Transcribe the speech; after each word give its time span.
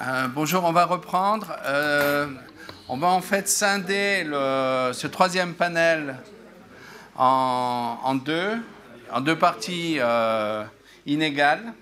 Euh, 0.00 0.26
bonjour, 0.26 0.64
on 0.64 0.72
va 0.72 0.86
reprendre. 0.86 1.54
Euh, 1.66 2.26
on 2.88 2.96
va 2.96 3.06
en 3.06 3.20
fait 3.20 3.48
scinder 3.48 4.24
ce 4.24 5.06
troisième 5.06 5.54
panel 5.54 6.16
en, 7.16 8.16
deux, 8.16 8.56
en 9.12 9.20
deux 9.20 9.36
parties 9.36 9.98
euh, 10.00 10.64
inégales. 11.06 11.72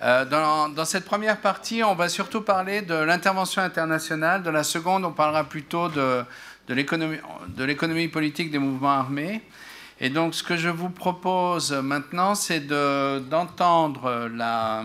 Dans, 0.00 0.84
cette 0.86 1.04
première 1.04 1.38
partie, 1.38 1.82
on 1.82 1.94
va 1.94 2.08
surtout 2.08 2.40
parler 2.40 2.80
de 2.80 2.94
l'intervention 2.94 3.60
internationale. 3.60 4.42
De 4.42 4.50
la 4.50 4.64
seconde, 4.64 5.04
on 5.04 5.12
parlera 5.12 5.44
plutôt 5.44 5.88
de 5.88 6.24
l'économie 6.68 8.08
politique 8.08 8.50
des 8.50 8.58
mouvements 8.58 8.92
armés. 9.00 9.42
Et 10.00 10.08
donc, 10.08 10.34
ce 10.34 10.42
que 10.42 10.56
je 10.56 10.68
vous 10.68 10.90
propose 10.90 11.72
maintenant, 11.72 12.34
c'est 12.34 12.66
d'entendre 12.66 14.30
la 14.32 14.84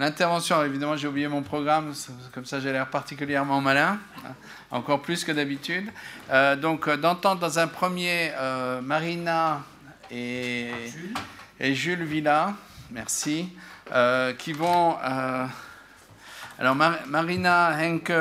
L'intervention, 0.00 0.64
évidemment, 0.64 0.96
j'ai 0.96 1.08
oublié 1.08 1.26
mon 1.26 1.42
programme, 1.42 1.92
comme 2.32 2.44
ça 2.44 2.60
j'ai 2.60 2.70
l'air 2.70 2.88
particulièrement 2.88 3.60
malin, 3.60 3.98
hein, 4.24 4.30
encore 4.70 5.02
plus 5.02 5.24
que 5.24 5.32
d'habitude. 5.32 5.90
Euh, 6.30 6.54
donc, 6.54 6.86
euh, 6.86 6.96
d'entendre 6.96 7.40
dans 7.40 7.58
un 7.58 7.66
premier 7.66 8.30
euh, 8.36 8.80
Marina 8.80 9.64
et, 10.08 10.70
Jules 11.60 12.04
Villa, 12.04 12.54
merci, 12.92 13.48
qui 14.38 14.52
vont. 14.52 14.94
Alors, 16.60 16.76
Mar 16.76 16.98
Marina 17.08 17.76
Henke 17.76 18.12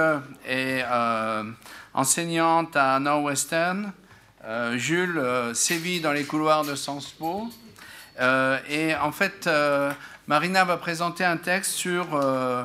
est 0.48 0.84
enseignante 1.94 2.76
à 2.76 3.00
Northwestern. 3.00 3.92
Jules 4.74 5.22
sévit 5.54 6.02
dans 6.02 6.14
les 6.14 6.24
couloirs 6.24 6.66
de 6.66 6.74
Sciences 6.74 7.12
Po. 7.12 7.48
et 8.20 8.96
en 8.96 9.12
fait, 9.12 9.48
Marina 10.28 10.66
va 10.66 10.76
présenter 10.76 11.24
un 11.24 11.38
texte 11.38 11.72
sur 11.72 12.14
euh, 12.14 12.62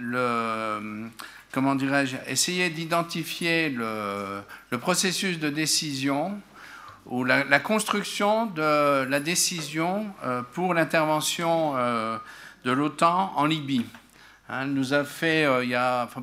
le, 0.00 1.08
comment 1.52 1.76
dirais-je, 1.76 2.16
essayer 2.26 2.70
d'identifier 2.70 3.70
le, 3.70 4.42
processus 4.80 5.38
de 5.38 5.48
décision 5.48 6.40
ou 7.06 7.22
la, 7.22 7.60
construction 7.60 8.46
de 8.46 9.04
la 9.04 9.20
décision 9.20 10.12
euh, 10.24 10.42
pour 10.54 10.74
l'intervention 10.74 11.74
euh, 11.76 12.18
de 12.64 12.72
l'OTAN 12.72 13.32
en 13.36 13.46
Libye. 13.46 13.86
Hein, 14.48 14.66
nous 14.66 14.92
a 14.92 15.04
fait, 15.04 15.46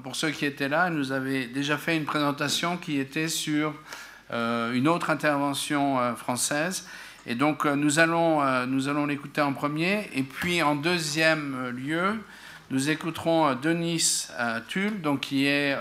pour 0.03 0.17
ceux 0.17 0.31
qui 0.31 0.45
étaient 0.45 0.67
là, 0.67 0.89
nous 0.89 1.13
avait 1.13 1.47
déjà 1.47 1.77
fait 1.77 1.95
une 1.95 2.03
présentation 2.03 2.75
qui 2.75 2.99
était 2.99 3.29
sur 3.29 3.73
une 4.29 4.89
autre 4.89 5.09
intervention 5.09 6.15
française. 6.17 6.85
Et 7.29 7.35
donc 7.35 7.67
euh, 7.67 7.75
nous 7.75 7.99
allons, 7.99 8.41
euh, 8.41 8.65
nous 8.65 8.89
allons 8.89 9.05
l'écouter 9.05 9.39
en 9.39 9.53
premier. 9.53 10.09
Et 10.15 10.23
puis 10.23 10.63
en 10.63 10.75
deuxième 10.75 11.69
lieu, 11.69 12.15
nous 12.71 12.89
écouterons 12.89 13.49
euh, 13.49 13.53
Denis 13.53 14.27
Tull, 14.67 14.99
donc, 14.99 15.21
qui 15.21 15.45
est 15.45 15.77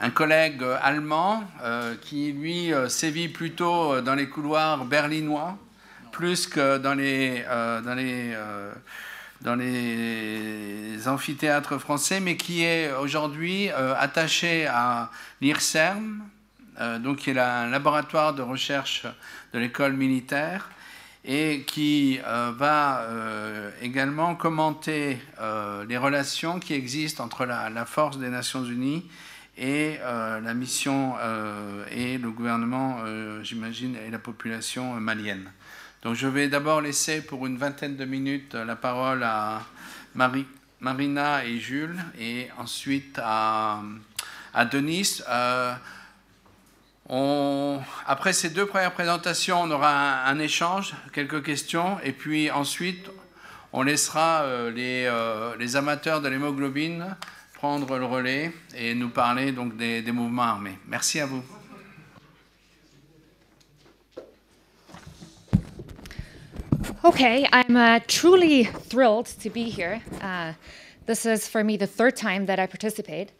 un 0.00 0.10
collègue 0.10 0.62
allemand 0.80 1.44
qui, 2.02 2.32
lui, 2.32 2.72
sévit 2.88 3.28
plutôt 3.28 4.00
dans 4.00 4.14
les 4.14 4.28
couloirs 4.28 4.84
berlinois, 4.84 5.56
plus 6.12 6.46
que 6.46 6.78
dans 6.78 6.94
les, 6.94 7.44
dans 7.84 7.94
les, 7.94 8.36
dans 9.42 9.54
les 9.54 11.06
amphithéâtres 11.06 11.78
français, 11.78 12.18
mais 12.18 12.36
qui 12.36 12.64
est 12.64 12.92
aujourd'hui 12.92 13.70
attaché 13.70 14.66
à 14.66 15.10
l'IRSERM, 15.40 16.22
euh, 16.22 16.31
donc 17.00 17.18
qui 17.18 17.30
est 17.30 17.38
un 17.38 17.68
laboratoire 17.68 18.34
de 18.34 18.42
recherche 18.42 19.06
de 19.52 19.58
l'école 19.58 19.92
militaire 19.92 20.68
et 21.24 21.64
qui 21.66 22.18
euh, 22.26 22.52
va 22.56 23.02
euh, 23.02 23.70
également 23.80 24.34
commenter 24.34 25.18
euh, 25.40 25.84
les 25.88 25.96
relations 25.96 26.58
qui 26.58 26.74
existent 26.74 27.24
entre 27.24 27.46
la, 27.46 27.84
force 27.84 28.18
des 28.18 28.28
Nations 28.28 28.64
Unies 28.64 29.08
et 29.56 29.98
euh, 30.00 30.40
la 30.40 30.54
mission 30.54 31.14
euh, 31.20 31.84
et 31.90 32.18
le 32.18 32.30
gouvernement, 32.30 32.98
j'imagine, 33.42 33.96
et 33.96 34.10
la 34.10 34.18
population 34.18 34.94
malienne. 34.94 35.50
Donc 36.02 36.16
je 36.16 36.26
vais 36.26 36.48
d'abord 36.48 36.80
laisser 36.80 37.22
pour 37.22 37.46
une 37.46 37.56
vingtaine 37.56 37.96
de 37.96 38.04
minutes 38.04 38.54
la 38.54 38.74
parole 38.74 39.22
à 39.22 39.62
Marie, 40.16 40.46
Marina 40.80 41.44
et 41.44 41.60
Jules 41.60 42.02
et 42.18 42.48
ensuite 42.58 43.20
à, 43.22 43.82
à 44.52 44.64
Denis. 44.64 45.22
Après 47.08 48.32
ces 48.32 48.50
deux 48.50 48.66
premières 48.66 48.92
présentations, 48.92 49.62
on 49.62 49.70
aura 49.70 50.24
un, 50.24 50.38
échange, 50.38 50.94
quelques 51.12 51.42
questions, 51.44 51.98
et 52.04 52.12
puis 52.12 52.50
ensuite, 52.50 53.10
on 53.72 53.82
laissera 53.82 54.42
euh, 54.42 54.70
les, 54.70 55.06
euh, 55.06 55.56
les, 55.58 55.76
amateurs 55.76 56.20
de 56.20 56.28
l'hémoglobine 56.28 57.16
prendre 57.54 57.98
le 57.98 58.04
relais 58.04 58.52
et 58.76 58.94
nous 58.94 59.08
parler 59.08 59.52
donc 59.52 59.76
des, 59.76 60.02
des 60.02 60.12
mouvements 60.12 60.42
armés. 60.42 60.78
Merci 60.86 61.20
à 61.20 61.26
vous. 61.26 61.42
Okay, 67.04 67.46
I'm 67.52 67.76
uh, 67.76 67.98
truly 68.06 68.64
thrilled 68.64 69.26
to 69.42 69.50
be 69.50 69.64
here. 69.64 70.00
Uh, 70.20 70.52
this 71.06 71.26
is 71.26 71.48
for 71.48 71.64
me 71.64 71.76
the 71.76 71.86
third 71.86 72.14
time 72.14 72.46
that 72.46 72.60
I 72.60 72.66
participate 72.66 73.32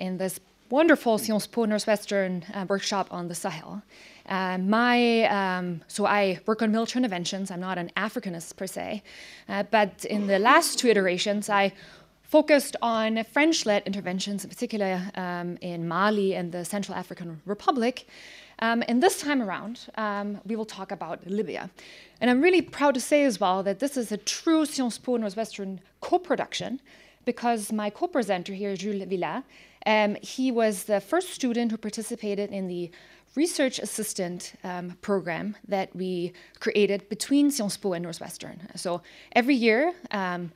in 0.00 0.18
this 0.18 0.40
wonderful 0.70 1.18
Sciences 1.18 1.46
Po 1.46 1.64
Northwestern 1.64 2.44
uh, 2.54 2.66
workshop 2.68 3.08
on 3.10 3.28
the 3.28 3.34
Sahel. 3.34 3.82
Uh, 4.26 4.58
my, 4.58 5.24
um, 5.24 5.82
so 5.88 6.06
I 6.06 6.40
work 6.46 6.62
on 6.62 6.72
military 6.72 7.00
interventions. 7.00 7.50
I'm 7.50 7.60
not 7.60 7.76
an 7.78 7.90
Africanist 7.96 8.56
per 8.56 8.66
se, 8.66 9.02
uh, 9.48 9.64
but 9.70 10.04
in 10.06 10.26
the 10.26 10.38
last 10.38 10.78
two 10.78 10.88
iterations, 10.88 11.50
I 11.50 11.72
focused 12.22 12.74
on 12.80 13.22
French-led 13.24 13.82
interventions, 13.86 14.44
in 14.44 14.50
particular 14.50 15.02
um, 15.14 15.58
in 15.60 15.86
Mali 15.86 16.34
and 16.34 16.52
the 16.52 16.64
Central 16.64 16.96
African 16.96 17.40
Republic. 17.44 18.06
Um, 18.60 18.82
and 18.88 19.02
this 19.02 19.20
time 19.20 19.42
around, 19.42 19.86
um, 19.96 20.40
we 20.46 20.56
will 20.56 20.64
talk 20.64 20.90
about 20.90 21.26
Libya. 21.26 21.70
And 22.20 22.30
I'm 22.30 22.40
really 22.40 22.62
proud 22.62 22.94
to 22.94 23.00
say 23.00 23.24
as 23.24 23.38
well 23.38 23.62
that 23.62 23.78
this 23.78 23.96
is 23.96 24.10
a 24.10 24.16
true 24.16 24.64
Sciences 24.64 24.98
Po 24.98 25.16
Northwestern 25.16 25.80
co-production 26.00 26.80
because 27.24 27.72
my 27.72 27.90
co-presenter 27.90 28.52
here, 28.52 28.76
Jules 28.76 29.04
Villa, 29.04 29.44
um, 29.86 30.16
he 30.22 30.50
was 30.50 30.84
the 30.84 31.00
first 31.00 31.30
student 31.30 31.70
who 31.70 31.76
participated 31.76 32.50
in 32.50 32.68
the 32.68 32.90
research 33.34 33.78
assistant 33.78 34.54
um, 34.62 34.96
program 35.02 35.56
that 35.66 35.94
we 35.94 36.32
created 36.60 37.08
between 37.08 37.50
Sciences 37.50 37.76
Po 37.76 37.92
and 37.92 38.02
Northwestern. 38.02 38.68
So 38.76 39.02
every 39.32 39.54
year, 39.54 39.92
um, 40.10 40.52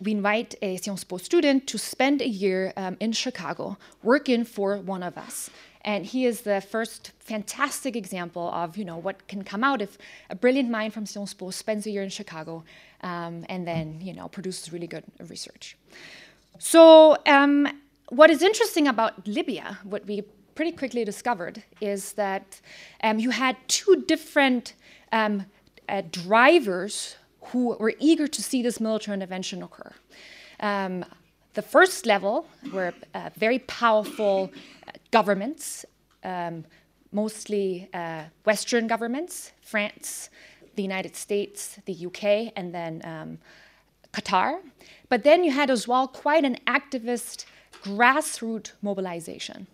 we 0.00 0.12
invite 0.12 0.54
a 0.62 0.76
Sciences 0.76 1.04
Po 1.04 1.16
student 1.18 1.66
to 1.68 1.78
spend 1.78 2.22
a 2.22 2.28
year 2.28 2.72
um, 2.76 2.96
in 3.00 3.12
Chicago 3.12 3.76
working 4.02 4.44
for 4.44 4.76
one 4.78 5.02
of 5.02 5.18
us. 5.18 5.50
And 5.84 6.06
he 6.06 6.26
is 6.26 6.42
the 6.42 6.60
first 6.60 7.10
fantastic 7.18 7.96
example 7.96 8.48
of 8.52 8.76
you 8.76 8.84
know 8.84 8.96
what 8.96 9.26
can 9.26 9.42
come 9.42 9.64
out 9.64 9.82
if 9.82 9.98
a 10.30 10.36
brilliant 10.36 10.70
mind 10.70 10.94
from 10.94 11.06
Sciences 11.06 11.34
Po 11.34 11.50
spends 11.50 11.86
a 11.86 11.90
year 11.90 12.02
in 12.02 12.08
Chicago 12.08 12.62
um, 13.00 13.44
and 13.48 13.66
then 13.66 14.00
you 14.00 14.12
know 14.14 14.28
produces 14.28 14.72
really 14.72 14.86
good 14.86 15.04
research. 15.28 15.76
So 16.58 17.16
um, 17.26 17.66
what 18.12 18.28
is 18.28 18.42
interesting 18.42 18.88
about 18.88 19.26
Libya, 19.26 19.78
what 19.84 20.04
we 20.04 20.20
pretty 20.54 20.72
quickly 20.72 21.02
discovered, 21.02 21.62
is 21.80 22.12
that 22.12 22.60
um, 23.02 23.18
you 23.18 23.30
had 23.30 23.56
two 23.68 24.04
different 24.06 24.74
um, 25.12 25.46
uh, 25.88 26.02
drivers 26.10 27.16
who 27.40 27.74
were 27.80 27.94
eager 27.98 28.26
to 28.26 28.42
see 28.42 28.62
this 28.62 28.80
military 28.80 29.14
intervention 29.14 29.62
occur. 29.62 29.92
Um, 30.60 31.06
the 31.54 31.62
first 31.62 32.04
level 32.04 32.46
were 32.70 32.92
uh, 33.14 33.30
very 33.34 33.60
powerful 33.60 34.52
uh, 34.86 34.92
governments, 35.10 35.86
um, 36.22 36.66
mostly 37.12 37.88
uh, 37.94 38.24
Western 38.44 38.86
governments, 38.88 39.52
France, 39.62 40.28
the 40.76 40.82
United 40.82 41.16
States, 41.16 41.78
the 41.86 42.06
UK, 42.06 42.52
and 42.56 42.74
then 42.74 43.00
um, 43.04 43.38
Qatar. 44.12 44.60
But 45.08 45.24
then 45.24 45.44
you 45.44 45.50
had 45.50 45.70
as 45.70 45.88
well 45.88 46.06
quite 46.06 46.44
an 46.44 46.58
activist 46.66 47.46
grassroots 47.82 48.72
mobilization. 48.82 49.66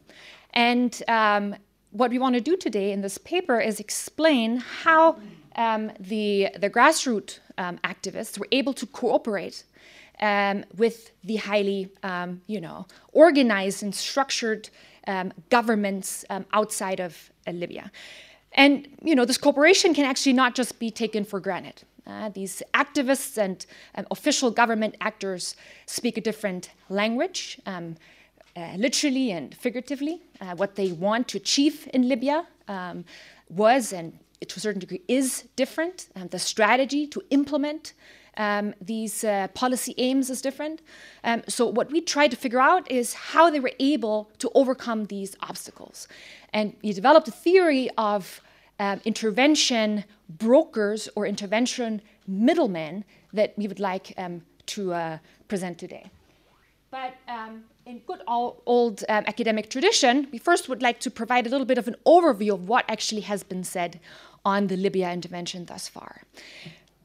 And 0.55 1.03
um, 1.09 1.55
what 1.91 2.11
we 2.11 2.19
want 2.19 2.35
to 2.35 2.41
do 2.41 2.57
today 2.57 2.93
in 2.93 3.01
this 3.01 3.19
paper 3.19 3.61
is 3.61 3.81
explain 3.81 4.59
how 4.59 5.19
um, 5.57 5.91
the, 5.99 6.49
the 6.59 6.71
grassroots 6.71 7.39
um, 7.59 7.79
activists 7.85 8.39
were 8.39 8.49
able 8.53 8.73
to 8.75 8.87
cooperate 8.87 9.65
um, 10.21 10.65
with 10.77 11.13
the 11.25 11.37
highly, 11.37 11.91
um, 12.03 12.41
you 12.47 12.61
know, 12.61 12.87
organized 13.13 13.83
and 13.83 13.95
structured 13.95 14.69
um, 15.07 15.33
governments 15.49 16.25
outside 16.53 17.01
of 17.01 17.31
uh, 17.47 17.53
Libya. 17.53 17.91
And, 18.53 18.89
you 19.03 19.15
know, 19.15 19.25
this 19.25 19.39
cooperation 19.39 19.95
can 19.95 20.05
actually 20.05 20.33
not 20.33 20.55
just 20.55 20.79
be 20.79 20.91
taken 20.91 21.25
for 21.25 21.41
granted. 21.41 21.83
Uh, 22.09 22.31
these 22.31 22.63
activists 22.73 23.37
and 23.37 23.67
um, 23.95 24.07
official 24.11 24.51
government 24.51 24.97
actors 25.01 25.55
speak 25.87 26.17
a 26.17 26.21
different 26.21 26.71
language, 26.89 27.61
um, 27.67 27.97
uh, 28.57 28.75
literally 28.77 29.31
and 29.31 29.55
figuratively. 29.55 30.23
Uh, 30.41 30.55
what 30.57 30.75
they 30.75 30.93
want 30.93 31.29
to 31.29 31.37
achieve 31.37 31.89
in 31.93 32.09
Libya 32.09 32.47
um, 32.67 33.05
was, 33.51 33.93
and 33.93 34.19
to 34.47 34.57
a 34.57 34.61
certain 34.61 34.81
degree, 34.81 35.03
is 35.07 35.45
different. 35.57 36.09
the 36.31 36.39
strategy 36.39 37.07
to 37.07 37.21
implement 37.31 37.93
Um, 38.39 38.73
these 38.81 39.27
uh, 39.27 39.49
policy 39.53 39.95
aims 39.97 40.31
is 40.31 40.41
different. 40.41 40.81
Um, 41.25 41.43
so 41.49 41.67
what 41.67 41.91
we 41.91 42.01
tried 42.01 42.31
to 42.31 42.37
figure 42.37 42.61
out 42.61 42.89
is 42.89 43.15
how 43.35 43.51
they 43.51 43.61
were 43.61 43.75
able 43.81 44.31
to 44.39 44.49
overcome 44.55 45.07
these 45.07 45.37
obstacles. 45.41 46.09
And 46.53 46.73
we 46.83 46.93
developed 46.93 47.29
a 47.29 47.33
theory 47.33 47.91
of 47.97 48.41
um, 48.79 49.01
intervention 49.05 50.05
brokers 50.29 51.09
or 51.15 51.27
intervention 51.27 52.03
middlemen 52.27 53.05
that 53.33 53.55
we 53.57 53.67
would 53.67 53.81
like 53.81 54.15
um, 54.19 54.43
to 54.67 54.93
uh, 54.93 55.19
present 55.49 55.79
today. 55.79 56.11
But 56.91 57.15
um, 57.29 57.65
in 57.85 57.99
good 58.01 58.21
old 58.27 59.05
um, 59.09 59.25
academic 59.27 59.69
tradition, 59.69 60.29
we 60.33 60.39
first 60.39 60.69
would 60.69 60.83
like 60.83 61.01
to 61.01 61.11
provide 61.11 61.47
a 61.47 61.51
little 61.51 61.67
bit 61.67 61.79
of 61.79 61.87
an 61.87 61.97
overview 62.07 62.55
of 62.55 62.69
what 62.69 62.85
actually 62.89 63.23
has 63.23 63.43
been 63.43 63.65
said 63.65 64.01
on 64.45 64.69
the 64.69 64.77
Libya 64.77 65.13
intervention 65.13 65.67
thus 65.67 65.89
far. 65.89 66.23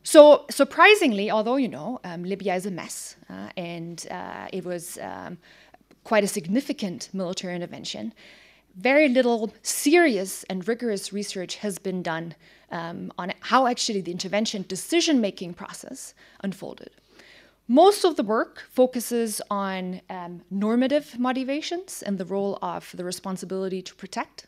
So, 0.04 0.46
surprisingly, 0.50 1.32
although 1.32 1.56
you 1.56 1.70
know 1.70 2.00
um, 2.04 2.24
Libya 2.24 2.56
is 2.56 2.66
a 2.66 2.72
mess 2.72 3.16
uh, 3.30 3.50
and 3.58 4.06
uh, 4.12 4.48
it 4.52 4.66
was 4.66 4.98
um, 5.02 5.38
quite 6.04 6.24
a 6.24 6.28
significant 6.28 7.10
military 7.14 7.56
intervention, 7.56 8.14
very 8.76 9.08
little 9.08 9.54
serious 9.62 10.44
and 10.46 10.68
rigorous 10.68 11.14
research 11.14 11.56
has 11.58 11.78
been 11.78 12.02
done 12.02 12.36
um, 12.72 13.12
on 13.18 13.34
how 13.42 13.68
actually 13.68 14.02
the 14.02 14.12
intervention 14.12 14.66
decision 14.68 15.22
making 15.22 15.54
process 15.54 16.14
unfolded. 16.44 16.90
Most 17.68 18.04
of 18.04 18.18
the 18.18 18.24
work 18.24 18.64
focuses 18.70 19.42
on 19.50 20.02
um, 20.10 20.42
normative 20.52 21.18
motivations 21.18 22.02
and 22.02 22.18
the 22.18 22.26
role 22.26 22.60
of 22.62 22.92
the 22.96 23.06
responsibility 23.06 23.82
to 23.82 23.96
protect. 23.96 24.48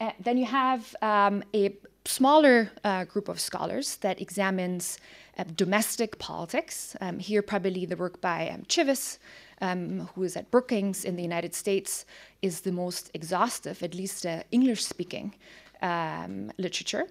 Uh, 0.00 0.10
then 0.18 0.36
you 0.36 0.46
have 0.46 0.96
um, 1.00 1.44
a 1.54 1.76
smaller 2.04 2.70
uh, 2.82 3.04
group 3.04 3.28
of 3.28 3.38
scholars 3.38 3.96
that 3.96 4.20
examines 4.20 4.98
uh, 5.38 5.44
domestic 5.56 6.18
politics. 6.18 6.96
Um, 7.00 7.18
here, 7.18 7.42
probably 7.42 7.86
the 7.86 7.96
work 7.96 8.20
by 8.20 8.48
um, 8.48 8.62
Chivis, 8.62 9.18
um, 9.64 10.08
who 10.14 10.22
is 10.22 10.36
at 10.36 10.50
Brookings 10.50 11.04
in 11.04 11.16
the 11.16 11.22
United 11.22 11.54
States, 11.54 12.04
is 12.42 12.60
the 12.60 12.72
most 12.72 13.10
exhaustive, 13.14 13.82
at 13.82 13.94
least 13.94 14.26
uh, 14.26 14.42
English 14.50 14.84
speaking 14.84 15.34
um, 15.82 16.52
literature. 16.58 17.06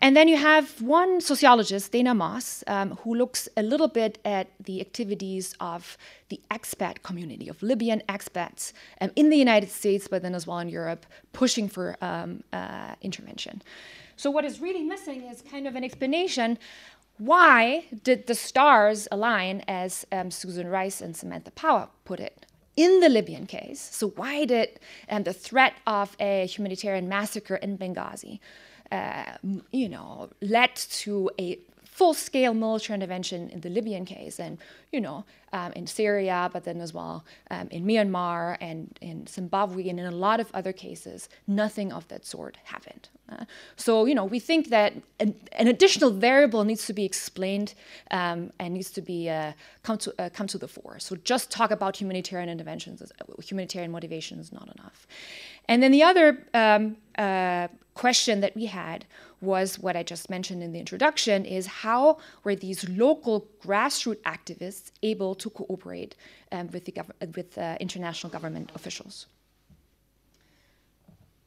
And 0.00 0.16
then 0.16 0.28
you 0.28 0.36
have 0.36 0.80
one 0.80 1.20
sociologist, 1.20 1.90
Dana 1.90 2.14
Moss, 2.14 2.62
um, 2.68 2.90
who 3.02 3.16
looks 3.16 3.48
a 3.56 3.62
little 3.62 3.88
bit 3.88 4.18
at 4.24 4.46
the 4.60 4.80
activities 4.80 5.54
of 5.58 5.98
the 6.28 6.40
expat 6.52 7.02
community, 7.02 7.48
of 7.48 7.60
Libyan 7.62 8.02
expats 8.08 8.72
um, 9.00 9.10
in 9.16 9.28
the 9.28 9.36
United 9.36 9.70
States, 9.70 10.06
but 10.06 10.22
then 10.22 10.36
as 10.36 10.46
well 10.46 10.60
in 10.60 10.68
Europe, 10.68 11.04
pushing 11.32 11.68
for 11.68 11.96
um, 12.00 12.44
uh, 12.52 12.94
intervention. 13.02 13.60
So, 14.14 14.30
what 14.30 14.44
is 14.44 14.60
really 14.60 14.82
missing 14.82 15.22
is 15.22 15.42
kind 15.42 15.66
of 15.66 15.74
an 15.74 15.82
explanation 15.82 16.58
why 17.18 17.84
did 18.02 18.26
the 18.26 18.34
stars 18.34 19.08
align, 19.10 19.62
as 19.68 20.06
um, 20.10 20.30
Susan 20.30 20.68
Rice 20.68 21.00
and 21.00 21.16
Samantha 21.16 21.50
Power 21.50 21.88
put 22.04 22.20
it? 22.20 22.46
In 22.76 23.00
the 23.00 23.08
Libyan 23.08 23.46
case, 23.46 23.80
so 23.80 24.10
why 24.10 24.44
did 24.44 24.78
um, 25.10 25.24
the 25.24 25.32
threat 25.32 25.74
of 25.84 26.16
a 26.20 26.46
humanitarian 26.46 27.08
massacre 27.08 27.56
in 27.56 27.76
Benghazi 27.76 28.38
uh, 28.90 29.36
you 29.70 29.88
know, 29.88 30.30
led 30.40 30.74
to 30.74 31.30
a 31.38 31.58
full-scale 31.84 32.54
military 32.54 32.94
intervention 32.94 33.50
in 33.50 33.60
the 33.60 33.68
Libyan 33.68 34.04
case, 34.04 34.38
and 34.38 34.58
you 34.92 35.00
know, 35.00 35.24
um, 35.52 35.72
in 35.72 35.86
Syria, 35.86 36.50
but 36.52 36.64
then 36.64 36.80
as 36.80 36.92
well 36.94 37.24
um, 37.50 37.68
in 37.70 37.84
Myanmar 37.84 38.56
and 38.60 38.98
in 39.00 39.26
Zimbabwe, 39.26 39.88
and 39.88 40.00
in 40.00 40.06
a 40.06 40.10
lot 40.10 40.40
of 40.40 40.50
other 40.54 40.72
cases, 40.72 41.28
nothing 41.46 41.92
of 41.92 42.06
that 42.08 42.24
sort 42.24 42.56
happened. 42.64 43.08
Uh, 43.30 43.44
so 43.76 44.06
you 44.06 44.14
know, 44.14 44.24
we 44.24 44.38
think 44.38 44.68
that 44.68 44.94
an, 45.20 45.34
an, 45.52 45.68
additional 45.68 46.10
variable 46.10 46.64
needs 46.64 46.86
to 46.86 46.92
be 46.92 47.04
explained 47.04 47.74
um, 48.10 48.50
and 48.58 48.74
needs 48.74 48.90
to 48.90 49.02
be 49.02 49.28
uh, 49.28 49.52
come 49.82 49.98
to 49.98 50.14
uh, 50.18 50.30
come 50.30 50.46
to 50.46 50.58
the 50.58 50.68
fore. 50.68 50.98
So 50.98 51.16
just 51.16 51.50
talk 51.50 51.70
about 51.70 52.00
humanitarian 52.00 52.48
interventions, 52.48 53.02
humanitarian 53.42 53.90
motivation 53.90 54.38
is 54.38 54.52
not 54.52 54.68
enough. 54.78 55.06
And 55.68 55.82
then 55.82 55.92
the 55.92 56.02
other 56.02 56.46
um, 56.54 56.96
uh, 57.18 57.68
question 57.94 58.40
that 58.40 58.54
we 58.56 58.66
had 58.66 59.04
was 59.40 59.78
what 59.78 59.96
I 59.96 60.02
just 60.02 60.30
mentioned 60.30 60.62
in 60.62 60.72
the 60.72 60.78
introduction 60.78 61.44
is 61.44 61.66
how 61.66 62.18
were 62.42 62.56
these 62.56 62.88
local 62.88 63.46
grassroots 63.62 64.22
activists 64.22 64.77
able 65.02 65.34
to 65.34 65.50
cooperate 65.50 66.14
um, 66.52 66.68
with, 66.72 66.88
with 67.36 67.58
uh, 67.58 67.76
international 67.80 68.30
government 68.30 68.70
officials? 68.74 69.26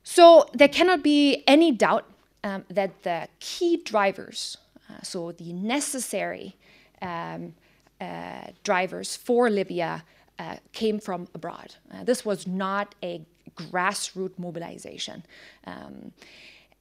So 0.04 0.46
there 0.54 0.68
cannot 0.68 1.04
be 1.04 1.44
any 1.48 1.72
doubt 1.72 2.06
um, 2.44 2.66
that 2.70 3.04
the 3.04 3.28
key 3.40 3.78
drivers, 3.78 4.58
uh, 4.90 5.02
so 5.04 5.32
the 5.32 5.54
necessary 5.54 6.56
um, 7.02 7.54
uh, 8.00 8.48
drivers 8.64 9.16
for 9.16 9.50
Libya, 9.50 10.04
uh, 10.40 10.56
came 10.74 11.00
from 11.00 11.28
abroad. 11.36 11.76
Uh, 11.94 12.04
this 12.04 12.26
was 12.26 12.48
not 12.48 12.96
a 13.04 13.22
grassroots 13.56 14.40
mobilization. 14.40 15.24
Um, 15.68 16.14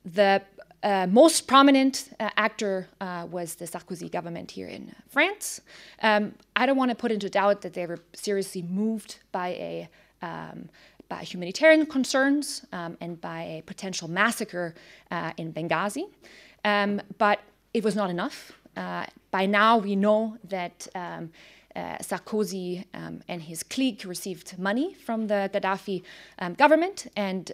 the 0.05 0.43
uh, 0.82 1.06
most 1.06 1.47
prominent 1.47 2.11
uh, 2.19 2.31
actor 2.37 2.88
uh, 3.00 3.27
was 3.31 3.55
the 3.55 3.67
Sarkozy 3.67 4.11
government 4.11 4.50
here 4.50 4.69
in 4.69 4.94
France. 5.09 5.61
Um, 6.03 6.35
I 6.56 6.67
don't 6.67 6.77
want 6.77 6.91
to 6.91 6.94
put 6.94 7.12
into 7.12 7.29
doubt 7.29 7.61
that 7.62 7.75
they 7.75 7.87
were 7.87 7.99
seriously 8.15 8.62
moved 8.62 9.19
by 9.32 9.49
a 9.49 9.88
um, 10.23 10.69
by 11.09 11.25
humanitarian 11.25 11.87
concerns 11.87 12.65
um, 12.73 12.97
and 13.00 13.21
by 13.21 13.43
a 13.43 13.62
potential 13.62 14.06
massacre 14.06 14.75
uh, 15.11 15.32
in 15.37 15.53
Benghazi, 15.53 16.05
um, 16.65 17.00
but 17.19 17.41
it 17.75 17.82
was 17.82 17.97
not 17.97 18.11
enough. 18.11 18.53
Uh, 18.77 19.06
by 19.31 19.47
now, 19.47 19.77
we 19.79 19.97
know 19.97 20.37
that. 20.44 20.88
Um, 20.94 21.31
uh, 21.77 21.97
Sarkozy 21.99 22.85
um, 22.94 23.21
and 23.29 23.41
his 23.41 23.62
clique 23.62 24.05
received 24.05 24.59
money 24.59 24.93
from 24.93 25.29
the 25.29 25.49
Gaddafi 25.55 26.03
government, 26.56 27.06
and 27.15 27.53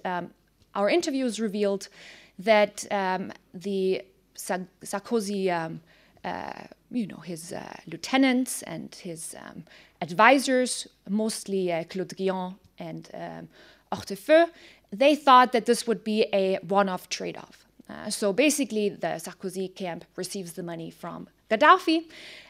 our 0.75 0.89
interviews 0.89 1.39
revealed 1.39 1.91
that 2.39 2.85
um, 2.91 3.33
the 3.55 4.03
Sarkozy, 4.37 5.51
um, 5.51 5.81
uh, 6.25 6.65
you 6.91 7.07
know, 7.07 7.19
his 7.19 7.53
uh, 7.53 7.77
lieutenants 7.87 8.63
and 8.63 8.95
his 8.95 9.35
um, 9.39 9.65
advisors, 10.01 10.87
mostly 11.09 11.73
uh, 11.73 11.85
Claude 11.85 12.17
Guillon 12.17 12.57
and 12.79 13.11
um, 13.15 13.49
Hortefeux, 13.93 14.49
they 14.93 15.17
thought 15.17 15.53
that 15.53 15.67
this 15.67 15.87
would 15.87 16.05
be 16.05 16.27
a 16.33 16.59
one-off 16.69 17.09
trade-off. 17.09 17.67
Uh, 17.89 18.11
so 18.11 18.33
basically, 18.33 18.89
the 18.89 19.19
Sarkozy 19.19 19.75
camp 19.75 20.05
receives 20.17 20.55
the 20.55 20.63
money 20.63 20.91
from 20.91 21.29
Gaddafi, 21.51 22.07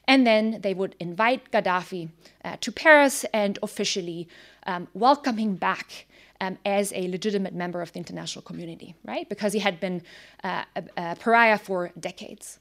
and 0.09 0.27
then 0.27 0.61
they 0.63 0.73
would 0.73 0.97
invite 0.99 1.51
Gaddafi 1.51 2.09
uh, 2.45 2.57
to 2.61 2.73
Paris 2.73 3.25
and 3.33 3.59
officially 3.63 4.29
um, 4.67 4.89
welcome 4.95 5.37
him 5.37 5.57
back 5.57 6.07
um, 6.41 6.59
as 6.65 6.93
a 6.95 7.09
legitimate 7.09 7.55
member 7.55 7.83
of 7.83 7.93
the 7.93 7.99
international 7.99 8.43
community, 8.43 8.95
right? 9.05 9.29
Because 9.29 9.53
he 9.53 9.59
had 9.59 9.81
been 9.81 10.03
uh, 10.45 10.65
a, 10.75 10.85
a, 10.97 11.17
pariah 11.17 11.59
for 11.59 11.91
decades. 11.99 12.59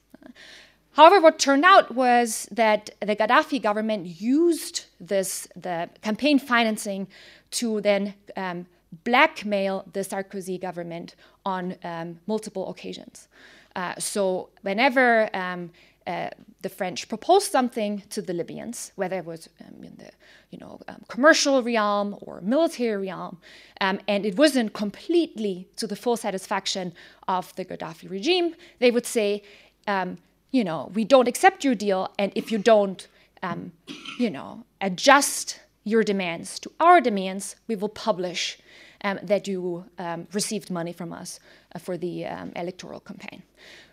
However, 0.92 1.20
what 1.20 1.38
turned 1.38 1.64
out 1.64 1.94
was 1.94 2.48
that 2.50 2.90
the 3.00 3.14
Gaddafi 3.14 3.60
government 3.60 4.06
used 4.20 4.86
this, 4.98 5.46
the 5.54 5.90
campaign 6.00 6.38
financing, 6.38 7.06
to 7.52 7.80
then 7.82 8.14
um, 8.36 8.66
blackmail 9.04 9.84
the 9.92 10.00
Sarkozy 10.00 10.60
government 10.60 11.14
on 11.44 11.76
um, 11.84 12.18
multiple 12.26 12.70
occasions. 12.70 13.28
Uh, 13.74 13.94
so, 13.98 14.48
whenever 14.62 15.28
um, 15.36 15.70
uh, 16.06 16.30
the 16.62 16.68
French 16.68 17.08
proposed 17.08 17.50
something 17.50 18.02
to 18.10 18.22
the 18.22 18.32
Libyans, 18.32 18.92
whether 18.94 19.18
it 19.18 19.24
was 19.24 19.48
um, 19.60 19.82
in 19.82 19.96
the 19.96 20.10
you 20.50 20.58
know 20.58 20.78
um, 20.88 21.02
commercial 21.08 21.62
realm 21.62 22.16
or 22.20 22.40
military 22.40 23.06
realm, 23.06 23.38
um, 23.80 23.98
and 24.06 24.24
it 24.24 24.36
wasn't 24.36 24.72
completely 24.72 25.68
to 25.76 25.86
the 25.86 25.96
full 25.96 26.16
satisfaction 26.16 26.92
of 27.26 27.54
the 27.56 27.64
Gaddafi 27.64 28.08
regime, 28.08 28.54
they 28.78 28.90
would 28.90 29.06
say, 29.06 29.42
um, 29.88 30.18
you 30.52 30.62
know, 30.62 30.90
we 30.94 31.04
don't 31.04 31.28
accept 31.28 31.64
your 31.64 31.74
deal, 31.74 32.12
and 32.18 32.30
if 32.34 32.52
you 32.52 32.58
don't, 32.58 33.08
um, 33.42 33.72
you 34.18 34.30
know, 34.30 34.64
adjust 34.80 35.60
your 35.82 36.04
demands 36.04 36.58
to 36.60 36.70
our 36.78 37.00
demands, 37.00 37.56
we 37.66 37.74
will 37.76 37.88
publish 37.88 38.58
um, 39.02 39.18
that 39.22 39.46
you 39.46 39.84
received 40.32 40.70
money 40.70 40.92
from 40.92 41.12
us 41.12 41.40
uh, 41.74 41.78
for 41.78 41.96
the 41.96 42.24
electoral 42.56 43.00
campaign. 43.00 43.42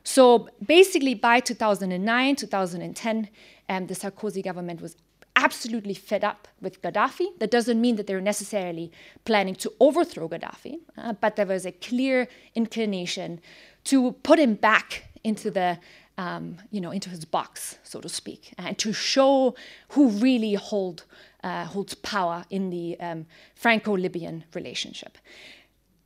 So 0.03 0.49
basically, 0.65 1.13
by 1.15 1.39
2009, 1.39 2.35
2010, 2.35 3.29
um, 3.69 3.87
the 3.87 3.93
Sarkozy 3.93 4.43
government 4.43 4.81
was 4.81 4.97
absolutely 5.35 5.93
fed 5.93 6.23
up 6.23 6.47
with 6.61 6.81
Gaddafi. 6.81 7.39
That 7.39 7.51
doesn't 7.51 7.79
mean 7.79 7.95
that 7.95 8.07
they're 8.07 8.21
necessarily 8.21 8.91
planning 9.25 9.55
to 9.55 9.73
overthrow 9.79 10.27
Gaddafi, 10.29 10.75
uh, 10.97 11.13
but 11.13 11.35
there 11.35 11.45
was 11.45 11.65
a 11.65 11.71
clear 11.71 12.27
inclination 12.53 13.39
to 13.85 14.11
put 14.23 14.39
him 14.39 14.55
back 14.55 15.05
into 15.23 15.49
the 15.49 15.79
um, 16.17 16.57
you 16.69 16.79
know, 16.79 16.91
into 16.91 17.09
his 17.09 17.25
box, 17.25 17.79
so 17.83 17.99
to 17.99 18.09
speak, 18.09 18.53
and 18.57 18.77
to 18.77 18.93
show 18.93 19.55
who 19.89 20.09
really 20.09 20.53
hold, 20.53 21.05
uh, 21.43 21.65
holds 21.65 21.95
power 21.95 22.45
in 22.49 22.69
the 22.69 22.99
um, 22.99 23.25
Franco-Libyan 23.55 24.43
relationship. 24.53 25.17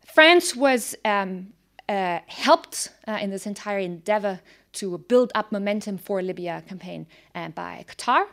France 0.06 0.56
was 0.56 0.96
um, 1.04 1.52
uh, 1.90 2.20
helped 2.28 2.90
uh, 3.08 3.18
in 3.22 3.30
this 3.30 3.46
entire 3.46 3.80
endeavor 3.80 4.40
to 4.74 4.98
build 4.98 5.32
up 5.34 5.52
momentum 5.52 5.98
for 5.98 6.22
Libya 6.22 6.64
campaign 6.68 7.08
uh, 7.34 7.50
by 7.50 7.86
Qatar. 7.88 8.26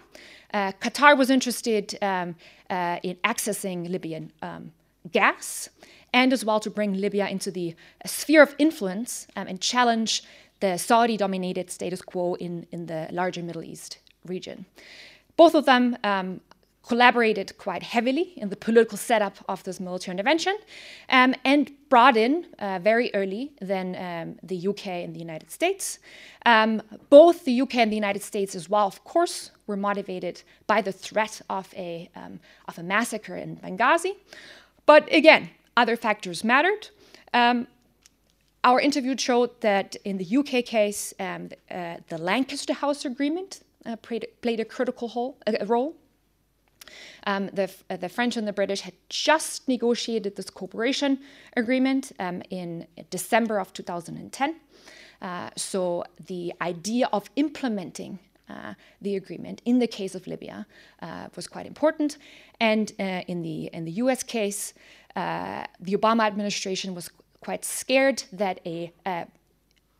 Uh, 0.52 0.72
Qatar 0.80 1.16
was 1.16 1.30
interested 1.30 1.96
um, 2.02 2.36
uh, 2.70 2.98
in 3.02 3.16
accessing 3.24 3.88
Libyan 3.90 4.32
um, 4.42 4.72
gas 5.10 5.68
and 6.12 6.32
as 6.32 6.44
well 6.44 6.60
to 6.60 6.70
bring 6.70 6.94
Libya 6.94 7.28
into 7.28 7.50
the 7.50 7.74
sphere 8.06 8.42
of 8.42 8.54
influence 8.58 9.26
um, 9.36 9.46
and 9.48 9.60
challenge 9.60 10.22
the 10.60 10.78
Saudi 10.78 11.16
dominated 11.16 11.70
status 11.70 12.00
quo 12.02 12.34
in, 12.34 12.66
in 12.70 12.86
the 12.86 13.08
larger 13.10 13.42
Middle 13.42 13.64
East 13.64 13.98
region. 14.24 14.66
Both 15.36 15.54
of 15.54 15.64
them 15.64 15.96
um, 16.04 16.40
collaborated 16.86 17.56
quite 17.56 17.82
heavily 17.82 18.34
in 18.36 18.50
the 18.50 18.56
political 18.56 18.98
setup 18.98 19.36
of 19.48 19.62
this 19.64 19.80
military 19.80 20.12
intervention 20.12 20.56
um, 21.08 21.34
and 21.44 21.72
brought 21.88 22.16
in 22.16 22.46
uh, 22.58 22.78
very 22.78 23.10
early 23.14 23.52
then 23.60 23.96
um, 23.96 24.38
the 24.42 24.68
UK 24.68 24.86
and 24.86 25.14
the 25.14 25.20
United 25.20 25.50
States. 25.50 25.98
Um, 26.44 26.82
both 27.08 27.44
the 27.44 27.60
UK 27.62 27.76
and 27.76 27.90
the 27.90 27.96
United 27.96 28.22
States, 28.22 28.54
as 28.54 28.68
well, 28.68 28.86
of 28.86 29.02
course, 29.04 29.50
were 29.66 29.76
motivated 29.76 30.42
by 30.66 30.82
the 30.82 30.92
threat 30.92 31.40
of 31.48 31.72
a, 31.74 32.10
um, 32.14 32.40
of 32.68 32.78
a 32.78 32.82
massacre 32.82 33.36
in 33.36 33.56
Benghazi. 33.56 34.12
But 34.84 35.10
again, 35.12 35.50
other 35.76 35.96
factors 35.96 36.44
mattered. 36.44 36.90
Um, 37.32 37.66
our 38.62 38.80
interview 38.80 39.16
showed 39.16 39.60
that 39.60 39.96
in 40.04 40.18
the 40.18 40.36
UK 40.38 40.64
case, 40.64 41.14
um, 41.18 41.50
uh, 41.70 41.96
the 42.08 42.18
Lancaster 42.18 42.72
House 42.72 43.04
Agreement 43.04 43.60
uh, 43.86 43.96
played, 43.96 44.26
played, 44.40 44.60
a 44.60 44.64
critical 44.64 45.36
uh, 45.46 45.52
role. 45.66 45.94
Um, 47.26 47.50
the, 47.52 47.70
uh, 47.90 47.96
the, 47.96 48.08
French 48.08 48.36
and 48.36 48.46
the 48.46 48.52
British 48.52 48.80
had 48.80 48.94
just 49.08 49.68
negotiated 49.68 50.36
this 50.36 50.50
cooperation 50.50 51.18
agreement 51.56 52.12
um, 52.18 52.42
in 52.50 52.86
December 53.10 53.58
of 53.58 53.72
2010. 53.72 54.56
Uh, 55.22 55.50
so 55.56 56.04
the 56.26 56.52
idea 56.60 57.08
of 57.12 57.30
implementing 57.36 58.18
uh, 58.48 58.74
the 59.00 59.16
agreement 59.16 59.62
in 59.64 59.78
the 59.78 59.86
case 59.86 60.14
of 60.14 60.26
Libya 60.26 60.66
uh, 61.00 61.28
was 61.34 61.46
quite 61.46 61.66
important. 61.66 62.18
And 62.60 62.92
uh, 63.00 63.22
in, 63.26 63.42
the, 63.42 63.70
in 63.72 63.84
the 63.84 63.92
US 63.92 64.22
case, 64.22 64.74
uh, 65.16 65.64
the 65.80 65.96
Obama 65.96 66.26
administration 66.26 66.94
was 66.94 67.10
quite 67.40 67.64
scared 67.64 68.24
that 68.32 68.60
a 68.66 68.92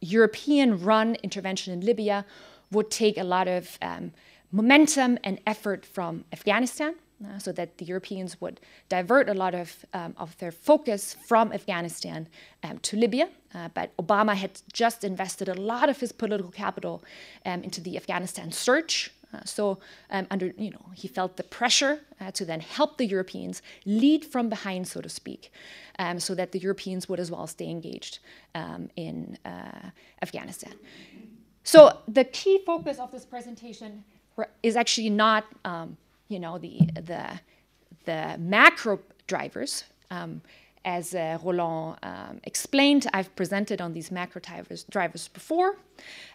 European 0.01 0.79
run 0.83 1.17
intervention 1.23 1.73
in 1.73 1.81
Libya 1.81 2.27
would 2.71 2.91
take 2.91 3.17
a 3.17 3.25
lot 3.25 3.49
of 3.49 3.79
um, 3.81 4.13
momentum 4.55 5.19
and 5.25 5.41
effort 5.47 5.85
from 5.85 6.25
Afghanistan. 6.33 6.95
Uh, 7.25 7.39
so 7.39 7.53
that 7.53 7.79
the 7.79 7.85
Europeans 7.85 8.41
would 8.41 8.61
divert 8.89 9.29
a 9.29 9.35
lot 9.35 9.55
of, 9.55 9.87
um, 9.95 10.15
of 10.19 10.37
their 10.39 10.51
focus 10.51 11.17
from 11.29 11.53
Afghanistan 11.53 12.27
um, 12.65 12.79
to 12.81 12.97
Libya. 12.97 13.29
Uh, 13.55 13.69
but 13.73 13.97
Obama 13.97 14.35
had 14.35 14.51
just 14.73 15.05
invested 15.05 15.49
a 15.49 15.55
lot 15.55 15.89
of 15.89 16.01
his 16.01 16.13
political 16.13 16.51
capital 16.51 17.03
um, 17.47 17.63
into 17.63 17.81
the 17.81 17.97
Afghanistan 17.97 18.51
search. 18.51 19.13
Uh, 19.33 19.41
so 19.45 19.79
um, 20.11 20.27
under, 20.31 20.53
you 20.59 20.71
know, 20.71 20.87
he 20.95 21.09
felt 21.09 21.37
the 21.37 21.45
pressure 21.45 22.01
uh, 22.21 22.31
to 22.33 22.45
then 22.45 22.61
help 22.61 22.99
the 22.99 23.07
Europeans 23.07 23.63
lead 23.87 24.25
from 24.25 24.49
behind, 24.49 24.87
so 24.87 25.01
to 25.01 25.09
speak, 25.09 25.53
um, 26.01 26.19
so 26.19 26.35
that 26.35 26.51
the 26.51 26.59
Europeans 26.59 27.09
would 27.09 27.21
as 27.21 27.31
well 27.31 27.47
stay 27.47 27.71
engaged 27.71 28.19
um, 28.55 28.91
in 28.97 29.39
uh, 29.45 29.91
Afghanistan. 30.21 30.75
So 31.63 32.01
the 32.07 32.25
key 32.25 32.61
focus 32.67 32.99
of 32.99 33.11
this 33.11 33.25
presentation 33.25 34.05
is 34.63 34.77
actually 34.77 35.11
not 35.11 35.45
um, 35.65 35.97
you 36.29 36.39
know 36.39 36.59
the 36.59 36.79
the 36.95 37.41
the 38.05 38.37
macro 38.39 39.01
drivers. 39.27 39.85
Um, 40.11 40.43
as 40.85 41.15
uh, 41.15 41.39
Roland 41.43 41.97
um, 42.03 42.41
explained, 42.45 43.07
I've 43.15 43.35
presented 43.37 43.81
on 43.81 43.95
these 43.95 44.11
macro 44.11 44.41
drivers, 44.41 44.85
drivers 44.85 45.29
before. 45.29 45.77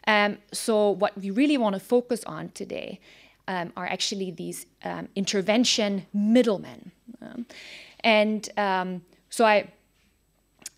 Um, 0.08 0.40
so 0.52 0.90
what 0.90 1.16
we 1.16 1.30
really 1.30 1.58
want 1.58 1.76
to 1.76 1.80
focus 1.80 2.24
on 2.24 2.50
today 2.50 3.00
um, 3.48 3.72
are 3.78 3.86
actually 3.86 4.32
these 4.32 4.66
um, 4.84 5.08
intervention 5.16 6.08
middlemen. 6.14 6.92
Um, 7.22 7.46
and 8.00 8.50
um, 8.58 9.02
so 9.30 9.46
I, 9.46 9.68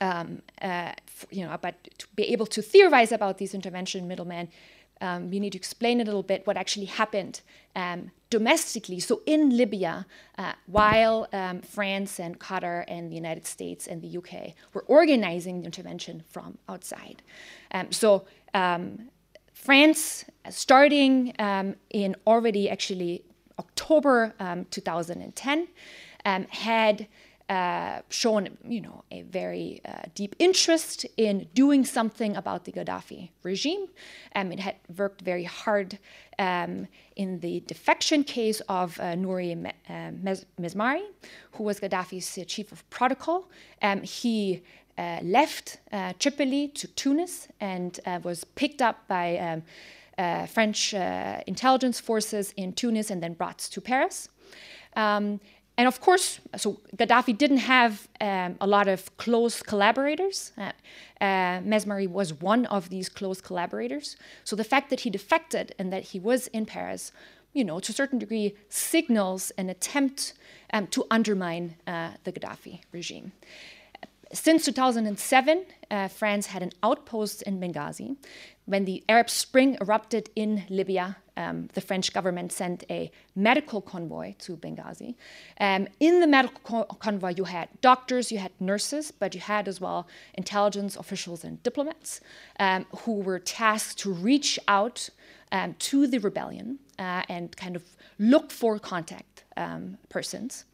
uh, 0.01 0.91
you 1.29 1.45
know, 1.45 1.57
but 1.61 1.75
to 1.97 2.07
be 2.15 2.23
able 2.33 2.47
to 2.47 2.61
theorize 2.61 3.11
about 3.11 3.37
these 3.37 3.53
intervention 3.53 4.07
middlemen, 4.07 4.49
um, 5.01 5.29
we 5.29 5.39
need 5.39 5.51
to 5.51 5.57
explain 5.57 5.99
a 5.99 6.03
little 6.03 6.23
bit 6.23 6.45
what 6.45 6.57
actually 6.57 6.85
happened 6.85 7.41
um, 7.75 8.11
domestically. 8.29 8.99
So 8.99 9.21
in 9.25 9.55
Libya, 9.57 10.05
uh, 10.37 10.53
while 10.67 11.27
um, 11.33 11.61
France 11.61 12.19
and 12.19 12.39
Qatar 12.39 12.85
and 12.87 13.11
the 13.11 13.15
United 13.15 13.45
States 13.45 13.87
and 13.87 14.01
the 14.01 14.17
UK 14.17 14.53
were 14.73 14.83
organizing 14.87 15.61
the 15.61 15.65
intervention 15.65 16.23
from 16.29 16.57
outside. 16.69 17.21
Um, 17.71 17.91
so 17.91 18.25
um, 18.53 19.09
France, 19.53 20.25
starting 20.49 21.33
um, 21.39 21.75
in 21.89 22.15
already 22.25 22.69
actually 22.69 23.23
October 23.59 24.33
2010, 24.71 25.67
had 26.49 27.07
uh, 27.51 28.01
shown, 28.07 28.57
you 28.65 28.79
know, 28.79 29.03
a 29.11 29.23
very 29.23 29.81
uh, 29.83 30.03
deep 30.15 30.37
interest 30.39 31.05
in 31.17 31.49
doing 31.53 31.83
something 31.83 32.37
about 32.37 32.63
the 32.63 32.71
Gaddafi 32.71 33.29
regime. 33.43 33.87
Um, 34.33 34.53
it 34.53 34.61
had 34.61 34.75
worked 34.95 35.19
very 35.21 35.43
hard 35.43 35.99
um, 36.39 36.87
in 37.17 37.41
the 37.41 37.59
defection 37.67 38.23
case 38.23 38.61
of 38.69 38.97
uh, 39.01 39.15
Nouri 39.15 39.51
uh, 39.53 39.91
Mezmari, 40.61 41.03
who 41.51 41.63
was 41.65 41.81
Gaddafi's 41.81 42.37
uh, 42.37 42.45
chief 42.45 42.71
of 42.71 42.89
protocol. 42.89 43.49
Um, 43.81 44.01
he 44.03 44.61
uh, 44.97 45.19
left 45.21 45.79
Tripoli 46.19 46.69
to 46.69 46.87
Tunis 46.87 47.49
and 47.59 47.99
was 48.23 48.45
picked 48.45 48.81
up 48.81 49.05
by 49.09 49.37
um, 50.17 50.47
French 50.47 50.93
intelligence 50.93 51.99
forces 51.99 52.53
in 52.55 52.71
Tunis 52.71 53.11
and 53.11 53.21
then 53.21 53.33
brought 53.33 53.57
to 53.57 53.81
Paris. 53.81 54.29
Um, 54.95 55.39
and 55.77 55.87
of 55.87 56.01
course, 56.01 56.39
so 56.57 56.79
Gaddafi 56.97 57.37
didn't 57.37 57.57
have 57.57 58.07
um, 58.19 58.55
a 58.59 58.67
lot 58.67 58.87
of 58.87 59.15
close 59.17 59.63
collaborators. 59.63 60.51
Uh, 60.57 60.71
uh, 61.19 61.61
Mezmari 61.61 62.07
was 62.07 62.33
one 62.33 62.65
of 62.67 62.89
these 62.89 63.09
close 63.09 63.41
collaborators. 63.41 64.17
So 64.43 64.55
the 64.55 64.63
fact 64.63 64.89
that 64.89 65.01
he 65.01 65.09
defected 65.09 65.73
and 65.79 65.91
that 65.93 66.03
he 66.03 66.19
was 66.19 66.47
in 66.47 66.65
Paris, 66.65 67.11
you 67.53 67.63
know, 67.63 67.79
to 67.79 67.91
a 67.91 67.95
certain 67.95 68.19
degree, 68.19 68.53
signals 68.69 69.51
an 69.51 69.69
attempt 69.69 70.33
um, 70.73 70.87
to 70.87 71.05
undermine 71.09 71.75
uh, 71.87 72.11
the 72.23 72.31
Gaddafi 72.31 72.81
regime. 72.91 73.31
Since 74.33 74.65
2007, 74.65 75.65
uh, 75.89 76.07
France 76.07 76.47
had 76.47 76.63
an 76.63 76.71
outpost 76.83 77.41
in 77.41 77.59
Benghazi. 77.59 78.15
When 78.65 78.85
the 78.85 79.03
Arab 79.09 79.29
Spring 79.29 79.77
erupted 79.81 80.29
in 80.35 80.63
Libya, 80.69 81.17
um, 81.37 81.69
the 81.73 81.81
French 81.81 82.13
government 82.13 82.51
sent 82.51 82.83
a 82.89 83.11
medical 83.35 83.81
convoy 83.81 84.35
to 84.39 84.57
Benghazi. 84.57 85.15
Um, 85.59 85.87
in 85.99 86.19
the 86.19 86.27
medical 86.27 86.59
co- 86.63 86.95
convoy, 86.95 87.33
you 87.37 87.45
had 87.45 87.69
doctors, 87.81 88.31
you 88.31 88.39
had 88.39 88.51
nurses, 88.59 89.11
but 89.11 89.33
you 89.33 89.41
had 89.41 89.67
as 89.67 89.79
well 89.79 90.07
intelligence 90.33 90.95
officials 90.95 91.43
and 91.43 91.61
diplomats 91.63 92.21
um, 92.59 92.85
who 92.99 93.21
were 93.21 93.39
tasked 93.39 93.99
to 93.99 94.11
reach 94.11 94.59
out 94.67 95.09
um, 95.51 95.75
to 95.79 96.07
the 96.07 96.19
rebellion 96.19 96.79
uh, 96.99 97.23
and 97.29 97.55
kind 97.55 97.75
of 97.75 97.83
look 98.19 98.51
for 98.51 98.79
contact 98.79 99.43
um, 99.57 99.97
persons. 100.09 100.65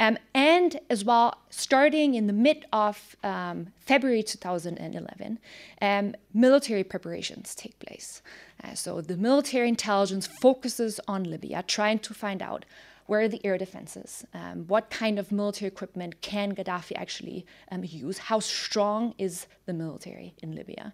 Um, 0.00 0.16
and 0.32 0.78
as 0.88 1.04
well, 1.04 1.38
starting 1.50 2.14
in 2.14 2.26
the 2.28 2.32
mid 2.32 2.66
of 2.72 3.16
um, 3.24 3.68
February 3.80 4.22
2011, 4.22 5.38
um, 5.82 6.14
military 6.32 6.84
preparations 6.84 7.54
take 7.54 7.78
place. 7.80 8.22
Uh, 8.62 8.74
so 8.74 9.00
the 9.00 9.16
military 9.16 9.68
intelligence 9.68 10.26
focuses 10.26 11.00
on 11.08 11.24
Libya, 11.24 11.64
trying 11.66 11.98
to 12.00 12.14
find 12.14 12.42
out 12.42 12.64
where 13.08 13.22
are 13.22 13.28
the 13.28 13.44
air 13.44 13.56
defenses? 13.56 14.26
Um, 14.34 14.66
what 14.66 14.90
kind 14.90 15.18
of 15.18 15.32
military 15.32 15.66
equipment 15.66 16.20
can 16.20 16.54
Gaddafi 16.54 16.92
actually 16.94 17.46
um, 17.72 17.82
use? 17.82 18.18
How 18.18 18.38
strong 18.38 19.14
is 19.16 19.46
the 19.64 19.72
military 19.72 20.34
in 20.42 20.54
Libya? 20.54 20.92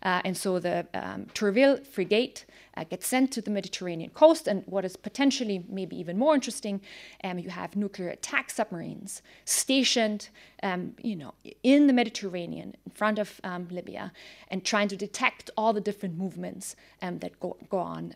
Uh, 0.00 0.22
and 0.24 0.36
so 0.36 0.60
the 0.60 0.86
um, 0.94 1.26
Tourville 1.34 1.84
frigate 1.84 2.46
uh, 2.76 2.84
gets 2.84 3.08
sent 3.08 3.32
to 3.32 3.42
the 3.42 3.50
Mediterranean 3.50 4.10
coast. 4.10 4.46
And 4.46 4.62
what 4.66 4.84
is 4.84 4.94
potentially 4.94 5.64
maybe 5.68 5.98
even 5.98 6.16
more 6.16 6.34
interesting, 6.36 6.80
um, 7.24 7.40
you 7.40 7.50
have 7.50 7.74
nuclear 7.74 8.10
attack 8.10 8.50
submarines 8.50 9.20
stationed, 9.44 10.28
um, 10.62 10.94
you 11.02 11.16
know, 11.16 11.34
in 11.64 11.88
the 11.88 11.92
Mediterranean 11.92 12.76
in 12.86 12.92
front 12.92 13.18
of 13.18 13.40
um, 13.42 13.66
Libya, 13.72 14.12
and 14.52 14.64
trying 14.64 14.86
to 14.86 14.96
detect 14.96 15.50
all 15.56 15.72
the 15.72 15.80
different 15.80 16.16
movements 16.16 16.76
that 17.00 17.38
go, 17.40 17.56
go 17.68 17.78
on 17.78 18.14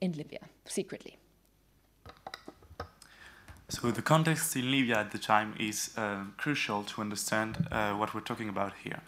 in 0.00 0.12
Libya 0.12 0.40
secretly. 0.64 1.16
So 3.68 3.90
the 3.90 4.02
context 4.02 4.54
in 4.54 4.70
Libya 4.70 4.98
at 4.98 5.10
the 5.10 5.18
time 5.18 5.54
is 5.58 5.90
uh, 5.96 6.22
crucial 6.36 6.84
to 6.84 7.00
understand 7.00 7.66
uh, 7.72 7.94
what 7.94 8.14
we're 8.14 8.20
talking 8.20 8.48
about 8.48 8.72
here. 8.84 9.00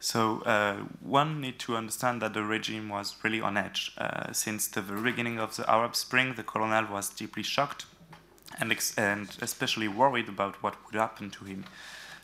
So 0.00 0.40
uh, 0.46 0.76
one 1.00 1.42
need 1.42 1.58
to 1.60 1.76
understand 1.76 2.22
that 2.22 2.32
the 2.32 2.42
regime 2.42 2.88
was 2.88 3.14
really 3.22 3.42
on 3.42 3.58
edge. 3.58 3.92
Uh, 3.98 4.32
since 4.32 4.66
the 4.66 4.80
very 4.80 5.02
beginning 5.02 5.38
of 5.38 5.56
the 5.56 5.70
Arab 5.70 5.94
Spring, 5.94 6.34
the 6.34 6.42
colonel 6.42 6.86
was 6.90 7.10
deeply 7.10 7.42
shocked 7.42 7.84
and, 8.58 8.74
and 8.96 9.36
especially 9.42 9.88
worried 9.88 10.28
about 10.28 10.62
what 10.62 10.74
would 10.86 10.98
happen 10.98 11.28
to 11.30 11.44
him. 11.44 11.66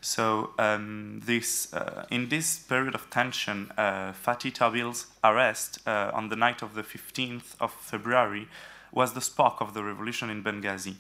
So 0.01 0.55
um, 0.59 1.21
this, 1.27 1.75
uh, 1.75 2.07
in 2.11 2.31
this 2.31 2.61
period 2.61 2.95
of 2.95 3.11
tension, 3.11 3.73
uh, 3.77 4.13
Fatih 4.13 4.55
Tabil's 4.55 5.07
arrest 5.23 5.81
on 5.87 6.31
the 6.31 6.37
night 6.37 6.63
of 6.63 6.75
the 6.75 6.83
15th 6.83 7.57
of 7.61 7.73
February 7.73 8.49
was 8.91 9.13
the 9.13 9.21
spark 9.21 9.61
of 9.61 9.75
the 9.75 9.85
revolution 9.85 10.31
in 10.31 10.43
Benghazi. 10.43 10.95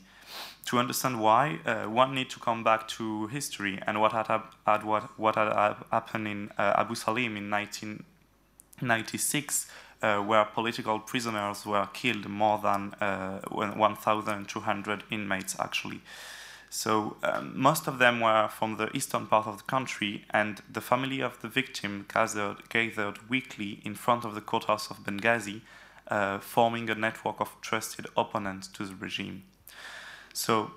To 0.66 0.78
understand 0.78 1.20
why, 1.20 1.60
uh, 1.64 1.84
one 1.84 2.14
need 2.14 2.28
to 2.30 2.40
come 2.40 2.62
back 2.62 2.86
to 2.88 3.26
history 3.28 3.80
and 3.86 4.00
what 4.00 4.12
had, 4.12 4.26
had 4.66 4.84
what, 4.84 5.18
what 5.18 5.36
had 5.36 5.76
happened 5.90 6.28
in 6.28 6.50
uh, 6.58 6.74
Abu 6.76 6.94
Salim 6.94 7.38
in 7.38 7.50
1996, 7.50 9.66
uh, 10.02 10.18
where 10.18 10.44
political 10.44 10.98
prisoners 10.98 11.64
were 11.64 11.88
killed, 11.94 12.28
more 12.28 12.58
than 12.58 12.94
1,200 13.50 15.04
inmates 15.10 15.56
actually. 15.58 16.02
So 16.70 17.16
um, 17.22 17.58
most 17.58 17.86
of 17.86 17.98
them 17.98 18.20
were 18.20 18.48
from 18.48 18.76
the 18.76 18.94
eastern 18.94 19.26
part 19.26 19.46
of 19.46 19.58
the 19.58 19.64
country, 19.64 20.24
and 20.30 20.60
the 20.70 20.80
family 20.80 21.20
of 21.20 21.40
the 21.40 21.48
victim 21.48 22.06
gathered, 22.12 22.68
gathered 22.68 23.30
weekly 23.30 23.80
in 23.84 23.94
front 23.94 24.24
of 24.24 24.34
the 24.34 24.40
courthouse 24.40 24.90
of 24.90 25.04
Benghazi, 25.04 25.62
uh, 26.08 26.38
forming 26.38 26.90
a 26.90 26.94
network 26.94 27.40
of 27.40 27.56
trusted 27.60 28.06
opponents 28.16 28.68
to 28.68 28.84
the 28.84 28.94
regime. 28.94 29.44
So 30.38 30.70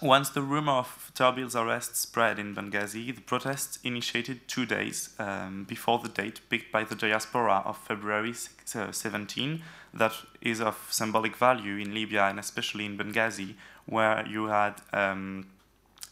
once 0.00 0.30
the 0.30 0.40
rumor 0.40 0.72
of 0.72 1.12
Terbil's 1.14 1.54
arrest 1.54 1.96
spread 1.96 2.38
in 2.38 2.54
Benghazi, 2.54 3.14
the 3.14 3.20
protests 3.20 3.78
initiated 3.84 4.48
two 4.48 4.64
days 4.64 5.10
um, 5.18 5.64
before 5.64 5.98
the 5.98 6.08
date 6.08 6.40
picked 6.48 6.72
by 6.72 6.82
the 6.82 6.94
diaspora 6.94 7.62
of 7.66 7.76
February 7.76 8.32
17, 8.32 9.62
that 9.92 10.14
is 10.40 10.62
of 10.62 10.88
symbolic 10.90 11.36
value 11.36 11.76
in 11.76 11.92
Libya 11.92 12.24
and 12.24 12.38
especially 12.38 12.86
in 12.86 12.96
Benghazi, 12.96 13.56
where 13.84 14.26
you 14.26 14.46
had 14.46 14.80
um, 14.94 15.46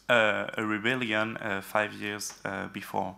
a, 0.07 0.51
a, 0.55 0.63
rebellion 0.63 1.37
uh, 1.37 1.61
five 1.61 1.91
years 1.93 2.35
uh, 2.45 2.67
before. 2.67 3.15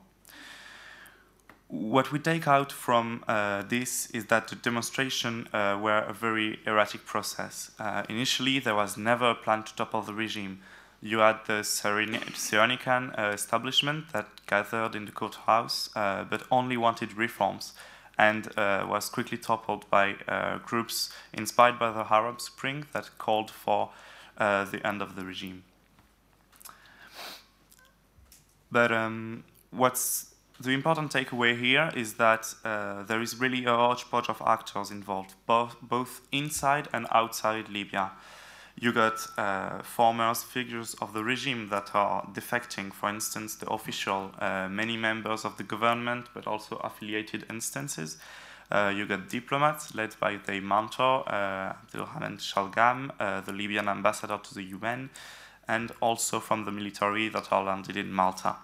What 1.69 2.13
we 2.13 2.19
take 2.19 2.47
out 2.47 2.71
from 2.71 3.25
uh, 3.27 3.63
this 3.67 4.09
is 4.11 4.27
that 4.27 4.47
the 4.47 4.55
demonstration 4.55 5.49
uh, 5.51 5.77
were 5.81 5.99
a 5.99 6.13
very 6.13 6.59
erratic 6.65 7.05
process. 7.05 7.71
Uh, 7.77 8.03
initially, 8.07 8.59
there 8.59 8.75
was 8.75 8.95
never 8.95 9.31
a 9.31 9.35
plan 9.35 9.63
to 9.63 9.75
topple 9.75 10.01
the 10.01 10.13
regime. 10.13 10.59
You 11.01 11.19
had 11.19 11.39
the 11.45 11.63
Cyrenaican 11.63 13.19
uh, 13.19 13.33
establishment 13.33 14.13
that 14.13 14.27
gathered 14.45 14.95
in 14.95 15.05
the 15.05 15.11
courthouse, 15.11 15.89
but 15.93 16.43
only 16.49 16.77
wanted 16.77 17.13
reforms 17.17 17.73
and 18.17 18.47
was 18.55 19.09
quickly 19.09 19.37
toppled 19.37 19.87
by 19.89 20.15
groups 20.65 21.11
inspired 21.33 21.77
by 21.77 21.91
the 21.91 22.11
Arab 22.11 22.41
Spring 22.41 22.85
that 22.93 23.09
called 23.17 23.51
for 23.51 23.91
uh, 24.37 24.63
the 24.65 24.85
end 24.87 25.01
of 25.01 25.15
the 25.15 25.25
regime. 25.25 25.63
But 28.71 28.91
um, 28.91 29.43
what's 29.71 30.33
the 30.59 30.71
important 30.71 31.11
takeaway 31.11 31.59
here 31.59 31.91
is 31.95 32.15
that 32.15 32.53
uh, 32.65 33.03
there 33.03 33.21
is 33.21 33.39
really 33.39 33.65
a 33.65 33.75
hodgepodge 33.75 34.29
of 34.29 34.41
actors 34.45 34.89
involved, 34.89 35.35
both, 35.45 35.75
both 35.81 36.21
inside 36.31 36.87
and 36.93 37.05
outside 37.11 37.69
Libya. 37.69 38.11
You 38.79 38.91
got 38.91 39.27
uh, 39.37 39.81
former 39.81 40.33
figures 40.35 40.95
of 41.01 41.13
the 41.13 41.23
regime 41.23 41.69
that 41.69 41.91
are 41.93 42.25
defecting, 42.33 42.93
for 42.93 43.09
instance, 43.09 43.55
the 43.55 43.67
official, 43.69 44.31
uh, 44.39 44.67
many 44.69 44.97
members 44.97 45.45
of 45.45 45.57
the 45.57 45.63
government, 45.63 46.27
but 46.33 46.45
also 46.45 46.77
affiliated 46.77 47.45
instances. 47.49 48.17
Uh, 48.71 48.91
you 48.95 49.05
got 49.05 49.29
diplomats 49.29 49.95
led 49.95 50.15
by 50.19 50.37
their 50.37 50.61
mentor, 50.61 51.23
uh, 51.27 51.73
Abdelrahman 51.73 52.37
Shalgam, 52.39 53.11
uh, 53.19 53.41
the 53.41 53.53
Libyan 53.53 53.87
ambassador 53.87 54.39
to 54.43 54.53
the 54.53 54.63
UN, 54.63 55.09
and 55.67 55.91
also 56.01 56.39
from 56.39 56.65
the 56.65 56.71
military 56.71 57.29
that 57.29 57.51
are 57.51 57.63
landed 57.63 57.95
in 57.95 58.11
Malta. 58.11 58.57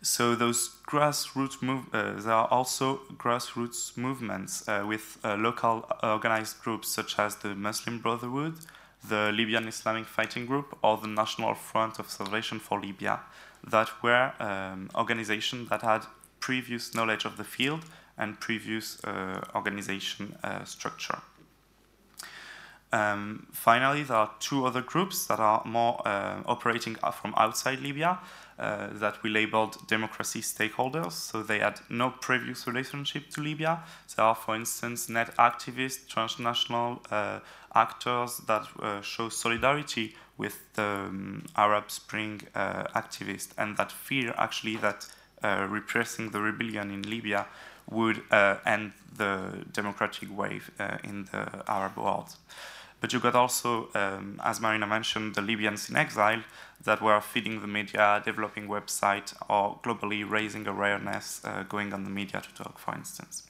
So 0.00 0.36
those 0.36 0.76
grassroots 0.86 1.60
move, 1.60 1.86
uh, 1.92 2.12
there 2.20 2.32
are 2.32 2.46
also 2.48 3.00
grassroots 3.16 3.96
movements 3.96 4.68
uh, 4.68 4.84
with 4.86 5.18
uh, 5.24 5.34
local 5.34 5.88
organized 6.02 6.62
groups 6.62 6.88
such 6.88 7.18
as 7.18 7.34
the 7.36 7.54
Muslim 7.56 7.98
Brotherhood, 7.98 8.54
the 9.08 9.32
Libyan 9.32 9.66
Islamic 9.66 10.06
Fighting 10.06 10.46
Group, 10.46 10.78
or 10.82 10.98
the 10.98 11.08
National 11.08 11.54
Front 11.54 11.98
of 11.98 12.10
Salvation 12.10 12.60
for 12.60 12.80
Libya, 12.80 13.20
that 13.68 13.90
were 14.02 14.32
um, 14.38 14.88
organizations 14.94 15.68
that 15.68 15.82
had 15.82 16.06
previous 16.38 16.94
knowledge 16.94 17.24
of 17.24 17.36
the 17.36 17.44
field 17.44 17.84
and 18.16 18.38
previous 18.38 19.02
uh, 19.04 19.40
organization 19.54 20.36
uh, 20.44 20.64
structure. 20.64 21.18
Um, 22.90 23.48
finally, 23.52 24.02
there 24.02 24.16
are 24.16 24.30
two 24.40 24.64
other 24.64 24.80
groups 24.80 25.26
that 25.26 25.40
are 25.40 25.62
more 25.66 26.00
uh, 26.06 26.40
operating 26.46 26.94
from 27.12 27.34
outside 27.36 27.80
Libya 27.80 28.20
uh, 28.58 28.88
that 28.92 29.22
we 29.22 29.30
labeled 29.30 29.76
democracy 29.86 30.40
stakeholders. 30.40 31.12
So 31.12 31.42
they 31.42 31.60
had 31.60 31.80
no 31.88 32.10
previous 32.10 32.66
relationship 32.66 33.30
to 33.30 33.40
Libya. 33.40 33.80
There 34.16 34.24
are, 34.24 34.34
for 34.34 34.56
instance, 34.56 35.08
net 35.08 35.36
activists, 35.36 36.08
transnational 36.08 37.00
uh, 37.10 37.40
actors 37.74 38.38
that 38.46 38.66
uh, 38.82 39.00
show 39.00 39.28
solidarity 39.28 40.16
with 40.36 40.72
the 40.74 40.82
um, 40.82 41.44
Arab 41.56 41.90
Spring 41.90 42.40
activists 42.54 43.48
and 43.58 43.76
that 43.76 43.90
fear 43.90 44.32
actually 44.38 44.76
that 44.76 45.06
repressing 45.68 46.30
the 46.30 46.40
rebellion 46.40 46.90
in 46.90 47.02
Libya 47.02 47.46
would 47.90 48.22
uh, 48.30 48.56
end 48.66 48.92
the 49.16 49.64
democratic 49.72 50.36
wave 50.36 50.70
uh, 50.78 50.98
in 51.04 51.24
the 51.32 51.62
Arab 51.66 51.96
world. 51.96 52.36
But 53.00 53.12
you 53.12 53.20
got 53.20 53.34
also, 53.34 53.88
um, 53.94 54.40
as 54.44 54.60
Marina 54.60 54.86
mentioned, 54.86 55.34
the 55.34 55.42
Libyans 55.42 55.88
in 55.88 55.96
exile 55.96 56.42
that 56.84 57.02
were 57.02 57.20
feeding 57.20 57.60
the 57.60 57.66
media, 57.66 58.22
developing 58.24 58.68
websites, 58.68 59.34
or 59.48 59.78
globally 59.82 60.28
raising 60.28 60.66
awareness, 60.66 61.40
uh, 61.44 61.64
going 61.68 61.92
on 61.92 62.04
the 62.04 62.10
media 62.10 62.40
to 62.40 62.54
talk, 62.54 62.78
for 62.78 62.94
instance. 62.94 63.44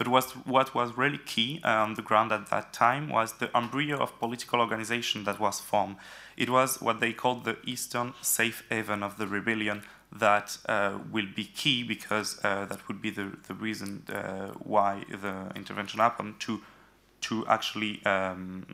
But 0.00 0.08
what, 0.08 0.30
what 0.46 0.74
was 0.74 0.96
really 0.96 1.18
key 1.18 1.60
on 1.62 1.92
the 1.92 2.00
ground 2.00 2.32
at 2.32 2.48
that 2.48 2.72
time 2.72 3.10
was 3.10 3.34
the 3.34 3.54
embryo 3.54 3.98
of 3.98 4.18
political 4.18 4.58
organization 4.58 5.24
that 5.24 5.38
was 5.38 5.60
formed. 5.60 5.96
It 6.38 6.48
was 6.48 6.80
what 6.80 7.00
they 7.00 7.12
called 7.12 7.44
the 7.44 7.58
Eastern 7.66 8.14
Safe 8.22 8.64
Haven 8.70 9.02
of 9.02 9.18
the 9.18 9.26
rebellion 9.26 9.82
that 10.10 10.56
uh, 10.66 10.98
will 11.12 11.26
be 11.36 11.44
key 11.44 11.82
because 11.82 12.40
uh, 12.42 12.64
that 12.64 12.88
would 12.88 13.02
be 13.02 13.10
the, 13.10 13.36
the 13.46 13.54
reason 13.54 14.02
uh, 14.08 14.48
why 14.58 15.04
the 15.10 15.52
intervention 15.54 16.00
happened 16.00 16.40
to 16.40 16.62
to 17.22 17.46
actually 17.46 18.04
um, 18.04 18.66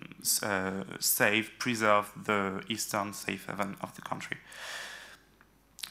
uh, 0.43 0.85
save, 0.99 1.51
preserve 1.59 2.11
the 2.25 2.63
eastern 2.69 3.13
safe 3.13 3.47
haven 3.47 3.77
of 3.81 3.95
the 3.95 4.03
country. 4.03 4.37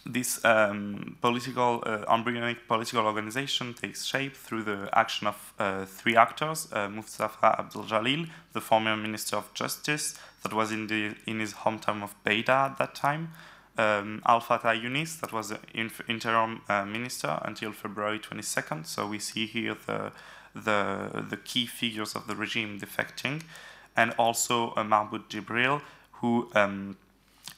This 0.07 0.43
um, 0.45 1.17
political, 1.19 1.81
uh, 1.83 2.05
embryonic 2.07 2.67
political 2.67 3.05
organization 3.07 3.73
takes 3.73 4.05
shape 4.05 4.35
through 4.35 4.63
the 4.63 4.87
action 4.93 5.25
of 5.25 5.53
uh, 5.57 5.85
three 5.85 6.15
actors, 6.15 6.67
Mustafa 6.71 7.55
Abdel 7.57 7.83
Jalil, 7.83 8.29
the 8.53 8.61
former 8.61 8.95
Minister 8.95 9.37
of 9.37 9.51
Justice, 9.55 10.15
that 10.43 10.53
was 10.53 10.71
in, 10.71 10.85
the, 10.85 11.15
in 11.25 11.39
his 11.39 11.53
hometown 11.53 12.03
of 12.03 12.13
Beida 12.23 12.69
at 12.69 12.77
that 12.77 12.93
time, 12.93 13.31
um, 13.77 14.21
Al 14.25 14.39
Fatah 14.39 14.73
Yunis, 14.73 15.19
that 15.19 15.33
was 15.33 15.49
the 15.49 15.59
interim 16.07 16.61
uh, 16.69 16.85
minister 16.85 17.39
until 17.43 17.71
February 17.71 18.19
22nd. 18.19 18.85
So 18.85 19.07
we 19.07 19.19
see 19.19 19.45
here 19.45 19.75
the, 19.85 20.11
the, 20.55 21.25
the 21.29 21.37
key 21.37 21.65
figures 21.65 22.15
of 22.15 22.27
the 22.27 22.35
regime 22.35 22.79
defecting, 22.79 23.43
and 23.95 24.13
also 24.17 24.73
uh, 24.75 24.83
Mahmoud 24.83 25.29
Jibril, 25.29 25.81
who 26.13 26.49
um, 26.55 26.97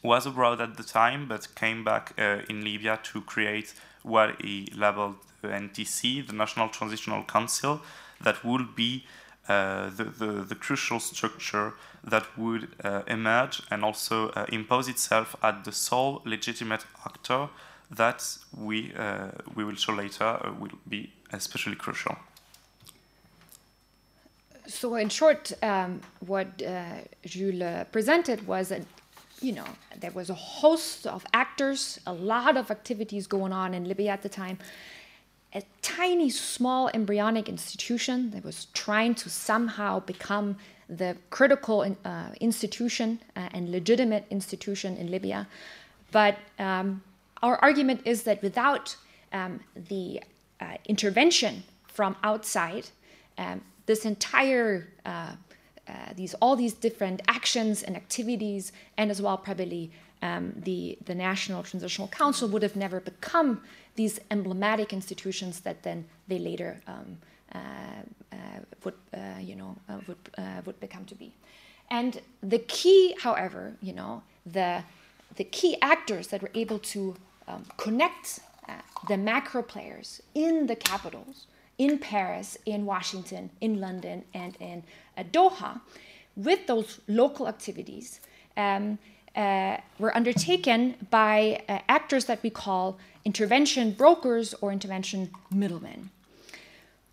was 0.04 0.26
abroad 0.26 0.62
at 0.62 0.78
the 0.78 0.84
time 0.84 1.28
but 1.28 1.48
came 1.56 1.84
back 1.84 2.14
uh, 2.18 2.40
in 2.50 2.64
Libya 2.64 3.00
to 3.04 3.22
create 3.22 3.74
what 4.04 4.42
he 4.42 4.72
labeled 4.76 5.16
the 5.42 5.50
NTC, 5.50 6.26
the 6.26 6.34
National 6.34 6.70
Transitional 6.70 7.24
Council, 7.24 7.82
that 8.22 8.44
would 8.44 8.76
be 8.76 9.06
uh, 9.48 9.90
the, 9.92 10.04
the, 10.04 10.26
the, 10.44 10.56
crucial 10.56 11.00
structure 11.00 11.74
that 12.04 12.38
would 12.38 12.68
uh, 12.84 13.04
emerge 13.08 13.62
and 13.72 13.84
also 13.84 14.30
uh, 14.30 14.46
impose 14.50 14.90
itself 14.90 15.38
as 15.42 15.56
the 15.64 15.72
sole 15.72 16.22
legitimate 16.26 16.86
actor 17.06 17.48
that 17.90 18.38
we, 18.56 18.94
uh, 18.96 19.30
we 19.56 19.64
will 19.64 19.76
show 19.76 19.94
later 19.94 20.26
uh, 20.26 20.52
will 20.60 20.78
be 20.90 21.14
especially 21.32 21.76
crucial. 21.76 22.18
So, 24.68 24.96
in 24.96 25.10
short, 25.10 25.54
um, 25.64 26.02
what 26.20 26.62
Jules 27.26 27.86
presented 27.92 28.46
was 28.48 28.70
that 28.70 28.84
you 29.42 29.52
know, 29.52 29.66
there 30.00 30.12
was 30.12 30.30
a 30.30 30.34
host 30.34 31.06
of 31.06 31.26
actors, 31.34 32.00
a 32.08 32.14
lot 32.14 32.58
of 32.58 32.72
activities 32.72 33.28
going 33.28 33.54
on 33.54 33.74
in 33.74 33.88
Libya 33.88 34.12
at 34.12 34.24
the 34.24 34.30
time, 34.30 34.58
a 35.54 35.62
tiny, 35.82 36.30
small, 36.30 36.90
embryonic 36.94 37.48
institution 37.48 38.32
that 38.32 38.44
was 38.44 38.66
trying 38.74 39.16
to 39.16 39.30
somehow 39.30 40.00
become 40.00 40.58
the 40.90 41.16
critical 41.30 41.96
uh, 42.06 42.30
institution 42.40 43.20
uh, 43.36 43.50
and 43.52 43.70
legitimate 43.70 44.26
institution 44.30 44.98
in 44.98 45.12
Libya. 45.12 45.48
But 46.12 46.38
um, 46.60 47.04
our 47.44 47.58
argument 47.58 48.02
is 48.06 48.24
that 48.24 48.42
without 48.42 48.96
um, 49.34 49.60
the 49.76 50.22
uh, 50.60 50.76
intervention 50.86 51.64
from 51.88 52.16
outside, 52.24 52.88
um, 53.38 53.62
this 53.88 54.06
entire 54.06 54.88
uh, 55.06 55.32
uh, 55.88 55.94
these 56.16 56.34
all 56.36 56.56
these 56.56 56.74
different 56.74 57.22
actions 57.28 57.82
and 57.82 57.96
activities, 57.96 58.72
and 58.98 59.10
as 59.10 59.22
well 59.22 59.38
probably 59.38 59.92
um, 60.22 60.54
the, 60.56 60.98
the 61.06 61.16
National 61.16 61.64
Transitional 61.64 62.08
Council 62.08 62.48
would 62.50 62.64
have 62.64 62.76
never 62.76 63.00
become 63.00 63.62
these 63.96 64.20
emblematic 64.32 64.94
institutions 64.94 65.62
that 65.62 65.84
then 65.84 66.06
they 66.28 66.40
later 66.40 66.82
um, 66.88 67.18
uh, 67.54 67.60
uh, 68.32 68.36
would, 68.84 68.94
uh, 69.14 69.40
you 69.40 69.56
know, 69.56 69.76
uh, 69.90 69.98
would, 70.08 70.18
uh, 70.38 70.62
would 70.66 70.80
become 70.80 71.06
to 71.06 71.16
be. 71.16 71.34
And 71.90 72.22
the 72.42 72.60
key, 72.60 73.16
however, 73.22 73.74
you 73.82 73.94
know, 73.94 74.24
the, 74.46 74.84
the 75.36 75.44
key 75.44 75.78
actors 75.82 76.28
that 76.28 76.42
were 76.42 76.52
able 76.54 76.80
to 76.80 77.16
um, 77.48 77.66
connect 77.78 78.40
the 79.08 79.16
macro 79.16 79.62
players 79.62 80.22
in 80.36 80.68
the 80.68 80.76
capitals, 80.76 81.46
in 81.78 82.00
Paris, 82.00 82.58
in 82.66 82.86
Washington, 82.86 83.50
in 83.62 83.80
London, 83.80 84.24
and 84.34 84.56
in 84.60 84.84
Doha, 85.32 85.82
with 86.36 86.68
those 86.68 87.00
local 87.08 87.48
activities, 87.48 88.20
um, 88.56 88.98
uh, 89.36 89.78
were 90.00 90.16
undertaken 90.16 90.96
by 91.12 91.62
uh, 91.70 91.80
actors 91.88 92.26
that 92.26 92.42
we 92.42 92.50
call 92.50 92.98
intervention 93.24 93.92
brokers 93.92 94.56
or 94.62 94.72
intervention 94.72 95.30
middlemen. 95.52 96.10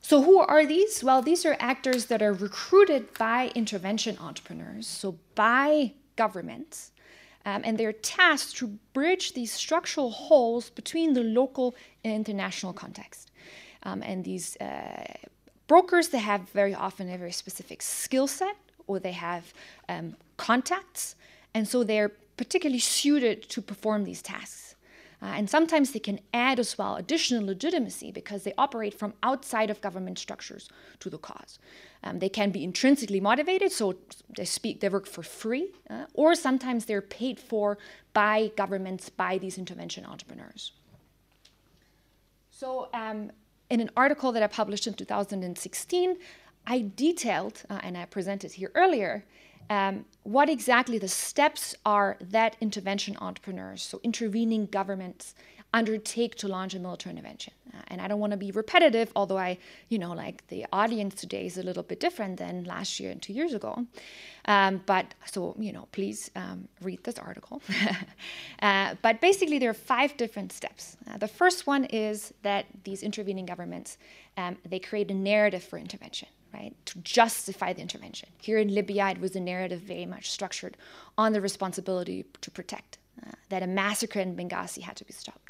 So, 0.00 0.22
who 0.22 0.38
are 0.40 0.66
these? 0.66 1.03
Well, 1.03 1.22
these 1.22 1.46
are 1.46 1.57
actors 1.59 2.07
that 2.07 2.22
are 2.22 2.33
recruited 2.33 3.12
by 3.18 3.50
intervention 3.55 4.18
entrepreneurs, 4.18 4.87
so 4.87 5.18
by 5.35 5.92
governments, 6.16 6.92
um, 7.46 7.62
and 7.64 7.79
they're 7.79 7.92
tasked 7.92 8.57
to 8.57 8.79
bridge 8.92 9.33
these 9.33 9.53
structural 9.53 10.11
holes 10.11 10.70
between 10.70 11.14
the 11.14 11.22
local 11.22 11.74
and 12.05 12.14
international 12.14 12.72
context. 12.72 13.31
Um, 13.85 14.03
and 14.03 14.25
these 14.25 14.57
uh, 14.57 15.14
brokers, 15.66 16.09
they 16.09 16.18
have 16.18 16.49
very 16.51 16.75
often 16.75 17.11
a 17.11 17.18
very 17.18 17.33
specific 17.33 17.83
skill 17.83 18.27
set, 18.27 18.57
or 18.87 18.99
they 18.99 19.12
have 19.12 19.53
um, 19.88 20.16
contacts 20.37 21.16
and 21.55 21.66
so 21.66 21.85
they're 21.85 22.11
particularly 22.37 22.81
suited 22.81 23.49
to 23.49 23.62
perform 23.62 24.05
these 24.05 24.20
tasks. 24.20 24.75
Uh, 25.23 25.27
and 25.27 25.49
sometimes 25.49 25.92
they 25.92 26.01
can 26.01 26.18
add 26.35 26.59
as 26.59 26.77
well 26.77 26.97
additional 26.97 27.47
legitimacy 27.47 28.11
because 28.11 28.42
they 28.42 28.53
operate 28.59 28.92
from 28.92 29.14
outside 29.23 29.70
of 29.70 29.81
government 29.81 30.18
structures 30.18 30.68
to 30.99 31.09
the 31.09 31.16
cause. 31.16 31.59
Um, 32.03 32.18
they 32.18 32.29
can 32.29 32.51
be 32.51 32.62
intrinsically 32.62 33.20
motivated, 33.20 33.73
so 33.73 33.94
they 34.37 34.44
speak, 34.44 34.81
they 34.81 34.88
work 34.90 35.07
for 35.07 35.23
free, 35.23 35.73
uh, 35.88 36.07
or 36.12 36.35
sometimes 36.35 36.85
they're 36.85 37.01
paid 37.01 37.38
for 37.38 37.79
by 38.12 38.51
governments, 38.57 39.09
by 39.09 39.38
these 39.38 39.57
intervention 39.57 40.05
entrepreneurs. 40.05 40.73
So, 42.51 42.88
um, 42.92 43.31
in 43.70 43.81
an 43.81 43.90
article 43.96 44.33
that 44.33 44.42
I 44.42 44.46
published 44.46 44.87
in 44.87 44.94
2016, 44.94 46.16
I 46.66 46.90
detailed, 46.96 47.62
uh, 47.68 47.81
and 47.83 47.96
I 47.96 48.05
presented 48.07 48.53
here 48.53 48.70
earlier, 48.74 49.24
um, 49.70 50.05
what 50.22 50.50
exactly 50.50 50.98
the 50.98 51.09
steps 51.09 51.74
are 51.87 52.16
that 52.20 52.57
intervention 52.61 53.16
entrepreneurs, 53.20 53.83
so 53.83 54.00
intervening 54.03 54.66
governments, 54.66 55.35
undertake 55.75 56.37
to 56.37 56.49
launch 56.49 56.75
a 56.75 56.79
military 56.79 57.11
intervention. 57.15 57.53
Uh, 57.75 57.83
and 57.89 58.01
I 58.01 58.09
don't 58.09 58.21
want 58.21 58.31
to 58.31 58.37
be 58.37 58.53
repetitive, 58.53 59.11
although 59.17 59.37
I, 59.37 59.59
you 59.89 59.99
know, 59.99 60.13
like 60.13 60.47
the 60.47 60.65
audience 60.73 61.15
today 61.17 61.45
is 61.47 61.59
a 61.59 61.63
little 61.63 61.83
bit 61.83 61.99
different 62.01 62.39
than 62.39 62.65
last 62.65 63.01
year 63.01 63.11
and 63.11 63.21
two 63.21 63.33
years 63.33 63.53
ago. 63.53 63.85
Um, 64.47 64.81
but 64.87 65.15
so, 65.27 65.57
you 65.59 65.73
know, 65.73 65.89
please 65.91 66.31
um, 66.37 66.69
read 66.81 67.03
this 67.05 67.19
article. 67.19 67.61
uh, 68.63 68.95
but 69.03 69.21
basically, 69.21 69.59
there 69.59 69.71
are 69.71 69.75
five 69.75 70.17
different 70.17 70.53
steps. 70.53 70.97
Uh, 71.11 71.19
the 71.19 71.29
first 71.29 71.67
one 71.67 71.85
is 71.87 72.33
that 72.43 72.67
these 72.85 73.03
intervening 73.03 73.45
governments 73.45 73.99
um, 74.37 74.57
they 74.69 74.79
create 74.79 75.11
a 75.11 75.15
narrative 75.15 75.63
for 75.63 75.79
intervention 75.79 76.29
right, 76.53 76.75
to 76.87 76.99
justify 77.01 77.73
the 77.73 77.83
intervention. 77.83 78.29
Here 78.41 78.59
in 78.59 78.73
Libya, 78.73 79.09
it 79.11 79.21
was 79.21 79.35
a 79.35 79.41
narrative 79.41 79.81
very 79.81 80.07
much 80.07 80.31
structured 80.31 80.77
on 81.19 81.33
the 81.33 81.41
responsibility 81.41 82.25
to 82.41 82.51
protect, 82.51 82.99
uh, 83.27 83.33
that 83.49 83.63
a 83.63 83.67
massacre 83.67 84.21
in 84.21 84.37
Benghazi 84.37 84.83
had 84.83 84.97
to 84.97 85.05
be 85.05 85.13
stopped. 85.13 85.43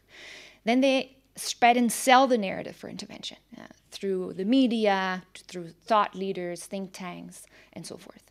Then 0.65 0.81
they 0.81 1.17
spread 1.37 1.77
and 1.77 1.91
sell 1.91 2.27
the 2.27 2.39
narrative 2.39 2.77
for 2.77 2.89
intervention 2.89 3.39
uh, 3.59 3.67
through 3.91 4.35
the 4.35 4.45
media, 4.45 5.23
through 5.35 5.71
thought 5.85 6.15
leaders, 6.15 6.65
think 6.65 6.91
tanks, 6.93 7.47
and 7.73 7.87
so 7.87 7.97
forth. 7.97 8.31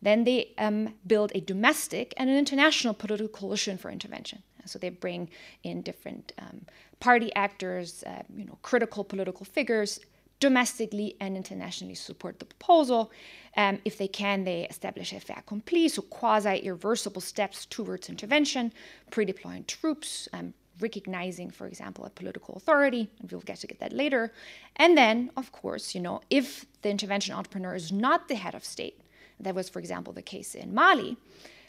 Then 0.00 0.24
they 0.24 0.52
um, 0.58 0.94
build 1.06 1.32
a 1.34 1.40
domestic 1.40 2.14
and 2.16 2.30
an 2.30 2.36
international 2.36 2.94
political 2.94 3.28
coalition 3.28 3.78
for 3.78 3.90
intervention. 3.90 4.42
So 4.64 4.78
they 4.78 4.90
bring 4.90 5.30
in 5.62 5.82
different 5.82 6.32
um, 6.38 6.66
party 7.00 7.34
actors, 7.34 8.02
uh, 8.04 8.22
you 8.36 8.44
know, 8.44 8.58
critical 8.62 9.04
political 9.04 9.44
figures, 9.44 10.00
domestically 10.40 11.16
and 11.20 11.36
internationally 11.36 11.94
support 11.94 12.38
the 12.38 12.44
proposal. 12.44 13.10
Um, 13.56 13.78
if 13.84 13.96
they 13.96 14.08
can, 14.08 14.44
they 14.44 14.66
establish 14.68 15.12
a 15.12 15.20
fait 15.20 15.38
accompli, 15.38 15.88
so 15.88 16.02
quasi 16.02 16.58
irreversible 16.58 17.22
steps 17.22 17.64
towards 17.66 18.08
intervention, 18.08 18.72
pre 19.10 19.24
deploying 19.24 19.64
troops, 19.64 20.28
um, 20.32 20.52
recognizing, 20.80 21.50
for 21.50 21.66
example, 21.66 22.04
a 22.04 22.10
political 22.10 22.54
authority, 22.54 23.10
and 23.20 23.30
we'll 23.30 23.40
get 23.40 23.58
to 23.58 23.66
get 23.66 23.80
that 23.80 23.92
later. 23.92 24.32
And 24.76 24.96
then, 24.96 25.30
of 25.36 25.52
course, 25.52 25.94
you 25.94 26.00
know, 26.00 26.20
if 26.30 26.66
the 26.82 26.90
intervention 26.90 27.34
entrepreneur 27.34 27.74
is 27.74 27.92
not 27.92 28.28
the 28.28 28.34
head 28.34 28.54
of 28.54 28.64
state, 28.64 29.00
that 29.40 29.54
was, 29.54 29.68
for 29.68 29.78
example, 29.78 30.12
the 30.12 30.22
case 30.22 30.54
in 30.54 30.74
Mali, 30.74 31.16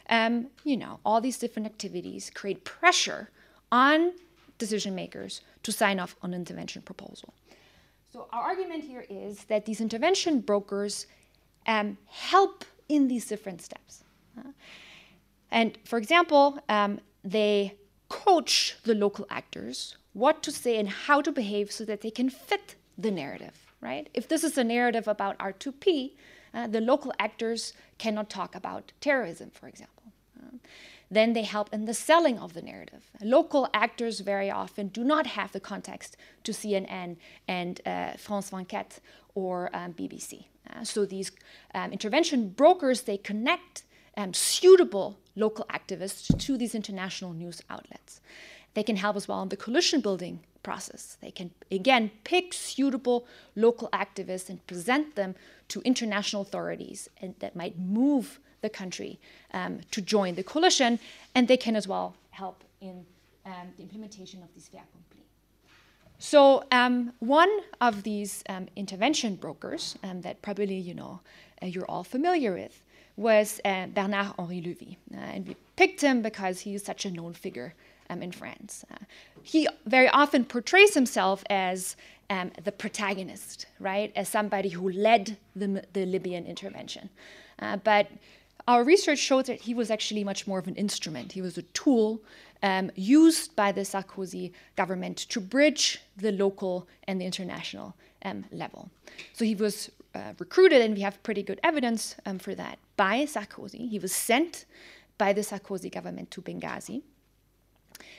um, 0.08 0.48
you 0.64 0.76
know, 0.76 1.00
all 1.04 1.20
these 1.20 1.38
different 1.38 1.66
activities 1.66 2.30
create 2.34 2.64
pressure 2.64 3.30
on 3.70 4.12
decision 4.58 4.94
makers 4.94 5.42
to 5.62 5.72
sign 5.72 6.00
off 6.00 6.16
on 6.22 6.32
an 6.32 6.40
intervention 6.40 6.82
proposal. 6.82 7.34
So 8.12 8.26
our 8.32 8.42
argument 8.42 8.84
here 8.84 9.04
is 9.08 9.44
that 9.44 9.66
these 9.66 9.80
intervention 9.80 10.40
brokers 10.40 11.06
um, 11.66 11.98
help 12.06 12.64
in 12.88 13.08
these 13.08 13.26
different 13.26 13.60
steps. 13.60 14.02
Uh, 14.36 14.52
and 15.50 15.78
for 15.84 15.98
example, 15.98 16.58
um, 16.68 17.00
they 17.22 17.74
coach 18.08 18.76
the 18.84 18.94
local 18.94 19.26
actors 19.30 19.96
what 20.12 20.42
to 20.42 20.50
say 20.50 20.78
and 20.78 20.88
how 20.88 21.20
to 21.20 21.30
behave 21.30 21.70
so 21.70 21.84
that 21.84 22.00
they 22.00 22.10
can 22.10 22.28
fit 22.28 22.74
the 22.96 23.10
narrative, 23.10 23.66
right? 23.80 24.08
If 24.14 24.28
this 24.28 24.42
is 24.42 24.58
a 24.58 24.64
narrative 24.64 25.06
about 25.06 25.38
R2P, 25.38 26.12
uh, 26.52 26.66
the 26.66 26.80
local 26.80 27.12
actors 27.18 27.72
cannot 27.98 28.28
talk 28.28 28.54
about 28.54 28.92
terrorism, 29.00 29.50
for 29.50 29.68
example. 29.68 30.02
Uh, 30.36 30.56
then 31.10 31.32
they 31.32 31.42
help 31.42 31.72
in 31.72 31.84
the 31.84 31.94
selling 31.94 32.38
of 32.38 32.52
the 32.54 32.62
narrative. 32.62 33.10
Local 33.22 33.68
actors 33.72 34.20
very 34.20 34.50
often 34.50 34.88
do 34.88 35.04
not 35.04 35.26
have 35.28 35.52
the 35.52 35.60
context 35.60 36.16
to 36.44 36.52
CNN 36.52 37.16
and 37.46 37.80
uh, 37.86 38.12
France 38.18 38.50
24 38.50 38.84
or 39.34 39.70
um, 39.72 39.92
BBC. 39.94 40.44
Uh, 40.68 40.84
so 40.84 41.06
these 41.06 41.30
um, 41.74 41.92
intervention 41.92 42.50
brokers, 42.50 43.02
they 43.02 43.16
connect 43.16 43.84
um, 44.18 44.34
suitable 44.34 45.18
local 45.36 45.64
activists 45.70 46.36
to 46.38 46.58
these 46.58 46.74
international 46.74 47.32
news 47.32 47.62
outlets. 47.70 48.20
They 48.74 48.82
can 48.82 48.96
help 48.96 49.16
as 49.16 49.26
well 49.28 49.42
in 49.42 49.48
the 49.48 49.56
coalition 49.56 50.00
building 50.00 50.40
process. 50.62 51.16
They 51.22 51.30
can, 51.30 51.52
again, 51.70 52.10
pick 52.24 52.52
suitable 52.52 53.26
local 53.56 53.88
activists 53.92 54.50
and 54.50 54.64
present 54.66 55.14
them 55.14 55.36
to 55.68 55.80
international 55.82 56.42
authorities 56.42 57.08
and 57.22 57.34
that 57.38 57.56
might 57.56 57.78
move 57.78 58.40
the 58.60 58.68
country 58.68 59.18
um, 59.54 59.80
to 59.92 60.02
join 60.02 60.34
the 60.34 60.42
coalition, 60.42 60.98
and 61.34 61.46
they 61.46 61.56
can 61.56 61.76
as 61.76 61.86
well 61.86 62.16
help 62.30 62.64
in 62.80 63.06
um, 63.46 63.68
the 63.76 63.82
implementation 63.82 64.42
of 64.42 64.52
these 64.52 64.66
fait 64.68 64.78
accompli. 64.78 65.22
So 66.18 66.64
um, 66.72 67.12
one 67.20 67.50
of 67.80 68.02
these 68.02 68.42
um, 68.48 68.66
intervention 68.74 69.36
brokers 69.36 69.96
um, 70.02 70.22
that 70.22 70.42
probably 70.42 70.74
you 70.74 70.94
know 70.94 71.20
uh, 71.62 71.66
you're 71.66 71.88
all 71.88 72.02
familiar 72.02 72.52
with 72.52 72.82
was 73.18 73.60
uh, 73.64 73.86
Bernard 73.86 74.32
Henri 74.38 74.62
Lévy, 74.62 74.96
uh, 75.12 75.18
and 75.34 75.48
we 75.48 75.56
picked 75.76 76.00
him 76.00 76.22
because 76.22 76.60
he 76.60 76.74
is 76.74 76.84
such 76.84 77.04
a 77.04 77.10
known 77.10 77.34
figure 77.34 77.74
um, 78.08 78.22
in 78.22 78.32
France. 78.32 78.84
Uh, 78.92 79.04
he 79.42 79.68
very 79.86 80.08
often 80.08 80.44
portrays 80.44 80.94
himself 80.94 81.42
as 81.50 81.96
um, 82.30 82.52
the 82.62 82.72
protagonist, 82.72 83.66
right, 83.80 84.12
as 84.14 84.28
somebody 84.28 84.68
who 84.68 84.88
led 84.90 85.36
the, 85.56 85.84
the 85.94 86.06
Libyan 86.06 86.46
intervention. 86.46 87.10
Uh, 87.58 87.76
but 87.76 88.08
our 88.68 88.84
research 88.84 89.18
showed 89.18 89.46
that 89.46 89.62
he 89.62 89.74
was 89.74 89.90
actually 89.90 90.22
much 90.22 90.46
more 90.46 90.58
of 90.58 90.68
an 90.68 90.76
instrument. 90.76 91.32
He 91.32 91.42
was 91.42 91.58
a 91.58 91.62
tool 91.62 92.20
um, 92.62 92.90
used 92.94 93.56
by 93.56 93.72
the 93.72 93.80
Sarkozy 93.80 94.52
government 94.76 95.16
to 95.30 95.40
bridge 95.40 96.02
the 96.16 96.32
local 96.32 96.86
and 97.08 97.20
the 97.20 97.24
international 97.24 97.96
um, 98.24 98.44
level. 98.52 98.90
So 99.32 99.44
he 99.44 99.54
was 99.54 99.90
uh, 100.14 100.34
recruited, 100.38 100.82
and 100.82 100.94
we 100.94 101.00
have 101.00 101.22
pretty 101.22 101.42
good 101.42 101.60
evidence 101.62 102.14
um, 102.26 102.38
for 102.38 102.54
that, 102.54 102.78
by 102.98 103.24
Sarkozy. 103.24 103.88
He 103.88 103.98
was 103.98 104.12
sent 104.12 104.66
by 105.16 105.32
the 105.32 105.40
Sarkozy 105.40 105.90
government 105.90 106.30
to 106.32 106.42
Benghazi 106.42 107.02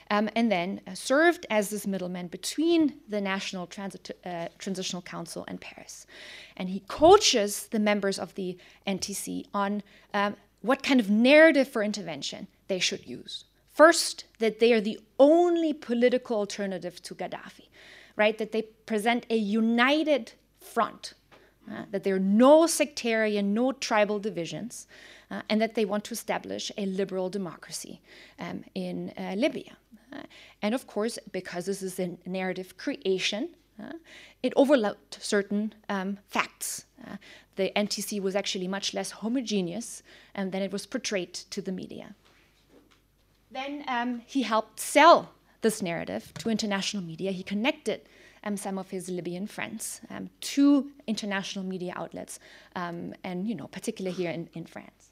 um, 0.10 0.30
and 0.36 0.52
then 0.52 0.82
uh, 0.88 0.94
served 0.94 1.46
as 1.50 1.70
this 1.70 1.86
middleman 1.86 2.28
between 2.28 2.96
the 3.08 3.22
National 3.22 3.68
Transit, 3.68 4.18
uh, 4.26 4.48
Transitional 4.58 5.02
Council 5.02 5.46
and 5.48 5.62
Paris. 5.62 6.08
And 6.58 6.70
he 6.70 6.80
coaches 6.88 7.68
the 7.68 7.80
members 7.80 8.18
of 8.18 8.34
the 8.36 8.58
NTC 8.88 9.46
on 9.54 9.84
um, 10.14 10.36
what 10.62 10.82
kind 10.82 11.00
of 11.00 11.10
narrative 11.10 11.68
for 11.68 11.84
intervention 11.84 12.48
they 12.68 12.80
should 12.80 13.06
use. 13.06 13.46
First, 13.72 14.26
that 14.40 14.60
they 14.60 14.74
are 14.74 14.82
the 14.82 15.00
only 15.20 15.74
political 15.74 16.38
alternative 16.38 17.02
to 17.04 17.16
Gaddafi, 17.16 17.68
right? 18.16 18.38
That 18.38 18.52
they 18.52 18.64
present 18.64 19.26
a 19.30 19.38
united 19.38 20.34
front 20.60 21.14
uh, 21.72 21.84
that 21.92 22.04
there 22.04 22.16
are 22.16 22.20
no 22.20 22.68
sectarian, 22.68 23.54
no 23.54 23.72
tribal 23.72 24.20
divisions, 24.20 24.88
uh, 25.32 25.42
and 25.50 25.62
that 25.62 25.76
they 25.76 25.86
want 25.86 26.04
to 26.06 26.14
establish 26.14 26.72
a 26.78 26.86
liberal 26.86 27.30
democracy 27.30 28.02
um, 28.40 28.64
in 28.76 29.14
uh, 29.18 29.36
Libya. 29.38 29.78
Uh, 30.12 30.24
and 30.62 30.74
of 30.74 30.88
course, 30.88 31.20
because 31.32 31.66
this 31.66 31.82
is 31.82 32.00
a 32.00 32.18
narrative 32.26 32.78
creation, 32.78 33.50
uh, 33.82 33.94
it 34.44 34.54
overlooked 34.56 35.20
certain 35.22 35.74
um, 35.88 36.18
facts. 36.28 36.86
Uh, 37.06 37.18
the 37.56 37.72
NTC 37.76 38.22
was 38.22 38.36
actually 38.36 38.68
much 38.68 38.94
less 38.94 39.12
homogeneous 39.12 40.02
um, 40.36 40.52
than 40.52 40.62
it 40.62 40.72
was 40.72 40.86
portrayed 40.86 41.34
to 41.34 41.62
the 41.62 41.72
media. 41.72 42.16
Then 43.52 43.84
um, 43.88 44.22
he 44.26 44.44
helped 44.44 44.80
sell 44.80 45.32
this 45.62 45.82
narrative 45.82 46.34
to 46.40 46.50
international 46.50 47.04
media. 47.04 47.32
He 47.32 47.44
connected 47.44 48.02
um, 48.44 48.58
some 48.58 48.78
of 48.78 48.90
his 48.90 49.10
Libyan 49.10 49.48
friends 49.48 50.02
um, 50.10 50.30
to 50.42 50.90
international 51.08 51.66
media 51.66 51.94
outlets, 51.96 52.40
um, 52.76 53.14
and 53.24 53.48
you 53.48 53.56
know, 53.56 53.68
particularly 53.68 54.16
here 54.16 54.32
in, 54.32 54.50
in 54.54 54.66
France. 54.66 55.10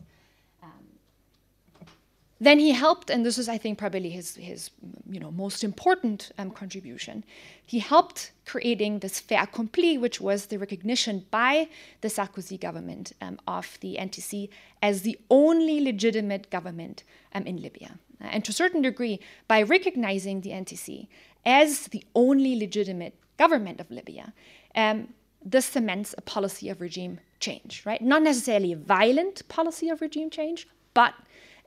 Then 2.39 2.59
he 2.59 2.71
helped, 2.71 3.09
and 3.09 3.25
this 3.25 3.39
is, 3.39 3.49
I 3.49 3.57
think, 3.57 3.79
probably 3.79 4.09
his, 4.09 4.35
his 4.35 4.69
you 5.09 5.19
know, 5.19 5.31
most 5.31 5.63
important 5.63 6.31
um, 6.37 6.51
contribution. 6.51 7.23
He 7.65 7.79
helped 7.79 8.31
creating 8.45 8.99
this 8.99 9.19
fait 9.19 9.37
accompli, 9.41 9.97
which 9.97 10.21
was 10.21 10.45
the 10.45 10.57
recognition 10.57 11.25
by 11.31 11.67
the 12.01 12.09
Sarkozy 12.09 12.59
government 12.59 13.13
um, 13.21 13.39
of 13.47 13.79
the 13.81 13.97
NTC 13.99 14.49
as 14.83 15.01
the 15.01 15.17
only 15.31 15.81
legitimate 15.81 16.51
government 16.51 17.03
um, 17.33 17.43
in 17.47 17.59
Libya. 17.59 17.97
Uh, 18.21 18.25
and 18.25 18.45
to 18.45 18.51
a 18.51 18.53
certain 18.53 18.83
degree, 18.83 19.19
by 19.47 19.63
recognizing 19.63 20.41
the 20.41 20.51
NTC 20.51 21.07
as 21.47 21.87
the 21.87 22.03
only 22.13 22.59
legitimate 22.59 23.15
government 23.37 23.79
of 23.79 23.89
Libya, 23.89 24.33
um, 24.75 25.13
this 25.43 25.65
cements 25.65 26.13
a 26.17 26.21
policy 26.21 26.69
of 26.69 26.81
regime 26.81 27.19
change, 27.39 27.83
right? 27.85 28.01
Not 28.01 28.21
necessarily 28.21 28.73
a 28.73 28.75
violent 28.75 29.47
policy 29.47 29.89
of 29.89 30.01
regime 30.01 30.29
change, 30.29 30.67
but 30.93 31.13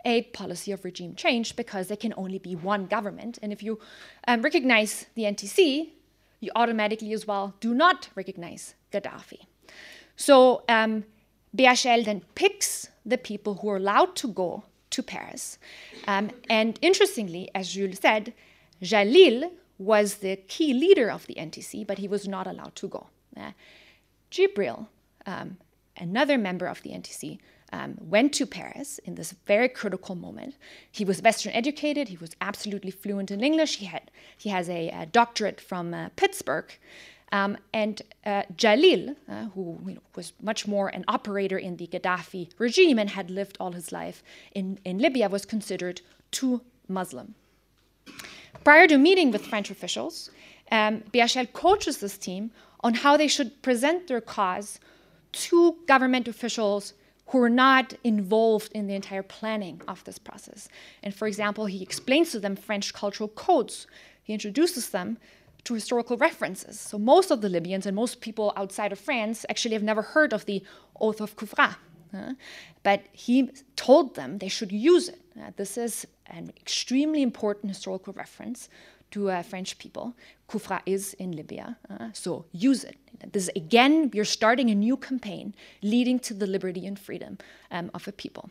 a 0.04 0.22
policy 0.22 0.70
of 0.72 0.84
regime 0.84 1.14
change 1.14 1.56
because 1.56 1.88
there 1.88 1.96
can 1.96 2.12
only 2.16 2.38
be 2.38 2.54
one 2.54 2.86
government. 2.86 3.38
And 3.42 3.52
if 3.52 3.62
you 3.62 3.78
um, 4.28 4.42
recognize 4.42 5.06
the 5.14 5.22
NTC, 5.22 5.88
you 6.40 6.50
automatically 6.54 7.12
as 7.12 7.26
well 7.26 7.54
do 7.60 7.72
not 7.72 8.10
recognize 8.14 8.74
Gaddafi. 8.92 9.40
So 10.16 10.62
um, 10.68 11.04
then 11.54 12.22
picks 12.34 12.88
the 13.06 13.18
people 13.18 13.54
who 13.54 13.70
are 13.70 13.76
allowed 13.76 14.14
to 14.16 14.28
go 14.28 14.64
to 14.90 15.02
Paris. 15.02 15.58
Um, 16.06 16.30
and 16.50 16.78
interestingly, 16.82 17.50
as 17.54 17.72
Jules 17.72 17.98
said, 17.98 18.34
Jalil 18.82 19.50
was 19.80 20.16
the 20.16 20.36
key 20.36 20.74
leader 20.74 21.10
of 21.10 21.26
the 21.26 21.34
NTC, 21.34 21.86
but 21.86 21.98
he 21.98 22.06
was 22.06 22.28
not 22.28 22.46
allowed 22.46 22.76
to 22.76 22.86
go. 22.86 23.06
Uh, 23.34 23.52
Jibril, 24.30 24.88
um, 25.24 25.56
another 25.96 26.36
member 26.36 26.66
of 26.66 26.82
the 26.82 26.90
NTC, 26.90 27.38
um, 27.72 27.96
went 27.98 28.34
to 28.34 28.44
Paris 28.44 28.98
in 28.98 29.14
this 29.14 29.32
very 29.46 29.70
critical 29.70 30.14
moment. 30.14 30.56
He 30.90 31.04
was 31.04 31.22
Western 31.22 31.52
educated. 31.52 32.08
He 32.08 32.18
was 32.18 32.36
absolutely 32.42 32.90
fluent 32.90 33.30
in 33.30 33.42
English. 33.42 33.76
He 33.76 33.86
had 33.86 34.10
he 34.36 34.50
has 34.50 34.68
a, 34.68 34.90
a 34.90 35.06
doctorate 35.06 35.60
from 35.60 35.94
uh, 35.94 36.10
Pittsburgh. 36.14 36.70
Um, 37.32 37.56
and 37.72 38.02
uh, 38.26 38.42
Jalil, 38.56 39.14
uh, 39.28 39.44
who 39.54 39.78
you 39.86 39.94
know, 39.94 40.00
was 40.16 40.32
much 40.42 40.66
more 40.66 40.88
an 40.88 41.04
operator 41.06 41.56
in 41.56 41.76
the 41.76 41.86
Gaddafi 41.86 42.50
regime 42.58 42.98
and 42.98 43.10
had 43.10 43.30
lived 43.30 43.56
all 43.60 43.72
his 43.72 43.92
life 43.92 44.22
in, 44.52 44.80
in 44.84 44.98
Libya, 44.98 45.28
was 45.28 45.46
considered 45.46 46.00
too 46.32 46.60
Muslim. 46.88 47.36
Prior 48.64 48.86
to 48.86 48.98
meeting 48.98 49.30
with 49.30 49.46
French 49.46 49.70
officials, 49.70 50.30
um, 50.70 51.02
coaches 51.52 51.98
this 51.98 52.18
team 52.18 52.50
on 52.82 52.94
how 52.94 53.16
they 53.16 53.28
should 53.28 53.62
present 53.62 54.06
their 54.06 54.20
cause 54.20 54.80
to 55.32 55.76
government 55.86 56.28
officials 56.28 56.94
who 57.28 57.40
are 57.40 57.50
not 57.50 57.94
involved 58.02 58.72
in 58.72 58.86
the 58.88 58.94
entire 58.94 59.22
planning 59.22 59.80
of 59.86 60.02
this 60.04 60.18
process. 60.18 60.68
And 61.02 61.14
for 61.14 61.28
example, 61.28 61.66
he 61.66 61.82
explains 61.82 62.32
to 62.32 62.40
them 62.40 62.56
French 62.56 62.92
cultural 62.92 63.28
codes. 63.28 63.86
He 64.22 64.32
introduces 64.32 64.90
them 64.90 65.18
to 65.64 65.74
historical 65.74 66.16
references. 66.16 66.80
So 66.80 66.98
most 66.98 67.30
of 67.30 67.40
the 67.40 67.48
Libyans 67.48 67.86
and 67.86 67.94
most 67.94 68.20
people 68.20 68.52
outside 68.56 68.92
of 68.92 68.98
France 68.98 69.46
actually 69.48 69.74
have 69.74 69.82
never 69.82 70.02
heard 70.02 70.32
of 70.32 70.44
the 70.46 70.64
Oath 71.00 71.20
of 71.20 71.36
Kufra. 71.36 71.76
But 72.82 73.04
he 73.12 73.50
told 73.76 74.16
them 74.16 74.38
they 74.38 74.48
should 74.48 74.72
use 74.72 75.08
it. 75.08 75.20
Uh, 75.40 75.50
this 75.56 75.78
is 75.78 76.06
an 76.30 76.52
extremely 76.56 77.22
important 77.22 77.70
historical 77.70 78.12
reference 78.12 78.68
to 79.10 79.30
uh, 79.30 79.42
French 79.42 79.78
people. 79.78 80.14
Kufra 80.48 80.80
is 80.86 81.14
in 81.14 81.32
Libya, 81.32 81.76
uh, 81.88 82.08
so 82.12 82.44
use 82.52 82.84
it. 82.84 82.96
This 83.32 83.44
is, 83.44 83.50
again, 83.54 84.10
you're 84.14 84.24
starting 84.24 84.70
a 84.70 84.74
new 84.74 84.96
campaign 84.96 85.54
leading 85.82 86.18
to 86.20 86.34
the 86.34 86.46
liberty 86.46 86.86
and 86.86 86.98
freedom 86.98 87.38
um, 87.70 87.90
of 87.94 88.08
a 88.08 88.12
people. 88.12 88.50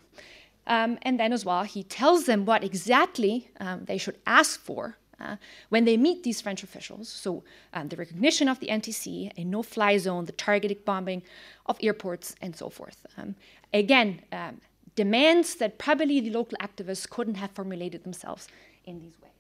Um, 0.68 1.00
and 1.02 1.20
then, 1.20 1.34
as 1.34 1.44
well, 1.46 1.63
he 1.63 1.84
tells 1.84 2.26
them 2.26 2.46
what 2.46 2.63
exactly 2.63 3.50
um, 3.60 3.86
they 3.86 3.98
should 3.98 4.18
ask 4.28 4.60
for 4.60 4.98
uh, 5.20 5.36
when 5.70 5.86
they 5.86 5.98
meet 5.98 6.24
these 6.24 6.42
French 6.42 6.63
officials. 6.63 7.10
So, 7.10 7.44
um, 7.74 7.88
the 7.88 7.96
recognition 7.96 8.48
of 8.48 8.60
the 8.60 8.68
NTC, 8.68 9.32
a 9.36 9.44
no 9.44 9.63
fly 9.63 9.98
zone, 9.98 10.26
the 10.26 10.32
targeted 10.32 10.86
bombing 10.86 11.24
of 11.65 11.78
airports, 11.82 12.36
and 12.42 12.56
so 12.56 12.70
forth. 12.70 13.06
Um, 13.18 13.36
again, 13.74 14.22
um, 14.32 14.62
demands 14.95 15.56
that 15.56 15.78
probably 15.78 16.19
the 16.19 16.32
local 16.32 16.58
activists 16.60 17.10
couldn't 17.10 17.36
have 17.36 17.52
formulated 17.52 18.04
themselves 18.04 18.47
in 18.86 18.99
these 18.99 19.19
ways. 19.21 19.32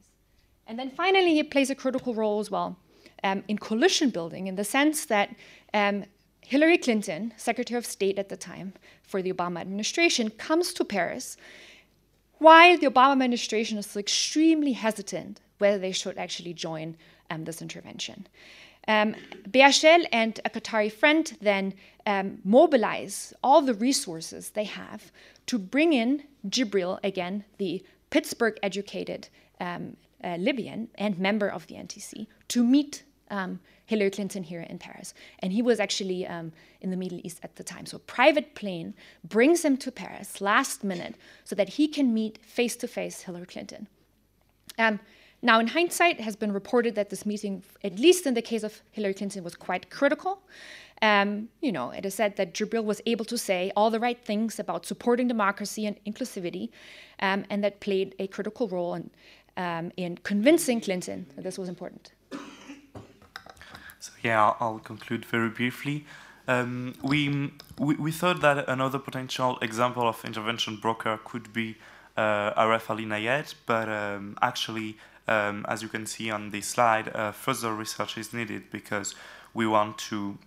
And 0.67 0.77
then 0.77 0.89
finally, 0.89 1.39
it 1.39 1.49
plays 1.49 1.69
a 1.69 1.75
critical 1.75 2.13
role 2.13 2.39
as 2.39 2.51
well 2.51 2.77
um, 3.23 3.43
in 3.47 3.57
coalition 3.57 4.09
building 4.09 4.47
in 4.47 4.55
the 4.55 4.63
sense 4.63 5.05
that 5.05 5.35
um, 5.73 6.05
Hillary 6.41 6.77
Clinton, 6.77 7.33
Secretary 7.37 7.77
of 7.77 7.85
State 7.85 8.17
at 8.17 8.29
the 8.29 8.37
time 8.37 8.73
for 9.03 9.21
the 9.21 9.31
Obama 9.31 9.59
administration, 9.59 10.29
comes 10.29 10.73
to 10.73 10.83
Paris 10.83 11.37
while 12.39 12.77
the 12.77 12.87
Obama 12.87 13.11
administration 13.11 13.77
is 13.77 13.95
extremely 13.97 14.73
hesitant 14.73 15.41
whether 15.57 15.77
they 15.77 15.91
should 15.91 16.17
actually 16.17 16.53
join 16.53 16.95
um, 17.29 17.43
this 17.43 17.61
intervention. 17.61 18.27
Um, 18.87 19.15
and 19.53 20.39
a 20.45 20.49
Qatari 20.49 20.91
friend 20.91 21.37
then 21.41 21.73
um, 22.07 22.39
mobilize 22.43 23.33
all 23.43 23.61
the 23.61 23.75
resources 23.75 24.51
they 24.51 24.63
have 24.63 25.11
to 25.49 25.57
bring 25.57 25.93
in 25.93 26.21
Jibril, 26.47 26.99
again, 27.03 27.43
the 27.57 27.83
Pittsburgh 28.11 28.59
educated 28.61 29.29
um, 29.59 29.97
uh, 30.23 30.35
Libyan 30.35 30.89
and 30.93 31.17
member 31.17 31.47
of 31.47 31.65
the 31.65 31.73
NTC, 31.73 32.27
to 32.49 32.63
meet 32.63 33.03
um, 33.31 33.59
Hillary 33.87 34.11
Clinton 34.11 34.43
here 34.43 34.61
in 34.61 34.77
Paris. 34.77 35.15
And 35.39 35.51
he 35.51 35.63
was 35.63 35.79
actually 35.79 36.27
um, 36.27 36.51
in 36.81 36.91
the 36.91 36.97
Middle 36.97 37.19
East 37.23 37.39
at 37.41 37.55
the 37.55 37.63
time. 37.63 37.87
So, 37.87 37.97
private 37.97 38.53
plane 38.53 38.93
brings 39.23 39.65
him 39.65 39.75
to 39.77 39.91
Paris 39.91 40.39
last 40.39 40.83
minute 40.83 41.15
so 41.45 41.55
that 41.55 41.69
he 41.69 41.87
can 41.87 42.13
meet 42.13 42.37
face 42.45 42.75
to 42.75 42.87
face 42.87 43.21
Hillary 43.21 43.47
Clinton. 43.47 43.87
Um, 44.77 44.99
now, 45.41 45.59
in 45.59 45.65
hindsight, 45.65 46.19
it 46.19 46.23
has 46.23 46.35
been 46.35 46.51
reported 46.51 46.93
that 46.93 47.09
this 47.09 47.25
meeting, 47.25 47.63
at 47.83 47.97
least 47.97 48.27
in 48.27 48.35
the 48.35 48.41
case 48.43 48.61
of 48.61 48.81
Hillary 48.91 49.15
Clinton, 49.15 49.43
was 49.43 49.55
quite 49.55 49.89
critical. 49.89 50.43
Um, 51.01 51.47
you 51.61 51.71
know, 51.71 51.91
it 51.91 52.05
is 52.05 52.15
said 52.15 52.35
that 52.35 52.53
Jibril 52.53 52.83
was 52.83 53.01
able 53.05 53.25
to 53.25 53.37
say 53.37 53.71
all 53.75 53.89
the 53.89 54.01
right 54.01 54.21
things 54.23 54.59
about 54.59 54.85
supporting 54.85 55.27
democracy 55.29 55.85
and 55.85 55.97
inclusivity, 56.05 56.69
um, 57.21 57.45
and 57.49 57.63
that 57.63 57.79
played 57.79 58.15
a 58.19 58.27
critical 58.27 58.67
role 58.67 58.95
in 58.95 59.09
um, 59.59 59.91
in 59.97 60.17
convincing 60.17 60.81
Clinton 60.81 61.25
that 61.35 61.43
this 61.43 61.57
was 61.57 61.69
important. 61.69 62.13
So 63.99 64.13
yeah, 64.23 64.53
I'll, 64.59 64.79
conclude 64.79 65.25
very 65.25 65.49
briefly. 65.49 66.05
Um, 66.47 66.95
we, 67.03 67.51
we, 67.77 67.95
we 67.95 68.11
thought 68.11 68.39
that 68.41 68.69
another 68.69 68.97
potential 68.97 69.59
example 69.61 70.07
of 70.07 70.23
intervention 70.23 70.77
broker 70.77 71.19
could 71.25 71.51
be 71.51 71.75
uh, 72.15 72.53
Aref 72.53 72.89
Ali 72.89 73.05
Nayed, 73.05 73.53
but 73.65 73.89
um, 73.89 74.37
actually, 74.41 74.97
um, 75.27 75.65
as 75.67 75.81
you 75.81 75.89
can 75.89 76.05
see 76.05 76.31
on 76.31 76.49
this 76.49 76.67
slide, 76.67 77.13
uh, 77.13 77.33
further 77.33 77.73
research 77.75 78.17
is 78.17 78.33
needed 78.33 78.71
because 78.71 79.15
we 79.53 79.67
want 79.67 79.97
to 79.97 80.37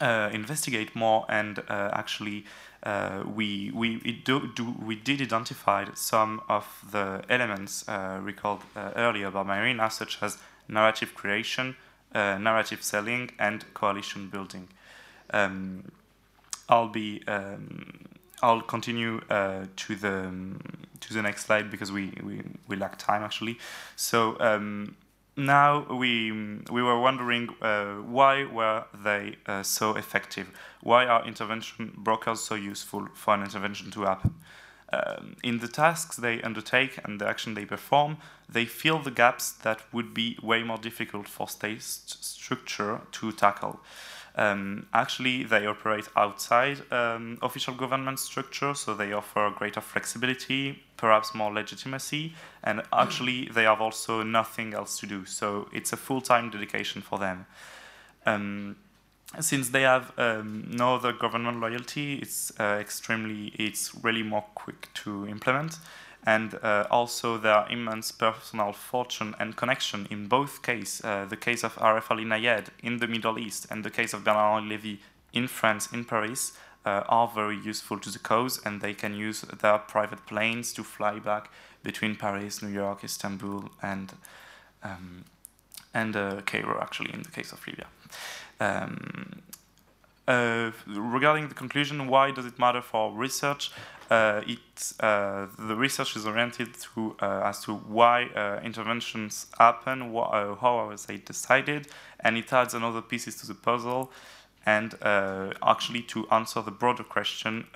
investigate 0.00 0.94
more 0.94 1.24
and 1.28 1.58
uh, 1.68 1.90
actually 1.92 2.44
uh, 2.82 3.22
we 3.26 3.70
we 3.72 3.96
do, 4.24 4.48
do, 4.54 4.74
we 4.82 4.96
did 4.96 5.20
identify 5.20 5.84
some 5.94 6.40
of 6.48 6.64
the 6.90 7.22
elements 7.28 7.86
uh, 7.88 8.18
recalled 8.22 8.62
uh, 8.74 8.92
earlier 8.96 9.30
by 9.30 9.42
Marina, 9.42 9.90
such 9.90 10.22
as 10.22 10.38
narrative 10.66 11.14
creation, 11.14 11.76
uh, 12.14 12.38
narrative 12.38 12.82
selling, 12.82 13.30
and 13.38 13.64
coalition 13.74 14.28
building. 14.28 14.68
Um, 15.32 15.92
I'll 16.68 16.88
be 16.88 17.22
um, 17.26 18.08
I'll 18.42 18.62
continue 18.62 19.20
uh, 19.28 19.66
to 19.76 19.96
the 19.96 20.32
to 21.00 21.14
the 21.14 21.22
next 21.22 21.46
slide 21.46 21.70
because 21.70 21.90
we, 21.92 22.12
we, 22.22 22.42
we 22.68 22.76
lack 22.76 22.98
time 22.98 23.22
actually. 23.22 23.58
So 23.96 24.36
um, 24.40 24.96
now 25.46 25.86
we 25.92 26.32
we 26.70 26.82
were 26.82 27.00
wondering 27.00 27.50
uh, 27.60 27.94
why 27.96 28.44
were 28.44 28.84
they 29.04 29.36
uh, 29.46 29.62
so 29.62 29.94
effective? 29.96 30.50
Why 30.82 31.06
are 31.06 31.26
intervention 31.26 31.92
brokers 31.96 32.40
so 32.40 32.54
useful 32.54 33.08
for 33.14 33.34
an 33.34 33.42
intervention 33.42 33.90
to 33.92 34.02
happen? 34.02 34.34
Um, 34.92 35.36
in 35.44 35.58
the 35.60 35.68
tasks 35.68 36.16
they 36.16 36.42
undertake 36.42 36.98
and 37.04 37.20
the 37.20 37.28
action 37.28 37.54
they 37.54 37.64
perform, 37.64 38.16
they 38.48 38.64
fill 38.64 38.98
the 38.98 39.12
gaps 39.12 39.52
that 39.52 39.80
would 39.92 40.12
be 40.12 40.36
way 40.42 40.64
more 40.64 40.78
difficult 40.78 41.28
for 41.28 41.48
state 41.48 41.82
st 41.82 42.24
structure 42.24 43.00
to 43.12 43.32
tackle. 43.32 43.80
Um, 44.36 44.86
actually, 44.92 45.44
they 45.44 45.66
operate 45.66 46.08
outside 46.16 46.80
um, 46.92 47.38
official 47.42 47.74
government 47.74 48.18
structure, 48.18 48.74
so 48.74 48.94
they 48.94 49.12
offer 49.12 49.52
greater 49.56 49.80
flexibility, 49.80 50.82
perhaps 50.96 51.34
more 51.34 51.52
legitimacy, 51.52 52.34
and 52.62 52.82
actually 52.92 53.46
they 53.46 53.64
have 53.64 53.80
also 53.80 54.22
nothing 54.22 54.74
else 54.74 54.98
to 55.00 55.06
do. 55.06 55.24
So 55.24 55.68
it's 55.72 55.92
a 55.92 55.96
full-time 55.96 56.50
dedication 56.50 57.02
for 57.02 57.18
them. 57.18 57.46
Um, 58.24 58.76
since 59.38 59.68
they 59.68 59.82
have 59.82 60.12
um, 60.18 60.66
no 60.70 60.96
other 60.96 61.12
government 61.12 61.60
loyalty, 61.60 62.16
it's 62.16 62.52
uh, 62.58 62.78
extremely, 62.80 63.52
it's 63.58 63.94
really 64.02 64.22
more 64.22 64.44
quick 64.54 64.88
to 64.94 65.26
implement. 65.28 65.78
And 66.26 66.54
uh, 66.62 66.86
also 66.90 67.38
their 67.38 67.66
immense 67.70 68.12
personal 68.12 68.72
fortune 68.72 69.34
and 69.38 69.56
connection 69.56 70.06
in 70.10 70.26
both 70.26 70.62
cases, 70.62 71.02
uh, 71.04 71.24
the 71.24 71.36
case 71.36 71.64
of 71.64 71.76
Aref 71.76 72.10
Ali 72.10 72.24
Nayed 72.24 72.66
in 72.82 72.98
the 72.98 73.06
Middle 73.06 73.38
East 73.38 73.66
and 73.70 73.84
the 73.84 73.90
case 73.90 74.12
of 74.12 74.24
Bernard 74.24 74.64
Lévy 74.64 74.98
in 75.32 75.48
France, 75.48 75.88
in 75.92 76.04
Paris, 76.04 76.52
uh, 76.84 77.02
are 77.08 77.28
very 77.28 77.58
useful 77.58 77.98
to 77.98 78.10
the 78.10 78.18
cause 78.18 78.60
and 78.64 78.80
they 78.80 78.94
can 78.94 79.14
use 79.14 79.40
their 79.40 79.78
private 79.78 80.26
planes 80.26 80.72
to 80.74 80.82
fly 80.82 81.18
back 81.18 81.50
between 81.82 82.16
Paris, 82.16 82.62
New 82.62 82.68
York, 82.68 83.04
Istanbul, 83.04 83.70
and, 83.82 84.12
um, 84.82 85.24
and 85.94 86.16
uh, 86.16 86.42
Cairo, 86.42 86.78
actually, 86.80 87.12
in 87.14 87.22
the 87.22 87.30
case 87.30 87.52
of 87.52 87.66
Libya. 87.66 87.86
Um, 88.60 89.42
regarding 90.86 91.48
the 91.48 91.54
conclusion, 91.54 92.06
why 92.06 92.30
does 92.30 92.46
it 92.46 92.58
matter 92.58 92.82
for 92.82 93.12
research? 93.12 93.70
Uh, 94.10 94.42
it, 94.44 94.92
uh, 94.98 95.46
the 95.56 95.76
research 95.76 96.16
is 96.16 96.26
oriented 96.26 96.74
to, 96.74 97.14
uh, 97.22 97.42
as 97.44 97.62
to 97.64 97.74
why 97.74 98.24
uh, 98.24 98.60
interventions 98.64 99.46
happen, 99.56 100.12
wh 100.12 100.16
uh, 100.16 100.56
how 100.56 100.74
are 100.80 100.96
they 101.06 101.18
decided, 101.18 101.86
and 102.18 102.36
it 102.36 102.52
adds 102.52 102.74
another 102.74 103.02
pieces 103.02 103.36
to 103.36 103.46
the 103.46 103.54
puzzle, 103.54 104.10
and 104.66 104.94
actually 105.62 106.02
to 106.02 106.28
answer 106.30 106.60
the 106.60 106.72
broader 106.72 107.04
question, 107.04 107.66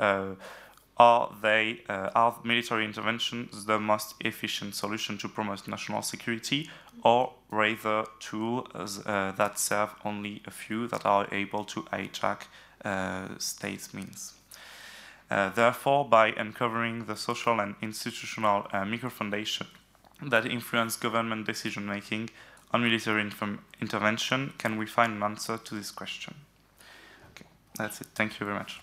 are 0.97 1.35
they 1.43 1.81
uh, 1.89 2.11
are 2.15 2.37
military 2.45 2.85
interventions 2.85 3.65
the 3.65 3.81
most 3.81 4.15
efficient 4.21 4.75
solution 4.75 5.19
to 5.19 5.29
promote 5.29 5.67
national 5.67 6.03
security 6.03 6.71
or 7.03 7.33
rather 7.51 8.05
tools 8.21 9.05
uh, 9.05 9.33
that 9.37 9.59
serve 9.59 9.91
only 10.05 10.43
a 10.47 10.51
few 10.51 10.87
that 10.87 11.05
are 11.05 11.27
able 11.33 11.65
to 11.65 11.83
hijack 11.83 12.43
uh, 12.85 13.27
states 13.39 13.93
means? 13.93 14.35
Uh, 15.31 15.49
therefore 15.51 16.05
by 16.05 16.29
uncovering 16.29 17.07
the 17.07 17.17
social 17.17 17.59
and 17.59 17.75
institutional 17.83 18.67
uh, 18.73 18.85
microfoundation 18.85 19.67
that 20.23 20.47
influence 20.47 20.97
government 20.97 21.45
decision 21.47 21.85
making 21.87 22.31
on 22.71 22.83
military 22.83 23.29
intervention 23.81 24.53
can 24.59 24.77
we 24.77 24.87
find 24.87 25.15
an 25.15 25.23
answer 25.23 25.59
to 25.59 25.75
this 25.75 25.91
question? 25.91 26.35
Okay 27.31 27.47
that's 27.77 28.01
it. 28.01 28.07
Thank 28.15 28.39
you 28.39 28.47
very 28.47 28.59
much 28.59 28.81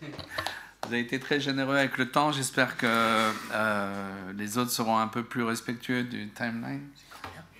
Vous 0.82 0.94
avez 0.94 1.00
été 1.00 1.20
très 1.20 1.40
généreux 1.40 1.76
avec 1.76 1.98
le 1.98 2.10
temps. 2.10 2.32
J'espère 2.32 2.76
que 2.76 2.86
euh, 2.86 4.32
les 4.36 4.56
autres 4.58 4.70
seront 4.70 4.98
un 4.98 5.08
peu 5.08 5.22
plus 5.22 5.42
respectueux 5.42 6.02
du 6.02 6.28
timeline. 6.28 6.86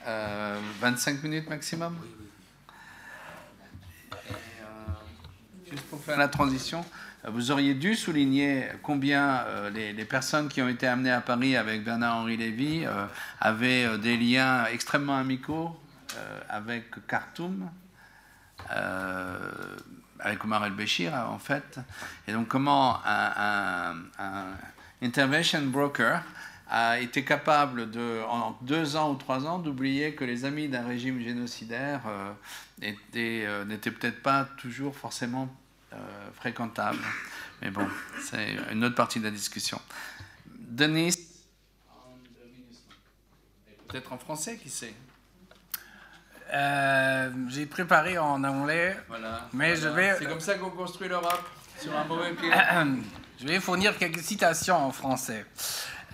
Euh, 0.07 0.59
25 0.81 1.23
minutes 1.23 1.51
maximum? 1.51 1.95
Et, 4.13 4.15
euh, 4.15 4.67
Juste 5.71 5.85
pour 5.85 6.03
faire 6.03 6.17
la 6.17 6.29
transition, 6.29 6.85
vous 7.27 7.51
auriez 7.51 7.75
dû 7.75 7.95
souligner 7.95 8.69
combien 8.83 9.41
euh, 9.41 9.69
les, 9.69 9.93
les, 9.93 10.05
personnes 10.07 10.49
qui 10.49 10.63
ont 10.63 10.69
été 10.69 10.87
amenées 10.87 11.11
à 11.11 11.21
Paris 11.21 11.57
avec 11.57 11.85
Bernard-Henri 11.85 12.39
Lévy 12.39 12.87
avaient 13.41 13.99
des 13.99 14.17
liens 14.17 14.65
extrêmement 14.67 15.19
amicaux 15.19 15.79
avec 16.49 17.07
Khartoum 17.07 17.69
avec 20.21 20.45
Omar 20.45 20.65
el-Béchir, 20.65 21.15
en 21.15 21.39
fait. 21.39 21.79
Et 22.27 22.33
donc, 22.33 22.49
comment 22.49 23.01
un, 23.05 23.95
intervention 25.03 25.63
broker 25.63 26.23
a 26.69 26.99
été 26.99 27.25
capable, 27.25 27.91
de, 27.91 28.23
en 28.29 28.59
deux 28.61 28.97
ans 28.97 29.13
ou 29.13 29.15
trois 29.15 29.47
ans, 29.47 29.59
d'oublier 29.59 30.15
que 30.15 30.25
les 30.25 30.45
amis 30.45 30.69
d'un 30.69 30.87
régime 30.87 31.21
génocidaire 31.21 32.03
euh, 32.07 32.33
euh, 33.17 33.65
n'étaient 33.65 33.91
peut-être 33.91 34.23
pas 34.23 34.45
toujours 34.59 34.95
forcément 34.95 35.49
euh, 35.93 35.97
fréquentables. 36.35 36.99
Mais 37.63 37.71
bon, 37.71 37.87
c'est 38.21 38.57
une 38.71 38.85
autre 38.85 38.95
partie 38.95 39.19
de 39.19 39.25
la 39.25 39.31
discussion. 39.31 39.81
Denis, 40.47 41.17
peut-être 43.89 44.13
en 44.13 44.19
français, 44.19 44.59
qui 44.59 44.69
sait? 44.69 44.95
Euh, 46.53 47.31
j'ai 47.49 47.67
préparé 47.67 48.19
en 48.19 48.43
anglais, 48.45 48.97
voilà, 49.09 49.49
mais 49.53 49.75
voilà. 49.75 49.81
je 49.81 49.89
vais. 49.89 50.17
C'est 50.19 50.27
comme 50.27 50.41
ça 50.41 50.55
qu'on 50.55 50.71
construit 50.71 51.09
l'Europe, 51.09 51.45
sur 51.79 51.97
un 51.97 52.05
mauvais 52.05 52.33
pied. 52.33 52.51
je 53.41 53.47
vais 53.47 53.61
fournir 53.61 53.97
quelques 53.97 54.23
citations 54.23 54.77
en 54.77 54.93
français. 54.93 55.45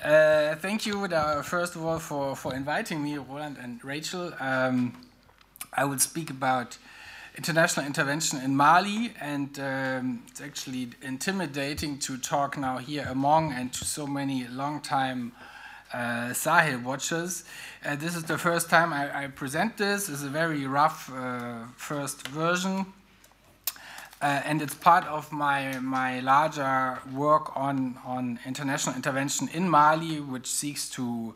Uh, 0.05 0.55
thank 0.57 0.85
you, 0.85 1.05
uh, 1.05 1.43
first 1.43 1.77
of 1.77 1.85
all, 1.85 1.99
for, 1.99 2.37
for 2.37 2.53
inviting 2.53 3.03
me, 3.03 3.17
Roland 3.17 3.57
and 3.63 3.83
Rachel. 3.83 4.33
Um, 4.39 4.93
I 5.73 5.85
will 5.85 5.99
speak 5.99 6.31
about 6.31 6.77
international 7.37 7.87
intervention 7.87 8.41
in 8.41 8.55
Mali, 8.55 9.13
and 9.21 9.59
um, 9.59 10.23
it's 10.29 10.41
actually 10.41 10.91
intimidating 11.01 11.99
to 12.01 12.19
talk 12.19 12.59
now 12.59 12.79
here 12.79 13.07
among 13.09 13.53
and 13.53 13.73
to 13.73 13.85
so 13.85 14.07
many 14.07 14.47
long 14.49 14.81
time 14.81 15.33
uh, 15.95 16.33
Sahel 16.33 16.81
watchers. 16.81 17.45
Uh, 17.85 17.95
this 17.97 18.17
is 18.17 18.25
the 18.25 18.37
first 18.37 18.69
time 18.69 18.93
I, 18.93 19.25
I 19.25 19.27
present 19.29 19.77
this. 19.77 20.09
It's 20.09 20.23
a 20.23 20.29
very 20.29 20.67
rough 20.67 21.11
uh, 21.15 21.67
first 21.77 22.27
version. 22.29 22.87
Uh, 24.21 24.41
and 24.45 24.63
it's 24.63 24.75
part 24.75 25.07
of 25.07 25.31
my, 25.33 25.79
my 25.81 26.21
larger 26.21 26.99
work 27.13 27.55
on, 27.57 27.99
on 28.05 28.39
international 28.47 28.97
intervention 28.97 29.49
in 29.53 29.69
Mali, 29.69 30.19
which 30.19 30.47
seeks 30.47 30.89
to, 30.91 31.35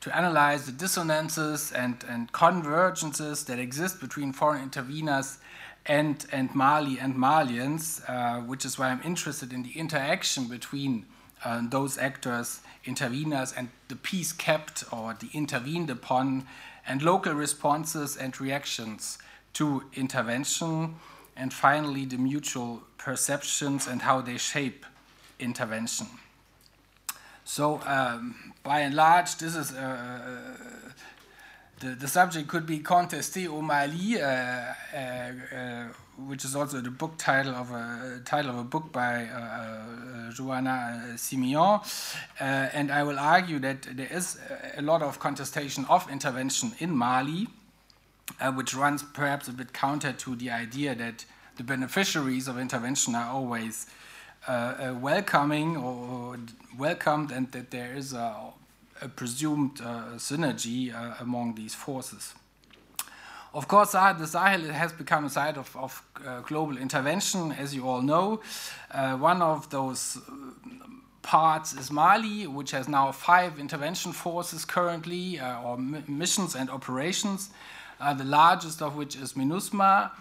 to 0.00 0.16
analyze 0.16 0.64
the 0.64 0.72
dissonances 0.72 1.72
and, 1.72 1.96
and 2.08 2.32
convergences 2.32 3.44
that 3.46 3.58
exist 3.58 4.00
between 4.00 4.32
foreign 4.32 4.70
interveners 4.70 5.38
and, 5.86 6.26
and 6.32 6.54
Mali 6.54 6.98
and 7.00 7.14
Malians, 7.16 8.02
uh, 8.08 8.40
which 8.42 8.64
is 8.64 8.78
why 8.78 8.88
I'm 8.88 9.02
interested 9.04 9.52
in 9.52 9.64
the 9.64 9.72
interaction 9.72 10.46
between 10.46 11.06
uh, 11.44 11.62
those 11.68 11.98
actors 11.98 12.60
interveners 12.88 13.52
and 13.56 13.68
the 13.88 13.96
peace 13.96 14.32
kept 14.32 14.84
or 14.92 15.14
the 15.20 15.28
intervened 15.32 15.90
upon, 15.90 16.46
and 16.86 17.02
local 17.02 17.34
responses 17.34 18.16
and 18.16 18.40
reactions 18.40 19.18
to 19.52 19.82
intervention, 19.94 20.94
and 21.36 21.52
finally 21.52 22.04
the 22.04 22.16
mutual 22.16 22.82
perceptions 22.96 23.86
and 23.86 24.02
how 24.02 24.20
they 24.20 24.38
shape 24.38 24.86
intervention. 25.38 26.06
So, 27.44 27.80
um, 27.86 28.52
by 28.62 28.80
and 28.80 28.94
large, 28.94 29.36
this 29.36 29.54
is 29.54 29.72
uh, 29.72 30.56
the, 31.80 31.94
the 31.94 32.08
subject 32.08 32.48
could 32.48 32.66
be 32.66 32.80
Contesté 32.80 33.48
au 33.48 33.62
Mali, 33.62 34.20
uh, 34.20 34.26
uh, 34.26 34.98
uh, 34.98 35.84
which 36.26 36.44
is 36.44 36.56
also 36.56 36.80
the 36.80 36.90
book 36.90 37.16
title 37.16 37.54
of 37.54 37.70
a 37.70 38.20
title 38.24 38.50
of 38.50 38.58
a 38.58 38.64
book 38.64 38.92
by 38.92 39.26
uh, 39.26 39.38
uh, 39.38 40.32
Joanna 40.32 41.14
Simeon, 41.16 41.80
and 42.40 42.90
I 42.90 43.02
will 43.02 43.18
argue 43.18 43.58
that 43.60 43.82
there 43.82 44.08
is 44.10 44.38
a 44.76 44.82
lot 44.82 45.02
of 45.02 45.20
contestation 45.20 45.84
of 45.88 46.10
intervention 46.10 46.72
in 46.78 46.90
Mali, 46.90 47.48
which 48.54 48.74
runs 48.74 49.02
perhaps 49.02 49.48
a 49.48 49.52
bit 49.52 49.72
counter 49.72 50.12
to 50.12 50.36
the 50.36 50.50
idea 50.50 50.94
that 50.94 51.24
the 51.56 51.64
beneficiaries 51.64 52.48
of 52.48 52.58
intervention 52.58 53.14
are 53.14 53.30
always 53.30 53.86
welcoming 54.48 55.76
or 55.76 56.36
welcomed, 56.76 57.30
and 57.30 57.52
that 57.52 57.70
there 57.70 57.94
is 57.94 58.12
a 58.12 58.52
a 59.00 59.08
presumed 59.08 59.80
uh, 59.80 60.16
synergy 60.16 60.92
uh, 60.92 61.14
among 61.20 61.54
these 61.54 61.74
forces. 61.74 62.34
Of 63.58 63.66
course, 63.66 63.90
the 63.90 64.24
Sahel 64.24 64.72
has 64.72 64.92
become 64.92 65.24
a 65.24 65.28
site 65.28 65.56
of, 65.56 65.76
of 65.76 66.00
uh, 66.24 66.42
global 66.42 66.78
intervention, 66.78 67.50
as 67.50 67.74
you 67.74 67.88
all 67.88 68.02
know. 68.02 68.40
one 69.18 69.42
of 69.42 69.68
those 69.70 70.16
parts 71.22 71.72
is 71.72 71.90
Mali, 71.90 72.46
which 72.46 72.70
has 72.70 72.88
now 72.88 73.10
five 73.10 73.58
intervention 73.58 74.12
forces 74.12 74.64
currently, 74.64 75.40
or 75.40 75.76
missions 75.76 76.54
and 76.54 76.70
operations, 76.70 77.50
the 78.16 78.22
largest 78.22 78.80
of 78.80 78.94
which 78.94 79.16
is 79.16 79.32
MINUSMA, 79.32 80.12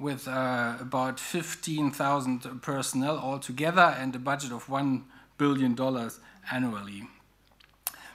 with 0.00 0.26
uh, 0.26 0.74
about 0.80 1.20
15,000 1.20 2.60
personnel 2.60 3.18
altogether 3.18 3.94
and 4.00 4.16
a 4.16 4.18
budget 4.18 4.50
of 4.50 4.66
$1 4.66 5.02
billion 5.38 5.78
annually. 6.50 7.06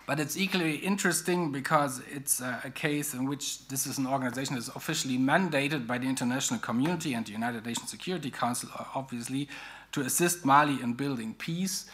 But 0.06 0.20
it's 0.20 0.38
equally 0.38 0.76
interesting 0.76 1.52
because 1.52 2.02
it's 2.12 2.40
uh, 2.40 2.60
a 2.64 2.70
case 2.70 3.16
in 3.16 3.26
which 3.26 3.68
this 3.70 3.88
is 3.88 3.98
an 3.98 4.06
organization 4.06 4.54
that 4.54 4.62
is 4.62 4.70
officially 4.76 5.18
mandated 5.18 5.88
by 5.88 5.98
the 5.98 6.06
international 6.06 6.60
community 6.60 7.16
and 7.16 7.26
the 7.26 7.32
United 7.32 7.66
Nations 7.66 7.90
Security 7.90 8.30
Council, 8.30 8.70
obviously, 8.94 9.50
to 9.94 10.02
assist 10.02 10.46
Mali 10.46 10.80
in 10.82 10.94
building 10.94 11.34
peace. 11.34 11.88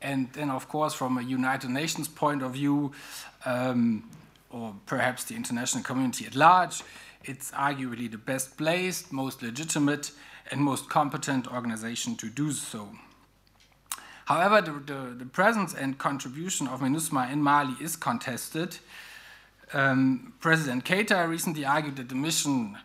And 0.00 0.32
then, 0.32 0.50
of 0.50 0.68
course, 0.68 0.94
from 0.94 1.18
a 1.18 1.22
United 1.22 1.68
Nations 1.68 2.08
point 2.08 2.42
of 2.42 2.52
view, 2.52 2.92
um, 3.44 4.08
or 4.50 4.74
perhaps 4.86 5.24
the 5.24 5.34
international 5.34 5.84
community 5.84 6.24
at 6.24 6.34
large, 6.34 6.82
it's 7.24 7.50
arguably 7.50 8.10
the 8.10 8.16
best 8.16 8.56
placed, 8.56 9.12
most 9.12 9.42
legitimate, 9.42 10.12
and 10.50 10.62
most 10.62 10.88
competent 10.88 11.52
organization 11.52 12.16
to 12.16 12.30
do 12.30 12.52
so. 12.52 12.88
However, 14.28 14.60
the, 14.60 14.72
the, 14.72 15.14
the 15.20 15.24
presence 15.24 15.72
and 15.72 15.96
contribution 15.96 16.68
of 16.68 16.80
MINUSMA 16.80 17.32
in 17.32 17.42
Mali 17.42 17.74
is 17.80 17.96
contested. 17.96 18.76
Um, 19.72 20.34
President 20.38 20.84
Keita 20.84 21.26
recently 21.26 21.64
argued 21.64 21.96
that 21.96 22.10
the 22.10 22.14
mission 22.14 22.76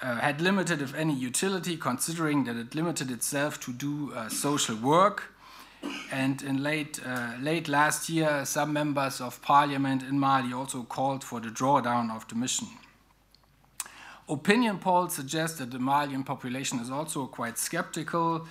uh, 0.00 0.20
had 0.20 0.40
limited, 0.40 0.80
if 0.80 0.94
any, 0.94 1.12
utility, 1.12 1.76
considering 1.76 2.44
that 2.44 2.54
it 2.54 2.76
limited 2.76 3.10
itself 3.10 3.58
to 3.62 3.72
do 3.72 4.12
uh, 4.14 4.28
social 4.28 4.76
work. 4.76 5.34
And 6.12 6.40
in 6.40 6.62
late, 6.62 7.00
uh, 7.04 7.32
late 7.40 7.66
last 7.66 8.08
year, 8.08 8.44
some 8.44 8.72
members 8.72 9.20
of 9.20 9.42
parliament 9.42 10.04
in 10.04 10.20
Mali 10.20 10.52
also 10.52 10.84
called 10.84 11.24
for 11.24 11.40
the 11.40 11.48
drawdown 11.48 12.14
of 12.14 12.28
the 12.28 12.36
mission. 12.36 12.68
Opinion 14.28 14.78
polls 14.78 15.14
suggest 15.14 15.58
that 15.58 15.72
the 15.72 15.80
Malian 15.80 16.22
population 16.22 16.78
is 16.78 16.90
also 16.90 17.26
quite 17.26 17.58
skeptical. 17.58 18.46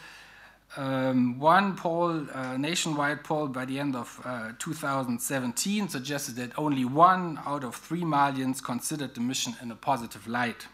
Um, 0.77 1.37
one 1.37 1.75
poll, 1.75 2.27
uh, 2.33 2.55
nationwide 2.55 3.25
poll 3.25 3.47
by 3.47 3.65
the 3.65 3.77
end 3.77 3.93
of 3.93 4.21
uh, 4.23 4.51
2017, 4.57 5.89
suggested 5.89 6.35
that 6.37 6.57
only 6.57 6.85
one 6.85 7.39
out 7.45 7.65
of 7.65 7.75
three 7.75 8.03
Malians 8.03 8.63
considered 8.63 9.13
the 9.13 9.19
mission 9.19 9.53
in 9.61 9.69
a 9.71 9.75
positive 9.75 10.27
light. 10.27 10.67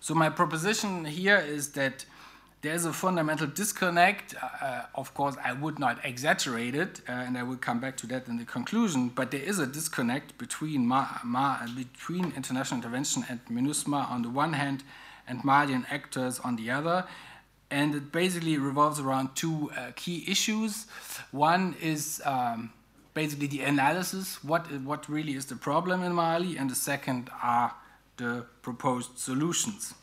So, 0.00 0.14
my 0.14 0.30
proposition 0.30 1.04
here 1.04 1.36
is 1.36 1.72
that 1.72 2.06
there's 2.62 2.86
a 2.86 2.92
fundamental 2.92 3.46
disconnect. 3.46 4.34
Uh, 4.62 4.82
of 4.94 5.12
course, 5.12 5.36
I 5.44 5.52
would 5.52 5.78
not 5.78 6.02
exaggerate 6.02 6.74
it, 6.74 7.02
uh, 7.06 7.12
and 7.12 7.36
I 7.36 7.42
will 7.42 7.56
come 7.56 7.80
back 7.80 7.98
to 7.98 8.06
that 8.06 8.28
in 8.28 8.38
the 8.38 8.46
conclusion. 8.46 9.10
But 9.10 9.30
there 9.30 9.42
is 9.42 9.58
a 9.58 9.66
disconnect 9.66 10.38
between 10.38 10.86
Ma, 10.86 11.06
Ma, 11.22 11.66
between 11.76 12.32
international 12.34 12.78
intervention 12.78 13.26
and 13.28 13.44
MINUSMA 13.46 14.10
on 14.10 14.22
the 14.22 14.30
one 14.30 14.54
hand, 14.54 14.84
and 15.28 15.44
Malian 15.44 15.86
actors 15.90 16.40
on 16.40 16.56
the 16.56 16.70
other. 16.70 17.04
And 17.70 17.94
it 17.94 18.12
basically 18.12 18.56
revolves 18.56 18.98
around 18.98 19.34
two 19.34 19.70
uh, 19.76 19.92
key 19.94 20.24
issues. 20.26 20.86
One 21.32 21.74
is 21.82 22.22
um, 22.24 22.72
basically 23.12 23.46
the 23.46 23.62
analysis: 23.62 24.42
what 24.42 24.66
what 24.82 25.08
really 25.08 25.34
is 25.34 25.46
the 25.46 25.56
problem 25.56 26.02
in 26.02 26.12
Mali, 26.12 26.56
and 26.56 26.70
the 26.70 26.74
second 26.74 27.30
are 27.42 27.74
the 28.16 28.46
proposed 28.62 29.18
solutions. 29.18 29.94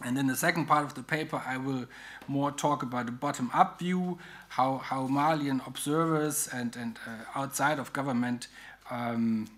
And 0.00 0.16
in 0.16 0.28
the 0.28 0.36
second 0.36 0.66
part 0.66 0.84
of 0.84 0.94
the 0.94 1.02
paper, 1.02 1.42
I 1.44 1.56
will 1.56 1.86
more 2.28 2.52
talk 2.52 2.82
about 2.82 3.06
the 3.06 3.12
bottom 3.12 3.50
up 3.52 3.80
view, 3.80 4.18
how, 4.48 4.78
how 4.78 5.08
Malian 5.08 5.60
observers 5.66 6.48
and, 6.52 6.76
and 6.76 6.98
uh, 7.04 7.40
outside 7.40 7.80
of 7.80 7.92
government 7.92 8.46
um, 8.90 9.48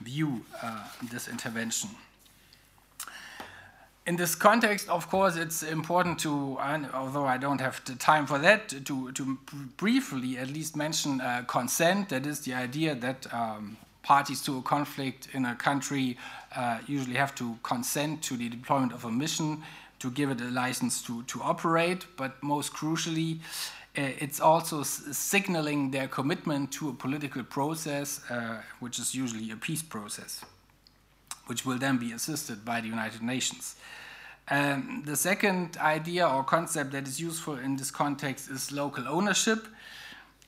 view 0.00 0.46
uh, 0.62 0.88
this 1.10 1.28
intervention. 1.28 1.90
In 4.06 4.16
this 4.16 4.34
context, 4.34 4.90
of 4.90 5.08
course, 5.08 5.36
it's 5.36 5.62
important 5.62 6.18
to, 6.20 6.58
although 6.92 7.24
I 7.24 7.38
don't 7.38 7.60
have 7.60 7.82
the 7.86 7.94
time 7.94 8.26
for 8.26 8.38
that, 8.38 8.68
to, 8.84 9.12
to 9.12 9.38
briefly 9.78 10.36
at 10.36 10.48
least 10.48 10.76
mention 10.76 11.22
uh, 11.22 11.44
consent. 11.46 12.10
That 12.10 12.26
is 12.26 12.40
the 12.40 12.52
idea 12.52 12.94
that 12.96 13.32
um, 13.32 13.78
parties 14.02 14.42
to 14.42 14.58
a 14.58 14.62
conflict 14.62 15.28
in 15.32 15.46
a 15.46 15.54
country 15.54 16.18
uh, 16.54 16.80
usually 16.86 17.16
have 17.16 17.34
to 17.36 17.58
consent 17.62 18.22
to 18.24 18.36
the 18.36 18.50
deployment 18.50 18.92
of 18.92 19.06
a 19.06 19.10
mission 19.10 19.62
to 20.00 20.10
give 20.10 20.30
it 20.30 20.40
a 20.42 20.50
license 20.50 21.02
to, 21.02 21.22
to 21.22 21.40
operate, 21.42 22.04
but 22.18 22.42
most 22.42 22.74
crucially, 22.74 23.38
uh, 23.96 24.02
it's 24.18 24.38
also 24.38 24.82
signaling 24.82 25.90
their 25.90 26.08
commitment 26.08 26.70
to 26.72 26.90
a 26.90 26.92
political 26.92 27.42
process, 27.42 28.20
uh, 28.30 28.60
which 28.80 28.98
is 28.98 29.14
usually 29.14 29.50
a 29.50 29.56
peace 29.56 29.82
process, 29.82 30.44
which 31.46 31.64
will 31.64 31.78
then 31.78 31.98
be 31.98 32.12
assisted 32.12 32.64
by 32.64 32.80
the 32.80 32.88
United 32.88 33.22
Nations. 33.22 33.76
Um, 34.48 35.02
the 35.06 35.16
second 35.16 35.76
idea 35.78 36.28
or 36.28 36.44
concept 36.44 36.92
that 36.92 37.08
is 37.08 37.20
useful 37.20 37.58
in 37.58 37.76
this 37.76 37.90
context 37.90 38.50
is 38.50 38.72
local 38.72 39.08
ownership. 39.08 39.66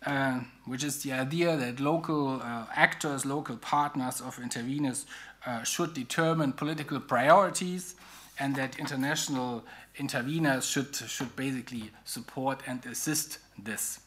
Uh, 0.04 0.40
which 0.66 0.84
is 0.84 1.02
the 1.02 1.12
idea 1.12 1.56
that 1.56 1.80
local 1.80 2.40
uh, 2.40 2.66
actors, 2.72 3.24
local 3.26 3.56
partners 3.56 4.20
of 4.20 4.36
interveners 4.36 5.04
uh, 5.46 5.64
should 5.64 5.94
determine 5.94 6.52
political 6.52 7.00
priorities 7.00 7.96
and 8.38 8.54
that 8.54 8.78
international 8.78 9.64
interveners 9.98 10.70
should, 10.70 10.94
should 10.94 11.34
basically 11.34 11.90
support 12.04 12.60
and 12.66 12.84
assist 12.86 13.38
this. 13.58 14.00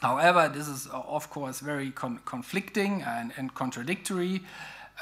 However, 0.00 0.50
this 0.52 0.66
is 0.66 0.88
of 0.92 1.30
course 1.30 1.60
very 1.60 1.90
con 1.90 2.18
conflicting 2.24 3.02
and, 3.02 3.32
and 3.36 3.54
contradictory, 3.54 4.42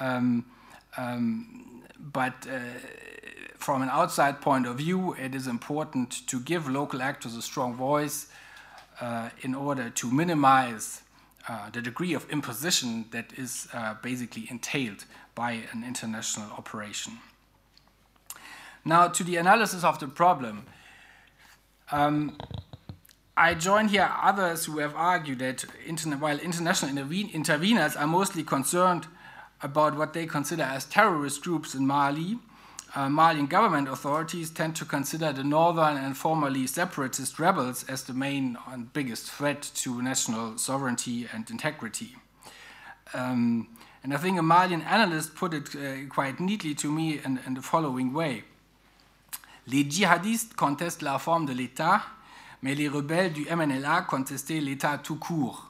um, 0.00 0.44
um, 0.96 1.82
but 1.98 2.46
uh, 2.50 2.58
from 3.56 3.82
an 3.82 3.88
outside 3.90 4.40
point 4.40 4.66
of 4.66 4.76
view, 4.76 5.14
it 5.14 5.34
is 5.34 5.46
important 5.46 6.26
to 6.26 6.40
give 6.40 6.68
local 6.68 7.02
actors 7.02 7.36
a 7.36 7.42
strong 7.42 7.74
voice 7.74 8.28
uh, 9.00 9.30
in 9.42 9.54
order 9.54 9.90
to 9.90 10.10
minimize 10.10 11.02
uh, 11.48 11.70
the 11.70 11.80
degree 11.80 12.14
of 12.14 12.28
imposition 12.30 13.06
that 13.10 13.32
is 13.38 13.68
uh, 13.72 13.94
basically 14.02 14.46
entailed 14.50 15.04
by 15.34 15.62
an 15.72 15.84
international 15.84 16.50
operation. 16.52 17.18
Now, 18.84 19.08
to 19.08 19.24
the 19.24 19.36
analysis 19.36 19.84
of 19.84 19.98
the 19.98 20.08
problem. 20.08 20.66
Um, 21.92 22.36
I 23.36 23.54
join 23.54 23.88
here 23.88 24.10
others 24.20 24.66
who 24.66 24.78
have 24.80 24.94
argued 24.94 25.38
that 25.38 25.64
while 26.18 26.38
international 26.38 26.92
interveners 26.92 27.98
are 27.98 28.06
mostly 28.06 28.42
concerned 28.42 29.06
about 29.62 29.96
what 29.96 30.12
they 30.12 30.26
consider 30.26 30.62
as 30.62 30.84
terrorist 30.84 31.42
groups 31.42 31.74
in 31.74 31.86
Mali, 31.86 32.38
uh, 32.94 33.08
Malian 33.08 33.46
government 33.46 33.88
authorities 33.88 34.50
tend 34.50 34.74
to 34.76 34.84
consider 34.84 35.32
the 35.32 35.44
northern 35.44 35.96
and 35.96 36.16
formerly 36.16 36.66
separatist 36.66 37.38
rebels 37.38 37.84
as 37.88 38.02
the 38.04 38.12
main 38.12 38.56
and 38.72 38.92
biggest 38.92 39.30
threat 39.30 39.62
to 39.74 40.02
national 40.02 40.58
sovereignty 40.58 41.28
and 41.32 41.48
integrity. 41.50 42.16
Um, 43.14 43.68
and 44.02 44.12
I 44.14 44.16
think 44.16 44.38
a 44.38 44.42
Malian 44.42 44.82
analyst 44.82 45.34
put 45.34 45.54
it 45.54 45.76
uh, 45.76 46.08
quite 46.08 46.40
neatly 46.40 46.74
to 46.76 46.90
me 46.90 47.20
in, 47.24 47.38
in 47.46 47.54
the 47.54 47.62
following 47.62 48.12
way. 48.12 48.44
Les 49.66 49.84
djihadistes 49.84 50.54
contestent 50.56 51.02
la 51.02 51.18
forme 51.18 51.46
de 51.46 51.52
l'État, 51.52 52.02
mais 52.62 52.74
les 52.74 52.88
rebelles 52.88 53.32
du 53.32 53.44
MNLA 53.44 54.02
contestaient 54.02 54.60
l'État 54.60 54.98
tout 54.98 55.16
court. 55.16 55.69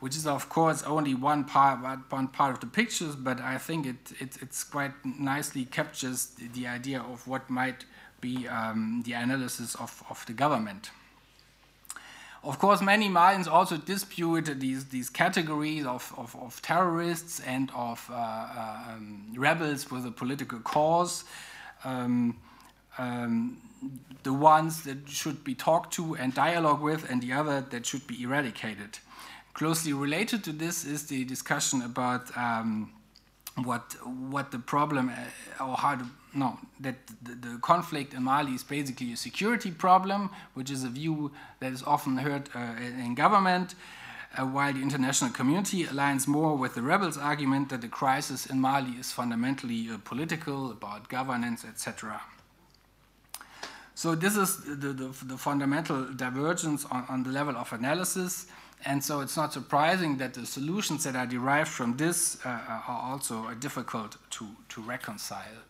Which 0.00 0.16
is 0.16 0.26
of 0.26 0.48
course 0.48 0.82
only 0.84 1.14
one 1.14 1.44
part, 1.44 1.80
one 2.10 2.28
part 2.28 2.54
of 2.54 2.60
the 2.60 2.66
pictures, 2.66 3.16
but 3.16 3.40
I 3.40 3.58
think 3.58 3.86
it, 3.86 4.12
it 4.20 4.38
it's 4.40 4.64
quite 4.64 4.92
nicely 5.04 5.64
captures 5.64 6.26
the, 6.26 6.48
the, 6.48 6.66
idea 6.66 7.00
of 7.00 7.26
what 7.26 7.50
might 7.50 7.84
be 8.20 8.46
um, 8.48 9.02
the 9.04 9.12
analysis 9.12 9.74
of, 9.74 10.02
of 10.08 10.24
the 10.26 10.32
government. 10.32 10.90
Of 12.44 12.60
course, 12.60 12.80
many 12.80 13.08
Malians 13.08 13.48
also 13.48 13.76
dispute 13.76 14.60
these, 14.60 14.86
these 14.86 15.10
categories 15.10 15.84
of, 15.84 16.14
of, 16.16 16.36
of 16.36 16.62
terrorists 16.62 17.40
and 17.40 17.70
of 17.74 18.08
uh, 18.10 18.14
uh, 18.14 18.78
um, 18.90 19.32
rebels 19.36 19.90
with 19.90 20.06
a 20.06 20.12
political 20.12 20.60
cause. 20.60 21.24
Um, 21.84 22.38
um, 22.96 23.58
the 24.22 24.32
ones 24.32 24.82
that 24.82 25.08
should 25.08 25.42
be 25.44 25.54
talked 25.54 25.92
to 25.94 26.14
and 26.14 26.32
dialogue 26.34 26.80
with, 26.80 27.08
and 27.10 27.22
the 27.22 27.32
other 27.32 27.60
that 27.60 27.86
should 27.86 28.06
be 28.06 28.22
eradicated. 28.22 28.98
Closely 29.58 29.92
related 29.92 30.44
to 30.44 30.52
this 30.52 30.84
is 30.84 31.08
the 31.08 31.24
discussion 31.24 31.82
about 31.82 32.24
um, 32.36 32.92
what 33.64 33.96
what 34.04 34.52
the 34.52 34.58
problem 34.60 35.08
uh, 35.08 35.64
or 35.64 35.76
how 35.76 35.96
to 35.96 36.06
no 36.32 36.56
that 36.78 36.94
the, 37.20 37.34
the, 37.34 37.58
conflict 37.58 38.14
in 38.14 38.22
Mali 38.22 38.52
is 38.52 38.62
basically 38.62 39.12
a 39.12 39.16
security 39.16 39.72
problem, 39.72 40.30
which 40.54 40.70
is 40.70 40.84
a 40.84 40.88
view 40.88 41.32
that 41.58 41.72
is 41.72 41.82
often 41.82 42.18
heard 42.18 42.48
uh, 42.54 42.76
in 43.04 43.16
government. 43.16 43.74
Uh, 44.36 44.44
while 44.44 44.72
the 44.72 44.80
international 44.80 45.32
community 45.32 45.84
aligns 45.86 46.28
more 46.28 46.54
with 46.54 46.76
the 46.76 46.82
rebels' 46.82 47.18
argument 47.18 47.68
that 47.70 47.80
the 47.80 47.88
crisis 47.88 48.46
in 48.46 48.60
Mali 48.60 48.92
is 48.92 49.10
fundamentally 49.10 49.90
uh, 49.90 49.98
political, 50.04 50.70
about 50.70 51.08
governance, 51.08 51.64
etc. 51.64 52.20
So 53.96 54.14
this 54.14 54.36
is 54.36 54.58
the, 54.58 54.92
the, 54.92 55.08
the 55.24 55.36
fundamental 55.36 56.04
divergence 56.14 56.84
on, 56.84 57.04
on, 57.08 57.24
the 57.24 57.30
level 57.30 57.56
of 57.56 57.72
analysis. 57.72 58.46
And 58.84 59.02
so 59.02 59.20
it's 59.20 59.36
not 59.36 59.52
surprising 59.52 60.18
that 60.18 60.34
the 60.34 60.46
solutions 60.46 61.04
that 61.04 61.16
are 61.16 61.26
derived 61.26 61.68
from 61.68 61.96
this 61.96 62.38
uh, 62.44 62.48
are 62.48 63.10
also 63.10 63.52
difficult 63.54 64.16
to, 64.30 64.46
to 64.68 64.80
reconcile. 64.80 65.64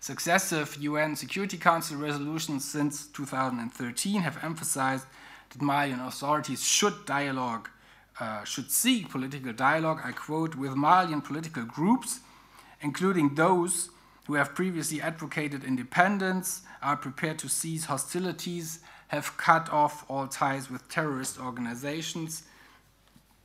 Successive 0.00 0.76
UN 0.80 1.16
Security 1.16 1.56
Council 1.56 1.96
resolutions 1.96 2.64
since 2.64 3.06
2013 3.08 4.20
have 4.22 4.42
emphasized 4.44 5.06
that 5.50 5.62
Malian 5.62 6.00
authorities 6.00 6.64
should 6.64 7.06
dialogue, 7.06 7.68
uh, 8.20 8.44
should 8.44 8.70
seek 8.70 9.10
political 9.10 9.52
dialogue, 9.52 10.00
I 10.04 10.12
quote, 10.12 10.54
with 10.54 10.76
Malian 10.76 11.20
political 11.20 11.64
groups, 11.64 12.20
including 12.80 13.34
those 13.34 13.90
who 14.26 14.34
have 14.34 14.54
previously 14.54 15.00
advocated 15.00 15.64
independence, 15.64 16.62
are 16.82 16.96
prepared 16.96 17.38
to 17.40 17.48
cease 17.48 17.86
hostilities, 17.86 18.80
have 19.08 19.36
cut 19.36 19.68
off 19.72 20.04
all 20.08 20.28
ties 20.28 20.70
with 20.70 20.88
terrorist 20.88 21.40
organizations, 21.40 22.44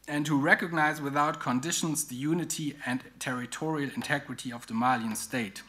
and 0.08 0.26
to 0.26 0.38
recognize 0.38 1.02
without 1.02 1.40
conditions 1.40 2.06
the 2.06 2.16
unity 2.16 2.76
and 2.86 3.04
territorial 3.20 3.90
integrity 3.96 4.52
of 4.52 4.68
the 4.68 4.74
Malian 4.74 5.16
state. 5.16 5.62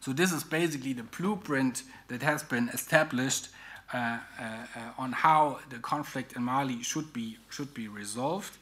So, 0.00 0.12
this 0.12 0.32
is 0.32 0.42
basically 0.42 0.94
the 0.94 1.02
blueprint 1.02 1.82
that 2.08 2.22
has 2.22 2.42
been 2.42 2.70
established 2.70 3.48
uh, 3.92 3.96
uh, 3.96 4.42
uh 4.42 4.80
on 4.96 5.12
how 5.12 5.58
the 5.68 5.78
conflict 5.78 6.34
in 6.34 6.42
Mali 6.42 6.82
should 6.82 7.12
be, 7.12 7.36
should 7.50 7.74
be 7.74 7.88
resolved. 7.88 8.56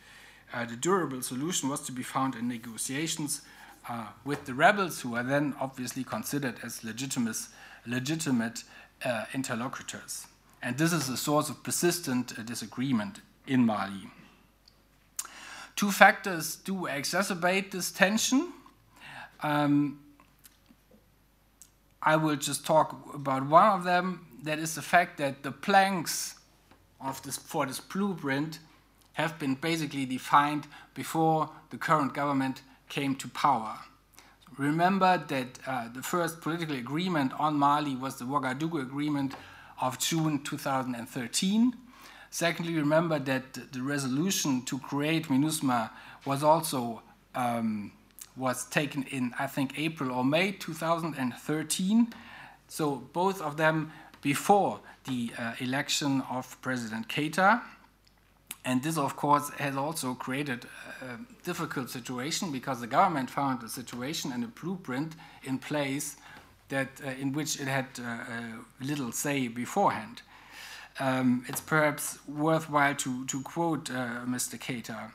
Uh, 0.53 0.65
the 0.65 0.77
durable 0.77 1.23
solution 1.23 1.69
was 1.69 1.81
to 1.83 1.93
be 1.93 2.03
found 2.03 2.35
in 2.35 2.49
negotiations 2.49 3.43
uh, 3.89 4.07
with 4.25 4.47
the 4.47 4.55
rebels, 4.55 5.03
who 5.03 5.15
are 5.15 5.23
then 5.23 5.55
obviously 5.61 6.03
considered 6.03 6.57
as 6.65 6.83
legitimate, 6.83 7.37
legitimate 7.87 8.65
uh, 9.05 9.25
interlocutors. 9.33 10.27
And 10.63 10.77
this 10.77 10.93
is 10.93 11.09
a 11.09 11.17
source 11.17 11.49
of 11.49 11.63
persistent 11.63 12.45
disagreement 12.47 13.21
in 13.47 13.65
Mali. 13.65 14.11
Two 15.79 15.93
factors 15.93 16.57
do 16.57 16.89
exacerbate 16.89 17.71
this 17.71 17.93
tension. 17.93 18.53
Um, 19.45 20.01
I 22.03 22.17
will 22.17 22.35
just 22.35 22.67
talk 22.67 23.15
about 23.15 23.47
one 23.47 23.79
of 23.79 23.85
them. 23.85 24.27
That 24.43 24.59
is 24.59 24.75
the 24.75 24.83
fact 24.83 25.19
that 25.19 25.45
the 25.45 25.53
planks 25.53 26.35
of 27.01 27.23
this, 27.23 27.37
for 27.37 27.65
this 27.65 27.79
blueprint 27.79 28.59
have 29.13 29.39
been 29.39 29.55
basically 29.55 30.05
defined 30.05 30.67
before 30.95 31.49
the 31.71 31.77
current 31.77 32.13
government 32.13 32.63
came 32.89 33.15
to 33.15 33.29
power. 33.29 33.79
Remember 34.57 35.25
that 35.29 35.61
uh, 35.65 35.91
the 35.95 36.03
first 36.03 36.41
political 36.41 36.75
agreement 36.75 37.33
on 37.39 37.55
Mali 37.55 37.95
was 37.95 38.17
the 38.17 38.25
Ouagadougou 38.25 38.83
Agreement 38.83 39.37
of 39.81 40.01
June 40.01 40.43
2013. 40.43 41.73
Secondly, 42.31 42.75
remember 42.75 43.19
that 43.19 43.73
the 43.73 43.83
resolution 43.83 44.63
to 44.63 44.79
create 44.79 45.29
MINUSMA 45.29 45.91
was 46.25 46.43
also 46.43 47.03
um, 47.35 47.93
was 48.37 48.65
taken 48.67 49.03
in, 49.05 49.35
I 49.39 49.47
think, 49.47 49.79
April 49.79 50.13
or 50.13 50.25
May 50.25 50.53
2013. 50.53 52.13
So 52.69 52.97
both 53.13 53.41
of 53.41 53.57
them 53.57 53.93
before 54.23 54.81
the 55.05 55.33
uh, 55.39 55.55
election 55.61 56.23
of 56.31 56.61
President 56.61 57.09
Keita. 57.09 57.63
And 58.65 58.83
this, 58.83 58.99
of 58.99 59.17
course, 59.17 59.49
has 59.59 59.77
also 59.77 60.15
created 60.15 60.67
a 61.01 61.19
difficult 61.45 61.91
situation 61.91 62.53
because 62.53 62.81
the 62.81 62.87
government 62.87 63.31
found 63.31 63.63
a 63.63 63.69
situation 63.69 64.33
and 64.33 64.45
a 64.45 64.49
blueprint 64.49 65.15
in 65.45 65.59
place 65.59 66.17
that, 66.69 66.89
uh, 67.05 67.11
in 67.11 67.33
which 67.33 67.59
it 67.61 67.67
had 67.67 67.87
uh, 67.99 68.03
uh 68.05 68.43
little 68.81 69.13
say 69.13 69.49
beforehand. 69.49 70.23
Um, 71.01 71.45
it's 71.49 71.61
perhaps 71.61 72.19
worthwhile 72.27 72.95
to, 72.97 73.25
to 73.27 73.41
quote 73.43 73.91
uh, 73.91 74.27
Mr. 74.27 74.59
Keita. 74.59 75.11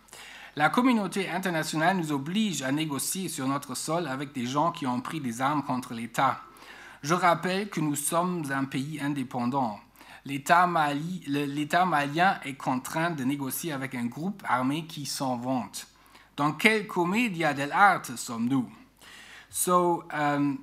La 0.55 0.69
communauté 0.69 1.29
internationale 1.29 1.97
nous 1.97 2.11
oblige 2.11 2.61
à 2.61 2.71
négocier 2.71 3.27
sur 3.27 3.47
notre 3.47 3.75
sol 3.75 4.07
avec 4.07 4.34
des 4.34 4.45
gens 4.45 4.71
qui 4.71 4.86
ont 4.88 5.01
pris 5.01 5.19
des 5.19 5.41
armes 5.41 5.63
contre 5.63 5.93
l'État. 5.93 6.39
Je 7.01 7.13
rappelle 7.13 7.69
que 7.69 7.81
nous 7.81 7.95
sommes 7.95 8.43
un 8.51 8.65
pays 8.65 8.99
indépendant. 9.01 9.79
l'État 10.25 10.67
Mali, 10.67 11.23
malien 11.86 12.39
est 12.45 12.53
contraint 12.53 13.11
de 13.11 13.23
négocier 13.23 13.71
avec 13.71 13.95
un 13.95 14.05
groupe 14.05 14.43
armé 14.47 14.86
qui 14.86 15.05
s'en 15.05 15.38
vante. 15.38 15.88
Dans 16.38 16.53
quelle 16.53 16.88
comédia 16.88 17.53
dell'arte 17.53 18.15
sommes-nous? 18.15 18.69
So, 19.49 20.03
um, 20.11 20.59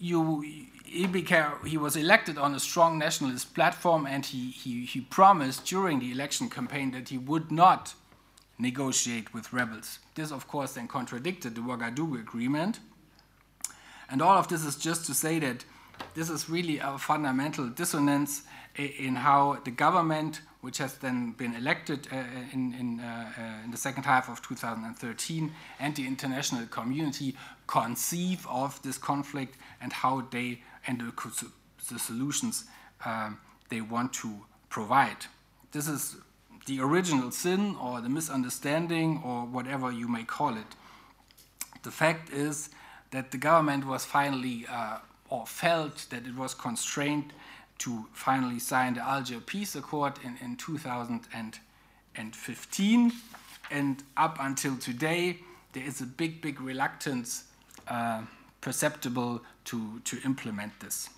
you, 0.00 0.44
he, 0.90 1.06
became, 1.06 1.52
he 1.64 1.76
was 1.76 1.94
elected 1.94 2.36
on 2.36 2.54
a 2.54 2.60
strong 2.60 2.98
nationalist 2.98 3.54
platform 3.54 4.06
and 4.06 4.26
he, 4.26 4.50
he, 4.50 4.84
he 4.84 5.00
promised 5.00 5.64
during 5.64 6.00
the 6.00 6.10
election 6.10 6.50
campaign 6.50 6.90
that 6.90 7.10
he 7.10 7.18
would 7.18 7.52
not 7.52 7.94
negotiate 8.58 9.32
with 9.32 9.52
rebels. 9.52 10.00
This, 10.16 10.32
of 10.32 10.48
course, 10.48 10.72
then 10.72 10.88
contradicted 10.88 11.54
the 11.54 11.60
Ouagadougou 11.60 12.20
agreement. 12.20 12.80
And 14.10 14.20
all 14.20 14.36
of 14.36 14.48
this 14.48 14.64
is 14.64 14.74
just 14.74 15.06
to 15.06 15.14
say 15.14 15.38
that 15.38 15.64
this 16.14 16.28
is 16.28 16.50
really 16.50 16.78
a 16.78 16.98
fundamental 16.98 17.68
dissonance 17.68 18.42
in 18.76 19.14
how 19.14 19.58
the 19.64 19.70
government, 19.70 20.40
which 20.60 20.78
has 20.78 20.94
then 20.94 21.32
been 21.32 21.54
elected 21.54 22.08
uh, 22.12 22.16
in, 22.52 22.74
in, 22.74 23.00
uh, 23.00 23.32
uh, 23.38 23.64
in, 23.64 23.70
the 23.70 23.76
second 23.76 24.04
half 24.04 24.28
of 24.28 24.42
2013, 24.42 25.52
and 25.78 25.94
the 25.94 26.06
international 26.06 26.66
community 26.66 27.36
conceive 27.66 28.44
of 28.48 28.82
this 28.82 28.98
conflict 28.98 29.56
and 29.80 29.92
how 29.92 30.26
they 30.30 30.60
and 30.90 31.00
the, 31.00 31.12
the 31.92 31.98
solutions 31.98 32.64
um, 33.04 33.38
they 33.68 33.80
want 33.80 34.12
to 34.12 34.40
provide. 34.68 35.26
This 35.70 35.86
is 35.86 36.16
the 36.66 36.80
original 36.80 37.30
sin 37.30 37.76
or 37.80 38.00
the 38.00 38.08
misunderstanding 38.08 39.22
or 39.24 39.46
whatever 39.46 39.92
you 39.92 40.08
may 40.08 40.24
call 40.24 40.56
it. 40.56 40.66
The 41.84 41.92
fact 41.92 42.30
is 42.30 42.70
that 43.12 43.30
the 43.30 43.38
government 43.38 43.86
was 43.86 44.04
finally 44.04 44.66
uh, 44.68 44.98
or 45.28 45.46
felt 45.46 46.06
that 46.10 46.26
it 46.26 46.34
was 46.36 46.54
constrained 46.54 47.32
to 47.78 48.06
finally 48.12 48.58
sign 48.58 48.94
the 48.94 49.00
Alger 49.00 49.38
Peace 49.40 49.76
Accord 49.76 50.14
in, 50.24 50.36
in 50.42 50.56
2015. 50.56 53.12
And 53.70 54.02
up 54.16 54.38
until 54.40 54.76
today, 54.76 55.38
there 55.72 55.84
is 55.84 56.00
a 56.00 56.06
big, 56.06 56.42
big 56.42 56.60
reluctance 56.60 57.44
uh, 57.86 58.22
perceptible 58.60 59.42
to, 59.70 60.00
to 60.04 60.20
implement 60.24 60.72
this. 60.80 61.08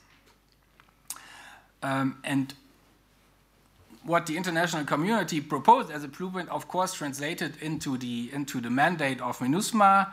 Um, 1.83 2.19
and 2.25 2.55
what 4.05 4.27
the 4.27 4.37
international 4.37 4.85
community 4.85 5.41
proposed 5.41 5.91
as 5.91 6.05
a 6.05 6.09
blueprint, 6.09 6.49
of 6.49 6.69
course, 6.69 6.93
translated 6.95 7.57
into 7.61 7.97
the, 7.97 8.31
into 8.33 8.61
the 8.61 8.71
mandate 8.71 9.21
of 9.21 9.39
MINUSMA, 9.39 10.11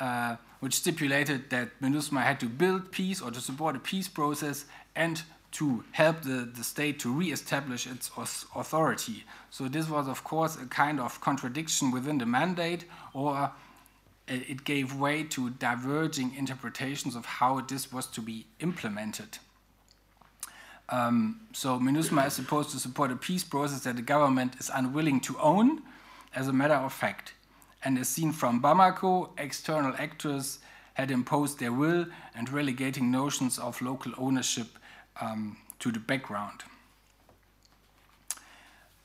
uh, 0.00 0.36
which 0.60 0.74
stipulated 0.74 1.48
that 1.50 1.68
MINUSMA 1.80 2.22
had 2.22 2.38
to 2.40 2.46
build 2.46 2.90
peace 2.90 3.20
or 3.22 3.30
to 3.30 3.40
support 3.40 3.76
a 3.76 3.78
peace 3.78 4.08
process 4.08 4.66
and 4.94 5.22
to 5.52 5.84
help 5.92 6.22
the, 6.22 6.48
the 6.56 6.62
state 6.62 6.98
to 7.00 7.12
re-establish 7.12 7.86
its 7.86 8.10
authority. 8.54 9.24
So 9.50 9.68
this 9.68 9.88
was, 9.88 10.06
of 10.06 10.22
course, 10.22 10.56
a 10.56 10.66
kind 10.66 11.00
of 11.00 11.20
contradiction 11.20 11.90
within 11.90 12.18
the 12.18 12.26
mandate, 12.26 12.84
or 13.14 13.50
it 14.30 14.64
gave 14.64 14.94
way 14.94 15.24
to 15.24 15.50
diverging 15.50 16.34
interpretations 16.36 17.14
of 17.16 17.24
how 17.26 17.60
this 17.60 17.92
was 17.92 18.06
to 18.06 18.20
be 18.20 18.46
implemented. 18.60 19.38
Um, 20.88 21.40
so 21.52 21.78
MINUSMA 21.78 22.26
is 22.26 22.34
supposed 22.34 22.70
to 22.70 22.78
support 22.78 23.10
a 23.12 23.16
peace 23.16 23.44
process 23.44 23.84
that 23.84 23.96
the 23.96 24.02
government 24.02 24.56
is 24.58 24.70
unwilling 24.72 25.20
to 25.20 25.38
own, 25.38 25.82
as 26.34 26.48
a 26.48 26.52
matter 26.52 26.74
of 26.74 26.92
fact. 26.92 27.34
And 27.84 27.98
as 27.98 28.08
seen 28.08 28.32
from 28.32 28.60
Bamako, 28.60 29.30
external 29.38 29.94
actors 29.98 30.58
had 30.94 31.10
imposed 31.10 31.58
their 31.58 31.72
will 31.72 32.06
and 32.34 32.50
relegating 32.50 33.10
notions 33.10 33.58
of 33.58 33.80
local 33.80 34.12
ownership 34.18 34.78
um, 35.20 35.56
to 35.78 35.90
the 35.90 35.98
background. 35.98 36.62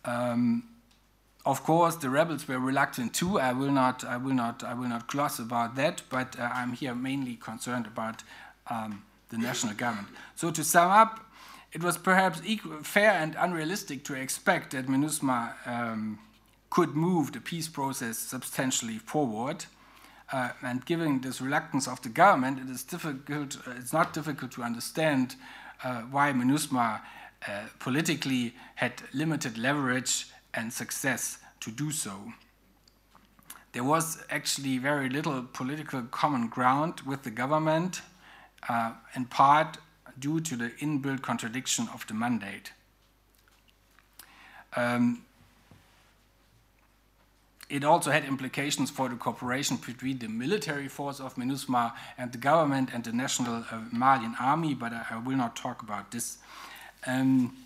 Um, 0.03 0.74
of 1.45 1.63
course, 1.63 1.95
the 1.95 2.09
rebels 2.09 2.47
were 2.47 2.59
reluctant 2.59 3.13
too. 3.13 3.39
I 3.39 3.53
will 3.53 3.71
not, 3.71 4.03
I 4.03 4.17
will 4.17 4.33
not, 4.33 4.63
I 4.63 4.73
will 4.73 4.89
not 4.89 5.07
gloss 5.07 5.37
about 5.39 5.75
that. 5.75 6.01
But 6.09 6.39
uh, 6.39 6.49
I'm 6.53 6.73
here 6.73 6.95
mainly 6.95 7.35
concerned 7.35 7.85
about 7.85 8.23
um, 8.69 9.03
the 9.29 9.37
national 9.37 9.75
government. 9.75 10.07
So 10.35 10.49
to 10.51 10.63
sum 10.63 10.89
up, 10.89 11.19
it 11.71 11.83
was 11.83 11.97
perhaps 11.97 12.41
equal, 12.45 12.81
fair 12.83 13.11
and 13.11 13.35
unrealistic 13.37 14.03
to 14.05 14.13
expect 14.13 14.71
that 14.71 14.87
MINUSMA 14.87 15.67
um, 15.67 16.19
could 16.69 16.95
move 16.95 17.31
the 17.31 17.41
peace 17.41 17.67
process 17.67 18.17
substantially 18.17 18.97
forward. 18.97 19.65
Uh, 20.31 20.49
and 20.63 20.83
given 20.85 21.21
this 21.21 21.39
reluctance 21.41 21.87
of 21.87 22.01
the 22.01 22.09
government, 22.09 22.59
it 22.59 22.69
is 22.71 22.83
difficult. 22.83 23.57
Uh, 23.67 23.71
it's 23.77 23.93
not 23.93 24.13
difficult 24.13 24.51
to 24.53 24.63
understand 24.63 25.35
uh, 25.83 26.01
why 26.03 26.31
MINUSMA 26.31 27.01
uh, 27.47 27.61
politically 27.77 28.55
had 28.75 28.93
limited 29.13 29.57
leverage 29.57 30.27
and 30.55 30.71
success 30.71 31.39
to 31.59 31.71
do 31.71 31.91
so. 31.91 32.33
There 33.73 33.83
was 33.83 34.23
actually 34.29 34.77
very 34.77 35.09
little 35.09 35.43
political 35.43 36.01
common 36.03 36.47
ground 36.47 37.01
with 37.01 37.23
the 37.23 37.31
government, 37.31 38.01
uh, 38.69 38.93
in 39.15 39.25
part 39.25 39.77
due 40.17 40.39
to 40.39 40.55
the 40.55 40.69
inbuilt 40.79 41.21
contradiction 41.21 41.89
of 41.93 42.07
the 42.07 42.13
mandate. 42.13 42.71
Um, 44.75 45.23
it 47.69 47.83
also 47.83 48.11
had 48.11 48.25
implications 48.25 48.91
for 48.91 49.09
the 49.09 49.15
cooperation 49.15 49.77
between 49.77 50.19
the 50.19 50.27
military 50.27 50.87
force 50.87 51.19
of 51.19 51.35
MINUSMA 51.35 51.93
and 52.17 52.31
the 52.31 52.37
government 52.37 52.91
and 52.93 53.03
the 53.03 53.11
national 53.11 53.65
uh, 53.71 53.81
Malian 53.91 54.35
army, 54.39 54.75
but 54.75 54.93
I, 54.93 55.05
I, 55.11 55.17
will 55.17 55.35
not 55.35 55.55
talk 55.55 55.81
about 55.81 56.11
this. 56.11 56.37
Um, 57.07 57.57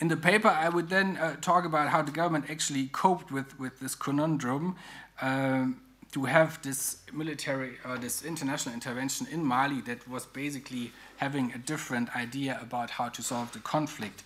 in 0.00 0.08
the 0.08 0.16
paper, 0.16 0.48
I 0.48 0.68
would 0.70 0.88
then 0.88 1.18
uh, 1.18 1.36
talk 1.40 1.64
about 1.64 1.90
how 1.90 2.02
the 2.02 2.10
government 2.10 2.46
actually 2.48 2.86
coped 2.86 3.30
with, 3.30 3.58
with 3.60 3.80
this 3.80 3.94
conundrum 3.94 4.76
um, 5.20 5.82
to 6.12 6.24
have 6.24 6.60
this 6.62 6.96
military 7.12 7.76
uh, 7.84 7.96
this 7.98 8.24
international 8.24 8.74
intervention 8.74 9.26
in 9.30 9.44
Mali 9.44 9.80
that 9.82 10.08
was 10.08 10.26
basically 10.26 10.90
having 11.18 11.52
a 11.52 11.58
different 11.58 12.14
idea 12.16 12.58
about 12.60 12.90
how 12.90 13.08
to 13.10 13.22
solve 13.22 13.52
the 13.52 13.60
conflict. 13.60 14.22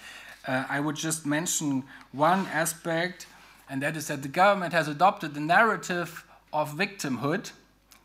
Uh, 0.46 0.64
I 0.68 0.80
would 0.80 0.96
just 0.96 1.26
mention 1.26 1.84
one 2.12 2.46
aspect 2.46 3.26
and 3.68 3.82
that 3.82 3.96
is 3.96 4.06
that 4.08 4.22
the 4.22 4.28
government 4.28 4.72
has 4.72 4.88
adopted 4.88 5.34
the 5.34 5.40
narrative 5.40 6.24
of 6.52 6.74
victimhood, 6.74 7.50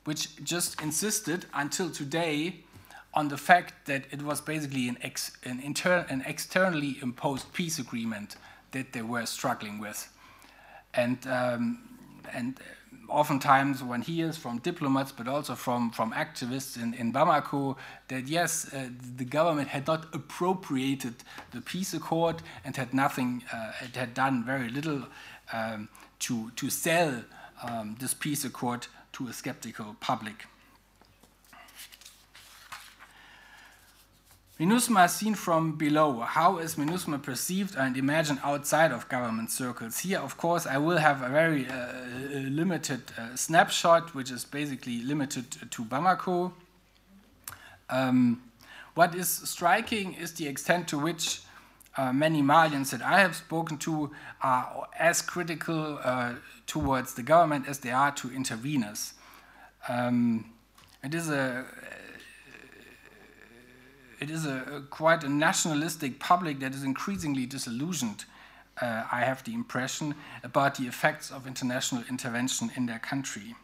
which 0.05 0.43
just 0.43 0.81
insisted 0.81 1.45
until 1.53 1.89
today 1.89 2.63
on 3.19 3.27
the 3.27 3.37
fact 3.37 3.73
that 3.85 4.05
it 4.11 4.21
was 4.21 4.39
basically 4.39 4.87
an, 4.87 4.97
ex, 5.01 5.31
an, 5.43 5.59
inter, 5.59 6.05
an 6.07 6.23
externally 6.25 6.95
imposed 7.01 7.51
peace 7.51 7.77
agreement 7.77 8.37
that 8.71 8.93
they 8.93 9.01
were 9.01 9.25
struggling 9.25 9.77
with. 9.77 9.99
And, 10.93 11.17
um, 11.27 11.61
and 12.31 12.57
oftentimes 13.09 13.83
one 13.83 14.03
hears 14.03 14.37
from 14.37 14.59
diplomats, 14.59 15.11
but 15.11 15.27
also 15.27 15.53
from, 15.55 15.91
from 15.91 16.13
activists 16.13 16.81
in, 16.81 16.93
in 16.93 17.11
Bamako, 17.11 17.75
that 18.07 18.29
yes, 18.29 18.73
uh, 18.73 18.87
the 19.17 19.25
government 19.25 19.67
had 19.67 19.85
not 19.85 20.05
appropriated 20.15 21.15
the 21.51 21.59
peace 21.59 21.93
accord 21.93 22.37
and 22.63 22.77
had 22.77 22.93
nothing, 22.93 23.43
uh, 23.51 23.73
it 23.81 23.97
had 23.97 24.13
done 24.13 24.45
very 24.45 24.69
little 24.69 25.03
um, 25.51 25.89
to, 26.19 26.51
to 26.55 26.69
sell 26.69 27.21
um, 27.63 27.97
this 27.99 28.13
peace 28.13 28.45
accord 28.45 28.87
to 29.11 29.27
a 29.27 29.33
skeptical 29.33 29.97
public. 29.99 30.45
MINUSMA 34.59 35.09
seen 35.09 35.35
from 35.35 35.77
below. 35.77 36.19
How 36.19 36.57
is 36.57 36.75
MINUSMA 36.75 37.23
perceived 37.23 37.75
and 37.77 37.95
imagined 37.95 38.39
outside 38.43 38.91
of 38.91 39.07
government 39.07 39.51
circles? 39.51 39.99
Here, 39.99 40.19
of 40.19 40.35
course, 40.35 40.67
I 40.67 40.77
will 40.77 40.97
have 40.97 41.21
a 41.21 41.29
very 41.29 41.65
uh, 41.65 41.93
limited 42.33 43.03
uh, 43.17 43.37
snapshot, 43.37 44.13
which 44.13 44.29
is 44.29 44.43
basically 44.43 45.01
limited 45.01 45.71
to 45.71 45.85
Bamako. 45.85 46.51
Um, 47.89 48.43
what 48.95 49.15
is 49.15 49.29
striking 49.29 50.13
is 50.15 50.33
the 50.33 50.49
extent 50.49 50.89
to 50.89 50.99
which 50.99 51.39
uh, 51.95 52.11
many 52.11 52.41
Malians 52.41 52.89
that 52.89 53.01
I 53.01 53.21
have 53.21 53.37
spoken 53.37 53.77
to 53.77 54.11
are 54.41 54.89
as 54.99 55.21
critical 55.21 55.99
uh, 56.03 56.33
towards 56.67 57.13
the 57.13 57.23
government 57.23 57.65
as 57.65 57.79
they 57.79 57.91
are 57.91 58.11
to 58.11 58.27
interveners. 58.27 59.13
Um, 59.87 60.51
it 61.01 61.15
is 61.15 61.29
a 61.29 61.65
it 64.19 64.29
is 64.29 64.45
a, 64.45 64.63
a, 64.71 64.81
quite 64.81 65.23
a 65.23 65.29
nationalistic 65.29 66.19
public 66.19 66.59
that 66.59 66.73
is 66.73 66.83
increasingly 66.83 67.45
disillusioned, 67.45 68.25
uh, 68.81 69.03
I 69.11 69.21
have 69.21 69.43
the 69.43 69.53
impression, 69.53 70.15
about 70.43 70.75
the 70.75 70.87
effects 70.87 71.31
of 71.31 71.47
international 71.47 72.03
intervention 72.09 72.71
in 72.75 72.85
their 72.85 72.99
country. 72.99 73.55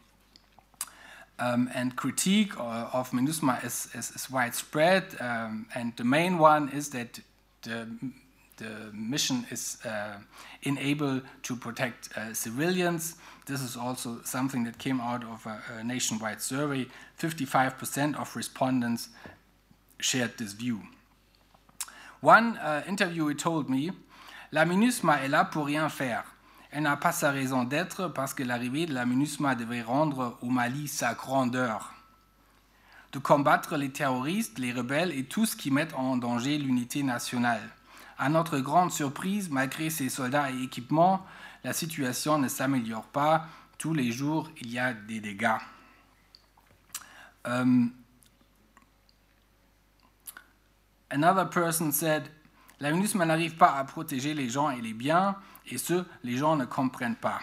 Um, 1.37 1.69
and 1.73 1.95
critique 1.97 2.57
uh, 2.57 2.89
of 2.93 3.11
MINUSMA 3.11 3.65
is, 3.65 3.89
is, 3.93 4.11
is 4.11 4.31
widespread, 4.31 5.03
um, 5.19 5.65
and 5.75 5.93
the 5.97 6.05
main 6.05 6.37
one 6.37 6.69
is 6.69 6.89
that 6.91 7.19
the, 7.63 7.89
the 8.55 8.89
mission 8.93 9.45
is 9.51 9.77
uh, 9.83 10.19
unable 10.63 11.21
to 11.43 11.55
protect 11.57 12.17
uh, 12.17 12.33
civilians. 12.33 13.15
This 13.47 13.61
is 13.61 13.75
also 13.75 14.21
something 14.23 14.63
that 14.63 14.77
came 14.77 15.01
out 15.01 15.25
of 15.25 15.45
a, 15.45 15.61
a 15.79 15.83
nationwide 15.83 16.41
survey. 16.41 16.87
55% 17.19 18.15
of 18.15 18.33
respondents 18.35 19.09
shared 19.99 20.37
this 20.37 20.53
view. 20.53 20.81
One 22.21 22.57
uh, 22.57 22.81
interviewee 22.87 23.35
told 23.35 23.69
me, 23.69 23.91
La 24.51 24.65
MINUSMA 24.65 25.23
est 25.23 25.27
là 25.27 25.45
pour 25.45 25.65
rien 25.65 25.89
faire. 25.89 26.23
Elle 26.71 26.83
n'a 26.83 26.97
pas 26.97 27.11
sa 27.11 27.31
raison 27.31 27.63
d'être 27.63 28.07
parce 28.07 28.33
que 28.33 28.43
l'arrivée 28.43 28.85
de 28.85 28.93
la 28.93 29.05
MINUSMA 29.05 29.55
devrait 29.55 29.81
rendre 29.81 30.37
au 30.41 30.49
Mali 30.49 30.87
sa 30.87 31.13
grandeur. 31.13 31.93
De 33.11 33.19
combattre 33.19 33.77
les 33.77 33.91
terroristes, 33.91 34.59
les 34.59 34.73
rebelles 34.73 35.11
et 35.11 35.23
tout 35.23 35.45
ce 35.45 35.55
qui 35.55 35.71
met 35.71 35.93
en 35.93 36.17
danger 36.17 36.57
l'unité 36.57 37.01
nationale. 37.03 37.61
À 38.17 38.29
notre 38.29 38.59
grande 38.59 38.91
surprise, 38.91 39.49
malgré 39.49 39.89
ses 39.89 40.09
soldats 40.09 40.51
et 40.51 40.63
équipements, 40.63 41.25
la 41.63 41.73
situation 41.73 42.37
ne 42.37 42.47
s'améliore 42.47 43.05
pas. 43.05 43.47
Tous 43.77 43.93
les 43.93 44.11
jours, 44.11 44.49
il 44.61 44.71
y 44.71 44.79
a 44.79 44.93
des 44.93 45.19
dégâts. 45.19 45.59
Um, 47.45 47.91
Another 51.15 51.45
person 51.45 51.93
said, 51.93 52.27
la 52.81 52.91
MINUSMA 52.91 53.25
n'arrive 53.25 53.55
pas 53.55 53.77
à 53.77 53.85
protéger 53.85 54.33
les 54.33 54.49
gens 54.49 54.69
et 54.69 54.81
les 54.81 54.91
biens, 54.91 55.37
et 55.71 55.77
ce, 55.77 56.03
les 56.25 56.35
gens 56.35 56.57
ne 56.57 56.65
comprennent 56.65 57.15
pas. 57.15 57.39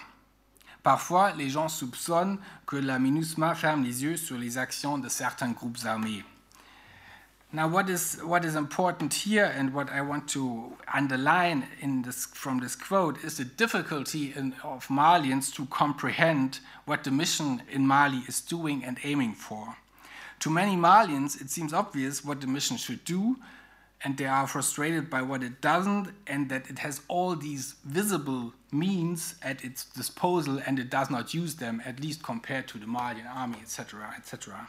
Parfois, 0.82 1.32
les 1.32 1.48
gens 1.48 1.70
soupçonnent 1.70 2.38
que 2.66 2.76
la 2.76 2.98
MINUSMA 2.98 3.54
ferme 3.54 3.82
les 3.82 4.02
yeux 4.02 4.18
sur 4.18 4.36
les 4.36 4.58
actions 4.58 4.98
de 4.98 5.08
certains 5.08 5.52
groupes 5.52 5.78
armés. 5.86 6.22
Now, 7.54 7.66
what 7.66 7.88
is, 7.88 8.18
what 8.22 8.44
is 8.44 8.56
important 8.56 9.14
here 9.14 9.50
and 9.58 9.72
what 9.72 9.88
I 9.90 10.02
want 10.02 10.28
to 10.34 10.76
underline 10.92 11.64
in 11.80 12.02
this, 12.02 12.26
from 12.26 12.60
this 12.60 12.76
quote 12.76 13.24
is 13.24 13.38
the 13.38 13.46
difficulty 13.46 14.34
in, 14.36 14.52
of 14.62 14.86
Malians 14.88 15.50
to 15.54 15.64
comprehend 15.64 16.60
what 16.84 17.04
the 17.04 17.10
mission 17.10 17.62
in 17.70 17.86
Mali 17.86 18.22
is 18.28 18.42
doing 18.42 18.84
and 18.84 18.98
aiming 19.02 19.32
for. 19.32 19.76
To 20.40 20.50
many 20.50 20.76
Malians, 20.76 21.40
it 21.40 21.48
seems 21.48 21.72
obvious 21.72 22.22
what 22.22 22.42
the 22.42 22.46
mission 22.46 22.76
should 22.76 23.04
do, 23.04 23.38
and 24.04 24.16
they 24.16 24.26
are 24.26 24.46
frustrated 24.46 25.08
by 25.08 25.22
what 25.22 25.42
it 25.42 25.60
doesn't, 25.60 26.08
and 26.26 26.48
that 26.48 26.68
it 26.68 26.80
has 26.80 27.00
all 27.08 27.36
these 27.36 27.76
visible 27.84 28.52
means 28.72 29.36
at 29.42 29.62
its 29.62 29.84
disposal 29.84 30.60
and 30.66 30.78
it 30.78 30.90
does 30.90 31.10
not 31.10 31.34
use 31.34 31.56
them, 31.56 31.82
at 31.84 32.00
least 32.00 32.22
compared 32.22 32.66
to 32.68 32.78
the 32.78 32.86
Malian 32.86 33.26
army, 33.26 33.58
etc., 33.62 34.14
etc. 34.16 34.68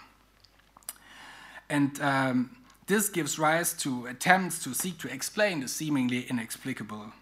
And 1.70 2.00
um, 2.02 2.58
this 2.88 3.10
gives 3.10 3.40
rise 3.40 3.74
to 3.74 4.06
attempts 4.06 4.64
to 4.64 4.74
seek 4.74 5.00
to 5.00 5.12
explain 5.12 5.62
the 5.62 5.68
seemingly 5.68 6.28
inexplicable. 6.30 7.14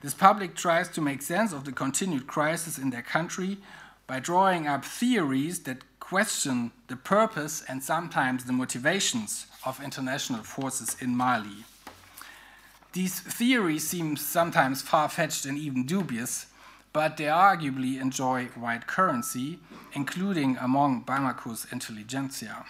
This 0.00 0.14
public 0.14 0.54
tries 0.54 0.88
to 0.90 1.00
make 1.00 1.22
sense 1.22 1.52
of 1.52 1.64
the 1.64 1.72
continued 1.72 2.26
crisis 2.26 2.78
in 2.78 2.90
their 2.90 3.02
country 3.02 3.58
by 4.06 4.20
drawing 4.20 4.66
up 4.66 4.84
theories 4.84 5.60
that 5.60 5.84
question 6.00 6.72
the 6.88 6.96
purpose 6.96 7.64
and 7.68 7.82
sometimes 7.82 8.44
the 8.44 8.52
motivations 8.52 9.46
of 9.64 9.82
international 9.82 10.42
forces 10.42 10.96
in 11.00 11.16
Mali. 11.16 11.64
These 12.92 13.20
theories 13.20 13.88
seem 13.88 14.16
sometimes 14.16 14.82
far 14.82 15.08
fetched 15.08 15.46
and 15.46 15.58
even 15.58 15.84
dubious, 15.84 16.46
but 16.92 17.16
they 17.16 17.24
arguably 17.24 18.00
enjoy 18.00 18.48
wide 18.56 18.86
currency, 18.86 19.58
including 19.94 20.56
among 20.58 21.04
Bamako's 21.04 21.66
intelligentsia. 21.72 22.64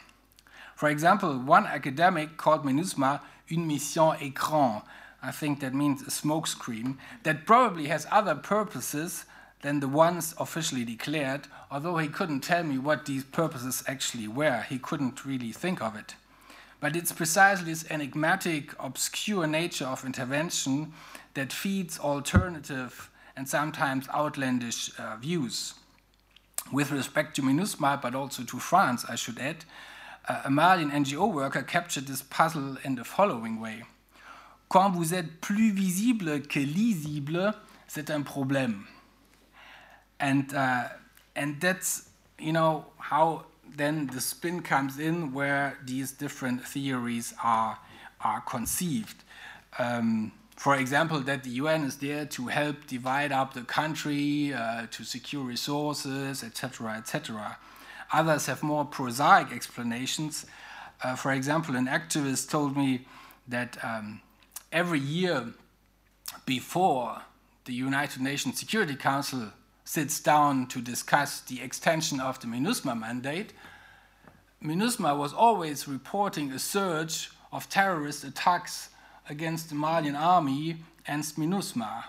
For 0.74 0.88
example, 0.88 1.38
one 1.38 1.66
academic 1.66 2.36
called 2.36 2.64
MINUSMA 2.64 3.20
une 3.50 3.66
mission 3.66 4.16
écran. 4.18 4.82
I 5.22 5.30
think 5.30 5.60
that 5.60 5.74
means 5.74 6.02
a 6.02 6.06
smokescreen 6.06 6.96
that 7.22 7.46
probably 7.46 7.88
has 7.88 8.06
other 8.10 8.34
purposes 8.34 9.26
than 9.62 9.80
the 9.80 9.88
ones 9.88 10.34
officially 10.38 10.84
declared, 10.84 11.48
although 11.70 11.96
he 11.96 12.08
couldn't 12.08 12.40
tell 12.40 12.62
me 12.62 12.78
what 12.78 13.06
these 13.06 13.24
purposes 13.24 13.82
actually 13.86 14.28
were. 14.28 14.62
He 14.68 14.78
couldn't 14.78 15.24
really 15.24 15.52
think 15.52 15.82
of 15.82 15.96
it. 15.96 16.14
But 16.84 16.96
it's 16.96 17.12
precisely 17.12 17.72
this 17.72 17.90
enigmatic, 17.90 18.74
obscure 18.78 19.46
nature 19.46 19.86
of 19.86 20.04
intervention 20.04 20.92
that 21.32 21.50
feeds 21.50 21.98
alternative 21.98 23.08
and 23.34 23.48
sometimes 23.48 24.06
outlandish 24.10 24.90
uh, 24.98 25.16
views. 25.16 25.72
With 26.70 26.90
respect 26.90 27.36
to 27.36 27.42
MINUSMA, 27.42 28.02
but 28.02 28.14
also 28.14 28.42
to 28.42 28.58
France, 28.58 29.06
I 29.08 29.14
should 29.14 29.38
add, 29.38 29.64
uh, 30.28 30.42
a 30.44 30.50
Malian 30.50 30.90
NGO 30.90 31.32
worker 31.32 31.62
captured 31.62 32.06
this 32.06 32.20
puzzle 32.20 32.76
in 32.84 32.96
the 32.96 33.04
following 33.04 33.62
way. 33.62 33.84
Quand 34.68 34.92
vous 34.92 35.14
êtes 35.14 35.40
plus 35.40 35.72
visible 35.72 36.40
que 36.40 36.60
lisible, 36.60 37.54
c'est 37.88 38.10
un 38.10 38.24
problème. 38.24 38.84
And, 40.20 40.52
uh, 40.52 40.88
and 41.34 41.58
that's, 41.62 42.10
you 42.38 42.52
know, 42.52 42.84
how 42.98 43.46
then 43.76 44.06
the 44.08 44.20
spin 44.20 44.62
comes 44.62 44.98
in 44.98 45.32
where 45.32 45.78
these 45.84 46.12
different 46.12 46.64
theories 46.66 47.34
are, 47.42 47.78
are 48.20 48.40
conceived. 48.40 49.24
Um, 49.78 50.32
for 50.56 50.76
example, 50.76 51.20
that 51.20 51.42
the 51.42 51.50
UN 51.50 51.84
is 51.84 51.96
there 51.96 52.24
to 52.26 52.46
help 52.46 52.86
divide 52.86 53.32
up 53.32 53.54
the 53.54 53.62
country, 53.62 54.54
uh, 54.54 54.86
to 54.90 55.04
secure 55.04 55.42
resources, 55.42 56.44
etc., 56.44 56.94
etc. 56.96 57.58
Others 58.12 58.46
have 58.46 58.62
more 58.62 58.84
prosaic 58.84 59.52
explanations. 59.52 60.46
Uh, 61.02 61.16
for 61.16 61.32
example, 61.32 61.74
an 61.74 61.86
activist 61.86 62.48
told 62.48 62.76
me 62.76 63.06
that 63.48 63.76
um, 63.82 64.20
every 64.70 65.00
year 65.00 65.52
before 66.46 67.22
the 67.64 67.72
United 67.72 68.22
Nations 68.22 68.58
Security 68.58 68.94
Council 68.94 69.52
sits 69.84 70.20
down 70.20 70.66
to 70.68 70.80
discuss 70.80 71.40
the 71.40 71.60
extension 71.60 72.20
of 72.20 72.40
the 72.40 72.46
MINUSMA 72.46 72.98
mandate, 72.98 73.52
MINUSMA 74.62 75.16
was 75.16 75.32
always 75.34 75.86
reporting 75.86 76.50
a 76.52 76.58
surge 76.58 77.30
of 77.52 77.68
terrorist 77.68 78.24
attacks 78.24 78.88
against 79.28 79.68
the 79.68 79.74
Malian 79.74 80.16
army 80.16 80.76
and 81.06 81.22
MINUSMA, 81.22 82.04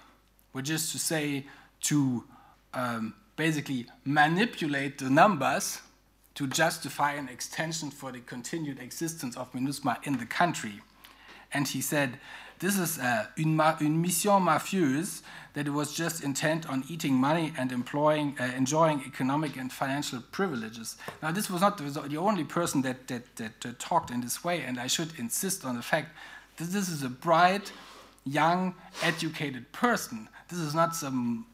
which 0.53 0.69
is 0.69 0.91
to 0.91 0.97
say, 0.97 1.45
to 1.81 2.23
um, 2.73 3.13
basically 3.35 3.87
manipulate 4.05 4.97
the 4.97 5.09
numbers 5.09 5.81
to 6.35 6.47
justify 6.47 7.13
an 7.13 7.27
extension 7.29 7.91
for 7.91 8.11
the 8.11 8.19
continued 8.19 8.79
existence 8.79 9.35
of 9.35 9.51
MINUSMA 9.53 9.97
in 10.05 10.17
the 10.17 10.25
country. 10.25 10.81
And 11.53 11.67
he 11.67 11.81
said, 11.81 12.19
this 12.59 12.77
is 12.77 12.99
uh, 12.99 13.27
une, 13.37 13.59
une 13.81 14.01
mission 14.01 14.39
mafieuse 14.39 15.21
that 15.53 15.69
was 15.69 15.93
just 15.93 16.23
intent 16.23 16.69
on 16.69 16.83
eating 16.89 17.13
money 17.13 17.53
and 17.57 17.71
employing, 17.71 18.35
uh, 18.39 18.51
enjoying 18.57 19.01
economic 19.05 19.55
and 19.55 19.71
financial 19.71 20.21
privileges. 20.31 20.97
Now, 21.23 21.31
this 21.31 21.49
was 21.49 21.61
not 21.61 21.77
the 21.77 22.17
only 22.17 22.43
person 22.43 22.81
that, 22.81 23.07
that, 23.07 23.35
that 23.37 23.79
talked 23.79 24.11
in 24.11 24.21
this 24.21 24.43
way, 24.43 24.61
and 24.61 24.79
I 24.79 24.87
should 24.87 25.17
insist 25.17 25.63
on 25.63 25.75
the 25.75 25.81
fact 25.81 26.09
that 26.57 26.65
this 26.65 26.89
is 26.89 27.03
a 27.03 27.09
bright, 27.09 27.71
young, 28.25 28.75
educated 29.01 29.71
person. 29.71 30.27
This 30.49 30.59
is 30.59 30.75
not 30.75 30.93
some, 30.93 31.45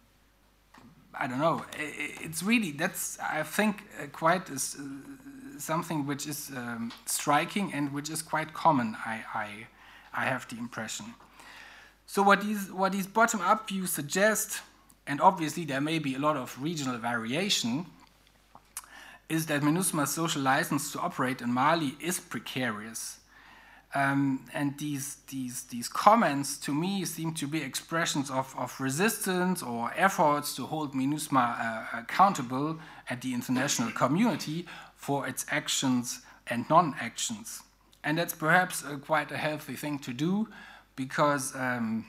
I 1.14 1.28
don't 1.28 1.40
know, 1.40 1.64
it's 1.78 2.42
really, 2.42 2.72
that's, 2.72 3.20
I 3.20 3.44
think, 3.44 3.84
uh, 4.02 4.08
quite 4.08 4.50
a, 4.50 4.54
uh, 4.56 5.60
something 5.60 6.08
which 6.08 6.26
is 6.28 6.52
um, 6.56 6.92
striking 7.06 7.72
and 7.72 7.94
which 7.94 8.10
is 8.10 8.24
quite 8.24 8.54
common, 8.54 8.98
I, 9.06 9.24
I, 9.34 9.48
I 10.14 10.26
have 10.26 10.48
the 10.50 10.58
impression. 10.58 11.14
So 12.06 12.22
what 12.22 12.42
these, 12.42 12.72
what 12.72 12.92
these 12.92 13.08
bottom-up 13.08 13.70
views 13.70 13.92
suggest, 13.92 14.62
and 15.08 15.22
obviously 15.22 15.66
there 15.66 15.82
may 15.82 16.00
be 16.00 16.16
a 16.16 16.20
lot 16.20 16.36
of 16.36 16.62
regional 16.62 16.98
variation, 16.98 17.86
is 19.30 19.46
that 19.46 19.62
MINUSMA's 19.62 20.14
social 20.14 20.42
license 20.42 20.92
to 20.92 21.00
operate 21.00 21.42
in 21.42 21.54
Mali 21.54 21.96
is 22.02 22.20
precarious. 22.20 23.20
Um, 23.96 24.46
and 24.54 24.78
these, 24.78 25.18
these, 25.30 25.64
these 25.64 25.88
comments 25.88 26.58
to 26.60 26.74
me 26.74 27.06
seem 27.06 27.34
to 27.36 27.48
be 27.48 27.62
expressions 27.62 28.30
of, 28.30 28.54
of 28.58 28.80
resistance 28.80 29.62
or 29.64 29.92
efforts 29.96 30.56
to 30.56 30.66
hold 30.66 30.94
MINUSMA 30.94 31.60
uh, 31.60 32.00
accountable 32.00 32.80
at 33.10 33.22
the 33.22 33.34
international 33.34 33.92
community 33.92 34.66
for 34.96 35.28
its 35.28 35.46
actions 35.50 36.22
and 36.48 36.70
non-actions. 36.70 37.64
And 38.04 38.18
that's 38.18 38.34
perhaps 38.34 38.84
quite 39.06 39.32
a 39.32 39.38
healthy 39.38 39.76
thing 39.76 40.00
to 40.00 40.14
do, 40.14 40.48
because 40.96 41.56
um, 41.56 42.06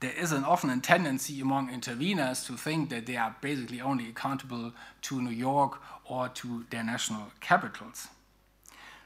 there 0.00 0.12
is 0.12 0.32
an 0.32 0.44
often 0.44 0.70
a 0.70 0.80
tendency 0.80 1.40
among 1.40 1.70
interveners 1.70 2.46
to 2.46 2.56
think 2.56 2.90
that 2.90 3.06
they 3.06 3.16
are 3.16 3.36
basically 3.40 3.80
only 3.80 4.08
accountable 4.08 4.72
to 5.02 5.22
New 5.22 5.30
York 5.30 5.80
or 6.04 6.28
to 6.28 6.64
their 6.70 6.84
national 6.84 7.32
capitals. 7.40 8.08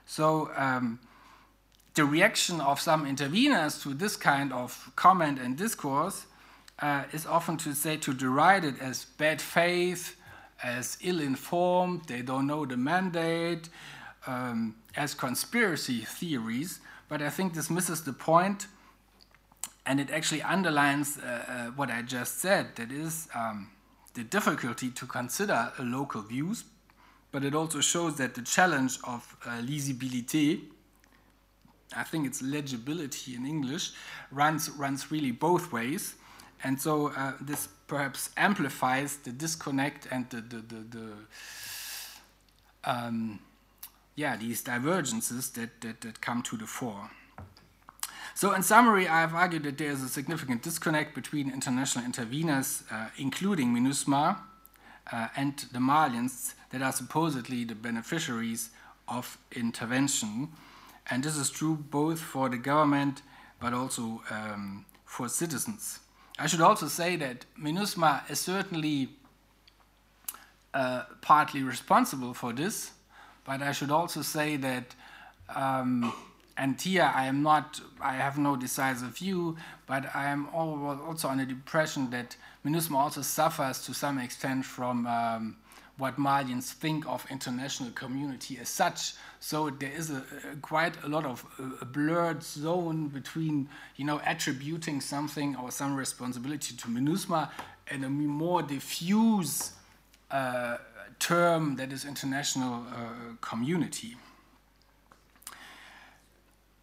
So 0.07 0.51
um, 0.57 0.99
the 1.95 2.05
reaction 2.05 2.61
of 2.61 2.81
some 2.81 3.07
interveners 3.07 3.83
to 3.83 3.95
this 3.95 4.17
kind 4.17 4.53
of 4.53 4.91
comment 4.97 5.39
and 5.39 5.57
discourse 5.57 6.27
uh, 6.79 7.05
is 7.13 7.27
often 7.27 7.57
to 7.59 7.75
say 7.75 7.97
to 7.99 8.13
deride 8.13 8.65
it 8.65 8.81
as 8.81 9.05
bad 9.05 9.41
faith, 9.41 10.17
as 10.63 10.99
ill-informed, 11.03 12.05
they 12.07 12.23
don't 12.23 12.47
know 12.47 12.67
the 12.67 12.77
mandate, 12.77 13.69
um, 14.27 14.75
as 14.97 15.15
conspiracy 15.15 16.01
theories, 16.01 16.81
but 17.09 17.23
I 17.23 17.31
think 17.31 17.55
this 17.55 17.71
misses 17.71 18.05
the 18.05 18.13
point, 18.13 18.67
and 19.85 19.99
it 20.01 20.11
actually 20.11 20.43
underlines 20.43 21.19
uh, 21.19 21.45
uh, 21.49 21.67
what 21.73 21.91
I 21.91 22.03
just 22.03 22.41
said. 22.41 22.77
That 22.77 22.93
is 22.93 23.29
um, 23.35 23.71
the 24.15 24.25
difficulty 24.25 24.91
to 24.91 25.07
consider 25.07 25.73
local 25.79 26.23
views, 26.23 26.65
but 27.31 27.45
it 27.45 27.55
also 27.55 27.81
shows 27.81 28.17
that 28.17 28.35
the 28.35 28.43
challenge 28.43 28.99
of 29.05 29.37
uh, 29.45 29.61
lisibilité, 29.63 30.61
I 31.97 32.05
think 32.05 32.27
it's 32.27 32.43
legibility 32.43 33.35
in 33.35 33.47
English, 33.47 33.93
runs 34.31 34.71
runs 34.71 35.11
really 35.11 35.33
both 35.33 35.73
ways, 35.73 36.15
and 36.63 36.81
so 36.81 37.09
uh, 37.09 37.33
this 37.41 37.69
perhaps 37.87 38.31
amplifies 38.37 39.17
the 39.17 39.33
disconnect 39.33 40.07
and 40.11 40.29
the 40.31 40.41
the, 40.41 40.57
the, 40.57 40.99
the 40.99 41.13
um, 42.85 43.41
yeah, 44.15 44.37
these 44.37 44.63
divergences 44.63 45.51
that, 45.51 45.81
that, 45.81 46.01
that 46.03 46.21
come 46.21 46.43
to 46.43 46.57
the 46.57 46.67
fore. 46.67 47.11
So 48.35 48.53
in 48.53 48.63
summary, 48.63 49.07
I 49.09 49.21
have 49.21 49.35
argued 49.35 49.65
that 49.65 49.79
there 49.79 49.91
is 49.91 50.03
a 50.03 50.09
significant 50.09 50.63
disconnect 50.63 51.15
between 51.15 51.51
international 51.51 52.05
interveners, 52.05 52.83
uh, 52.91 53.11
including 53.19 53.75
MINUSMA, 53.75 54.39
uh, 55.13 55.29
and 55.37 55.57
the 55.73 55.79
Malians 55.79 56.55
that 56.71 56.81
are 56.83 56.93
supposedly 56.93 57.65
the 57.65 57.75
beneficiaries 57.75 58.71
of 59.07 59.39
intervention. 59.55 60.49
And 61.11 61.23
this 61.23 61.37
is 61.37 61.51
true 61.51 61.77
both 61.77 62.21
for 62.21 62.49
the 62.49 62.57
government 62.57 63.23
but 63.61 63.73
also 63.73 64.23
um, 64.31 64.85
for 65.05 65.29
citizens. 65.29 66.01
I 66.39 66.47
should 66.47 66.61
also 66.61 66.89
say 66.89 67.17
that 67.17 67.45
MINUSMA 67.61 68.29
is 68.31 68.41
certainly 68.41 69.11
uh, 70.75 71.03
partly 71.21 71.63
responsible 71.63 72.35
for 72.35 72.53
this, 72.53 72.93
but 73.45 73.63
I 73.63 73.73
should 73.73 73.91
also 73.91 74.23
say 74.23 74.57
that, 74.57 74.95
um, 75.55 76.13
and 76.57 76.81
here 76.81 77.11
I 77.15 77.27
am 77.27 77.43
not, 77.43 77.81
I 78.01 78.15
have 78.15 78.39
no 78.39 78.57
decisive 78.57 79.17
view, 79.17 79.57
but 79.87 80.15
I 80.15 80.27
am 80.27 80.49
also 80.55 81.29
under 81.29 81.45
the 81.45 81.53
impression 81.53 82.11
that 82.11 82.37
MINUSMA 82.65 82.97
also 82.97 83.23
suffers 83.23 83.85
to 83.87 83.95
some 83.95 84.19
extent 84.19 84.65
from 84.65 85.07
um, 85.07 85.57
what 85.99 86.19
Malians 86.19 86.73
think 86.73 87.07
of 87.07 87.27
international 87.31 87.91
community 87.91 88.59
as 88.61 88.69
such. 88.69 89.15
So 89.41 89.71
there 89.71 89.91
is 89.91 90.11
a, 90.11 90.23
a 90.53 90.57
quite 90.57 90.95
a 91.03 91.09
lot 91.09 91.25
of 91.25 91.45
a 91.81 91.85
blurred 91.85 92.43
zone 92.43 93.09
between, 93.09 93.69
you 93.97 94.05
know, 94.05 94.21
attributing 94.25 95.01
something 95.01 95.57
or 95.57 95.71
some 95.71 95.95
responsibility 95.95 96.77
to 96.77 96.89
MINUSMA 96.89 97.51
and 97.89 98.05
a 98.05 98.11
more 98.11 98.63
diffuse 98.63 99.73
uh, 100.31 100.79
term 101.19 101.77
that 101.77 101.93
is 101.93 102.05
international 102.05 102.85
uh, 102.91 103.37
community. 103.41 104.17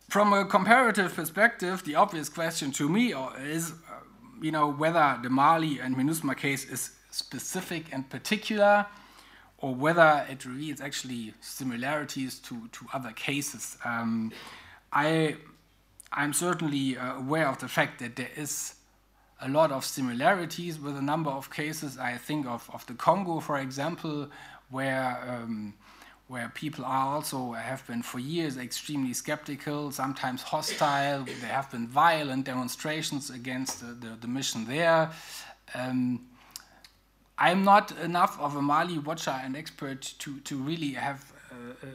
From 0.10 0.34
a 0.34 0.44
comparative 0.46 1.14
perspective, 1.14 1.84
the 1.84 1.96
obvious 1.96 2.30
question 2.30 2.72
to 2.72 2.90
me 2.90 3.14
is, 3.14 3.72
uh, 3.72 4.00
you 4.42 4.52
know, 4.52 4.72
whether 4.72 5.20
the 5.22 5.30
Mali 5.30 5.80
and 5.80 5.96
MINUSMA 5.96 6.36
case 6.36 6.66
is 6.66 6.92
specific 7.12 7.86
and 7.92 8.10
particular, 8.10 8.88
or 9.60 9.76
whether 9.76 10.26
it 10.30 10.46
reveals 10.46 10.82
actually 10.82 11.34
similarities 11.42 12.40
to, 12.40 12.68
to 12.72 12.86
other 12.94 13.12
cases. 13.12 13.78
Um, 13.86 14.32
I, 14.92 15.36
I'm 16.12 16.34
certainly 16.34 16.98
uh, 16.98 17.18
aware 17.18 17.48
of 17.48 17.60
the 17.60 17.68
fact 17.68 18.00
that 18.00 18.16
there 18.16 18.32
is 18.36 18.76
a 19.42 19.50
lot 19.50 19.72
of 19.72 19.86
similarities 19.86 20.80
with 20.80 20.98
a 20.98 21.02
number 21.02 21.30
of 21.30 21.50
cases. 21.50 21.98
I 21.98 22.18
think 22.18 22.46
of, 22.46 22.70
of 22.74 22.86
the 22.86 22.94
Congo, 22.94 23.40
for 23.40 23.58
example, 23.58 24.30
where 24.70 25.18
um, 25.28 25.74
where 26.28 26.52
people 26.54 26.86
are 26.86 27.16
also 27.16 27.54
have 27.54 27.86
been 27.88 28.04
for 28.04 28.20
years 28.20 28.56
extremely 28.56 29.14
skeptical, 29.14 29.92
sometimes 29.92 30.44
hostile. 30.44 31.24
There 31.24 31.50
have 31.50 31.72
been 31.72 31.88
violent 31.88 32.46
demonstrations 32.46 33.32
against 33.32 33.80
the, 33.80 33.94
the, 33.94 34.16
the 34.16 34.28
mission 34.28 34.66
there. 34.66 35.10
Um, 35.74 36.28
I'm 37.36 37.64
not 37.64 37.98
enough 37.98 38.40
of 38.40 38.56
a 38.56 38.62
Mali 38.62 39.00
watcher 39.00 39.40
and 39.44 39.56
expert 39.58 40.02
to, 40.20 40.40
to 40.42 40.56
really 40.56 40.92
have 40.92 41.26
uh, 41.52 41.88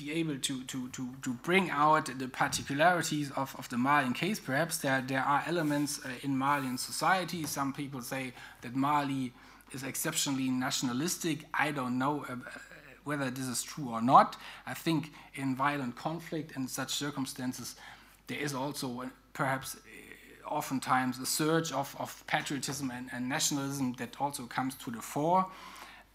be 0.00 0.12
able 0.12 0.38
to, 0.38 0.62
to, 0.64 0.88
to, 0.88 1.08
to 1.22 1.32
bring 1.42 1.70
out 1.70 2.06
the 2.18 2.28
particularities 2.28 3.30
of, 3.32 3.54
of 3.58 3.68
the 3.68 3.78
Malian 3.78 4.12
case. 4.12 4.40
Perhaps 4.40 4.78
there, 4.78 5.02
there 5.06 5.22
are 5.22 5.42
elements 5.46 6.00
uh, 6.04 6.08
in 6.22 6.36
Malian 6.36 6.78
society. 6.78 7.44
Some 7.44 7.72
people 7.72 8.00
say 8.00 8.32
that 8.62 8.74
Mali 8.74 9.32
is 9.72 9.82
exceptionally 9.82 10.48
nationalistic. 10.48 11.44
I 11.54 11.70
don't 11.70 11.98
know 11.98 12.24
uh, 12.28 12.36
whether 13.04 13.30
this 13.30 13.46
is 13.46 13.62
true 13.62 13.90
or 13.90 14.02
not. 14.02 14.36
I 14.66 14.74
think 14.74 15.12
in 15.34 15.54
violent 15.54 15.96
conflict 15.96 16.56
and 16.56 16.68
such 16.68 16.94
circumstances, 16.94 17.76
there 18.26 18.38
is 18.38 18.54
also 18.54 19.02
uh, 19.02 19.08
perhaps 19.32 19.76
uh, 19.76 20.48
oftentimes 20.48 21.18
a 21.18 21.26
surge 21.26 21.72
of, 21.72 21.94
of 21.98 22.24
patriotism 22.26 22.90
and, 22.90 23.08
and, 23.12 23.28
nationalism 23.28 23.94
that 23.98 24.16
also 24.20 24.44
comes 24.44 24.74
to 24.76 24.90
the 24.90 25.00
fore. 25.00 25.46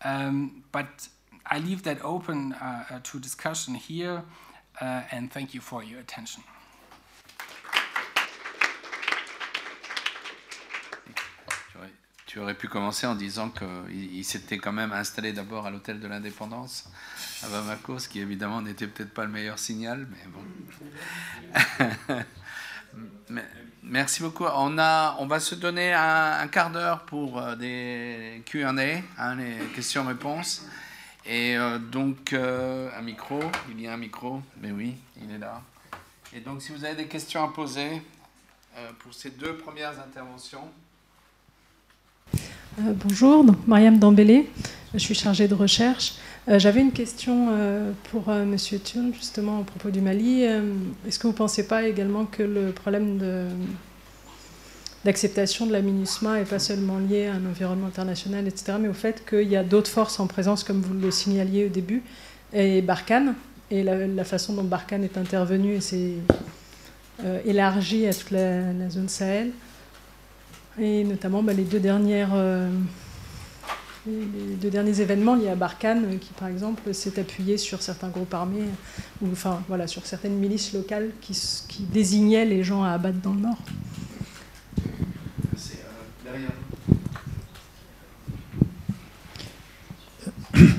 Um, 0.03 0.63
but 0.71 1.07
I 1.47 1.59
leave 1.59 1.83
that 1.83 2.03
open 2.03 2.53
uh, 2.53 2.85
uh, 2.89 2.99
to 3.03 3.19
discussion 3.19 3.75
here, 3.75 4.23
uh, 4.81 5.03
and 5.11 5.31
thank 5.31 5.53
you 5.53 5.61
for 5.61 5.83
your 5.83 5.99
attention. 5.99 6.43
Tu 12.25 12.39
aurais 12.41 12.55
pu 12.55 12.67
commencer 12.67 13.07
en 13.07 13.15
disant 13.15 13.49
qu'il 13.49 14.25
s'était 14.25 14.57
quand 14.57 14.73
même 14.73 14.91
installé 14.91 15.31
d'abord 15.31 15.67
à 15.67 15.71
l'hôtel 15.71 16.01
de 16.01 16.07
l'indépendance 16.07 16.89
à 17.43 17.47
Bamako, 17.47 17.97
ce 17.97 18.09
qui 18.09 18.19
évidemment 18.19 18.61
n'était 18.61 18.87
peut-être 18.87 19.13
pas 19.13 19.23
le 19.23 19.31
meilleur 19.31 19.57
signal, 19.57 20.05
mais 20.11 20.25
bon. 20.27 22.23
Merci 23.83 24.21
beaucoup. 24.21 24.43
On, 24.43 24.75
va 24.75 25.39
se 25.39 25.55
donner 25.55 25.93
un, 25.93 26.45
quart 26.49 26.71
d'heure 26.71 27.05
pour 27.05 27.41
des 27.55 28.43
QA, 28.45 28.73
hein, 29.17 29.35
les 29.35 29.57
questions-réponses. 29.73 30.65
Et 31.27 31.57
euh, 31.57 31.79
donc, 31.79 32.33
euh, 32.33 32.89
un 32.97 33.01
micro, 33.01 33.39
il 33.71 33.81
y 33.81 33.87
a 33.87 33.93
un 33.93 33.97
micro, 33.97 34.41
mais 34.61 34.71
oui, 34.71 34.93
il 35.21 35.33
est 35.33 35.39
là. 35.39 35.61
Et 36.35 36.39
donc, 36.39 36.61
si 36.61 36.71
vous 36.71 36.85
avez 36.85 36.95
des 36.95 37.07
questions 37.07 37.43
à 37.43 37.47
poser 37.51 38.01
euh, 38.77 38.91
pour 38.99 39.13
ces 39.13 39.31
deux 39.31 39.55
premières 39.57 39.99
interventions. 39.99 40.67
Bonjour, 42.77 43.45
donc 43.45 43.65
Mariam 43.67 43.97
Dambélé, 43.97 44.49
je 44.93 44.99
suis 44.99 45.15
chargée 45.15 45.47
de 45.47 45.53
recherche. 45.53 46.15
J'avais 46.47 46.81
une 46.81 46.91
question 46.91 47.57
pour 48.11 48.27
Monsieur 48.27 48.79
Thull, 48.79 49.13
justement, 49.15 49.61
à 49.61 49.63
propos 49.63 49.89
du 49.91 50.01
Mali. 50.01 50.43
Est-ce 50.43 51.17
que 51.17 51.23
vous 51.23 51.33
ne 51.33 51.37
pensez 51.37 51.67
pas 51.67 51.87
également 51.87 52.25
que 52.25 52.43
le 52.43 52.71
problème 52.71 53.17
de- 53.17 53.47
d'acceptation 55.05 55.67
de, 55.67 55.71
la 55.71 55.81
MINUSMA 55.81 56.39
n'est 56.39 56.45
pas 56.45 56.57
seulement 56.57 56.97
lié 56.97 57.27
à 57.27 57.35
un 57.35 57.45
environnement 57.45 57.87
international, 57.87 58.47
etc., 58.47 58.73
mais 58.79 58.87
au 58.87 58.93
fait 58.93 59.23
qu'il 59.29 59.47
y 59.47 59.55
a 59.55 59.63
d'autres 59.63 59.91
forces 59.91 60.19
en 60.19 60.25
présence, 60.25 60.63
comme 60.63 60.81
vous 60.81 60.95
le 60.95 61.11
signaliez 61.11 61.65
au 61.65 61.69
début, 61.69 62.01
et 62.51 62.81
Barkhane, 62.81 63.35
et 63.69 63.83
la, 63.83 64.23
façon 64.23 64.53
dont 64.53 64.63
Barkhane 64.63 65.03
est 65.03 65.17
intervenu 65.17 65.75
et 65.75 65.81
s'est 65.81 66.13
euh, 67.23 67.39
élargi 67.45 68.07
à 68.07 68.13
toute 68.13 68.31
la, 68.31 68.89
zone 68.89 69.07
Sahel, 69.07 69.51
et 70.79 71.03
notamment 71.03 71.43
bah, 71.43 71.53
les 71.53 71.63
deux 71.63 71.79
dernières... 71.79 72.31
euh, 72.33 72.69
les 74.07 74.55
deux 74.61 74.69
derniers 74.69 75.01
événements 75.01 75.33
liés 75.33 75.49
à 75.49 75.55
Barkhane, 75.55 76.05
euh, 76.05 76.17
qui 76.17 76.31
par 76.33 76.47
exemple 76.47 76.93
s'est 76.93 77.19
appuyé 77.19 77.57
sur 77.57 77.81
certains 77.81 78.09
groupes 78.09 78.33
armés, 78.33 78.65
ou 79.21 79.31
enfin 79.31 79.61
voilà, 79.67 79.87
sur 79.87 80.05
certaines 80.05 80.37
milices 80.37 80.73
locales 80.73 81.09
qui 81.21 81.83
désignaient 81.91 82.45
les 82.45 82.63
gens 82.63 82.83
à 82.83 82.91
abattre 82.91 83.19
dans 83.21 83.33
le 83.33 83.41
nord. 83.41 83.57
Euh. 86.35 86.39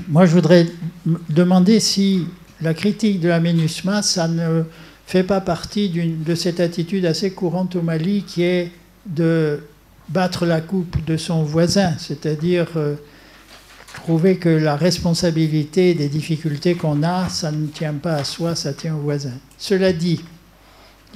Moi, 0.07 0.25
je 0.25 0.33
voudrais 0.33 0.67
demander 1.29 1.79
si 1.79 2.27
la 2.61 2.73
critique 2.73 3.19
de 3.19 3.27
la 3.29 3.39
MINUSMA, 3.39 4.01
ça 4.01 4.27
ne 4.27 4.63
fait 5.05 5.23
pas 5.23 5.41
partie 5.41 5.89
de 5.89 6.35
cette 6.35 6.59
attitude 6.59 7.05
assez 7.05 7.31
courante 7.31 7.75
au 7.75 7.81
Mali 7.81 8.23
qui 8.23 8.43
est 8.43 8.71
de 9.05 9.63
battre 10.09 10.45
la 10.45 10.61
coupe 10.61 11.03
de 11.05 11.17
son 11.17 11.43
voisin, 11.43 11.93
c'est-à-dire 11.97 12.67
euh, 12.75 12.95
trouver 13.93 14.37
que 14.37 14.49
la 14.49 14.75
responsabilité 14.75 15.93
des 15.93 16.07
difficultés 16.09 16.75
qu'on 16.75 17.03
a, 17.03 17.29
ça 17.29 17.51
ne 17.51 17.67
tient 17.67 17.93
pas 17.93 18.15
à 18.15 18.23
soi, 18.23 18.55
ça 18.55 18.73
tient 18.73 18.95
au 18.95 18.99
voisin. 18.99 19.33
Cela 19.57 19.93
dit, 19.93 20.21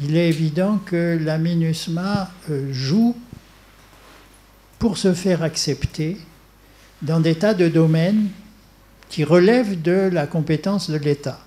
il 0.01 0.15
est 0.15 0.29
évident 0.29 0.79
que 0.85 1.19
la 1.21 1.37
MINUSMA 1.37 2.31
euh, 2.49 2.71
joue 2.71 3.15
pour 4.81 4.97
se 4.97 5.13
faire 5.13 5.43
accepter 5.43 6.17
dans 7.03 7.19
des 7.19 7.35
tas 7.35 7.53
de 7.53 7.67
domaines 7.67 8.29
qui 9.09 9.23
relèvent 9.23 9.79
de 9.79 10.09
la 10.11 10.25
compétence 10.25 10.89
de 10.89 10.97
l'État. 10.97 11.39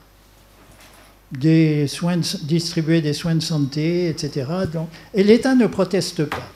Des 1.33 1.89
soins 1.89 2.21
distribuer 2.43 3.01
des 3.01 3.13
soins 3.13 3.35
de 3.35 3.43
santé, 3.43 4.09
etc. 4.09 4.47
Donc, 4.73 4.89
et 5.13 5.25
l'État 5.25 5.57
ne 5.57 5.67
proteste 5.67 6.27
pas. 6.27 6.49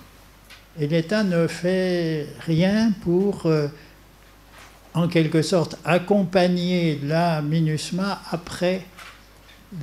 Et 0.78 0.86
l'État 0.86 1.24
ne 1.24 1.48
fait 1.48 2.28
rien 2.46 2.92
pour, 3.00 3.46
euh, 3.46 3.66
en 4.94 5.08
quelque 5.08 5.42
sorte, 5.42 5.76
accompagner 5.84 7.00
la 7.02 7.42
MINUSMA 7.42 8.22
après 8.30 8.86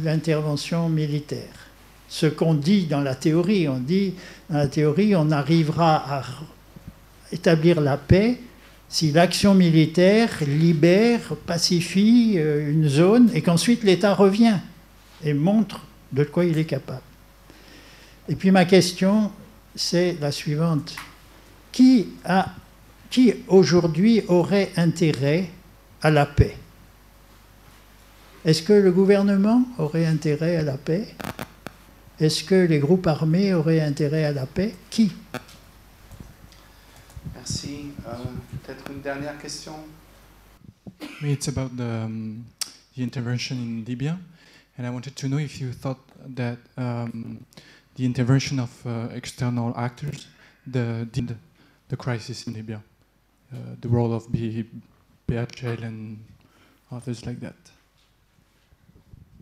l'intervention 0.01 0.87
militaire. 0.87 1.67
Ce 2.07 2.25
qu'on 2.25 2.53
dit 2.53 2.85
dans 2.85 3.01
la 3.01 3.15
théorie, 3.15 3.67
on 3.67 3.79
dit, 3.79 4.13
dans 4.49 4.59
la 4.59 4.67
théorie, 4.69 5.13
on 5.13 5.29
arrivera 5.31 5.95
à 6.19 6.23
établir 7.31 7.81
la 7.81 7.97
paix 7.97 8.39
si 8.87 9.11
l'action 9.11 9.53
militaire 9.53 10.29
libère, 10.47 11.35
pacifie 11.45 12.35
euh, 12.37 12.71
une 12.71 12.87
zone 12.87 13.29
et 13.33 13.41
qu'ensuite 13.41 13.83
l'État 13.83 14.13
revient 14.13 14.57
et 15.23 15.33
montre 15.33 15.81
de 16.11 16.23
quoi 16.23 16.45
il 16.45 16.57
est 16.57 16.65
capable. 16.65 17.01
Et 18.29 18.35
puis 18.35 18.51
ma 18.51 18.65
question, 18.65 19.31
c'est 19.75 20.17
la 20.21 20.31
suivante. 20.31 20.95
Qui, 21.71 22.07
qui 23.09 23.33
aujourd'hui 23.47 24.21
aurait 24.27 24.71
intérêt 24.77 25.49
à 26.01 26.09
la 26.09 26.25
paix? 26.25 26.55
Est-ce 28.45 28.61
que 28.61 28.73
le 28.73 28.91
gouvernement 28.91 29.65
aurait 29.77 30.05
intérêt 30.05 30.55
à 30.55 30.61
la 30.61 30.77
paix? 30.77 31.07
Est-ce 32.19 32.43
que 32.43 32.55
les 32.55 32.79
groupes 32.79 33.07
armés 33.07 33.53
auraient 33.53 33.81
intérêt 33.81 34.23
à 34.23 34.31
la 34.31 34.45
paix? 34.45 34.73
Qui? 34.89 35.11
Merci. 37.47 37.91
Euh, 38.07 38.15
Peut-être 38.63 38.89
une 38.89 39.01
dernière 39.01 39.37
question? 39.37 39.75
Me, 41.21 41.29
it's 41.29 41.47
about 41.47 41.77
the, 41.77 42.03
um, 42.05 42.43
the 42.97 43.03
intervention 43.03 43.55
in 43.57 43.85
Libya, 43.85 44.17
and 44.79 44.87
I 44.87 44.89
wanted 44.89 45.15
to 45.15 45.27
know 45.27 45.37
if 45.37 45.61
you 45.61 45.71
thought 45.71 45.99
that 46.35 46.57
um, 46.75 47.45
the 47.97 48.03
intervention 48.03 48.59
of 48.59 48.71
uh, 48.87 49.09
external 49.13 49.77
actors 49.77 50.25
the, 50.65 51.07
did 51.11 51.37
the 51.89 51.95
crisis 51.95 52.47
in 52.47 52.53
Libya, 52.53 52.81
uh, 53.53 53.75
the 53.79 53.89
role 53.89 54.11
of 54.11 54.31
B, 54.31 54.65
BHL 55.27 55.83
and 55.83 56.17
others 56.91 57.27
like 57.27 57.41
that. 57.41 57.53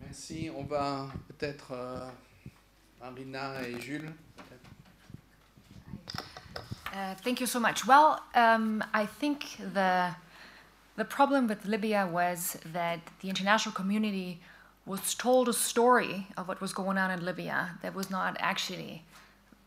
Merci. 0.02 0.50
On 0.54 0.66
va 0.66 1.08
peut-être 1.30 1.72
euh, 1.72 2.10
Marina 3.00 3.62
et 3.66 3.80
Jules. 3.80 4.12
Uh, 6.94 7.16
thank 7.16 7.42
you 7.42 7.48
so 7.48 7.60
much. 7.60 7.88
Well, 7.88 8.22
um, 8.36 8.84
I 8.94 9.06
think 9.08 9.58
the 9.74 10.16
the 10.96 11.06
problem 11.06 11.48
with 11.48 11.66
Libya 11.66 12.06
was 12.06 12.56
that 12.72 13.00
the 13.22 13.30
international 13.30 13.74
community 13.74 14.42
was 14.86 15.16
told 15.16 15.50
a 15.50 15.54
story 15.54 16.28
of 16.38 16.48
what 16.48 16.62
was 16.62 16.72
going 16.72 17.00
on 17.00 17.10
in 17.10 17.26
Libya 17.26 17.80
that 17.82 17.96
was 17.96 18.12
not 18.12 18.38
actually 18.40 19.02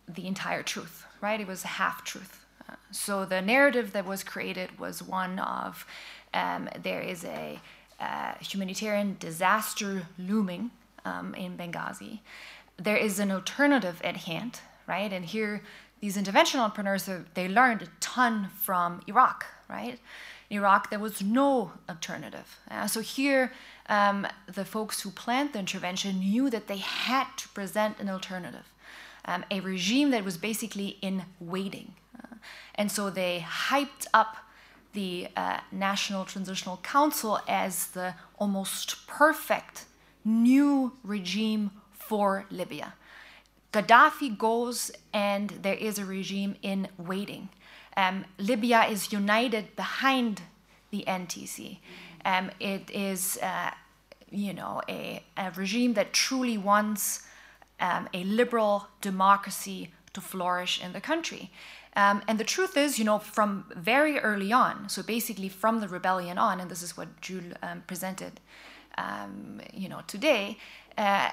the 0.06 0.28
entire 0.28 0.62
truth, 0.62 1.04
right? 1.20 1.40
It 1.40 1.48
was 1.48 1.64
a 1.64 1.74
half 1.82 2.04
truth. 2.04 2.46
Uh, 2.68 2.74
so 2.92 3.24
the 3.24 3.42
narrative 3.42 3.92
that 3.92 4.06
was 4.06 4.22
created 4.22 4.78
was 4.78 5.02
one 5.02 5.40
of 5.40 5.84
um, 6.32 6.68
there 6.80 7.00
is 7.00 7.24
a 7.24 7.58
uh, 7.98 8.34
humanitarian 8.40 9.16
disaster 9.18 10.06
looming 10.16 10.70
um, 11.04 11.34
in 11.34 11.56
Benghazi. 11.56 12.20
There 12.76 12.96
is 12.96 13.18
an 13.18 13.32
alternative 13.32 14.00
at 14.04 14.18
hand, 14.18 14.60
right? 14.86 15.12
And 15.12 15.24
here, 15.24 15.62
these 16.00 16.16
intervention 16.16 16.60
entrepreneurs, 16.60 17.08
they 17.34 17.48
learned 17.48 17.82
a 17.82 17.88
ton 18.00 18.48
from 18.54 19.00
Iraq, 19.06 19.46
right? 19.68 19.98
In 20.50 20.58
Iraq, 20.58 20.90
there 20.90 20.98
was 20.98 21.22
no 21.22 21.72
alternative. 21.88 22.58
Uh, 22.70 22.86
so 22.86 23.00
here, 23.00 23.52
um, 23.88 24.26
the 24.52 24.64
folks 24.64 25.00
who 25.00 25.10
planned 25.10 25.52
the 25.52 25.58
intervention 25.58 26.20
knew 26.20 26.50
that 26.50 26.66
they 26.66 26.76
had 26.76 27.26
to 27.38 27.48
present 27.48 27.98
an 27.98 28.08
alternative, 28.08 28.72
um, 29.24 29.44
a 29.50 29.60
regime 29.60 30.10
that 30.10 30.24
was 30.24 30.36
basically 30.36 30.98
in 31.02 31.24
waiting. 31.40 31.94
Uh, 32.16 32.36
and 32.74 32.92
so 32.92 33.10
they 33.10 33.44
hyped 33.68 34.06
up 34.12 34.36
the 34.92 35.28
uh, 35.36 35.60
National 35.72 36.24
Transitional 36.24 36.78
Council 36.78 37.40
as 37.48 37.88
the 37.88 38.14
almost 38.38 39.06
perfect 39.06 39.84
new 40.24 40.92
regime 41.02 41.70
for 41.92 42.46
Libya. 42.50 42.94
Gaddafi 43.76 44.38
goes, 44.38 44.90
and 45.12 45.50
there 45.50 45.74
is 45.74 45.98
a 45.98 46.04
regime 46.06 46.56
in 46.62 46.88
waiting. 46.96 47.50
Um, 47.94 48.24
Libya 48.38 48.84
is 48.84 49.12
united 49.12 49.76
behind 49.76 50.40
the 50.90 51.04
NTC. 51.06 51.78
Um, 52.24 52.50
it 52.58 52.90
is, 52.90 53.38
uh, 53.42 53.72
you 54.30 54.54
know, 54.54 54.80
a, 54.88 55.22
a 55.36 55.50
regime 55.50 55.92
that 55.94 56.14
truly 56.14 56.56
wants 56.56 57.26
um, 57.78 58.08
a 58.14 58.24
liberal 58.24 58.88
democracy 59.02 59.90
to 60.14 60.22
flourish 60.22 60.82
in 60.82 60.94
the 60.94 61.00
country. 61.00 61.50
Um, 61.96 62.22
and 62.26 62.38
the 62.38 62.44
truth 62.44 62.78
is, 62.78 62.98
you 62.98 63.04
know, 63.04 63.18
from 63.18 63.66
very 63.76 64.18
early 64.18 64.52
on, 64.52 64.88
so 64.88 65.02
basically 65.02 65.50
from 65.50 65.80
the 65.80 65.88
rebellion 65.88 66.38
on, 66.38 66.60
and 66.60 66.70
this 66.70 66.82
is 66.82 66.96
what 66.96 67.20
Jules 67.20 67.52
um, 67.62 67.82
presented, 67.86 68.40
um, 68.96 69.60
you 69.74 69.88
know, 69.90 70.00
today, 70.06 70.56
uh, 70.96 71.30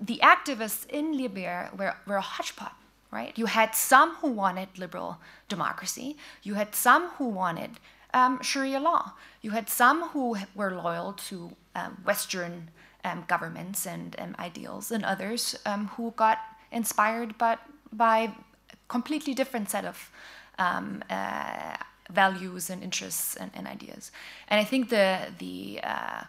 the 0.00 0.20
activists 0.22 0.88
in 0.88 1.16
Libya 1.16 1.70
were, 1.76 1.94
were 2.06 2.16
a 2.16 2.20
hodgepodge, 2.20 2.72
right? 3.10 3.36
You 3.36 3.46
had 3.46 3.74
some 3.74 4.16
who 4.16 4.30
wanted 4.30 4.68
liberal 4.78 5.18
democracy, 5.48 6.16
you 6.42 6.54
had 6.54 6.74
some 6.74 7.08
who 7.18 7.28
wanted 7.28 7.70
um, 8.12 8.40
Sharia 8.42 8.80
law, 8.80 9.12
you 9.42 9.50
had 9.50 9.68
some 9.68 10.08
who 10.08 10.36
were 10.54 10.70
loyal 10.70 11.12
to 11.28 11.56
um, 11.74 11.98
Western 12.04 12.70
um, 13.04 13.24
governments 13.28 13.86
and, 13.86 14.14
and 14.18 14.36
ideals, 14.38 14.90
and 14.90 15.04
others 15.04 15.56
um, 15.66 15.88
who 15.88 16.12
got 16.16 16.38
inspired 16.72 17.36
but 17.38 17.60
by 17.92 18.18
a 18.18 18.76
completely 18.88 19.34
different 19.34 19.70
set 19.70 19.84
of 19.84 20.10
um, 20.58 21.02
uh, 21.10 21.76
values 22.10 22.70
and 22.70 22.82
interests 22.82 23.36
and, 23.36 23.50
and 23.54 23.66
ideas. 23.66 24.10
And 24.48 24.60
I 24.60 24.64
think 24.64 24.88
the, 24.88 25.18
the, 25.38 25.80
uh, 25.82 26.24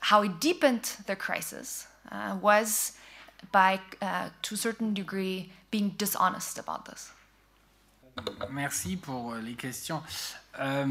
how 0.00 0.22
it 0.22 0.40
deepened 0.40 0.96
the 1.06 1.16
crisis 1.16 1.86
uh, 2.10 2.36
was 2.40 2.92
by, 3.52 3.80
uh, 4.02 4.30
to 4.42 4.54
a 4.54 4.58
certain 4.58 4.94
degree, 4.94 5.50
being 5.70 5.94
dishonest 5.98 6.58
about 6.58 6.84
this. 6.86 7.12
Merci 8.50 8.96
pour 8.96 9.32
euh, 9.32 9.40
les 9.40 9.54
questions. 9.54 10.02
Euh, 10.60 10.86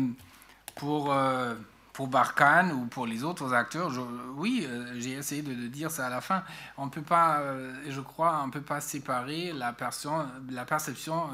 pour, 0.76 1.14
euh, 1.14 1.56
pour 1.94 2.08
Barkhane 2.08 2.72
ou 2.72 2.86
pour 2.88 3.06
les 3.06 3.24
autres 3.24 3.54
acteurs, 3.54 3.92
oui, 4.36 4.68
j'ai 4.98 5.12
essayé 5.12 5.44
de, 5.44 5.68
dire 5.68 5.92
ça 5.92 6.08
à 6.08 6.10
la 6.10 6.22
fin. 6.22 6.44
On 6.78 6.90
peut 6.90 7.04
pas, 7.04 7.44
je 7.88 8.02
crois, 8.02 8.42
on 8.44 8.50
peut 8.50 8.64
pas 8.64 8.82
séparer 8.82 9.54
la, 9.54 9.72
perception 9.74 11.30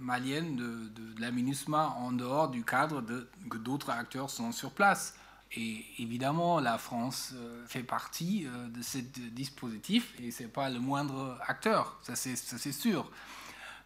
malienne 0.00 0.56
de, 0.56 1.18
la 1.18 1.30
MINUSMA 1.30 1.96
en 1.98 2.12
dehors 2.12 2.50
du 2.50 2.62
cadre 2.62 3.00
de, 3.00 3.26
que 3.48 3.56
d'autres 3.56 3.88
acteurs 3.88 4.28
sont 4.28 4.52
sur 4.52 4.72
place. 4.72 5.14
Et 5.54 5.84
évidemment, 5.98 6.60
la 6.60 6.78
France 6.78 7.34
fait 7.66 7.82
partie 7.82 8.46
de 8.46 8.82
ce 8.82 8.98
dispositif 8.98 10.14
et 10.18 10.30
c'est 10.30 10.48
pas 10.48 10.70
le 10.70 10.80
moindre 10.80 11.38
acteur, 11.46 11.98
ça 12.02 12.16
c'est 12.16 12.72
sûr 12.72 13.10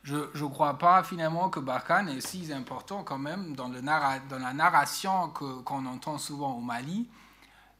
je 0.06 0.44
ne 0.44 0.48
crois 0.48 0.78
pas 0.78 1.02
finalement 1.02 1.50
que 1.50 1.58
Barkhane 1.58 2.08
est 2.08 2.20
si 2.20 2.52
important 2.52 3.02
quand 3.02 3.18
même 3.18 3.56
dans, 3.56 3.68
la 3.68 4.52
narration 4.52 5.30
qu'on 5.30 5.84
entend 5.86 6.18
souvent 6.18 6.52
au 6.56 6.60
Mali. 6.60 7.08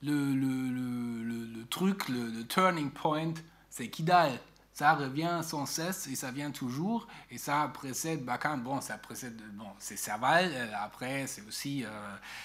Le, 0.02 0.34
le, 0.34 1.64
truc, 1.68 2.08
le, 2.08 2.42
turning 2.42 2.90
point, 2.90 3.32
c'est 3.70 3.88
Kidal. 3.88 4.32
Ça 4.76 4.92
revient 4.92 5.40
sans 5.42 5.64
cesse 5.64 6.06
et 6.06 6.16
ça 6.16 6.30
vient 6.30 6.50
toujours. 6.50 7.08
Et 7.30 7.38
ça 7.38 7.70
précède 7.72 8.22
Barkhane. 8.22 8.60
Bon, 8.60 8.82
ça 8.82 8.98
précède. 8.98 9.40
Bon, 9.54 9.64
c'est 9.78 9.96
Serval. 9.96 10.50
Euh, 10.52 10.70
après, 10.78 11.26
c'est 11.26 11.40
aussi, 11.48 11.82
euh, 11.82 11.88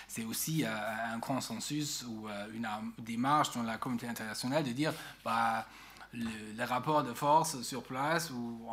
c'est 0.07 0.23
aussi 0.23 0.63
euh, 0.63 0.69
un 1.13 1.19
consensus 1.19 2.05
ou 2.07 2.29
une 2.53 2.65
démarche 2.99 3.51
dans 3.53 3.63
la 3.63 3.77
communauté 3.77 4.07
internationale 4.07 4.63
de 4.63 4.71
dire 4.71 4.93
bah, 5.25 5.67
les 6.13 6.63
rapports 6.63 7.03
de 7.03 7.13
force 7.13 7.63
sur 7.63 7.83
place 7.83 8.31
où 8.31 8.65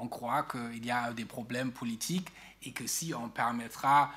on, 0.00 0.08
croit 0.08 0.42
qu'il 0.42 0.84
y 0.84 0.90
a 0.90 1.12
des 1.12 1.26
problèmes 1.26 1.70
politiques 1.70 2.32
et 2.64 2.72
que 2.72 2.88
si 2.88 3.14
on 3.14 3.28
permettra 3.28 4.10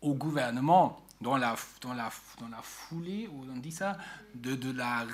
au 0.00 0.14
gouvernement, 0.14 1.03
dans 1.24 1.38
la, 1.38 1.56
dans 1.80 1.94
la, 1.94 2.10
dans 2.38 2.48
la 2.48 2.60
foulée, 2.60 3.30
on 3.32 3.56
dit 3.56 3.72
ça, 3.72 3.96
de, 4.34 4.54
de 4.54 4.70
la 4.70 5.06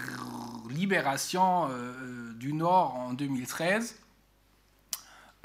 libération 0.69 1.67
euh, 1.67 1.71
euh, 1.71 2.33
du 2.35 2.53
Nord 2.53 2.97
en 2.97 3.13
2013, 3.13 3.97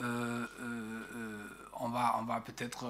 euh, 0.01 0.47
on 1.79 1.89
va, 1.89 2.17
on 2.19 2.23
va 2.23 2.41
peut-être 2.41 2.87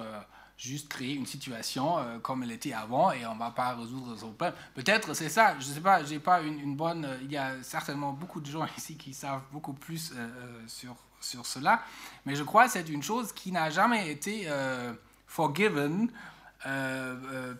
juste 0.56 0.88
créer 0.88 1.14
une 1.14 1.26
situation 1.26 1.98
comme 2.22 2.42
elle 2.44 2.52
était 2.52 2.72
avant 2.72 3.12
et 3.12 3.26
on 3.26 3.34
ne 3.34 3.38
va 3.38 3.50
pas 3.50 3.74
résoudre 3.74 4.16
son 4.16 4.32
problème. 4.32 4.54
Peut-être 4.74 5.12
c'est 5.12 5.28
ça, 5.28 5.54
je 5.60 5.68
ne 5.68 5.74
sais 5.74 5.80
pas, 5.80 6.02
j'ai 6.02 6.18
pas 6.18 6.40
une, 6.40 6.74
bonne... 6.74 7.06
Il 7.22 7.30
y 7.30 7.36
a 7.36 7.62
certainement 7.62 8.12
beaucoup 8.12 8.40
de 8.40 8.46
gens 8.46 8.66
ici 8.78 8.96
qui 8.96 9.12
savent 9.12 9.42
beaucoup 9.52 9.74
plus 9.74 10.14
sur, 10.66 10.96
sur 11.20 11.44
cela, 11.44 11.82
mais 12.24 12.34
je 12.36 12.42
crois 12.42 12.64
que 12.66 12.72
c'est 12.72 12.88
une 12.88 13.02
chose 13.02 13.32
qui 13.32 13.52
n'a 13.52 13.68
jamais 13.68 14.10
été 14.10 14.48
forgiven 15.26 16.08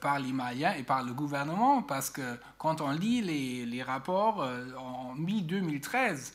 par 0.00 0.18
les 0.18 0.32
Maliens 0.32 0.74
et 0.74 0.82
par 0.82 1.04
le 1.04 1.12
gouvernement, 1.12 1.82
parce 1.82 2.10
que 2.10 2.38
quand 2.58 2.80
on 2.80 2.90
lit 2.90 3.22
les, 3.22 3.82
rapports 3.82 4.48
en 4.78 5.14
mi-2013, 5.14 6.32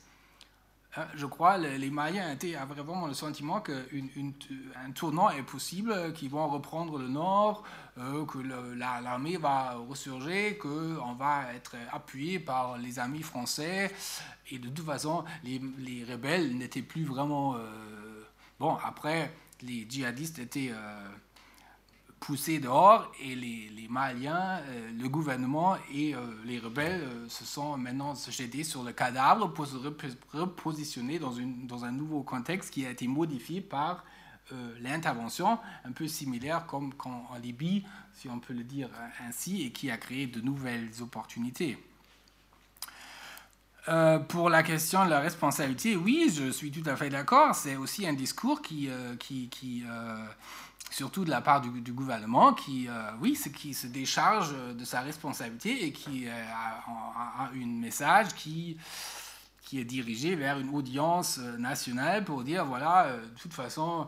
Hein, 0.97 1.05
je 1.15 1.25
crois 1.25 1.57
que 1.57 1.67
les 1.77 1.91
étaient, 2.33 2.55
avaient 2.55 2.81
vraiment 2.81 3.07
le 3.07 3.13
sentiment 3.13 3.61
qu'un 3.61 4.91
tournant 4.93 5.29
est 5.29 5.43
possible, 5.43 6.11
qu'ils 6.13 6.29
vont 6.29 6.49
reprendre 6.49 6.99
le 6.99 7.07
nord, 7.07 7.63
euh, 7.97 8.25
que 8.25 8.39
l'armée 8.39 9.37
va 9.37 9.75
ressurger, 9.87 10.57
qu'on 10.57 11.13
va 11.13 11.53
être 11.53 11.77
appuyé 11.93 12.39
par 12.39 12.77
les 12.77 12.99
amis 12.99 13.23
français. 13.23 13.89
Et 14.49 14.59
de 14.59 14.67
toute 14.67 14.85
façon, 14.85 15.23
les, 15.45 15.61
les 15.77 16.03
rebelles 16.03 16.57
n'étaient 16.57 16.81
plus 16.81 17.05
vraiment... 17.05 17.55
Euh, 17.55 18.25
bon, 18.59 18.75
après, 18.83 19.33
les 19.61 19.87
djihadistes 19.89 20.39
étaient... 20.39 20.73
Poussés 22.21 22.59
dehors 22.59 23.11
et 23.19 23.33
les, 23.33 23.71
les 23.75 23.87
Maliens, 23.87 24.59
euh, 24.67 24.91
le 24.95 25.09
gouvernement 25.09 25.75
et 25.91 26.13
euh, 26.13 26.19
les 26.45 26.59
rebelles 26.59 27.01
euh, 27.01 27.27
se 27.27 27.43
sont 27.43 27.75
maintenant 27.77 28.13
jetés 28.29 28.63
sur 28.63 28.83
le 28.83 28.93
cadavre 28.93 29.51
pour 29.51 29.65
se 29.65 29.75
repositionner 30.31 31.17
dans, 31.17 31.33
une, 31.33 31.65
dans 31.65 31.83
un 31.83 31.91
nouveau 31.91 32.21
contexte 32.21 32.69
qui 32.69 32.85
a 32.85 32.91
été 32.91 33.07
modifié 33.07 33.59
par 33.59 34.05
l'intervention, 34.81 35.59
un 35.85 35.93
peu 35.93 36.09
similaire 36.09 36.65
comme 36.65 36.91
en 37.05 37.37
Libye, 37.41 37.85
si 38.13 38.27
on 38.27 38.37
peut 38.39 38.53
le 38.53 38.65
dire 38.65 38.89
ainsi, 39.25 39.61
et 39.61 39.71
qui 39.71 39.89
a 39.89 39.95
créé 39.95 40.27
de 40.27 40.41
nouvelles 40.41 40.89
opportunités. 40.99 41.77
pour 44.27 44.49
la 44.49 44.61
question 44.61 45.05
de 45.05 45.09
la 45.09 45.21
responsabilité, 45.21 45.95
oui, 45.95 46.29
je 46.35 46.51
suis 46.51 46.69
tout 46.69 46.83
à 46.85 46.97
fait 46.97 47.09
d'accord. 47.09 47.55
C'est 47.55 47.77
aussi 47.77 48.05
un 48.05 48.11
discours 48.11 48.61
qui, 48.61 48.89
qui 49.19 49.85
surtout 50.91 51.23
de 51.23 51.29
la 51.29 51.41
part 51.41 51.61
du, 51.61 51.93
gouvernement, 51.93 52.53
qui, 52.53 52.87
euh, 52.87 53.11
oui, 53.21 53.39
qui 53.55 53.73
se 53.73 53.87
décharge 53.87 54.53
de 54.53 54.85
sa 54.85 55.01
responsabilité 55.01 55.85
et 55.85 55.91
qui 55.91 56.27
euh, 56.27 56.31
a, 56.53 57.49
un 57.49 57.65
message 57.65 58.35
qui, 58.35 58.77
qui 59.63 59.79
est 59.79 59.85
dirigé 59.85 60.35
vers 60.35 60.59
une 60.59 60.73
audience 60.75 61.39
euh, 61.39 61.57
nationale 61.57 62.25
pour 62.25 62.43
dire, 62.43 62.65
voilà, 62.65 63.17
de 63.17 63.39
toute 63.39 63.53
façon, 63.53 64.07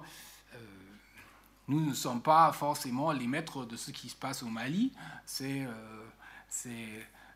nous 1.70 1.80
ne 1.80 1.94
sommes 1.94 2.22
pas 2.22 2.52
forcément 2.52 3.14
les 3.14 3.26
maîtres 3.26 3.64
de 3.66 3.78
ce 3.78 3.92
qui 3.92 4.10
se 4.10 4.16
passe 4.16 4.44
au 4.44 4.48
Mali, 4.48 4.92
c'est, 5.26 5.66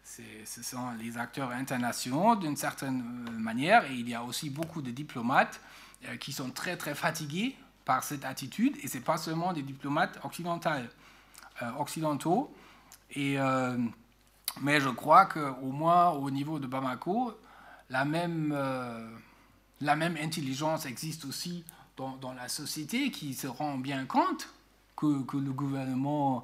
ce 0.03 0.63
sont 0.63 0.91
les 0.99 1.17
acteurs 1.17 1.51
internationaux 1.51 2.35
d'une 2.35 2.57
certaine 2.57 3.01
manière, 3.31 3.89
et 3.89 3.93
il 3.93 4.09
y 4.09 4.13
a 4.13 4.21
aussi 4.21 4.49
beaucoup 4.49 4.81
de 4.81 4.91
diplomates 4.91 5.61
qui 6.19 6.33
sont 6.33 6.51
très, 6.51 6.75
très 6.75 6.93
fatigués 6.93 7.55
par 7.88 8.03
cette 8.03 8.25
attitude, 8.25 8.75
et 8.83 8.89
ce 8.89 8.97
n'est 8.97 9.03
pas 9.03 9.17
seulement 9.17 9.53
des 9.53 9.61
diplomates 9.61 10.19
occidentaux. 10.25 10.69
Euh, 11.61 11.71
occidentaux 11.79 12.53
euh, 13.17 13.77
mais 14.61 14.81
je 14.81 14.89
crois 14.89 15.25
qu'au 15.25 15.71
moins 15.71 16.09
au 16.09 16.29
niveau 16.29 16.59
de 16.59 16.67
Bamako, 16.67 17.33
la 17.89 18.03
même, 18.03 18.51
euh, 18.53 19.07
intelligence 19.81 20.85
existe 20.85 21.23
aussi 21.23 21.63
dans, 21.95 22.17
dans, 22.17 22.33
la 22.33 22.49
société 22.49 23.09
qui 23.09 23.33
se 23.33 23.47
rend 23.47 23.77
bien 23.77 24.05
compte 24.05 24.49
que, 24.97 25.23
que 25.23 25.38
le 25.38 25.53
gouvernement 25.53 26.43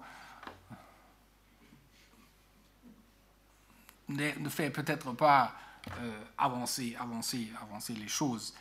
ne 4.08 4.50
fait 4.50 4.70
peut-être 4.70 5.12
pas 5.12 5.54
avancer, 6.38 6.96
avancer, 6.98 7.52
avancer 7.62 7.94
les 7.94 8.08
choses. 8.08 8.54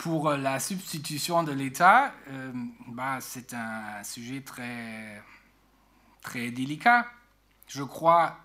Pour 0.00 0.30
la 0.30 0.58
substitution 0.58 1.42
de 1.42 1.52
l'État, 1.52 2.14
euh, 2.30 2.52
bah, 2.88 3.18
c'est 3.20 3.52
un 3.52 4.02
sujet 4.02 4.40
très, 4.40 5.22
très 6.22 6.50
délicat. 6.50 7.06
Je 7.66 7.82
crois 7.82 8.38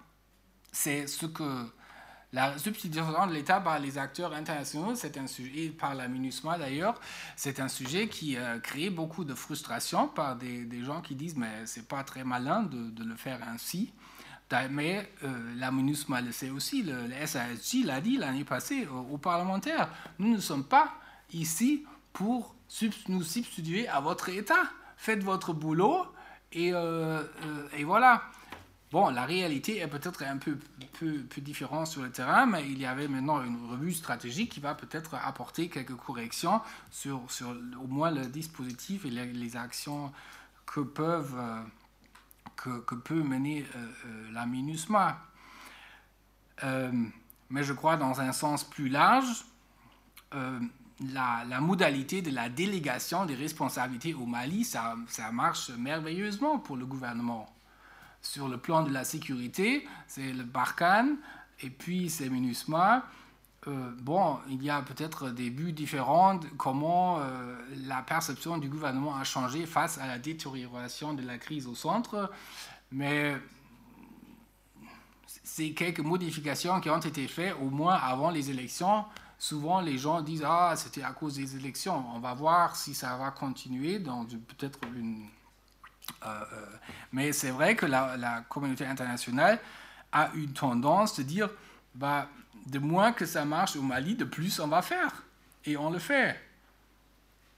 c'est 0.74 1.08
ce 1.08 1.26
que 1.26 1.72
la 2.34 2.58
substitution 2.58 3.26
de 3.28 3.32
l'État 3.32 3.62
par 3.62 3.80
les 3.80 3.97
acteurs 3.97 4.34
internationaux, 4.34 4.95
c'est 4.95 5.18
un 5.18 5.28
sujet, 5.28 5.68
et 5.68 5.70
par 5.70 5.95
la 5.95 6.10
MINUSMA 6.10 6.58
d'ailleurs, 6.58 6.99
c'est 7.38 7.62
un 7.62 7.70
sujet 7.70 8.10
qui 8.10 8.36
a 8.36 8.60
créé 8.60 8.89
beaucoup 8.89 9.24
de 9.24 9.34
frustration 9.34 10.10
par 10.10 10.36
des, 10.36 10.66
des 10.66 10.84
gens 10.84 10.99
qui 10.99 11.16
disent 11.16 11.38
mais 11.38 11.66
c'est 11.66 11.88
pas 11.88 12.03
très 12.03 12.26
malin 12.26 12.64
de, 12.64 12.89
de, 12.89 13.03
le 13.06 13.16
faire 13.16 13.39
ainsi. 13.47 13.93
Mais 14.72 15.10
euh, 15.24 15.56
la 15.56 15.72
MINUSMA 15.72 16.20
le 16.20 16.34
sait 16.34 16.49
aussi, 16.49 16.84
le, 16.84 17.08
le 17.08 17.26
SASJ 17.26 17.86
l'a 17.86 18.01
dit 18.01 18.18
l'année 18.18 18.43
passée 18.43 18.86
aux 18.88 19.18
parlementaires. 19.18 19.89
Nous 20.20 20.34
ne 20.34 20.41
sommes 20.41 20.66
pas 20.66 20.99
ici 21.36 21.86
pour 22.13 22.55
nous 23.09 23.23
substituer 23.23 23.88
à 23.88 23.99
votre 23.99 24.29
État. 24.29 24.63
Faites 24.97 25.23
votre 25.23 25.53
boulot 25.53 26.05
et, 26.51 26.73
euh, 26.73 27.21
euh, 27.21 27.67
et 27.77 27.83
voilà. 27.83 28.23
Bon, 28.91 29.09
la 29.09 29.25
réalité 29.25 29.79
est 29.79 29.88
peut-être 29.88 30.23
un 30.23 30.38
peu, 30.38 30.57
peu, 30.99 31.17
peu, 31.23 31.41
différente 31.41 31.88
sur 31.88 32.01
le 32.01 32.11
terrain, 32.11 32.45
mais 32.45 32.65
il 32.69 32.79
y 32.79 32.86
avait 32.86 33.09
maintenant 33.09 33.43
une 33.43 33.69
revue 33.69 33.91
stratégique 33.91 34.51
qui 34.53 34.61
va 34.61 34.73
peut-être 34.73 35.15
apporter 35.15 35.67
quelques 35.67 35.95
corrections 35.95 36.61
sur, 36.91 37.29
sur 37.29 37.49
au 37.49 37.88
moins 37.88 38.11
le 38.11 38.27
dispositif 38.27 39.03
et 39.05 39.09
les, 39.09 39.57
actions 39.57 40.13
que, 40.65 40.79
peuvent, 40.79 41.36
euh, 41.38 41.61
que, 42.55 42.79
que, 42.81 42.95
peut 42.95 43.21
mener 43.21 43.65
la 44.31 44.45
MINUSMA. 44.45 45.19
mais 46.63 47.63
je 47.63 47.73
crois 47.73 47.97
dans 47.97 48.21
un 48.21 48.31
sens 48.31 48.63
plus 48.63 48.88
large, 48.88 49.43
la, 51.13 51.59
modalité 51.59 52.21
de 52.21 52.31
la 52.31 52.49
délégation 52.49 53.25
des 53.25 53.35
responsabilités 53.35 54.13
au 54.13 54.25
Mali, 54.25 54.63
ça, 54.63 54.95
marche 55.31 55.69
merveilleusement 55.71 56.59
pour 56.59 56.77
le 56.77 56.85
gouvernement. 56.85 57.47
Sur 58.21 58.47
le 58.47 58.57
plan 58.57 58.83
de 58.83 58.91
la 58.91 59.03
sécurité, 59.03 59.87
c'est 60.07 60.33
le 60.33 60.43
Barkhane 60.43 61.17
et 61.61 61.69
puis 61.69 62.09
c'est 62.09 62.29
MINUSMA. 62.29 63.05
Euh, 63.67 63.91
bon, 63.99 64.39
il 64.49 64.63
y 64.63 64.69
a 64.69 64.81
peut-être 64.81 65.29
des 65.29 65.49
buts 65.49 65.73
différents, 65.73 66.39
comment 66.57 67.19
euh, 67.19 67.55
la 67.87 68.01
perception 68.01 68.57
du 68.57 68.69
gouvernement 68.69 69.15
a 69.15 69.23
changé 69.23 69.65
face 69.65 69.97
à 69.97 70.07
la 70.07 70.19
détérioration 70.19 71.13
de 71.13 71.23
la 71.23 71.37
crise 71.37 71.65
au 71.65 71.73
centre, 71.73 72.31
mais 72.91 73.35
c'est 75.43 75.71
quelques 75.71 75.99
modifications 75.99 76.79
qui 76.79 76.89
ont 76.89 76.99
été 76.99 77.27
faites 77.27 77.55
au 77.59 77.69
moins 77.69 77.95
avant 77.95 78.29
les 78.29 78.51
élections 78.51 79.05
souvent 79.38 79.81
les 79.81 79.97
gens 79.97 80.21
disent 80.21 80.43
Ah, 80.45 80.73
c'était 80.75 81.03
à 81.03 81.11
cause 81.11 81.36
des 81.36 81.55
élections. 81.55 82.05
On 82.13 82.19
va 82.19 82.33
voir 82.33 82.75
si 82.75 82.93
ça 82.93 83.15
va 83.17 83.31
continuer 83.31 83.99
dans 83.99 84.25
peut-être 84.25 84.79
une, 84.95 85.27
mais 87.11 87.31
c'est 87.31 87.51
vrai 87.51 87.75
que 87.75 87.86
la, 87.86 88.43
communauté 88.49 88.86
internationale 88.86 89.59
a 90.11 90.31
une 90.36 90.53
tendance 90.53 91.17
de 91.17 91.23
dire 91.23 91.49
bah, 91.93 92.29
de 92.67 92.79
moins 92.79 93.11
que 93.11 93.25
ça 93.25 93.45
marche 93.45 93.75
au 93.75 93.81
Mali, 93.81 94.15
de 94.15 94.25
plus 94.25 94.59
on 94.59 94.67
va 94.67 94.81
faire. 94.81 95.23
Et 95.65 95.77
on 95.77 95.89
le 95.89 95.99
fait. 95.99 96.39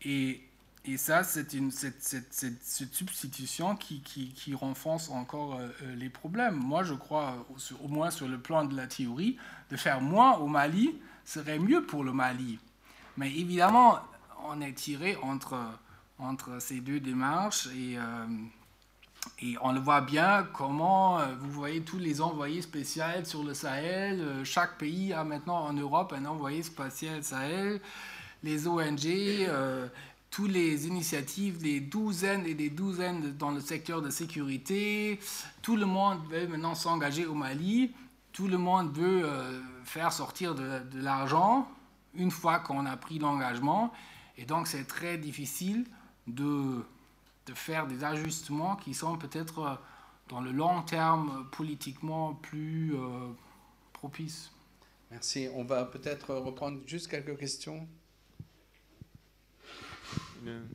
Et, 0.02 0.42
et 0.86 0.98
ça, 0.98 1.24
c'est 1.24 1.54
une 1.54 1.72
cette, 1.72 2.02
cette, 2.02 2.34
cette, 2.34 2.94
substitution 2.94 3.76
qui, 3.76 4.02
qui, 4.02 4.30
qui, 4.30 4.54
renforce 4.54 5.10
encore 5.10 5.60
les 5.96 6.10
problèmes. 6.10 6.56
Moi, 6.56 6.84
je 6.84 6.94
crois, 6.94 7.46
au 7.84 7.88
moins 7.88 8.12
sur 8.12 8.28
le 8.28 8.40
plan 8.40 8.64
de 8.64 8.76
la 8.76 8.88
théorie, 8.88 9.38
de 9.70 9.76
faire 9.76 10.00
moins 10.00 10.38
au 10.38 10.48
Mali 10.48 10.96
serait 11.28 11.60
mieux 11.60 11.84
pour 11.86 12.04
le 12.04 12.14
Mali. 12.14 12.60
Mais 13.18 13.30
évidemment, 13.30 14.00
on 14.46 14.62
est 14.62 14.74
tiré 14.74 15.18
entre, 15.22 15.58
entre 16.20 16.60
ces 16.62 16.80
deux 16.80 17.00
démarches 17.00 17.68
et, 17.76 17.98
et 19.42 19.56
on 19.62 19.74
le 19.74 19.80
voit 19.80 20.02
bien 20.02 20.48
comment, 20.54 21.20
vous 21.40 21.52
voyez 21.52 21.82
tous 21.82 21.98
les 21.98 22.22
envoyés 22.22 22.62
spéciaux 22.62 23.04
sur 23.26 23.44
le 23.44 23.54
Sahel, 23.54 24.46
chaque 24.46 24.78
pays 24.78 25.14
a 25.14 25.24
maintenant 25.24 25.66
en 25.66 25.74
Europe 25.74 26.14
un 26.16 26.26
envoyé 26.26 26.64
spatial 26.64 27.24
Sahel, 27.24 27.82
les 28.44 28.68
ONG, 28.68 29.06
euh, 29.06 29.88
toutes 30.30 30.52
les 30.52 30.88
initiatives, 30.88 31.62
des 31.62 31.80
douzaines 31.80 32.46
et 32.46 32.54
des 32.54 32.70
douzaines 32.70 33.36
dans 33.38 33.52
le 33.52 33.60
secteur 33.60 34.02
de 34.02 34.10
sécurité, 34.10 35.20
tout 35.62 35.76
le 35.76 35.86
monde 35.86 36.20
veut 36.30 36.48
maintenant 36.48 36.76
s'engager 36.76 37.26
au 37.26 37.34
Mali, 37.34 37.92
tout 38.34 38.48
le 38.48 38.58
monde 38.58 38.96
veut 38.96 39.24
euh, 39.26 39.60
faire 39.88 40.12
sortir 40.12 40.56
de, 40.56 40.80
de 40.80 41.02
l'argent 41.02 41.68
une 42.14 42.32
fois 42.32 42.60
qu'on 42.60 42.86
a 42.86 42.98
pris 42.98 43.20
l'engagement, 43.20 43.92
et 44.38 44.46
donc 44.46 44.68
c'est 44.68 44.86
très 44.86 45.18
difficile 45.18 45.86
de 46.28 46.84
de 47.48 47.54
faire 47.54 47.88
des 47.88 48.04
ajustements 48.04 48.76
qui 48.76 48.94
sont 48.94 49.18
peut-être 49.18 49.60
euh, 49.60 49.76
dans 50.30 50.42
le 50.42 50.52
long 50.52 50.82
terme 50.84 51.48
politiquement 51.52 52.36
plus 52.36 52.94
euh, 52.94 53.32
propices. 53.94 54.52
Merci. 55.10 55.48
On 55.54 55.64
va 55.64 55.86
peut-être 55.86 56.36
reprendre 56.36 56.82
juste 56.86 57.08
quelques 57.10 57.38
questions. 57.38 57.88
Une, 60.44 60.68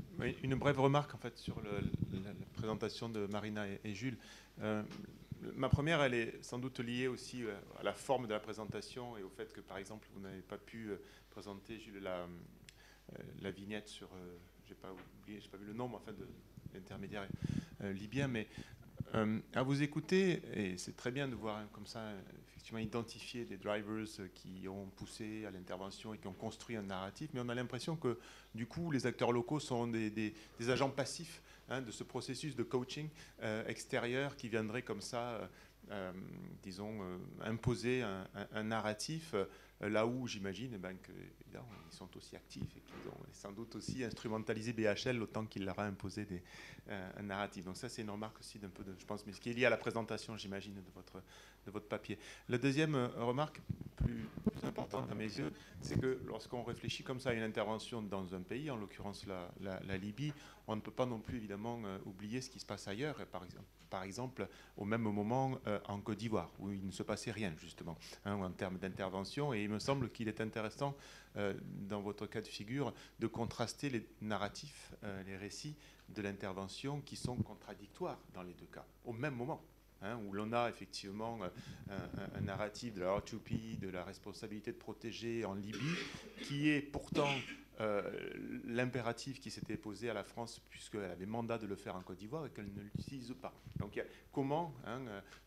une, 0.42 0.54
brève 0.54 0.80
remarque 0.80 1.14
en 1.14 1.18
fait 1.18 1.36
sur 1.38 1.60
le, 1.60 1.70
la, 2.12 2.30
la, 2.30 2.46
présentation 2.54 3.08
de 3.08 3.26
Marina 3.26 3.68
et, 3.68 3.80
et 3.84 3.94
Jules. 3.94 4.18
Euh, 4.62 4.82
ma 5.54 5.68
première, 5.68 6.02
elle 6.02 6.14
est 6.14 6.42
sans 6.42 6.58
doute 6.58 6.80
liée 6.80 7.08
aussi 7.08 7.44
euh, 7.44 7.54
à 7.78 7.82
la 7.82 7.92
forme 7.92 8.26
de 8.26 8.32
la 8.32 8.40
présentation 8.40 9.16
et 9.16 9.22
au 9.22 9.30
fait 9.30 9.52
que, 9.52 9.60
par 9.60 9.78
exemple, 9.78 10.08
vous 10.14 10.20
n'avez 10.20 10.42
pas 10.42 10.58
pu 10.58 10.90
euh, 10.90 10.96
présenter, 11.30 11.78
Jules, 11.78 12.00
la, 12.02 12.26
la 13.40 13.50
vignette 13.50 13.88
sur, 13.88 14.08
j'ai 14.66 14.74
pas 14.74 14.92
oublié, 15.22 15.40
j'ai 15.40 15.48
pas 15.48 15.56
vu 15.56 15.66
le 15.66 15.72
nom, 15.72 15.88
mais 15.88 15.96
enfin, 15.96 16.12
de, 16.12 16.26
l'intermédiaire 16.74 17.26
euh, 17.82 17.92
libyen, 17.92 18.28
mais 18.28 18.48
euh, 19.14 19.38
à 19.54 19.62
vous 19.62 19.82
écouter, 19.82 20.42
et 20.54 20.78
c'est 20.78 20.96
très 20.96 21.10
bien 21.10 21.28
de 21.28 21.34
voir 21.34 21.58
hein, 21.58 21.68
comme 21.72 21.86
ça, 21.86 22.12
effectivement, 22.48 22.78
identifier 22.78 23.44
des 23.44 23.56
drivers 23.56 24.06
qui 24.34 24.66
ont 24.68 24.86
poussé 24.96 25.44
à 25.44 25.50
l'intervention 25.50 26.14
et 26.14 26.18
qui 26.18 26.26
ont 26.26 26.32
construit 26.32 26.76
un 26.76 26.82
narratif, 26.82 27.30
mais 27.34 27.40
on 27.40 27.48
a 27.48 27.54
l'impression 27.54 27.96
que 27.96 28.18
du 28.54 28.66
coup, 28.66 28.90
les 28.90 29.06
acteurs 29.06 29.32
locaux 29.32 29.60
sont 29.60 29.86
des 29.86 30.34
agents 30.68 30.90
passifs 30.90 31.42
hein, 31.72 31.82
de 31.82 31.90
ce 31.90 32.04
processus 32.04 32.54
de 32.54 32.62
coaching 32.62 33.08
euh, 33.42 33.66
extérieur 33.66 34.36
qui 34.36 34.48
viendrait 34.48 34.82
comme 34.82 35.00
ça, 35.00 35.48
euh, 35.90 36.12
disons, 36.62 37.02
euh, 37.02 37.18
imposer 37.42 38.02
un, 38.02 38.62
narratif 38.62 39.34
là 39.80 40.06
où 40.06 40.28
j'imagine 40.28 40.72
eh 40.74 40.78
ben, 40.78 40.96
qu'ils 40.98 41.60
sont 41.90 42.16
aussi 42.16 42.36
actifs 42.36 42.76
et 42.76 42.80
qu'ils 42.80 43.08
ont 43.08 43.26
sans 43.32 43.50
doute 43.50 43.74
aussi 43.74 44.04
instrumentalisé 44.04 44.72
BHL 44.72 45.20
autant 45.20 45.44
qu'il 45.44 45.64
leur 45.64 45.78
a 45.80 45.84
imposé 45.84 46.24
des, 46.24 46.42
un 46.88 47.22
narratif. 47.22 47.64
Donc 47.64 47.76
ça, 47.76 47.88
c'est 47.88 48.02
une 48.02 48.10
remarque 48.10 48.38
aussi 48.38 48.60
d'un 48.60 48.68
peu 48.68 48.84
de, 48.84 48.94
je 48.96 49.04
pense, 49.04 49.26
mais 49.26 49.32
ce 49.32 49.40
qui 49.40 49.50
est 49.50 49.54
lié 49.54 49.64
à 49.64 49.70
la 49.70 49.76
présentation, 49.76 50.36
j'imagine, 50.36 50.74
de 50.74 50.90
votre, 50.94 51.20
de 51.66 51.70
votre 51.70 51.86
papier. 51.86 52.18
La 52.48 52.58
deuxième 52.58 52.94
euh, 52.94 53.08
remarque, 53.18 53.60
plus, 53.96 54.26
importante 54.64 55.10
à 55.10 55.14
mes 55.14 55.24
yeux, 55.24 55.52
c'est 55.80 56.00
que 56.00 56.20
lorsqu'on 56.26 56.62
réfléchit 56.62 57.02
comme 57.02 57.18
ça 57.18 57.30
à 57.30 57.32
une 57.32 57.42
intervention 57.42 58.00
dans 58.00 58.34
un 58.34 58.40
pays, 58.40 58.70
en 58.70 58.76
l'occurrence 58.76 59.26
la, 59.26 59.98
Libye, 59.98 60.32
on 60.68 60.76
ne 60.76 60.80
peut 60.80 60.92
pas 60.92 61.06
non 61.06 61.18
plus 61.18 61.36
évidemment 61.36 61.80
euh, 61.84 61.98
oublier 62.06 62.40
ce 62.40 62.48
qui 62.48 62.60
se 62.60 62.66
passe 62.66 62.86
ailleurs, 62.86 63.16
par 63.90 64.04
exemple, 64.04 64.48
au 64.76 64.84
même 64.84 65.02
moment 65.02 65.58
euh, 65.66 65.80
en 65.86 66.00
Côte 66.00 66.18
d'Ivoire, 66.18 66.52
où 66.60 66.70
il 66.70 66.86
ne 66.86 66.92
se 66.92 67.02
passait 67.02 67.32
rien 67.32 67.52
justement, 67.58 67.98
hein, 68.24 68.34
en 68.34 68.50
termes 68.50 68.78
d'intervention, 68.78 69.52
et 69.52 69.64
il 69.64 69.68
me 69.68 69.80
semble 69.80 70.10
qu'il 70.10 70.28
est 70.28 70.40
intéressant 70.40 70.96
dans 71.88 72.02
votre 72.02 72.26
cas 72.26 72.42
de 72.42 72.46
figure 72.46 72.92
de 73.18 73.26
contraster 73.26 73.88
les 73.88 74.06
narratifs, 74.20 74.92
les 75.24 75.34
récits 75.34 75.76
de 76.10 76.20
l'intervention 76.20 77.00
qui 77.00 77.16
sont 77.16 77.36
contradictoires 77.36 78.18
dans 78.34 78.42
les 78.42 78.52
deux 78.52 78.66
cas, 78.66 78.84
au 79.06 79.14
même 79.14 79.34
moment. 79.34 79.62
Hein, 80.04 80.18
où 80.26 80.32
l'on 80.32 80.52
a 80.52 80.68
effectivement 80.68 81.38
euh, 81.42 81.48
un, 81.88 82.38
un, 82.38 82.40
narratif 82.40 82.92
de 82.92 83.02
la 83.02 83.18
R2P, 83.18 83.78
de 83.78 83.88
la 83.88 84.02
responsabilité 84.02 84.72
de 84.72 84.76
protéger 84.76 85.44
en 85.44 85.54
Libye, 85.54 85.78
qui 86.42 86.70
est 86.70 86.80
pourtant 86.80 87.28
euh, 87.80 88.02
l'impératif 88.66 89.40
qui 89.40 89.50
s'était 89.50 89.76
posé 89.76 90.10
à 90.10 90.14
la 90.14 90.24
France, 90.24 90.60
puisqu'elle 90.70 91.04
avait 91.04 91.26
mandat 91.26 91.58
de 91.58 91.66
le 91.66 91.74
faire 91.74 91.96
en 91.96 92.02
Côte 92.02 92.18
d'Ivoire 92.18 92.46
et 92.46 92.50
qu'elle 92.50 92.72
ne 92.72 92.82
l'utilise 92.82 93.34
pas. 93.40 93.54
Donc 93.78 94.00
comment, 94.30 94.74
hein, 94.86 95.00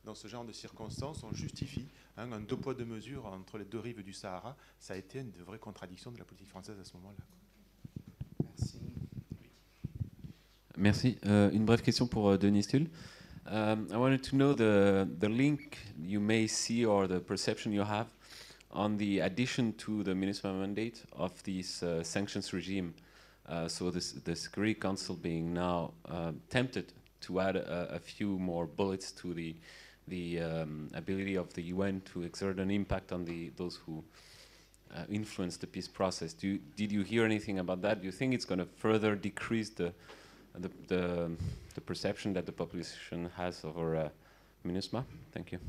dans 0.03 0.15
ce 0.15 0.27
genre 0.27 0.43
de 0.43 0.51
circonstances, 0.51 1.23
on 1.23 1.33
justifie 1.33 1.87
hein, 2.17 2.31
un 2.31 2.41
deux 2.41 2.57
poids 2.57 2.73
deux 2.73 2.85
mesures 2.85 3.25
entre 3.25 3.57
les 3.57 3.65
deux 3.65 3.79
rives 3.79 4.03
du 4.03 4.11
Sahara? 4.11 4.57
Ça 4.79 4.95
a 4.95 4.97
été 4.97 5.19
une 5.19 5.31
vraie 5.31 5.59
contradiction 5.59 6.11
de 6.11 6.17
la 6.17 6.25
politique 6.25 6.49
française 6.49 6.79
à 6.79 6.83
ce 6.83 6.93
moment-là. 6.97 7.23
Merci. 8.43 8.79
Merci. 10.77 11.17
Euh, 11.25 11.51
une 11.51 11.65
brève 11.65 11.81
question 11.81 12.07
pour 12.07 12.29
euh, 12.29 12.37
Denis 12.37 12.65
Tull. 12.65 12.89
Um, 13.47 13.87
I 13.93 13.97
wanted 13.97 14.23
to 14.23 14.35
know 14.35 14.53
the, 14.53 15.07
the 15.19 15.29
link 15.29 15.77
you 16.01 16.19
may 16.19 16.47
see 16.47 16.83
or 16.83 17.05
the 17.05 17.19
perception 17.19 17.71
you 17.71 17.83
have 17.83 18.07
on 18.71 18.97
the 18.97 19.19
addition 19.19 19.73
to 19.73 20.01
the 20.01 20.13
MINUSMA 20.13 20.59
mandate 20.59 21.03
of 21.13 21.43
this 21.43 21.83
uh, 21.83 22.03
sanctions 22.03 22.53
regime. 22.53 22.95
Uh, 23.47 23.67
so 23.67 23.91
this, 23.91 24.13
the 24.13 24.35
Security 24.35 24.73
Council 24.73 25.15
being 25.15 25.53
now 25.53 25.91
uh, 26.09 26.31
tempted 26.49 26.91
to 27.21 27.39
add 27.39 27.55
a, 27.55 27.93
a, 27.93 27.99
few 27.99 28.39
more 28.39 28.65
bullets 28.65 29.11
to 29.11 29.35
the, 29.35 29.55
the 30.07 30.39
um, 30.41 30.89
ability 30.95 31.35
of 31.35 31.53
the 31.53 31.61
UN 31.63 32.01
to 32.13 32.23
exert 32.23 32.57
an 32.57 32.71
impact 32.71 33.11
on 33.11 33.25
the, 33.25 33.51
those 33.57 33.79
who 33.85 34.03
uh, 34.95 35.01
influence 35.07 35.57
the 35.57 35.67
peace 35.67 35.87
process. 35.87 36.35
You, 36.41 36.59
did 36.75 36.91
you 36.91 37.03
hear 37.03 37.23
anything 37.23 37.59
about 37.59 37.83
that? 37.83 38.01
Do 38.01 38.07
you 38.07 38.11
think 38.11 38.33
it's 38.33 38.45
going 38.45 38.59
to 38.59 38.65
further 38.65 39.15
decrease 39.15 39.69
the, 39.69 39.93
the, 40.61 41.81
perception 41.85 42.33
that 42.33 42.43
the 42.43 42.51
population 42.51 43.29
has 43.37 43.63
over 43.63 43.95
uh, 43.95 44.09
MINUSMA? 44.65 45.03
Thank 45.31 45.51
you. 45.51 45.59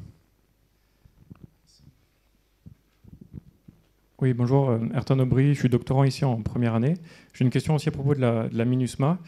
Oui, 4.23 4.33
bonjour, 4.33 4.71
euh, 4.71 4.79
Ayrton 4.95 5.19
Aubry, 5.19 5.53
je 5.53 5.59
suis 5.59 5.69
doctorant 5.69 6.03
ici 6.03 6.25
en 6.25 6.41
première 6.41 6.75
année. 6.75 6.95
J'ai 7.35 7.45
une 7.45 7.51
question 7.51 7.75
aussi 7.75 7.91
à 7.91 7.93
propos 7.93 8.15
de 8.15 8.21
la, 8.21 8.65
MINUSMA. 8.65 9.19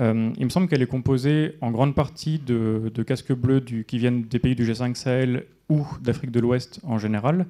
Euh, 0.00 0.32
il 0.36 0.44
me 0.44 0.50
semble 0.50 0.66
qu'elle 0.66 0.82
est 0.82 0.88
composée 0.88 1.56
en 1.60 1.70
grande 1.70 1.94
partie 1.94 2.40
de, 2.40 2.90
casques 3.06 3.32
bleus 3.32 3.60
qui 3.60 3.98
viennent 3.98 4.22
des 4.22 4.40
pays 4.40 4.56
du 4.56 4.64
G5 4.68 4.96
Sahel 4.96 5.44
ou 5.68 5.86
d'Afrique 6.02 6.32
de 6.32 6.40
l'Ouest 6.40 6.80
en 6.82 6.98
général. 6.98 7.46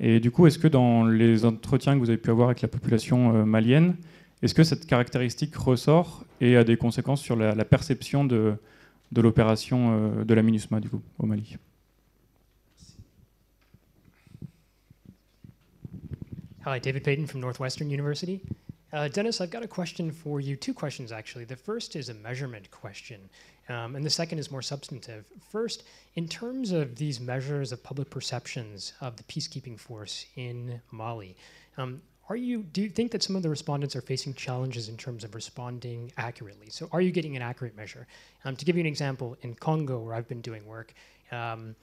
Et 0.00 0.18
du 0.18 0.30
coup, 0.30 0.46
est-ce 0.46 0.58
que 0.58 0.66
dans 0.66 1.04
les 1.04 1.44
entretiens 1.44 1.94
que 1.94 1.98
vous 1.98 2.08
avez 2.08 2.18
pu 2.18 2.30
avoir 2.30 2.48
avec 2.48 2.62
la 2.62 2.68
population 2.68 3.34
euh, 3.34 3.44
malienne, 3.44 3.94
est-ce 4.44 4.54
que 4.54 4.62
cette 4.62 4.84
caractéristique 4.84 5.56
ressort 5.56 6.22
et 6.38 6.56
a 6.58 6.64
des 6.64 6.76
conséquences 6.76 7.22
sur 7.22 7.34
la, 7.34 7.64
perception 7.64 8.24
de, 8.24 8.56
de 9.10 9.22
l'opération 9.22 10.18
euh, 10.18 10.24
de 10.24 10.34
la 10.34 10.42
MINUSMA 10.42 10.80
du 10.80 10.90
au 11.18 11.24
Mali? 11.24 11.56
Hi, 16.66 16.78
David 16.78 17.04
Payton 17.04 17.26
from 17.26 17.40
Northwestern 17.40 17.90
University. 17.90 18.42
Uh, 18.92 19.08
Dennis, 19.08 19.40
I've 19.40 19.50
got 19.50 19.62
a 19.62 19.66
question 19.66 20.12
for 20.12 20.40
you. 20.40 20.56
Two 20.56 20.74
questions, 20.74 21.10
actually. 21.10 21.46
The 21.46 21.56
first 21.56 21.96
is 21.96 22.10
a 22.10 22.14
measurement 22.14 22.70
question, 22.70 23.20
um, 23.70 23.96
and 23.96 24.04
the 24.04 24.10
second 24.10 24.38
is 24.38 24.50
more 24.50 24.62
substantive. 24.62 25.24
First, 25.50 25.84
in 26.16 26.28
terms 26.28 26.70
of 26.70 26.96
these 26.96 27.18
measures 27.18 27.72
of 27.72 27.82
public 27.82 28.10
perceptions 28.10 28.92
of 29.00 29.16
the 29.16 29.22
peacekeeping 29.24 29.78
force 29.78 30.26
in 30.36 30.80
Mali, 30.92 31.34
um, 31.76 32.02
are 32.28 32.36
you, 32.36 32.62
do 32.62 32.80
you 32.80 32.88
think 32.88 33.10
that 33.12 33.22
some 33.22 33.36
of 33.36 33.42
the 33.42 33.50
respondents 33.50 33.94
are 33.94 34.00
facing 34.00 34.34
challenges 34.34 34.88
in 34.88 34.96
terms 34.96 35.24
of 35.24 35.34
responding 35.34 36.12
accurately? 36.16 36.70
So, 36.70 36.88
are 36.92 37.00
you 37.00 37.10
getting 37.10 37.36
an 37.36 37.42
accurate 37.42 37.76
measure? 37.76 38.06
Um, 38.44 38.56
to 38.56 38.64
give 38.64 38.76
you 38.76 38.80
an 38.80 38.86
example, 38.86 39.36
in 39.42 39.54
Congo, 39.54 39.98
where 39.98 40.14
I've 40.14 40.28
been 40.28 40.40
doing 40.40 40.64
work, 40.66 40.94
um, 41.32 41.76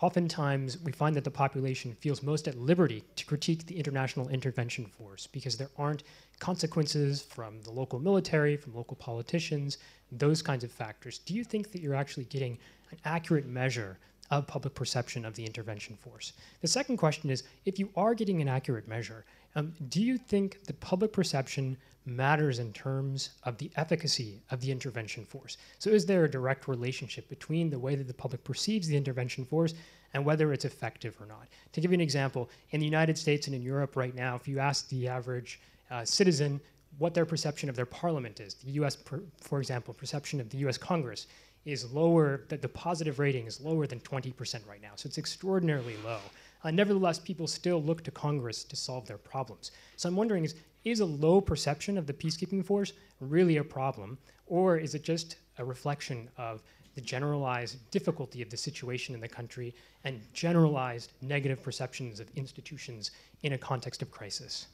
oftentimes 0.00 0.78
we 0.80 0.92
find 0.92 1.16
that 1.16 1.24
the 1.24 1.30
population 1.30 1.92
feels 1.94 2.22
most 2.22 2.46
at 2.46 2.56
liberty 2.56 3.02
to 3.16 3.26
critique 3.26 3.66
the 3.66 3.78
international 3.78 4.28
intervention 4.28 4.86
force 4.86 5.26
because 5.26 5.56
there 5.56 5.70
aren't 5.76 6.04
consequences 6.38 7.22
from 7.22 7.60
the 7.62 7.70
local 7.70 7.98
military, 7.98 8.56
from 8.56 8.74
local 8.74 8.96
politicians, 8.96 9.78
those 10.12 10.40
kinds 10.40 10.64
of 10.64 10.70
factors. 10.70 11.18
Do 11.18 11.34
you 11.34 11.44
think 11.44 11.72
that 11.72 11.82
you're 11.82 11.94
actually 11.94 12.24
getting 12.24 12.58
an 12.92 12.98
accurate 13.04 13.46
measure 13.46 13.98
of 14.30 14.46
public 14.46 14.74
perception 14.74 15.24
of 15.24 15.34
the 15.34 15.44
intervention 15.44 15.96
force. 15.96 16.32
The 16.60 16.68
second 16.68 16.96
question 16.98 17.30
is 17.30 17.42
if 17.64 17.78
you 17.78 17.90
are 17.96 18.14
getting 18.14 18.40
an 18.40 18.48
accurate 18.48 18.86
measure, 18.86 19.24
um, 19.56 19.72
do 19.88 20.00
you 20.00 20.16
think 20.16 20.64
that 20.64 20.78
public 20.80 21.12
perception 21.12 21.76
matters 22.06 22.58
in 22.58 22.72
terms 22.72 23.30
of 23.44 23.58
the 23.58 23.70
efficacy 23.76 24.40
of 24.50 24.60
the 24.60 24.70
intervention 24.70 25.24
force? 25.24 25.56
So, 25.78 25.90
is 25.90 26.06
there 26.06 26.24
a 26.24 26.30
direct 26.30 26.68
relationship 26.68 27.28
between 27.28 27.70
the 27.70 27.78
way 27.78 27.94
that 27.96 28.06
the 28.06 28.14
public 28.14 28.44
perceives 28.44 28.88
the 28.88 28.96
intervention 28.96 29.44
force 29.44 29.74
and 30.14 30.24
whether 30.24 30.52
it's 30.52 30.64
effective 30.64 31.16
or 31.20 31.26
not? 31.26 31.48
To 31.72 31.80
give 31.80 31.90
you 31.90 31.96
an 31.96 32.00
example, 32.00 32.48
in 32.70 32.80
the 32.80 32.86
United 32.86 33.18
States 33.18 33.46
and 33.46 33.56
in 33.56 33.62
Europe 33.62 33.96
right 33.96 34.14
now, 34.14 34.36
if 34.36 34.46
you 34.46 34.58
ask 34.58 34.88
the 34.88 35.08
average 35.08 35.60
uh, 35.90 36.04
citizen 36.04 36.60
what 36.98 37.14
their 37.14 37.26
perception 37.26 37.68
of 37.68 37.76
their 37.76 37.86
parliament 37.86 38.40
is, 38.40 38.54
the 38.54 38.72
US, 38.72 38.96
per, 38.96 39.20
for 39.40 39.58
example, 39.58 39.94
perception 39.94 40.40
of 40.40 40.50
the 40.50 40.58
US 40.58 40.76
Congress 40.76 41.26
is 41.64 41.90
lower, 41.92 42.42
that 42.48 42.62
the 42.62 42.68
positive 42.68 43.18
rating 43.18 43.46
is 43.46 43.60
lower 43.60 43.86
than 43.86 44.00
20% 44.00 44.66
right 44.66 44.82
now. 44.82 44.92
So 44.96 45.06
it's 45.06 45.18
extraordinarily 45.18 45.96
low. 46.04 46.20
Uh, 46.62 46.70
nevertheless, 46.70 47.18
people 47.18 47.46
still 47.46 47.82
look 47.82 48.04
to 48.04 48.10
Congress 48.10 48.64
to 48.64 48.76
solve 48.76 49.06
their 49.06 49.18
problems. 49.18 49.70
So 49.96 50.08
I'm 50.08 50.16
wondering 50.16 50.44
is, 50.44 50.54
is 50.84 51.00
a 51.00 51.06
low 51.06 51.40
perception 51.40 51.96
of 51.96 52.06
the 52.06 52.12
peacekeeping 52.12 52.64
force 52.64 52.92
really 53.20 53.58
a 53.58 53.64
problem, 53.64 54.18
or 54.46 54.76
is 54.76 54.94
it 54.94 55.02
just 55.02 55.36
a 55.58 55.64
reflection 55.64 56.28
of 56.36 56.62
the 56.94 57.00
generalized 57.00 57.78
difficulty 57.90 58.42
of 58.42 58.50
the 58.50 58.56
situation 58.56 59.14
in 59.14 59.20
the 59.20 59.28
country 59.28 59.74
and 60.04 60.20
generalized 60.32 61.12
negative 61.22 61.62
perceptions 61.62 62.20
of 62.20 62.28
institutions 62.36 63.10
in 63.42 63.52
a 63.52 63.58
context 63.58 64.02
of 64.02 64.10
crisis? 64.10 64.66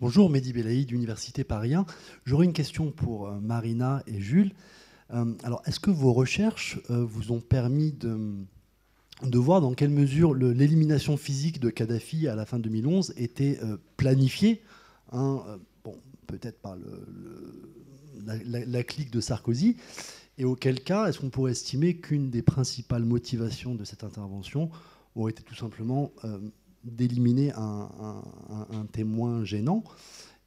Bonjour, 0.00 0.28
Mehdi 0.28 0.52
Belaïd, 0.52 0.86
d'Université 0.86 1.44
Paris 1.44 1.74
1. 1.74 1.86
J'aurais 2.26 2.44
une 2.44 2.52
question 2.52 2.90
pour 2.90 3.28
euh, 3.28 3.40
Marina 3.40 4.02
et 4.06 4.20
Jules. 4.20 4.52
Euh, 5.12 5.34
alors, 5.42 5.62
est-ce 5.66 5.80
que 5.80 5.90
vos 5.90 6.12
recherches 6.12 6.78
euh, 6.90 7.04
vous 7.04 7.32
ont 7.32 7.40
permis 7.40 7.92
de, 7.92 9.38
voir 9.38 9.60
dans 9.60 9.74
quelle 9.74 9.90
mesure 9.90 10.34
l'élimination 10.34 11.16
physique 11.16 11.60
de 11.60 11.70
Kadhafi 11.70 12.28
à 12.28 12.34
la 12.34 12.46
fin 12.46 12.58
2011 12.58 13.14
était 13.16 13.58
planifiée 13.96 14.62
hein, 15.12 15.42
bon, 15.84 15.96
peut-être 16.26 16.60
par 16.60 16.76
la, 18.24 18.82
clique 18.82 19.10
de 19.10 19.20
Sarkozy, 19.20 19.76
et 20.36 20.44
auquel 20.44 20.82
cas, 20.82 21.06
est-ce 21.06 21.20
qu'on 21.20 21.30
pourrait 21.30 21.52
estimer 21.52 21.96
qu'une 21.96 22.30
des 22.30 22.42
principales 22.42 23.04
motivations 23.04 23.74
de 23.74 23.84
cette 23.84 24.04
intervention 24.04 24.70
aurait 25.14 25.30
été 25.30 25.42
tout 25.42 25.54
simplement 25.54 26.12
d'éliminer 26.82 27.52
un, 27.52 28.86
témoin 28.92 29.44
gênant? 29.44 29.84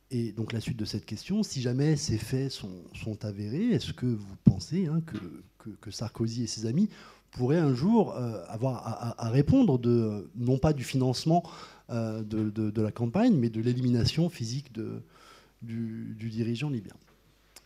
Et 0.10 0.32
donc 0.32 0.54
la 0.54 0.62
suite 0.62 0.78
de 0.78 0.86
cette 0.86 1.06
question, 1.06 1.44
si 1.44 1.62
jamais 1.62 1.98
ces 1.98 2.18
faits 2.18 2.52
sont, 2.52 3.26
avérés, 3.26 3.72
est-ce 3.72 3.92
que 3.92 4.06
vous 4.06 4.36
pensez 4.46 4.88
hein, 4.88 5.02
que, 5.02 5.92
Sarkozy 5.92 6.44
et 6.44 6.48
ses 6.48 6.66
amis 6.66 6.90
pourraient 7.32 7.60
un 7.60 7.74
jour 7.74 8.16
euh, 8.16 8.44
avoir 8.48 9.16
à, 9.20 9.30
répondre 9.30 9.78
de, 9.78 10.30
non 10.36 10.58
pas 10.58 10.72
du 10.72 10.84
financement 10.84 11.44
euh, 11.90 12.24
de, 12.24 12.82
la 12.82 12.92
campagne, 12.92 13.36
mais 13.36 13.50
de 13.50 13.62
l'élimination 13.62 14.30
physique 14.30 14.72
du, 14.74 16.16
du, 16.18 16.30
dirigeant 16.30 16.70
libyen? 16.70 16.96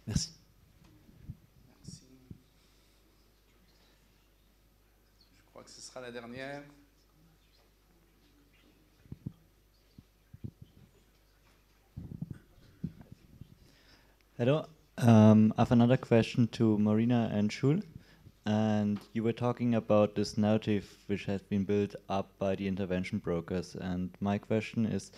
Merci. 0.07 0.31
Merci. 1.83 2.01
Je 5.19 5.43
crois 5.51 5.63
que 5.63 5.69
ce 5.69 5.81
sera 5.81 6.01
la 6.01 6.11
dernière. 6.11 6.63
Hello. 14.41 14.65
Um, 14.97 15.53
I 15.55 15.61
have 15.61 15.71
another 15.71 15.97
question 15.97 16.47
to 16.53 16.75
Marina 16.79 17.29
and 17.31 17.51
Shul. 17.51 17.79
And 18.47 18.99
you 19.13 19.21
were 19.21 19.33
talking 19.33 19.75
about 19.75 20.15
this 20.15 20.35
narrative 20.35 20.97
which 21.05 21.25
has 21.25 21.43
been 21.43 21.63
built 21.63 21.93
up 22.09 22.31
by 22.39 22.55
the 22.55 22.67
intervention 22.67 23.19
brokers. 23.19 23.75
And 23.75 24.09
my 24.19 24.39
question 24.39 24.87
is 24.87 25.11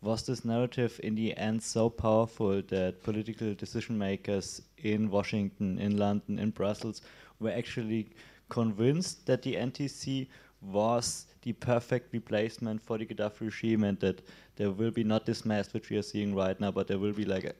Was 0.00 0.22
this 0.26 0.44
narrative 0.44 1.00
in 1.02 1.16
the 1.16 1.36
end 1.36 1.60
so 1.60 1.90
powerful 1.90 2.62
that 2.68 3.02
political 3.02 3.52
decision 3.52 3.98
makers 3.98 4.62
in 4.76 5.10
Washington, 5.10 5.80
in 5.80 5.96
London, 5.96 6.38
in 6.38 6.50
Brussels 6.50 7.02
were 7.40 7.50
actually 7.50 8.10
convinced 8.48 9.26
that 9.26 9.42
the 9.42 9.56
NTC 9.56 10.28
was 10.62 11.26
the 11.42 11.52
perfect 11.52 12.12
replacement 12.12 12.80
for 12.80 12.96
the 12.96 13.06
Gaddafi 13.06 13.40
regime 13.40 13.82
and 13.82 13.98
that 13.98 14.22
there 14.54 14.70
will 14.70 14.92
be 14.92 15.02
not 15.02 15.26
this 15.26 15.44
mess 15.44 15.74
which 15.74 15.90
we 15.90 15.96
are 15.96 16.02
seeing 16.02 16.32
right 16.32 16.60
now, 16.60 16.70
but 16.70 16.86
there 16.86 16.98
will 17.00 17.12
be 17.12 17.24
like 17.24 17.42
a, 17.42 17.54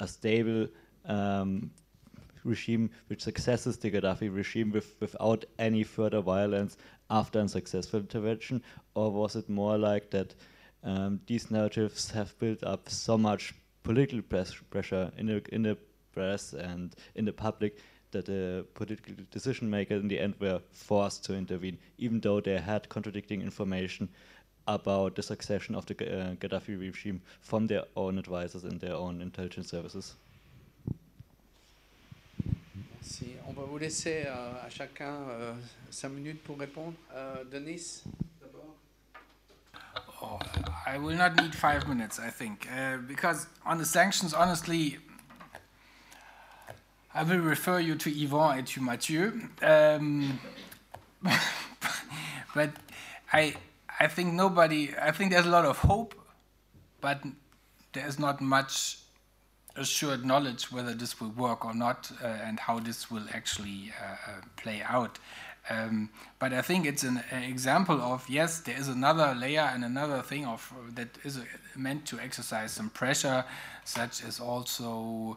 a 0.00 0.08
stable 0.08 0.68
um, 1.06 1.70
regime 2.44 2.90
which 3.08 3.22
successes 3.22 3.76
the 3.78 3.90
Gaddafi 3.90 4.34
regime 4.34 4.70
with, 4.72 4.94
without 5.00 5.44
any 5.58 5.82
further 5.82 6.20
violence 6.20 6.76
after 7.10 7.38
unsuccessful 7.40 8.00
intervention? 8.00 8.62
Or 8.94 9.10
was 9.10 9.36
it 9.36 9.48
more 9.48 9.78
like 9.78 10.10
that 10.10 10.34
um, 10.84 11.20
these 11.26 11.50
narratives 11.50 12.10
have 12.10 12.38
built 12.38 12.62
up 12.62 12.88
so 12.88 13.18
much 13.18 13.54
political 13.82 14.22
press 14.22 14.54
pressure 14.70 15.10
in 15.16 15.26
the, 15.26 15.42
in 15.52 15.62
the 15.62 15.76
press 16.12 16.52
and 16.52 16.94
in 17.14 17.24
the 17.24 17.32
public 17.32 17.78
that 18.10 18.24
the 18.24 18.64
political 18.74 19.14
decision 19.30 19.68
makers 19.68 20.00
in 20.00 20.08
the 20.08 20.18
end 20.18 20.34
were 20.40 20.60
forced 20.72 21.24
to 21.24 21.34
intervene, 21.34 21.78
even 21.98 22.20
though 22.20 22.40
they 22.40 22.58
had 22.58 22.88
contradicting 22.88 23.42
information 23.42 24.08
about 24.68 25.16
the 25.16 25.22
succession 25.22 25.74
of 25.74 25.86
the 25.86 25.94
uh, 25.94 26.34
Gaddafi 26.34 26.78
regime 26.78 27.20
from 27.40 27.66
their 27.66 27.84
own 27.96 28.18
advisors 28.18 28.64
and 28.64 28.78
their 28.80 28.94
own 28.94 29.22
intelligence 29.22 29.70
services. 29.70 30.14
Merci. 33.00 33.36
On 33.48 33.52
va 33.52 33.62
vous 33.62 33.78
laisser 33.78 34.24
euh, 34.26 34.66
à 34.66 34.68
chacun 34.68 35.14
euh, 35.30 35.54
cinq 35.90 36.10
minutes 36.10 36.42
pour 36.44 36.58
répondre. 36.58 36.92
Euh, 37.14 37.44
Denis, 37.50 38.02
d'abord. 38.40 38.76
Oh, 40.20 40.38
I 40.86 40.98
will 40.98 41.16
not 41.16 41.34
need 41.42 41.54
five 41.54 41.88
minutes, 41.88 42.18
I 42.18 42.30
think, 42.30 42.68
uh, 42.70 42.98
because 42.98 43.46
on 43.64 43.78
the 43.78 43.86
sanctions, 43.86 44.34
honestly, 44.34 44.98
I 47.14 47.22
will 47.22 47.40
refer 47.40 47.80
you 47.80 47.94
to 47.94 48.10
Yvon 48.10 48.58
and 48.58 48.66
to 48.66 48.80
Mathieu. 48.82 49.32
Um, 49.62 50.38
but 52.54 52.70
I, 53.32 53.54
I 54.00 54.06
think 54.06 54.32
nobody, 54.32 54.94
I 55.00 55.10
think 55.10 55.32
there's 55.32 55.46
a 55.46 55.50
lot 55.50 55.64
of 55.64 55.78
hope, 55.78 56.14
but 57.00 57.20
there's 57.92 58.18
not 58.18 58.40
much 58.40 58.98
assured 59.74 60.24
knowledge 60.24 60.70
whether 60.72 60.94
this 60.94 61.20
will 61.20 61.30
work 61.30 61.64
or 61.64 61.74
not 61.74 62.10
uh, 62.22 62.26
and 62.26 62.58
how 62.60 62.78
this 62.78 63.10
will 63.10 63.24
actually 63.32 63.92
uh, 64.00 64.30
uh, 64.30 64.40
play 64.56 64.82
out. 64.82 65.18
Um, 65.70 66.10
but 66.38 66.52
I 66.52 66.62
think 66.62 66.86
it's 66.86 67.02
an, 67.02 67.22
example 67.30 68.00
of 68.00 68.28
yes, 68.28 68.60
there 68.60 68.76
is 68.76 68.88
another 68.88 69.34
layer 69.34 69.68
and 69.74 69.84
another 69.84 70.22
thing 70.22 70.46
of 70.46 70.72
that 70.94 71.08
is 71.24 71.40
meant 71.76 72.06
to 72.06 72.18
exercise 72.18 72.72
some 72.72 72.90
pressure, 72.90 73.44
such 73.84 74.24
as 74.24 74.40
also 74.40 75.36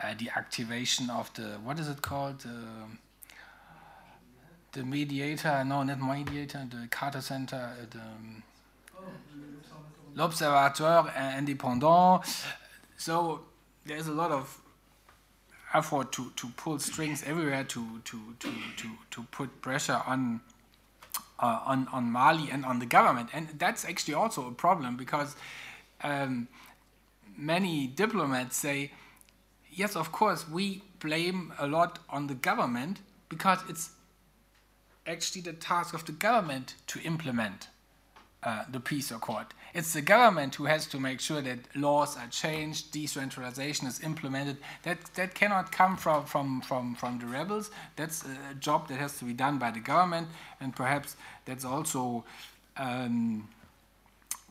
uh, 0.00 0.14
the 0.18 0.30
activation 0.30 1.10
of 1.10 1.32
the 1.34 1.58
what 1.64 1.78
is 1.78 1.88
it 1.88 2.00
called? 2.00 2.46
The 4.72 4.82
mediator, 4.82 5.64
no, 5.64 5.82
not 5.82 6.00
mediator, 6.00 6.66
the 6.70 6.88
Carter 6.88 7.20
Center, 7.20 7.70
the, 7.90 7.98
um, 7.98 8.42
l'Observateur 10.14 11.12
indépendant. 11.38 12.24
So 12.96 13.40
there's 13.84 14.06
a 14.06 14.12
lot 14.12 14.30
of 14.30 14.60
effort 15.74 16.12
to, 16.12 16.30
to 16.36 16.48
pull 16.56 16.78
strings 16.78 17.22
everywhere 17.24 17.64
to, 17.64 18.00
to, 18.04 18.18
to, 18.40 18.52
to, 18.76 18.88
to 19.10 19.22
put 19.30 19.60
pressure 19.62 20.00
on, 20.06 20.40
uh, 21.38 21.60
on, 21.66 21.88
on 21.92 22.10
Mali 22.10 22.50
and 22.50 22.64
on 22.64 22.78
the 22.78 22.86
government. 22.86 23.30
And 23.32 23.48
that's 23.58 23.84
actually 23.84 24.14
also 24.14 24.48
a 24.48 24.52
problem 24.52 24.96
because 24.96 25.36
um, 26.02 26.48
many 27.36 27.86
diplomats 27.86 28.56
say, 28.56 28.92
yes, 29.70 29.96
of 29.96 30.12
course, 30.12 30.48
we 30.48 30.82
blame 31.00 31.52
a 31.58 31.66
lot 31.66 31.98
on 32.08 32.26
the 32.26 32.34
government 32.34 33.00
because 33.28 33.58
it's 33.68 33.90
actually 35.06 35.42
the 35.42 35.52
task 35.52 35.94
of 35.94 36.04
the 36.04 36.12
government 36.12 36.74
to 36.88 37.00
implement 37.00 37.68
uh, 38.42 38.64
the 38.70 38.80
peace 38.80 39.10
accord. 39.10 39.46
It's 39.74 39.92
the 39.92 40.02
government 40.02 40.56
who 40.56 40.64
has 40.64 40.86
to 40.88 41.00
make 41.00 41.20
sure 41.20 41.40
that 41.40 41.58
laws 41.74 42.16
are 42.16 42.26
changed, 42.28 42.92
decentralization 42.92 43.86
is 43.86 44.00
implemented. 44.02 44.58
That 44.82 44.98
that 45.14 45.34
cannot 45.34 45.72
come 45.72 45.96
from 45.96 46.24
from 46.24 46.60
from 46.60 46.94
from 46.94 47.18
the 47.18 47.26
rebels. 47.26 47.70
That's 47.96 48.24
a 48.24 48.54
job 48.54 48.88
that 48.88 48.98
has 48.98 49.18
to 49.18 49.24
be 49.24 49.32
done 49.32 49.58
by 49.58 49.70
the 49.70 49.80
government, 49.80 50.28
and 50.60 50.74
perhaps 50.74 51.16
that's 51.44 51.64
also. 51.64 52.24
Um, 52.76 53.48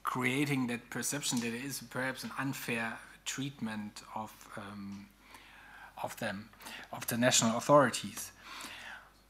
creating 0.03 0.68
that 0.68 0.90
perception 0.90 1.40
that 1.40 1.52
there 1.52 1.65
is 1.65 1.82
perhaps 1.90 2.23
an 2.23 2.32
unfair 2.40 2.98
treatment 3.26 4.02
of 4.15 4.34
um, 4.57 5.07
of 6.03 6.18
them, 6.18 6.49
of 6.91 7.07
the 7.07 7.18
national 7.18 7.57
authorities. 7.57 8.31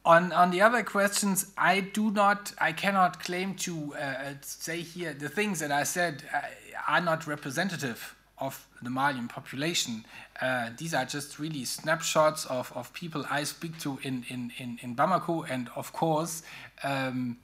On, 0.04 0.32
on 0.32 0.50
the 0.50 0.62
other 0.62 0.82
questions, 0.82 1.52
I 1.58 1.82
do 1.82 2.10
not, 2.10 2.54
I 2.60 2.72
cannot 2.72 3.24
claim 3.24 3.54
to 3.56 3.94
uh, 3.96 4.34
say 4.42 4.82
here 4.82 5.14
the 5.14 5.30
things 5.30 5.60
that 5.60 5.72
I 5.72 5.84
said 5.84 6.24
uh, 6.34 6.42
are 6.88 7.02
not 7.02 7.28
representative 7.28 8.16
of 8.40 8.68
the 8.82 8.90
Malian 8.90 9.28
population. 9.28 10.04
Uh, 10.42 10.72
these 10.76 10.96
are 10.96 11.06
just 11.06 11.38
really 11.38 11.64
snapshots 11.66 12.46
of, 12.48 12.72
of 12.76 12.92
people 12.94 13.24
I 13.30 13.44
speak 13.44 13.78
to 13.82 14.00
in, 14.02 14.26
in, 14.28 14.52
in, 14.58 14.80
in 14.82 14.96
Bamako, 14.96 15.48
and 15.48 15.70
of 15.76 15.94
course, 15.94 16.42
um, 16.84 17.38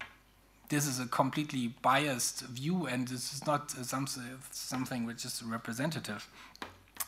this 0.70 0.88
is 0.88 1.00
a 1.00 1.06
completely 1.06 1.76
biased 1.84 2.42
view, 2.42 2.88
and 2.88 3.08
this 3.08 3.34
is 3.34 3.46
not 3.46 3.70
some, 3.70 4.08
something 4.52 5.06
which 5.06 5.24
is 5.24 5.44
representative. 5.44 6.28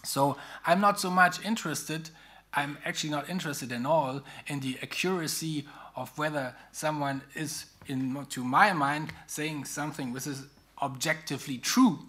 So 0.06 0.38
I'm 0.66 0.80
not 0.80 1.00
so 1.00 1.10
much 1.10 1.44
interested, 1.44 2.12
I'm 2.54 2.78
actually 2.84 3.12
not 3.12 3.30
interested 3.30 3.72
at 3.72 3.86
all 3.86 4.22
in 4.48 4.60
the 4.60 4.78
accuracy 4.82 5.68
of 5.96 6.18
whether 6.18 6.56
someone 6.72 7.22
is, 7.36 7.66
in, 7.88 8.26
to 8.30 8.44
my 8.44 8.74
mind, 8.74 9.14
saying 9.28 9.66
something 9.66 10.14
which 10.14 10.28
is 10.28 10.46
objectively 10.82 11.58
true 11.58 12.00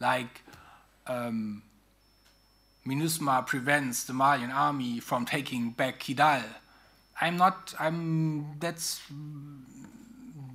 like 0.00 0.42
um, 1.06 1.62
MINUSMA 2.86 3.46
prevents 3.46 4.04
the 4.04 4.12
Malian 4.12 4.50
army 4.50 5.00
from 5.00 5.24
taking 5.24 5.70
back 5.70 6.00
Kidal. 6.00 6.44
I'm 7.20 7.36
not. 7.36 7.74
I'm. 7.78 8.58
That's 8.60 9.00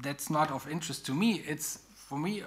that's 0.04 0.30
not 0.30 0.52
of 0.52 0.70
interest 0.70 1.06
to 1.08 1.14
me. 1.14 1.44
It's 1.48 1.80
for 1.96 2.20
me. 2.20 2.44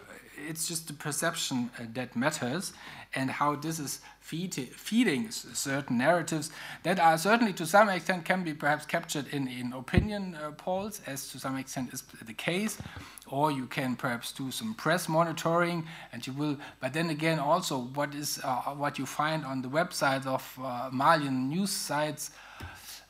It's 0.49 0.69
just 0.69 0.87
the 0.87 0.93
perception 0.93 1.71
uh, 1.79 1.85
that 1.95 2.15
matters, 2.17 2.73
and 3.15 3.31
how 3.31 3.55
this 3.57 3.79
is 3.79 4.01
feed, 4.21 4.55
feeding 4.55 5.31
certain 5.31 5.99
narratives 5.99 6.51
that 6.83 6.99
are 6.99 7.19
certainly 7.19 7.53
to 7.53 7.67
some 7.67 7.89
extent 7.89 8.25
can 8.25 8.43
be 8.43 8.55
perhaps 8.55 8.87
captured 8.87 9.27
in 9.29 9.49
in 9.49 9.73
opinion 9.73 10.35
uh, 10.37 10.51
polls, 10.53 11.01
as 11.07 11.29
to 11.29 11.39
some 11.39 11.57
extent 11.57 11.93
is 11.93 12.03
the 12.25 12.33
case 12.33 12.79
or 13.27 13.51
you 13.51 13.67
can 13.67 13.97
perhaps 13.97 14.33
do 14.33 14.51
some 14.51 14.75
press 14.75 15.09
monitoring 15.09 15.87
and 16.13 16.27
you 16.27 16.33
will 16.33 16.57
but 16.81 16.93
then 16.93 17.11
again 17.11 17.39
also 17.39 17.79
what 17.95 18.15
is 18.15 18.41
uh, 18.45 18.75
what 18.75 18.99
you 18.99 19.07
find 19.07 19.45
on 19.45 19.63
the 19.63 19.69
websites 19.69 20.27
of 20.27 20.59
uh, 20.63 20.89
Malian 20.93 21.49
news 21.49 21.71
sites 21.71 22.31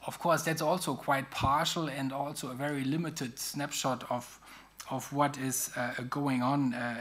of 0.06 0.18
course 0.18 0.42
that's 0.42 0.62
also 0.62 0.94
quite 0.94 1.30
partial 1.30 1.88
and 1.88 2.12
also 2.12 2.50
a 2.50 2.54
very 2.54 2.84
limited 2.84 3.38
snapshot 3.38 4.04
of 4.10 4.40
of 4.90 5.10
what 5.12 5.38
is 5.38 5.70
uh, 5.76 5.94
going 6.10 6.42
on 6.42 6.74
uh, 6.74 6.96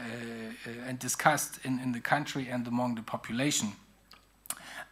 uh, 0.66 0.70
discussed 0.98 1.58
in, 1.64 1.80
in 1.80 1.92
the 1.92 2.00
country 2.00 2.48
and 2.48 2.66
among 2.66 2.94
the 2.94 3.02
population. 3.02 3.72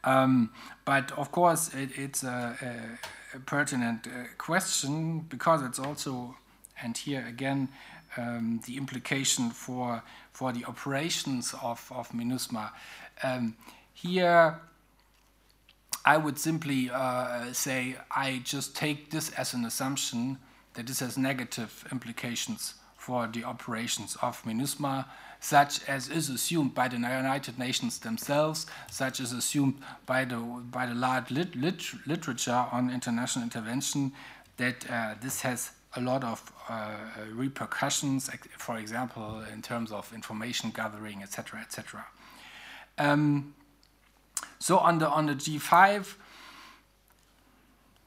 Um, 0.05 0.51
but 0.85 1.13
of 1.13 1.31
course, 1.31 1.73
it, 1.75 1.91
it's 1.97 2.25
a, 2.25 2.99
a, 3.35 3.39
pertinent 3.41 4.07
uh, 4.07 4.25
question 4.37 5.21
because 5.21 5.63
it's 5.63 5.79
also, 5.79 6.37
and 6.83 6.97
here 6.97 7.25
again, 7.27 7.69
um, 8.17 8.61
the 8.67 8.77
implication 8.77 9.51
for 9.51 10.03
for 10.33 10.53
the 10.53 10.65
operations 10.65 11.55
of 11.63 11.91
of 11.95 12.11
MINUSMA. 12.11 12.71
Um, 13.23 13.57
here, 13.95 14.61
I 16.05 16.17
would 16.17 16.39
simply 16.39 16.91
uh, 16.91 17.53
say 17.53 17.97
I 18.11 18.43
just 18.45 18.77
take 18.77 19.11
this 19.11 19.31
as 19.31 19.55
an 19.55 19.65
assumption 19.65 20.39
that 20.75 20.87
this 20.87 21.01
has 21.01 21.17
negative 21.17 21.87
implications 21.93 22.75
for 22.97 23.27
the 23.27 23.45
operations 23.45 24.17
of 24.23 24.43
MINUSMA, 24.45 25.07
such 25.43 25.85
as 25.89 26.09
is 26.09 26.31
assumed 26.31 26.73
by 26.73 26.87
the 26.87 26.95
United 26.95 27.59
Nations 27.59 27.99
themselves, 27.99 28.65
such 28.89 29.19
as 29.19 29.33
assumed 29.33 29.75
by 30.07 30.25
the 30.25 30.37
by 30.37 30.87
the 30.87 30.95
large 30.95 31.33
lit, 31.33 31.57
lit, 31.57 31.83
literature 32.07 32.65
on 32.71 32.91
international 32.91 33.43
intervention, 33.43 34.13
that 34.57 34.89
uh, 34.89 35.15
this 35.21 35.41
has 35.41 35.73
a 35.97 36.01
lot 36.01 36.23
of 36.23 36.53
uh, 36.69 36.95
repercussions, 37.33 38.31
for 38.57 38.79
example, 38.79 39.43
in 39.53 39.61
terms 39.61 39.91
of 39.91 40.11
information 40.15 40.71
gathering, 40.71 41.23
etc., 41.23 41.61
etc. 41.61 42.07
Um, 42.97 43.55
so 44.61 44.79
on 44.79 44.99
the 45.01 45.09
on 45.09 45.27
the 45.27 45.35
G5, 45.35 46.15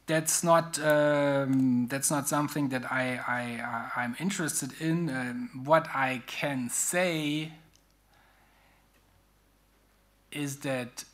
that's 0.07 0.43
not 0.43 0.79
um, 0.79 1.87
that's 1.87 2.11
not 2.11 2.27
something 2.27 2.69
that 2.69 2.91
I, 2.91 3.19
I 3.27 4.01
I'm 4.01 4.15
interested 4.19 4.71
in. 4.79 5.09
Um, 5.09 5.63
what 5.63 5.87
I 5.93 6.21
can 6.27 6.69
say 6.69 7.51
is 10.31 10.57
that 10.57 11.05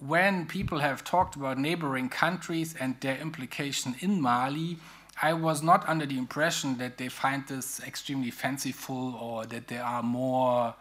when 0.00 0.46
people 0.46 0.78
have 0.78 1.04
talked 1.04 1.36
about 1.36 1.58
neighboring 1.58 2.08
countries 2.08 2.74
and 2.80 2.96
their 3.00 3.18
implication 3.18 3.94
in 4.00 4.20
Mali, 4.20 4.78
I 5.22 5.34
was 5.34 5.62
not 5.62 5.86
under 5.86 6.06
the 6.06 6.16
impression 6.16 6.78
that 6.78 6.96
they 6.96 7.08
find 7.08 7.46
this 7.46 7.80
extremely 7.86 8.30
fanciful 8.30 9.14
or 9.16 9.44
that 9.46 9.68
they 9.68 9.76
are 9.76 10.02
more 10.02 10.74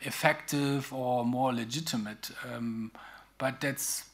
effective 0.00 0.92
or 0.92 1.24
more 1.24 1.52
legitimate. 1.52 2.30
Um, 2.50 2.90
but 3.36 3.60
that's 3.60 4.05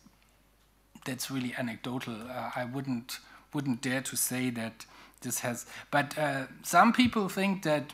that's 1.05 1.31
really 1.31 1.55
anecdotal. 1.59 2.15
Uh, 2.15 2.51
I 2.55 2.65
wouldn't 2.65 3.19
wouldn't 3.53 3.83
dare 3.83 4.01
to 4.01 4.16
say 4.16 4.51
that 4.51 4.87
this 5.20 5.41
has. 5.41 5.66
But 5.91 6.16
uh, 6.19 6.47
some 6.62 6.93
people 6.93 7.29
think 7.29 7.62
that 7.65 7.93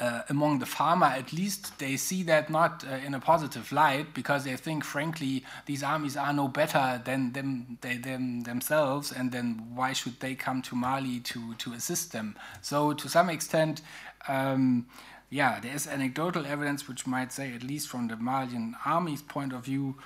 uh, 0.00 0.22
among 0.28 0.58
the 0.58 0.66
farmer, 0.66 1.06
at 1.06 1.32
least, 1.32 1.78
they 1.78 1.96
see 1.96 2.22
that 2.24 2.50
not 2.50 2.84
uh, 2.84 2.96
in 2.96 3.14
a 3.14 3.20
positive 3.20 3.70
light 3.72 4.14
because 4.14 4.44
they 4.44 4.56
think, 4.56 4.84
frankly, 4.84 5.44
these 5.66 5.82
armies 5.82 6.16
are 6.16 6.32
no 6.32 6.48
better 6.48 7.00
than 7.04 7.32
them, 7.32 7.78
they, 7.80 7.96
them 7.96 8.40
themselves, 8.42 9.12
and 9.12 9.32
then 9.32 9.68
why 9.74 9.92
should 9.92 10.18
they 10.20 10.34
come 10.34 10.60
to 10.62 10.74
Mali 10.74 11.20
to, 11.20 11.54
to 11.54 11.72
assist 11.72 12.12
them? 12.12 12.36
So, 12.62 12.92
to 12.94 13.08
some 13.08 13.30
extent, 13.30 13.80
um, 14.28 14.86
yeah, 15.30 15.60
there 15.60 15.74
is 15.74 15.86
anecdotal 15.86 16.46
evidence 16.46 16.88
which 16.88 17.06
might 17.06 17.32
say, 17.32 17.54
at 17.54 17.62
least 17.62 17.88
from 17.88 18.08
the 18.08 18.16
Malian 18.16 18.76
army's 18.84 19.22
point 19.22 19.52
of 19.52 19.64
view, 19.64 19.96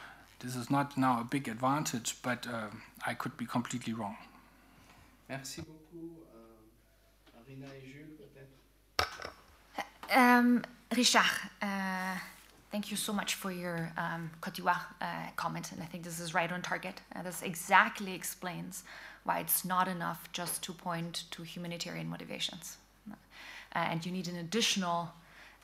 this 0.41 0.57
is 0.57 0.71
not 0.71 0.97
now 0.97 1.21
a 1.21 1.25
big 1.25 1.49
advantage, 1.49 2.17
but 2.23 2.47
uh, 2.47 2.69
I 3.07 3.15
could 3.15 3.37
be 3.37 3.47
completely 3.47 3.93
wrong. 3.93 4.17
Merci 5.29 5.63
beaucoup. 5.63 6.27
Uh, 6.35 7.39
Marina 7.39 7.67
et 7.67 7.83
Jules, 7.87 8.17
peut-être 8.19 8.51
um, 10.13 10.63
Richard, 10.97 11.31
uh, 11.63 12.17
thank 12.73 12.91
you 12.91 12.97
so 12.97 13.13
much 13.13 13.37
for 13.37 13.53
your 13.53 13.93
um, 13.97 14.31
Côte 14.41 14.55
d'Ivoire 14.55 14.95
uh, 15.01 15.31
comment, 15.37 15.71
and 15.73 15.81
I 15.83 15.87
think 15.87 16.03
this 16.03 16.19
is 16.19 16.35
right 16.35 16.51
on 16.51 16.63
target. 16.63 17.01
Uh, 17.15 17.23
this 17.23 17.43
exactly 17.43 18.13
explains 18.13 18.83
why 19.23 19.39
it's 19.39 19.65
not 19.65 19.87
enough 19.87 20.29
just 20.33 20.63
to 20.65 20.73
point 20.73 21.25
to 21.31 21.43
humanitarian 21.43 22.09
motivations. 22.09 22.79
Uh, 23.09 23.15
and 23.79 24.05
you 24.05 24.11
need 24.11 24.27
an 24.27 24.37
additional 24.37 25.11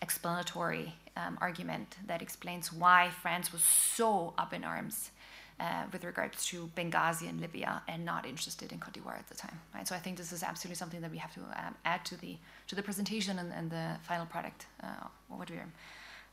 explanatory 0.00 0.94
um, 1.16 1.38
argument 1.40 1.97
that 2.06 2.22
explains 2.22 2.72
why 2.72 3.10
France 3.22 3.52
was 3.52 3.62
so 3.62 4.34
up 4.38 4.52
in 4.52 4.64
arms 4.64 5.10
uh, 5.59 5.84
with 5.93 6.05
regards 6.05 6.44
to 6.47 6.70
Benghazi 6.76 7.28
and 7.28 7.40
Libya 7.40 7.82
and 7.88 8.05
not 8.05 8.26
interested 8.26 8.72
in 8.72 8.78
Cote 8.78 8.94
d'Ivoire 8.94 9.18
at 9.18 9.28
the 9.28 9.34
time. 9.34 9.59
Right? 9.74 9.88
So 9.88 9.94
I 9.94 9.98
think 9.98 10.18
this 10.18 10.32
is 10.32 10.43
absolutely 10.43 10.76
something 10.76 11.01
that 11.01 11.10
we 11.10 11.18
have 11.18 11.32
to 11.34 11.40
um, 11.40 11.74
add 11.84 12.05
to 12.06 12.20
the 12.20 12.36
to 12.66 12.74
the 12.74 12.82
presentation 12.82 13.38
and, 13.38 13.52
and 13.52 13.70
the 13.70 13.97
final 14.02 14.26
product, 14.26 14.66
uh, 14.82 15.06
what 15.28 15.48
we're 15.48 15.72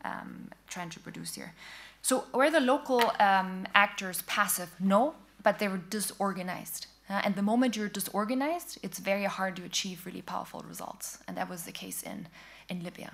um, 0.04 0.50
trying 0.68 0.90
to 0.90 1.00
produce 1.00 1.36
here. 1.36 1.54
So 2.02 2.26
were 2.34 2.50
the 2.50 2.60
local 2.60 3.14
um, 3.20 3.66
actors 3.74 4.24
passive? 4.24 4.70
No, 4.80 5.16
but 5.42 5.60
they 5.60 5.68
were 5.68 5.82
disorganized. 5.90 6.88
Uh, 7.10 7.22
and 7.24 7.36
the 7.36 7.42
moment 7.42 7.76
you're 7.76 7.90
disorganized, 7.90 8.80
it's 8.82 9.00
very 9.00 9.26
hard 9.26 9.56
to 9.58 9.64
achieve 9.64 10.06
really 10.06 10.22
powerful 10.22 10.64
results. 10.68 11.20
And 11.28 11.38
that 11.38 11.50
was 11.50 11.64
the 11.64 11.72
case 11.72 12.02
in, 12.02 12.28
in 12.70 12.84
Libya. 12.84 13.14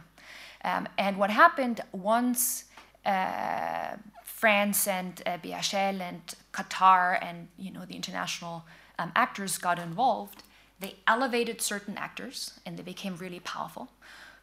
Um, 0.63 0.87
and 0.97 1.17
what 1.17 1.29
happened 1.29 1.81
once 1.91 2.65
uh, 3.05 3.95
France 4.23 4.87
and 4.87 5.21
uh, 5.25 5.37
and 5.41 6.21
Qatar 6.53 7.17
and 7.21 7.47
you 7.57 7.71
know 7.71 7.85
the 7.85 7.95
international 7.95 8.65
um, 8.97 9.11
actors 9.15 9.57
got 9.57 9.79
involved, 9.79 10.43
they 10.79 10.95
elevated 11.07 11.61
certain 11.61 11.97
actors 11.97 12.59
and 12.65 12.77
they 12.77 12.83
became 12.83 13.15
really 13.17 13.39
powerful. 13.39 13.89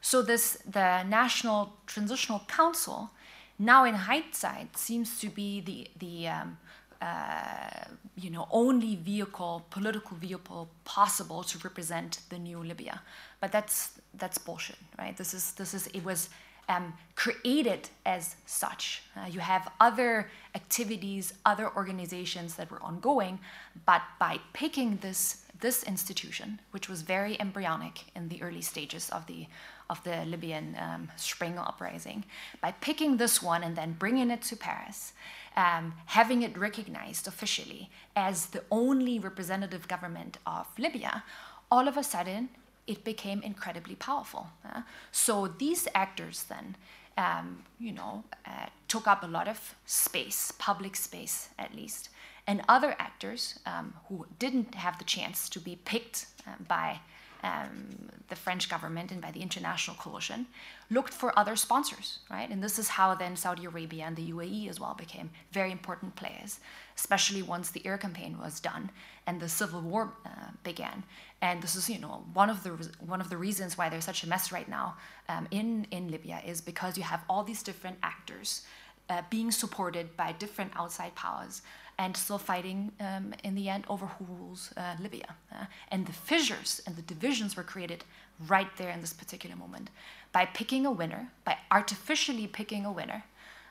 So 0.00 0.22
this 0.22 0.58
the 0.70 1.02
National 1.02 1.72
Transitional 1.86 2.42
Council 2.48 3.10
now 3.58 3.84
in 3.84 3.94
hindsight 3.94 4.76
seems 4.76 5.18
to 5.20 5.28
be 5.28 5.60
the 5.60 5.88
the 5.98 6.28
um, 6.28 6.58
uh, 7.00 7.84
you 8.16 8.30
know 8.30 8.48
only 8.50 8.96
vehicle 8.96 9.64
political 9.70 10.16
vehicle 10.16 10.68
possible 10.84 11.42
to 11.44 11.58
represent 11.58 12.20
the 12.28 12.38
new 12.38 12.58
Libya, 12.62 13.02
but 13.46 13.52
that's 13.52 13.92
that's 14.14 14.38
bullshit, 14.38 14.80
right? 14.98 15.16
This 15.16 15.32
is 15.32 15.52
this 15.52 15.72
is 15.72 15.86
it 15.98 16.04
was 16.04 16.30
um, 16.68 16.92
created 17.14 17.88
as 18.04 18.34
such. 18.44 19.02
Uh, 19.16 19.26
you 19.28 19.38
have 19.38 19.70
other 19.78 20.28
activities, 20.56 21.32
other 21.44 21.70
organizations 21.76 22.56
that 22.56 22.68
were 22.72 22.82
ongoing, 22.82 23.38
but 23.84 24.02
by 24.18 24.40
picking 24.52 24.96
this 24.96 25.44
this 25.60 25.84
institution, 25.84 26.58
which 26.72 26.88
was 26.88 27.02
very 27.02 27.40
embryonic 27.40 28.06
in 28.16 28.28
the 28.28 28.42
early 28.42 28.62
stages 28.62 29.10
of 29.10 29.24
the 29.28 29.46
of 29.88 30.02
the 30.02 30.24
Libyan 30.24 30.76
um, 30.80 31.08
Spring 31.14 31.56
uprising, 31.56 32.24
by 32.60 32.72
picking 32.72 33.16
this 33.16 33.40
one 33.40 33.62
and 33.62 33.76
then 33.76 33.92
bringing 33.92 34.28
it 34.32 34.42
to 34.42 34.56
Paris, 34.56 35.12
um, 35.56 35.94
having 36.06 36.42
it 36.42 36.58
recognized 36.58 37.28
officially 37.28 37.90
as 38.16 38.46
the 38.46 38.64
only 38.72 39.20
representative 39.20 39.86
government 39.86 40.38
of 40.44 40.66
Libya, 40.76 41.22
all 41.70 41.86
of 41.86 41.96
a 41.96 42.02
sudden 42.02 42.48
it 42.86 43.04
became 43.04 43.42
incredibly 43.42 43.94
powerful. 43.94 44.48
uh. 44.64 44.82
so 45.12 45.48
these 45.48 45.88
actors 45.94 46.44
then, 46.44 46.76
um, 47.18 47.64
you 47.78 47.92
know, 47.92 48.24
uh, 48.46 48.66
took 48.88 49.06
up 49.06 49.22
a 49.22 49.26
lot 49.26 49.48
of 49.48 49.74
space, 49.86 50.52
public 50.58 50.96
space 50.96 51.48
at 51.58 51.74
least, 51.74 52.10
and 52.46 52.62
other 52.68 52.94
actors 52.98 53.58
um, 53.66 53.94
who 54.08 54.26
didn't 54.38 54.74
have 54.74 54.98
the 54.98 55.04
chance 55.04 55.48
to 55.48 55.58
be 55.58 55.76
picked 55.84 56.26
uh, 56.46 56.52
by 56.68 57.00
um, 57.42 58.08
the 58.28 58.36
French 58.36 58.68
government 58.68 59.12
and 59.12 59.20
by 59.20 59.30
the 59.30 59.40
international 59.40 59.96
coalition, 59.96 60.46
looked 60.90 61.12
for 61.12 61.36
other 61.38 61.56
sponsors, 61.56 62.18
right? 62.30 62.48
And 62.50 62.62
this 62.62 62.78
is 62.78 62.88
how 62.88 63.14
then 63.14 63.36
Saudi 63.36 63.66
Arabia 63.66 64.04
and 64.04 64.16
the 64.16 64.32
UAE 64.32 64.68
as 64.68 64.80
well 64.80 64.94
became 64.94 65.30
very 65.52 65.70
important 65.70 66.16
players, 66.16 66.60
especially 66.96 67.42
once 67.42 67.70
the 67.70 67.86
air 67.86 67.98
campaign 67.98 68.38
was 68.38 68.60
done 68.60 68.90
and 69.26 69.40
the 69.40 69.48
civil 69.48 69.80
war 69.80 70.12
uh, 70.24 70.28
began. 70.62 71.02
And 71.42 71.62
this 71.62 71.76
is, 71.76 71.90
you 71.90 71.98
know, 71.98 72.24
one 72.32 72.50
of 72.50 72.62
the 72.62 72.70
one 73.00 73.20
of 73.20 73.28
the 73.28 73.36
reasons 73.36 73.76
why 73.76 73.88
there's 73.88 74.04
such 74.04 74.24
a 74.24 74.28
mess 74.28 74.52
right 74.52 74.68
now 74.68 74.96
um, 75.28 75.46
in 75.50 75.86
in 75.90 76.10
Libya 76.10 76.40
is 76.46 76.60
because 76.60 76.96
you 76.96 77.04
have 77.04 77.22
all 77.28 77.44
these 77.44 77.62
different 77.62 77.98
actors 78.02 78.62
uh, 79.10 79.22
being 79.30 79.50
supported 79.50 80.16
by 80.16 80.32
different 80.32 80.72
outside 80.76 81.14
powers 81.14 81.62
and 81.98 82.16
still 82.16 82.38
fighting 82.38 82.92
um, 83.00 83.32
in 83.42 83.54
the 83.54 83.68
end 83.68 83.84
over 83.88 84.06
who 84.06 84.24
rules 84.24 84.72
uh, 84.76 84.94
Libya. 85.00 85.34
Uh, 85.52 85.64
and 85.90 86.06
the 86.06 86.12
fissures 86.12 86.82
and 86.86 86.94
the 86.96 87.02
divisions 87.02 87.56
were 87.56 87.62
created 87.62 88.04
right 88.48 88.68
there 88.76 88.90
in 88.90 89.00
this 89.00 89.14
particular 89.14 89.56
moment 89.56 89.88
by 90.32 90.44
picking 90.44 90.84
a 90.84 90.90
winner, 90.90 91.30
by 91.44 91.56
artificially 91.70 92.46
picking 92.46 92.84
a 92.84 92.92
winner, 92.92 93.24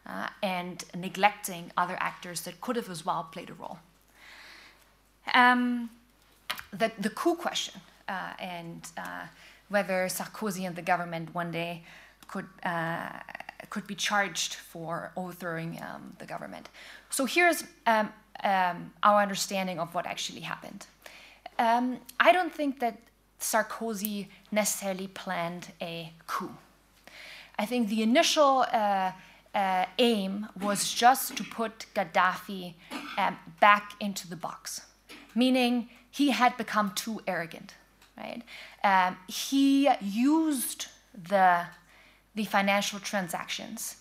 uh, 0.07 0.27
and 0.41 0.86
neglecting 0.95 1.72
other 1.77 1.98
actors 1.99 2.41
that 2.41 2.61
could 2.61 2.76
have 2.76 2.90
as 2.90 3.06
well 3.06 3.27
played 3.32 3.49
a 3.49 3.53
role. 3.53 3.80
Um, 5.34 5.89
the, 6.72 6.91
the 6.99 7.10
coup 7.10 7.35
question 7.35 7.81
uh, 8.07 8.34
and 8.39 8.88
uh, 8.97 9.26
whether 9.69 10.07
Sarkozy 10.07 10.68
and 10.68 10.76
the 10.76 10.81
government 10.81 11.34
one 11.34 11.52
day 11.52 11.84
could 12.27 12.47
uh, 12.64 13.19
could 13.69 13.88
be 13.88 13.95
charged 13.95 14.56
for 14.56 15.11
overthrowing 15.15 15.80
um, 15.81 16.14
the 16.19 16.26
government. 16.26 16.69
So 17.10 17.26
here's 17.26 17.64
um, 17.88 18.10
um, 18.43 18.93
our 19.02 19.22
understanding 19.22 19.80
of 19.80 19.93
what 19.95 20.06
actually 20.06 20.41
happened. 20.41 20.85
Um, 21.57 21.97
I 22.19 22.31
don't 22.31 22.53
think 22.53 22.80
that 22.80 22.99
Sarkozy 23.39 24.27
necessarily 24.52 25.07
planned 25.07 25.72
a 25.81 26.11
coup. 26.27 26.52
I 27.57 27.65
think 27.65 27.89
the 27.89 28.02
initial 28.02 28.65
uh, 28.72 29.11
uh, 29.53 29.85
aim 29.97 30.47
was 30.61 30.93
just 30.93 31.38
to 31.38 31.43
put 31.43 31.85
Gaddafi 31.95 32.73
um, 33.18 33.38
back 33.60 33.93
into 33.99 34.27
the 34.27 34.35
box, 34.35 34.81
meaning 35.36 35.90
he 36.10 36.32
had 36.32 36.57
become 36.57 36.91
too 36.95 37.22
arrogant. 37.28 37.74
Right? 38.18 38.44
Um, 38.84 39.18
he 39.28 39.90
used 40.02 40.88
the 41.14 41.66
the 42.34 42.45
financial 42.45 42.99
transactions 42.99 43.98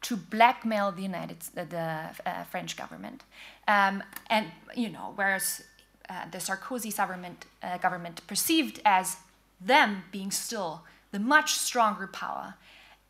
to 0.00 0.16
blackmail 0.16 0.92
the 0.92 1.02
United 1.02 1.40
the, 1.54 1.64
the 1.64 2.10
uh, 2.26 2.44
French 2.44 2.76
government, 2.76 3.24
um, 3.66 4.02
and 4.30 4.46
you 4.74 4.88
know 4.88 5.12
whereas 5.16 5.62
uh, 6.08 6.24
the 6.30 6.38
Sarkozy 6.38 6.96
government 6.96 7.46
uh, 7.62 7.78
government 7.78 8.26
perceived 8.26 8.80
as 8.84 9.16
them 9.60 10.04
being 10.12 10.30
still 10.30 10.82
the 11.10 11.18
much 11.18 11.54
stronger 11.54 12.06
power, 12.06 12.54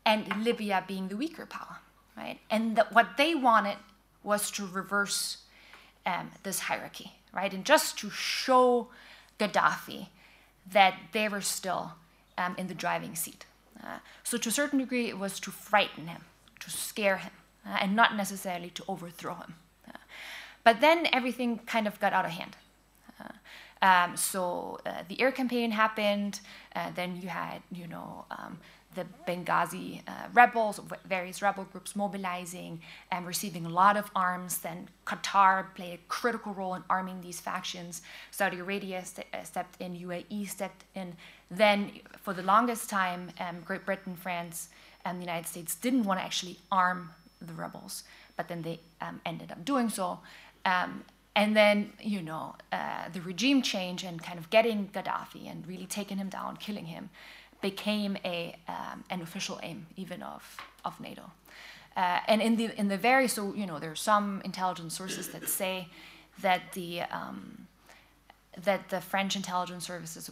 and 0.05 0.43
Libya 0.43 0.83
being 0.87 1.07
the 1.09 1.17
weaker 1.17 1.45
power, 1.45 1.79
right? 2.17 2.39
And 2.49 2.75
that 2.75 2.93
what 2.93 3.17
they 3.17 3.35
wanted 3.35 3.77
was 4.23 4.51
to 4.51 4.65
reverse 4.65 5.37
um, 6.05 6.31
this 6.43 6.59
hierarchy, 6.59 7.13
right? 7.33 7.53
And 7.53 7.65
just 7.65 7.97
to 7.99 8.09
show 8.09 8.87
Gaddafi 9.39 10.07
that 10.71 10.95
they 11.11 11.27
were 11.27 11.41
still 11.41 11.93
um, 12.37 12.55
in 12.57 12.67
the 12.67 12.73
driving 12.73 13.15
seat. 13.15 13.45
Uh, 13.83 13.99
so, 14.23 14.37
to 14.37 14.49
a 14.49 14.51
certain 14.51 14.79
degree, 14.79 15.07
it 15.07 15.17
was 15.17 15.39
to 15.39 15.51
frighten 15.51 16.07
him, 16.07 16.25
to 16.59 16.69
scare 16.69 17.17
him, 17.17 17.31
uh, 17.65 17.77
and 17.81 17.95
not 17.95 18.15
necessarily 18.15 18.69
to 18.71 18.83
overthrow 18.87 19.35
him. 19.35 19.55
Uh, 19.87 19.97
but 20.63 20.81
then 20.81 21.07
everything 21.13 21.59
kind 21.59 21.87
of 21.87 21.99
got 21.99 22.13
out 22.13 22.25
of 22.25 22.31
hand. 22.31 22.57
Uh, 23.19 23.85
um, 23.85 24.17
so 24.17 24.79
uh, 24.85 25.03
the 25.07 25.21
air 25.21 25.31
campaign 25.31 25.71
happened. 25.71 26.41
Then 26.95 27.19
you 27.21 27.29
had, 27.29 27.61
you 27.71 27.87
know, 27.87 28.25
um, 28.31 28.59
the 28.95 29.05
Benghazi 29.27 30.01
rebels, 30.33 30.79
various 31.05 31.41
rebel 31.41 31.65
groups 31.71 31.95
mobilizing 31.95 32.81
and 33.11 33.25
receiving 33.25 33.65
a 33.65 33.69
lot 33.69 33.95
of 33.97 34.09
arms. 34.15 34.57
Then 34.59 34.89
Qatar 35.05 35.73
played 35.75 35.93
a 35.93 35.99
critical 36.07 36.53
role 36.53 36.73
in 36.73 36.83
arming 36.89 37.21
these 37.21 37.39
factions. 37.39 38.01
Saudi 38.31 38.59
Arabia 38.59 39.05
st- 39.05 39.27
stepped 39.43 39.79
in. 39.79 39.95
UAE 39.95 40.49
stepped 40.49 40.85
in. 40.95 41.15
Then, 41.51 41.91
for 42.21 42.33
the 42.33 42.43
longest 42.43 42.89
time, 42.89 43.31
um, 43.39 43.61
Great 43.65 43.85
Britain, 43.85 44.15
France, 44.15 44.69
and 45.05 45.17
the 45.17 45.25
United 45.25 45.47
States 45.47 45.75
didn't 45.75 46.03
want 46.03 46.19
to 46.19 46.23
actually 46.23 46.57
arm 46.71 47.11
the 47.41 47.53
rebels, 47.53 48.03
but 48.35 48.47
then 48.47 48.61
they 48.61 48.79
um, 49.01 49.21
ended 49.25 49.51
up 49.51 49.63
doing 49.65 49.89
so. 49.89 50.19
Um, 50.65 51.03
and 51.35 51.55
then, 51.55 51.93
you 52.01 52.21
know, 52.21 52.55
uh, 52.71 53.07
the 53.13 53.21
regime 53.21 53.61
change 53.61 54.03
and 54.03 54.21
kind 54.21 54.37
of 54.37 54.49
getting 54.49 54.89
Gaddafi 54.89 55.49
and 55.49 55.65
really 55.65 55.85
taking 55.85 56.17
him 56.17 56.29
down, 56.29 56.57
killing 56.57 56.85
him, 56.85 57.09
became 57.61 58.17
a, 58.23 58.55
um, 58.67 59.03
an 59.09 59.21
official 59.21 59.59
aim 59.63 59.87
even 59.95 60.23
of, 60.23 60.57
of 60.85 60.99
NATO. 60.99 61.31
Uh, 61.97 62.19
and 62.27 62.41
in 62.41 62.55
the, 62.55 62.79
in 62.79 62.87
the 62.87 62.97
very, 62.97 63.27
so, 63.27 63.53
you 63.53 63.65
know, 63.65 63.79
there 63.79 63.91
are 63.91 63.95
some 63.95 64.41
intelligence 64.45 64.95
sources 64.95 65.29
that 65.29 65.47
say 65.49 65.87
that 66.41 66.73
the, 66.73 67.01
um, 67.01 67.67
that 68.63 68.89
the 68.89 69.01
French 69.01 69.35
intelligence 69.35 69.85
services 69.85 70.31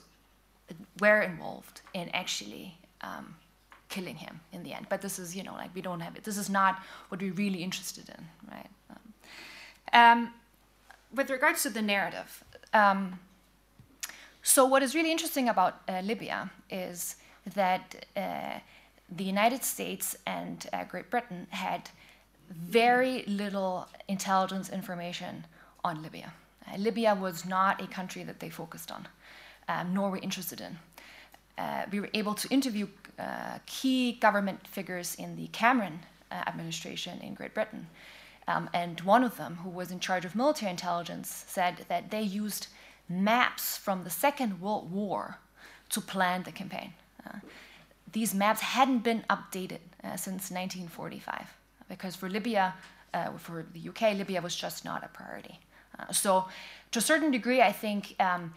were 0.99 1.21
involved 1.21 1.81
in 1.93 2.09
actually 2.09 2.77
um, 3.01 3.35
killing 3.89 4.15
him 4.15 4.39
in 4.53 4.63
the 4.63 4.73
end. 4.73 4.85
But 4.89 5.01
this 5.01 5.19
is, 5.19 5.35
you 5.35 5.43
know, 5.43 5.53
like 5.53 5.73
we 5.75 5.81
don't 5.81 5.99
have 5.99 6.15
it. 6.15 6.23
This 6.23 6.37
is 6.37 6.49
not 6.49 6.81
what 7.09 7.21
we're 7.21 7.33
really 7.33 7.63
interested 7.63 8.09
in, 8.09 8.25
right? 8.51 8.67
Um, 9.93 10.33
with 11.13 11.29
regards 11.29 11.63
to 11.63 11.69
the 11.69 11.81
narrative, 11.81 12.43
um, 12.73 13.19
so 14.47 14.63
what 14.65 14.81
is 14.81 14.95
really 14.95 15.11
interesting 15.11 15.49
about 15.49 15.81
uh, 15.89 15.99
Libya 15.99 16.49
is 16.69 17.17
that 17.53 18.05
uh, 18.15 18.59
the 19.13 19.25
United 19.25 19.61
States 19.61 20.15
and 20.25 20.65
uh, 20.71 20.85
Great 20.85 21.09
Britain 21.09 21.47
had 21.49 21.89
very 22.49 23.25
little 23.27 23.89
intelligence 24.07 24.69
information 24.69 25.45
on 25.83 26.01
Libya. 26.01 26.31
Uh, 26.65 26.77
Libya 26.77 27.13
was 27.13 27.45
not 27.45 27.81
a 27.81 27.87
country 27.87 28.23
that 28.23 28.39
they 28.39 28.49
focused 28.49 28.89
on, 28.89 29.05
um, 29.67 29.93
nor 29.93 30.11
were 30.11 30.19
interested 30.19 30.61
in. 30.61 30.79
Uh, 31.57 31.83
we 31.91 31.99
were 31.99 32.09
able 32.13 32.33
to 32.33 32.47
interview 32.47 32.87
uh, 33.19 33.59
key 33.65 34.13
government 34.13 34.65
figures 34.65 35.13
in 35.15 35.35
the 35.35 35.47
Cameron 35.47 35.99
administration 36.31 37.19
in 37.21 37.33
Great 37.33 37.53
Britain. 37.53 37.87
Um, 38.47 38.69
and 38.73 39.01
one 39.01 39.25
of 39.25 39.35
them, 39.35 39.55
who 39.57 39.69
was 39.69 39.91
in 39.91 39.99
charge 39.99 40.23
of 40.23 40.35
military 40.35 40.71
intelligence, 40.71 41.43
said 41.47 41.85
that 41.89 42.11
they 42.11 42.21
used 42.21 42.67
maps 43.09 43.77
from 43.77 44.03
the 44.03 44.09
Second 44.09 44.61
World 44.61 44.91
War 44.91 45.39
to 45.89 46.01
plan 46.01 46.43
the 46.43 46.51
campaign. 46.51 46.93
Uh, 47.25 47.39
these 48.11 48.33
maps 48.33 48.61
hadn't 48.61 48.99
been 48.99 49.23
updated 49.29 49.79
uh, 50.03 50.15
since 50.15 50.51
1945 50.51 51.57
because 51.89 52.15
for 52.15 52.29
Libya, 52.29 52.73
uh, 53.13 53.31
for 53.37 53.65
the 53.73 53.89
UK, 53.89 54.17
Libya 54.17 54.41
was 54.41 54.55
just 54.55 54.85
not 54.85 55.03
a 55.03 55.07
priority. 55.07 55.59
Uh, 55.97 56.11
so, 56.11 56.45
to 56.91 56.99
a 56.99 57.01
certain 57.01 57.31
degree, 57.31 57.61
I 57.61 57.71
think 57.71 58.15
um, 58.19 58.53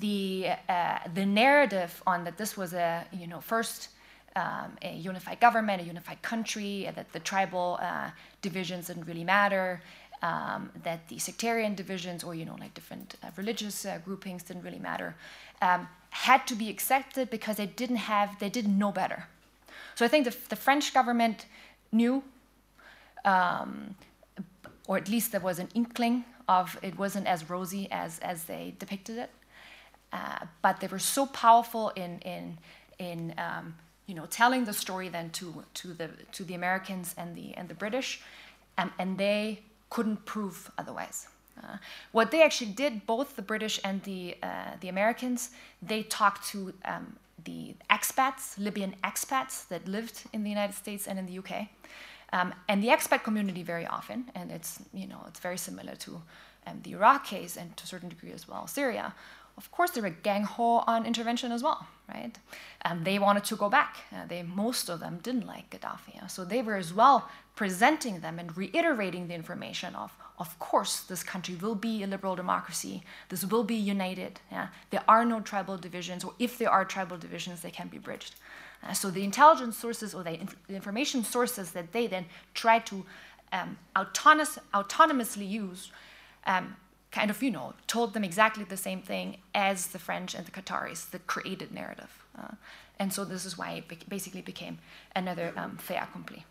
the 0.00 0.50
uh, 0.68 0.98
the 1.14 1.26
narrative 1.26 2.02
on 2.06 2.24
that 2.24 2.38
this 2.38 2.56
was 2.56 2.72
a 2.72 3.04
you 3.12 3.26
know 3.26 3.40
first 3.40 3.88
um, 4.36 4.76
a 4.82 4.94
unified 4.94 5.40
government, 5.40 5.82
a 5.82 5.84
unified 5.84 6.22
country, 6.22 6.90
that 6.94 7.12
the 7.12 7.20
tribal 7.20 7.78
uh, 7.82 8.10
divisions 8.40 8.86
didn't 8.86 9.04
really 9.04 9.24
matter, 9.24 9.82
um, 10.22 10.70
that 10.82 11.08
the 11.08 11.18
sectarian 11.18 11.74
divisions 11.74 12.24
or 12.24 12.34
you 12.34 12.44
know 12.44 12.56
like 12.60 12.74
different 12.74 13.16
uh, 13.22 13.28
religious 13.36 13.84
uh, 13.84 13.98
groupings 14.04 14.42
didn't 14.42 14.62
really 14.62 14.78
matter, 14.78 15.14
um, 15.60 15.88
had 16.10 16.46
to 16.46 16.54
be 16.54 16.68
accepted 16.70 17.30
because 17.30 17.56
they 17.56 17.66
didn't 17.66 17.96
have 17.96 18.38
they 18.38 18.48
didn't 18.48 18.78
know 18.78 18.92
better. 18.92 19.26
So 19.94 20.04
I 20.04 20.08
think 20.08 20.24
the, 20.24 20.36
the 20.48 20.56
French 20.56 20.94
government 20.94 21.46
knew, 21.90 22.22
um, 23.24 23.94
or 24.86 24.96
at 24.96 25.08
least 25.08 25.32
there 25.32 25.40
was 25.40 25.58
an 25.58 25.68
inkling 25.74 26.24
of 26.48 26.78
it 26.82 26.98
wasn't 26.98 27.26
as 27.26 27.50
rosy 27.50 27.88
as 27.90 28.18
as 28.20 28.44
they 28.44 28.74
depicted 28.78 29.18
it, 29.18 29.30
uh, 30.12 30.46
but 30.62 30.80
they 30.80 30.86
were 30.86 30.98
so 30.98 31.26
powerful 31.26 31.90
in 31.90 32.18
in 32.20 32.58
in 32.98 33.34
um, 33.38 33.74
you 34.06 34.14
know, 34.14 34.26
telling 34.26 34.64
the 34.64 34.72
story 34.72 35.08
then 35.08 35.30
to, 35.30 35.64
to, 35.74 35.94
the, 35.94 36.10
to 36.32 36.44
the 36.44 36.54
Americans 36.54 37.14
and 37.16 37.34
the, 37.34 37.54
and 37.54 37.68
the 37.68 37.74
British, 37.74 38.20
um, 38.78 38.92
and 38.98 39.16
they 39.16 39.60
couldn't 39.92 40.24
prove 40.24 40.70
otherwise. 40.78 41.28
Uh, 41.62 41.76
what 42.12 42.30
they 42.30 42.42
actually 42.42 42.72
did, 42.72 43.06
both 43.06 43.36
the 43.36 43.42
British 43.42 43.78
and 43.84 44.02
the, 44.04 44.36
uh, 44.42 44.72
the 44.80 44.88
Americans, 44.88 45.50
they 45.82 46.02
talked 46.02 46.42
to 46.48 46.72
um, 46.86 47.06
the 47.44 47.74
expats, 47.90 48.44
Libyan 48.58 48.94
expats 49.04 49.68
that 49.68 49.86
lived 49.86 50.22
in 50.32 50.44
the 50.44 50.50
United 50.50 50.74
States 50.74 51.06
and 51.06 51.18
in 51.18 51.26
the 51.26 51.36
UK. 51.38 51.68
Um, 52.32 52.54
and 52.70 52.82
the 52.82 52.88
expat 52.88 53.22
community 53.22 53.62
very 53.62 53.86
often, 53.86 54.30
and 54.34 54.50
it's, 54.50 54.80
you 54.94 55.06
know, 55.06 55.20
it's 55.28 55.40
very 55.40 55.58
similar 55.58 55.94
to 55.96 56.22
um, 56.66 56.80
the 56.84 56.92
Iraq 56.92 57.26
case 57.26 57.58
and 57.58 57.76
to 57.76 57.84
a 57.84 57.86
certain 57.86 58.08
degree 58.08 58.32
as 58.32 58.48
well 58.48 58.66
Syria, 58.66 59.14
of 59.58 59.70
course, 59.70 59.90
they 59.90 60.00
were 60.00 60.16
gang 60.28 60.44
ho 60.44 60.82
on 60.86 61.04
intervention 61.04 61.52
as 61.52 61.62
well, 61.62 61.86
right? 62.12 62.38
And 62.82 63.04
they 63.04 63.18
wanted 63.18 63.44
to 63.44 63.56
go 63.56 63.68
back. 63.68 63.96
Uh, 64.12 64.26
they, 64.26 64.42
most 64.42 64.88
of 64.88 65.00
them 65.00 65.20
didn't 65.22 65.46
like 65.46 65.70
Gaddafi. 65.70 66.30
So 66.30 66.44
they 66.44 66.62
were 66.62 66.76
as 66.76 66.92
well 66.92 67.28
presenting 67.54 68.20
them 68.20 68.38
and 68.38 68.56
reiterating 68.56 69.28
the 69.28 69.34
information 69.34 69.94
of, 69.94 70.12
of 70.38 70.58
course, 70.58 71.00
this 71.00 71.22
country 71.22 71.54
will 71.54 71.74
be 71.74 72.02
a 72.02 72.06
liberal 72.06 72.34
democracy. 72.34 73.02
This 73.28 73.44
will 73.44 73.64
be 73.64 73.74
united. 73.74 74.40
Yeah? 74.50 74.68
There 74.90 75.04
are 75.08 75.24
no 75.24 75.40
tribal 75.40 75.76
divisions, 75.76 76.24
or 76.24 76.34
if 76.38 76.58
there 76.58 76.70
are 76.70 76.84
tribal 76.84 77.18
divisions, 77.18 77.60
they 77.60 77.70
can 77.70 77.88
be 77.88 77.98
bridged. 77.98 78.34
Uh, 78.82 78.92
so 78.92 79.10
the 79.10 79.22
intelligence 79.22 79.76
sources 79.76 80.14
or 80.14 80.22
the, 80.24 80.40
inf 80.40 80.56
the, 80.66 80.74
information 80.74 81.22
sources 81.22 81.70
that 81.72 81.92
they 81.92 82.06
then 82.08 82.26
try 82.54 82.78
to 82.80 83.04
um, 83.52 83.78
autonomous, 83.96 84.58
autonomously 84.74 85.48
use 85.48 85.92
um, 86.46 86.74
kind 87.12 87.30
of, 87.30 87.42
you 87.42 87.50
know, 87.50 87.74
told 87.86 88.14
them 88.14 88.24
exactly 88.24 88.64
the 88.64 88.76
same 88.76 89.00
thing 89.00 89.36
as 89.54 89.88
the 89.88 89.98
French 89.98 90.34
and 90.34 90.44
the 90.46 90.50
Qataris, 90.50 91.10
the 91.10 91.18
created 91.20 91.72
narrative. 91.72 92.24
Uh, 92.36 92.54
and 92.98 93.12
so 93.12 93.24
this 93.24 93.44
is 93.44 93.56
why 93.56 93.72
it 93.72 93.88
be 93.88 93.98
basically 94.08 94.42
became 94.42 94.78
another 95.14 95.52
um, 95.56 95.76
fait 95.76 95.96
accompli. 95.96 96.44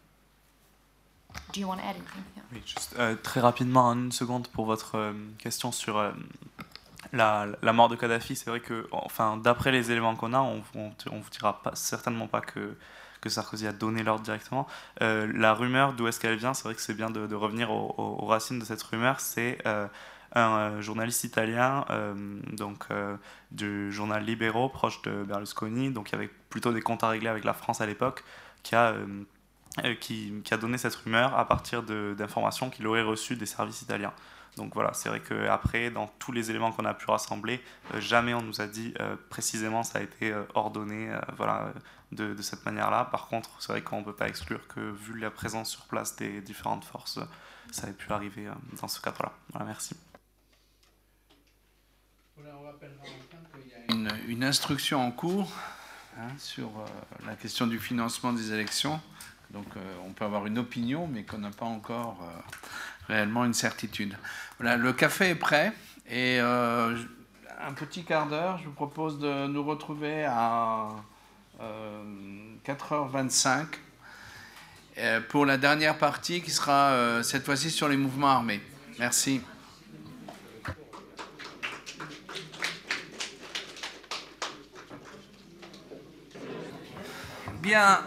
Do 1.52 1.60
you 1.60 1.68
want 1.68 1.80
to 1.80 1.86
add 1.86 1.96
anything? 1.96 2.24
Yeah. 2.36 2.44
Oui, 2.52 2.62
juste 2.66 2.96
euh, 3.00 3.16
très 3.16 3.40
rapidement, 3.40 3.88
en 3.88 3.98
une 3.98 4.12
seconde, 4.12 4.48
pour 4.50 4.66
votre 4.66 4.96
euh, 4.96 5.14
question 5.38 5.72
sur 5.72 5.98
euh, 5.98 6.12
la, 7.14 7.48
la, 7.62 7.74
mort 7.74 7.88
de 7.88 7.96
Kadhafi. 7.96 8.36
C'est 8.36 8.50
vrai 8.50 8.60
que, 8.60 8.88
enfin, 8.92 9.38
d'après 9.38 9.72
les 9.72 9.92
éléments 9.92 10.16
qu'on 10.16 10.34
a, 10.34 10.40
on, 10.40 10.62
on, 10.76 10.92
on 11.10 11.20
vous 11.20 11.30
dira 11.30 11.62
pas, 11.64 11.72
certainement 11.74 12.28
pas 12.28 12.42
que 12.42 12.76
que 13.22 13.30
Sarkozy 13.30 13.68
a 13.68 13.72
donné 13.72 14.04
l'ordre 14.04 14.24
directement. 14.24 14.68
Euh, 15.02 15.32
la 15.34 15.54
rumeur, 15.54 15.94
d'où 15.94 16.08
est-ce 16.08 16.20
qu'elle 16.20 16.36
vient 16.36 16.54
C'est 16.54 16.64
vrai 16.64 16.76
que 16.76 16.82
c'est 16.82 16.96
bien 16.96 17.12
de, 17.12 17.28
de 17.28 17.36
revenir 17.36 17.72
aux, 17.72 17.94
aux, 17.98 18.26
racines 18.26 18.60
de 18.60 18.66
cette 18.66 18.82
rumeur. 18.82 19.20
C'est 19.20 19.60
euh, 19.68 19.88
un 20.34 20.58
euh, 20.58 20.82
journaliste 20.82 21.24
italien, 21.24 21.86
donc 22.54 22.88
du 23.52 23.92
journal 23.92 24.24
Libero, 24.24 24.70
proche 24.70 25.02
de 25.04 25.24
Berlusconi, 25.24 25.92
donc 25.92 26.14
avait 26.14 26.30
plutôt 26.50 26.74
des 26.74 26.82
comptes 26.82 27.04
à 27.04 27.10
régler 27.10 27.30
avec 27.30 27.44
la 27.44 27.54
France 27.54 27.82
à 27.82 27.86
l'époque, 27.86 28.24
qui 28.64 28.76
a 28.76 28.96
qui, 30.00 30.44
a 30.52 30.58
donné 30.58 30.78
cette 30.78 30.96
rumeur 30.96 31.38
à 31.38 31.48
partir 31.48 31.84
d'informations 31.84 32.70
qu'il 32.70 32.86
aurait 32.88 33.04
reçues 33.04 33.36
des 33.36 33.46
services 33.46 33.82
italiens. 33.82 34.14
Donc 34.58 34.74
voilà, 34.74 34.94
c'est 34.94 35.08
vrai 35.08 35.22
qu'après, 35.22 35.92
dans 35.92 36.08
tous 36.20 36.32
les 36.32 36.50
éléments 36.50 36.72
qu'on 36.72 36.84
a 36.86 36.94
pu 36.94 37.10
rassembler, 37.10 37.62
euh, 37.94 38.02
jamais 38.02 38.34
on 38.34 38.42
nous 38.42 38.60
a 38.60 38.68
dit 38.68 38.94
euh, 39.00 39.16
précisément 39.30 39.84
ça 39.84 40.00
a 40.00 40.02
été 40.02 40.32
euh, 40.32 40.44
ordonné 40.56 41.10
voilà, 41.38 41.72
de, 42.12 42.34
de 42.34 42.42
cette 42.42 42.66
manière-là. 42.66 43.06
Par 43.06 43.28
contre, 43.28 43.50
c'est 43.60 43.72
vrai 43.72 43.82
qu'on 43.82 44.00
ne 44.00 44.06
peut 44.06 44.16
pas 44.16 44.28
exclure 44.28 44.68
que 44.68 44.80
vu 44.80 45.18
la 45.18 45.32
présence 45.32 45.70
sur 45.70 45.86
place 45.86 46.16
des 46.18 46.42
différentes 46.42 46.84
forces, 46.84 47.20
ça 47.72 47.88
ait 47.88 47.94
pu 47.94 48.12
arriver 48.12 48.50
dans 48.82 48.90
ce 48.90 49.00
cadre-là. 49.00 49.32
Voilà, 49.52 49.66
merci. 49.66 49.96
Une, 53.90 54.10
une 54.28 54.44
instruction 54.44 55.02
en 55.02 55.12
cours 55.12 55.52
hein, 56.18 56.30
sur 56.38 56.70
la 57.26 57.36
question 57.36 57.68
du 57.68 57.80
financement 57.80 58.34
des 58.34 58.54
élections. 58.54 59.00
Donc 59.52 59.68
on 60.06 60.14
peut 60.14 60.26
avoir 60.26 60.46
une 60.46 60.58
opinion, 60.58 61.08
mais 61.08 61.24
qu'on 61.24 61.40
n'a 61.40 61.52
pas 61.52 61.66
encore 61.66 62.20
réellement 63.08 63.44
une 63.44 63.54
certitude. 63.54 64.16
Voilà, 64.60 64.78
le 64.78 64.94
café 64.94 65.30
est 65.30 65.36
prêt 65.36 65.74
et 66.08 66.40
euh, 66.40 66.98
un 67.62 67.74
petit 67.74 68.04
quart 68.04 68.28
d'heure, 68.28 68.58
je 68.58 68.66
vous 68.66 68.74
propose 68.74 69.20
de 69.20 69.48
nous 69.48 69.64
retrouver 69.64 70.26
à 70.26 70.90
euh, 71.62 72.04
4h25 72.66 73.66
euh, 74.98 75.22
pour 75.30 75.46
la 75.46 75.58
dernière 75.58 75.98
partie 75.98 76.42
qui 76.42 76.52
sera 76.52 76.92
euh, 76.92 77.24
cette 77.24 77.46
fois-ci 77.46 77.70
sur 77.70 77.88
les 77.88 77.98
mouvements 77.98 78.30
armés. 78.30 78.62
Merci. 79.00 79.42
Bien. 87.62 88.02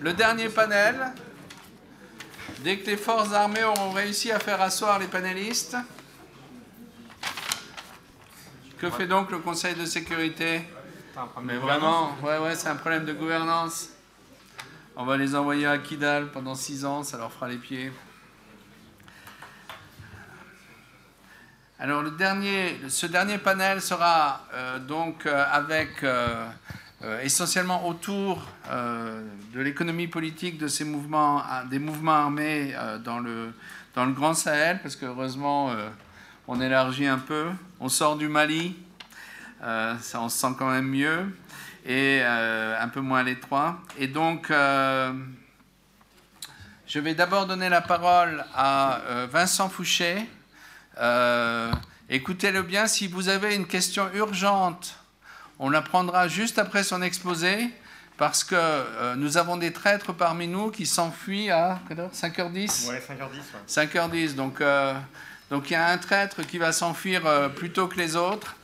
Le 0.00 0.12
dernier 0.12 0.48
panel, 0.48 1.12
Dès 2.60 2.78
que 2.78 2.86
les 2.86 2.96
forces 2.96 3.32
armées 3.32 3.62
auront 3.62 3.92
réussi 3.92 4.32
à 4.32 4.40
faire 4.40 4.60
asseoir 4.60 4.98
les 4.98 5.06
panélistes, 5.06 5.76
que 8.78 8.90
fait 8.90 9.06
donc 9.06 9.30
le 9.30 9.38
Conseil 9.38 9.76
de 9.76 9.84
sécurité 9.84 10.62
Mais 11.42 11.56
vraiment, 11.56 12.16
ouais, 12.22 12.38
ouais, 12.38 12.56
c'est 12.56 12.68
un 12.68 12.74
problème 12.74 13.04
de 13.04 13.12
gouvernance. 13.12 13.90
On 14.96 15.04
va 15.04 15.16
les 15.16 15.36
envoyer 15.36 15.66
à 15.66 15.78
Kidal 15.78 16.32
pendant 16.32 16.56
six 16.56 16.84
ans, 16.84 17.04
ça 17.04 17.16
leur 17.16 17.32
fera 17.32 17.46
les 17.46 17.58
pieds. 17.58 17.92
Alors 21.78 22.02
le 22.02 22.10
dernier, 22.10 22.76
ce 22.88 23.06
dernier 23.06 23.38
panel 23.38 23.80
sera 23.80 24.46
euh, 24.52 24.80
donc 24.80 25.26
euh, 25.26 25.44
avec 25.52 26.02
euh, 26.02 26.48
essentiellement 27.22 27.86
autour 27.86 28.44
euh, 28.70 29.22
de 29.54 29.60
l'économie 29.60 30.08
politique 30.08 30.58
de 30.58 30.66
ces 30.66 30.84
mouvements, 30.84 31.42
des 31.70 31.78
mouvements 31.78 32.16
armés 32.16 32.74
euh, 32.74 32.98
dans, 32.98 33.20
le, 33.20 33.52
dans 33.94 34.04
le 34.04 34.12
Grand 34.12 34.34
Sahel, 34.34 34.80
parce 34.82 34.96
que 34.96 35.06
heureusement 35.06 35.72
on 36.48 36.60
élargit 36.60 37.06
un 37.06 37.18
peu, 37.18 37.46
on 37.78 37.88
sort 37.88 38.16
du 38.16 38.28
Mali, 38.28 38.76
ça 39.60 40.20
on 40.20 40.28
se 40.28 40.38
sent 40.38 40.54
quand 40.58 40.70
même 40.70 40.88
mieux, 40.88 41.26
et 41.86 42.22
un 42.22 42.88
peu 42.88 43.00
moins 43.00 43.20
à 43.20 43.22
l'étroit. 43.22 43.78
Et 43.98 44.08
donc 44.08 44.50
je 44.50 45.12
vais 46.98 47.14
d'abord 47.14 47.46
donner 47.46 47.68
la 47.68 47.80
parole 47.80 48.44
à 48.54 49.26
Vincent 49.30 49.68
Fouché. 49.68 50.26
Écoutez-le 52.08 52.62
bien, 52.62 52.86
si 52.86 53.06
vous 53.08 53.28
avez 53.28 53.54
une 53.54 53.66
question 53.66 54.08
urgente 54.14 54.98
on 55.58 55.70
l'apprendra 55.70 56.28
juste 56.28 56.58
après 56.58 56.82
son 56.82 57.02
exposé, 57.02 57.70
parce 58.16 58.42
que 58.44 58.56
euh, 58.56 59.14
nous 59.16 59.36
avons 59.36 59.56
des 59.56 59.72
traîtres 59.72 60.12
parmi 60.12 60.48
nous 60.48 60.70
qui 60.70 60.86
s'enfuient 60.86 61.50
à 61.50 61.78
5h10 61.88 62.88
Ouais, 62.88 63.00
5h10. 63.68 63.88
5h10. 63.88 64.34
Donc, 64.34 64.60
euh, 64.60 64.94
donc 65.50 65.70
il 65.70 65.74
y 65.74 65.76
a 65.76 65.86
un 65.88 65.98
traître 65.98 66.44
qui 66.46 66.58
va 66.58 66.72
s'enfuir 66.72 67.26
euh, 67.26 67.48
plus 67.48 67.70
tôt 67.70 67.86
que 67.86 67.96
les 67.96 68.16
autres. 68.16 68.56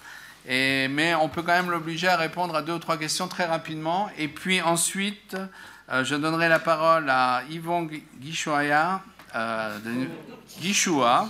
Et, 0.47 0.89
mais 0.89 1.15
on 1.15 1.29
peut 1.29 1.43
quand 1.43 1.53
même 1.53 1.71
l'obliger 1.71 2.09
à 2.09 2.17
répondre 2.17 2.55
à 2.55 2.63
deux 2.63 2.75
ou 2.75 2.79
trois 2.79 2.99
questions 2.99 3.29
très 3.29 3.45
rapidement. 3.47 4.11
Et 4.19 4.29
puis 4.29 4.61
ensuite, 4.61 5.37
je 5.91 6.15
donnerai 6.17 6.51
la 6.51 6.59
parole 6.59 7.09
à 7.09 7.43
Yvon 7.49 7.89
Guichoua. 8.21 9.01
de 9.35 10.09
Guichoua. 10.61 11.29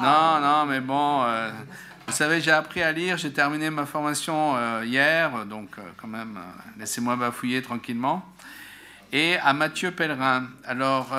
Non, 0.00 0.40
non, 0.40 0.64
mais 0.64 0.80
bon. 0.80 1.26
Vous 2.06 2.12
savez, 2.12 2.40
j'ai 2.40 2.50
appris 2.50 2.82
à 2.82 2.92
lire, 2.92 3.16
j'ai 3.16 3.32
terminé 3.32 3.70
ma 3.70 3.86
formation 3.86 4.56
euh, 4.56 4.84
hier, 4.84 5.46
donc 5.46 5.70
euh, 5.78 5.82
quand 5.96 6.06
même, 6.06 6.36
euh, 6.36 6.78
laissez-moi 6.78 7.16
bafouiller 7.16 7.62
tranquillement. 7.62 8.24
Et 9.10 9.36
à 9.38 9.52
Mathieu 9.54 9.90
Pellerin. 9.90 10.48
Alors, 10.64 11.14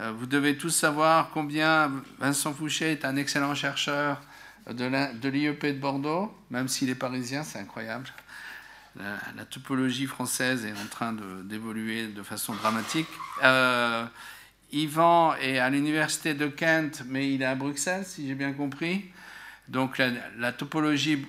vous 0.00 0.26
devez 0.26 0.56
tous 0.56 0.70
savoir 0.70 1.30
combien 1.32 1.92
Vincent 2.18 2.52
Fouché 2.52 2.92
est 2.92 3.04
un 3.04 3.16
excellent 3.16 3.54
chercheur 3.54 4.20
de 4.68 5.28
l'IEP 5.28 5.64
de 5.66 5.78
Bordeaux, 5.78 6.36
même 6.50 6.66
s'il 6.66 6.90
est 6.90 6.96
parisien, 6.96 7.44
c'est 7.44 7.60
incroyable. 7.60 8.08
La, 8.96 9.44
topologie 9.44 10.06
française 10.06 10.64
est 10.64 10.72
en 10.72 10.88
train 10.90 11.14
d'évoluer 11.44 12.08
de, 12.08 12.22
façon 12.24 12.52
dramatique. 12.54 13.08
Yvan 14.72 15.34
est 15.36 15.58
à 15.58 15.70
l'université 15.70 16.34
de 16.34 16.48
Kent, 16.48 17.04
mais 17.06 17.32
il 17.32 17.42
est 17.42 17.46
à 17.46 17.54
Bruxelles, 17.54 18.04
si 18.04 18.26
j'ai 18.26 18.34
bien 18.34 18.52
compris. 18.52 19.04
Donc 19.68 19.98
la, 20.38 20.52
topologie 20.52 21.26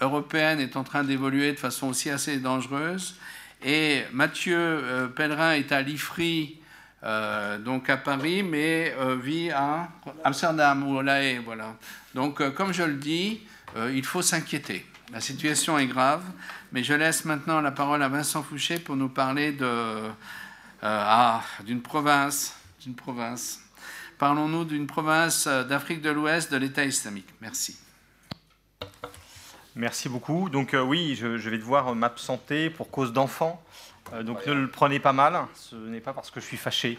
européenne 0.00 0.60
est 0.60 0.76
en 0.76 0.84
train 0.84 1.04
d'évoluer 1.04 1.52
de 1.52 1.58
façon 1.58 1.88
aussi 1.88 2.10
assez 2.10 2.38
dangereuse. 2.38 3.16
Et 3.64 4.02
Mathieu 4.12 4.56
euh, 4.58 5.08
Pellerin 5.08 5.52
est 5.52 5.72
à 5.72 5.82
l'IFRI, 5.82 6.60
euh, 7.04 7.58
donc 7.58 7.90
à 7.90 7.96
Paris, 7.96 8.42
mais 8.42 8.94
euh, 8.98 9.16
vit 9.16 9.50
à 9.50 9.88
Amsterdam 10.24 10.88
ou 10.88 10.98
à 10.98 11.02
La 11.02 11.22
Haye. 11.22 11.38
Voilà. 11.38 11.74
Donc, 12.14 12.42
comme 12.54 12.72
je 12.72 12.82
le 12.82 12.94
dis, 12.94 13.40
il 13.92 14.04
faut 14.04 14.22
s'inquiéter. 14.22 14.86
La 15.12 15.20
situation 15.20 15.78
est 15.78 15.86
grave, 15.86 16.22
mais 16.72 16.82
je 16.82 16.94
laisse 16.94 17.24
maintenant 17.24 17.60
la 17.60 17.70
parole 17.70 18.02
à 18.02 18.08
Vincent 18.08 18.42
Fouché 18.42 18.78
pour 18.78 18.96
nous 18.96 19.08
parler 19.08 19.52
province, 21.82 22.54
d'une 22.82 22.94
province 22.94 23.60
Parlons-nous 24.18 24.64
d'une 24.64 24.88
province 24.88 25.46
euh, 25.46 25.62
d'Afrique 25.62 26.02
de 26.02 26.10
l'Ouest 26.10 26.50
de 26.50 26.56
l'État 26.56 26.84
islamique. 26.84 27.28
Merci. 27.40 27.78
Merci 29.76 30.08
beaucoup. 30.08 30.48
Donc 30.48 30.74
euh, 30.74 30.82
oui, 30.82 31.14
je, 31.14 31.26
vais 31.48 31.58
devoir 31.58 31.94
m'absenter 31.94 32.68
pour 32.68 32.90
cause 32.90 33.12
d'enfants. 33.12 33.62
Euh, 34.14 34.22
donc 34.22 34.46
ne 34.46 34.52
le 34.52 34.68
prenez 34.68 34.98
pas 34.98 35.12
mal, 35.12 35.38
ce 35.54 35.76
n'est 35.76 36.00
pas 36.00 36.12
parce 36.12 36.30
que 36.30 36.40
je 36.40 36.46
suis 36.46 36.56
fâché, 36.56 36.98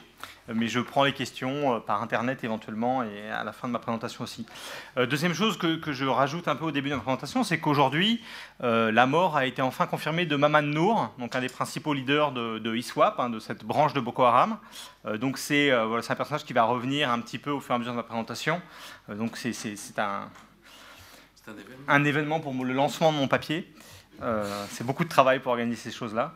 euh, 0.49 0.53
mais 0.56 0.68
je 0.68 0.80
prends 0.80 1.03
les 1.03 1.14
questions 1.14 1.76
euh, 1.76 1.80
par 1.80 2.02
Internet 2.02 2.44
éventuellement 2.44 3.03
et 3.03 3.30
à 3.30 3.44
la 3.44 3.52
fin 3.52 3.68
de 3.68 3.73
ma 3.73 3.80
présentation 3.80 4.23
aussi. 4.23 4.45
deuxième 4.95 5.34
chose 5.34 5.57
que, 5.57 5.91
je 5.91 6.06
rajoute 6.06 6.48
un 6.48 6.56
peu 6.56 6.65
au 6.65 6.72
début 6.72 6.90
de 6.90 6.95
ma 6.95 7.02
présentation, 7.02 7.44
c'est 7.44 7.60
qu'aujourd'hui, 7.60 8.22
la 8.60 9.06
mort 9.06 9.38
a 9.38 9.45
été 9.45 9.61
enfin 9.61 9.88
confirmée 9.88 10.26
de 10.26 10.36
Maman 10.36 10.61
Nour, 10.61 11.14
donc 11.18 11.36
un 11.36 11.41
des 11.41 11.49
principaux 11.49 11.94
leaders 11.94 12.31
de, 12.31 12.76
ISWAP, 12.76 13.19
hein, 13.19 13.30
de 13.30 13.40
cette 13.40 13.64
branche 13.64 13.94
de 13.94 13.99
Boko 13.99 14.23
Haram. 14.23 14.57
donc 15.15 15.38
c'est 15.38 15.69
voilà, 15.69 16.03
un 16.07 16.15
personnage 16.15 16.45
qui 16.45 16.53
va 16.53 16.64
revenir 16.64 17.10
un 17.10 17.19
petit 17.19 17.40
peu 17.40 17.52
au 17.52 17.60
fur 17.60 17.73
et 17.73 17.76
à 17.76 17.80
mesure 17.80 17.94
de 17.94 17.98
ma 17.98 18.03
présentation. 18.03 18.61
donc 19.10 19.38
c'est 19.38 19.99
un 19.99 20.30
un 21.88 22.06
événement 22.06 22.40
pour 22.40 22.53
le 22.53 22.73
lancement 22.73 23.11
de 23.11 23.18
mon 23.18 23.27
papier. 23.27 23.68
C'est 24.69 24.85
beaucoup 24.85 25.03
de 25.03 25.09
travail 25.09 25.39
pour 25.39 25.51
organiser 25.51 25.89
ces 25.89 25.91
choses-là. 25.91 26.33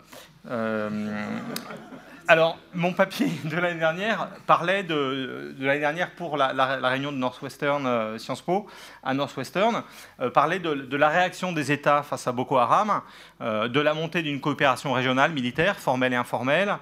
Alors, 2.29 2.57
mon 2.73 2.93
papier 2.93 3.27
de 3.43 3.57
l'année 3.57 3.79
dernière 3.79 4.29
parlait 4.47 4.83
de, 4.83 5.53
l'année 5.59 5.81
dernière 5.81 6.11
pour 6.11 6.37
la, 6.37 6.77
réunion 6.87 7.11
de 7.11 7.17
Northwestern 7.17 7.85
euh, 7.85 8.17
Sciences 8.17 8.41
Po 8.41 8.65
à 9.03 9.13
Northwestern, 9.13 9.83
euh, 10.21 10.29
parlait 10.29 10.59
de, 10.59 10.95
la 10.95 11.09
réaction 11.09 11.51
des 11.51 11.73
États 11.73 12.01
face 12.01 12.25
à 12.25 12.31
Boko 12.31 12.57
Haram, 12.57 13.01
euh, 13.41 13.67
de 13.67 13.79
la 13.81 13.93
montée 13.93 14.21
d'une 14.21 14.39
coopération 14.39 14.93
régionale 14.93 15.33
militaire, 15.33 15.77
formelle 15.77 16.13
et 16.13 16.17
informelle, 16.17 16.77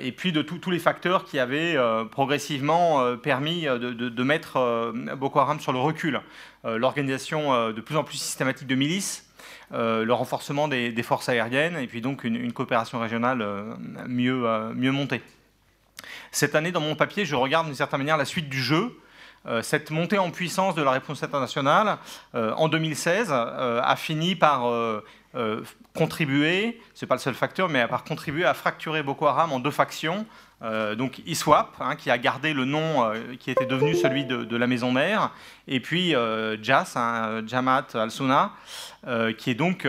et 0.00 0.12
puis 0.12 0.30
de 0.30 0.42
tous 0.42 0.70
les 0.70 0.78
facteurs 0.78 1.24
qui 1.24 1.40
avaient 1.40 1.76
progressivement 2.12 3.16
permis 3.16 3.62
de, 3.62 4.22
mettre 4.22 4.92
Boko 5.16 5.40
Haram 5.40 5.58
sur 5.58 5.72
le 5.72 5.80
recul. 5.80 6.20
L'organisation 6.62 7.72
de 7.72 7.80
plus 7.80 7.96
en 7.96 8.04
plus 8.04 8.16
systématique 8.16 8.68
de 8.68 8.76
milices, 8.76 9.25
euh, 9.25 9.25
le 9.72 10.12
renforcement 10.12 10.68
des, 10.68 11.02
forces 11.02 11.28
aériennes 11.28 11.76
et 11.76 11.86
puis 11.86 12.00
donc 12.00 12.24
une, 12.24 12.52
coopération 12.52 13.00
régionale 13.00 13.42
euh, 13.42 13.74
mieux, 14.06 14.46
euh, 14.46 14.72
mieux 14.74 14.92
montée. 14.92 15.22
Cette 16.30 16.54
année, 16.54 16.72
dans 16.72 16.80
mon 16.80 16.94
papier, 16.94 17.24
je 17.24 17.34
regarde 17.34 17.66
d'une 17.66 17.74
certaine 17.74 17.98
manière 17.98 18.16
la 18.16 18.24
suite 18.24 18.48
du 18.48 18.62
jeu. 18.62 18.98
cette 19.62 19.90
montée 19.90 20.18
en 20.18 20.30
puissance 20.30 20.74
de 20.74 20.82
la 20.82 20.90
réponse 20.90 21.22
internationale 21.22 21.98
en 22.34 22.68
2016 22.68 23.32
a 23.32 23.96
fini 23.96 24.34
par 24.34 24.66
contribuer, 25.94 26.80
ce 26.94 27.04
n'est 27.04 27.08
pas 27.08 27.14
le 27.14 27.20
seul 27.20 27.34
facteur, 27.34 27.68
mais 27.68 27.86
par 27.88 28.04
contribuer 28.04 28.44
à 28.44 28.54
fracturer 28.54 29.02
Boko 29.02 29.26
Haram 29.26 29.52
en 29.52 29.60
deux 29.60 29.70
factions, 29.70 30.26
euh, 30.62 30.94
donc 30.94 31.20
ISWAP, 31.26 31.74
hein, 31.80 31.96
qui 31.96 32.10
a 32.10 32.16
gardé 32.16 32.54
le 32.54 32.64
nom 32.64 33.04
euh, 33.04 33.34
qui 33.38 33.50
était 33.50 33.66
devenu 33.66 33.94
celui 33.94 34.24
de, 34.24 34.56
la 34.56 34.66
maison 34.66 34.90
mère, 34.90 35.32
et 35.68 35.80
puis 35.80 36.14
euh, 36.14 36.56
JAS, 36.62 36.94
hein, 36.96 37.42
al-Sunna, 37.94 38.52
qui 39.36 39.50
est 39.50 39.54
donc 39.54 39.86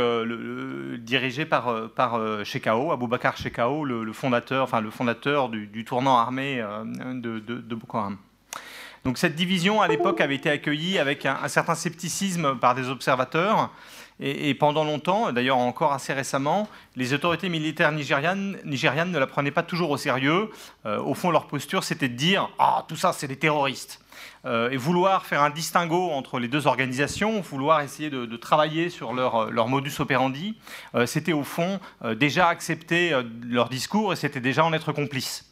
dirigé 0.99 1.45
par, 1.45 1.89
par 1.91 2.19
Shekau, 2.43 2.91
Aboubakar 2.91 3.37
Shekau, 3.37 3.85
le, 3.85 4.13
fondateur, 4.13 4.81
le 4.81 4.91
fondateur 4.91 5.49
du, 5.49 5.85
tournant 5.85 6.17
armé 6.17 6.63
de, 6.85 7.75
Boko 7.75 7.97
Haram. 7.97 8.17
Donc 9.05 9.17
cette 9.17 9.35
division, 9.35 9.81
à 9.81 9.87
l'époque, 9.87 10.19
avait 10.19 10.35
été 10.35 10.49
accueillie 10.49 10.99
avec 10.99 11.25
un 11.25 11.47
certain 11.47 11.75
scepticisme 11.75 12.57
par 12.59 12.75
des 12.75 12.89
observateurs. 12.89 13.71
Et, 14.19 14.55
pendant 14.55 14.83
longtemps, 14.83 15.31
d'ailleurs 15.31 15.57
encore 15.57 15.93
assez 15.93 16.11
récemment, 16.11 16.67
les 16.95 17.13
autorités 17.13 17.49
militaires 17.49 17.91
nigérianes, 17.91 18.57
ne 18.65 19.17
la 19.19 19.27
prenaient 19.27 19.51
pas 19.51 19.61
toujours 19.61 19.91
au 19.91 19.97
sérieux. 19.97 20.49
Euh, 20.87 20.99
au 20.99 21.13
fond, 21.13 21.29
leur 21.29 21.45
posture, 21.45 21.83
c'était 21.83 22.09
de 22.09 22.15
dire 22.15 22.49
Ah, 22.57 22.83
tout 22.87 22.95
ça, 22.95 23.13
c'est 23.13 23.27
des 23.27 23.37
terroristes. 23.37 24.01
Euh, 24.45 24.71
et 24.71 24.77
vouloir 24.77 25.25
faire 25.25 25.43
un 25.43 25.51
distinguo 25.51 26.09
entre 26.09 26.39
les 26.39 26.47
deux 26.47 26.65
organisations, 26.65 27.41
vouloir 27.41 27.81
essayer 27.81 28.09
de, 28.09 28.37
travailler 28.37 28.89
sur 28.89 29.13
leur, 29.13 29.51
leur, 29.51 29.67
modus 29.67 29.99
operandi, 29.99 30.57
euh, 30.95 31.05
c'était 31.05 31.33
au 31.33 31.43
fond 31.43 31.79
déjà 32.15 32.47
accepter 32.47 33.19
leur 33.47 33.69
discours 33.69 34.13
et 34.13 34.15
c'était 34.15 34.39
déjà 34.39 34.63
en 34.63 34.73
être 34.73 34.91
complice. 34.91 35.46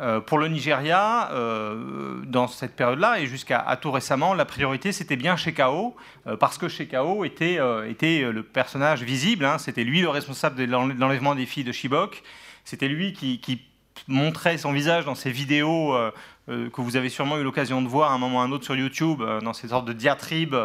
Euh, 0.00 0.20
pour 0.20 0.38
le 0.38 0.48
Nigeria, 0.48 1.30
euh, 1.32 2.22
dans 2.24 2.48
cette 2.48 2.74
période-là 2.74 3.20
et 3.20 3.26
jusqu'à 3.26 3.78
tout 3.80 3.90
récemment, 3.90 4.32
la 4.32 4.46
priorité 4.46 4.90
c'était 4.90 5.16
bien 5.16 5.36
Shekau, 5.36 5.94
euh, 6.26 6.36
parce 6.38 6.56
que 6.56 6.66
Shekau 6.68 7.24
était, 7.24 7.58
était 7.88 8.32
le 8.32 8.42
personnage 8.42 9.02
visible, 9.02 9.44
hein. 9.44 9.58
c'était 9.58 9.84
lui 9.84 10.00
le 10.00 10.08
responsable 10.08 10.56
de 10.56 10.64
l'enlèvement 10.64 11.34
des 11.34 11.44
filles 11.44 11.64
de 11.64 11.72
Chibok, 11.72 12.22
c'était 12.64 12.88
lui 12.88 13.12
qui, 13.12 13.62
montrait 14.08 14.58
son 14.58 14.72
visage 14.72 15.04
dans 15.04 15.14
ces 15.14 15.30
vidéos 15.30 15.94
que 16.48 16.80
vous 16.80 16.96
avez 16.96 17.08
sûrement 17.08 17.38
eu 17.38 17.44
l'occasion 17.44 17.82
de 17.82 17.86
voir 17.86 18.10
à 18.10 18.14
un 18.14 18.18
moment 18.18 18.38
ou 18.38 18.40
à 18.40 18.44
un 18.44 18.50
autre 18.50 18.64
sur 18.64 18.74
YouTube, 18.74 19.22
dans 19.42 19.52
ces 19.52 19.68
sortes 19.68 19.84
de 19.84 19.92
diatribes 19.92 20.56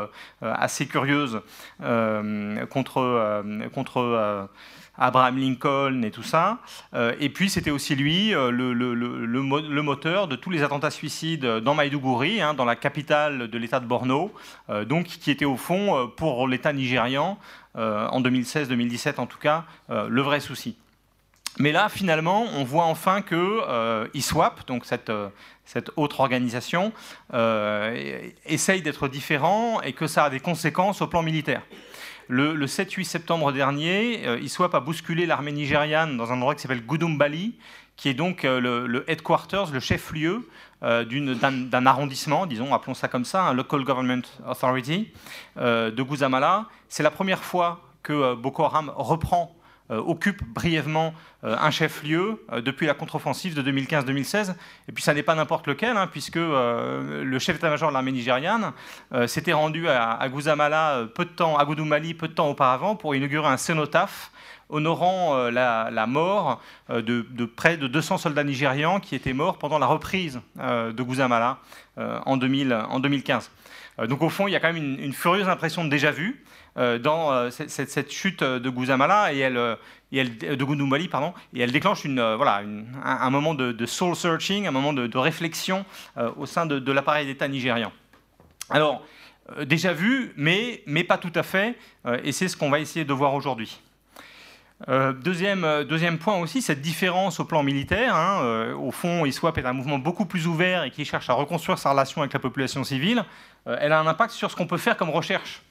assez 0.41 0.88
curieuses 0.88 1.41
contre, 1.80 3.44
contre 3.76 4.49
Abraham 4.98 5.38
Lincoln 5.38 6.02
et 6.03 6.11
tout 6.11 6.24
ça. 6.24 6.60
Euh, 6.94 7.14
et 7.19 7.30
puis 7.30 7.49
c'était 7.49 7.72
aussi 7.72 7.95
lui 7.95 8.34
euh, 8.34 8.52
le, 8.52 9.82
moteur 9.82 10.28
de 10.28 10.36
tous 10.36 10.49
les 10.49 10.64
attentats 10.64 10.91
suicides 10.91 11.45
dans 11.45 11.76
Maïdougouri, 11.76 12.41
hein, 12.41 12.53
dans 12.53 12.65
la 12.65 12.76
capitale 12.76 13.48
de 13.48 13.57
l'État 13.57 13.80
de 13.80 13.86
Borno, 13.86 14.34
euh, 14.69 14.86
donc 14.86 15.06
qui 15.06 15.32
était 15.32 15.45
au 15.45 15.57
fond 15.57 16.11
pour 16.15 16.48
l'État 16.48 16.74
nigérian, 16.74 17.38
en 17.76 18.22
2016-2017 18.22 19.19
en 19.19 19.28
tout 19.28 19.38
cas, 19.38 19.65
le 19.90 20.22
vrai 20.22 20.40
souci. 20.40 20.76
Mais 21.60 21.72
là, 21.72 21.90
finalement, 21.90 22.45
on 22.56 22.64
voit 22.64 22.86
enfin 22.86 23.22
que 23.22 24.10
ISWAP, 24.15 24.65
donc 24.65 24.84
cette 24.86 25.91
autre 25.95 26.19
organisation, 26.22 26.91
essaye 28.45 28.82
d'être 28.82 29.07
différent 29.07 29.80
et 29.82 29.94
que 29.94 30.07
ça 30.07 30.26
a 30.26 30.30
des 30.32 30.40
conséquences 30.40 31.03
au 31.03 31.07
plan 31.07 31.22
militaire. 31.22 31.61
Le, 32.30 32.66
7-8 32.66 33.06
septembre 33.06 33.54
dernier, 33.54 34.28
euh, 34.28 34.40
ISWAP 34.40 34.76
a 34.76 34.82
bousculé 34.82 35.26
l'armée 35.26 35.54
nigériane 35.54 36.18
dans 36.18 36.32
un 36.32 36.36
endroit 36.36 36.56
qui 36.56 36.62
s'appelle 36.62 36.86
Gudumbali, 36.86 37.56
qui 37.95 38.10
est 38.10 38.14
donc 38.14 38.44
euh, 38.44 38.60
le, 38.60 39.10
headquarters, 39.10 39.72
le 39.72 39.80
chef-lieu 39.80 40.48
euh, 40.84 41.06
d'un 41.06 41.86
arrondissement, 41.86 42.45
disons, 42.45 42.74
appelons 42.74 42.94
ça 42.94 43.08
comme 43.08 43.24
ça, 43.24 43.44
un 43.44 43.54
Local 43.54 43.84
Government 43.84 44.24
Authority 44.45 45.10
de 45.56 46.04
Guzamala. 46.04 46.66
C'est 46.90 47.02
la 47.02 47.12
première 47.12 47.44
fois 47.44 47.82
que 48.04 48.36
Boko 48.36 48.64
Haram 48.64 48.91
reprend 48.95 49.56
occupe 49.89 50.43
brièvement 50.43 51.14
euh, 51.43 51.55
un 51.59 51.69
chef-lieu 51.69 52.43
euh, 52.51 52.61
depuis 52.61 52.88
la 52.88 52.93
contre-offensive 52.93 53.53
de 53.53 53.72
2015-2016. 53.72 54.55
Et 54.89 54.91
puis 54.91 55.03
ça 55.03 55.14
n'est 55.14 55.23
pas 55.23 55.35
n'importe 55.35 55.68
lequel, 55.68 55.95
hein, 55.95 56.07
puisque 56.07 56.35
le 56.35 57.38
chef 57.39 57.57
d'état-major 57.57 57.89
de 57.89 57.93
l'armée 57.93 58.11
nigériane 58.11 58.72
s'était 59.27 59.53
rendu 59.53 59.88
à, 59.88 60.14
à, 60.14 60.30
Guzamala 60.30 61.05
peu 61.14 61.26
de 61.26 61.30
temps, 61.30 61.57
à 61.57 61.65
peu 61.65 61.76
de 61.76 62.34
temps 62.34 62.49
auparavant 62.49 62.95
pour 62.95 63.15
inaugurer 63.15 63.47
un 63.47 63.57
cénotaphe 63.57 64.31
honorant 64.69 65.49
la, 65.49 66.05
mort 66.07 66.61
de, 66.89 67.45
près 67.45 67.77
de 67.77 67.88
200 67.88 68.18
soldats 68.18 68.43
nigérians 68.43 68.99
qui 68.99 69.15
étaient 69.15 69.34
morts 69.34 69.57
pendant 69.57 69.80
la 69.80 69.85
reprise 69.85 70.41
de 70.57 71.03
Guzamala 71.03 71.59
en, 71.97 72.38
2015. 72.38 73.51
donc 74.07 74.22
au 74.22 74.30
fond, 74.30 74.47
il 74.47 74.51
y 74.51 74.55
a 74.55 74.59
quand 74.59 74.73
même 74.73 74.84
une, 74.84 74.99
une 74.99 75.14
furieuse 75.14 75.47
impression 75.47 75.84
de 75.84 75.89
déjà-vu. 75.89 76.43
Euh, 76.78 76.99
dans 76.99 77.32
euh, 77.32 77.49
cette, 77.49 78.12
chute 78.12 78.44
de 78.44 78.70
Guzamala 78.70 79.34
et 79.34 79.40
elle, 79.40 79.58
euh, 79.58 79.76
de 80.12 80.64
Gundumbali, 80.64 81.08
pardon, 81.08 81.34
et 81.54 81.62
elle 81.62 81.72
déclenche 81.72 82.06
un, 82.06 83.30
moment 83.32 83.56
de, 83.56 83.86
soul 83.86 84.16
searching, 84.16 84.68
un 84.68 84.72
moment 84.72 84.94
de, 84.94 85.18
réflexion 85.18 85.86
au 86.36 86.45
sein 86.45 86.66
de, 86.66 86.91
l'appareil 86.91 87.26
d'État 87.26 87.48
nigérian. 87.48 87.91
Alors, 88.70 89.04
déjà 89.66 89.94
vu, 89.94 90.34
mais, 90.38 90.84
pas 91.08 91.18
tout 91.18 91.32
à 91.34 91.44
fait, 91.44 91.78
et 92.24 92.32
c'est 92.32 92.48
ce 92.48 92.56
qu'on 92.56 92.70
va 92.70 92.80
essayer 92.80 93.06
de 93.06 93.14
voir 93.14 93.34
aujourd'hui. 93.34 93.82
deuxième, 94.88 95.84
deuxième 95.84 96.20
point 96.20 96.38
aussi, 96.38 96.62
cette 96.62 96.82
différence 96.82 97.40
au 97.40 97.45
plan 97.45 97.64
militaire. 97.64 98.16
Hein, 98.16 98.74
au 98.76 98.91
fond, 98.91 99.26
ISWAP 99.26 99.58
est 99.58 99.66
un 99.66 99.74
mouvement 99.74 99.99
beaucoup 99.99 100.26
plus 100.26 100.48
ouvert 100.48 100.84
et 100.84 100.91
qui 100.91 101.06
cherche 101.06 101.30
à 101.30 101.34
reconstruire 101.34 101.80
sa 101.80 101.91
relation 101.91 102.22
avec 102.22 102.34
la 102.34 102.40
population 102.40 102.84
civile. 102.84 103.26
elle 103.66 103.91
a 103.91 103.99
un 103.99 104.08
impact 104.08 104.32
sur 104.32 104.52
ce 104.52 104.56
qu'on 104.56 104.68
peut 104.68 104.78
faire 104.78 104.95
comme 104.95 105.10
recherche. 105.10 105.62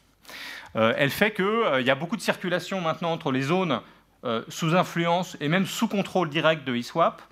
Euh, 0.74 0.92
elle 0.96 1.10
fait 1.10 1.32
qu'il 1.32 1.44
euh, 1.44 1.80
y 1.80 1.90
a 1.90 1.94
beaucoup 1.94 2.16
de 2.16 2.20
circulation 2.20 2.80
maintenant 2.80 3.12
entre 3.12 3.30
les 3.30 3.42
zones 3.42 3.80
euh, 4.24 4.42
sous 4.48 4.74
influence 4.74 5.36
et 5.40 5.48
même 5.48 5.66
sous 5.66 5.88
contrôle 5.88 6.28
direct 6.28 6.66
de 6.66 6.74
ISWAP, 6.74 7.22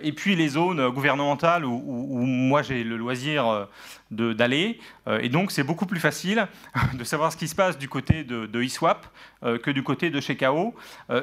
et 0.00 0.12
puis 0.12 0.36
les 0.36 0.46
zones 0.46 0.90
gouvernementales 0.90 1.64
où, 1.64 2.24
moi 2.24 2.62
j'ai 2.62 2.84
le 2.84 2.96
loisir 2.96 3.66
d'aller. 4.12 4.78
et 5.20 5.28
donc 5.28 5.50
c'est 5.50 5.64
beaucoup 5.64 5.86
plus 5.86 6.00
facile 6.00 6.46
de 6.94 7.04
savoir 7.04 7.32
ce 7.32 7.36
qui 7.36 7.48
se 7.48 7.54
passe 7.54 7.78
du 7.78 7.88
côté 7.88 8.24
de, 8.24 8.46
de 8.46 8.62
ISWAP 8.62 9.06
que 9.42 9.70
du 9.70 9.82
côté 9.82 10.10
de 10.10 10.20
chez 10.20 10.36
KO. 10.36 10.74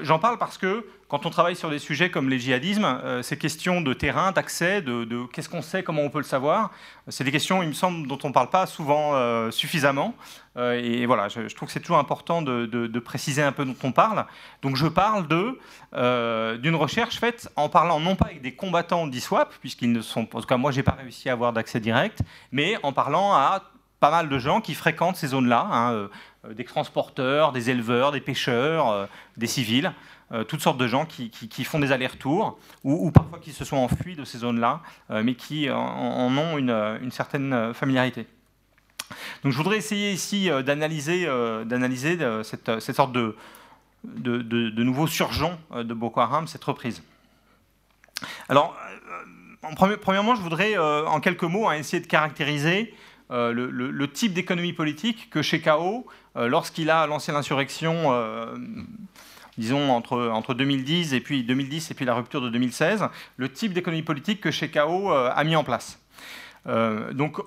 J'en 0.01 0.19
parle 0.19 0.37
parce 0.37 0.57
que 0.57 0.85
quand 1.09 1.25
on 1.25 1.31
travaille 1.31 1.55
sur 1.55 1.71
des 1.71 1.79
sujets 1.79 2.11
comme 2.11 2.29
les 2.29 2.37
djihadismes, 2.37 2.85
euh, 2.85 3.23
ces 3.23 3.35
questions 3.35 3.81
de 3.81 3.93
terrain, 3.93 4.31
d'accès, 4.31 4.83
de, 4.83 5.25
qu'est-ce 5.33 5.49
qu'on 5.49 5.63
sait, 5.63 5.81
comment 5.81 6.03
on 6.03 6.11
peut 6.11 6.19
le 6.19 6.23
savoir, 6.23 6.69
c'est 7.07 7.23
des 7.23 7.31
questions, 7.31 7.63
il 7.63 7.69
me 7.69 7.73
semble, 7.73 8.07
dont 8.07 8.19
on 8.23 8.27
ne 8.27 8.33
parle 8.33 8.51
pas 8.51 8.67
souvent 8.67 9.15
euh, 9.15 9.49
suffisamment. 9.49 10.13
Euh, 10.55 10.79
et 10.79 11.07
voilà, 11.07 11.27
je, 11.27 11.53
trouve 11.55 11.67
que 11.67 11.73
c'est 11.73 11.79
toujours 11.79 11.97
important 11.97 12.43
de, 12.43 12.99
préciser 12.99 13.41
un 13.41 13.51
peu 13.51 13.65
dont 13.65 13.75
on 13.83 13.91
parle. 13.91 14.25
Donc 14.61 14.75
je 14.75 14.85
parle 14.85 15.27
d'une 15.27 16.75
recherche 16.75 17.19
faite 17.19 17.49
en 17.55 17.69
parlant 17.69 17.99
non 17.99 18.15
pas 18.15 18.25
avec 18.25 18.41
des 18.41 18.53
combattants 18.53 19.07
d'ISWAP, 19.07 19.51
puisqu'ils 19.61 19.91
ne 19.91 20.01
sont, 20.01 20.27
en 20.35 20.41
tout 20.41 20.47
cas 20.47 20.57
moi 20.57 20.71
j'ai 20.71 20.83
pas 20.83 20.91
réussi 21.01 21.27
à 21.29 21.33
avoir 21.33 21.53
d'accès 21.53 21.79
direct, 21.79 22.19
mais 22.51 22.77
en 22.83 22.93
parlant 22.93 23.33
à 23.33 23.63
pas 23.99 24.11
mal 24.11 24.29
de 24.29 24.39
gens 24.39 24.61
qui 24.61 24.75
fréquentent 24.75 25.17
ces 25.17 25.27
zones-là, 25.27 25.67
hein, 25.71 26.09
des 26.51 26.63
transporteurs, 26.63 27.51
des 27.51 27.69
éleveurs, 27.69 28.11
des 28.13 28.21
pêcheurs, 28.21 29.09
des 29.35 29.47
civils. 29.47 29.93
Euh, 30.31 30.43
toutes 30.43 30.61
sortes 30.61 30.77
de 30.77 30.87
gens 30.87 31.05
qui, 31.07 31.63
font 31.63 31.79
des 31.79 31.91
allers-retours 31.91 32.59
ou, 32.83 33.09
parfois 33.09 33.39
qui 33.39 33.51
se 33.51 33.65
sont 33.65 33.77
enfuis 33.77 34.15
de 34.15 34.23
ces 34.23 34.39
zones-là, 34.39 34.81
euh, 35.09 35.23
mais 35.23 35.33
qui 35.33 35.69
en, 35.71 36.37
ont 36.37 36.57
une, 36.57 37.11
certaine 37.11 37.73
familiarité. 37.73 38.27
Donc 39.43 39.51
je 39.51 39.57
voudrais 39.57 39.77
essayer 39.77 40.11
ici 40.11 40.51
euh, 40.51 40.61
d'analyser 40.61 41.27
cette, 42.43 42.79
sorte 42.79 43.11
de, 43.11 43.35
de, 44.03 44.83
nouveau 44.83 45.07
surgeon 45.07 45.57
de 45.75 45.93
Boko 45.95 46.19
Haram, 46.19 46.45
cette 46.45 46.63
reprise. 46.63 47.01
Alors, 48.49 48.77
premièrement, 49.75 50.35
je 50.35 50.41
voudrais 50.41 50.77
en 50.77 51.19
quelques 51.19 51.43
mots 51.43 51.67
hein, 51.67 51.73
essayer 51.73 52.01
de 52.01 52.07
caractériser 52.07 52.93
le, 53.29 54.05
type 54.07 54.33
d'économie 54.33 54.73
politique 54.73 55.29
que 55.29 55.41
chez 55.41 55.61
KO, 55.61 56.07
lorsqu'il 56.35 56.89
a 56.89 57.05
lancé 57.07 57.31
l'insurrection 57.31 58.13
disons 59.57 59.91
entre, 59.91 60.29
entre 60.29 60.53
2010 60.53 61.13
et 61.13 61.19
puis 61.19 61.43
2010 61.43 61.91
et 61.91 61.93
puis 61.93 62.05
la 62.05 62.13
rupture 62.13 62.41
de 62.41 62.49
2016, 62.49 63.05
le 63.35 63.51
type 63.51 63.73
d'économie 63.73 64.03
politique 64.03 64.39
que 64.39 64.51
Shekau 64.51 65.11
a 65.11 65.43
mis 65.43 65.55
en 65.55 65.63
place. 65.63 65.99
donc 66.65 67.39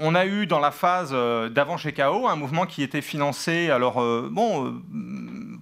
on 0.00 0.14
a 0.14 0.26
eu 0.26 0.46
dans 0.46 0.58
la 0.58 0.70
phase 0.70 1.12
d'avant 1.12 1.76
Shekau 1.76 2.26
un 2.26 2.36
mouvement 2.36 2.66
qui 2.66 2.82
était 2.82 3.02
financé, 3.02 3.70
alors 3.70 4.02
bon, 4.30 4.80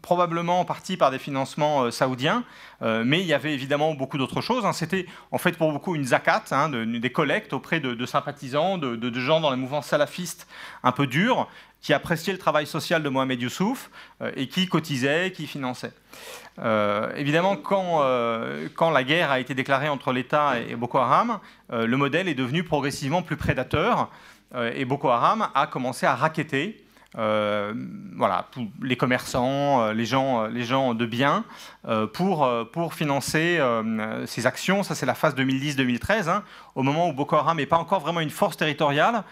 probablement 0.03 0.61
en 0.61 0.65
partie 0.65 0.97
par 0.97 1.11
des 1.11 1.19
financements 1.19 1.85
euh, 1.85 1.91
saoudiens, 1.91 2.45
euh, 2.83 3.03
mais 3.05 3.21
il 3.21 3.27
y 3.27 3.35
avait 3.35 3.53
évidemment 3.53 3.95
beaucoup 3.95 4.19
d'autres 4.19 4.41
choses. 4.41 4.65
Hein. 4.65 4.73
C'était 4.73 5.07
en 5.33 5.39
fait 5.39 5.57
pour 5.57 5.73
beaucoup 5.73 5.95
une 5.95 6.05
zakat, 6.05 6.45
hein, 6.51 6.69
des 6.69 7.13
collectes 7.13 7.53
auprès 7.53 7.81
de, 7.81 8.07
sympathisants, 8.07 8.79
de, 8.79 9.21
gens 9.21 9.41
dans 9.41 9.51
les 9.51 9.57
mouvements 9.57 9.83
salafistes 9.83 10.47
un 10.83 10.93
peu 10.93 11.07
durs, 11.07 11.49
qui 11.81 11.93
appréciaient 11.93 12.33
le 12.33 12.39
travail 12.39 12.67
social 12.67 13.03
de 13.03 13.09
Mohamed 13.09 13.41
Youssouf 13.41 13.91
euh, 14.21 14.33
et 14.37 14.49
qui 14.49 14.67
cotisaient, 14.67 15.33
qui 15.33 15.47
finançaient. 15.47 15.93
Évidemment, 17.17 17.57
quand, 17.57 18.03
quand, 18.75 18.91
la 18.91 19.05
guerre 19.05 19.31
a 19.31 19.41
été 19.41 19.55
déclarée 19.55 19.89
entre 19.89 20.13
l'État 20.13 20.59
et, 20.59 20.75
Boko 20.75 20.99
Haram, 20.99 21.39
le 21.71 21.97
modèle 21.97 22.29
est 22.29 22.35
devenu 22.35 22.65
progressivement 22.65 23.23
plus 23.23 23.37
prédateur 23.37 24.11
et 24.75 24.85
Boko 24.85 25.09
Haram 25.09 25.49
a 25.55 25.67
commencé 25.67 26.07
à 26.07 26.15
raqueter 26.15 26.85
euh, 27.17 27.73
voilà, 28.17 28.49
les 28.83 28.97
commerçants, 28.97 29.83
euh, 29.83 29.93
les 29.95 30.05
gens, 30.05 30.43
euh, 30.43 30.49
les 30.49 30.65
gens 30.65 30.95
de 30.95 31.07
bien, 31.07 31.45
pour, 32.13 32.49
pour 32.73 32.93
financer 32.93 33.59
ces 34.27 34.47
actions. 34.47 34.83
Ça, 34.83 34.95
c'est 34.95 35.07
la 35.07 35.15
phase 35.15 35.35
2010-2013, 35.35 36.29
hein, 36.29 36.43
au 36.75 36.83
moment 36.83 37.09
où 37.09 37.13
Boko 37.15 37.37
Haram 37.37 37.57
n'est 37.57 37.67
pas 37.67 37.79
encore 37.79 38.01
vraiment 38.01 38.21
une 38.21 38.31
force 38.31 38.57
territoriale, 38.59 39.25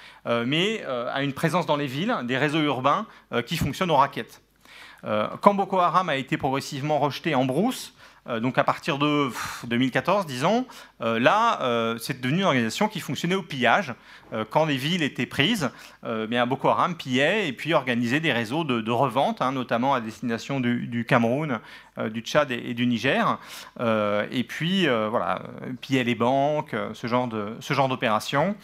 mais 0.46 0.82
a 0.84 1.22
une 1.22 1.34
présence 1.34 1.66
dans 1.66 1.76
les 1.76 1.86
villes, 1.86 2.16
des 2.24 2.38
réseaux 2.38 2.62
urbains 2.62 3.06
qui 3.44 3.58
fonctionnent 3.58 3.90
aux 3.90 3.96
raquettes. 3.96 4.40
Quand 5.40 5.54
Boko 5.54 5.78
Haram 5.78 6.08
a 6.08 6.16
été 6.16 6.36
progressivement 6.36 6.98
rejeté 6.98 7.34
en 7.34 7.44
brousse, 7.44 7.94
euh, 8.28 8.40
donc 8.40 8.58
à 8.58 8.64
partir 8.64 8.98
de 8.98 9.30
2014, 9.66 10.26
disons, 10.26 10.66
euh, 11.00 11.18
là, 11.18 11.60
euh, 11.62 11.96
c'est 11.98 12.20
devenu 12.20 12.40
une 12.40 12.44
organisation 12.44 12.88
qui 12.88 13.00
fonctionnait 13.00 13.34
au 13.34 13.42
pillage. 13.42 13.94
quand 14.50 14.64
les 14.64 14.76
villes 14.76 15.04
étaient 15.04 15.24
prises, 15.24 15.70
Boko 16.02 16.68
Haram 16.68 16.96
pillait 16.96 17.46
et 17.46 17.52
puis 17.52 17.74
organisait 17.74 18.18
des 18.18 18.32
réseaux 18.32 18.64
de, 18.64 18.90
revente, 18.90 19.40
hein, 19.40 19.52
notamment 19.52 19.94
à 19.94 20.00
destination 20.00 20.58
du, 20.58 21.04
Cameroun, 21.08 21.60
du 22.10 22.22
Tchad 22.22 22.50
et, 22.50 22.74
du 22.74 22.88
Niger. 22.88 23.38
et 23.78 24.42
puis, 24.42 24.88
voilà, 24.88 25.42
pillait 25.80 26.02
les 26.02 26.16
banques, 26.16 26.74
ce 26.92 27.06
genre 27.06 27.88
d'opérations. 27.88 28.56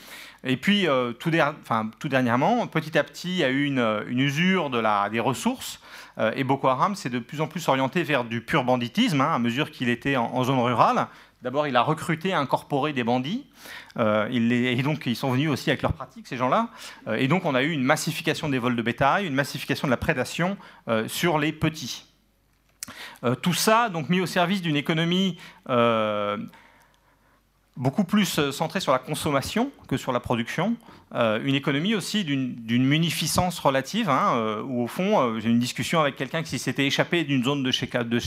Et 0.43 0.57
puis, 0.57 0.89
tout, 1.21 1.31
dernièrement, 1.31 2.67
petit 2.67 2.99
à 2.99 3.05
petit, 3.05 3.29
il 3.29 3.37
y 3.37 3.45
a 3.45 3.51
eu 3.51 3.65
une, 3.65 4.19
usure 4.19 4.69
des 4.69 5.21
ressources 5.21 5.79
euh, 5.79 5.92
et 6.35 6.45
Boko 6.45 6.69
Haram 6.69 6.95
s'est 6.95 7.09
de 7.09 7.19
plus 7.19 7.41
en 7.41 7.47
plus 7.47 7.67
orienté 7.69 8.03
vers 8.03 8.25
du 8.25 8.41
pur 8.41 8.65
banditisme, 8.65 9.21
hein, 9.21 9.35
à 9.35 9.39
mesure 9.39 9.71
qu'il 9.71 9.89
était 9.89 10.17
en, 10.17 10.45
zone 10.45 10.59
rurale. 10.59 11.09
D'abord, 11.43 11.67
il 11.67 11.75
a 11.77 11.83
recruté, 11.83 12.33
incorporé 12.33 12.93
des 12.93 13.03
bandits. 13.03 13.47
Euh, 13.99 14.29
et 14.31 14.83
donc, 14.83 15.07
ils 15.07 15.17
sont 15.17 15.31
venus 15.33 15.51
aussi 15.51 15.71
avec 15.71 15.83
leurs 15.83 15.93
pratiques, 15.93 16.29
ces 16.29 16.37
gens-là. 16.37 16.69
Euh, 17.09 17.15
et 17.15 17.27
donc, 17.27 17.45
on 17.45 17.55
a 17.55 17.63
eu 17.63 17.71
une 17.71 17.83
massification 17.83 18.49
des 18.49 18.59
vols 18.59 18.77
de 18.77 18.83
bétail, 18.83 19.27
une 19.27 19.35
massification 19.35 19.89
de 19.89 19.91
la 19.91 19.97
prédation 19.97 20.57
sur 21.07 21.39
les 21.39 21.53
petits. 21.53 22.07
tout 23.41 23.55
ça, 23.55 23.89
donc, 23.89 24.09
mis 24.09 24.21
au 24.21 24.27
service 24.27 24.63
d'une 24.63 24.77
économie 24.77 25.39
beaucoup 27.77 28.05
plus 28.05 28.39
euh, 28.39 28.53
centrée 28.53 28.81
sur 28.81 28.93
la 28.93 28.99
consommation 28.99 29.71
que 29.89 29.97
sur 29.97 30.13
la 30.13 30.21
production, 30.21 30.77
euh, 31.15 31.41
une 31.43 31.55
économie 31.55 31.95
aussi 31.95 32.25
d'une 32.25 32.85
munificence 32.85 33.59
relative, 33.59 34.11
hein, 34.11 34.35
euh, 34.35 34.63
où 34.63 34.83
au 34.83 34.87
fond, 34.87 35.39
j'ai 35.41 35.49
une 35.49 35.59
discussion 35.59 36.01
avec 36.01 36.17
quelqu'un 36.17 36.43
qui 36.43 36.59
s'était 36.59 36.87
échappé 36.87 37.25
d'une 37.25 37.45
zone 37.45 37.63
de 37.63 37.71
chez, 37.71 37.87
de 37.87 38.21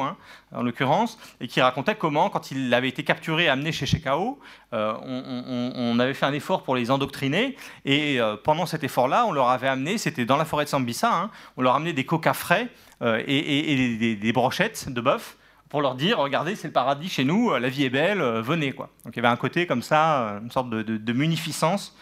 hein, 0.00 0.16
en 0.52 0.62
l'occurrence, 0.62 1.18
et 1.40 1.48
qui 1.48 1.60
racontait 1.60 1.94
comment, 1.94 2.28
quand 2.30 2.50
il 2.50 2.72
avait 2.74 2.88
été 2.88 3.02
capturé 3.02 3.44
et 3.44 3.48
amené 3.48 3.72
chez 3.72 3.86
Shekao, 3.86 4.38
on, 4.72 5.72
on, 5.74 5.98
avait 5.98 6.14
fait 6.14 6.26
un 6.26 6.32
effort 6.32 6.62
pour 6.62 6.76
les 6.76 6.90
endoctriner, 6.90 7.56
et 7.84 8.20
pendant 8.44 8.66
cet 8.66 8.84
effort-là, 8.84 9.26
on 9.26 9.32
leur 9.32 9.48
avait 9.48 9.68
amené, 9.68 9.98
c'était 9.98 10.24
dans 10.24 10.36
la 10.36 10.44
forêt 10.44 10.64
de 10.64 10.70
Sambisa, 10.70 11.12
hein, 11.12 11.30
on 11.56 11.62
leur 11.62 11.74
amenait 11.74 11.92
des 11.92 12.04
coca 12.04 12.34
frais 12.34 12.68
et, 13.02 13.96
des, 13.98 14.16
des 14.16 14.32
brochettes 14.32 14.88
de 14.88 15.00
bœuf, 15.00 15.37
pour 15.68 15.82
leur 15.82 15.94
dire 15.94 16.18
regardez, 16.18 16.56
c'est 16.56 16.68
le 16.68 16.72
paradis 16.72 17.08
chez 17.08 17.24
nous, 17.24 17.54
la 17.54 17.68
vie 17.68 17.84
est 17.84 17.90
belle, 17.90 18.20
euh, 18.20 18.40
venez. 18.40 18.72
Quoi. 18.72 18.88
Donc 19.04 19.14
il 19.14 19.16
y 19.16 19.20
avait 19.20 19.32
un 19.32 19.36
côté 19.36 19.66
comme 19.66 19.82
ça, 19.82 20.20
euh, 20.22 20.40
une 20.40 20.50
sorte 20.50 20.70
de, 20.70 21.12
munificence 21.12 21.96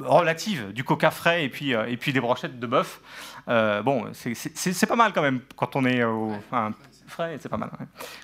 relative 0.00 0.72
du 0.72 0.84
coca 0.84 1.10
frais 1.10 1.44
et 1.44 1.48
puis, 1.48 1.74
euh, 1.74 1.86
et 1.86 1.96
puis 1.96 2.12
des 2.12 2.20
brochettes 2.20 2.58
de 2.58 2.66
bœuf. 2.66 3.00
bon, 3.46 4.06
c'est 4.12 4.86
pas 4.86 4.96
mal 4.96 5.12
quand 5.12 5.22
même 5.22 5.40
quand 5.56 5.76
on 5.76 5.84
est 5.84 6.02
au, 6.04 6.32
enfin, 6.32 6.72
frais, 7.06 7.38
c'est 7.40 7.48
pas 7.48 7.56
mal. 7.56 7.70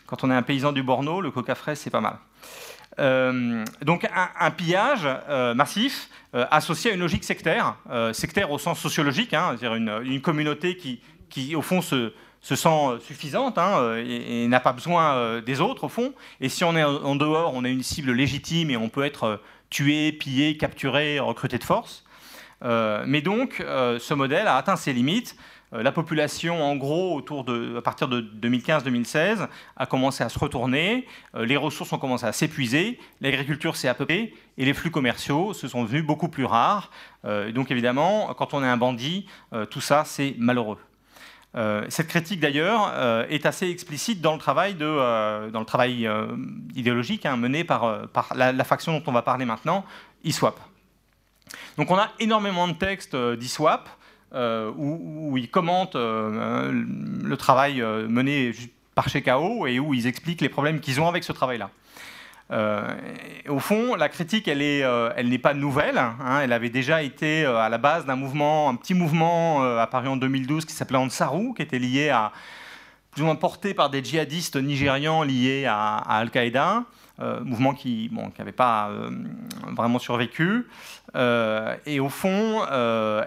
Quand 0.07 0.25
on 0.25 0.31
est 0.31 0.35
un 0.35 0.43
paysan 0.43 0.73
du 0.73 0.83
Borno, 0.83 1.21
le 1.21 1.31
coca 1.31 1.55
frais, 1.55 1.75
c'est 1.75 1.91
pas 1.91 2.01
mal. 2.01 2.19
donc 3.83 4.09
un, 4.41 4.51
pillage 4.51 5.09
massif 5.55 6.11
associé 6.33 6.91
à 6.91 6.95
une 6.95 7.01
logique 7.01 7.25
sectaire, 7.25 7.77
sectaire 8.13 8.51
au 8.51 8.59
sens 8.59 8.79
sociologique, 8.79 9.35
hein, 9.35 9.51
c'est-à-dire 9.51 9.75
une, 9.75 10.01
une, 10.05 10.21
communauté 10.21 10.77
qui, 10.77 11.01
qui 11.31 11.57
au 11.57 11.63
fond 11.63 11.81
se, 11.81 12.13
se 12.45 12.57
sent 12.57 12.69
euh, 12.69 13.01
suffisante 13.01 13.57
hein, 13.57 13.79
euh, 13.79 14.05
et, 14.07 14.47
n'a 14.49 14.61
pas 14.61 14.75
besoin 14.75 15.15
euh, 15.15 15.41
des 15.41 15.63
autres 15.63 15.85
au 15.85 15.89
fond. 15.89 16.13
Et 16.43 16.51
si 16.51 16.63
on 16.63 16.77
est 16.77 16.85
en 16.85 17.17
dehors, 17.17 17.55
on 17.55 17.65
a 17.65 17.69
une 17.69 17.83
cible 17.83 18.13
légitime 18.13 18.71
et 18.71 18.77
on 18.77 18.91
peut 18.91 19.03
être 19.03 19.41
tué, 19.71 20.13
pillé, 20.13 20.59
capturé, 20.59 21.19
recruté 21.19 21.59
de 21.59 21.65
force. 21.65 22.05
mais 22.63 23.23
donc, 23.23 23.57
ce 23.59 24.15
modèle 24.15 24.47
a 24.47 24.57
atteint 24.57 24.77
ses 24.77 24.93
limites. 24.93 25.37
la 25.73 25.91
population, 25.91 26.63
en 26.63 26.77
gros, 26.77 27.17
autour 27.17 27.45
de, 27.45 27.79
à 27.79 27.83
partir 27.83 28.07
de 28.09 28.21
2015-2016, 28.21 29.49
a 29.77 29.87
commencé 29.87 30.23
à 30.23 30.29
se 30.29 30.39
retourner. 30.39 31.07
les 31.35 31.57
ressources 31.57 31.93
ont 31.93 31.99
commencé 31.99 32.27
à 32.27 32.33
s'épuiser. 32.33 33.01
L'agriculture 33.21 33.75
s'est 33.75 33.89
apopée 33.89 34.35
et 34.59 34.65
les 34.65 34.75
flux 34.75 34.91
commerciaux 34.91 35.55
se 35.55 35.67
sont 35.67 35.83
devenus 35.83 36.05
beaucoup 36.05 36.29
plus 36.29 36.45
rares. 36.45 36.91
donc, 37.53 37.71
évidemment, 37.71 38.33
quand 38.35 38.55
on 38.55 38.63
est 38.63 38.69
un 38.69 38.77
bandit, 38.77 39.27
tout 39.71 39.81
ça, 39.81 40.05
c'est 40.05 40.37
malheureux. 40.39 40.79
Euh, 41.57 41.85
cette 41.89 42.09
critique 42.09 42.41
d'ailleurs 42.41 42.91
euh, 42.95 43.27
est 43.29 43.47
assez 43.47 43.69
explicite 43.69 44.21
dans 44.21 44.33
le 44.33 44.39
travail, 44.39 44.77
euh, 44.81 46.37
idéologique 46.75 47.27
hein, 47.27 47.37
mené 47.37 47.63
par, 47.63 48.09
la, 48.35 48.65
faction 48.65 48.99
dont 48.99 49.03
on 49.07 49.13
va 49.13 49.23
parler 49.23 49.45
maintenant, 49.45 49.85
ISWAP. 50.25 50.59
Donc 51.77 51.91
on 51.91 51.97
a 51.97 52.11
énormément 52.19 52.67
de 52.67 52.73
textes 52.73 53.15
d'ISWAP 53.15 53.89
où, 54.33 55.31
où, 55.31 55.39
ils 55.39 55.49
commentent 55.49 55.95
le 55.95 57.35
travail 57.37 57.81
mené 58.09 58.53
par 58.97 59.09
Shekao 59.09 59.67
et 59.67 59.79
où 59.79 59.95
ils 59.95 60.09
expliquent 60.09 60.41
les 60.41 60.49
problèmes 60.49 60.81
qu'ils 60.81 61.01
ont 61.01 61.09
avec 61.09 61.23
ce 61.23 61.33
travail-là. 61.33 61.71
Euh, 62.51 62.95
au 63.49 63.59
fond, 63.59 63.95
la 63.95 64.09
critique, 64.09 64.49
elle 64.49 64.59
n'est 64.59 64.83
euh, 64.83 65.11
elle 65.17 65.39
pas 65.41 65.55
nouvelle. 65.55 65.99
Hein. 65.99 66.41
elle 66.43 66.53
avait 66.53 66.71
déjà 66.71 67.03
été 67.03 67.45
euh, 67.45 67.57
à 67.57 67.69
la 67.69 67.79
base 67.79 68.05
d'un 68.05 68.17
petit 68.77 68.95
mouvement 68.95 69.63
apparu 69.79 70.09
en 70.09 70.17
2012 70.17 70.65
qui 70.65 70.73
s'appelait 70.73 70.99
Ansarou, 70.99 71.55
qui 71.55 71.63
était 71.63 71.79
lié 71.79 72.11
à, 72.11 72.33
plus 73.11 73.23
ou 73.23 73.27
moins 73.27 73.37
porté 73.37 73.75
par 73.75 73.91
des 73.91 74.05
djihadistes 74.05 74.57
nigérians 74.57 75.23
liés 75.23 75.67
à, 75.67 75.97
Al-Qaïda. 75.97 76.85
mouvement 77.45 77.75
qui 77.75 78.11
n'avait 78.39 78.53
pas 78.53 78.91
vraiment 79.77 79.99
survécu. 79.99 80.67
et 81.15 82.01
au 82.01 82.09
fond, 82.09 82.67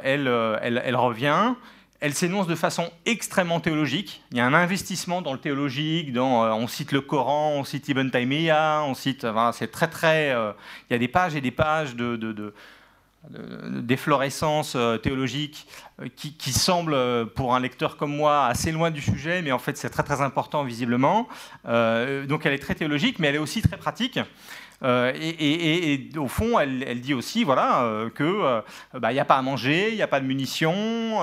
elle, 0.04 0.96
revient 0.96 1.54
elle 2.00 2.14
s'énonce 2.14 2.48
de 2.48 2.56
façon 2.56 2.92
extrêmement 3.06 3.60
théologique. 3.60 4.22
Il 4.32 4.38
y 4.38 4.40
a 4.40 4.46
un 4.46 4.54
investissement 4.54 5.22
dans 5.22 5.34
le 5.34 5.40
théologique, 5.40 6.16
euh, 6.16 6.22
on 6.22 6.68
cite 6.68 6.92
le 6.92 7.02
Coran, 7.02 7.54
on 7.56 7.64
cite 7.64 7.88
Ibn 7.90 8.10
Taymiyyah, 8.10 8.84
on 8.86 8.94
cite, 8.94 9.26
c'est 9.54 9.72
très 9.72 9.88
très, 9.88 10.32
euh, 10.32 10.52
il 10.90 10.94
y 10.94 10.96
a 10.96 11.00
des 11.00 11.08
pages 11.08 11.36
et 11.36 11.42
des 11.42 11.52
pages 11.52 11.96
de, 11.96 12.16
de, 12.16 12.54
d'efflorescence 13.82 14.74
euh, 14.76 14.98
théologique 14.98 15.68
qui, 16.16 16.34
qui, 16.34 16.54
semblent, 16.54 17.26
pour 17.36 17.56
un 17.56 17.60
lecteur 17.60 17.98
comme 17.98 18.16
moi, 18.16 18.46
assez 18.46 18.72
loin 18.72 18.92
du 18.92 19.02
sujet, 19.02 19.42
mais 19.42 19.52
en 19.52 19.60
fait 19.60 19.76
c'est 19.76 19.90
très 19.90 20.04
très 20.04 20.22
important 20.22 20.64
visiblement. 20.64 21.28
donc 21.66 22.46
elle 22.46 22.54
est 22.54 22.60
très 22.60 22.76
théologique, 22.76 23.18
mais 23.18 23.28
elle 23.30 23.36
est 23.36 23.40
aussi 23.40 23.64
très 23.64 23.78
pratique. 23.78 24.20
Euh, 24.84 25.12
et, 25.16 26.10
au 26.18 26.28
fond, 26.28 26.60
elle, 26.60 27.02
dit 27.02 27.14
aussi 27.14 27.44
voilà, 27.44 27.84
euh, 27.84 28.10
qu'il 28.10 28.26
euh, 28.26 28.62
bah, 28.94 29.12
n'y 29.12 29.20
a 29.20 29.26
pas 29.26 29.38
à 29.38 29.42
manger, 29.42 29.90
il 29.90 29.96
n'y 29.96 30.02
a 30.02 30.08
pas 30.08 30.20
de 30.20 30.26
munitions, 30.26 31.20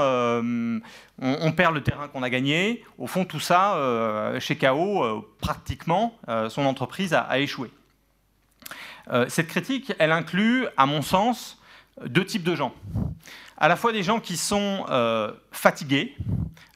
on, 1.21 1.53
perd 1.53 1.75
le 1.75 1.83
terrain 1.83 2.09
qu'on 2.09 2.23
a 2.23 2.31
gagné. 2.31 2.85
Au 2.99 3.07
fond, 3.07 3.25
tout 3.25 3.41
ça, 3.41 4.33
chez 4.41 4.57
KO, 4.57 5.29
pratiquement, 5.41 6.19
son 6.49 6.67
entreprise 6.67 7.15
a, 7.15 7.39
échoué. 7.39 7.71
cette 9.29 9.49
critique, 9.49 9.93
elle 9.99 10.13
inclut, 10.13 10.67
à 10.77 10.87
mon 10.87 11.03
sens, 11.03 11.61
deux 12.05 12.25
types 12.25 12.43
de 12.43 12.57
gens. 12.57 12.75
À 13.57 13.69
la 13.69 13.77
fois 13.77 13.93
des 13.93 14.03
gens 14.03 14.19
qui 14.19 14.37
sont 14.37 14.85
fatigués, 15.53 16.17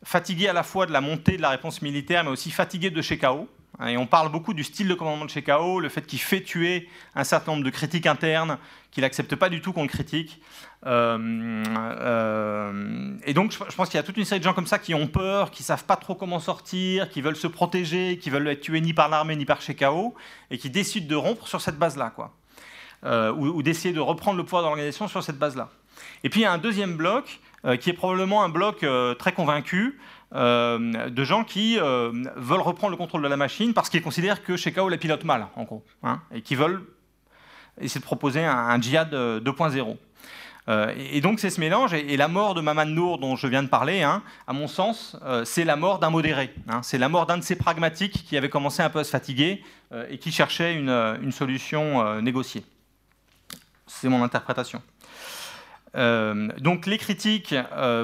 fatigués 0.04 0.48
à 0.48 0.52
la 0.52 0.62
fois 0.62 0.86
de 0.86 0.92
la 0.92 1.00
montée 1.00 1.36
de 1.36 1.42
la 1.42 1.50
réponse 1.50 1.82
militaire, 1.82 2.22
mais 2.22 2.30
aussi 2.30 2.52
fatigués 2.52 2.90
de 2.90 3.02
chez 3.02 3.18
KO, 3.18 3.48
Et 3.86 3.96
on 3.96 4.06
parle 4.06 4.32
beaucoup 4.32 4.54
du 4.54 4.64
style 4.64 4.88
de 4.88 4.94
commandement 4.94 5.24
de 5.24 5.30
Shekau, 5.30 5.78
le 5.78 5.88
fait 5.88 6.04
qu'il 6.04 6.18
fait 6.18 6.40
tuer 6.40 6.88
un 7.14 7.22
certain 7.22 7.52
nombre 7.52 7.64
de 7.64 7.70
critiques 7.70 8.06
internes, 8.06 8.58
qu'il 8.90 9.02
n'accepte 9.02 9.36
pas 9.36 9.48
du 9.48 9.60
tout 9.60 9.72
qu'on 9.72 9.82
le 9.82 9.88
critique. 9.88 10.40
Euh, 10.86 11.64
euh, 11.68 13.16
et 13.24 13.34
donc, 13.34 13.52
je, 13.52 13.74
pense 13.76 13.88
qu'il 13.88 13.96
y 13.96 14.00
a 14.00 14.02
toute 14.02 14.16
une 14.16 14.24
série 14.24 14.40
de 14.40 14.44
gens 14.44 14.54
comme 14.54 14.66
ça 14.66 14.80
qui 14.80 14.94
ont 14.94 15.06
peur, 15.06 15.52
qui 15.52 15.62
savent 15.62 15.84
pas 15.84 15.94
trop 15.94 16.16
comment 16.16 16.40
sortir, 16.40 17.08
qui 17.08 17.20
veulent 17.20 17.36
se 17.36 17.46
protéger, 17.46 18.18
qui 18.18 18.30
veulent 18.30 18.48
être 18.48 18.62
tués 18.62 18.80
ni 18.80 18.94
par 18.94 19.08
l'armée 19.08 19.36
ni 19.36 19.44
par 19.44 19.60
Shekau, 19.60 20.16
et 20.50 20.58
qui 20.58 20.70
décident 20.70 21.06
de 21.06 21.14
rompre 21.14 21.46
sur 21.46 21.60
cette 21.60 21.78
base-là, 21.78 22.10
quoi. 22.10 22.34
Euh, 23.04 23.32
ou, 23.32 23.62
d'essayer 23.62 23.94
de 23.94 24.00
reprendre 24.00 24.38
le 24.38 24.42
pouvoir 24.42 24.62
de 24.62 24.66
l'organisation 24.66 25.06
sur 25.06 25.22
cette 25.22 25.38
base-là. 25.38 25.68
Et 26.24 26.30
puis 26.30 26.40
il 26.40 26.42
y 26.42 26.46
a 26.46 26.52
un 26.52 26.58
deuxième 26.58 26.96
bloc 26.96 27.40
qui 27.80 27.90
est 27.90 27.94
probablement 27.94 28.44
un 28.44 28.48
bloc 28.48 28.86
très 29.18 29.32
convaincu, 29.32 29.98
euh, 30.34 31.08
de 31.08 31.24
gens 31.24 31.42
qui 31.42 31.78
euh, 31.78 32.12
veulent 32.36 32.60
reprendre 32.60 32.90
le 32.90 32.98
contrôle 32.98 33.22
de 33.22 33.28
la 33.28 33.38
machine 33.38 33.72
parce 33.72 33.88
qu'ils 33.88 34.02
considèrent 34.02 34.42
que 34.42 34.58
Shekau 34.58 34.90
la 34.90 34.98
pilote 34.98 35.24
mal, 35.24 35.46
en 35.56 35.64
gros, 35.64 35.82
hein, 36.02 36.20
et 36.34 36.42
qui 36.42 36.54
veulent 36.54 36.82
essayer 37.80 38.00
de 38.00 38.04
proposer 38.04 38.44
un, 38.44 38.78
djihad 38.78 39.14
2.0. 39.14 39.96
Euh, 40.68 40.92
et, 40.98 41.22
donc 41.22 41.40
c'est 41.40 41.48
ce 41.48 41.60
mélange, 41.60 41.94
et, 41.94 42.16
la 42.18 42.28
mort 42.28 42.54
de 42.54 42.60
Maman 42.60 42.84
Nour 42.84 43.18
dont 43.18 43.36
je 43.36 43.46
viens 43.46 43.62
de 43.62 43.68
parler, 43.68 44.02
hein, 44.02 44.22
à 44.46 44.52
mon 44.52 44.68
sens, 44.68 45.16
c'est 45.44 45.64
la 45.64 45.76
mort 45.76 45.98
d'un 45.98 46.10
modéré. 46.10 46.52
Hein. 46.68 46.82
c'est 46.82 46.98
la 46.98 47.08
mort 47.08 47.24
d'un 47.24 47.38
de 47.38 47.42
ces 47.42 47.56
pragmatiques 47.56 48.24
qui 48.26 48.36
avait 48.36 48.50
commencé 48.50 48.82
un 48.82 48.90
peu 48.90 48.98
à 48.98 49.04
se 49.04 49.10
fatiguer 49.10 49.64
et 50.10 50.18
qui 50.18 50.30
cherchait 50.30 50.74
une 50.74 51.32
solution 51.32 52.20
négociée. 52.20 52.64
C'est 53.86 54.10
mon 54.10 54.22
interprétation. 54.22 54.82
donc 55.94 56.84
les 56.86 56.98
critiques 56.98 57.54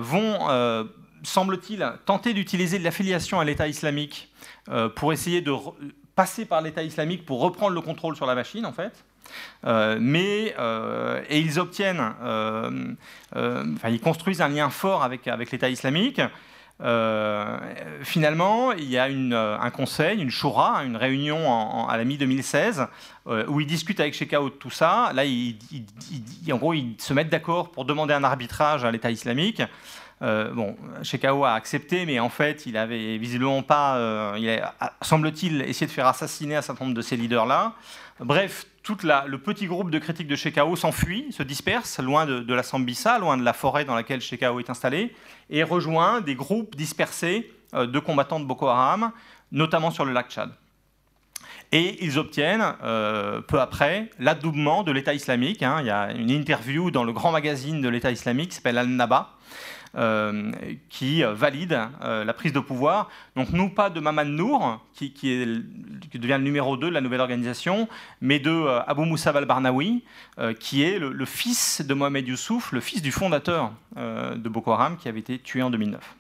vont 0.01 0.87
semble-t-il, 1.25 1.93
tenter 2.07 2.35
d'utiliser 2.35 2.79
l'affiliation 2.79 3.41
à 3.41 3.45
l'État 3.45 3.67
islamique 3.69 4.31
euh, 4.69 4.89
pour 4.89 5.13
essayer 5.13 5.41
de 5.41 5.53
passer 6.15 6.45
par 6.45 6.61
l'État 6.61 6.83
islamique 6.83 7.27
pour 7.27 7.41
reprendre 7.41 7.75
le 7.75 7.81
contrôle 7.81 8.17
sur 8.17 8.27
la 8.27 8.35
machine, 8.35 8.65
en 8.67 8.73
fait. 8.73 9.05
Euh, 9.65 9.97
mais 10.01 10.55
euh, 10.59 11.23
et 11.29 11.41
ils 11.41 11.59
obtiennent, 11.59 12.01
enfin 13.33 13.89
ils 13.89 14.01
construisent 14.01 14.43
un 14.43 14.51
lien 14.51 14.69
fort 14.69 15.03
avec 15.03 15.27
avec 15.27 15.51
l'État 15.51 15.71
islamique. 15.71 16.21
finalement, 18.03 18.73
il 18.73 18.91
y 18.91 18.99
a 18.99 19.05
un 19.05 19.71
conseil, 19.71 20.21
une 20.21 20.31
shura, 20.31 20.85
une 20.85 20.97
réunion 20.97 21.89
à 21.89 21.97
la 21.97 22.05
mi-2016, 22.05 22.87
où 23.49 23.61
ils 23.61 23.67
discutent 23.67 24.01
avec 24.01 24.15
Shekau 24.15 24.51
de 24.51 24.55
tout 24.55 24.71
ça. 24.71 25.11
Là, 25.15 25.23
en 25.25 26.57
gros, 26.57 26.75
ils 26.75 26.95
se 26.99 27.15
mettent 27.15 27.31
d'accord 27.31 27.71
pour 27.71 27.87
demander 27.87 28.13
un 28.13 28.25
arbitrage 28.25 28.85
à 28.85 28.91
l'État 28.91 29.11
islamique. 29.11 29.63
Euh, 30.23 30.53
bon, 30.53 30.77
Shekau 31.03 31.45
a 31.45 31.53
accepté, 31.53 32.07
mais 32.07 32.21
en 32.21 32.29
fait, 32.29 32.67
il 32.67 32.77
avait 32.77 33.19
visiblement 33.19 33.63
pas, 33.63 33.97
euh, 33.97 34.37
il 34.39 34.63
semble-t-il, 35.03 35.63
essayé 35.63 35.87
de 35.87 35.93
faire 35.93 36.07
assassiner 36.07 36.57
un 36.57 36.63
certain 36.63 36.85
nombre 36.85 36.97
de 36.97 37.03
ces 37.03 37.17
leaders-là. 37.17 37.75
Bref, 38.21 38.67
tout 38.83 38.97
le 39.03 39.37
petit 39.37 39.67
groupe 39.67 39.91
de 39.91 39.99
critiques 39.99 40.29
de 40.29 40.37
Shekau 40.37 40.77
s'enfuit, 40.77 41.27
se 41.33 41.43
disperse 41.43 41.99
loin 41.99 42.27
de, 42.27 42.55
la 42.55 42.63
Sambisa, 42.63 43.19
loin 43.19 43.37
de 43.37 43.43
la 43.43 43.53
forêt 43.53 43.85
dans 43.85 43.95
laquelle 43.95 44.21
Shekau 44.21 44.61
est 44.61 44.71
installé, 44.71 45.15
et 45.51 45.63
rejoint 45.63 46.21
des 46.21 46.37
groupes 46.37 46.77
dispersés 46.77 47.51
euh, 47.75 47.87
de 47.87 47.99
combattants 47.99 48.39
de 48.39 48.45
Boko 48.45 48.69
Haram, 48.69 49.11
notamment 49.51 49.91
sur 49.91 50.05
le 50.05 50.13
lac 50.13 50.31
Tchad. 50.31 50.51
Et 51.73 52.05
ils 52.05 52.21
obtiennent, 52.21 52.63
peu 53.49 53.61
après, 53.61 54.09
l'adoubement 54.21 54.85
de 54.85 54.93
l'État 54.93 55.13
islamique. 55.13 55.61
Hein. 55.61 55.79
Il 55.81 55.87
y 55.87 55.91
a 55.91 56.13
une 56.13 56.31
interview 56.31 56.93
dans 56.93 57.03
le 57.03 57.13
grand 57.13 57.33
magazine 57.33 57.81
de 57.81 57.89
l'État 57.89 58.13
islamique 58.13 58.51
qui 58.51 58.55
s'appelle 58.55 58.79
Al-Naba, 58.79 59.31
euh, 59.31 59.35
qui 60.89 61.23
valide 61.23 61.79
euh, 62.03 62.25
la 62.25 62.33
prise 62.33 62.53
de 62.53 62.61
pouvoir. 62.61 63.09
Donc, 63.37 63.51
nous, 63.51 63.69
pas 63.69 63.91
de 63.91 64.01
Maman 64.01 64.25
Nour, 64.25 64.85
qui, 64.93 65.13
devient 66.15 66.37
le 66.39 66.45
numéro 66.45 66.77
2 66.77 66.89
de 66.89 66.93
la 66.93 67.01
nouvelle 67.01 67.21
organisation, 67.21 67.89
mais 68.21 68.39
de 68.39 68.51
euh, 68.51 68.83
Abu 68.87 69.03
Moussa 69.03 69.31
al-Barnawi, 69.31 70.03
qui 70.59 70.83
est 70.83 70.99
le, 70.99 71.25
fils 71.25 71.83
de 71.87 71.95
Mohamed 71.95 72.27
Youssouf, 72.27 72.73
le 72.73 72.81
fils 72.81 73.03
du 73.03 73.13
fondateur 73.13 73.73
de 73.97 74.49
Boko 74.49 74.73
Haram, 74.73 74.97
qui 74.97 75.09
avait 75.09 75.21
été 75.21 75.39
tué 75.39 75.63
en 75.63 75.71
2009. 75.71 76.17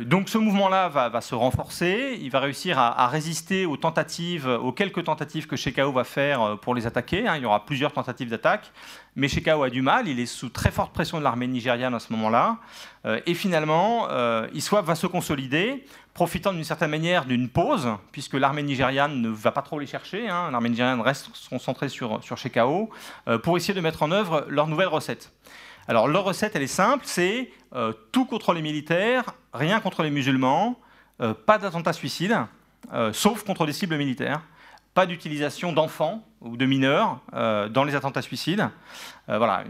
Donc 0.00 0.28
ce 0.28 0.38
mouvement-là 0.38 0.88
va, 0.88 1.20
se 1.20 1.34
renforcer, 1.34 2.18
il 2.20 2.30
va 2.30 2.40
réussir 2.40 2.78
à, 2.78 3.06
résister 3.06 3.66
aux 3.66 3.76
tentatives, 3.76 4.48
aux 4.48 4.72
quelques 4.72 5.04
tentatives 5.04 5.46
que 5.46 5.56
Shekau 5.56 5.92
va 5.92 6.04
faire 6.04 6.58
pour 6.62 6.74
les 6.74 6.86
attaquer. 6.86 7.28
Hein. 7.28 7.36
il 7.36 7.42
y 7.42 7.46
aura 7.46 7.64
plusieurs 7.64 7.92
tentatives 7.92 8.30
d'attaque 8.30 8.72
mais 9.18 9.26
Shekau 9.26 9.64
a 9.64 9.68
du 9.68 9.82
mal, 9.82 10.06
il 10.06 10.20
est 10.20 10.26
sous 10.26 10.48
très 10.48 10.70
forte 10.70 10.92
pression 10.92 11.18
de 11.18 11.24
l'armée 11.24 11.48
nigériane 11.48 11.92
à 11.92 11.98
ce 11.98 12.12
moment-là, 12.12 12.58
euh, 13.04 13.20
et 13.26 13.34
finalement, 13.34 14.06
euh, 14.10 14.46
va 14.70 14.94
se 14.94 15.08
consolider, 15.08 15.84
profitant 16.14 16.52
d'une 16.52 16.62
certaine 16.62 16.90
manière 16.90 17.24
d'une 17.24 17.48
pause, 17.48 17.88
puisque 18.12 18.34
l'armée 18.34 18.62
nigériane 18.62 19.20
ne 19.20 19.28
va 19.28 19.50
pas 19.50 19.62
trop 19.62 19.80
les 19.80 19.86
chercher, 19.86 20.28
hein. 20.28 20.52
l'armée 20.52 20.68
nigériane 20.68 21.00
reste 21.00 21.30
concentrée 21.50 21.88
sur, 21.88 22.22
sur 22.22 22.38
Shekau, 22.38 22.90
euh, 23.26 23.38
pour 23.38 23.56
essayer 23.56 23.74
de 23.74 23.80
mettre 23.80 24.04
en 24.04 24.12
œuvre 24.12 24.46
leur 24.48 24.68
nouvelle 24.68 24.86
recette. 24.86 25.32
Alors 25.88 26.06
leur 26.06 26.24
recette, 26.24 26.54
elle 26.54 26.62
est 26.62 26.66
simple, 26.66 27.04
c'est 27.06 27.50
euh, 27.74 27.92
tout 28.12 28.26
contre 28.26 28.52
les 28.52 28.62
militaires, 28.62 29.34
rien 29.52 29.80
contre 29.80 30.02
les 30.02 30.10
musulmans, 30.10 30.78
pas 31.46 31.58
d'attentats 31.58 31.94
suicides, 31.94 32.36
sauf 33.12 33.42
contre 33.42 33.66
des 33.66 33.72
cibles 33.72 33.96
militaires 33.96 34.40
pas 34.98 35.06
d'utilisation 35.06 35.72
d'enfants 35.72 36.24
ou 36.40 36.56
de 36.56 36.66
mineurs 36.66 37.20
euh, 37.32 37.68
dans 37.68 37.84
les 37.84 37.94
attentats 37.94 38.20
suicides. 38.20 38.68
Euh, 39.28 39.38
voilà, 39.38 39.62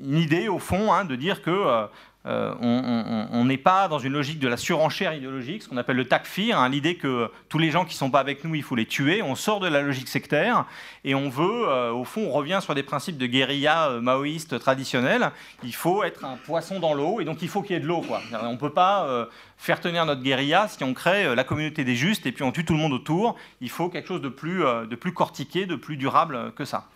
une, 0.00 0.16
idée 0.16 0.46
au 0.46 0.60
fond 0.60 0.92
hein, 0.92 1.04
de 1.04 1.16
dire 1.16 1.42
que 1.42 1.88
euh, 2.26 2.52
on 2.60 3.44
n'est 3.44 3.56
pas 3.56 3.88
dans 3.88 4.00
une 4.00 4.12
logique 4.12 4.40
de 4.40 4.48
la 4.48 4.56
surenchère 4.56 5.14
idéologique, 5.14 5.62
ce 5.62 5.68
qu'on 5.68 5.76
appelle 5.76 5.96
le 5.96 6.06
takfir, 6.06 6.58
hein, 6.58 6.68
l'idée 6.68 6.96
que 6.96 7.30
tous 7.48 7.58
les 7.58 7.70
gens 7.70 7.84
qui 7.84 7.94
ne 7.94 7.98
sont 7.98 8.10
pas 8.10 8.20
avec 8.20 8.44
nous, 8.44 8.54
il 8.54 8.62
faut 8.62 8.74
les 8.74 8.86
tuer. 8.86 9.22
On 9.22 9.34
sort 9.34 9.60
de 9.60 9.68
la 9.68 9.82
logique 9.82 10.08
sectaire 10.08 10.66
et 11.04 11.14
on 11.14 11.28
veut, 11.30 11.68
euh, 11.68 11.92
au 11.92 12.04
fond, 12.04 12.26
on 12.28 12.32
revient 12.32 12.58
sur 12.60 12.74
des 12.74 12.82
principes 12.82 13.18
de 13.18 13.26
guérilla 13.26 13.90
euh, 13.90 14.00
maoïste 14.00 14.58
traditionnels. 14.58 15.30
Il 15.62 15.74
faut 15.74 16.02
être 16.02 16.24
un 16.24 16.36
poisson 16.36 16.80
dans 16.80 16.92
l'eau 16.92 17.20
et 17.20 17.24
donc 17.24 17.40
il 17.40 17.48
faut 17.48 17.62
qu'il 17.62 17.74
y 17.74 17.78
ait 17.78 17.82
de 17.82 17.86
l'eau. 17.86 18.04
On 18.42 18.52
ne 18.52 18.58
peut 18.58 18.72
pas 18.72 19.28
faire 19.56 19.80
tenir 19.80 20.04
notre 20.04 20.22
guérilla 20.22 20.68
si 20.68 20.82
on 20.84 20.94
crée 20.94 21.34
la 21.34 21.44
communauté 21.44 21.84
des 21.84 21.94
justes 21.94 22.26
et 22.26 22.32
puis 22.32 22.42
on 22.42 22.52
tue 22.52 22.64
tout 22.64 22.74
le 22.74 22.78
monde 22.78 22.92
autour. 22.92 23.36
Il 23.60 23.70
faut 23.70 23.88
quelque 23.88 24.08
chose 24.08 24.22
de 24.22 24.28
plus, 24.28 24.60
de 24.60 24.96
plus 24.96 25.12
cortiqué, 25.12 25.66
de 25.66 25.76
plus 25.76 25.96
durable 25.96 26.52
que 26.56 26.64
ça. 26.64 26.88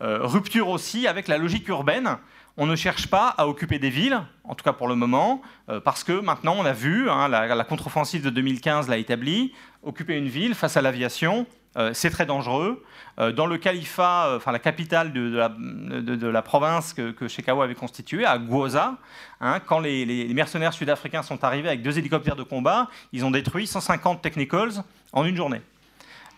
rupture 0.00 0.68
aussi 0.68 1.06
avec 1.06 1.28
la 1.28 1.38
logique 1.38 1.68
urbaine 1.68 2.18
on 2.56 2.66
ne 2.66 2.76
cherche 2.76 3.06
pas 3.06 3.28
à 3.28 3.46
occuper 3.46 3.78
des 3.78 3.90
villes, 3.90 4.20
en 4.44 4.54
tout 4.54 4.64
cas 4.64 4.72
pour 4.72 4.88
le 4.88 4.94
moment, 4.94 5.42
euh, 5.68 5.80
parce 5.80 6.04
que 6.04 6.12
maintenant 6.12 6.54
on 6.58 6.64
a 6.64 6.72
vu, 6.72 7.08
hein, 7.08 7.28
la, 7.28 7.64
contre-offensive 7.64 8.22
de 8.22 8.30
2015 8.30 8.88
l'a 8.88 8.98
établi, 8.98 9.52
occuper 9.82 10.16
une 10.16 10.28
ville 10.28 10.54
face 10.54 10.76
à 10.76 10.82
l'aviation, 10.82 11.46
euh, 11.76 11.92
c'est 11.94 12.10
très 12.10 12.26
dangereux. 12.26 12.84
Euh, 13.20 13.30
dans 13.30 13.46
le 13.46 13.56
califat, 13.56 14.34
enfin 14.36 14.50
la 14.50 14.58
capitale 14.58 15.12
de, 15.12 16.28
la, 16.28 16.42
province 16.42 16.92
que, 16.92 17.12
que 17.12 17.50
avait 17.50 17.74
constituée, 17.74 18.24
à 18.24 18.38
Gwoza, 18.38 18.98
hein, 19.40 19.60
quand 19.60 19.78
les, 19.78 20.32
mercenaires 20.34 20.72
sud-africains 20.72 21.22
sont 21.22 21.44
arrivés 21.44 21.68
avec 21.68 21.82
deux 21.82 21.98
hélicoptères 21.98 22.36
de 22.36 22.42
combat, 22.42 22.88
ils 23.12 23.24
ont 23.24 23.30
détruit 23.30 23.66
150 23.66 24.20
technicals 24.20 24.82
en 25.12 25.24
une 25.24 25.36
journée. 25.36 25.62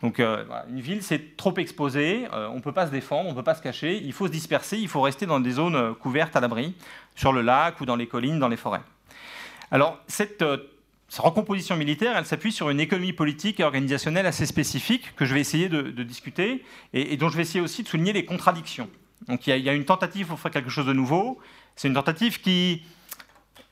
Donc 0.02 0.18
euh, 0.18 0.44
une 0.68 0.80
ville, 0.80 1.02
c'est 1.02 1.36
trop 1.36 1.54
exposé, 1.58 2.26
euh, 2.32 2.48
on 2.48 2.56
ne 2.56 2.60
peut 2.60 2.72
pas 2.72 2.86
se 2.86 2.90
défendre, 2.90 3.28
on 3.28 3.32
ne 3.32 3.36
peut 3.36 3.44
pas 3.44 3.54
se 3.54 3.62
cacher, 3.62 4.00
il 4.02 4.12
faut 4.12 4.26
se 4.26 4.32
disperser, 4.32 4.76
il 4.76 4.88
faut 4.88 5.00
rester 5.00 5.26
dans 5.26 5.38
des 5.38 5.52
zones 5.52 5.76
euh, 5.76 5.94
couvertes 5.94 6.34
à 6.34 6.40
l'abri, 6.40 6.74
sur 7.14 7.32
le 7.32 7.40
lac 7.40 7.80
ou 7.80 7.86
dans 7.86 7.94
les 7.94 8.08
collines, 8.08 8.40
dans 8.40 8.48
les 8.48 8.56
forêts. 8.56 8.82
Alors 9.70 9.98
cette, 10.08 10.44
recomposition 11.18 11.76
militaire, 11.76 12.16
elle 12.16 12.26
s'appuie 12.26 12.52
sur 12.52 12.68
une 12.70 12.80
économie 12.80 13.12
politique 13.12 13.60
et 13.60 13.64
organisationnelle 13.64 14.26
assez 14.26 14.46
spécifique 14.46 15.14
que 15.14 15.24
je 15.24 15.34
vais 15.34 15.40
essayer 15.40 15.68
de, 15.68 16.02
discuter 16.02 16.64
et, 16.92 17.16
dont 17.16 17.28
je 17.28 17.36
vais 17.36 17.42
essayer 17.42 17.60
aussi 17.60 17.82
de 17.82 17.88
souligner 17.88 18.12
les 18.12 18.24
contradictions. 18.24 18.88
Donc 19.28 19.46
il 19.46 19.56
y, 19.56 19.68
a 19.68 19.72
une 19.72 19.84
tentative 19.84 20.26
pour 20.26 20.40
faire 20.40 20.50
quelque 20.50 20.70
chose 20.70 20.86
de 20.86 20.92
nouveau, 20.92 21.38
c'est 21.76 21.86
une 21.86 21.94
tentative 21.94 22.40
qui 22.40 22.82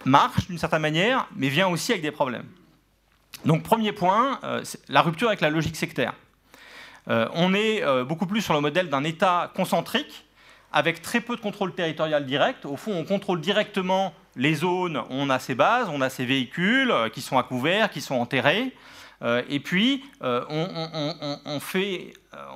marche 0.04 0.46
d'une 0.46 0.58
certaine 0.58 0.82
manière, 0.82 1.28
mais 1.34 1.48
vient 1.48 1.68
aussi 1.68 1.92
avec 1.92 2.02
des 2.02 2.12
problèmes. 2.12 2.46
Donc 3.44 3.62
premier 3.62 3.92
point, 3.92 4.38
euh, 4.44 4.62
la 4.88 5.02
rupture 5.02 5.28
avec 5.28 5.40
la 5.40 5.50
logique 5.50 5.76
sectaire. 5.76 6.12
Euh, 7.08 7.26
on 7.34 7.54
est 7.54 7.82
euh, 7.82 8.04
beaucoup 8.04 8.26
plus 8.26 8.42
sur 8.42 8.52
le 8.52 8.60
modèle 8.60 8.90
d'un 8.90 9.04
État 9.04 9.50
concentrique, 9.54 10.26
avec 10.72 11.00
très 11.02 11.20
peu 11.20 11.36
de 11.36 11.40
contrôle 11.40 11.74
territorial 11.74 12.26
direct. 12.26 12.66
Au 12.66 12.76
fond, 12.76 12.92
on 12.92 13.04
contrôle 13.04 13.40
directement 13.40 14.12
les 14.36 14.54
zones, 14.54 15.02
on 15.08 15.30
a 15.30 15.38
ses 15.38 15.54
bases, 15.54 15.88
on 15.90 16.00
a 16.00 16.10
ses 16.10 16.24
véhicules 16.24 16.92
qui 17.12 17.22
sont 17.22 17.38
à 17.38 17.42
couvert, 17.42 17.90
qui 17.90 18.00
sont 18.00 18.14
enterrés. 18.14 18.72
et 19.48 19.58
puis, 19.58 20.04
on, 20.20 21.58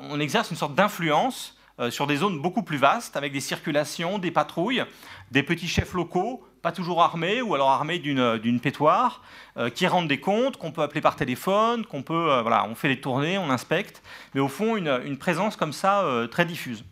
on 0.03 0.21
exerce 0.21 0.53
une 0.53 0.57
sorte 0.57 0.77
d'influence 0.77 1.59
sur 1.91 2.07
des 2.07 2.19
zones 2.19 2.41
beaucoup 2.41 2.63
plus 2.63 2.77
vastes, 2.77 3.17
avec 3.17 3.33
des 3.33 3.41
circulations, 3.41 4.21
des 4.21 4.31
patrouilles, 4.31 4.85
des 5.33 5.43
petits 5.43 5.67
chefs 5.67 5.95
locaux 5.95 6.47
pas 6.65 6.73
toujours 6.73 7.03
armés, 7.03 7.43
ou 7.43 7.55
alors 7.55 7.71
armés 7.71 7.99
d'une 7.99 8.59
pétoire, 8.59 9.21
euh, 9.59 9.69
qui 9.69 9.87
rendent 9.87 10.09
des 10.09 10.19
comptes, 10.19 10.57
qu'on 10.57 10.73
peut 10.73 10.81
appeler 10.81 11.03
par 11.03 11.15
téléphone, 11.15 11.85
qu'on 11.85 12.03
peut, 12.03 12.33
euh, 12.33 12.41
voilà, 12.41 12.67
on 12.67 12.75
fait 12.75 12.89
les 12.89 13.01
tournées, 13.03 13.37
on 13.37 13.51
inspecte, 13.51 14.03
mais 14.35 14.41
au 14.41 14.49
fond, 14.49 14.75
une, 14.77 15.19
présence 15.19 15.57
comme 15.57 15.75
ça 15.75 16.01
euh, 16.05 16.27
très 16.27 16.47
diffuse. 16.47 16.83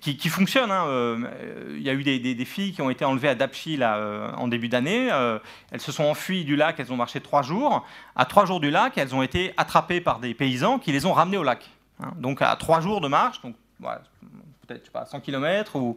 qui, 0.00 0.16
qui, 0.16 0.28
fonctionne. 0.28 0.72
Hein. 0.72 0.84
Il 1.76 1.82
y 1.82 1.90
a 1.90 1.92
eu 1.92 2.02
des, 2.02 2.18
des, 2.18 2.44
filles 2.44 2.72
qui 2.72 2.82
ont 2.82 2.90
été 2.90 3.04
enlevées 3.04 3.28
à 3.28 3.36
Dapchi 3.36 3.76
là, 3.76 4.32
en 4.36 4.48
début 4.48 4.68
d'année. 4.68 5.08
elles 5.70 5.80
se 5.80 5.92
sont 5.92 6.04
enfuies 6.04 6.44
du 6.44 6.56
lac, 6.56 6.80
elles 6.80 6.92
ont 6.92 6.96
marché 6.96 7.20
trois 7.20 7.42
jours. 7.42 7.86
À 8.16 8.24
trois 8.24 8.46
jours 8.46 8.58
du 8.58 8.70
lac, 8.70 8.96
elles 8.96 9.14
ont 9.14 9.22
été 9.22 9.52
attrapées 9.56 10.00
par 10.00 10.18
des 10.18 10.34
paysans 10.34 10.78
qui 10.78 10.92
les 10.92 11.04
ont 11.06 11.12
ramenées 11.12 11.36
au 11.36 11.44
lac. 11.44 11.70
Hein. 12.02 12.12
Donc 12.16 12.42
à 12.42 12.56
trois 12.56 12.80
jours 12.80 13.00
de 13.02 13.08
marche, 13.08 13.42
donc 13.42 13.54
voilà, 13.78 14.02
peut-être 14.70 14.90
pas 14.90 15.04
100 15.04 15.20
km, 15.20 15.76
où 15.76 15.96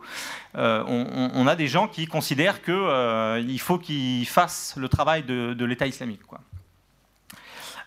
euh, 0.55 0.83
on, 0.87 1.47
a 1.47 1.55
des 1.55 1.67
gens 1.67 1.87
qui 1.87 2.07
considèrent 2.07 2.63
qu'il 2.63 2.73
euh, 2.73 3.57
faut 3.59 3.77
qu'ils 3.77 4.27
fassent 4.27 4.73
le 4.77 4.89
travail 4.89 5.23
de, 5.23 5.65
l'État 5.65 5.85
islamique. 5.85 6.21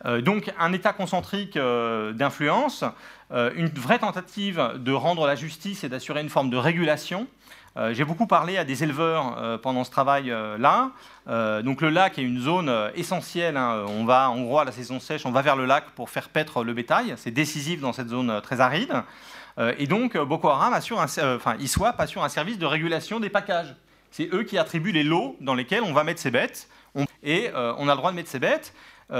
Euh, 0.04 0.20
donc 0.20 0.52
un 0.58 0.72
État 0.72 0.92
concentrique 0.92 1.58
d'influence, 1.58 2.84
une 3.32 3.68
vraie 3.68 3.98
tentative 3.98 4.74
de 4.76 4.92
rendre 4.92 5.26
la 5.26 5.34
justice 5.34 5.82
et 5.82 5.88
d'assurer 5.88 6.20
une 6.20 6.28
forme 6.28 6.50
de 6.50 6.56
régulation. 6.56 7.26
J'ai 7.90 8.04
beaucoup 8.04 8.26
parlé 8.26 8.56
à 8.56 8.64
des 8.64 8.84
éleveurs 8.84 9.60
pendant 9.60 9.84
ce 9.84 9.90
travail-là. 9.90 10.92
donc 11.62 11.82
le 11.82 11.90
lac 11.90 12.18
est 12.18 12.22
une 12.22 12.38
zone 12.38 12.72
essentielle. 12.94 13.56
Hein. 13.56 13.84
On 13.88 14.04
va 14.04 14.30
en 14.30 14.40
gros 14.42 14.60
à 14.60 14.64
la 14.64 14.72
saison 14.72 14.98
sèche, 14.98 15.26
on 15.26 15.32
va 15.32 15.42
vers 15.42 15.56
le 15.56 15.66
lac 15.66 15.90
pour 15.94 16.08
faire 16.08 16.28
paître 16.28 16.64
le 16.64 16.72
bétail. 16.72 17.14
C'est 17.16 17.32
décisif 17.32 17.80
dans 17.80 17.92
cette 17.92 18.08
zone 18.08 18.40
très 18.40 18.60
aride. 18.60 19.02
Euh, 19.58 19.74
et 19.78 19.86
donc, 19.86 20.16
euh, 20.16 20.24
Boko 20.24 20.48
Haram 20.48 20.72
assure 20.72 21.00
un, 21.00 21.06
euh, 21.18 21.36
enfin, 21.36 21.56
ISWAP 21.58 21.98
assure 22.00 22.24
un 22.24 22.28
service 22.28 22.58
de 22.58 22.66
régulation 22.66 23.20
des 23.20 23.30
packages. 23.30 23.74
C'est 24.10 24.32
eux 24.32 24.44
qui 24.44 24.58
attribuent 24.58 24.92
les 24.92 25.02
lots 25.02 25.36
dans 25.40 25.54
lesquels 25.54 25.82
on 25.82 25.92
va 25.92 26.04
mettre 26.04 26.20
ces 26.20 26.30
bêtes. 26.30 26.68
et 27.22 27.50
on 27.52 27.88
a 27.88 27.92
le 27.92 27.96
droit 27.98 28.10
de 28.10 28.16
mettre 28.16 28.30
ces 28.30 28.38
bêtes. 28.38 28.72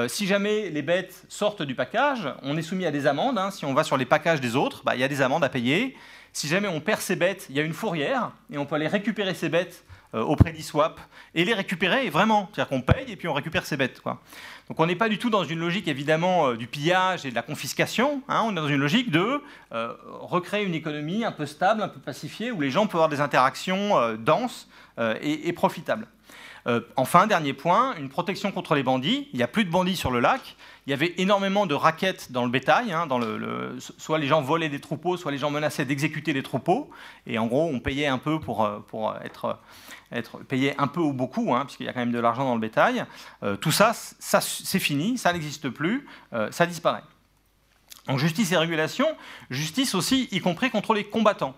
si 0.08 0.26
jamais 0.26 0.70
les 0.70 0.80
bêtes 0.80 1.24
sortent 1.28 1.60
du 1.60 1.74
package, 1.74 2.26
on 2.42 2.56
est 2.56 2.62
soumis 2.62 2.86
à 2.86 2.90
des 2.90 3.06
amendes. 3.06 3.36
Hein. 3.36 3.50
Si 3.50 3.66
on 3.66 3.74
va 3.74 3.84
sur 3.84 3.98
les 3.98 4.06
packages 4.06 4.40
des 4.40 4.56
autres, 4.56 4.82
bah, 4.84 4.94
il 4.94 5.00
y 5.00 5.04
a 5.04 5.08
des 5.08 5.20
amendes 5.20 5.44
à 5.44 5.50
payer. 5.50 5.94
Si 6.32 6.48
jamais 6.48 6.68
on 6.68 6.80
perd 6.80 7.02
ces 7.02 7.16
bêtes, 7.16 7.46
il 7.50 7.56
y 7.56 7.60
a 7.60 7.62
une 7.62 7.74
fourrière 7.74 8.30
et 8.50 8.56
on 8.56 8.64
peut 8.64 8.76
aller 8.76 8.88
récupérer 8.88 9.34
ces 9.34 9.50
bêtes 9.50 9.84
auprès 10.14 10.52
d'ISWAP 10.52 10.98
et 11.34 11.44
les 11.44 11.52
récupérer 11.52 12.08
vraiment. 12.08 12.48
C'est-à-dire 12.54 12.70
qu'on 12.70 12.80
paye 12.80 13.12
et 13.12 13.16
puis 13.16 13.28
on 13.28 13.34
récupère 13.34 13.66
ces 13.66 13.76
bêtes. 13.76 14.00
Quoi. 14.00 14.22
Donc 14.68 14.80
on 14.80 14.86
n'est 14.86 14.96
pas 14.96 15.08
du 15.08 15.18
tout 15.18 15.30
dans 15.30 15.44
une 15.44 15.60
logique 15.60 15.86
évidemment 15.86 16.48
euh, 16.48 16.56
du 16.56 16.66
pillage 16.66 17.24
et 17.24 17.30
de 17.30 17.36
la 17.36 17.42
confiscation, 17.42 18.22
hein. 18.28 18.42
on 18.44 18.52
est 18.52 18.56
dans 18.56 18.66
une 18.66 18.80
logique 18.80 19.12
de 19.12 19.40
euh, 19.72 19.92
recréer 20.06 20.64
une 20.64 20.74
économie 20.74 21.24
un 21.24 21.30
peu 21.30 21.46
stable, 21.46 21.82
un 21.82 21.88
peu 21.88 22.00
pacifiée, 22.00 22.50
où 22.50 22.60
les 22.60 22.70
gens 22.70 22.86
peuvent 22.86 22.96
avoir 22.96 23.08
des 23.08 23.20
interactions 23.20 23.96
euh, 23.96 24.16
denses 24.16 24.68
et, 25.20 25.52
profitables. 25.52 26.06
enfin, 26.96 27.26
dernier 27.26 27.52
point, 27.52 27.94
une 27.98 28.08
protection 28.08 28.50
contre 28.50 28.74
les 28.74 28.82
bandits. 28.82 29.28
Il 29.34 29.36
n'y 29.36 29.42
a 29.42 29.46
plus 29.46 29.66
de 29.66 29.70
bandits 29.70 29.94
sur 29.94 30.10
le 30.10 30.20
lac. 30.20 30.56
Il 30.86 30.90
y 30.90 30.94
avait 30.94 31.12
énormément 31.18 31.66
de 31.66 31.74
raquettes 31.74 32.32
dans 32.32 32.46
le 32.46 32.50
bétail. 32.50 32.92
Hein, 32.92 33.06
soit 33.98 34.18
les 34.18 34.26
gens 34.26 34.40
volaient 34.40 34.70
des 34.70 34.80
troupeaux, 34.80 35.18
soit 35.18 35.32
les 35.32 35.36
gens 35.36 35.50
menaçaient 35.50 35.84
d'exécuter 35.84 36.32
les 36.32 36.42
troupeaux. 36.42 36.88
Et 37.26 37.36
en 37.36 37.46
gros, 37.46 37.68
on 37.70 37.78
payait 37.78 38.06
un 38.06 38.16
peu 38.16 38.40
pour, 38.40 38.66
pour 38.88 39.14
être 39.22 39.58
être 40.12 40.38
payé 40.38 40.74
un 40.78 40.86
peu 40.86 41.00
ou 41.00 41.12
beaucoup, 41.12 41.54
hein, 41.54 41.64
puisqu'il 41.64 41.86
y 41.86 41.88
a 41.88 41.92
quand 41.92 42.00
même 42.00 42.12
de 42.12 42.18
l'argent 42.18 42.44
dans 42.44 42.54
le 42.54 42.60
bétail. 42.60 43.04
Euh, 43.42 43.56
tout 43.56 43.72
ça, 43.72 43.92
c'est 43.94 44.78
fini, 44.78 45.18
ça 45.18 45.32
n'existe 45.32 45.68
plus, 45.68 46.06
euh, 46.32 46.50
ça 46.50 46.66
disparaît. 46.66 47.02
Donc 48.06 48.18
justice 48.18 48.52
et 48.52 48.56
régulation, 48.56 49.06
justice 49.50 49.94
aussi, 49.94 50.28
y 50.30 50.40
compris 50.40 50.70
contre 50.70 50.94
les 50.94 51.04
combattants, 51.04 51.56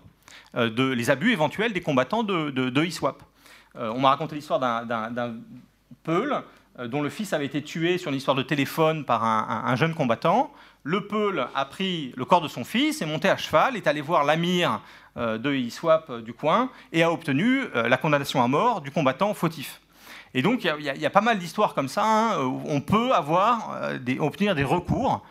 euh, 0.55 0.95
les 0.95 1.09
abus 1.11 1.31
éventuels 1.31 1.73
des 1.73 1.81
combattants 1.81 2.23
de, 2.23 2.49
de, 2.49 2.83
ISWAP. 2.83 3.21
on 3.75 3.99
m'a 3.99 4.09
raconté 4.09 4.35
l'histoire 4.35 4.59
d'un 4.59 5.35
Peul 6.03 6.43
dont 6.85 7.01
le 7.01 7.09
fils 7.09 7.33
avait 7.33 7.45
été 7.45 7.61
tué 7.61 7.97
sur 7.97 8.09
une 8.09 8.17
histoire 8.17 8.35
de 8.35 8.41
téléphone 8.41 9.05
par 9.05 9.23
un, 9.23 9.63
un 9.65 9.75
jeune 9.75 9.93
combattant. 9.93 10.51
Le 10.83 11.05
Peul 11.05 11.45
a 11.53 11.65
pris 11.65 12.13
le 12.15 12.25
corps 12.25 12.41
de 12.41 12.47
son 12.47 12.63
fils, 12.63 13.01
est 13.01 13.05
monté 13.05 13.29
à 13.29 13.37
cheval, 13.37 13.75
est 13.75 13.85
allé 13.85 14.01
voir 14.01 14.23
l'amir 14.23 14.81
de 15.37 15.53
ISWAP 15.53 16.09
euh, 16.09 16.21
du 16.21 16.33
coin 16.33 16.69
et 16.91 17.03
a 17.03 17.11
obtenu 17.11 17.63
euh, 17.75 17.87
la 17.87 17.97
condamnation 17.97 18.43
à 18.43 18.47
mort 18.47 18.81
du 18.81 18.91
combattant 18.91 19.33
fautif. 19.33 19.81
Et 20.33 20.41
donc 20.41 20.63
il 20.63 20.83
y, 20.83 21.05
a 21.05 21.09
pas 21.09 21.21
mal 21.21 21.39
d'histoires 21.39 21.73
comme 21.73 21.87
ça 21.87 22.03
hein, 22.05 22.43
où 22.43 22.61
on 22.65 22.81
peut 22.81 23.11
avoir, 23.13 23.79
obtenir 24.19 24.53
des 24.53 24.63
recours 24.63 25.25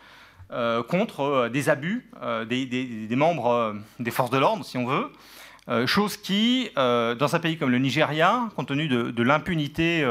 contre 0.89 1.47
des 1.47 1.69
abus 1.69 2.11
des, 2.49 3.07
membres 3.11 3.77
des 3.99 4.11
forces 4.11 4.29
de 4.29 4.37
l'ordre, 4.37 4.65
si 4.65 4.77
on 4.77 4.85
veut. 4.85 5.85
chose 5.85 6.17
qui, 6.17 6.69
dans 6.75 7.33
un 7.33 7.39
pays 7.39 7.57
comme 7.57 7.69
le 7.69 7.79
Nigeria, 7.79 8.49
compte 8.57 8.67
tenu 8.67 8.89
de, 8.89 9.23
l'impunité 9.23 10.05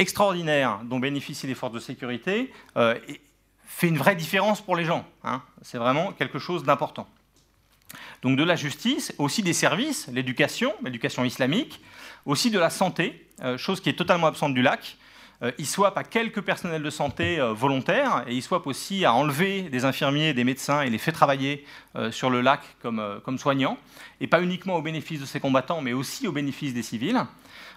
extraordinaire 0.00 0.80
dont 0.82 0.98
bénéficient 0.98 1.46
les 1.46 1.54
forces 1.54 1.74
de 1.74 1.78
sécurité, 1.78 2.52
fait 2.74 3.88
une 3.88 3.98
vraie 3.98 4.16
différence 4.16 4.60
pour 4.60 4.74
les 4.74 4.84
gens. 4.84 5.04
Hein. 5.22 5.42
C'est 5.62 5.78
vraiment 5.78 6.10
quelque 6.10 6.40
chose 6.40 6.64
d'important. 6.64 7.06
Donc 8.22 8.36
de 8.36 8.44
la 8.44 8.56
justice, 8.56 9.14
aussi 9.18 9.42
des 9.42 9.52
services, 9.52 10.08
l'éducation, 10.12 10.74
l'éducation 10.82 11.24
islamique, 11.24 11.80
aussi 12.24 12.50
de 12.50 12.58
la 12.58 12.70
santé, 12.70 13.26
euh, 13.42 13.56
chose 13.56 13.80
qui 13.80 13.88
est 13.88 13.94
totalement 13.94 14.26
absente 14.26 14.54
du 14.54 14.62
lac. 14.62 14.96
Euh, 15.42 15.52
ISWAP 15.58 15.96
a 15.98 16.02
quelques 16.02 16.40
personnels 16.40 16.82
de 16.82 16.88
santé 16.88 17.38
euh, 17.38 17.52
volontaires 17.52 18.24
et 18.26 18.34
ISWAP 18.34 18.66
aussi 18.66 19.04
a 19.04 19.12
enlevé 19.12 19.62
des 19.62 19.84
infirmiers, 19.84 20.32
des 20.32 20.44
médecins 20.44 20.80
et 20.80 20.88
les 20.88 20.98
fait 20.98 21.12
travailler 21.12 21.64
sur 22.10 22.28
le 22.28 22.42
lac 22.42 22.60
comme, 22.82 23.38
soignants, 23.38 23.78
et 24.20 24.26
pas 24.26 24.42
uniquement 24.42 24.76
au 24.76 24.82
bénéfice 24.82 25.20
de 25.20 25.24
ces 25.24 25.40
combattants, 25.40 25.80
mais 25.80 25.94
aussi 25.94 26.28
au 26.28 26.32
bénéfice 26.32 26.74
des 26.74 26.82
civils. 26.82 27.24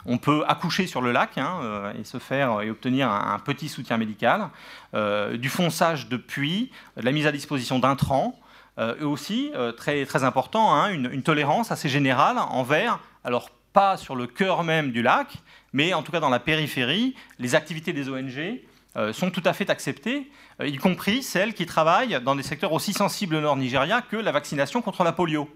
On 0.06 0.18
peut 0.18 0.44
accoucher 0.46 0.88
sur 0.88 1.02
le 1.02 1.14
lac 1.14 1.38
hein, 1.38 1.94
et 1.98 2.04
se 2.04 2.18
faire 2.18 2.62
et 2.62 2.70
obtenir 2.70 3.10
un, 3.10 3.40
petit 3.40 3.70
soutien 3.70 3.98
médical, 3.98 4.50
du 4.94 5.48
fonçage 5.48 6.10
de 6.10 6.18
puits, 6.18 6.70
la 6.98 7.14
mise 7.14 7.28
à 7.28 7.32
disposition 7.32 7.80
d'intrants, 7.80 8.38
euh, 8.80 8.96
et 9.00 9.04
aussi, 9.04 9.52
euh, 9.56 9.72
très, 9.72 10.06
très 10.06 10.24
important, 10.24 10.74
hein, 10.74 10.92
une, 10.92 11.22
tolérance 11.22 11.72
assez 11.72 11.90
générale 11.90 12.38
envers, 12.38 13.00
alors 13.26 13.50
pas 13.74 13.98
sur 13.98 14.16
le 14.16 14.26
cœur 14.26 14.64
même 14.64 14.92
du 14.92 15.02
lac, 15.02 15.34
mais 15.74 15.94
en 15.94 16.02
tout 16.02 16.12
cas 16.12 16.22
dans 16.22 16.30
la 16.30 16.40
périphérie, 16.40 17.14
les 17.40 17.56
activités 17.56 17.92
des 17.92 18.10
ONG 18.10 18.62
euh, 18.96 19.12
sont 19.12 19.32
tout 19.32 19.44
à 19.46 19.54
fait 19.54 19.70
acceptées, 19.70 20.32
y 20.64 20.78
compris 20.78 21.24
celles 21.24 21.54
qui 21.54 21.66
travaillent 21.66 22.22
dans 22.24 22.36
des 22.36 22.44
secteurs 22.44 22.72
aussi 22.72 22.94
sensibles 22.94 23.36
au 23.36 23.42
nord 23.42 23.58
Nigeria 23.58 24.02
que 24.02 24.16
la 24.16 24.32
vaccination 24.32 24.82
contre 24.82 25.04
la 25.04 25.12
polio. 25.12 25.50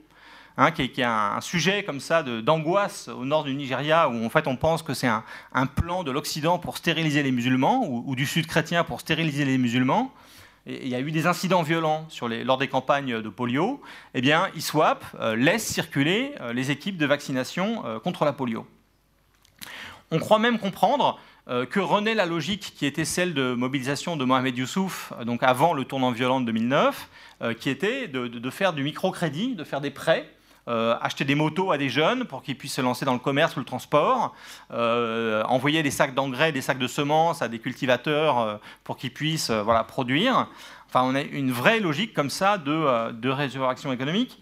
Hein, 0.55 0.69
qui, 0.69 0.83
est, 0.83 1.01
un, 1.01 1.41
sujet 1.41 1.83
comme 1.83 1.99
ça 1.99 2.21
d'angoisse 2.21 3.07
au 3.07 3.25
nord 3.25 3.43
du 3.43 3.55
Nigeria, 3.55 4.07
où 4.07 4.23
en 4.23 4.29
fait 4.29 4.45
on 4.45 4.55
pense 4.55 4.83
que 4.83 4.93
c'est 4.93 5.07
un, 5.07 5.65
plan 5.65 6.03
de 6.03 6.11
l'Occident 6.11 6.59
pour 6.59 6.77
stériliser 6.77 7.23
les 7.23 7.31
musulmans, 7.31 7.83
ou, 7.87 8.03
ou, 8.05 8.15
du 8.15 8.27
Sud 8.27 8.45
chrétien 8.45 8.83
pour 8.83 9.01
stériliser 9.01 9.45
les 9.45 9.57
musulmans 9.57 10.13
il 10.65 10.87
y 10.87 10.95
a 10.95 10.99
eu 10.99 11.11
des 11.11 11.27
incidents 11.27 11.61
violents 11.61 12.07
lors 12.45 12.57
des 12.57 12.67
campagnes 12.67 13.21
de 13.21 13.29
polio, 13.29 13.81
eh 14.13 14.21
bien, 14.21 14.49
ISWAP 14.55 15.03
euh, 15.19 15.35
laisse 15.35 15.65
circuler 15.65 16.33
euh, 16.39 16.53
les 16.53 16.71
équipes 16.71 16.97
de 16.97 17.05
vaccination 17.05 17.85
euh, 17.85 17.99
contre 17.99 18.23
la 18.23 18.31
polio. 18.31 18.65
On 20.11 20.19
croit 20.19 20.39
même 20.39 20.59
comprendre 20.59 21.19
que 21.71 21.79
renaît 21.81 22.13
la 22.13 22.25
logique 22.25 22.73
qui 22.77 22.85
était 22.85 23.03
celle 23.03 23.33
de 23.33 23.53
mobilisation 23.53 24.15
de 24.15 24.23
Mohamed 24.23 24.57
Youssouf, 24.57 25.11
avant 25.41 25.73
le 25.73 25.83
tournant 25.83 26.11
violent 26.11 26.39
de 26.39 26.45
2009, 26.45 27.09
qui 27.59 27.69
était 27.69 28.07
de 28.07 28.49
faire 28.49 28.71
du 28.73 28.83
microcrédit, 28.83 29.55
de 29.55 29.63
faire 29.65 29.81
des 29.81 29.89
prêts 29.89 30.29
euh, 30.69 30.95
acheter 31.01 31.25
des 31.25 31.35
motos 31.35 31.71
à 31.71 31.77
des 31.77 31.89
jeunes 31.89 32.23
pour 32.23 32.41
qu'ils 32.41 32.57
puissent 32.57 32.75
se 32.75 32.81
lancer 32.81 33.03
dans 33.03 33.11
le 33.11 33.19
commerce 33.19 33.57
ou 33.57 33.59
le 33.59 33.65
transport, 33.65 34.33
euh, 34.71 35.43
envoyer 35.43 35.83
des 35.83 35.91
sacs 35.91 36.13
d'engrais, 36.13 36.53
des 36.53 36.61
sacs 36.61 36.79
de 36.79 36.87
semences 36.87 37.41
à 37.41 37.49
des 37.49 37.59
cultivateurs 37.59 38.39
euh, 38.39 38.55
pour 38.85 38.95
qu'ils 38.95 39.13
puissent 39.13 39.51
voilà, 39.51 39.83
produire. 39.83 40.47
Enfin, 40.87 41.01
on 41.03 41.15
a 41.15 41.21
une 41.21 41.51
vraie 41.51 41.81
logique 41.81 42.13
comme 42.13 42.29
ça 42.29 42.57
de, 42.57 43.11
de 43.11 43.29
résurrection 43.29 43.91
économique. 43.91 44.39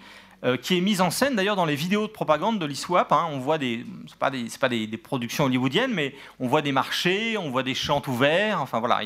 qui 0.64 0.76
est 0.76 0.82
mise 0.82 1.02
en 1.02 1.12
scène 1.12 1.36
d'ailleurs 1.36 1.56
dans 1.56 1.66
les 1.66 1.76
vidéos 1.76 2.08
de 2.08 2.12
propagande 2.12 2.60
de 2.60 2.66
l'ISWAP. 2.66 3.12
Hein. 3.12 3.28
On 3.32 3.38
voit 3.40 3.58
des, 3.58 3.86
pas 4.20 4.32
des, 4.32 4.48
pas 4.60 4.70
des, 4.70 4.88
productions 4.98 5.46
hollywoodiennes, 5.46 5.94
mais 5.94 6.14
on 6.40 6.48
voit 6.48 6.64
des 6.64 6.72
marchés, 6.72 7.38
on 7.38 7.52
voit 7.52 7.64
des 7.64 7.76
champs 7.76 8.02
ouverts. 8.08 8.60
Enfin 8.60 8.80
voilà, 8.80 9.02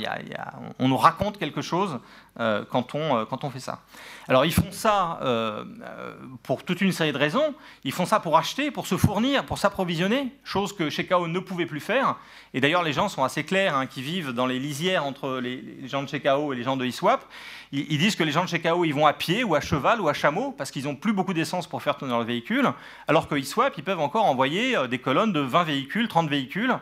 on 0.79 0.87
nous 0.87 0.97
raconte 0.97 1.37
quelque 1.37 1.61
chose 1.61 1.99
quand 2.37 2.95
on, 2.95 3.25
quand 3.25 3.43
on 3.43 3.49
fait 3.49 3.59
ça. 3.59 3.81
Alors 4.27 4.45
ils 4.45 4.53
font 4.53 4.71
ça 4.71 5.19
euh, 5.21 5.63
euh, 5.83 6.15
pour 6.41 6.63
toute 6.63 6.81
une 6.81 6.91
série 6.91 7.11
de 7.11 7.17
raisons. 7.17 7.53
Ils 7.83 7.91
font 7.91 8.05
ça 8.05 8.19
pour 8.19 8.37
acheter, 8.37 8.71
pour 8.71 8.87
se 8.87 8.97
fournir, 8.97 9.45
pour 9.45 9.59
s'approvisionner, 9.59 10.31
chose 10.43 10.73
que 10.73 10.89
chez 10.89 11.05
Kao 11.05 11.27
ne 11.27 11.39
pouvait 11.39 11.67
plus 11.67 11.79
faire. 11.79 12.15
Et 12.53 12.61
d'ailleurs 12.61 12.81
les 12.81 12.93
gens 12.93 13.07
sont 13.07 13.23
assez 13.23 13.43
clairs, 13.43 13.75
hein, 13.75 13.85
qui 13.85 14.01
vivent 14.01 14.31
dans 14.31 14.47
les 14.47 14.57
lisières 14.57 15.05
entre 15.05 15.39
les, 15.39 15.87
gens 15.87 16.01
de 16.01 16.09
chez 16.09 16.21
Kao 16.21 16.53
et 16.53 16.55
les 16.55 16.63
gens 16.63 16.77
de 16.77 16.85
ISWAP. 16.85 17.23
Ils, 17.71 17.97
disent 17.97 18.15
que 18.15 18.23
les 18.23 18.31
gens 18.31 18.45
de 18.45 18.49
chez 18.49 18.61
Kao, 18.61 18.85
ils 18.85 18.93
vont 18.93 19.05
à 19.05 19.13
pied 19.13 19.43
ou 19.43 19.53
à 19.53 19.59
cheval 19.59 19.99
ou 19.99 20.07
à 20.07 20.13
chameau 20.13 20.51
parce 20.51 20.71
qu'ils 20.71 20.85
n'ont 20.85 20.95
plus 20.95 21.13
beaucoup 21.13 21.33
d'essence 21.33 21.67
pour 21.67 21.83
faire 21.83 21.97
tourner 21.97 22.13
leur 22.13 22.23
véhicule, 22.23 22.71
alors 23.07 23.27
que 23.27 23.35
ISWAP, 23.35 23.73
ils 23.77 23.83
peuvent 23.83 23.99
encore 23.99 24.25
envoyer 24.25 24.77
euh, 24.77 24.87
des 24.87 24.99
colonnes 24.99 25.33
de 25.33 25.41
20 25.41 25.63
véhicules, 25.63 26.07
30 26.07 26.29
véhicules 26.29 26.75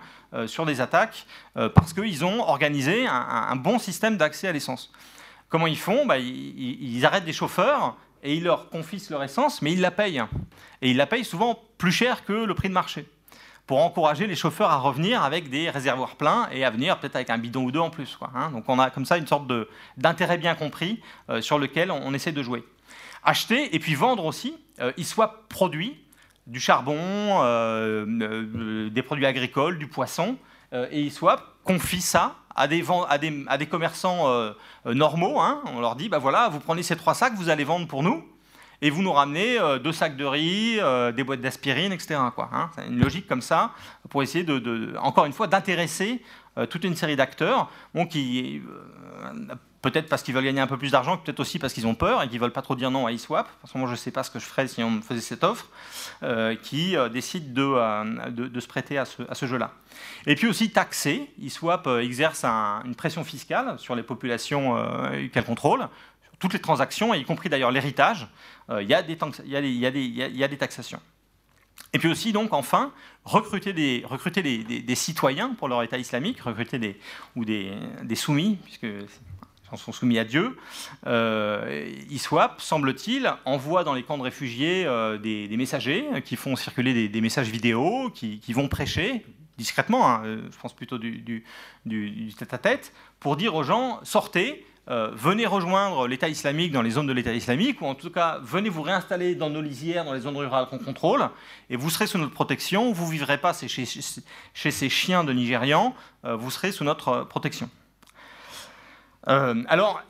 sur 0.48 0.66
des 0.66 0.82
attaques 0.82 1.28
parce 1.54 1.94
qu'ils 1.94 2.26
ont 2.26 2.42
organisé 2.42 3.06
un 3.08 3.56
bon 3.56 3.78
système 3.78 4.18
d'accès 4.18 4.48
à 4.48 4.52
l'essence. 4.52 4.92
Comment 5.54 5.68
ils 5.68 5.78
font? 5.78 6.08
Bah, 6.08 6.18
ils, 6.18 7.06
arrêtent 7.06 7.26
des 7.26 7.32
chauffeurs 7.32 7.96
et 8.24 8.34
ils 8.34 8.44
leur 8.44 8.72
confisquent 8.72 9.12
leur 9.12 9.22
essence, 9.22 9.62
mais 9.62 9.72
ils 9.72 9.82
la 9.82 9.92
payent. 9.92 10.24
Et 10.82 10.90
ils 10.90 10.98
la 10.98 11.06
payent 11.06 11.24
souvent 11.24 11.60
plus 11.78 11.92
cher 11.92 12.26
que 12.26 12.34
le 12.34 12.56
prix 12.56 12.70
de 12.70 12.74
marché, 12.74 13.08
pour 13.68 13.80
encourager 13.84 14.26
les 14.26 14.36
chauffeurs 14.36 14.72
à 14.72 14.78
revenir 14.78 15.22
avec 15.22 15.52
des 15.52 15.70
réservoirs 15.70 16.16
pleins 16.16 16.50
et 16.52 16.66
à 16.66 16.72
venir 16.72 16.98
peut-être 16.98 17.18
avec 17.18 17.30
un 17.30 17.38
bidon 17.38 17.66
ou 17.66 17.72
deux 17.72 17.82
en 17.82 17.92
plus. 17.92 18.18
Hein. 18.34 18.50
Donc 18.50 18.64
on 18.68 18.80
a 18.80 18.90
comme 18.90 19.06
ça 19.06 19.20
une 19.20 19.28
sorte 19.28 19.46
d'intérêt 19.96 20.40
bien 20.40 20.56
compris 20.56 21.00
euh, 21.30 21.40
sur 21.40 21.60
lequel 21.60 21.92
on, 21.92 22.16
essaie 22.16 22.32
de 22.32 22.42
jouer. 22.42 22.64
acheter 23.24 23.76
et 23.76 23.78
puis 23.78 23.94
vendre 23.94 24.26
aussi. 24.26 24.58
ils 24.98 25.06
soient 25.06 25.44
produits 25.50 26.00
du 26.48 26.60
charbon, 26.60 26.96
des 28.90 29.04
produits 29.04 29.28
agricoles, 29.28 29.78
du 29.78 29.86
poisson, 29.86 30.36
et 30.74 31.00
ils 31.00 31.12
soient 31.12 31.54
confient 31.64 32.02
ça 32.02 32.38
à 32.56 32.68
des, 32.68 32.84
à 33.10 33.18
des, 33.18 33.46
à 33.48 33.58
des 33.58 33.66
commerçants 33.66 34.54
normaux. 34.86 35.40
Hein. 35.40 35.62
On 35.74 35.80
leur 35.82 35.96
dit, 35.96 36.10
bah 36.10 36.20
voilà, 36.20 36.50
vous 36.50 36.60
prenez 36.60 36.84
ces 36.84 36.96
trois 36.96 37.14
sacs, 37.14 37.34
vous 37.36 37.50
allez 37.50 37.64
vendre 37.64 37.88
pour 37.88 38.04
nous 38.04 38.24
et 38.84 38.90
vous 38.90 39.02
nous 39.02 39.14
ramenez 39.14 39.58
euh, 39.60 39.80
deux 39.80 39.94
sacs 39.94 40.18
de 40.18 40.26
riz, 40.26 40.78
euh, 40.80 41.14
des 41.14 41.24
boîtes 41.24 41.40
d'aspirine, 41.40 41.94
etc. 41.94 42.20
Quoi, 42.36 42.50
hein. 42.52 42.70
Une 42.90 43.00
logique 43.00 43.28
comme 43.28 43.42
ça 43.42 43.72
pour 44.10 44.22
essayer, 44.22 44.44
de, 44.44 44.94
encore 45.00 45.26
une 45.26 45.32
fois, 45.32 45.48
d'intéresser 45.48 46.22
euh, 46.58 46.66
toute 46.66 46.84
une 46.84 46.94
série 46.94 47.16
d'acteurs 47.16 47.72
bon, 47.94 48.06
qui, 48.06 48.62
peut-être 49.84 50.10
parce 50.10 50.24
qu'ils 50.24 50.34
veulent 50.34 50.44
gagner 50.44 50.62
un 50.62 50.68
peu 50.68 50.78
plus 50.78 50.92
d'argent, 50.92 51.18
peut-être 51.18 51.40
aussi 51.40 51.60
parce 51.60 51.74
qu'ils 51.74 51.86
ont 51.86 51.94
peur 51.94 52.24
et 52.24 52.28
qu'ils 52.28 52.40
veulent 52.40 52.52
pas 52.52 52.64
trop 52.64 52.76
dire 52.76 52.90
non 52.90 53.06
à 53.06 53.12
eSwap. 53.12 53.48
Parce 53.62 53.72
que 53.72 53.78
moi, 53.78 53.88
je 53.88 53.92
ne 53.92 53.98
sais 53.98 54.10
pas 54.10 54.24
ce 54.24 54.32
que 54.32 54.40
je 54.40 54.46
ferais 54.46 54.68
si 54.68 54.82
on 54.82 54.90
me 54.90 55.02
faisait 55.02 55.22
cette 55.22 55.44
offre, 55.44 55.68
qui 56.64 56.96
décide 57.12 57.54
de, 57.54 58.30
de, 58.32 58.60
se 58.60 58.68
prêter 58.68 58.98
à 58.98 59.06
ce, 59.06 59.46
jeu-là. 59.46 59.72
Et 60.26 60.34
puis 60.34 60.48
aussi 60.48 60.72
taxer. 60.72 61.30
eSwap 61.40 61.88
exerce 62.02 62.44
une 62.44 62.96
pression 62.96 63.24
fiscale 63.24 63.78
sur 63.78 63.94
les 63.94 64.04
populations 64.04 64.76
qu'elle 65.32 65.46
contrôle, 65.46 65.82
sur 66.24 66.38
toutes 66.40 66.54
les 66.54 66.62
transactions, 66.62 67.14
y 67.14 67.24
compris 67.24 67.50
d'ailleurs 67.50 67.72
l'héritage. 67.72 68.28
Euh, 68.70 68.82
il 68.82 68.90
y, 68.90 68.94
a 70.44 70.48
des 70.48 70.58
taxations. 70.58 71.02
Et 71.92 72.00
puis 72.00 72.10
aussi, 72.10 72.32
donc, 72.32 72.54
enfin, 72.54 72.94
recruter 73.26 73.74
des, 73.74 74.04
recruter 74.06 74.42
des, 74.42 74.96
citoyens 74.96 75.54
pour 75.56 75.68
leur 75.68 75.84
État 75.84 75.98
islamique, 75.98 76.40
recruter 76.42 76.80
des, 76.80 76.98
ou 77.36 77.46
des, 77.46 77.76
soumis, 78.16 78.58
puisque 78.64 78.88
sont 79.78 79.92
soumis 79.92 80.20
à 80.20 80.24
Dieu. 80.24 80.58
Euh, 81.08 81.94
ISWAP, 82.10 82.62
semble-t-il, 82.62 83.34
envoie 83.46 83.84
dans 83.84 83.94
les 83.94 84.04
camps 84.04 84.18
de 84.18 84.24
réfugiés 84.24 84.86
euh, 84.86 85.18
des, 85.18 85.56
messagers 85.58 86.06
qui 86.26 86.36
font 86.36 86.56
circuler 86.56 87.08
des, 87.08 87.22
messages 87.22 87.50
vidéo, 87.50 88.12
qui, 88.14 88.54
vont 88.54 88.68
prêcher 88.68 89.26
discrètement, 89.58 90.10
hein, 90.10 90.24
je 90.26 90.58
pense 90.58 90.74
plutôt 90.74 90.98
du, 90.98 91.44
du 91.86 92.34
tête-à-tête, 92.38 92.92
pour 93.20 93.38
dire 93.38 93.54
aux 93.56 93.64
gens, 93.64 94.00
sortez, 94.04 94.66
euh, 94.90 95.12
venez 95.14 95.46
rejoindre 95.46 96.08
l'État 96.08 96.28
islamique 96.28 96.74
dans 96.74 96.82
les 96.82 96.92
zones 96.92 97.08
de 97.08 97.14
l'État 97.14 97.34
islamique, 97.34 97.82
ou 97.82 97.86
en 97.86 97.96
tout 97.96 98.10
cas, 98.10 98.40
venez 98.44 98.68
vous 98.68 98.82
réinstaller 98.82 99.34
dans 99.34 99.50
nos 99.50 99.62
lisières, 99.62 100.04
dans 100.04 100.14
les 100.14 100.22
zones 100.22 100.36
rurales 100.36 100.68
qu'on 100.68 100.78
contrôle, 100.78 101.30
et 101.70 101.78
vous 101.78 101.90
serez 101.90 102.06
sous 102.06 102.18
notre 102.18 102.34
protection, 102.34 102.92
vous 102.92 103.06
ne 103.06 103.12
vivrez 103.12 103.38
pas 103.38 103.54
chez, 103.54 103.86
ces 104.72 104.90
chiens 104.90 105.24
de 105.24 105.32
Nigérians, 105.32 105.96
euh, 106.26 106.36
vous 106.36 106.52
serez 106.52 106.74
sous 106.74 106.84
notre 106.84 107.24
protection. 107.24 107.70
Euh, 109.28 109.64
alors, 109.68 110.02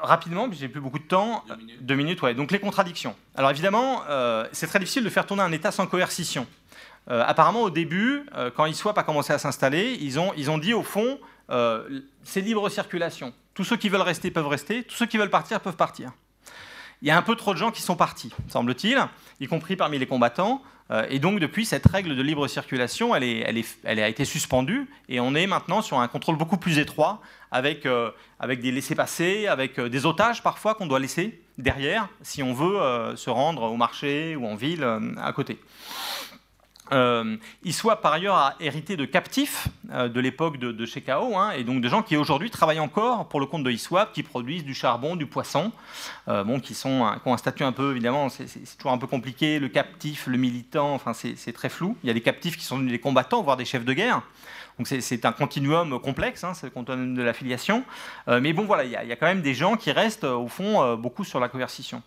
rapidement, 0.00 0.48
j'ai 0.52 0.68
plus 0.68 0.80
beaucoup 0.80 0.98
de 0.98 1.04
temps, 1.04 1.44
deux 1.48 1.56
minutes, 1.56 1.86
deux 1.86 1.94
minutes 1.94 2.22
ouais. 2.22 2.34
donc 2.34 2.50
les 2.50 2.58
contradictions. 2.58 3.14
Alors 3.34 3.50
évidemment, 3.50 4.02
c'est 4.52 4.66
très 4.66 4.78
difficile 4.78 5.04
de 5.04 5.10
faire 5.10 5.26
tourner 5.26 5.42
un 5.42 5.52
État 5.52 5.70
sans 5.72 5.86
coercition. 5.86 6.46
apparemment, 7.08 7.62
au 7.62 7.70
début, 7.70 8.26
quand 8.56 8.66
ISWAP 8.66 8.98
a 8.98 9.02
commencé 9.02 9.32
à 9.32 9.38
s'installer, 9.38 9.96
ils 10.00 10.18
ont, 10.18 10.32
ils 10.36 10.50
ont 10.50 10.58
dit 10.58 10.74
au 10.74 10.82
fond, 10.82 11.18
c'est 12.22 12.42
libre 12.42 12.68
circulation. 12.68 13.32
Tous 13.54 13.64
ceux 13.64 13.76
qui 13.76 13.88
veulent 13.88 14.02
rester 14.02 14.30
peuvent 14.30 14.48
rester, 14.48 14.82
tous 14.82 14.96
ceux 14.96 15.06
qui 15.06 15.16
veulent 15.16 15.30
partir 15.30 15.60
peuvent 15.60 15.76
partir. 15.76 16.12
Il 17.02 17.08
y 17.08 17.10
a 17.10 17.16
un 17.16 17.22
peu 17.22 17.36
trop 17.36 17.54
de 17.54 17.58
gens 17.58 17.70
qui 17.70 17.82
sont 17.82 17.96
partis, 17.96 18.32
semble-t-il, 18.48 18.98
y 19.40 19.46
compris 19.46 19.76
parmi 19.76 19.98
les 19.98 20.06
combattants. 20.06 20.62
Euh, 20.90 21.06
et 21.10 21.18
donc, 21.18 21.40
depuis, 21.40 21.66
cette 21.66 21.86
règle 21.86 22.16
de 22.16 22.22
libre 22.22 22.46
circulation, 22.48 23.14
elle, 23.14 23.24
est, 23.24 23.40
elle, 23.40 23.58
est, 23.58 23.78
elle, 23.84 24.00
a 24.00 24.08
été 24.08 24.24
suspendue. 24.24 24.88
Et 25.08 25.20
on 25.20 25.34
est 25.34 25.46
maintenant 25.46 25.82
sur 25.82 25.98
un 25.98 26.08
contrôle 26.08 26.36
beaucoup 26.36 26.56
plus 26.56 26.78
étroit, 26.78 27.20
avec, 27.50 27.86
euh, 27.86 28.10
avec 28.38 28.60
des 28.60 28.70
laissés-passer, 28.70 29.46
avec 29.46 29.78
euh, 29.78 29.88
des 29.88 30.06
otages 30.06 30.42
parfois 30.42 30.74
qu'on 30.74 30.86
doit 30.86 31.00
laisser 31.00 31.40
derrière 31.58 32.08
si 32.22 32.42
on 32.42 32.52
veut 32.52 33.16
se 33.16 33.30
rendre 33.30 33.62
au 33.62 33.76
marché 33.76 34.36
ou 34.36 34.46
en 34.46 34.56
ville 34.56 34.86
à 35.16 35.32
côté. 35.32 35.58
Euh, 36.92 37.36
par 38.02 38.12
ailleurs 38.12 38.36
à 38.36 38.54
hériter 38.60 38.96
de 38.96 39.04
captifs 39.04 39.68
euh, 39.90 40.08
de 40.08 40.20
l'époque 40.20 40.58
de, 40.58 40.72
de 40.72 40.86
Shekao, 40.86 41.36
hein, 41.36 41.50
et 41.52 41.64
donc 41.64 41.80
de 41.80 41.88
gens 41.88 42.02
qui 42.02 42.16
aujourd'hui 42.16 42.50
travaillent 42.50 42.80
encore 42.80 43.28
pour 43.28 43.40
le 43.40 43.46
compte 43.46 43.64
de 43.64 43.70
ISWAP, 43.70 44.12
qui 44.12 44.22
produisent 44.22 44.64
du 44.64 44.74
charbon, 44.74 45.16
du 45.16 45.26
poisson, 45.26 45.72
euh, 46.28 46.44
bon, 46.44 46.60
qui, 46.60 46.74
sont, 46.74 47.06
ont 47.24 47.34
un 47.34 47.36
statut 47.36 47.64
un 47.64 47.72
peu, 47.72 47.90
évidemment, 47.90 48.28
c'est 48.28 48.46
toujours 48.76 48.92
un 48.92 48.98
peu 48.98 49.06
compliqué, 49.06 49.58
le 49.58 49.68
captif, 49.68 50.26
le 50.26 50.38
militant, 50.38 50.94
enfin 50.94 51.12
c'est 51.12 51.52
très 51.52 51.68
flou. 51.68 51.96
Il 52.04 52.06
y 52.06 52.10
a 52.10 52.14
des 52.14 52.20
captifs 52.20 52.56
qui 52.56 52.64
sont 52.64 52.78
des 52.78 52.98
combattants, 52.98 53.42
voire 53.42 53.56
des 53.56 53.64
chefs 53.64 53.84
de 53.84 53.92
guerre. 53.92 54.22
Donc 54.78 54.86
c'est 54.86 55.24
un 55.24 55.32
continuum 55.32 55.98
complexe, 56.00 56.44
hein, 56.44 56.52
c'est 56.52 56.66
le 56.66 56.70
continuum 56.70 57.14
de 57.14 57.22
l'affiliation. 57.22 57.82
mais 58.26 58.52
bon, 58.52 58.64
voilà, 58.64 58.84
il 58.84 58.90
y, 58.90 58.96
a, 58.96 59.04
y, 59.04 59.12
a 59.12 59.16
quand 59.16 59.26
même 59.26 59.40
des 59.40 59.54
gens 59.54 59.76
qui 59.76 59.90
restent, 59.90 60.24
au 60.24 60.48
fond, 60.48 60.96
beaucoup 60.96 61.24
sur 61.24 61.40
la 61.40 61.48
coercition. 61.48 62.02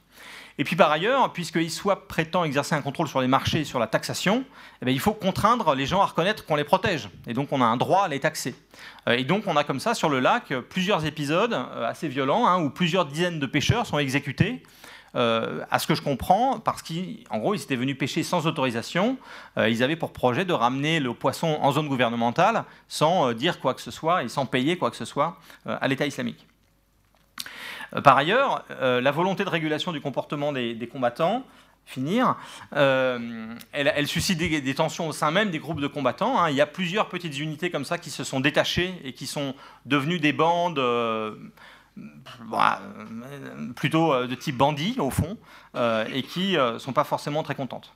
Et 0.60 0.66
puis 0.66 0.76
par 0.76 0.92
ailleurs, 0.92 1.32
puisque 1.32 1.56
ISWAP 1.56 2.10
prétend 2.10 2.44
exercer 2.44 2.76
un 2.76 2.82
contrôle 2.82 3.08
sur 3.08 3.22
les 3.22 3.30
marchés 3.30 3.62
et 3.62 3.64
sur 3.64 3.80
la 3.80 3.88
taxation, 3.88 4.44
eh 4.86 4.92
il 4.92 5.00
faut 5.00 5.14
contraindre 5.14 5.74
les 5.74 5.86
gens 5.86 6.02
à 6.02 6.06
reconnaître 6.06 6.46
qu'on 6.46 6.58
les 6.58 6.66
protège. 6.66 7.10
Et 7.28 7.34
donc 7.34 7.54
on 7.54 7.62
a 7.62 7.66
un 7.66 7.78
droit 7.78 8.04
à 8.04 8.08
les 8.10 8.20
taxer. 8.20 8.54
Euh, 9.08 9.14
et 9.14 9.24
donc 9.24 9.48
on 9.48 9.56
a 9.56 9.64
comme 9.64 9.80
ça 9.80 9.94
sur 9.94 10.10
le 10.10 10.20
lac 10.20 10.54
plusieurs 10.70 11.06
épisodes 11.06 11.54
euh, 11.54 11.90
assez 11.90 12.10
violents 12.10 12.46
hein, 12.46 12.62
où 12.62 12.70
plusieurs 12.70 13.06
dizaines 13.06 13.40
de 13.40 13.46
pêcheurs 13.46 13.86
sont 13.86 14.00
exécutés. 14.00 14.62
Euh, 15.16 15.64
à 15.72 15.80
ce 15.80 15.88
que 15.88 15.96
je 15.96 16.02
comprends, 16.02 16.60
parce 16.60 16.84
qu'en 16.84 17.38
gros, 17.40 17.56
ils 17.56 17.62
étaient 17.64 17.78
venus 17.78 17.98
pêcher 17.98 18.22
sans 18.22 18.46
autorisation. 18.46 19.18
ils 19.58 19.82
avaient 19.82 19.96
pour 19.96 20.12
projet 20.12 20.44
de 20.44 20.54
ramener 20.54 21.00
le 21.00 21.14
poisson 21.14 21.58
en 21.62 21.72
zone 21.72 21.88
gouvernementale 21.88 22.66
sans 22.90 23.32
dire 23.32 23.62
quoi 23.62 23.74
que 23.74 23.82
ce 23.82 23.92
soit 23.92 24.24
et 24.24 24.28
sans 24.28 24.46
payer 24.46 24.78
quoi 24.78 24.92
que 24.92 24.98
ce 24.98 25.06
soit 25.06 25.40
à 25.66 25.88
l'État 25.88 26.06
islamique. 26.06 26.49
Euh, 27.96 28.02
par 28.02 28.18
ailleurs, 28.18 28.66
euh, 28.72 29.02
la 29.02 29.12
volonté 29.12 29.44
de 29.44 29.50
régulation 29.50 29.92
du 29.92 30.02
comportement 30.02 30.52
des, 30.52 30.90
combattants, 30.92 31.44
finir, 31.86 32.36
euh, 32.76 33.54
elle, 33.72 34.08
suscite 34.08 34.38
des, 34.38 34.76
tensions 34.76 35.08
au 35.08 35.12
sein 35.12 35.32
même 35.32 35.50
des 35.50 35.60
groupes 35.60 35.82
de 35.82 35.88
combattants. 35.88 36.40
Hein. 36.40 36.50
Il 36.50 36.56
y 36.56 36.62
a 36.62 36.68
plusieurs 36.68 37.10
petites 37.10 37.38
unités 37.40 37.72
comme 37.72 37.86
ça 37.86 37.98
qui 37.98 38.10
se 38.10 38.24
sont 38.24 38.40
détachées 38.40 38.94
et 39.04 39.14
qui 39.14 39.28
sont 39.28 39.56
devenues 39.86 40.20
des 40.20 40.34
bandes 40.34 40.82
bah, 42.46 42.82
plutôt 43.76 44.26
de 44.26 44.36
type 44.36 44.56
bandit 44.56 44.96
au 45.00 45.10
fond, 45.10 45.38
et 46.14 46.24
qui 46.24 46.58
ne 46.58 46.78
sont 46.78 46.94
pas 46.94 47.04
forcément 47.04 47.44
très 47.44 47.56
contentes. 47.56 47.94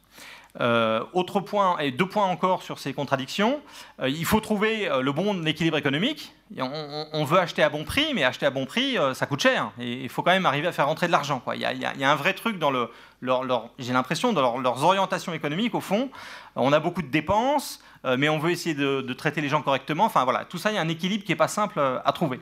Euh, 0.62 1.04
autre 1.14 1.40
point, 1.40 1.80
et 1.80 1.90
deux 1.90 2.06
points 2.06 2.28
encore 2.28 2.62
sur 2.62 2.78
ces 2.78 2.94
contradictions. 2.94 3.60
Euh, 4.00 4.08
il 4.08 4.24
faut 4.24 4.40
trouver 4.40 4.88
euh, 4.88 5.02
le 5.02 5.12
bon 5.12 5.48
équilibre 5.48 5.78
économique. 5.78 6.32
On, 6.60 7.24
veut 7.24 7.40
acheter 7.40 7.64
à 7.64 7.70
bon 7.70 7.84
prix, 7.84 8.14
mais 8.14 8.24
acheter 8.24 8.46
à 8.46 8.52
bon 8.52 8.68
prix, 8.68 8.96
ça 9.16 9.26
coûte 9.26 9.42
cher. 9.42 9.72
Et 9.80 10.04
il 10.04 10.10
faut 10.10 10.22
quand 10.22 10.30
même 10.30 10.46
arriver 10.46 10.68
à 10.68 10.72
faire 10.72 10.86
rentrer 10.86 11.08
de 11.08 11.12
l'argent. 11.12 11.42
Il, 11.56 11.60
y 11.60 12.04
a 12.04 12.12
un 12.12 12.16
vrai 12.16 12.34
truc 12.34 12.60
dans 12.60 12.70
le, 12.70 12.92
j'ai 13.80 13.92
l'impression, 13.92 14.34
dans 14.34 14.60
leurs 14.60 14.84
orientations 14.84 15.34
économiques, 15.34 15.74
au 15.74 15.82
fond. 15.82 16.12
On 16.56 16.72
a 16.72 16.80
beaucoup 16.80 17.02
de 17.02 17.08
dépenses, 17.08 17.80
mais 18.04 18.30
on 18.30 18.38
veut 18.38 18.52
essayer 18.52 18.76
de, 18.76 19.14
traiter 19.14 19.42
les 19.42 19.50
gens 19.50 19.64
correctement. 19.64 20.06
Enfin 20.06 20.26
voilà, 20.26 20.46
tout 20.46 20.60
ça, 20.60 20.70
il 20.70 20.76
y 20.76 20.78
a 20.78 20.82
un 20.82 20.90
équilibre 20.90 21.24
qui 21.24 21.32
n'est 21.32 21.38
pas 21.38 21.48
simple 21.48 21.80
à 21.80 22.12
trouver. 22.12 22.40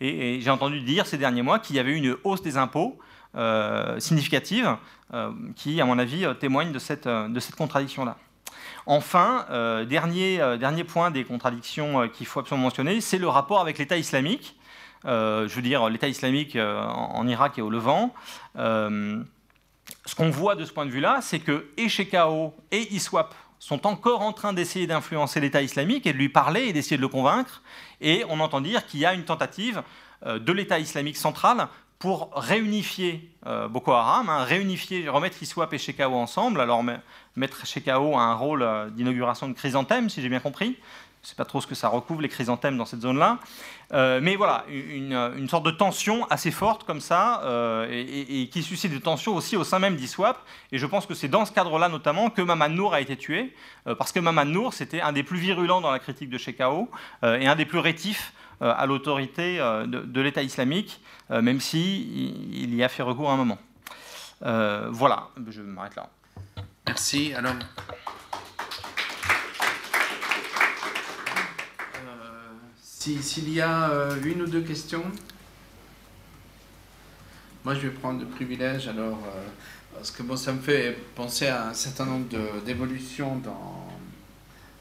et 0.00 0.40
j'ai 0.40 0.50
entendu 0.50 0.80
dire 0.82 1.08
ces 1.08 1.18
derniers 1.18 1.42
mois 1.42 1.58
qu'il 1.58 1.74
y 1.74 1.80
avait 1.80 1.96
une 1.96 2.16
hausse 2.22 2.42
des 2.42 2.58
impôts 2.58 2.96
euh, 3.36 4.00
significative 4.00 4.76
euh, 5.12 5.30
qui, 5.54 5.82
à 5.82 5.84
mon 5.84 5.98
avis, 5.98 6.24
euh, 6.24 6.32
témoigne 6.32 6.72
de 6.72 6.78
cette, 6.78 7.06
de 7.06 7.40
cette 7.40 7.56
contradiction-là. 7.56 8.16
Enfin, 8.86 9.44
dernier, 9.86 10.38
dernier 10.58 10.82
point 10.82 11.10
des 11.10 11.22
contradictions 11.24 12.08
qu'il 12.08 12.26
faut 12.26 12.40
absolument 12.40 12.64
mentionner, 12.64 13.02
c'est 13.02 13.18
le 13.18 13.28
rapport 13.28 13.60
avec 13.60 13.76
l'État 13.76 13.98
islamique. 13.98 14.56
je 15.04 15.54
veux 15.54 15.60
dire, 15.60 15.90
l'État 15.90 16.08
islamique 16.08 16.56
en, 16.56 17.28
Irak 17.28 17.58
et 17.58 17.62
au 17.62 17.68
Levant. 17.68 18.14
ce 18.54 20.14
qu'on 20.16 20.30
voit 20.30 20.54
de 20.54 20.64
ce 20.64 20.72
point 20.72 20.86
de 20.86 20.90
vue-là, 20.90 21.18
c'est 21.20 21.38
que 21.38 21.66
et 21.76 21.90
Shekau 21.90 22.54
et 22.70 22.94
ISWAP 22.94 23.34
sont 23.58 23.86
encore 23.86 24.22
en 24.22 24.32
train 24.32 24.54
d'essayer 24.54 24.86
d'influencer 24.86 25.38
l'État 25.40 25.60
islamique 25.60 26.06
et 26.06 26.14
de 26.14 26.18
lui 26.18 26.30
parler 26.30 26.62
et 26.62 26.72
d'essayer 26.72 26.96
de 26.96 27.02
le 27.02 27.08
convaincre. 27.08 27.62
Et 28.00 28.24
on 28.30 28.40
entend 28.40 28.62
dire 28.62 28.86
qu'il 28.86 29.00
y 29.00 29.06
a 29.06 29.12
une 29.12 29.24
tentative 29.24 29.82
de 30.24 30.52
l'État 30.52 30.78
islamique 30.78 31.18
central 31.18 31.68
pour 31.98 32.30
réunifier 32.34 33.28
euh, 33.46 33.66
Boko 33.68 33.92
Haram, 33.92 34.28
hein, 34.28 34.44
réunifier, 34.44 35.08
remettre 35.08 35.42
Iswap 35.42 35.72
et 35.72 35.78
Shekau 35.78 36.14
ensemble. 36.14 36.60
Alors 36.60 36.84
mettre 37.36 37.66
Shekau 37.66 38.16
a 38.16 38.20
un 38.20 38.34
rôle 38.34 38.62
euh, 38.62 38.88
d'inauguration 38.90 39.48
de 39.48 39.52
chrysanthème, 39.52 40.08
si 40.08 40.22
j'ai 40.22 40.28
bien 40.28 40.40
compris. 40.40 40.76
Je 41.22 41.26
ne 41.26 41.30
sais 41.30 41.34
pas 41.34 41.44
trop 41.44 41.60
ce 41.60 41.66
que 41.66 41.74
ça 41.74 41.88
recouvre, 41.88 42.20
les 42.20 42.28
chrysanthèmes, 42.28 42.76
dans 42.76 42.84
cette 42.84 43.00
zone-là. 43.00 43.38
Euh, 43.92 44.20
mais 44.22 44.36
voilà, 44.36 44.64
une, 44.68 45.48
sorte 45.48 45.66
de 45.66 45.72
tension 45.72 46.24
assez 46.30 46.52
forte 46.52 46.84
comme 46.84 47.00
ça, 47.00 47.42
et, 47.90 48.48
qui 48.52 48.62
suscite 48.62 48.92
des 48.92 49.00
tensions 49.00 49.34
aussi 49.34 49.56
au 49.56 49.64
sein 49.64 49.80
même 49.80 49.96
d'ISWAP. 49.96 50.38
Et 50.70 50.78
je 50.78 50.86
pense 50.86 51.06
que 51.06 51.14
c'est 51.14 51.26
dans 51.26 51.44
ce 51.44 51.50
cadre-là 51.50 51.88
notamment 51.88 52.30
que 52.30 52.40
Maman 52.40 52.68
Nour 52.68 52.94
a 52.94 53.00
été 53.00 53.16
tué, 53.16 53.52
parce 53.98 54.12
que 54.12 54.20
Maman 54.20 54.44
Nour, 54.44 54.72
c'était 54.74 55.00
un 55.00 55.10
des 55.10 55.24
plus 55.24 55.38
virulents 55.38 55.80
dans 55.80 55.90
la 55.90 55.98
critique 55.98 56.30
de 56.30 56.38
Shekau, 56.38 56.88
et 57.24 57.48
un 57.48 57.56
des 57.56 57.66
plus 57.66 57.80
rétifs 57.80 58.32
à 58.60 58.86
l'autorité 58.86 59.60
euh, 59.60 59.86
de, 59.86 60.20
l'État 60.20 60.42
islamique, 60.42 61.00
euh, 61.30 61.42
même 61.42 61.60
il 61.72 62.74
y 62.74 62.82
a 62.82 62.88
fait 62.88 63.02
recours 63.02 63.30
à 63.30 63.34
un 63.34 63.36
moment. 63.36 63.58
voilà, 64.40 65.28
je 65.48 65.62
m'arrête 65.62 65.96
là. 65.96 66.08
Merci. 66.86 67.34
Alors, 67.34 67.54
s'il 72.80 73.52
y 73.52 73.60
a 73.60 73.90
une 74.24 74.42
ou 74.42 74.46
deux 74.46 74.62
questions. 74.62 75.04
moi, 77.64 77.74
je 77.74 77.80
vais 77.80 77.90
prendre 77.90 78.20
le 78.20 78.26
privilège 78.26 78.88
alors, 78.88 79.18
parce 79.94 80.10
que 80.10 80.22
bon, 80.22 80.36
ça 80.36 80.52
me 80.52 80.60
fait 80.60 80.96
penser 81.14 81.46
à 81.48 81.68
un 81.68 81.74
certain 81.74 82.06
nombre 82.06 82.26
d'évolutions 82.64 83.40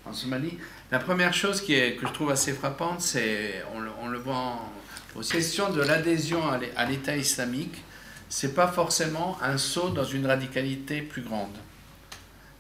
en 0.06 0.14
Somalie. 0.14 0.58
La 0.90 1.00
première 1.00 1.34
chose 1.34 1.60
que 1.62 1.74
je 1.74 2.14
trouve 2.14 2.32
assez 2.32 2.54
frappante, 2.54 3.02
c'est, 3.02 3.62
on, 4.02 4.08
le 4.08 4.18
voit 4.18 4.36
en, 4.36 4.72
aux 5.18 5.22
questions 5.22 5.70
de 5.70 5.82
l'adhésion 5.82 6.42
à 6.50 6.86
l'État 6.86 7.18
islamique, 7.18 7.84
c'est 8.30 8.54
pas 8.54 8.68
forcément 8.68 9.38
un 9.42 9.58
saut 9.58 9.90
dans 9.90 10.06
une 10.06 10.26
radicalité 10.26 11.02
plus 11.02 11.24
grande. 11.24 11.56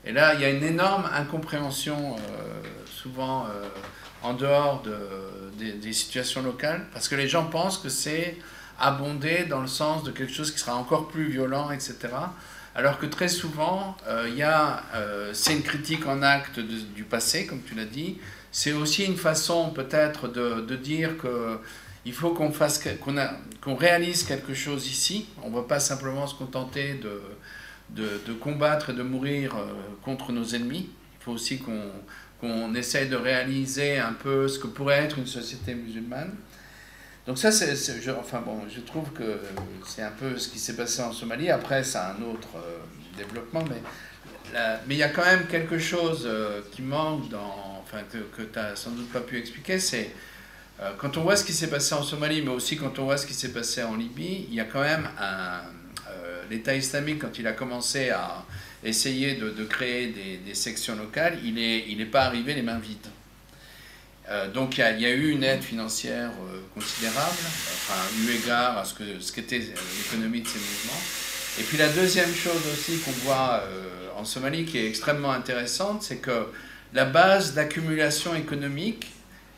Et 0.05 0.11
là, 0.11 0.33
il 0.33 0.41
y 0.41 0.45
a 0.45 0.49
une 0.49 0.63
énorme 0.63 1.09
incompréhension, 1.13 2.15
euh, 2.15 2.61
souvent 2.85 3.45
euh, 3.45 3.67
en 4.23 4.33
dehors 4.33 4.81
de, 4.81 5.73
des, 5.73 5.93
situations 5.93 6.41
locales, 6.41 6.85
parce 6.93 7.07
que 7.07 7.15
les 7.15 7.27
gens 7.27 7.45
pensent 7.45 7.77
que 7.77 7.89
c'est 7.89 8.37
abondé 8.79 9.45
dans 9.45 9.61
le 9.61 9.67
sens 9.67 10.03
de 10.03 10.11
quelque 10.11 10.33
chose 10.33 10.51
qui 10.51 10.59
sera 10.59 10.75
encore 10.75 11.07
plus 11.07 11.29
violent, 11.29 11.71
etc. 11.71 11.95
Alors 12.77 12.99
que 12.99 13.07
très 13.07 13.27
souvent, 13.27 13.97
euh, 14.07 14.29
il 14.31 14.41
a, 14.43 14.83
c'est 15.33 15.53
une 15.53 15.63
critique 15.63 16.05
en 16.05 16.21
acte 16.21 16.59
du 16.59 17.03
passé, 17.03 17.45
comme 17.47 17.61
tu 17.63 17.75
l'as 17.75 17.85
dit. 17.85 18.17
C'est 18.51 18.71
aussi 18.71 19.03
une 19.03 19.17
façon 19.17 19.71
peut-être 19.71 20.27
de, 20.27 20.75
dire 20.75 21.17
que 21.17 21.59
il 22.05 22.13
faut 22.13 22.29
qu'on 22.29 22.51
fasse, 22.51 22.81
qu'on 23.61 23.75
réalise 23.75 24.23
quelque 24.23 24.53
chose 24.53 24.87
ici. 24.87 25.27
On 25.43 25.49
ne 25.49 25.55
va 25.55 25.63
pas 25.63 25.79
simplement 25.79 26.25
se 26.25 26.35
contenter 26.35 26.93
de, 26.93 27.21
de, 28.25 28.33
combattre 28.33 28.91
et 28.91 28.93
de 28.93 29.03
mourir 29.03 29.55
euh, 29.55 29.73
contre 30.03 30.31
nos 30.31 30.45
ennemis. 30.45 30.89
Il 31.19 31.23
faut 31.23 31.33
aussi 31.33 31.59
qu'on, 31.59 31.91
qu'on 32.39 32.73
essaye 32.75 33.09
de 33.09 33.15
réaliser 33.15 33.97
un 33.97 34.13
peu 34.13 34.47
ce 34.47 34.57
que 34.59 34.67
pourrait 34.67 35.03
être 35.03 35.17
une 35.17 35.27
société 35.27 35.75
musulmane. 35.75 36.33
Donc 37.27 37.37
ça, 37.37 37.51
c'est, 37.51 37.75
je, 38.01 38.09
enfin 38.11 38.39
bon, 38.39 38.61
je 38.73 38.79
trouve 38.79 39.11
que 39.11 39.41
c'est 39.85 40.01
un 40.01 40.13
peu 40.17 40.37
ce 40.37 40.47
qui 40.47 40.59
s'est 40.59 40.77
passé 40.77 41.01
en 41.01 41.11
Somalie. 41.11 41.49
Après, 41.49 41.83
c'est 41.83 41.97
un 41.97 42.21
autre 42.21 42.47
euh, 42.55 42.77
développement, 43.17 43.63
mais 43.69 43.81
mais 44.87 44.95
il 44.95 44.97
y 44.97 45.03
a 45.03 45.09
quand 45.09 45.25
même 45.25 45.45
quelque 45.47 45.77
chose 45.77 46.23
euh, 46.25 46.61
qui 46.71 46.81
manque 46.81 47.27
dans, 47.27 47.81
enfin 47.83 47.97
que, 48.09 48.19
que 48.19 48.43
tu 48.43 48.57
n'as 48.57 48.77
sans 48.77 48.91
doute 48.91 49.11
pas 49.11 49.19
pu 49.19 49.37
expliquer, 49.37 49.77
c'est 49.77 50.11
euh, 50.79 50.91
quand 50.97 51.17
on 51.17 51.23
voit 51.23 51.35
ce 51.35 51.43
qui 51.43 51.51
s'est 51.51 51.69
passé 51.69 51.93
en 51.95 52.01
Somalie, 52.01 52.41
mais 52.41 52.51
aussi 52.51 52.77
quand 52.77 52.97
on 52.97 53.03
voit 53.03 53.17
ce 53.17 53.27
qui 53.27 53.33
s'est 53.33 53.51
passé 53.51 53.83
en 53.83 53.97
Libye, 53.97 54.47
il 54.47 54.55
y 54.55 54.61
a 54.61 54.65
quand 54.65 54.81
même 54.81 55.09
un. 55.19 55.61
L'État 56.49 56.73
islamique, 56.73 57.19
quand 57.19 57.37
il 57.37 57.45
a 57.45 57.51
commencé 57.51 58.09
à 58.09 58.45
essayer 58.81 59.35
de, 59.35 59.65
créer 59.65 60.13
des, 60.13 60.37
des, 60.37 60.53
sections 60.53 60.95
locales, 60.95 61.37
il 61.43 61.55
n'est 61.55 61.83
il 61.89 61.99
est 61.99 62.05
pas 62.05 62.21
arrivé 62.21 62.53
les 62.53 62.61
mains 62.61 62.79
vides. 62.79 63.07
Euh, 64.29 64.49
donc 64.49 64.77
il 64.77 64.81
y, 64.81 65.05
a, 65.05 65.09
eu 65.09 65.29
une 65.29 65.43
aide 65.43 65.63
financière 65.63 66.31
considérable, 66.73 67.37
enfin, 67.39 68.01
eu 68.25 68.31
égard 68.35 68.77
à 68.77 68.85
ce 68.85 68.93
qu'était 68.93 69.21
ce 69.21 69.31
qu'était 69.31 69.59
l'économie 69.59 70.41
de 70.41 70.47
ces 70.47 70.59
mouvements. 70.59 71.01
Et 71.59 71.63
puis 71.63 71.77
la 71.77 71.87
deuxième 71.89 72.33
chose 72.33 72.61
aussi 72.71 72.99
qu'on 72.99 73.11
voit 73.25 73.63
en 74.17 74.25
Somalie 74.25 74.65
qui 74.65 74.77
est 74.77 74.87
extrêmement 74.87 75.31
intéressante, 75.31 76.03
c'est 76.03 76.17
que 76.17 76.47
la 76.93 77.05
base 77.05 77.53
d'accumulation 77.53 78.35
économique 78.35 79.07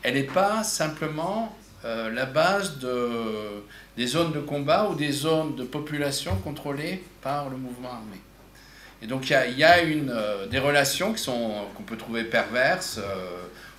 elle 0.02 0.14
n'est 0.14 0.22
pas 0.22 0.64
simplement 0.64 1.54
euh, 1.84 2.10
la 2.10 2.26
base 2.26 2.78
de, 2.78 3.62
des 3.96 4.06
zones 4.06 4.32
de 4.32 4.40
combat 4.40 4.88
ou 4.90 4.94
des 4.94 5.12
zones 5.12 5.56
de 5.56 5.64
population 5.64 6.36
contrôlées 6.36 7.02
par 7.22 7.48
le 7.48 7.56
mouvement 7.56 7.90
armé. 7.90 8.20
Et 9.02 9.06
donc 9.06 9.28
il 9.28 9.32
y 9.32 9.36
a, 9.36 9.46
y 9.46 9.64
a 9.64 9.82
une, 9.82 10.10
euh, 10.10 10.46
des 10.46 10.58
relations 10.58 11.12
qui 11.12 11.22
sont, 11.22 11.52
qu'on 11.74 11.82
peut 11.82 11.96
trouver 11.96 12.24
perverses, 12.24 13.00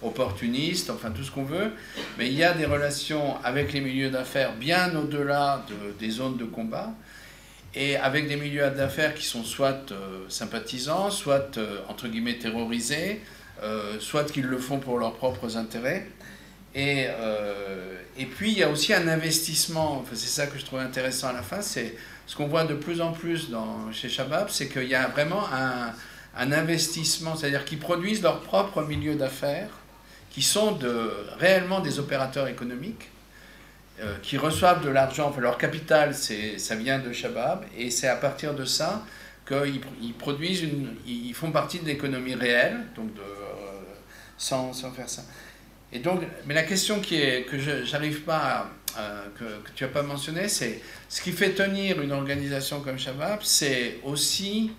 euh, 0.04 0.08
opportunistes, 0.08 0.90
enfin 0.90 1.12
tout 1.12 1.24
ce 1.24 1.32
qu'on 1.32 1.44
veut, 1.44 1.72
mais 2.18 2.28
il 2.28 2.34
y 2.34 2.44
a 2.44 2.54
des 2.54 2.66
relations 2.66 3.38
avec 3.44 3.74
les 3.74 3.82
milieux 3.82 4.10
d'affaires 4.10 4.54
bien 4.56 4.96
au-delà 4.96 5.66
de, 5.70 5.94
des 6.00 6.10
zones 6.10 6.38
de 6.38 6.46
combat, 6.46 6.92
et 7.74 7.96
avec 7.96 8.28
des 8.28 8.36
milieux 8.36 8.70
d'affaires 8.70 9.16
qui 9.16 9.26
sont 9.26 9.44
soit 9.44 9.94
sympathisants, 10.28 11.10
soit 11.10 11.58
entre 11.88 12.08
guillemets 12.10 12.38
terrorisés, 12.38 13.22
euh, 13.64 14.00
soit 14.00 14.24
qu'ils 14.24 14.48
le 14.48 14.58
font 14.58 14.80
pour 14.80 14.98
leurs 14.98 15.14
propres 15.14 15.56
intérêts. 15.56 16.08
Et, 16.74 17.06
euh, 17.08 17.96
puis 18.36 18.52
il 18.52 18.58
y 18.58 18.64
a 18.64 18.70
aussi 18.70 18.92
un 18.94 19.08
investissement, 19.08 20.04
c'est 20.12 20.28
ça 20.28 20.48
que 20.48 20.58
je 20.58 20.66
trouve 20.66 20.80
intéressant 20.80 21.28
à 21.28 21.34
la 21.34 21.44
fin, 21.44 21.62
c'est 21.62 21.96
ce 22.26 22.36
qu'on 22.36 22.48
voit 22.48 22.64
de 22.64 22.74
plus 22.74 23.02
en 23.02 23.12
plus 23.12 23.50
dans, 23.50 23.92
chez 23.92 24.10
Shabab, 24.10 24.50
c'est 24.50 24.68
qu'il 24.68 24.88
y 24.88 24.96
a 24.96 25.08
vraiment 25.10 25.44
un 25.52 26.52
investissement, 26.52 27.36
c'est-à-dire 27.36 27.66
qu'ils 27.66 27.80
produisent 27.80 28.24
leur 28.24 28.42
propre 28.42 28.82
milieu 28.84 29.16
d'affaires, 29.16 29.70
qui 30.32 30.42
sont 30.42 30.80
réellement 31.38 31.82
des 31.82 32.00
opérateurs 32.00 32.48
économiques, 32.48 33.10
euh, 34.00 34.16
qui 34.24 34.38
reçoivent 34.38 34.84
de 34.84 34.90
l'argent, 34.90 35.30
enfin 35.30 35.42
leur 35.42 35.58
capital, 35.58 36.16
ça 36.16 36.76
vient 36.76 37.00
de 37.00 37.12
Shabab, 37.12 37.66
et 37.78 37.92
c'est 37.92 38.08
à 38.08 38.16
partir 38.16 38.54
de 38.54 38.66
ça 38.66 39.06
qu'ils 39.48 39.82
ils 40.02 40.14
produisent, 40.14 40.66
ils 41.06 41.34
font 41.34 41.52
partie 41.52 41.80
de 41.80 41.86
l'économie 41.86 42.36
réelle, 42.36 42.86
donc 42.96 43.14
de 43.14 43.22
sans, 44.38 44.74
faire 44.74 45.10
ça. 45.10 45.24
Et 45.94 46.00
donc, 46.00 46.22
mais 46.46 46.54
la 46.54 46.64
question 46.64 47.00
que 47.00 47.60
je 47.60 47.92
n'arrive 47.92 48.22
pas 48.22 48.72
à, 48.98 49.26
que, 49.38 49.44
que, 49.44 49.70
tu 49.76 49.84
n'as 49.84 49.90
pas 49.90 50.02
mentionné, 50.02 50.48
c'est 50.48 50.82
ce 51.10 51.22
qui 51.22 51.32
fait 51.32 51.52
tenir 51.52 52.02
une 52.02 52.12
organisation 52.12 52.80
comme 52.80 52.98
Shabab, 52.98 53.40
c'est 53.44 54.00
aussi 54.04 54.72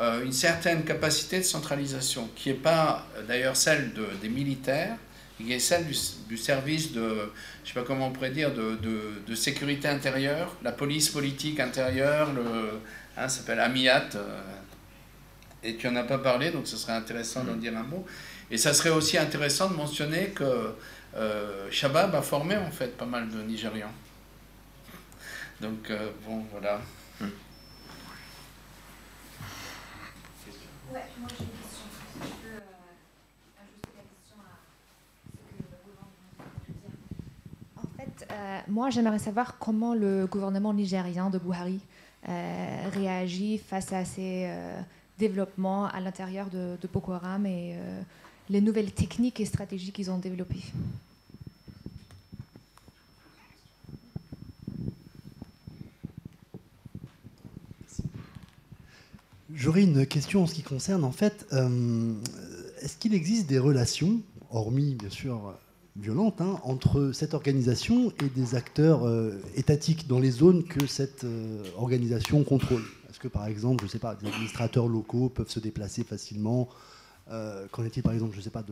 euh, 0.00 0.24
une 0.24 0.32
certaine 0.32 0.84
capacité 0.84 1.38
de 1.38 1.44
centralisation, 1.44 2.28
qui 2.34 2.48
n'est 2.48 2.54
pas 2.56 3.06
d'ailleurs 3.28 3.56
celle 3.56 3.92
de, 3.92 4.06
des 4.20 4.28
militaires, 4.28 4.96
qui 5.36 5.52
est 5.52 5.58
celle 5.58 5.86
du, 5.86 5.94
du, 6.28 6.36
service 6.36 6.92
de, 6.92 7.32
je 7.64 7.68
sais 7.68 7.74
pas 7.74 7.86
comment 7.86 8.08
on 8.08 8.10
pourrait 8.10 8.30
dire, 8.30 8.52
de, 8.52 8.76
de, 8.76 9.22
de 9.26 9.34
sécurité 9.34 9.88
intérieure, 9.88 10.56
la 10.62 10.72
police 10.72 11.08
politique 11.08 11.60
intérieure, 11.60 12.32
le, 12.32 12.42
hein, 13.16 13.28
ça 13.28 13.28
s'appelle 13.28 13.60
Amiat, 13.60 14.08
euh, 14.14 14.40
et 15.62 15.76
tu 15.76 15.86
n'en 15.88 15.96
as 15.96 16.04
pas 16.04 16.18
parlé, 16.18 16.50
donc 16.50 16.66
ce 16.66 16.76
serait 16.76 16.94
intéressant 16.94 17.44
d'en 17.44 17.56
dire 17.56 17.76
un 17.76 17.82
mot. 17.82 18.06
Et 18.50 18.56
ça 18.56 18.74
serait 18.74 18.90
aussi 18.90 19.18
intéressant 19.18 19.68
de 19.68 19.74
mentionner 19.74 20.28
que 20.28 20.74
euh, 21.16 21.70
Shabab 21.70 22.14
a 22.14 22.22
formé 22.22 22.56
en 22.56 22.70
fait 22.70 22.96
pas 22.96 23.04
mal 23.04 23.28
de 23.28 23.42
Nigérians. 23.42 23.92
Donc 25.60 25.90
euh, 25.90 26.10
bon, 26.26 26.44
voilà. 26.50 26.80
Moi. 30.90 31.00
En 37.76 37.82
fait, 37.96 38.26
euh, 38.30 38.60
moi 38.66 38.90
j'aimerais 38.90 39.20
savoir 39.20 39.58
comment 39.58 39.94
le 39.94 40.26
gouvernement 40.26 40.74
nigérien 40.74 41.30
de 41.30 41.38
Buhari 41.38 41.80
euh, 42.28 42.88
réagit 42.92 43.58
face 43.58 43.92
à 43.92 44.04
ces 44.04 44.46
euh, 44.46 44.80
développements 45.18 45.86
à 45.86 46.00
l'intérieur 46.00 46.50
de, 46.50 46.76
Boko 46.92 47.12
Haram 47.12 47.46
et 47.46 47.76
les 48.48 48.60
nouvelles 48.60 48.92
techniques 48.92 49.38
et 49.38 49.44
stratégies 49.44 49.92
qu'ils 49.92 50.10
ont 50.10 50.18
développées. 50.18 50.64
J'aurais 59.54 59.82
une 59.82 60.06
question 60.06 60.42
en 60.42 60.46
ce 60.46 60.54
qui 60.54 60.62
concerne, 60.62 61.04
en 61.04 61.12
fait, 61.12 61.46
euh, 61.52 62.14
est-ce 62.82 62.96
qu'il 62.96 63.14
existe 63.14 63.46
des 63.46 63.58
relations, 63.58 64.20
hormis 64.50 64.94
bien 64.94 65.10
sûr 65.10 65.54
violentes, 65.96 66.40
hein, 66.40 66.60
entre 66.62 67.10
cette 67.12 67.34
organisation 67.34 68.12
et 68.22 68.28
des 68.28 68.54
acteurs 68.54 69.06
euh, 69.06 69.40
étatiques 69.56 70.06
dans 70.06 70.20
les 70.20 70.30
zones 70.30 70.64
que 70.64 70.86
cette 70.86 71.24
euh, 71.24 71.64
organisation 71.76 72.44
contrôle? 72.44 72.82
Est-ce 73.08 73.18
que 73.18 73.28
par 73.28 73.46
exemple, 73.46 73.80
je 73.80 73.86
ne 73.86 73.90
sais 73.90 73.98
pas, 73.98 74.14
des 74.14 74.28
administrateurs 74.28 74.86
locaux 74.86 75.28
peuvent 75.28 75.50
se 75.50 75.60
déplacer 75.60 76.04
facilement 76.04 76.68
Qu'en 77.70 77.84
est-il 77.84 78.02
par 78.02 78.12
exemple, 78.12 78.32
je 78.32 78.38
ne 78.38 78.42
sais 78.42 78.50
pas, 78.50 78.64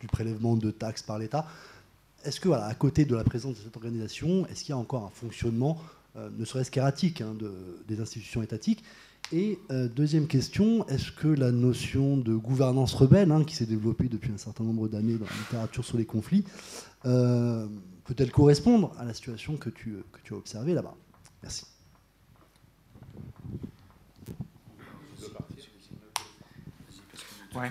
du 0.00 0.06
prélèvement 0.06 0.56
de 0.56 0.70
taxes 0.70 1.02
par 1.02 1.18
l'État? 1.18 1.46
Est-ce 2.24 2.40
que, 2.40 2.48
voilà, 2.48 2.64
à 2.64 2.74
côté 2.74 3.04
de 3.04 3.14
la 3.14 3.24
présence 3.24 3.58
de 3.58 3.62
cette 3.62 3.76
organisation, 3.76 4.46
est-ce 4.46 4.60
qu'il 4.64 4.70
y 4.70 4.72
a 4.72 4.78
encore 4.78 5.04
un 5.04 5.10
fonctionnement, 5.10 5.78
ne 6.16 6.44
serait-ce 6.46 6.70
qu'erratique, 6.70 7.20
hein, 7.20 7.34
de, 7.38 7.52
des 7.86 8.00
institutions 8.00 8.42
étatiques? 8.42 8.82
Et 9.32 9.58
euh, 9.70 9.88
deuxième 9.88 10.28
question, 10.28 10.86
est-ce 10.88 11.10
que 11.10 11.28
la 11.28 11.50
notion 11.50 12.16
de 12.16 12.34
gouvernance 12.34 12.94
rebelle, 12.94 13.32
hein, 13.32 13.44
qui 13.44 13.56
s'est 13.56 13.66
développée 13.66 14.08
depuis 14.08 14.32
un 14.32 14.38
certain 14.38 14.64
nombre 14.64 14.88
d'années 14.88 15.16
dans 15.16 15.26
la 15.26 15.36
littérature 15.36 15.84
sur 15.84 15.98
les 15.98 16.04
conflits, 16.04 16.44
euh, 17.04 17.66
peut-elle 18.04 18.30
correspondre 18.30 18.92
à 18.98 19.04
la 19.04 19.14
situation 19.14 19.56
que 19.56 19.70
tu, 19.70 19.96
que 20.12 20.20
tu 20.22 20.34
as 20.34 20.36
observée 20.36 20.74
là-bas? 20.74 20.94
Merci. 21.42 21.66
Ouais. 27.56 27.70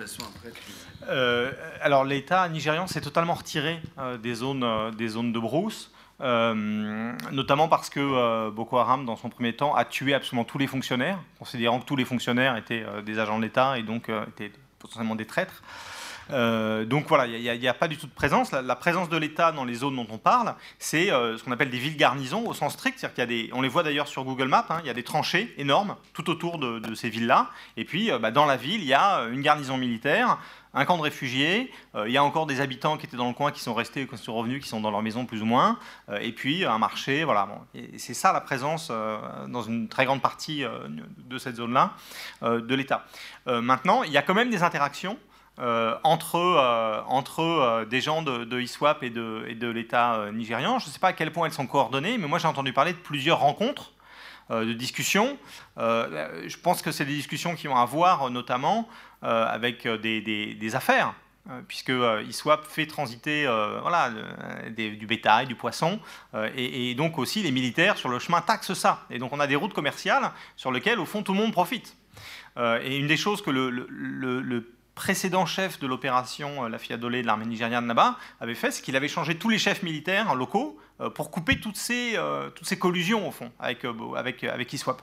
Euh, 1.07 1.51
alors 1.81 2.05
l'État 2.05 2.49
nigérian 2.49 2.87
s'est 2.87 3.01
totalement 3.01 3.35
retiré 3.35 3.79
euh, 3.99 4.17
des, 4.17 4.33
zones, 4.33 4.63
euh, 4.63 4.91
des 4.91 5.09
zones 5.09 5.31
de 5.31 5.39
brousse, 5.39 5.91
euh, 6.21 7.13
notamment 7.31 7.67
parce 7.67 7.89
que 7.89 7.99
euh, 7.99 8.49
Boko 8.51 8.77
Haram, 8.77 9.05
dans 9.05 9.17
son 9.17 9.29
premier 9.29 9.53
temps, 9.53 9.75
a 9.75 9.85
tué 9.85 10.13
absolument 10.13 10.45
tous 10.45 10.57
les 10.57 10.67
fonctionnaires, 10.67 11.19
considérant 11.39 11.79
que 11.79 11.85
tous 11.85 11.95
les 11.95 12.05
fonctionnaires 12.05 12.55
étaient 12.55 12.85
des 13.05 13.19
agents 13.19 13.37
de 13.37 13.43
l'État 13.43 13.77
et 13.77 13.83
donc 13.83 14.09
étaient 14.29 14.51
potentiellement 14.79 15.15
des 15.15 15.25
traîtres. 15.25 15.61
Euh, 16.31 16.85
donc 16.85 17.05
voilà, 17.07 17.27
il 17.27 17.59
n'y 17.59 17.67
a, 17.67 17.73
pas 17.73 17.87
du 17.87 17.97
tout 17.97 18.07
de 18.07 18.11
présence. 18.11 18.51
La, 18.51 18.75
présence 18.75 19.09
de 19.09 19.17
l'État 19.17 19.51
dans 19.51 19.63
les 19.63 19.75
zones 19.75 19.95
dont 19.95 20.07
on 20.09 20.17
parle, 20.17 20.55
c'est 20.79 21.07
ce 21.07 21.43
qu'on 21.43 21.51
appelle 21.51 21.69
des 21.69 21.77
villes 21.77 21.97
garnisons 21.97 22.47
au 22.47 22.53
sens 22.53 22.73
strict. 22.73 23.05
Y 23.17 23.21
a 23.21 23.25
des, 23.25 23.49
on 23.53 23.61
les 23.61 23.69
voit 23.69 23.83
d'ailleurs 23.83 24.07
sur 24.07 24.23
Google 24.23 24.47
Maps, 24.47 24.65
hein, 24.69 24.79
il 24.83 24.87
y 24.87 24.89
a 24.89 24.93
des 24.93 25.03
tranchées 25.03 25.53
énormes 25.57 25.95
tout 26.13 26.29
autour 26.29 26.57
de, 26.57 26.95
ces 26.95 27.09
villes-là. 27.09 27.49
Et 27.77 27.85
puis 27.85 28.09
bah, 28.21 28.31
dans 28.31 28.45
la 28.45 28.57
ville, 28.57 28.81
il 28.81 28.87
y 28.87 28.93
a 28.93 29.25
une 29.31 29.41
garnison 29.41 29.77
militaire, 29.77 30.39
un 30.75 30.85
camp 30.85 30.97
de 30.97 31.01
réfugiés. 31.01 31.71
Euh, 31.95 32.07
il 32.07 32.13
y 32.13 32.17
a 32.17 32.23
encore 32.23 32.45
des 32.45 32.61
habitants 32.61 32.97
qui 32.97 33.05
étaient 33.05 33.17
dans 33.17 33.29
le 33.29 33.33
coin, 33.33 33.51
qui 33.51 33.61
sont 33.61 33.73
restés, 33.73 34.05
qui 34.05 34.17
sont 34.17 34.35
revenus, 34.35 34.61
qui 34.61 34.67
sont 34.67 34.81
dans 34.81 34.91
leur 34.91 35.01
maison 35.01 35.25
plus 35.25 35.41
ou 35.41 35.45
moins. 35.45 35.79
Euh, 36.09 36.19
et 36.19 36.33
puis 36.33 36.65
un 36.65 36.77
marché, 36.77 37.23
voilà. 37.23 37.47
C'est 37.97 38.13
ça 38.13 38.33
la 38.33 38.41
présence 38.41 38.89
euh, 38.91 39.17
dans 39.47 39.61
une 39.61 39.87
très 39.87 40.05
grande 40.05 40.21
partie 40.21 40.63
de 40.63 41.37
cette 41.37 41.55
zone-là 41.55 41.93
de 42.41 42.75
l'État. 42.75 43.05
maintenant, 43.45 44.03
il 44.03 44.11
y 44.11 44.17
a 44.17 44.21
quand 44.21 44.33
même 44.33 44.49
des 44.49 44.63
interactions. 44.63 45.17
entre, 46.03 46.37
entre 47.07 47.85
des 47.85 48.01
gens 48.01 48.21
de, 48.21 48.59
ISWAP 48.59 49.03
et 49.03 49.09
de, 49.09 49.45
et 49.47 49.55
de 49.55 49.69
l'État 49.69 50.31
nigérian. 50.33 50.79
Je 50.79 50.87
ne 50.87 50.91
sais 50.91 50.99
pas 50.99 51.09
à 51.09 51.13
quel 51.13 51.31
point 51.31 51.47
elles 51.47 51.53
sont 51.53 51.67
coordonnées, 51.67 52.17
mais 52.17 52.27
moi 52.27 52.39
j'ai 52.39 52.47
entendu 52.47 52.73
parler 52.73 52.91
de 52.91 52.97
plusieurs 52.97 53.39
rencontres 53.39 53.93
de 54.49 54.73
discussions. 54.73 55.37
je 55.77 56.57
pense 56.57 56.81
que 56.81 56.91
c'est 56.91 57.05
des 57.05 57.15
discussions 57.15 57.55
qui 57.55 57.67
vont 57.67 57.77
avoir 57.77 58.29
notamment 58.29 58.87
avec 59.21 59.85
euh, 59.85 59.97
des, 59.97 60.75
affaires 60.75 61.13
euh, 61.49 61.61
puisque 61.67 61.91
ISWAP 62.27 62.65
fait 62.65 62.85
transiter 62.85 63.45
voilà, 63.81 64.11
du 64.75 65.07
bétail, 65.07 65.47
du 65.47 65.55
poisson, 65.55 65.99
et, 66.55 66.93
donc 66.95 67.17
aussi 67.17 67.43
les 67.43 67.51
militaires 67.51 67.97
sur 67.97 68.09
le 68.09 68.19
chemin 68.19 68.41
taxent 68.41 68.73
ça. 68.73 69.05
Et 69.09 69.19
donc 69.19 69.33
on 69.33 69.39
a 69.39 69.47
des 69.47 69.55
routes 69.55 69.73
commerciales 69.73 70.31
sur 70.55 70.71
lesquelles 70.71 70.99
au 70.99 71.05
fond 71.05 71.23
tout 71.23 71.33
le 71.33 71.39
monde 71.39 71.51
profite. 71.51 71.95
et 72.57 72.97
une 72.97 73.07
des 73.07 73.17
choses 73.17 73.41
que 73.41 73.51
le, 73.51 74.71
précédent 74.95 75.45
chef 75.45 75.77
de 75.79 75.87
l'opération 75.87 76.69
La 76.69 76.77
Fiadolé 76.77 77.21
de 77.21 77.27
l'armée 77.27 77.45
nigériane 77.45 77.85
là-bas 77.85 78.17
avait 78.39 78.55
fait, 78.55 78.71
c'est 78.71 78.81
qu'il 78.81 78.95
avait 78.95 79.09
changé 79.09 79.35
tous 79.35 79.49
les 79.49 79.57
chefs 79.57 79.83
militaires 79.83 80.33
locaux 80.35 80.79
pour 81.13 81.29
couper 81.29 81.59
toutes 81.59 81.75
ces, 81.75 82.17
toutes 82.55 82.67
ces 82.67 82.79
collusions 82.79 83.27
au 83.27 83.31
fond 83.31 83.51
avec, 83.59 83.85
avec, 84.15 84.43
avec 84.43 84.71
ISWAP. 84.73 85.01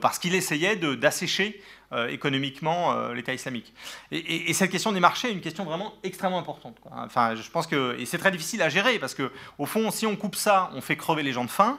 parce 0.00 0.18
qu'il 0.18 0.34
essayait 0.34 0.76
d'assécher 0.76 1.60
euh, 1.92 2.08
économiquement 2.08 2.92
euh, 2.92 3.12
l'État 3.12 3.34
islamique. 3.34 3.74
Et, 4.12 4.50
cette 4.54 4.70
question 4.70 4.92
des 4.92 5.00
marchés 5.00 5.28
est 5.28 5.32
une 5.32 5.42
question 5.42 5.64
vraiment 5.64 5.92
extrêmement 6.02 6.38
importante. 6.38 6.78
Enfin, 6.90 7.34
je 7.34 7.50
pense 7.50 7.66
que 7.66 7.98
et 7.98 8.06
c'est 8.06 8.16
très 8.16 8.30
difficile 8.30 8.62
à 8.62 8.70
gérer 8.70 8.98
parce 8.98 9.12
que 9.12 9.30
au 9.58 9.66
fond, 9.66 9.90
si 9.90 10.06
on 10.06 10.16
coupe 10.16 10.34
ça, 10.34 10.70
on 10.72 10.80
fait 10.80 10.96
crever 10.96 11.22
les 11.22 11.32
gens 11.32 11.44
de 11.44 11.50
faim. 11.50 11.78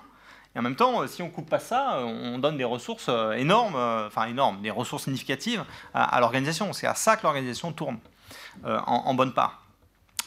Et 0.55 0.59
en 0.59 0.61
même 0.61 0.75
temps, 0.75 1.07
si 1.07 1.23
on 1.23 1.31
coupe 1.31 1.49
pas 1.49 1.57
ça, 1.57 1.97
on 2.03 2.37
donne 2.37 2.57
des 2.57 2.63
ressources 2.63 3.07
euh, 3.09 3.31
énormes, 3.31 3.75
enfin 3.75 4.25
énormes, 4.25 4.61
des 4.61 4.69
ressources 4.69 5.05
significatives 5.05 5.65
à, 5.95 6.19
l'organisation. 6.19 6.73
C'est 6.73 6.85
à 6.85 6.93
ça 6.93 7.17
que 7.17 7.23
l'organisation 7.23 7.71
tourne 7.71 7.97
en, 8.63 9.15
bonne 9.15 9.33
part. 9.33 9.62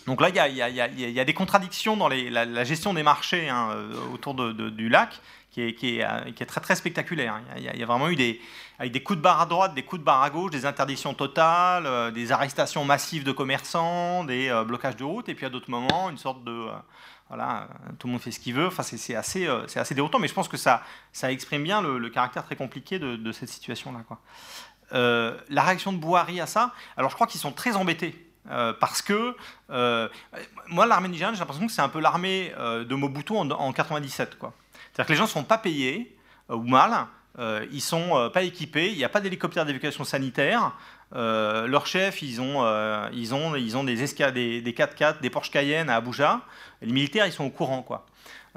Donc 0.07 0.21
là, 0.21 0.29
il 0.29 0.55
y, 0.55 1.21
a, 1.21 1.25
des 1.25 1.35
contradictions 1.35 1.97
dans 1.97 2.09
la, 2.09 2.65
gestion 2.65 2.95
des 2.95 3.03
marchés 3.03 3.49
hein, 3.49 3.71
autour 4.13 4.35
du 4.35 4.89
lac 4.89 5.21
qui 5.51 5.63
est, 5.63 6.01
est, 6.01 6.47
très 6.47 6.77
spectaculaire. 6.77 7.41
Il 7.57 7.63
y, 7.63 7.83
a 7.83 7.87
vraiment 7.87 8.09
eu 8.09 8.17
des, 8.17 8.41
avec 8.79 8.93
des 8.93 9.03
coups 9.03 9.19
de 9.19 9.23
barre 9.23 9.41
à 9.41 9.47
droite, 9.47 9.75
des 9.75 9.83
coups 9.83 10.01
de 10.01 10.05
barre 10.05 10.23
à 10.23 10.31
gauche, 10.31 10.51
des 10.51 10.67
interdictions 10.67 11.15
totales, 11.15 11.87
euh, 11.87 12.11
des 12.11 12.33
arrestations 12.33 12.85
massives 12.85 13.25
de 13.25 13.33
commerçants, 13.33 14.25
des 14.25 14.49
euh, 14.49 14.65
blocages 14.65 14.97
de 14.97 15.05
route, 15.05 15.29
et 15.29 15.35
puis 15.35 15.47
à 15.47 15.51
d'autres 15.51 15.71
moments, 15.71 16.11
une 16.11 16.19
sorte 16.19 16.45
de... 16.45 16.69
Euh, 17.33 17.67
tout 17.99 18.07
le 18.07 18.13
monde 18.13 18.23
fait 18.23 18.31
ce 18.31 18.39
qu'il 18.39 18.55
veut. 18.55 18.69
Enfin, 18.69 18.85
c'est 18.85 19.17
assez, 19.17 19.49
déroutant, 19.95 20.21
mais 20.21 20.29
je 20.29 20.35
pense 20.35 20.47
que 20.47 20.57
ça 20.57 20.83
exprime 21.25 21.65
bien 21.65 21.83
le, 21.83 22.09
caractère 22.09 22.45
très 22.45 22.55
compliqué 22.55 23.01
de, 23.01 23.33
cette 23.33 23.49
situation-là. 23.49 24.05
la 24.93 25.63
réaction 25.63 25.93
de 25.93 25.99
Bouhari 25.99 26.41
à 26.41 26.47
ça, 26.47 26.73
alors 26.97 27.11
je 27.11 27.17
crois 27.17 27.27
qu'ils 27.27 27.41
sont 27.41 27.51
très 27.51 27.75
embêtés. 27.75 28.26
Parce 28.81 29.03
que 29.03 29.37
moi, 30.69 30.87
l'armée 30.87 31.09
nigériane, 31.09 31.35
j'ai 31.35 31.41
l'impression 31.41 31.67
que 31.67 31.73
c'est 31.73 31.83
un 31.83 31.89
peu 31.89 32.01
l'armée 32.01 32.53
de 32.59 32.95
Mobutu 32.95 33.33
en, 33.33 33.51
en 33.51 33.73
97. 33.73 34.37
C'est-à-dire 34.39 35.07
que 35.07 35.13
les 35.13 35.17
gens 35.17 35.25
ne 35.25 35.29
sont 35.29 35.45
pas 35.45 35.59
payés, 35.59 36.17
ou 36.49 36.63
mal, 36.63 37.07
euh, 37.39 37.67
ils 37.71 37.83
sont 37.83 38.17
euh, 38.17 38.29
pas 38.31 38.43
équipés, 38.43 38.91
il 38.91 38.97
n'y 38.97 39.05
a 39.05 39.09
pas 39.09 39.21
d'hélicoptère 39.21 39.67
d'évacuation 39.67 40.05
sanitaire. 40.05 40.73
Euh, 41.15 41.67
leurs 41.67 41.87
chefs, 41.87 42.23
ils 42.23 42.41
ont, 42.41 42.63
des, 43.85 43.95
des, 44.33 44.61
des 44.63 44.73
4x4, 44.73 45.21
des 45.21 45.31
Porsche 45.31 45.51
Cayenne 45.51 45.91
à 45.91 45.97
Abuja. 45.97 46.41
les 46.83 46.93
militaires, 46.93 47.27
ils 47.27 47.33
sont 47.33 47.45
au 47.45 47.51
courant. 47.51 47.87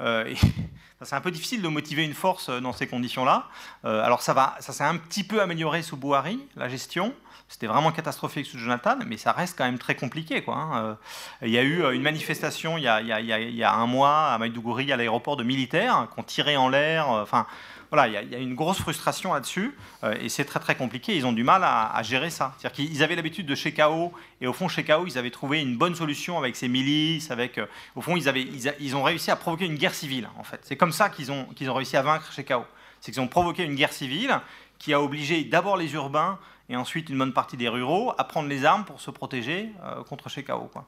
c'est 1.02 1.14
un 1.14 1.20
peu 1.20 1.30
difficile 1.30 1.60
de 1.60 1.68
motiver 1.68 2.04
une 2.04 2.14
force 2.14 2.48
dans 2.48 2.72
ces 2.72 2.86
conditions-là. 2.86 3.48
alors 3.84 4.22
ça, 4.22 4.56
s'est 4.60 4.82
un 4.82 4.96
petit 4.96 5.24
peu 5.24 5.42
amélioré 5.42 5.82
sous 5.82 5.96
Bouhari, 5.96 6.40
la 6.56 6.68
gestion. 6.68 7.14
C'était 7.50 7.66
vraiment 7.66 7.90
catastrophique 7.90 8.46
sous 8.46 8.58
Jonathan, 8.58 8.96
mais 9.06 9.16
ça 9.18 9.32
reste 9.32 9.58
quand 9.58 9.64
même 9.64 9.78
très 9.78 9.96
compliqué. 9.96 10.42
Hein. 10.46 10.96
Il 11.42 11.50
y 11.50 11.58
a 11.58 11.62
eu 11.62 11.82
une 11.92 12.00
manifestation 12.00 12.78
il 12.78 12.84
y 12.84 12.88
a, 12.88 13.74
un 13.74 13.86
mois 13.86 14.28
à 14.28 14.38
Maïdougouri, 14.38 14.92
à 14.92 14.96
l'aéroport 14.96 15.36
de 15.36 15.42
militaires, 15.42 16.06
qui 16.14 16.20
ont 16.20 16.22
tiré 16.22 16.56
en 16.56 16.68
l'air. 16.68 17.08
Enfin, 17.08 17.46
voilà, 17.90 18.06
il 18.06 18.30
y, 18.30 18.34
a 18.36 18.38
une 18.38 18.54
grosse 18.54 18.78
frustration 18.78 19.34
là-dessus, 19.34 19.76
euh, 20.04 20.14
et 20.20 20.28
c'est 20.28 20.44
très 20.44 20.60
très 20.60 20.76
compliqué. 20.76 21.16
Ils 21.16 21.26
ont 21.26 21.32
du 21.32 21.42
mal 21.42 21.62
à, 21.64 22.00
gérer 22.04 22.30
ça. 22.30 22.54
C'est-à-dire 22.56 22.86
qu'ils 22.86 23.02
avaient 23.02 23.16
l'habitude 23.16 23.46
de 23.46 23.54
chez 23.56 23.72
KO, 23.72 24.12
et 24.40 24.46
au 24.46 24.52
fond, 24.52 24.68
chez 24.68 24.84
KO, 24.84 25.06
ils 25.06 25.18
avaient 25.18 25.32
trouvé 25.32 25.60
une 25.60 25.76
bonne 25.76 25.96
solution 25.96 26.38
avec 26.38 26.54
ces 26.54 26.68
milices, 26.68 27.32
avec, 27.32 27.58
euh, 27.58 27.66
au 27.96 28.00
fond, 28.00 28.16
ils, 28.16 28.28
avaient, 28.28 28.46
ils, 28.78 28.94
ont 28.94 29.02
réussi 29.02 29.32
à 29.32 29.36
provoquer 29.36 29.66
une 29.66 29.74
guerre 29.74 29.94
civile, 29.94 30.28
en 30.38 30.44
fait. 30.44 30.60
C'est 30.62 30.76
comme 30.76 30.92
ça 30.92 31.10
qu'ils 31.10 31.32
ont, 31.32 31.46
qu'ils 31.56 31.68
ont 31.68 31.74
réussi 31.74 31.96
à 31.96 32.02
vaincre 32.02 32.32
chez 32.32 32.44
KO. 32.44 32.64
C'est 33.00 33.10
qu'ils 33.10 33.20
ont 33.20 33.28
provoqué 33.28 33.64
une 33.64 33.74
guerre 33.74 33.92
civile 33.92 34.40
qui 34.78 34.94
a 34.94 35.02
obligé 35.02 35.42
d'abord 35.42 35.76
les 35.76 35.92
urbains 35.94 36.38
et 36.70 36.76
ensuite 36.76 37.10
une 37.10 37.18
bonne 37.18 37.34
partie 37.34 37.58
des 37.58 37.68
ruraux 37.68 38.14
à 38.16 38.24
prendre 38.24 38.48
les 38.48 38.64
armes 38.64 38.84
pour 38.86 39.00
se 39.00 39.10
protéger 39.10 39.72
euh, 39.84 40.02
contre 40.04 40.30
chez 40.30 40.42
KO. 40.42 40.70
Quoi. 40.72 40.86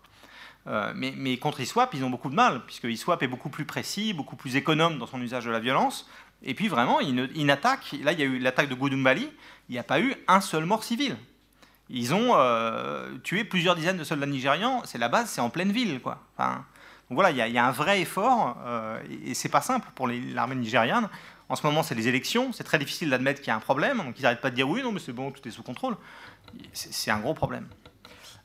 mais, 0.95 1.13
mais, 1.17 1.37
contre 1.37 1.61
ISWAP, 1.61 1.93
ils 1.95 2.05
ont 2.05 2.11
beaucoup 2.11 2.31
de 2.31 2.35
mal, 2.35 2.63
puisque 2.65 2.85
ISWAP 2.85 3.25
est 3.25 3.29
beaucoup 3.29 3.51
plus 3.51 3.67
précis, 3.67 4.15
beaucoup 4.15 4.37
plus 4.37 4.57
économe 4.57 4.99
dans 4.99 5.07
son 5.07 5.21
usage 5.21 5.45
de 5.45 5.51
la 5.51 5.61
violence. 5.61 6.09
Et 6.45 6.55
puis 6.55 6.69
vraiment, 6.69 7.01
une, 7.01 7.51
attaque, 7.51 7.95
là 8.03 8.13
il 8.13 8.19
y 8.19 8.23
a 8.23 8.27
eu 8.27 8.39
l'attaque 8.39 8.69
de 8.69 8.75
Goudumbali, 8.75 9.31
il 9.69 9.73
n'y 9.73 9.79
a 9.79 9.85
pas 9.85 10.01
eu 10.01 10.15
un 10.29 10.41
seul 10.41 10.65
mort 10.65 10.83
civil. 10.83 11.17
Ils 11.89 12.15
ont 12.15 12.33
euh, 12.35 13.17
tué 13.23 13.45
plusieurs 13.45 13.77
dizaines 13.77 13.97
de 13.97 14.05
soldats 14.05 14.27
nigérians, 14.27 14.83
c'est 14.85 14.99
la 14.99 15.09
base, 15.09 15.29
c'est 15.31 15.41
en 15.41 15.51
pleine 15.51 15.73
ville. 15.73 16.01
Quoi. 16.01 16.19
donc 16.39 16.57
voilà, 17.11 17.31
il 17.31 17.37
y, 17.37 17.59
a 17.59 17.67
un 17.67 17.71
vrai 17.71 18.01
effort, 18.01 18.57
euh, 18.65 19.01
et 19.25 19.35
c'est 19.35 19.49
pas 19.49 19.61
simple 19.61 19.89
pour 19.95 20.09
l'armée 20.09 20.57
nigériane. 20.57 21.09
En 21.53 21.55
ce 21.55 21.67
moment, 21.67 21.83
c'est 21.83 21.95
les 21.95 22.09
élections, 22.09 22.51
c'est 22.55 22.65
très 22.65 22.79
difficile 22.79 23.11
d'admettre 23.11 23.41
qu'il 23.41 23.49
y 23.49 23.51
a 23.51 23.57
un 23.57 23.61
problème, 23.61 23.99
donc 23.99 24.19
ils 24.19 24.23
n'arrêtent 24.23 24.41
pas 24.41 24.49
de 24.49 24.55
dire 24.55 24.67
oui, 24.67 24.83
non, 24.83 24.91
mais 24.91 25.01
c'est 25.01 25.13
bon, 25.13 25.31
tout 25.31 25.47
est 25.47 25.51
sous 25.51 25.63
contrôle. 25.63 25.99
C'est 26.73 27.11
un 27.11 27.19
gros 27.19 27.35
problème. 27.35 27.69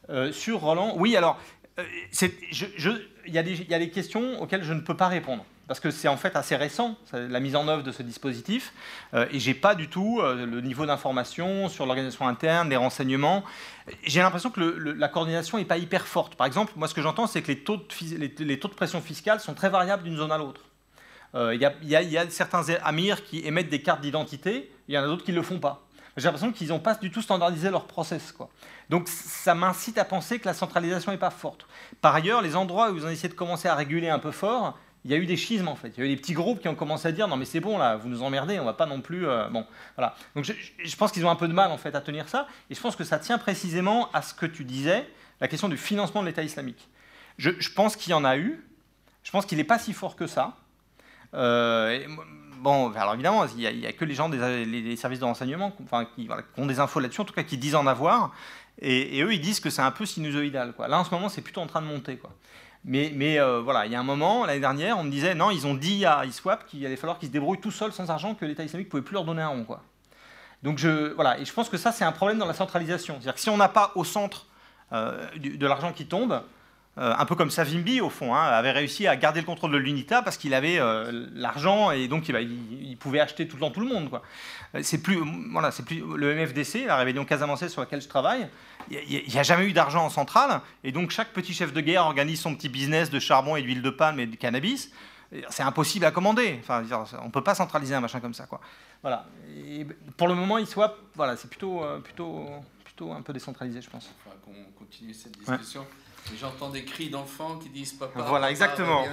Euh, 0.09 0.34
sur 0.34 0.59
Roland, 0.59 0.93
oui, 0.97 1.15
alors, 1.15 1.39
il 1.77 3.34
y, 3.34 3.38
a 3.38 3.79
des 3.79 3.89
questions 3.91 4.41
auxquelles 4.41 4.65
je 4.65 4.73
ne 4.73 4.81
peux 4.81 4.97
pas 4.97 5.07
répondre 5.07 5.45
parce 5.69 5.79
que 5.79 5.89
c'est 5.89 6.09
en 6.09 6.17
fait 6.17 6.35
assez 6.35 6.57
récent, 6.57 6.97
la 7.13 7.39
mise 7.39 7.55
en 7.55 7.69
œuvre 7.69 7.84
de 7.84 7.93
ce 7.93 8.03
dispositif, 8.03 8.73
euh, 9.13 9.25
et 9.31 9.39
j'ai 9.39 9.53
pas 9.53 9.75
du 9.75 9.88
tout 9.88 10.19
euh, 10.21 10.45
le 10.45 10.61
niveau 10.61 10.85
d'information 10.85 11.69
sur 11.69 11.85
l'organisation 11.85 12.27
interne, 12.27 12.69
les 12.69 12.77
renseignements. 12.77 13.43
J'ai 14.03 14.21
l'impression 14.21 14.49
que 14.49 14.59
la 14.59 15.07
coordination 15.07 15.57
n'est 15.57 15.65
pas 15.65 15.77
hyper 15.77 16.07
forte. 16.07 16.35
Par 16.35 16.47
exemple, 16.47 16.73
moi 16.75 16.89
ce 16.89 16.93
que 16.93 17.01
j'entends, 17.01 17.27
c'est 17.27 17.41
que 17.41 17.51
les, 17.51 17.59
taux 17.63 17.77
de 18.67 18.73
pression 18.73 19.01
fiscale 19.01 19.39
sont 19.39 19.53
très 19.53 19.69
variables 19.69 20.03
d'une 20.03 20.17
zone 20.17 20.31
à 20.31 20.38
l'autre. 20.38 20.66
Euh, 21.38 21.55
il 21.55 21.89
y, 21.89 22.18
a 22.18 22.30
certains 22.30 22.64
amirs 22.84 23.23
qui 23.23 23.45
émettent 23.45 23.69
des 23.69 23.81
cartes 23.81 24.01
d'identité, 24.01 24.72
il 24.88 24.95
y 24.95 24.97
en 24.97 25.03
a 25.03 25.05
d'autres 25.05 25.23
qui 25.23 25.31
ne 25.31 25.38
le 25.38 25.43
font 25.43 25.59
pas. 25.59 25.88
J'ai 26.18 26.23
l'impression 26.23 26.51
qu'ils 26.51 26.69
n'ont 26.69 26.80
pas 26.80 26.95
du 26.95 27.11
tout 27.11 27.22
standardisé 27.22 27.69
leur 27.69 27.85
process. 27.85 28.34
Donc 28.89 29.07
ça 29.07 29.53
m'incite 29.53 29.99
à 29.99 30.03
penser 30.03 30.39
que 30.39 30.45
la 30.45 30.55
centralisation 30.55 31.11
n'est 31.11 31.19
pas 31.19 31.30
forte. 31.30 31.68
Par 32.01 32.15
ailleurs, 32.15 32.41
les 32.41 32.55
endroits 32.55 32.89
où 32.89 32.95
vous 32.95 33.05
en 33.05 33.09
essayez 33.09 33.30
de 33.30 33.35
commencer 33.35 33.68
à 33.68 33.76
réguler 33.76 34.09
un 34.09 34.18
peu 34.18 34.31
fort, 34.31 34.76
il 35.05 35.11
y 35.11 35.14
a 35.14 35.18
eu 35.18 35.27
des 35.27 35.38
schismes 35.38 35.68
en 35.68 35.76
fait. 35.76 35.93
Il 35.95 35.99
y 35.99 36.03
a 36.03 36.05
eu 36.07 36.09
des 36.09 36.19
petits 36.19 36.34
groupes 36.34 36.59
qui 36.59 36.68
ont 36.68 36.76
commencé 36.76 37.07
à 37.07 37.11
dire 37.11 37.27
non 37.27 37.38
mais 37.38 37.45
c'est 37.45 37.59
bon 37.59 37.77
là, 37.77 37.97
vous 37.97 38.09
nous 38.09 38.23
emmerdez, 38.23 38.59
on 38.59 38.65
va 38.65 38.73
pas 38.73 38.88
non 38.88 39.01
plus. 39.01 39.27
Euh, 39.27 39.47
bon, 39.49 39.65
voilà. 39.95 40.15
Donc 40.35 40.43
je, 40.43 40.95
pense 40.95 41.11
qu'ils 41.11 41.26
ont 41.26 41.30
un 41.30 41.35
peu 41.35 41.47
de 41.47 41.53
mal 41.53 41.72
en 41.72 41.77
fait 41.77 41.93
à 41.93 42.01
tenir 42.01 42.27
ça, 42.27 42.47
et 42.69 42.76
je 42.76 42.81
pense 42.81 42.95
que 42.95 43.03
ça 43.03 43.19
tient 43.19 43.38
précisément 43.38 44.09
à 44.11 44.23
ce 44.23 44.34
que 44.34 44.47
tu 44.47 44.64
disais, 44.64 45.07
la 45.39 45.47
question 45.47 45.69
du 45.69 45.77
financement 45.77 46.22
de 46.22 46.27
l'État 46.27 46.43
islamique. 46.43 46.89
Je, 47.38 47.51
pense 47.76 47.95
qu'il 47.95 48.11
y 48.11 48.15
en 48.15 48.26
a 48.26 48.38
eu. 48.38 48.65
Je 49.23 49.30
pense 49.30 49.45
qu'il 49.45 49.59
n'est 49.59 49.64
pas 49.64 49.77
si 49.77 49.93
fort 49.93 50.15
que 50.15 50.26
ça. 50.26 50.55
Euh, 51.33 52.05
bon, 52.59 52.91
alors 52.93 53.13
évidemment, 53.13 53.45
il 53.57 53.79
n'y 53.79 53.85
a, 53.85 53.93
que 53.93 54.05
les 54.05 54.15
gens 54.15 54.29
des 54.29 54.95
services 54.95 55.19
de 55.19 55.25
renseignement 55.25 55.73
enfin, 55.83 56.07
qui, 56.15 56.27
ont 56.57 56.65
des 56.65 56.79
infos 56.79 56.99
là-dessus, 56.99 57.21
en 57.21 57.25
tout 57.25 57.33
cas 57.33 57.43
qui 57.43 57.57
disent 57.57 57.75
en 57.75 57.87
avoir. 57.87 58.33
Et, 58.79 59.21
eux, 59.21 59.33
ils 59.33 59.41
disent 59.41 59.59
que 59.59 59.69
c'est 59.69 59.81
un 59.81 59.91
peu 59.91 60.05
sinusoïdal. 60.05 60.73
Quoi. 60.73 60.87
Là, 60.87 60.99
en 60.99 61.03
ce 61.03 61.11
moment, 61.11 61.29
c'est 61.29 61.41
plutôt 61.41 61.61
en 61.61 61.67
train 61.67 61.81
de 61.81 61.87
monter. 61.87 62.17
Quoi. 62.17 62.31
Mais, 62.85 63.39
euh, 63.39 63.59
voilà, 63.61 63.85
il 63.85 63.91
y 63.91 63.95
a 63.95 63.99
un 63.99 64.03
moment, 64.03 64.45
l'année 64.45 64.59
dernière, 64.59 64.97
on 64.97 65.03
me 65.03 65.11
disait, 65.11 65.35
non, 65.35 65.51
ils 65.51 65.65
ont 65.65 65.73
dit 65.73 66.05
à 66.05 66.25
ISWAP 66.25 66.65
qu'il 66.67 66.85
allait 66.85 66.95
falloir 66.95 67.17
qu'ils 67.17 67.29
se 67.29 67.33
débrouillent 67.33 67.59
tout 67.59 67.71
seuls 67.71 67.91
sans 67.91 68.09
argent, 68.09 68.35
que 68.35 68.45
l'État 68.45 68.63
islamique 68.63 68.87
ne 68.87 68.91
pouvait 68.91 69.03
plus 69.03 69.15
leur 69.15 69.25
donner 69.25 69.41
un 69.41 69.49
rond. 69.49 69.65
Donc 70.63 70.77
je, 70.79 71.13
voilà, 71.13 71.39
et 71.39 71.45
je 71.45 71.53
pense 71.53 71.69
que 71.69 71.77
ça, 71.77 71.91
c'est 71.91 72.05
un 72.05 72.11
problème 72.11 72.37
dans 72.37 72.45
la 72.45 72.53
centralisation. 72.53 73.15
C'est-à-dire 73.15 73.35
que 73.35 73.39
si 73.39 73.49
on 73.49 73.57
n'a 73.57 73.69
pas 73.69 73.91
au 73.95 74.03
centre 74.03 74.47
euh, 74.93 75.27
de 75.37 75.67
l'argent 75.67 75.91
qui 75.91 76.05
tombe, 76.05 76.41
euh, 76.99 77.13
un 77.15 77.25
peu 77.25 77.35
comme 77.35 77.51
Savimbi 77.51 78.01
au 78.01 78.09
fond, 78.09 78.33
hein, 78.33 78.41
avait 78.41 78.71
réussi 78.71 79.05
à 79.05 79.15
garder 79.15 79.39
le 79.39 79.45
contrôle 79.45 79.71
de 79.71 79.77
l'UNITA 79.77 80.23
parce 80.23 80.35
qu'il 80.35 80.55
avait 80.55 80.79
euh, 80.79 81.27
l'argent 81.35 81.91
et 81.91 82.07
donc 82.07 82.27
il, 82.27 82.97
pouvait 82.97 83.19
acheter 83.19 83.47
tout 83.47 83.55
le 83.55 83.61
temps 83.61 83.69
tout 83.69 83.81
le 83.81 83.87
monde. 83.87 84.09
Quoi. 84.09 84.23
Euh, 84.73 84.79
c'est 84.81 84.97
plus, 84.97 85.19
voilà, 85.51 85.69
c'est 85.69 85.85
plus 85.85 86.01
le 86.15 86.33
MFDC, 86.33 86.85
la 86.87 86.95
rébellion 86.95 87.23
casamancée 87.23 87.69
sur 87.69 87.81
laquelle 87.81 88.01
je 88.01 88.07
travaille. 88.07 88.47
Il 88.89 89.23
n'y 89.27 89.37
a, 89.37 89.43
jamais 89.43 89.65
eu 89.65 89.73
d'argent 89.73 90.05
en 90.05 90.09
centrale 90.09 90.61
et 90.83 90.91
donc 90.91 91.11
chaque 91.11 91.33
petit 91.33 91.53
chef 91.53 91.71
de 91.71 91.81
guerre 91.81 92.03
organise 92.03 92.41
son 92.41 92.55
petit 92.55 92.69
business 92.69 93.11
de 93.11 93.19
charbon 93.19 93.57
et 93.57 93.61
d'huile 93.61 93.83
de 93.83 93.89
palme 93.91 94.19
et 94.19 94.25
de 94.25 94.35
cannabis. 94.35 94.91
C'est 95.49 95.63
impossible 95.63 96.05
à 96.05 96.11
commander. 96.11 96.57
Enfin, 96.61 96.83
on 97.21 97.25
ne 97.25 97.31
peut 97.31 97.43
pas 97.43 97.53
centraliser 97.53 97.93
un 97.93 97.99
machin 97.99 98.21
comme 98.21 98.33
ça. 98.33 98.45
Quoi. 98.45 98.61
Voilà. 99.01 99.25
Et 99.67 99.85
pour 100.15 100.29
le 100.29 100.33
moment, 100.33 100.57
il 100.57 100.65
soit, 100.65 100.97
voilà, 101.15 101.35
c'est 101.35 101.49
plutôt, 101.49 101.83
plutôt, 102.01 102.45
plutôt 102.85 103.11
un 103.11 103.21
peu 103.21 103.33
décentralisé, 103.33 103.81
je 103.81 103.89
pense. 103.89 104.09
Il 104.09 104.23
faudra 104.23 104.37
qu'on 104.39 104.71
continue 104.79 105.13
cette 105.13 105.37
discussion. 105.37 105.85
J'entends 106.35 106.69
des 106.69 106.83
cris 106.83 107.09
d'enfants 107.09 107.57
qui 107.57 107.69
disent 107.69 107.93
papa. 107.93 108.21
Voilà, 108.21 108.51
exactement. 108.51 109.05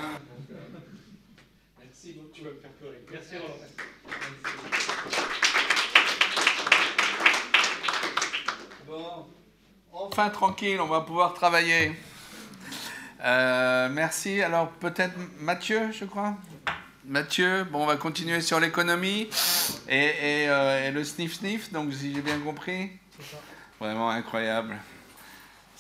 Merci, 1.79 2.15
donc 2.15 2.33
tu 2.33 2.43
vas 2.43 2.51
me 2.51 2.57
faire 2.57 2.71
pleurer. 2.73 3.05
Merci 3.11 3.37
Roland. 3.39 3.55
Bon, 8.87 9.27
enfin 9.93 10.29
tranquille, 10.31 10.81
on 10.81 10.87
va 10.87 11.01
pouvoir 11.01 11.35
travailler. 11.35 11.93
Euh, 13.25 13.89
merci. 13.91 14.43
Alors 14.43 14.69
peut-être 14.69 15.15
Mathieu, 15.41 15.93
je 15.93 16.05
crois. 16.05 16.35
Mathieu, 17.07 17.65
bon, 17.65 17.83
on 17.83 17.87
va 17.87 17.97
continuer 17.97 18.41
sur 18.41 18.61
l'économie 18.61 19.29
et, 19.89 19.95
et, 19.97 20.49
euh, 20.49 20.89
et, 20.89 20.91
le 20.91 21.05
sniff-sniff, 21.05 21.71
donc 21.71 21.93
si 21.93 22.15
j'ai 22.15 22.23
bien 22.23 22.39
compris. 22.39 22.91
Vraiment 23.79 24.09
incroyable 24.11 24.77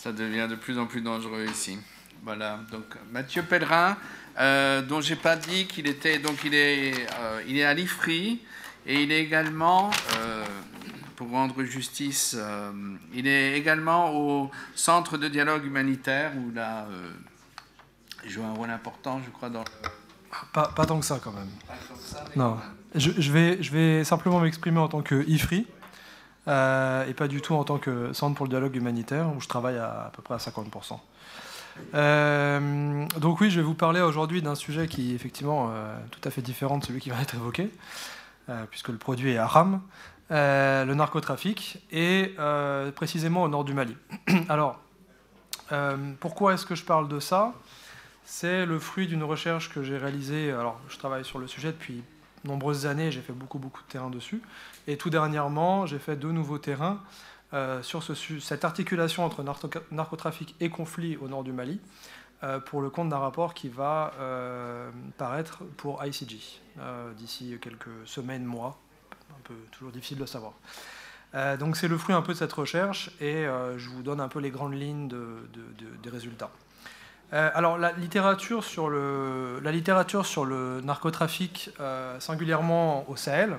ça 0.05 0.13
devient 0.13 0.47
de 0.51 0.55
plus 0.55 0.79
en 0.79 0.85
plus 0.85 1.01
dangereux 1.01 1.47
ici. 1.51 1.79
Voilà, 2.25 2.61
donc 2.71 2.85
Mathieu 3.11 3.43
Pellerin, 3.43 3.97
euh, 4.39 4.83
dont 4.83 5.01
j'ai 5.01 5.17
pas 5.17 5.35
dit 5.35 5.67
qu'il 5.67 5.87
était, 5.87 6.19
donc 6.19 6.45
il 6.45 6.55
est, 6.55 7.07
euh, 7.21 7.43
il 7.49 7.57
est 7.57 7.65
à 7.65 7.73
l'IFRI 7.73 8.39
et 8.87 9.03
il 9.03 9.11
est 9.11 9.23
également, 9.23 9.91
euh, 10.19 10.45
pour 11.17 11.31
rendre 11.31 11.65
justice, 11.65 12.37
euh, 12.39 12.71
il 13.15 13.27
est 13.27 13.57
également 13.57 14.15
au 14.15 14.51
Centre 14.75 15.17
de 15.17 15.27
dialogue 15.29 15.65
humanitaire 15.65 16.33
où 16.37 16.53
là, 16.55 16.87
il 18.27 18.31
joue 18.31 18.45
un 18.45 18.53
rôle 18.53 18.71
important, 18.71 19.23
je 19.25 19.31
crois, 19.31 19.49
dans 19.49 19.65
Pas, 20.53 20.69
pas 20.69 20.85
tant 20.85 21.01
que 21.01 21.07
ça 21.07 21.19
quand 21.25 21.33
même. 21.33 21.49
non, 22.37 22.59
je, 22.95 23.11
je, 23.17 23.33
vais, 23.33 23.63
je 23.63 23.73
vais 23.73 24.05
simplement 24.05 24.41
m'exprimer 24.41 24.81
en 24.81 24.89
tant 24.89 25.01
que 25.01 25.27
IFRI, 25.27 25.67
euh, 26.49 27.07
et 27.07 27.15
pas 27.15 27.29
du 27.29 27.41
tout 27.41 27.55
en 27.55 27.65
tant 27.65 27.79
que 27.79 28.13
centre 28.13 28.35
pour 28.35 28.47
le 28.47 28.51
dialogue 28.51 28.77
humanitaire, 28.77 29.29
où 29.35 29.41
je 29.41 29.49
travaille 29.49 29.79
à, 29.79 30.11
peu 30.15 30.23
près 30.23 30.35
à 30.35 30.39
50%. 30.39 30.99
Euh, 31.95 33.07
donc 33.19 33.41
oui, 33.41 33.51
je 33.51 33.57
vais 33.57 33.67
vous 33.67 33.75
parler 33.75 34.01
aujourd'hui 34.01 34.43
d'un 34.43 34.55
sujet 34.55 34.87
qui 34.87 35.13
est 35.13 35.15
effectivement 35.15 35.71
euh, 35.71 35.97
tout 36.11 36.21
à 36.25 36.31
fait 36.31 36.43
différent 36.43 36.79
de 36.79 36.85
celui 36.85 37.01
qui 37.01 37.11
va 37.11 37.21
être 37.21 37.35
évoqué, 37.35 37.71
euh, 38.49 38.65
puisque 38.71 38.89
le 38.89 38.99
produit 38.99 39.33
est 39.33 39.39
haram, 39.39 39.81
euh, 40.31 40.85
le 40.85 40.95
narcotrafic, 40.95 41.83
et 41.91 42.35
euh, 42.39 42.93
précisément 42.93 43.43
au 43.43 43.49
nord 43.49 43.65
du 43.65 43.75
Mali. 43.75 43.97
Alors, 44.49 44.81
pourquoi 46.21 46.55
est-ce 46.55 46.67
que 46.67 46.77
je 46.77 46.85
parle 46.85 47.09
de 47.09 47.19
ça? 47.19 47.53
C'est 48.25 48.65
le 48.65 48.79
fruit 48.79 49.09
d'une 49.09 49.25
recherche 49.25 49.73
que 49.73 49.83
j'ai 49.83 49.99
réalisée, 49.99 50.53
alors 50.53 50.81
je 50.89 50.97
travaille 50.99 51.25
sur 51.25 51.41
le 51.41 51.49
sujet 51.49 51.73
depuis 51.73 52.05
nombreuses 52.45 52.87
années, 52.87 53.11
j'ai 53.11 53.21
fait 53.21 53.33
beaucoup, 53.33 53.59
beaucoup 53.59 53.83
de 53.83 53.89
terrain 53.89 54.09
dessus. 54.09 54.41
Et 54.87 54.97
tout 54.97 55.11
dernièrement, 55.11 55.87
j'ai 55.87 55.99
fait 55.99 56.17
deux 56.17 56.33
nouveaux 56.33 56.59
terrains 56.59 57.01
euh, 57.55 57.83
sur 57.83 58.03
ce, 58.03 58.15
cette 58.41 58.65
articulation 58.65 59.25
entre 59.25 59.45
narcotrafic 59.93 60.57
et 60.61 60.71
conflit 60.71 61.17
au 61.17 61.29
nord 61.29 61.45
du 61.45 61.53
Mali, 61.53 61.81
euh, 62.43 62.59
pour 62.59 62.81
le 62.83 62.91
compte 62.91 63.09
d'un 63.09 63.19
rapport 63.19 63.55
qui 63.55 63.69
va 63.69 64.13
euh, 64.19 64.91
paraître 65.19 65.63
pour 65.77 66.05
ICG 66.05 66.41
d'ici 67.17 67.57
quelques 67.61 67.87
semaines, 68.05 68.45
mois, 68.45 68.79
un 69.31 69.41
peu 69.45 69.55
toujours 69.71 69.93
difficile 69.93 70.17
de 70.17 70.23
le 70.23 70.27
savoir. 70.27 70.53
Donc 71.59 71.77
c'est 71.77 71.89
le 71.89 71.99
fruit 71.99 72.15
un 72.15 72.23
peu 72.23 72.33
de 72.33 72.39
cette 72.39 72.53
recherche 72.53 73.11
et 73.21 73.45
je 73.77 73.89
vous 73.91 74.03
donne 74.03 74.21
un 74.21 74.29
peu 74.29 74.39
les 74.39 74.51
grandes 74.51 74.75
lignes 74.75 75.09
de, 75.09 75.49
de, 75.53 75.63
de, 75.85 75.97
des 76.03 76.11
résultats. 76.11 76.51
Alors 77.33 77.77
la 77.77 77.91
littérature 77.93 78.65
sur 78.65 78.89
le, 78.89 79.61
narcotrafic, 80.85 81.71
singulièrement 82.21 83.09
au 83.09 83.17
Sahel, 83.17 83.59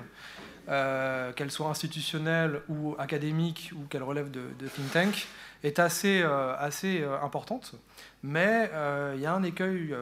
euh, 0.68 1.32
qu'elle 1.32 1.50
soit 1.50 1.68
institutionnelle 1.68 2.60
ou 2.68 2.96
académique 2.98 3.72
ou 3.76 3.86
qu'elle 3.88 4.02
relève 4.02 4.30
de, 4.30 4.66
think 4.68 4.92
tank, 4.92 5.28
est 5.62 5.78
assez, 5.78 6.22
euh, 6.22 6.56
assez 6.58 7.02
euh, 7.02 7.20
importante. 7.22 7.74
Mais 8.22 8.70
euh, 8.72 9.14
il 9.16 9.22
y 9.22 9.26
a 9.26 9.34
un 9.34 9.42
écueil 9.42 9.94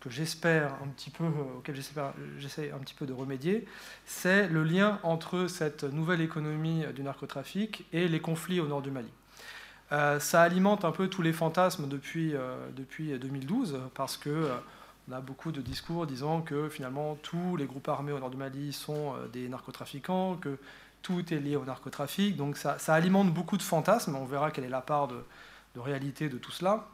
que 0.00 0.10
j'espère 0.10 0.74
un 0.82 0.88
petit 0.88 1.10
peu, 1.10 1.24
auquel 1.58 1.76
j'essaie 2.38 2.72
un 2.72 2.78
petit 2.78 2.94
peu 2.94 3.06
de 3.06 3.12
remédier, 3.12 3.66
c'est 4.06 4.48
le 4.48 4.64
lien 4.64 4.98
entre 5.02 5.46
cette 5.46 5.84
nouvelle 5.84 6.20
économie 6.20 6.84
du 6.94 7.02
narcotrafic 7.02 7.84
et 7.92 8.08
les 8.08 8.20
conflits 8.20 8.60
au 8.60 8.66
nord 8.66 8.82
du 8.82 8.90
Mali. 8.90 9.10
Ça 9.90 10.42
alimente 10.42 10.84
un 10.84 10.92
peu 10.92 11.08
tous 11.08 11.20
les 11.20 11.32
fantasmes 11.32 11.88
depuis, 11.88 12.34
depuis 12.76 13.18
2012, 13.18 13.80
parce 13.94 14.16
que 14.16 14.48
on 15.10 15.16
a 15.16 15.20
beaucoup 15.20 15.50
de 15.50 15.60
discours 15.60 16.06
disant 16.06 16.40
que 16.40 16.68
finalement 16.68 17.16
tous 17.16 17.56
les 17.56 17.66
groupes 17.66 17.88
armés 17.88 18.12
au 18.12 18.18
nord 18.18 18.30
du 18.30 18.36
Mali 18.36 18.72
sont 18.72 19.14
euh, 19.14 19.28
des 19.28 19.48
narcotrafiquants, 19.48 20.36
que 20.36 20.58
tout 21.02 21.32
est 21.32 21.38
lié 21.38 21.56
au 21.56 21.64
narcotrafic. 21.64 22.36
Donc 22.36 22.56
ça, 22.56 22.76
alimente 22.88 23.32
beaucoup 23.32 23.56
de 23.56 23.62
fantasmes. 23.62 24.14
On 24.14 24.24
verra 24.24 24.50
quelle 24.50 24.64
est 24.64 24.68
la 24.68 24.82
part 24.82 25.08
de, 25.08 25.22
réalité 25.76 26.28
de 26.28 26.38
tout 26.38 26.52
cela. 26.52 26.88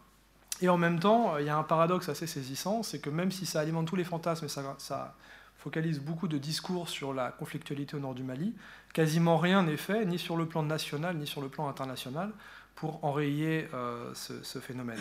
Et 0.62 0.68
en 0.68 0.78
même 0.78 1.00
temps, 1.00 1.36
il 1.38 1.46
y 1.46 1.48
a 1.48 1.56
un 1.56 1.62
paradoxe 1.62 2.08
assez 2.08 2.26
saisissant, 2.26 2.82
c'est 2.82 3.00
que 3.00 3.10
même 3.10 3.30
si 3.30 3.44
ça 3.44 3.60
alimente 3.60 3.86
tous 3.86 3.96
les 3.96 4.04
fantasmes 4.04 4.46
et 4.46 4.48
ça 4.48 5.14
focalise 5.58 6.00
beaucoup 6.00 6.28
de 6.28 6.38
discours 6.38 6.88
sur 6.88 7.12
la 7.12 7.30
conflictualité 7.30 7.96
au 7.96 8.00
nord 8.00 8.14
du 8.14 8.22
Mali, 8.22 8.54
quasiment 8.94 9.36
rien 9.36 9.64
n'est 9.64 9.76
fait, 9.76 10.06
ni 10.06 10.18
sur 10.18 10.36
le 10.36 10.46
plan 10.46 10.62
national, 10.62 11.16
ni 11.16 11.26
sur 11.26 11.42
le 11.42 11.48
plan 11.48 11.68
international, 11.68 12.30
pour 12.76 13.02
enrayer 13.02 13.68
euh, 13.74 14.12
ce, 14.14 14.58
phénomène. 14.60 15.00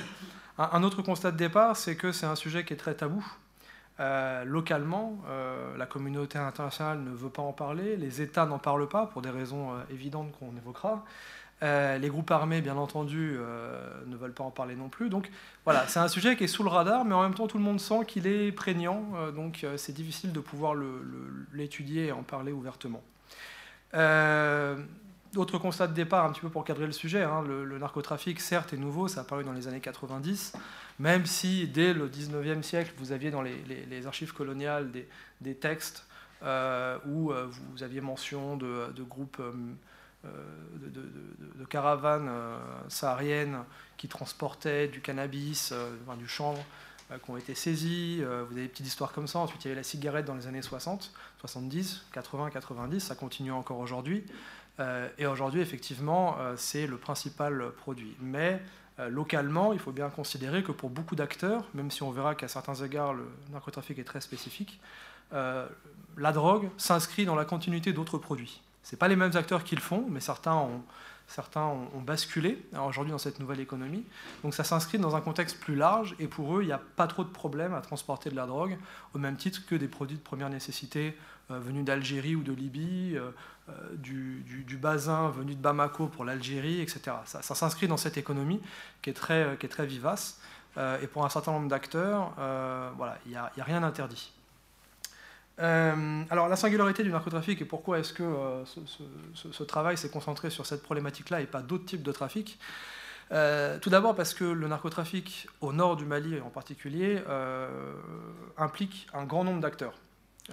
Un, 0.57 0.81
autre 0.81 1.01
constat 1.01 1.31
de 1.31 1.37
départ, 1.37 1.75
c'est 1.75 1.95
que 1.95 2.11
c'est 2.13 2.25
un 2.25 2.35
sujet 2.35 2.63
qui 2.63 2.73
est 2.73 2.77
très 2.77 2.95
tabou. 2.95 3.23
Euh, 3.99 4.43
localement, 4.45 5.17
euh, 5.27 5.77
la 5.77 5.85
communauté 5.85 6.37
internationale 6.37 6.99
ne 6.99 7.11
veut 7.11 7.29
pas 7.29 7.41
en 7.41 7.51
parler, 7.51 7.97
les 7.97 8.21
États 8.21 8.45
n'en 8.45 8.59
parlent 8.59 8.87
pas 8.87 9.05
pour 9.05 9.21
des 9.21 9.29
raisons 9.29 9.73
évidentes 9.91 10.31
qu'on 10.39 10.55
évoquera. 10.57 11.05
Les 11.61 12.09
groupes 12.09 12.29
armés, 12.29 12.61
bien 12.61 12.75
entendu, 12.75 13.39
ne 14.05 14.15
veulent 14.15 14.33
pas 14.33 14.43
en 14.43 14.51
parler 14.51 14.75
non 14.75 14.87
plus. 14.87 15.09
Donc 15.09 15.31
voilà, 15.63 15.87
c'est 15.87 15.99
un 15.99 16.07
sujet 16.07 16.35
qui 16.35 16.43
est 16.43 16.47
sous 16.47 16.61
le 16.61 16.69
radar, 16.69 17.05
mais 17.05 17.15
en 17.15 17.23
même 17.23 17.33
temps, 17.33 17.47
tout 17.47 17.57
le 17.57 17.63
monde 17.63 17.79
sent 17.79 18.05
qu'il 18.07 18.27
est 18.27 18.51
prégnant. 18.51 19.03
Donc 19.35 19.65
c'est 19.75 19.93
difficile 19.93 20.31
de 20.31 20.39
pouvoir 20.39 20.75
l'étudier 21.53 22.07
et 22.07 22.11
en 22.11 22.21
parler 22.21 22.51
ouvertement. 22.51 23.01
Autre 25.35 25.57
constat 25.57 25.87
de 25.87 25.93
départ, 25.93 26.25
un 26.25 26.31
petit 26.31 26.41
peu 26.41 26.49
pour 26.49 26.63
cadrer 26.63 26.85
le 26.85 26.93
sujet, 26.93 27.23
hein, 27.23 27.43
le, 27.45 27.77
narcotrafic, 27.77 28.39
certes, 28.39 28.73
est 28.73 28.77
nouveau, 28.77 29.07
ça 29.07 29.19
a 29.19 29.23
apparu 29.23 29.43
dans 29.43 29.51
les 29.51 29.67
années 29.67 29.81
90, 29.81 30.53
même 30.99 31.25
si 31.25 31.67
dès 31.67 31.93
le 31.93 32.07
19e 32.07 32.61
siècle, 32.61 32.93
vous 32.97 33.11
aviez 33.11 33.31
dans 33.31 33.41
les, 33.41 34.07
archives 34.07 34.33
coloniales 34.33 34.91
des, 35.41 35.55
textes 35.55 36.05
euh, 36.43 36.97
où 37.05 37.31
euh, 37.31 37.47
vous 37.71 37.83
aviez 37.83 37.99
mention 37.99 38.55
de, 38.55 38.93
groupes 38.99 39.41
euh, 39.41 40.31
de, 40.75 41.65
caravanes 41.65 42.31
sahariennes 42.87 43.57
qui 43.97 44.07
transportaient 44.07 44.87
du 44.87 45.01
cannabis, 45.01 45.73
du 46.17 46.27
chanvre, 46.27 46.63
qui 47.23 47.29
ont 47.29 47.37
été 47.37 47.55
saisis. 47.55 48.21
vous 48.21 48.53
avez 48.53 48.63
des 48.63 48.67
petites 48.67 48.87
histoires 48.87 49.11
comme 49.11 49.27
ça. 49.27 49.39
Ensuite, 49.39 49.63
il 49.65 49.67
y 49.67 49.71
avait 49.71 49.79
la 49.79 49.83
cigarette 49.83 50.25
dans 50.25 50.35
les 50.35 50.47
années 50.47 50.61
60, 50.61 51.11
70, 51.39 52.05
80, 52.13 52.49
90. 52.51 52.99
Ça 53.01 53.15
continue 53.15 53.51
encore 53.51 53.79
aujourd'hui. 53.79 54.23
Euh, 54.79 55.07
et 55.17 55.25
aujourd'hui, 55.25 55.61
effectivement, 55.61 56.37
euh, 56.39 56.55
c'est 56.57 56.87
le 56.87 56.97
principal 56.97 57.71
produit. 57.77 58.15
Mais 58.19 58.61
euh, 58.99 59.09
localement, 59.09 59.73
il 59.73 59.79
faut 59.79 59.91
bien 59.91 60.09
considérer 60.09 60.63
que 60.63 60.71
pour 60.71 60.89
beaucoup 60.89 61.15
d'acteurs, 61.15 61.65
même 61.73 61.91
si 61.91 62.03
on 62.03 62.11
verra 62.11 62.35
qu'à 62.35 62.47
certains 62.47 62.75
égards, 62.75 63.13
le 63.13 63.27
narcotrafic 63.51 63.99
est 63.99 64.03
très 64.03 64.21
spécifique, 64.21 64.79
la 65.31 66.31
drogue 66.31 66.69
s'inscrit 66.77 67.25
dans 67.25 67.35
la 67.35 67.43
continuité 67.43 67.91
d'autres 67.91 68.17
produits. 68.17 68.61
Ce 68.83 68.95
pas 68.95 69.09
les 69.09 69.17
mêmes 69.17 69.35
acteurs 69.35 69.65
qui 69.65 69.75
le 69.75 69.81
font, 69.81 70.05
mais 70.07 70.21
certains 70.21 70.53
ont, 70.53 70.81
basculé 72.05 72.63
aujourd'hui 72.87 73.11
dans 73.11 73.17
cette 73.17 73.39
nouvelle 73.41 73.59
économie. 73.59 74.05
Donc 74.43 74.53
ça 74.53 74.63
s'inscrit 74.63 74.97
dans 74.97 75.15
un 75.17 75.21
contexte 75.21 75.59
plus 75.59 75.75
large 75.75 76.15
et 76.19 76.27
pour 76.27 76.55
eux, 76.55 76.61
il 76.61 76.67
n'y 76.67 76.71
a 76.71 76.79
pas 76.95 77.07
trop 77.07 77.25
de 77.25 77.29
problème 77.29 77.73
à 77.73 77.81
transporter 77.81 78.29
de 78.29 78.35
la 78.35 78.45
drogue 78.45 78.77
au 79.13 79.17
même 79.17 79.35
titre 79.35 79.65
que 79.67 79.75
des 79.75 79.89
produits 79.89 80.15
de 80.15 80.21
première 80.21 80.49
nécessité 80.49 81.17
venus 81.49 81.83
d'Algérie 81.83 82.35
ou 82.35 82.43
de 82.43 82.53
Libye, 82.53 83.17
du, 83.93 84.43
du, 84.43 84.63
du, 84.63 84.77
venu 84.77 85.55
de 85.55 85.61
Bamako 85.61 86.07
pour 86.07 86.25
l'Algérie, 86.25 86.81
etc. 86.81 87.17
Ça, 87.25 87.41
s'inscrit 87.41 87.87
dans 87.87 87.97
cette 87.97 88.17
économie 88.17 88.61
qui 89.01 89.09
est 89.09 89.13
très, 89.13 89.57
qui 89.57 89.65
est 89.65 89.69
très 89.69 89.85
vivace. 89.85 90.39
Euh, 90.77 90.99
et 91.01 91.07
pour 91.07 91.25
un 91.25 91.29
certain 91.29 91.51
nombre 91.51 91.69
d'acteurs, 91.69 92.33
euh, 92.39 92.89
voilà, 92.97 93.17
il 93.25 93.31
n'y 93.31 93.37
a, 93.37 93.51
rien 93.57 93.81
d'interdit. 93.81 94.31
Euh, 95.61 96.23
alors 96.29 96.49
la 96.49 96.57
singularité 96.57 97.01
du 97.01 97.11
narcotrafic 97.11 97.61
et 97.61 97.65
pourquoi 97.65 97.99
est-ce 97.99 98.11
que 98.11 98.23
euh, 98.23 98.65
ce, 99.33 99.63
travail 99.63 99.97
s'est 99.97 100.09
concentré 100.09 100.49
sur 100.49 100.65
cette 100.65 100.83
problématique-là 100.83 101.39
et 101.39 101.45
pas 101.45 101.61
d'autres 101.61 101.85
types 101.85 102.03
de 102.03 102.11
trafic? 102.11 102.59
Euh, 103.31 103.79
tout 103.79 103.89
d'abord 103.89 104.15
parce 104.15 104.33
que 104.33 104.43
le 104.43 104.67
narcotrafic 104.67 105.47
au 105.61 105.71
nord 105.71 105.95
du 105.95 106.05
Mali 106.05 106.39
en 106.41 106.49
particulier 106.49 107.23
euh, 107.27 107.93
implique 108.57 109.07
un 109.13 109.23
grand 109.23 109.43
nombre 109.43 109.61
d'acteurs. 109.61 109.93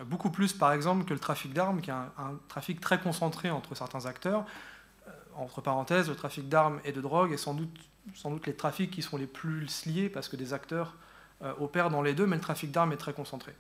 Beaucoup 0.06 0.30
plus 0.30 0.52
par 0.52 0.72
exemple 0.72 1.04
que 1.04 1.12
le 1.12 1.20
trafic 1.20 1.52
d'armes, 1.52 1.80
qui 1.80 1.90
est 1.90 1.94
un, 1.94 2.38
trafic 2.48 2.80
très 2.80 2.98
concentré 2.98 3.50
entre 3.50 3.74
certains 3.74 4.06
acteurs. 4.06 4.44
Euh, 5.06 5.10
entre 5.36 5.60
parenthèses, 5.60 6.08
le 6.08 6.14
trafic 6.14 6.48
d'armes 6.48 6.80
et 6.84 6.92
de 6.92 7.00
drogue 7.00 7.32
est 7.32 7.36
sans 7.36 7.54
doute, 7.54 8.46
les 8.46 8.54
trafics 8.56 8.90
qui 8.90 9.02
sont 9.02 9.16
les 9.16 9.26
plus 9.26 9.86
liés 9.86 10.08
parce 10.08 10.28
que 10.28 10.36
des 10.36 10.52
acteurs 10.52 10.94
opèrent 11.58 11.90
dans 11.90 12.02
les 12.02 12.14
deux, 12.14 12.24
mais 12.24 12.36
le 12.36 12.42
trafic 12.42 12.70
d'armes 12.70 12.92
est 12.92 12.96
très 12.96 13.12
concentré. 13.12 13.52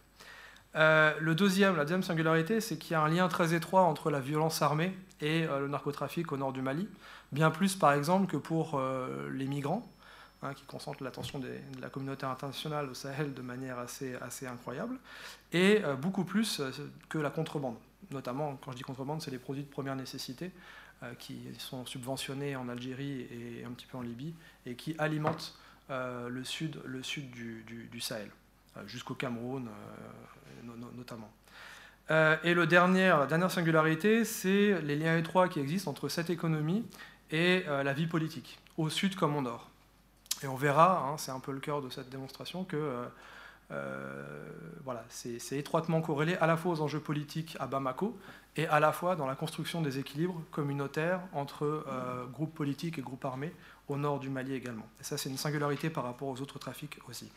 le 0.74 1.32
deuxième, 1.34 1.74
la 1.74 1.82
deuxième 1.82 2.04
singularité, 2.04 2.60
c'est 2.60 2.76
qu'il 2.76 2.92
y 2.92 2.94
a 2.94 3.00
un 3.00 3.08
lien 3.08 3.26
très 3.26 3.54
étroit 3.54 3.82
entre 3.82 4.08
la 4.08 4.20
violence 4.20 4.62
armée 4.62 4.96
et 5.20 5.46
le 5.46 5.66
narcotrafic 5.66 6.30
au 6.30 6.36
nord 6.36 6.52
du 6.52 6.62
Mali 6.62 6.88
bien 7.32 7.50
plus 7.50 7.74
par 7.74 7.92
exemple 7.92 8.30
que 8.30 8.36
pour 8.36 8.78
euh, 8.78 9.30
les 9.32 9.46
migrants, 9.46 9.90
hein, 10.42 10.54
qui 10.54 10.64
concentrent 10.64 11.02
l'attention 11.02 11.38
de 11.38 11.48
la 11.80 11.88
communauté 11.88 12.26
internationale 12.26 12.88
au 12.88 12.94
Sahel 12.94 13.34
de 13.34 13.42
manière 13.42 13.78
assez, 13.78 14.46
incroyable, 14.46 14.98
et 15.52 15.82
euh, 15.84 15.94
beaucoup 15.94 16.24
plus 16.24 16.60
euh, 16.60 16.70
que 17.08 17.18
la 17.18 17.30
contrebande. 17.30 17.76
Notamment, 18.10 18.58
quand 18.62 18.72
je 18.72 18.76
dis 18.76 18.82
contrebande, 18.82 19.22
c'est 19.22 19.30
les 19.30 19.38
produits 19.38 19.62
de 19.62 19.68
première 19.68 19.96
nécessité 19.96 20.50
qui 21.18 21.40
sont 21.58 21.84
subventionnés 21.84 22.54
en 22.54 22.68
Algérie 22.68 23.22
et 23.22 23.64
un 23.64 23.72
petit 23.72 23.86
peu 23.86 23.98
en 23.98 24.02
Libye, 24.02 24.34
et 24.66 24.76
qui 24.76 24.94
alimentent 24.98 25.58
le 25.88 26.44
sud, 26.44 26.78
du, 27.32 28.00
Sahel, 28.00 28.30
jusqu'au 28.86 29.14
Cameroun 29.14 29.68
notamment. 30.96 31.32
et 32.08 32.54
la 32.54 32.66
dernière 32.66 33.50
singularité, 33.50 34.24
c'est 34.24 34.80
les 34.82 34.94
liens 34.94 35.16
étroits 35.16 35.48
qui 35.48 35.58
existent 35.58 35.90
entre 35.90 36.08
cette 36.08 36.30
économie 36.30 36.84
et 37.32 37.64
euh, 37.66 37.82
la 37.82 37.92
vie 37.92 38.06
politique, 38.06 38.58
au 38.76 38.88
sud 38.90 39.16
comme 39.16 39.34
au 39.34 39.42
nord. 39.42 39.71
Et 40.42 40.48
on 40.48 40.56
verra, 40.56 41.06
hein, 41.06 41.18
c'est 41.18 41.30
un 41.30 41.40
peu 41.40 41.52
le 41.52 41.60
cœur 41.60 41.82
de 41.82 41.88
cette 41.88 42.08
démonstration, 42.08 42.64
que 42.64 42.76
euh, 42.76 43.04
euh, 43.70 44.50
voilà, 44.84 45.04
c'est 45.08 45.56
étroitement 45.56 46.00
corrélé 46.00 46.36
à 46.36 46.46
la 46.46 46.56
fois 46.56 46.72
aux 46.72 46.80
enjeux 46.80 47.00
politiques 47.00 47.56
à 47.60 47.66
Bamako 47.66 48.18
et 48.56 48.66
à 48.66 48.80
la 48.80 48.92
fois 48.92 49.16
dans 49.16 49.26
la 49.26 49.34
construction 49.34 49.80
des 49.80 49.98
équilibres 49.98 50.42
communautaires 50.50 51.20
entre 51.32 51.86
groupes 52.32 52.54
politiques 52.54 52.98
et 52.98 53.02
groupes 53.02 53.24
armés 53.24 53.52
au 53.88 53.96
nord 53.96 54.18
du 54.18 54.28
Mali 54.28 54.54
également. 54.54 54.86
Et 55.00 55.04
ça, 55.04 55.16
c'est 55.16 55.30
une 55.30 55.38
singularité 55.38 55.88
par 55.88 56.04
rapport 56.04 56.28
aux 56.28 56.40
autres 56.42 56.58
trafics 56.58 56.98
aussi. 57.08 57.30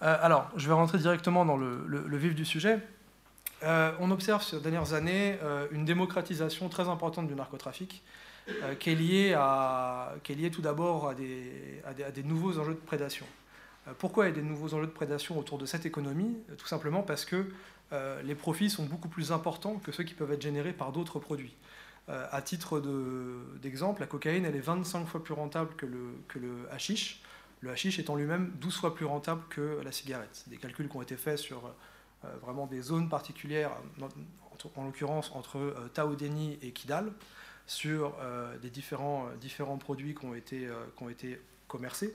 alors, 0.00 0.50
je 0.56 0.66
vais 0.66 0.74
rentrer 0.74 0.98
directement 0.98 1.44
dans 1.44 1.56
le, 1.56 2.16
vif 2.16 2.34
du 2.34 2.44
sujet. 2.44 2.80
on 3.62 4.10
observe 4.10 4.42
ces 4.42 4.58
dernières 4.58 4.92
années 4.92 5.38
une 5.70 5.84
démocratisation 5.84 6.68
très 6.68 6.88
importante 6.88 7.28
du 7.28 7.36
narcotrafic 7.36 8.02
euh, 8.48 8.74
qui, 8.74 8.90
est 8.90 8.94
lié 8.96 9.34
à, 9.38 10.14
qui 10.24 10.32
est 10.32 10.34
lié 10.34 10.50
tout 10.50 10.62
d'abord 10.62 11.08
à 11.08 11.14
des, 11.14 11.80
à, 11.84 12.10
des, 12.10 12.22
nouveaux 12.24 12.58
enjeux 12.58 12.74
de 12.74 12.80
prédation. 12.80 13.24
Euh, 13.86 13.92
pourquoi 13.96 14.24
il 14.24 14.28
y 14.30 14.32
a 14.32 14.34
des 14.34 14.42
nouveaux 14.42 14.74
enjeux 14.74 14.86
de 14.86 14.92
prédation 14.92 15.38
autour 15.38 15.58
de 15.58 15.66
cette 15.66 15.86
économie? 15.86 16.36
Euh, 16.50 16.56
Tout 16.56 16.66
simplement 16.66 17.02
parce 17.02 17.24
que 17.24 17.46
les 18.24 18.34
profits 18.34 18.70
sont 18.70 18.84
beaucoup 18.84 19.08
plus 19.08 19.32
importants 19.32 19.74
que 19.76 19.92
ceux 19.92 20.02
qui 20.02 20.14
peuvent 20.14 20.32
être 20.32 20.40
générés 20.40 20.72
par 20.72 20.92
d'autres 20.92 21.18
produits. 21.18 21.54
à 22.08 22.40
titre 22.40 22.82
d'exemple, 23.60 24.00
la 24.00 24.06
cocaïne, 24.06 24.46
elle 24.46 24.56
est 24.56 24.60
25 24.60 25.04
fois 25.04 25.22
plus 25.22 25.34
rentable 25.34 25.74
que 25.76 25.84
le, 25.84 26.14
que 26.26 26.38
le 26.38 26.66
hashish, 26.70 27.22
le 27.60 27.70
hashish 27.70 27.98
étant 27.98 28.16
lui-même 28.16 28.50
12 28.62 28.76
fois 28.76 28.94
plus 28.94 29.04
rentable 29.04 29.42
que 29.50 29.78
la 29.84 29.92
cigarette. 29.92 30.44
Des 30.46 30.56
calculs 30.56 30.88
qui 30.88 30.96
ont 30.96 31.02
été 31.02 31.18
faits 31.18 31.36
sur 31.36 31.70
vraiment 32.40 32.66
des 32.66 32.80
zones 32.80 33.10
particulières, 33.10 33.72
en, 34.74 34.84
l'occurrence 34.84 35.30
entre 35.34 35.74
Taoudeni 35.92 36.58
et 36.62 36.70
Kidal, 36.70 37.12
sur 37.66 38.16
euh, 38.20 38.56
des 38.58 38.70
différents, 38.70 39.26
euh, 39.26 39.36
différents 39.36 39.78
produits 39.78 40.14
qui 40.14 40.24
ont 40.24 40.34
été, 40.34 40.66
euh, 40.66 40.74
qui 40.96 41.02
ont 41.02 41.08
été 41.08 41.40
commercés. 41.68 42.14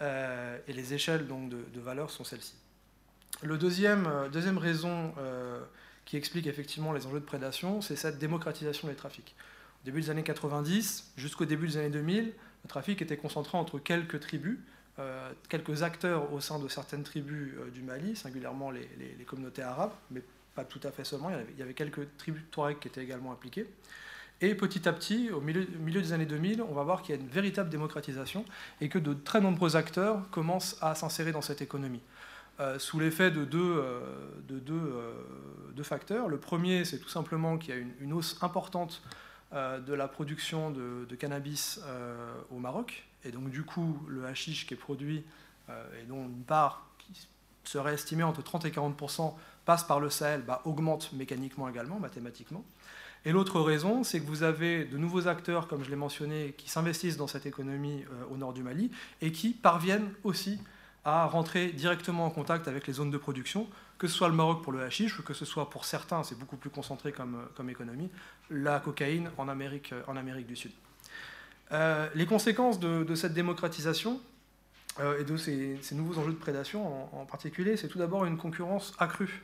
et 0.00 0.72
les 0.72 0.94
échelles 0.94 1.26
donc, 1.26 1.50
de, 1.50 1.58
de 1.74 1.80
valeur 1.80 2.10
sont 2.10 2.24
celles-ci. 2.24 2.54
Le 3.42 3.58
deuxième, 3.58 4.08
deuxième 4.32 4.58
raison 4.58 5.14
qui 6.06 6.16
explique 6.16 6.46
effectivement 6.46 6.92
les 6.92 7.06
enjeux 7.06 7.20
de 7.20 7.24
prédation, 7.24 7.82
c'est 7.82 7.96
cette 7.96 8.18
démocratisation 8.18 8.88
des 8.88 8.94
trafics. 8.94 9.36
Au 9.82 9.84
début 9.84 10.00
des 10.00 10.10
années 10.10 10.24
90 10.24 11.12
jusqu'au 11.16 11.44
début 11.44 11.68
des 11.68 11.76
années 11.76 11.90
2000, 11.90 12.32
le 12.64 12.68
trafic 12.68 13.02
était 13.02 13.18
concentré 13.18 13.58
entre 13.58 13.78
quelques 13.78 14.20
tribus, 14.20 14.58
quelques 15.50 15.82
acteurs 15.82 16.32
au 16.32 16.40
sein 16.40 16.58
de 16.58 16.66
certaines 16.66 17.04
tribus 17.04 17.52
du 17.72 17.82
Mali, 17.82 18.16
singulièrement 18.16 18.70
les, 18.70 18.88
les, 19.18 19.24
communautés 19.24 19.62
arabes, 19.62 19.92
mais 20.10 20.22
pas 20.54 20.64
tout 20.64 20.80
à 20.82 20.90
fait 20.90 21.04
seulement, 21.04 21.28
il 21.28 21.36
y 21.36 21.38
avait, 21.38 21.52
il 21.52 21.58
y 21.58 21.62
avait 21.62 21.74
quelques 21.74 22.16
tribus 22.16 22.42
Touareg 22.50 22.78
qui 22.78 22.88
étaient 22.88 23.04
également 23.04 23.32
impliquées. 23.32 23.66
Et 24.42 24.54
petit 24.54 24.88
à 24.88 24.92
petit, 24.92 25.30
au 25.30 25.40
milieu, 25.40 25.66
des 26.00 26.12
années 26.12 26.26
2000, 26.26 26.62
on 26.62 26.72
va 26.72 26.82
voir 26.82 27.02
qu'il 27.02 27.14
y 27.14 27.18
a 27.18 27.20
une 27.20 27.28
véritable 27.28 27.68
démocratisation 27.68 28.44
et 28.80 28.88
que 28.88 28.98
de 28.98 29.12
très 29.12 29.40
nombreux 29.40 29.76
acteurs 29.76 30.30
commencent 30.30 30.78
à 30.80 30.94
s'insérer 30.94 31.32
dans 31.32 31.42
cette 31.42 31.60
économie. 31.60 32.00
Euh, 32.58 32.78
sous 32.78 33.00
l'effet 33.00 33.30
de, 33.30 33.44
deux, 33.44 33.58
euh, 33.58 34.00
euh, 34.50 35.12
deux, 35.74 35.82
facteurs. 35.82 36.28
Le 36.28 36.38
premier, 36.38 36.84
c'est 36.84 36.98
tout 36.98 37.08
simplement 37.08 37.58
qu'il 37.58 37.74
y 37.74 37.78
a 37.78 37.80
une, 38.00 38.12
hausse 38.12 38.38
importante 38.42 39.02
de 39.52 39.94
la 39.94 40.06
production 40.06 40.70
de, 40.70 41.06
de 41.08 41.16
cannabis 41.16 41.80
au 42.50 42.58
Maroc. 42.58 43.04
Et 43.24 43.32
donc, 43.32 43.50
du 43.50 43.64
coup, 43.64 44.00
le 44.06 44.24
hashish 44.24 44.66
qui 44.66 44.74
est 44.74 44.76
produit, 44.76 45.24
et 45.68 46.04
dont 46.06 46.24
une 46.24 46.44
part 46.44 46.86
qui 46.98 47.28
serait 47.64 47.94
estimée 47.94 48.22
entre 48.22 48.42
30 48.42 48.64
et 48.66 48.70
40% 48.70 49.34
passe 49.64 49.84
par 49.84 49.98
le 49.98 50.08
Sahel, 50.08 50.42
bah, 50.42 50.62
augmente 50.64 51.12
mécaniquement 51.12 51.68
également, 51.68 51.98
mathématiquement. 51.98 52.64
Et 53.24 53.32
l'autre 53.32 53.60
raison, 53.60 54.02
c'est 54.02 54.20
que 54.20 54.26
vous 54.26 54.42
avez 54.42 54.84
de 54.84 54.96
nouveaux 54.96 55.28
acteurs, 55.28 55.68
comme 55.68 55.84
je 55.84 55.90
l'ai 55.90 55.96
mentionné, 55.96 56.54
qui 56.56 56.70
s'investissent 56.70 57.18
dans 57.18 57.26
cette 57.26 57.44
économie 57.44 58.04
euh, 58.04 58.32
au 58.32 58.36
nord 58.36 58.54
du 58.54 58.62
Mali 58.62 58.90
et 59.20 59.30
qui 59.30 59.50
parviennent 59.50 60.10
aussi 60.24 60.58
à 61.04 61.26
rentrer 61.26 61.68
directement 61.68 62.26
en 62.26 62.30
contact 62.30 62.68
avec 62.68 62.86
les 62.86 62.94
zones 62.94 63.10
de 63.10 63.18
production, 63.18 63.68
que 63.98 64.06
ce 64.06 64.14
soit 64.14 64.28
le 64.28 64.34
Maroc 64.34 64.62
pour 64.62 64.72
le 64.72 64.82
hashish 64.82 65.18
ou 65.18 65.22
que 65.22 65.34
ce 65.34 65.44
soit 65.44 65.68
pour 65.68 65.84
certains, 65.84 66.22
c'est 66.22 66.38
beaucoup 66.38 66.56
plus 66.56 66.70
concentré 66.70 67.12
comme, 67.12 67.36
euh, 67.58 67.68
économie, 67.68 68.10
la 68.50 68.80
cocaïne 68.80 69.30
en 69.36 69.48
Amérique, 69.48 69.92
Amérique 70.08 70.46
du 70.46 70.56
Sud. 70.56 70.72
Euh, 71.72 72.08
les 72.14 72.26
conséquences 72.26 72.80
de, 72.80 73.14
cette 73.14 73.34
démocratisation 73.34 74.20
et 75.18 75.24
de 75.24 75.36
ces, 75.36 75.78
nouveaux 75.92 76.20
enjeux 76.20 76.32
de 76.32 76.36
prédation 76.36 77.08
en 77.16 77.24
particulier, 77.24 77.76
c'est 77.76 77.88
tout 77.88 77.98
d'abord 77.98 78.26
une 78.26 78.36
concurrence 78.36 78.92
accrue 78.98 79.42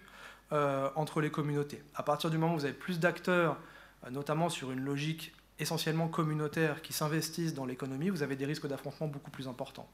euh, 0.53 0.89
entre 0.95 1.21
les 1.21 1.31
communautés. 1.31 1.83
À 1.97 2.05
partir 2.05 2.31
du 2.31 2.39
moment 2.39 2.55
où 2.55 2.59
vous 2.59 2.65
avez 2.67 2.73
plus 2.73 3.01
d'acteurs, 3.01 3.57
euh, 4.05 4.11
notamment 4.11 4.49
sur 4.49 4.71
une 4.71 4.79
logique 4.79 5.35
essentiellement 5.59 6.07
communautaire, 6.07 6.83
qui 6.83 6.93
s'investissent 6.93 7.53
dans 7.53 7.65
l'économie, 7.65 8.11
vous 8.11 8.23
avez 8.23 8.37
des 8.37 8.47
risques 8.47 8.69
d'affrontement 8.69 9.09
beaucoup 9.09 9.33
plus 9.33 9.49
importants. 9.49 9.89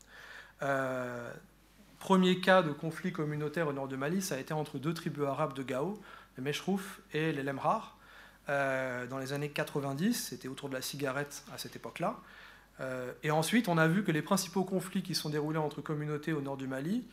Euh, 0.60 1.32
premier 1.98 2.38
cas 2.40 2.60
de 2.60 2.70
conflit 2.70 3.12
communautaire 3.12 3.66
au 3.66 3.72
nord 3.72 3.88
de 3.88 3.96
Mali, 3.96 4.20
ça 4.20 4.34
a 4.34 4.38
été 4.38 4.52
entre 4.52 4.78
deux 4.78 4.92
tribus 4.92 5.24
arabes 5.24 5.54
de 5.54 5.62
Gao, 5.62 5.98
les 6.36 6.44
Meshrouf 6.44 7.00
et 7.14 7.32
les 7.32 7.42
Lemrar. 7.42 7.96
dans 8.46 9.18
les 9.18 9.32
années 9.32 9.48
90, 9.48 10.28
c'était 10.28 10.48
autour 10.48 10.68
de 10.68 10.74
la 10.74 10.82
cigarette 10.82 11.44
à 11.54 11.56
cette 11.56 11.76
époque-là. 11.76 12.18
et 13.22 13.30
ensuite, 13.30 13.68
on 13.68 13.78
a 13.78 13.88
vu 13.88 14.04
que 14.04 14.12
les 14.12 14.20
principaux 14.20 14.64
conflits 14.64 15.02
qui 15.02 15.14
sont 15.14 15.30
déroulés 15.30 15.58
entre 15.58 15.80
communautés 15.80 16.34
au 16.34 16.42
nord 16.42 16.58
du 16.58 16.66
Mali 16.66 17.06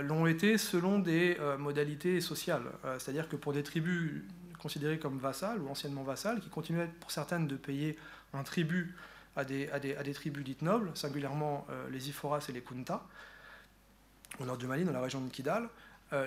l'ont 0.00 0.26
été 0.26 0.56
selon 0.56 0.98
des 0.98 1.36
euh, 1.40 1.58
modalités 1.58 2.20
sociales. 2.20 2.64
Euh, 2.84 2.98
c'est-à-dire 2.98 3.28
que 3.28 3.36
pour 3.36 3.52
des 3.52 3.62
tribus 3.62 4.22
considérées 4.58 4.98
comme 4.98 5.18
vassales 5.18 5.60
ou 5.60 5.68
anciennement 5.68 6.02
vassales, 6.02 6.40
qui 6.40 6.48
continuaient 6.48 6.88
pour 7.00 7.10
certaines 7.10 7.46
de 7.46 7.56
payer 7.56 7.98
un 8.32 8.42
tribut 8.42 8.94
à 9.34 9.44
des, 9.44 9.66
tribus 10.14 10.44
dites 10.44 10.62
nobles, 10.62 10.90
singulièrement 10.94 11.66
les 11.90 12.10
Iforas 12.10 12.44
et 12.48 12.52
les 12.52 12.60
Kunta, 12.60 13.02
au 14.38 14.44
nord 14.44 14.58
du 14.58 14.66
Mali, 14.66 14.84
dans 14.84 14.92
la 14.92 15.00
région 15.00 15.20
de 15.22 15.30
Kidal, 15.30 15.68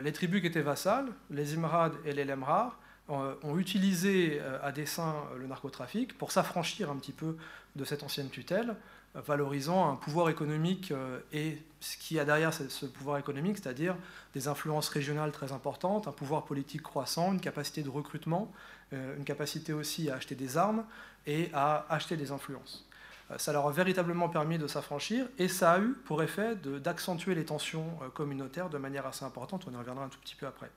les 0.01 0.11
tribus 0.11 0.41
qui 0.41 0.47
étaient 0.47 0.63
vassales, 0.63 1.05
les 1.29 1.53
Imrad 1.53 1.93
et 2.03 2.13
les 2.13 2.25
Lemrar, 2.25 2.79
ont 3.07 3.57
utilisé 3.57 4.41
à 4.63 4.71
dessein 4.71 5.13
le 5.37 5.45
narcotrafic 5.45 6.17
pour 6.17 6.31
s'affranchir 6.31 6.89
un 6.89 6.97
petit 6.97 7.13
peu 7.13 7.37
de 7.75 7.85
cette 7.85 8.01
ancienne 8.01 8.29
tutelle 8.29 8.75
valorisant 9.21 9.91
un 9.91 9.95
pouvoir 9.95 10.29
économique 10.29 10.91
euh, 10.91 11.19
et 11.31 11.57
ce 11.79 11.97
qu'il 11.97 12.17
y 12.17 12.19
a 12.19 12.25
derrière 12.25 12.53
ce 12.53 12.85
pouvoir 12.85 13.17
économique, 13.17 13.57
c'est-à-dire 13.57 13.95
des 14.33 14.47
influences 14.47 14.89
régionales 14.89 15.31
très 15.31 15.51
importantes, 15.51 16.07
un 16.07 16.11
pouvoir 16.11 16.45
politique 16.45 16.81
croissant, 16.81 17.31
une 17.31 17.39
capacité 17.39 17.83
de 17.83 17.89
recrutement, 17.89 18.51
euh, 18.93 19.15
une 19.17 19.23
capacité 19.23 19.71
aussi 19.71 20.09
à 20.09 20.15
acheter 20.15 20.35
des 20.35 20.57
armes 20.57 20.83
et 21.27 21.49
à 21.53 21.85
acheter 21.89 22.17
des 22.17 22.31
influences. 22.31 22.87
Euh, 23.31 23.37
ça 23.37 23.53
leur 23.53 23.67
a 23.67 23.71
véritablement 23.71 24.29
permis 24.29 24.57
de 24.57 24.67
s'affranchir 24.67 25.27
et 25.37 25.47
ça 25.47 25.73
a 25.73 25.79
eu 25.79 25.93
pour 26.05 26.21
effet 26.21 26.55
d'accentuer 26.55 27.35
les 27.35 27.45
tensions 27.45 27.97
communautaires 28.13 28.69
de 28.69 28.77
manière 28.77 29.05
assez 29.05 29.23
importante. 29.23 29.65
On 29.69 29.73
y 29.73 29.77
reviendra 29.77 30.05
un 30.05 30.09
tout 30.09 30.19
petit 30.19 30.35
peu 30.35 30.47
après. 30.47 30.69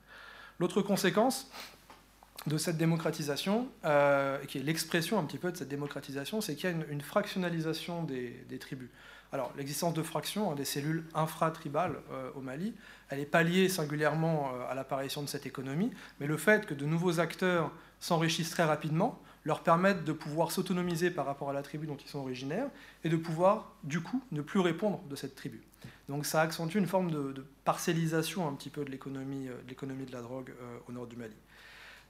L'autre 0.59 0.81
conséquence, 0.81 1.49
de 2.47 2.57
cette 2.57 2.77
démocratisation, 2.77 3.67
euh, 3.85 4.37
qui 4.45 4.59
est 4.59 4.63
l'expression 4.63 5.19
un 5.19 5.23
petit 5.23 5.37
peu 5.37 5.51
de 5.51 5.57
cette 5.57 5.67
démocratisation, 5.67 6.41
c'est 6.41 6.55
qu'il 6.55 6.69
y 6.69 6.73
a 6.73 6.75
une, 6.89 7.01
fractionnalisation 7.01 8.03
des, 8.03 8.59
tribus. 8.59 8.89
Alors, 9.31 9.51
l'existence 9.57 9.93
de 9.93 10.01
fractions, 10.01 10.51
hein, 10.51 10.55
des 10.55 10.65
cellules 10.65 11.03
infratribales 11.13 11.97
euh, 12.11 12.31
au 12.35 12.41
Mali, 12.41 12.73
elle 13.09 13.19
n'est 13.19 13.25
pas 13.25 13.43
liée 13.43 13.69
singulièrement 13.69 14.51
euh, 14.53 14.71
à 14.71 14.73
l'apparition 14.73 15.21
de 15.21 15.27
cette 15.27 15.45
économie, 15.45 15.91
mais 16.19 16.27
le 16.27 16.37
fait 16.37 16.65
que 16.65 16.73
de 16.73 16.85
nouveaux 16.85 17.19
acteurs 17.19 17.71
s'enrichissent 17.99 18.51
très 18.51 18.63
rapidement, 18.63 19.21
leur 19.43 19.61
permettent 19.61 20.05
de 20.05 20.13
pouvoir 20.13 20.51
s'autonomiser 20.51 21.11
par 21.11 21.25
rapport 21.25 21.49
à 21.49 21.53
la 21.53 21.61
tribu 21.61 21.87
dont 21.87 21.97
ils 21.97 22.09
sont 22.09 22.19
originaires 22.19 22.67
et 23.03 23.09
de 23.09 23.17
pouvoir, 23.17 23.73
du 23.83 24.01
coup, 24.01 24.23
ne 24.31 24.41
plus 24.41 24.59
répondre 24.59 25.01
de 25.09 25.15
cette 25.15 25.35
tribu. 25.35 25.61
Donc 26.07 26.25
ça 26.25 26.41
accentue 26.41 26.77
une 26.77 26.87
forme 26.87 27.11
de, 27.11 27.45
parcellisation 27.63 28.47
un 28.47 28.53
petit 28.53 28.69
peu 28.69 28.83
de 28.83 28.89
de, 28.89 28.91
l'économie 29.67 30.05
de 30.05 30.11
la 30.11 30.21
drogue 30.21 30.51
au 30.87 30.91
nord 30.91 31.07
du 31.07 31.15
Mali. 31.15 31.35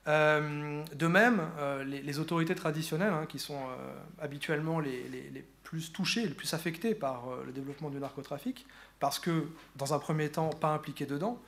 Euh, 0.10 0.84
de 0.96 1.08
même, 1.08 1.40
euh, 1.60 1.84
les, 1.84 2.20
autorités 2.20 2.56
traditionnelles, 2.56 3.14
hein, 3.14 3.28
qui 3.30 3.38
sont 3.38 3.54
euh, 3.54 3.94
habituellement 4.20 4.80
les, 4.80 5.46
plus 5.64 5.94
touchées, 5.94 6.26
les 6.26 6.34
plus 6.34 6.52
affectées 6.56 6.96
par 6.96 7.26
le 7.46 7.52
développement 7.52 7.92
du 7.92 8.00
narcotrafic, 8.00 8.66
parce 9.00 9.20
que, 9.20 9.48
dans 9.76 9.94
un 9.94 10.00
premier 10.00 10.30
temps, 10.30 10.50
pas 10.50 10.74
impliquées 10.74 11.06
dedans, 11.06 11.40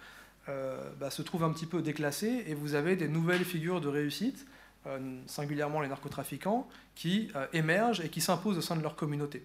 bah, 1.00 1.10
se 1.10 1.22
trouvent 1.22 1.44
un 1.44 1.52
petit 1.52 1.66
peu 1.66 1.82
déclassées, 1.82 2.44
et 2.46 2.54
vous 2.54 2.76
avez 2.76 2.96
des 2.96 3.08
nouvelles 3.08 3.46
figures 3.46 3.82
de 3.82 3.88
réussite, 3.88 4.46
singulièrement 5.26 5.82
les 5.82 5.88
narcotrafiquants, 5.88 6.68
qui 6.94 7.32
émergent 7.54 8.02
et 8.02 8.10
qui 8.10 8.22
s'imposent 8.22 8.58
au 8.60 8.62
sein 8.62 8.76
de 8.76 8.84
leur 8.84 8.96
communauté. 8.96 9.44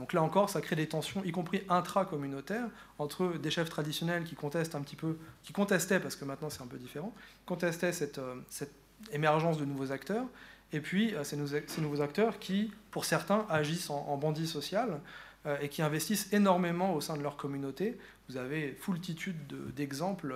Donc 0.00 0.14
là 0.14 0.22
encore, 0.22 0.48
ça 0.48 0.62
crée 0.62 0.76
des 0.76 0.88
tensions, 0.88 1.22
y 1.24 1.30
compris 1.30 1.62
intra-communautaires, 1.68 2.68
entre 2.98 3.36
des 3.36 3.50
chefs 3.50 3.68
traditionnels 3.68 4.24
qui 4.24 4.34
contestaient, 4.34 6.00
parce 6.00 6.16
que 6.16 6.24
maintenant 6.24 6.48
c'est 6.48 6.62
un 6.62 6.66
peu 6.66 6.78
différent, 6.78 7.12
contestaient 7.44 7.92
cette, 7.92 8.18
euh, 8.18 8.36
cette, 8.48 8.72
émergence 9.12 9.58
de 9.58 9.64
nouveaux 9.66 9.92
acteurs, 9.92 10.24
et 10.72 10.80
puis 10.80 11.14
euh, 11.14 11.22
ces, 11.22 11.36
nouveaux 11.36 12.00
acteurs 12.00 12.38
qui, 12.38 12.72
pour 12.90 13.04
certains, 13.04 13.46
agissent 13.50 13.90
en, 13.90 14.16
bandits 14.16 14.46
social 14.46 15.00
euh, 15.44 15.58
et 15.60 15.68
qui 15.68 15.82
investissent 15.82 16.32
énormément 16.32 16.94
au 16.94 17.02
sein 17.02 17.16
de 17.16 17.22
leur 17.22 17.36
communauté. 17.36 17.98
Vous 18.28 18.38
avez 18.38 18.72
foultitude 18.72 19.36
d'exemples 19.74 20.34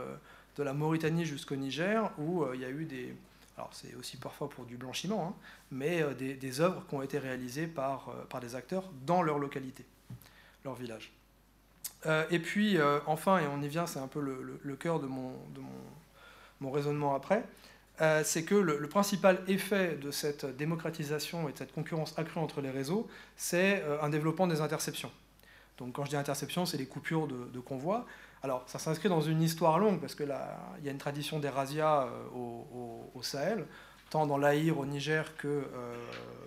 de, 0.57 0.63
la 0.63 0.75
Mauritanie 0.75 1.25
jusqu'au 1.25 1.57
Niger, 1.57 2.11
où 2.19 2.45
il 2.53 2.61
y 2.61 2.65
a 2.67 2.71
eu 2.71 2.85
des, 2.85 3.15
alors 3.57 3.71
c'est 3.73 3.95
aussi 3.95 4.17
parfois 4.17 4.49
pour 4.49 4.65
du 4.65 4.77
blanchiment, 4.77 5.29
hein, 5.29 5.35
mais 5.71 6.03
euh, 6.03 6.15
des, 6.15 6.61
œuvres 6.61 6.85
qui 6.89 6.95
ont 6.95 7.03
été 7.03 7.19
réalisées 7.19 7.67
par, 7.67 8.09
euh, 8.09 8.25
par 8.29 8.41
des 8.41 8.57
acteurs 8.57 8.85
dans 9.07 9.23
leur 9.23 9.39
localité, 9.39 9.85
leur 10.65 10.75
village. 10.75 11.13
Euh, 12.07 12.25
et 12.31 12.39
puis 12.39 12.79
enfin, 13.07 13.39
et 13.39 13.47
on 13.47 13.63
y 13.63 13.69
vient, 13.69 13.87
c'est 13.87 13.99
un 13.99 14.09
peu 14.09 14.21
le, 14.21 14.77
cœur 14.77 15.01
de, 15.01 15.07
mon, 15.07 16.71
raisonnement 16.71 17.15
après, 17.15 17.45
c'est 18.25 18.45
que 18.45 18.55
le, 18.55 18.89
principal 18.89 19.43
effet 19.49 19.97
de 19.97 20.11
cette 20.11 20.45
démocratisation 20.45 21.49
et 21.49 21.53
de 21.53 21.59
cette 21.59 21.73
concurrence 21.73 22.19
accrue 22.19 22.41
entre 22.41 22.61
les 22.61 22.71
réseaux, 22.71 23.09
c'est 23.37 23.83
un 24.03 24.11
développement 24.11 24.47
des 24.47 24.61
interceptions. 24.61 25.11
Donc 25.79 25.95
quand 25.95 26.05
je 26.05 26.11
dis 26.11 26.17
interception, 26.17 26.67
c'est 26.67 26.77
les 26.77 26.87
coupures 26.87 27.27
de 27.27 27.61
convois. 27.61 28.07
Alors, 28.45 28.63
ça 28.67 28.79
s'inscrit 28.79 29.09
dans 29.09 29.23
une 29.23 29.41
histoire 29.41 29.79
longue, 29.79 30.01
parce 30.01 30.15
qu'il 30.15 30.29
y 30.29 30.89
a 30.89 30.91
une 30.91 30.99
tradition 30.99 31.39
des 31.41 31.49
razzias 31.49 32.03
euh, 32.03 33.09
au, 33.15 33.23
Sahel, 33.23 33.65
tant 34.11 34.27
dans 34.27 34.37
l'Aïr 34.37 34.79
au 34.79 34.85
Niger 34.85 35.35
que 35.39 35.49
euh, 35.49 35.95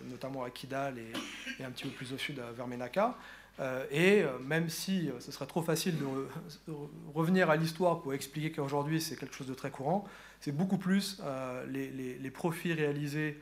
notamment 0.08 0.44
à 0.44 0.52
Kidal 0.52 1.00
et, 1.00 1.64
un 1.64 1.72
petit 1.72 1.86
peu 1.86 1.90
plus 1.90 2.14
au 2.14 2.20
sud 2.20 2.40
à 2.40 2.52
Vermenaka. 2.52 3.16
Euh, 3.60 3.84
et 3.90 4.24
même 4.46 4.70
si 4.70 5.10
ce 5.20 5.32
serait 5.32 5.48
trop 5.48 5.64
facile 5.64 5.96
de, 5.98 6.06
revenir 7.16 7.50
à 7.50 7.56
l'histoire 7.56 8.00
pour 8.02 8.14
expliquer 8.14 8.52
qu'aujourd'hui 8.52 9.02
c'est 9.02 9.16
quelque 9.16 9.34
chose 9.34 9.48
de 9.48 9.56
très 9.56 9.72
courant, 9.72 10.06
c'est 10.40 10.52
beaucoup 10.52 10.78
plus 10.78 11.20
les, 11.68 12.32
profits 12.32 12.74
réalisés 12.74 13.42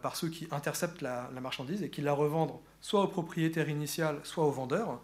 par 0.00 0.16
ceux 0.16 0.30
qui 0.30 0.48
interceptent 0.50 1.02
la, 1.02 1.28
la, 1.34 1.42
marchandise 1.42 1.82
et 1.82 1.90
qui 1.90 2.00
la 2.00 2.14
revendent 2.14 2.58
soit 2.80 3.02
au 3.02 3.08
propriétaire 3.08 3.68
initial, 3.68 4.18
soit 4.22 4.46
aux 4.46 4.50
vendeurs. 4.50 4.98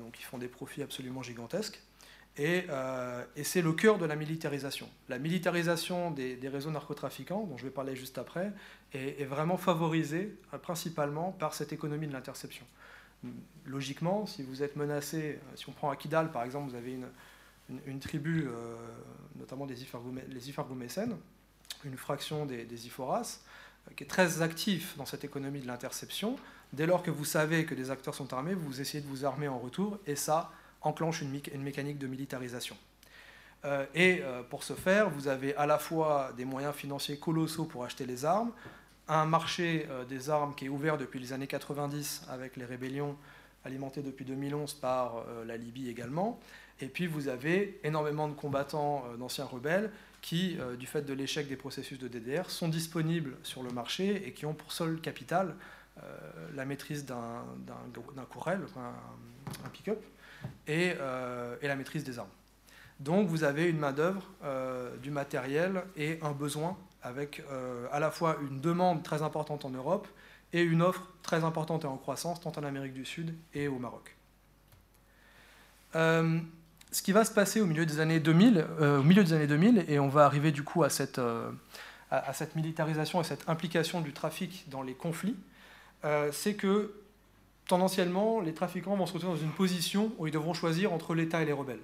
donc 0.00 0.18
ils 0.18 0.24
font 0.24 0.38
des 0.38 0.48
profits 0.48 0.82
absolument 0.82 1.22
gigantesques. 1.22 1.80
Euh, 2.40 3.24
et, 3.36 3.44
c'est 3.44 3.62
le 3.62 3.72
cœur 3.72 3.98
de 3.98 4.06
la 4.06 4.16
militarisation. 4.16 4.88
La 5.08 5.18
militarisation 5.18 6.10
des, 6.10 6.38
réseaux 6.44 6.70
narcotrafiquants, 6.70 7.44
dont 7.44 7.56
je 7.56 7.64
vais 7.64 7.70
parler 7.70 7.96
juste 7.96 8.18
après, 8.18 8.52
est, 8.92 9.24
vraiment 9.24 9.56
favorisée 9.56 10.36
euh, 10.54 10.58
principalement 10.58 11.32
par 11.32 11.54
cette 11.54 11.72
économie 11.72 12.06
de 12.06 12.12
l'interception. 12.12 12.64
Logiquement, 13.66 14.26
si 14.26 14.42
vous 14.42 14.62
êtes 14.62 14.76
menacé, 14.76 15.18
euh, 15.18 15.56
si 15.56 15.68
on 15.68 15.72
prend 15.72 15.90
Akidal 15.90 16.32
par 16.32 16.42
exemple, 16.42 16.70
vous 16.70 16.76
avez 16.76 16.98
une, 17.86 18.00
tribu, 18.00 18.48
notamment 19.38 19.66
des 19.66 19.76
les 20.28 20.48
Ifargoumessènes, 20.48 21.16
une 21.84 21.96
fraction 21.96 22.46
des, 22.46 22.64
des 22.64 22.86
Iforas, 22.86 23.40
qui 23.96 24.04
est 24.04 24.08
très 24.08 24.42
actif 24.42 24.96
dans 24.96 25.06
cette 25.06 25.24
économie 25.24 25.60
de 25.60 25.66
l'interception. 25.66 26.36
Dès 26.72 26.86
lors 26.86 27.02
que 27.02 27.10
vous 27.10 27.24
savez 27.24 27.66
que 27.66 27.74
des 27.74 27.90
acteurs 27.90 28.14
sont 28.14 28.32
armés, 28.32 28.54
vous 28.54 28.80
essayez 28.80 29.02
de 29.02 29.08
vous 29.08 29.24
armer 29.24 29.46
en 29.48 29.58
retour, 29.58 29.98
et 30.06 30.16
ça, 30.16 30.50
enclenche 30.82 31.22
une, 31.22 31.62
mécanique 31.62 31.98
de 31.98 32.06
militarisation. 32.06 32.76
Euh, 33.64 33.84
et 33.94 34.20
euh, 34.22 34.42
pour 34.42 34.64
ce 34.64 34.72
faire, 34.72 35.10
vous 35.10 35.28
avez 35.28 35.54
à 35.56 35.66
la 35.66 35.78
fois 35.78 36.32
des 36.36 36.44
moyens 36.44 36.74
financiers 36.74 37.18
colossaux 37.18 37.64
pour 37.64 37.84
acheter 37.84 38.06
les 38.06 38.24
armes, 38.24 38.52
un 39.08 39.26
marché 39.26 39.86
euh, 39.90 40.04
des 40.04 40.30
armes 40.30 40.54
qui 40.54 40.66
est 40.66 40.68
ouvert 40.68 40.96
depuis 40.96 41.20
les 41.20 41.32
années 41.32 41.46
90 41.46 42.26
avec 42.30 42.56
les 42.56 42.64
rébellions 42.64 43.16
alimentées 43.64 44.00
depuis 44.00 44.24
2011 44.24 44.72
par 44.74 45.22
la 45.46 45.58
Libye 45.58 45.90
également, 45.90 46.40
et 46.80 46.86
puis 46.86 47.06
vous 47.06 47.28
avez 47.28 47.78
énormément 47.84 48.26
de 48.26 48.32
combattants 48.32 49.04
d'anciens 49.18 49.44
rebelles 49.44 49.90
qui, 50.22 50.56
du 50.78 50.86
fait 50.86 51.02
de 51.02 51.12
l'échec 51.12 51.46
des 51.46 51.56
processus 51.56 51.98
de 51.98 52.08
DDR, 52.08 52.48
sont 52.48 52.68
disponibles 52.68 53.36
sur 53.42 53.62
le 53.62 53.68
marché 53.68 54.26
et 54.26 54.32
qui 54.32 54.46
ont 54.46 54.54
pour 54.54 54.72
seul 54.72 54.98
capital 55.02 55.56
la 56.54 56.64
maîtrise 56.64 57.04
d'un 57.04 57.44
courel, 58.30 58.62
un 59.62 59.68
pick-up, 59.68 60.02
euh, 60.68 61.56
et, 61.60 61.68
la 61.68 61.76
maîtrise 61.76 62.04
des 62.04 62.18
armes. 62.18 62.28
Donc 63.00 63.28
vous 63.28 63.44
avez 63.44 63.68
une 63.68 63.78
main-d'œuvre, 63.78 64.22
euh, 64.44 64.94
du 64.98 65.10
matériel 65.10 65.82
et 65.96 66.18
un 66.22 66.32
besoin 66.32 66.76
avec 67.02 67.42
euh, 67.50 67.86
à 67.92 67.98
la 67.98 68.10
fois 68.10 68.36
une 68.42 68.60
demande 68.60 69.02
très 69.02 69.22
importante 69.22 69.64
en 69.64 69.70
Europe 69.70 70.06
et 70.52 70.62
une 70.62 70.82
offre 70.82 71.08
très 71.22 71.44
importante 71.44 71.84
et 71.84 71.86
en 71.86 71.96
croissance 71.96 72.40
tant 72.40 72.52
en 72.56 72.62
Amérique 72.62 72.92
du 72.92 73.04
Sud 73.04 73.34
et 73.54 73.68
au 73.68 73.78
Maroc. 73.78 74.16
ce 75.94 77.02
qui 77.02 77.12
va 77.12 77.24
se 77.24 77.32
passer 77.32 77.60
au 77.60 77.66
milieu 77.66 77.86
des 77.86 78.00
années 78.00 78.20
2000, 78.20 78.66
au 78.80 79.02
milieu 79.02 79.24
des 79.24 79.32
années 79.32 79.46
2000, 79.46 79.86
et 79.88 79.98
on 79.98 80.08
va 80.08 80.24
arriver 80.24 80.50
du 80.52 80.62
coup 80.62 80.82
à 80.82 80.90
cette, 80.90 81.20
à 82.10 82.32
cette 82.32 82.56
militarisation 82.56 83.20
et 83.20 83.24
cette 83.24 83.48
implication 83.48 84.00
du 84.00 84.12
trafic 84.12 84.68
dans 84.68 84.82
les 84.82 84.94
conflits, 84.94 85.36
c'est 86.32 86.54
que 86.54 86.92
tendanciellement, 87.70 88.40
les 88.40 88.52
trafiquants 88.52 88.96
vont 88.96 89.06
se 89.06 89.12
retrouver 89.12 89.36
dans 89.36 89.42
une 89.42 89.52
position 89.52 90.12
où 90.18 90.26
ils 90.26 90.32
devront 90.32 90.54
choisir 90.54 90.92
entre 90.92 91.14
l'État 91.14 91.40
et 91.40 91.44
les 91.44 91.52
rebelles. 91.52 91.82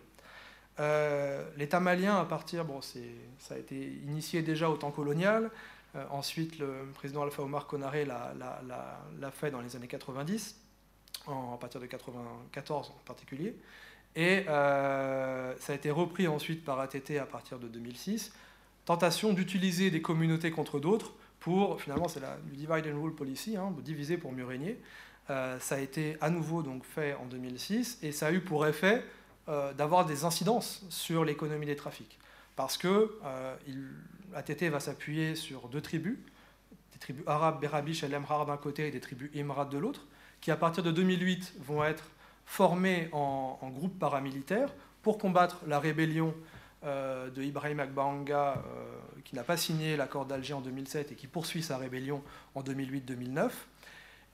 Euh, 0.81 1.49
L'État 1.57 1.79
malien, 1.79 2.17
à 2.17 2.25
partir, 2.25 2.65
bon, 2.65 2.81
ça 2.83 3.55
a 3.55 3.57
été 3.57 3.77
initié 4.05 4.43
déjà 4.43 4.69
au 4.69 4.77
temps 4.77 4.91
colonial. 4.91 5.49
Euh, 5.95 6.05
ensuite, 6.11 6.59
le 6.59 6.89
président 6.93 7.23
Alpha 7.23 7.41
Omar 7.41 7.69
Konaré 7.69 8.05
l'a 8.05 9.31
fait 9.31 9.53
dans 9.53 9.61
les 9.61 9.77
années 9.77 9.87
90, 9.87 10.57
en, 11.29 11.55
à 11.55 11.57
partir 11.57 11.81
de 11.81 11.87
94 11.87 12.91
en 12.91 13.05
particulier. 13.07 13.55
Et 14.17 14.45
euh, 14.49 15.55
ça 15.61 15.73
a 15.73 15.77
été 15.77 15.93
repris 15.93 16.27
ensuite 16.27 16.65
par 16.65 16.81
ATT 16.81 17.13
à 17.13 17.27
partir 17.27 17.61
de 17.61 17.69
2006. 17.69 18.33
Tentation 18.87 19.33
d'utiliser 19.33 19.93
des 19.93 20.03
communautés 20.03 20.51
contre 20.51 20.81
d'autres 20.81 21.13
pour, 21.39 21.81
finalement, 21.81 22.09
c'est 22.09 22.21
la 22.21 22.39
divide 22.43 22.93
and 22.93 23.01
rule 23.01 23.15
policy, 23.15 23.57
hein, 23.57 23.73
diviser 23.85 24.17
pour 24.17 24.33
mieux 24.33 24.45
régner. 24.45 24.81
Euh, 25.29 25.59
ça 25.59 25.75
a 25.75 25.79
été 25.79 26.17
à 26.21 26.31
nouveau 26.31 26.63
donc 26.63 26.85
fait 26.85 27.15
en 27.15 27.27
2006 27.27 27.99
et 28.03 28.13
ça 28.13 28.29
a 28.29 28.33
eu 28.33 28.41
pour 28.41 28.67
effet 28.67 29.05
euh, 29.49 29.73
d'avoir 29.73 30.07
des 30.07 30.25
incidences 30.25 30.85
sur 30.89 31.25
l'économie 31.25 31.67
des 31.67 31.77
trafics. 31.77 32.19
Parce 32.55 32.79
que 32.79 33.19
euh, 33.25 33.57
ATT 34.35 34.65
va 34.65 34.81
s'appuyer 34.81 35.35
sur 35.35 35.69
deux 35.69 35.81
tribus, 35.81 36.17
des 36.93 36.99
tribus 36.99 37.25
arabes, 37.27 37.61
Berabish 37.61 38.05
et 38.05 38.09
Lemrar 38.09 38.47
d'un 38.47 38.57
côté 38.57 38.87
et 38.87 38.91
des 38.91 39.01
tribus 39.01 39.31
Imrat 39.35 39.67
de 39.67 39.79
l'autre, 39.79 40.07
qui 40.41 40.51
à 40.51 40.57
partir 40.57 40.83
de 40.83 40.93
2008 40.93 41.55
vont 41.61 41.85
être 41.85 42.05
formées 42.45 43.09
en, 43.13 43.59
groupes 43.75 43.99
paramilitaires 43.99 44.73
pour 45.03 45.19
combattre 45.19 45.61
la 45.67 45.81
rébellion 45.81 46.35
de 46.85 47.43
Ibrahim 47.43 47.81
Akbanga, 47.81 48.63
qui 49.25 49.35
n'a 49.35 49.43
pas 49.43 49.57
signé 49.57 49.97
l'accord 49.97 50.25
d'Alger 50.25 50.55
en 50.55 50.61
2007 50.61 51.11
et 51.11 51.15
qui 51.17 51.27
poursuit 51.27 51.63
sa 51.63 51.77
rébellion 51.77 52.23
en 52.55 52.63
2008-2009. 52.63 53.51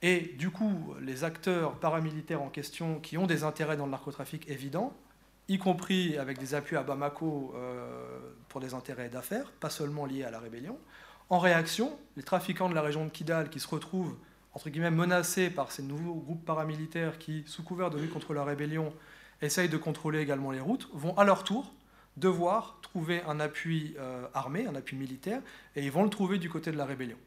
Et 0.05 0.35
du 0.37 0.51
coup, 0.51 0.93
les 0.99 1.23
acteurs 1.23 1.79
paramilitaires 1.79 2.41
en 2.41 2.49
question 2.49 2.99
qui 2.99 3.17
ont 3.17 3.25
des 3.25 3.45
intérêts 3.45 3.77
dans 3.77 3.85
le 3.85 3.91
narcotrafic 3.91 4.49
évidents, 4.49 4.93
y 5.47 5.57
compris 5.57 6.17
avec 6.17 6.37
des 6.37 6.55
appuis 6.55 6.75
à 6.75 6.83
Bamako 6.83 7.53
euh, 7.55 8.19
pour 8.49 8.59
des 8.59 8.73
intérêts 8.73 9.07
d'affaires, 9.07 9.49
pas 9.61 9.69
seulement 9.69 10.05
liés 10.05 10.25
à 10.25 10.29
la 10.29 10.39
rébellion. 10.39 10.77
En 11.29 11.39
réaction, 11.39 11.97
les 12.17 12.23
trafiquants 12.23 12.67
de 12.67 12.75
la 12.75 12.81
région 12.81 13.05
de 13.05 13.09
Kidal 13.09 13.49
qui 13.49 13.61
se 13.61 13.67
retrouvent 13.69 14.17
entre 14.53 14.69
guillemets 14.69 14.91
menacés 14.91 15.49
par 15.49 15.71
ces 15.71 15.83
nouveaux 15.83 16.15
groupes 16.15 16.45
paramilitaires 16.45 17.17
qui, 17.17 17.45
sous 17.47 17.63
couvert 17.63 17.89
de 17.89 17.97
lutte 17.97 18.11
contre 18.11 18.33
la 18.33 18.43
rébellion, 18.43 18.93
essayent 19.41 19.69
de 19.69 19.77
contrôler 19.77 20.19
également 20.19 20.51
les 20.51 20.59
routes, 20.59 20.89
vont 20.93 21.17
à 21.17 21.23
leur 21.23 21.45
tour 21.45 21.73
devoir 22.17 22.77
trouver 22.81 23.23
un 23.25 23.39
appui 23.39 23.95
euh, 23.97 24.27
armé, 24.33 24.67
un 24.67 24.75
appui 24.75 24.97
militaire, 24.97 25.41
et 25.77 25.83
ils 25.83 25.91
vont 25.91 26.03
le 26.03 26.09
trouver 26.09 26.39
du 26.39 26.49
côté 26.49 26.73
de 26.73 26.77
la 26.77 26.85
rébellion. 26.85 27.17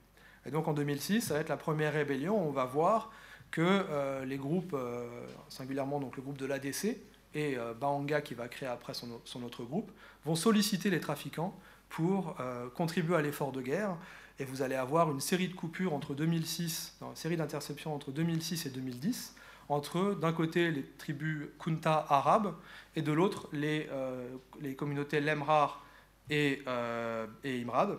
Et 0.46 0.50
donc 0.50 0.68
en 0.68 0.72
2006, 0.72 1.22
ça 1.22 1.34
va 1.34 1.40
être 1.40 1.48
la 1.48 1.56
première 1.56 1.92
rébellion. 1.92 2.36
On 2.36 2.50
va 2.50 2.64
voir 2.64 3.10
que 3.50 3.62
euh, 3.62 4.24
les 4.24 4.36
groupes, 4.36 4.74
euh, 4.74 5.06
singulièrement 5.48 6.00
donc 6.00 6.16
le 6.16 6.22
groupe 6.22 6.38
de 6.38 6.46
l'ADC 6.46 6.96
et 7.34 7.56
euh, 7.58 8.20
qui 8.20 8.34
va 8.34 8.48
créer 8.48 8.68
après 8.68 8.94
son, 8.94 9.42
autre 9.42 9.64
groupe, 9.64 9.90
vont 10.24 10.34
solliciter 10.34 10.90
les 10.90 11.00
trafiquants 11.00 11.58
pour 11.88 12.36
contribuer 12.74 13.14
à 13.14 13.22
l'effort 13.22 13.52
de 13.52 13.62
guerre. 13.62 13.96
Et 14.38 14.44
vous 14.44 14.60
allez 14.62 14.74
avoir 14.74 15.10
une 15.10 15.20
série 15.20 15.48
de 15.48 15.54
coupures 15.54 15.94
entre 15.94 16.14
2006, 16.14 16.96
une 17.00 17.14
série 17.14 17.36
d'interceptions 17.36 17.94
entre 17.94 18.10
2006 18.10 18.66
et 18.66 18.70
2010, 18.70 19.34
entre 19.68 20.14
d'un 20.14 20.32
côté 20.32 20.70
les 20.70 20.82
tribus 20.82 21.48
Kunta 21.58 22.06
arabes 22.08 22.54
et 22.94 23.02
de 23.02 23.12
l'autre 23.12 23.48
les, 23.52 23.88
euh, 23.90 24.28
communautés 24.76 25.20
Lemrar 25.20 25.84
et, 26.30 26.62
euh, 26.66 27.26
et, 27.44 27.60
Imrad, 27.60 27.98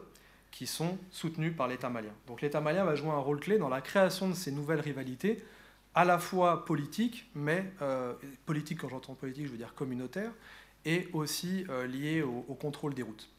qui 0.52 0.68
sont 0.68 0.98
soutenues 1.12 1.52
par 1.52 1.68
l'État 1.68 1.90
malien. 1.90 2.14
Donc 2.28 2.42
l'État 2.42 2.62
malien 2.62 2.84
va 2.84 2.96
jouer 2.96 3.10
un 3.10 3.20
rôle 3.20 3.40
clé 3.40 3.58
dans 3.58 3.70
la 3.70 3.82
création 3.82 4.30
de 4.30 4.34
ces 4.34 4.52
nouvelles 4.52 4.80
rivalités, 4.80 5.44
à 5.96 6.06
la 6.06 6.20
fois 6.20 6.66
politiques, 6.66 7.30
mais 7.36 7.72
euh, 7.82 8.14
politique 8.46 8.82
quand 8.82 8.90
j'entends 8.90 9.16
politique, 9.16 9.48
je 9.48 9.52
veux 9.52 9.58
dire 9.58 9.74
communautaire, 9.74 10.32
et 10.86 11.10
aussi 11.12 11.66
liées 11.90 12.22
au, 12.22 12.46
au 12.48 12.54
contrôle 12.54 12.94
des 12.94 13.04
routes. 13.04 13.30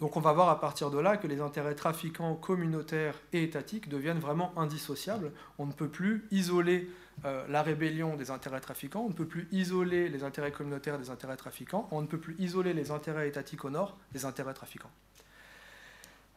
Donc 0.00 0.16
on 0.16 0.20
va 0.20 0.32
voir 0.32 0.48
à 0.48 0.60
partir 0.60 0.90
de 0.90 0.98
là 0.98 1.16
que 1.16 1.26
les 1.26 1.40
intérêts 1.40 1.74
trafiquants 1.74 2.34
communautaires 2.34 3.14
et 3.32 3.44
étatiques 3.44 3.88
deviennent 3.88 4.18
vraiment 4.18 4.52
indissociables. 4.58 5.32
On 5.58 5.66
ne 5.66 5.72
peut 5.72 5.88
plus 5.88 6.26
isoler 6.32 6.90
euh, 7.24 7.46
la 7.48 7.62
rébellion 7.62 8.16
des 8.16 8.30
intérêts 8.30 8.60
trafiquants, 8.60 9.02
on 9.02 9.08
ne 9.08 9.14
peut 9.14 9.26
plus 9.26 9.48
isoler 9.52 10.08
les 10.08 10.24
intérêts 10.24 10.50
communautaires 10.50 10.98
des 10.98 11.10
intérêts 11.10 11.36
trafiquants, 11.36 11.88
on 11.92 12.02
ne 12.02 12.06
peut 12.06 12.18
plus 12.18 12.34
isoler 12.38 12.72
les 12.72 12.90
intérêts 12.90 13.28
étatiques 13.28 13.64
au 13.64 13.70
nord 13.70 13.96
des 14.12 14.24
intérêts 14.24 14.54
trafiquants. 14.54 14.90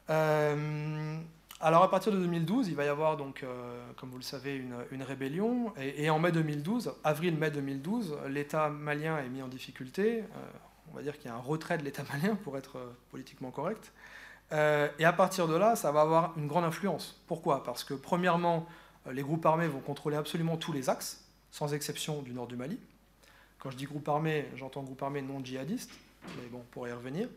Euh, 0.09 1.17
alors 1.59 1.83
à 1.83 1.89
partir 1.89 2.11
de 2.11 2.17
2012, 2.17 2.67
il 2.67 2.75
va 2.75 2.85
y 2.85 2.87
avoir 2.87 3.17
donc, 3.17 3.43
euh, 3.43 3.91
comme 3.97 4.09
vous 4.09 4.17
le 4.17 4.23
savez, 4.23 4.55
une, 4.91 5.03
rébellion. 5.03 5.73
Et, 5.77 6.09
en 6.09 6.19
mai 6.19 6.31
2012, 6.31 6.93
avril-mai 7.03 7.51
2012, 7.51 8.17
l'État 8.29 8.69
malien 8.69 9.17
est 9.19 9.29
mis 9.29 9.41
en 9.41 9.47
difficulté 9.47 10.23
on 10.91 10.95
va 10.95 11.01
dire 11.01 11.17
qu'il 11.17 11.29
y 11.29 11.33
a 11.33 11.35
un 11.35 11.41
retrait 11.41 11.77
de 11.77 11.83
l'État 11.83 12.03
malien 12.11 12.35
pour 12.35 12.57
être 12.57 12.77
euh, 12.77 12.91
politiquement 13.09 13.51
correct. 13.51 13.91
Euh, 14.53 14.87
et 14.97 15.05
à 15.05 15.13
partir 15.13 15.47
de 15.47 15.55
là, 15.55 15.75
ça 15.75 15.91
va 15.91 16.01
avoir 16.01 16.37
une 16.37 16.47
grande 16.47 16.63
influence. 16.63 17.21
Pourquoi? 17.27 17.63
Parce 17.63 17.83
que 17.83 17.93
premièrement, 17.93 18.65
euh, 19.05 19.13
les 19.13 19.21
groupes 19.21 19.45
armés 19.45 19.67
vont 19.67 19.79
contrôler 19.79 20.15
absolument 20.15 20.57
tous 20.57 20.71
les 20.71 20.89
axes, 20.89 21.25
sans 21.51 21.73
exception 21.73 22.21
du 22.21 22.33
nord 22.33 22.47
du 22.47 22.55
Mali. 22.55 22.79
Quand 23.59 23.71
je 23.71 23.77
dis 23.77 23.85
groupe 23.85 24.07
armé, 24.07 24.45
j'entends 24.55 24.83
groupe 24.83 25.01
armé 25.01 25.21
non 25.21 25.43
djihadiste, 25.43 25.91
mais 26.37 26.47
bon, 26.49 26.59
on 26.59 26.71
pourrait 26.71 26.91
y 26.91 26.93
revenir. 26.93 27.27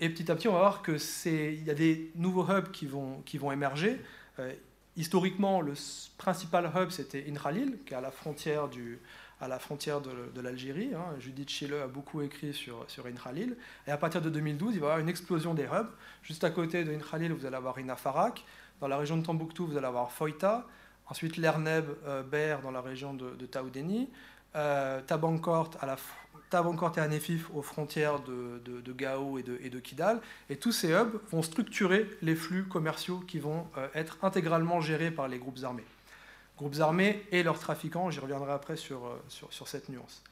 Et 0.00 0.08
petit 0.08 0.30
à 0.30 0.34
petit, 0.34 0.48
on 0.48 0.52
va 0.52 0.60
voir 0.60 0.82
qu'il 0.82 1.64
y 1.64 1.70
a 1.70 1.74
des 1.74 2.10
nouveaux 2.16 2.44
hubs 2.50 2.70
qui 2.70 2.86
vont, 2.86 3.22
qui 3.24 3.38
vont 3.38 3.52
émerger. 3.52 4.00
historiquement, 4.96 5.60
le 5.60 5.74
principal 6.18 6.70
hub, 6.74 6.90
c'était 6.90 7.26
Inralil, 7.28 7.78
qui 7.84 7.94
est 7.94 7.96
à 7.96 8.00
la 8.00 8.10
frontière 8.10 8.68
du, 8.68 9.00
à 9.40 9.48
la 9.48 9.58
frontière 9.58 10.00
de, 10.00 10.40
l'Algérie. 10.40 10.90
Hein. 10.94 11.14
Judith 11.18 11.50
Schiller 11.50 11.80
a 11.80 11.86
beaucoup 11.86 12.22
écrit 12.22 12.54
sur, 12.54 12.84
sur 12.88 13.06
Intralil. 13.06 13.56
Et 13.86 13.90
à 13.90 13.96
partir 13.96 14.20
de 14.22 14.30
2012, 14.30 14.74
il 14.74 14.80
va 14.80 14.86
y 14.86 14.88
avoir 14.88 14.98
une 14.98 15.08
explosion 15.08 15.54
des 15.54 15.64
hubs. 15.64 15.90
Juste 16.22 16.44
à 16.44 16.50
côté 16.50 16.84
de 16.84 16.92
Intralil, 16.94 17.32
vous 17.32 17.44
allez 17.44 17.56
avoir 17.56 17.78
Ina 17.78 17.96
Farak. 17.96 18.44
Dans 18.80 18.88
la 18.88 18.96
région 18.96 19.16
de 19.16 19.22
Tombouctou, 19.22 19.66
vous 19.66 19.76
allez 19.76 19.86
avoir 19.86 20.10
Foïta. 20.10 20.66
Ensuite, 21.06 21.36
Lerneb, 21.36 21.84
euh, 22.06 22.22
Ber 22.22 22.60
dans 22.62 22.70
la 22.70 22.80
région 22.80 23.12
de, 23.12 23.34
de 23.34 23.46
Taoudeni. 23.46 24.08
Euh, 24.56 25.00
Tabankort, 25.02 25.72
à 25.80 25.86
la, 25.86 25.96
Tabankort 26.54 26.92
et 26.98 27.00
Anefif 27.00 27.50
aux 27.52 27.62
frontières 27.62 28.20
de, 28.20 28.60
de, 28.64 28.92
Gao 28.92 29.38
et 29.38 29.42
de, 29.42 29.56
de 29.56 29.80
Kidal. 29.80 30.20
Et 30.48 30.56
tous 30.56 30.70
ces 30.70 30.92
hubs 30.92 31.18
vont 31.32 31.42
structurer 31.42 32.08
les 32.22 32.36
flux 32.36 32.62
commerciaux 32.62 33.24
qui 33.26 33.40
vont 33.40 33.66
euh, 33.76 33.88
être 33.92 34.18
intégralement 34.22 34.80
gérés 34.80 35.10
par 35.10 35.26
les 35.26 35.38
groupes 35.38 35.58
armés 35.64 35.84
groupes 36.56 36.78
armés 36.78 37.24
et 37.32 37.42
leurs 37.42 37.58
trafiquants. 37.58 38.12
J'y 38.12 38.20
reviendrai 38.20 38.52
après 38.52 38.76
sur, 38.76 39.04
euh, 39.04 39.20
sur, 39.26 39.52
sur 39.52 39.66
cette 39.66 39.88
nuance. 39.88 40.22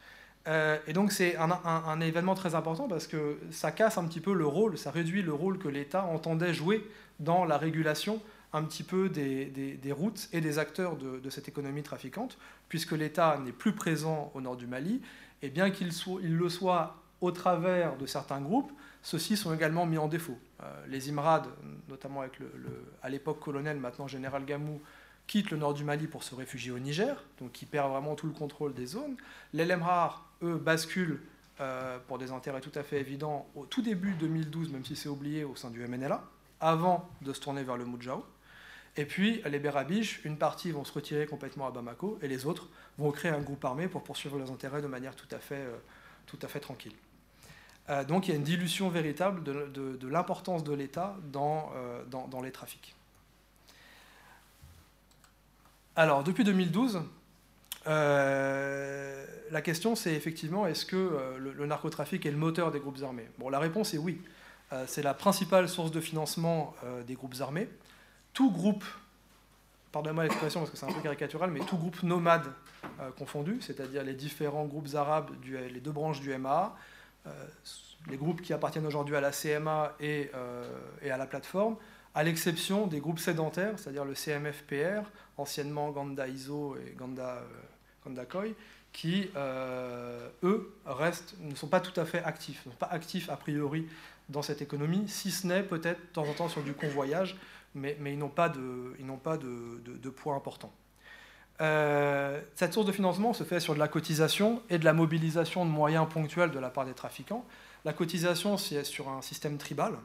Euh, 0.47 0.79
et 0.87 0.93
donc 0.93 1.11
c'est 1.11 1.37
un, 1.37 2.01
événement 2.01 2.37
très 2.37 2.55
important 2.55 2.87
parce 2.87 3.09
que 3.09 3.39
ça 3.51 3.73
casse 3.73 3.99
un 3.99 4.05
petit 4.05 4.21
peu 4.21 4.33
le 4.33 4.47
rôle, 4.47 4.79
ça 4.79 4.93
réduit 4.93 5.23
le 5.23 5.33
rôle 5.33 5.59
que 5.59 5.69
l'État 5.69 6.05
entendait 6.05 6.55
jouer 6.55 6.89
dans 7.19 7.45
la 7.45 7.59
régulation 7.59 8.21
un 8.53 8.63
petit 8.63 8.85
peu 8.85 9.09
des, 9.09 9.47
des, 9.47 9.93
routes 9.93 10.29
et 10.33 10.41
des 10.41 10.59
acteurs 10.59 10.97
de, 10.97 11.19
de 11.19 11.31
cette 11.31 11.49
économie 11.49 11.83
trafiquante, 11.83 12.39
puisque 12.69 12.93
l'État 12.93 13.41
n'est 13.45 13.53
plus 13.53 13.73
présent 13.73 14.31
au 14.35 14.41
nord 14.41 14.57
du 14.57 14.67
Mali, 14.67 15.01
et 15.43 15.51
bien 15.51 15.71
qu'il 15.71 15.91
il 16.23 16.37
le 16.37 16.49
soit 16.49 16.97
au 17.21 17.31
travers 17.31 17.97
de 17.97 18.07
certains 18.07 18.41
groupes, 18.41 18.73
ceux-ci 19.03 19.37
sont 19.37 19.53
également 19.55 19.87
mis 19.87 19.99
en 19.99 20.09
défaut. 20.09 20.39
Euh, 20.63 20.87
les 20.89 21.09
Imrad, 21.11 21.47
notamment 21.89 22.21
avec 22.21 22.39
à 23.03 23.09
l'époque 23.09 23.41
colonel, 23.41 23.79
maintenant 23.79 24.07
général 24.07 24.45
Gamou, 24.45 24.81
quitte 25.27 25.51
le 25.51 25.57
nord 25.57 25.75
du 25.75 25.85
Mali 25.85 26.07
pour 26.07 26.23
se 26.23 26.35
réfugier 26.35 26.73
au 26.73 26.79
Niger, 26.79 27.25
donc 27.41 27.53
qui 27.53 27.67
perd 27.67 27.91
vraiment 27.91 28.15
tout 28.15 28.27
le 28.27 28.33
contrôle 28.33 28.75
des 28.75 28.87
zones. 28.87 29.17
Les 29.53 29.65
Lemrar, 29.65 30.29
eux, 30.43 30.57
basculent 30.57 31.21
euh, 31.61 31.99
pour 32.07 32.19
des 32.19 32.33
intérêts 32.33 32.61
tout 32.61 32.77
à 32.77 32.83
fait 32.83 33.01
évidents 33.01 33.47
au 33.55 33.67
tout 33.67 33.83
début 33.83 34.13
2012, 34.15 34.71
même 34.71 34.85
si 34.85 34.97
c'est 34.97 35.09
oublié, 35.09 35.45
au 35.45 35.55
sein 35.55 35.71
du 35.71 35.87
MNLA, 35.87 36.25
avant 36.61 37.09
de 37.23 37.33
se 37.33 37.41
tourner 37.41 37.63
vers 37.63 37.77
le 37.77 37.85
Moudjahou. 37.85 38.25
Et 38.97 39.05
puis 39.05 39.43
les 39.47 39.59
Berabiches, 39.59 40.21
une 40.25 40.37
partie 40.37 40.71
vont 40.71 40.85
se 40.85 40.93
retirer 40.93 41.27
complètement 41.27 41.67
à 41.67 41.71
Bamako, 41.71 42.19
et 42.23 42.29
les 42.29 42.47
autres 42.47 42.69
vont 42.99 43.11
créer 43.11 43.31
un 43.31 43.41
groupe 43.41 43.65
armé 43.65 43.89
pour 43.89 44.05
poursuivre 44.05 44.39
leurs 44.39 44.51
intérêts 44.51 44.83
de 44.83 44.87
manière 44.87 45.17
tout 45.17 45.29
à 45.35 45.39
fait, 45.39 45.55
euh, 45.55 45.77
tout 46.27 46.39
à 46.43 46.49
fait 46.49 46.61
tranquille. 46.61 46.95
Euh, 47.89 48.05
donc 48.05 48.29
il 48.29 48.31
y 48.31 48.35
a 48.35 48.37
une 48.37 48.45
dilution 48.45 48.91
véritable 48.91 49.43
de, 49.43 50.07
l'importance 50.07 50.63
de 50.63 50.75
l'État 50.75 51.17
dans, 51.33 51.73
dans 52.11 52.41
les 52.43 52.53
trafics. 52.53 52.95
Alors, 55.95 56.25
depuis 56.25 56.43
2012, 56.43 57.03
euh, 57.87 59.27
la 59.51 59.61
question 59.61 59.95
c'est 59.95 60.15
effectivement 60.15 60.67
est-ce 60.67 60.87
que 60.87 60.97
euh, 60.97 61.39
le, 61.39 61.67
narcotrafic 61.67 62.25
est 62.25 62.31
le 62.31 62.39
moteur 62.39 62.71
des 62.71 62.81
groupes 62.81 63.03
armés? 63.03 63.29
Bon, 63.39 63.51
la 63.51 63.59
réponse 63.59 63.93
est 63.93 63.99
oui. 63.99 64.21
Euh, 64.73 64.85
c'est 64.87 65.03
la 65.03 65.13
principale 65.13 65.69
source 65.69 65.91
de 65.91 66.01
financement 66.01 66.75
des 67.07 67.15
groupes 67.15 67.35
armés. 67.41 67.69
Tout 68.33 68.51
groupe, 68.51 68.85
pardonnez-moi 69.91 70.25
l'expression 70.25 70.61
parce 70.61 70.71
que 70.71 70.77
c'est 70.77 70.87
un 70.87 70.93
peu 70.93 71.01
caricatural, 71.01 71.51
mais 71.51 71.61
tout 71.61 71.77
groupe 71.77 72.03
nomade 72.03 72.53
confondu, 73.19 73.61
c'est-à-dire 73.61 74.03
les 74.03 74.15
différents 74.15 74.65
groupes 74.65 74.95
arabes, 74.95 75.31
les 75.45 75.81
deux 75.81 75.93
branches 75.93 76.21
du 76.21 76.37
MA, 76.37 76.75
les 78.09 78.17
groupes 78.17 78.41
qui 78.41 78.53
appartiennent 78.53 78.87
aujourd'hui 78.87 79.17
à 79.17 79.21
la 79.21 79.33
CMA 79.33 79.95
et 80.01 80.31
à 80.33 81.17
la 81.17 81.27
plateforme, 81.27 81.77
à 82.15 82.23
l'exception 82.23 82.87
des 82.87 83.01
groupes 83.01 83.19
sédentaires, 83.19 83.79
c'est-à-dire 83.79 84.05
le 84.05 84.15
CMFPR, 84.15 85.09
anciennement 85.39 85.91
Ganda 85.91 86.29
ISO 86.29 86.77
et 86.77 86.95
Ganda, 86.95 87.37
euh, 87.37 87.45
Ganda 88.05 88.25
Koi, 88.25 88.49
qui, 88.93 89.31
euh, 89.37 90.29
eux, 90.43 90.75
restent, 90.85 91.35
ne 91.41 91.55
sont 91.55 91.69
pas 91.69 91.81
tout 91.81 91.99
à 91.99 92.05
fait 92.05 92.23
actifs, 92.23 92.67
ne 92.67 92.73
sont 92.73 92.77
pas 92.77 92.91
actifs 92.91 93.31
a 93.31 93.37
priori 93.37 93.87
dans 94.29 94.43
cette 94.43 94.61
économie, 94.61 95.09
si 95.09 95.31
ce 95.31 95.47
n'est 95.47 95.63
peut-être 95.63 96.01
de 96.01 96.13
temps 96.13 96.27
en 96.29 96.35
temps 96.35 96.49
sur 96.49 96.63
du 96.63 96.75
convoyage, 96.75 97.37
mais, 97.75 97.97
ils 98.07 98.19
n'ont 98.19 98.29
pas 98.29 98.49
de, 98.49 100.11
poids 100.11 100.35
important. 100.35 100.73
Euh, 101.61 102.41
cette 102.55 102.73
source 102.73 102.87
de 102.87 102.93
financement 102.93 103.33
se 103.33 103.45
fait 103.45 103.61
sur 103.61 103.75
de 103.75 103.79
la 103.79 103.89
cotisation 103.89 104.63
et 104.71 104.79
de 104.79 104.85
la 104.85 104.93
mobilisation 104.93 105.65
de 105.65 105.71
moyens 105.71 106.09
ponctuels 106.09 106.51
de 106.51 106.59
la 106.59 106.71
part 106.71 106.87
des 106.87 106.95
trafiquants. 106.95 107.45
La 107.85 107.93
cotisation, 107.93 108.57
c'est 108.57 108.85
sur 108.85 109.09
un 109.09 109.23
système 109.23 109.59
tribal, 109.59 109.93
donc 109.93 110.01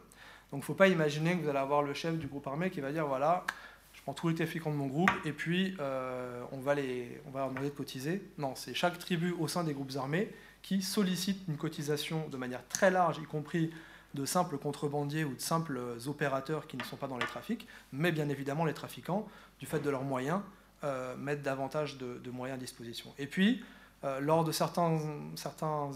il 0.51 0.57
ne 0.57 0.61
faut 0.61 0.73
pas 0.73 0.87
imaginer 0.87 1.35
que 1.35 1.43
vous 1.43 1.49
allez 1.49 1.59
avoir 1.59 1.83
le 1.83 1.93
chef 1.93 2.17
du 2.17 2.27
groupe 2.27 2.47
armé 2.47 2.69
qui 2.69 2.79
va 2.79 2.91
dire 2.91 3.05
voilà, 3.05 3.45
je 3.93 4.01
prends 4.01 4.13
tous 4.13 4.29
les 4.29 4.35
trafiquants 4.35 4.71
de 4.71 4.75
mon 4.75 4.87
groupe 4.87 5.11
et 5.25 5.31
puis 5.31 5.75
euh, 5.79 6.41
on 6.51 6.59
va 6.59 6.75
leur 6.75 7.49
demander 7.49 7.69
de 7.69 7.75
cotiser. 7.75 8.23
Non, 8.37 8.53
c'est 8.55 8.73
chaque 8.73 8.97
tribu 8.97 9.33
au 9.39 9.47
sein 9.47 9.63
des 9.63 9.73
groupes 9.73 9.91
armés 9.97 10.31
qui 10.61 10.81
sollicite 10.81 11.39
une 11.47 11.57
cotisation 11.57 12.27
de 12.29 12.37
manière 12.37 12.65
très 12.67 12.91
large, 12.91 13.17
y 13.17 13.23
compris 13.23 13.71
de 14.13 14.25
simples 14.25 14.57
contrebandiers 14.57 15.23
ou 15.23 15.35
de 15.35 15.41
simples 15.41 15.79
opérateurs 16.07 16.67
qui 16.67 16.77
ne 16.77 16.83
sont 16.83 16.95
pas 16.95 17.07
dans 17.07 17.17
les 17.17 17.25
trafics, 17.25 17.67
mais 17.91 18.11
bien 18.11 18.29
évidemment 18.29 18.65
les 18.65 18.73
trafiquants, 18.73 19.27
du 19.59 19.65
fait 19.65 19.79
de 19.79 19.89
leurs 19.89 20.03
moyens, 20.03 20.41
euh, 20.83 21.15
mettent 21.17 21.41
davantage 21.41 21.97
de, 21.97 22.29
moyens 22.31 22.57
à 22.57 22.59
disposition. 22.59 23.13
Et 23.17 23.27
puis, 23.27 23.63
euh, 24.03 24.19
lors 24.19 24.43
de 24.43 24.51
certains, 24.51 24.99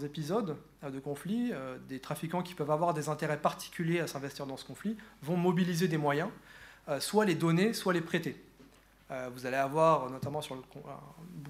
épisodes 0.04 0.56
euh, 0.82 0.90
de 0.90 0.98
conflit, 0.98 1.50
euh, 1.52 1.78
des 1.88 2.00
trafiquants 2.00 2.42
qui 2.42 2.54
peuvent 2.54 2.70
avoir 2.70 2.94
des 2.94 3.08
intérêts 3.08 3.38
particuliers 3.38 4.00
à 4.00 4.08
s'investir 4.08 4.46
dans 4.46 4.56
ce 4.56 4.64
conflit 4.64 4.96
vont 5.22 5.36
mobiliser 5.36 5.86
des 5.88 5.98
moyens, 5.98 6.28
soit 6.98 7.24
les 7.24 7.36
donner, 7.36 7.74
soit 7.74 7.92
les 7.92 8.00
prêter. 8.00 8.42
Vous 9.34 9.46
allez 9.46 9.56
avoir, 9.56 10.08
notamment 10.10 10.40
sur 10.40 10.54
le. 10.54 10.62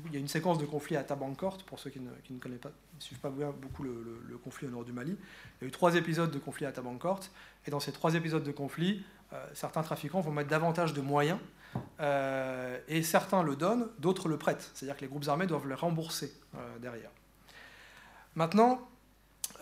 il 0.07 0.15
y 0.15 0.17
a 0.17 0.19
une 0.19 0.29
séquence 0.29 0.59
de 0.59 0.67
conflit 0.67 0.97
à 0.97 1.05
Tabankort, 1.05 1.59
pour 1.59 1.79
ceux 1.79 1.91
qui 1.91 2.01
ne, 2.01 2.39
connaissent 2.39 2.59
pas, 2.59 2.71
ne 2.71 3.01
suivent 3.01 3.21
pas 3.21 3.31
beaucoup 3.31 3.85
le, 3.85 4.39
conflit 4.43 4.67
au 4.67 4.71
nord 4.71 4.85
du 4.85 4.93
Mali. 4.93 5.17
Il 5.61 5.65
y 5.65 5.67
a 5.67 5.69
eu 5.69 5.71
trois 5.71 5.95
épisodes 5.95 6.31
de 6.31 6.39
conflit 6.39 6.67
à 6.67 6.73
Tabankort, 6.73 7.21
et 7.67 7.71
dans 7.71 7.81
ces 7.81 7.93
trois 7.93 8.15
épisodes 8.15 8.43
de 8.43 8.53
conflit, 8.53 9.05
certains 9.55 9.83
trafiquants 9.83 10.21
vont 10.21 10.33
mettre 10.33 10.51
davantage 10.51 10.93
de 10.93 11.01
moyens 11.01 11.39
euh, 12.01 12.79
et 12.89 13.03
certains 13.03 13.43
le 13.43 13.57
donnent, 13.57 13.89
d'autres 13.99 14.29
le 14.29 14.37
prêtent. 14.37 14.71
C'est-à-dire 14.75 14.97
que 14.97 15.03
les 15.03 15.09
groupes 15.09 15.29
armés 15.29 15.47
doivent 15.47 15.67
le 15.67 15.75
rembourser 15.75 16.33
euh, 16.57 16.79
derrière. 16.79 17.11
Maintenant, 18.35 18.81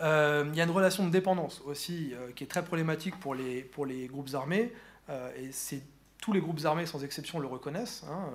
euh, 0.01 0.45
il 0.49 0.55
y 0.55 0.61
a 0.61 0.63
une 0.63 0.71
relation 0.71 1.05
de 1.05 1.11
dépendance 1.11 1.61
aussi 1.65 2.13
qui 2.35 2.43
est 2.43 2.47
très 2.47 2.63
problématique 2.63 3.19
pour 3.19 3.35
les, 3.35 3.61
pour 3.61 3.85
les 3.85 4.07
groupes 4.07 4.29
armés. 4.33 4.73
et 5.37 5.51
c'est 5.51 5.83
tous 6.21 6.31
les 6.31 6.39
groupes 6.39 6.63
armés, 6.63 6.85
sans 6.85 7.03
exception, 7.03 7.39
le 7.39 7.47
reconnaissent 7.47 8.05
hein, 8.09 8.29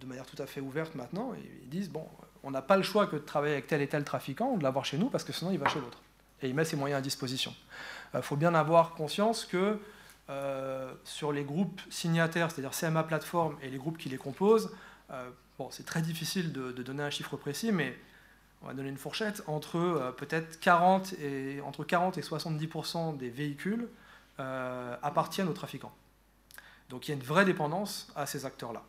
de 0.00 0.06
manière 0.06 0.26
tout 0.26 0.40
à 0.42 0.46
fait 0.46 0.60
ouverte 0.60 0.94
maintenant. 0.96 1.32
Ils 1.62 1.68
disent 1.68 1.90
bon, 1.90 2.06
on 2.42 2.50
n'a 2.50 2.62
pas 2.62 2.76
le 2.76 2.82
choix 2.82 3.06
que 3.06 3.16
de 3.16 3.20
travailler 3.20 3.52
avec 3.52 3.68
tel 3.68 3.80
et 3.80 3.86
tel 3.86 4.02
trafiquant 4.02 4.50
ou 4.52 4.58
de 4.58 4.62
l'avoir 4.64 4.84
chez 4.84 4.98
nous 4.98 5.08
parce 5.08 5.22
que 5.22 5.32
sinon 5.32 5.52
il 5.52 5.58
va 5.58 5.68
chez 5.68 5.78
l'autre. 5.78 5.98
et 6.42 6.48
il 6.48 6.54
met 6.54 6.64
ses 6.64 6.76
moyens 6.76 6.98
à 6.98 7.02
disposition. 7.02 7.54
Il 8.14 8.22
faut 8.22 8.36
bien 8.36 8.54
avoir 8.54 8.94
conscience 8.94 9.44
que 9.44 9.78
sur 11.04 11.32
les 11.32 11.44
groupes 11.44 11.80
signataires, 11.90 12.50
c'est-à-dire 12.50 12.72
CMA 12.72 13.04
Platform 13.04 13.56
et 13.62 13.68
les 13.68 13.78
groupes 13.78 13.98
qui 13.98 14.08
les 14.08 14.16
composent, 14.16 14.74
bon, 15.58 15.68
c'est 15.70 15.86
très 15.86 16.02
difficile 16.02 16.52
de, 16.52 16.72
de, 16.72 16.82
donner 16.82 17.02
un 17.02 17.10
chiffre 17.10 17.36
précis, 17.36 17.70
mais 17.70 17.96
on 18.62 18.66
va 18.68 18.74
donner 18.74 18.88
une 18.88 18.96
fourchette, 18.96 19.42
entre 19.46 20.14
peut-être 20.16 20.58
40 20.60 21.14
et, 21.14 21.60
entre 21.60 21.84
40 21.84 22.16
et 22.16 22.22
70% 22.22 23.18
des 23.18 23.28
véhicules 23.28 23.88
appartiennent 24.38 25.48
aux 25.48 25.54
trafiquants. 25.54 25.92
Donc 26.92 27.08
il 27.08 27.10
y 27.10 27.14
a 27.14 27.16
une 27.16 27.26
vraie 27.26 27.46
dépendance 27.46 28.12
à 28.14 28.26
ces 28.26 28.44
acteurs-là. 28.44 28.82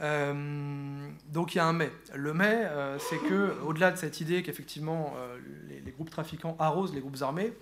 Euh, 0.00 1.08
donc 1.28 1.54
il 1.54 1.58
y 1.58 1.60
a 1.60 1.64
un 1.64 1.72
mais. 1.72 1.92
Le 2.12 2.34
mais, 2.34 2.64
euh, 2.64 2.98
c'est 2.98 3.18
que 3.18 3.54
au-delà 3.64 3.92
de 3.92 3.96
cette 3.96 4.20
idée 4.20 4.42
qu'effectivement 4.42 5.14
euh, 5.16 5.38
les, 5.68 5.92
groupes 5.92 6.10
trafiquants 6.10 6.56
arrosent 6.58 6.92
les 6.92 7.00
groupes 7.00 7.22
armés, 7.22 7.52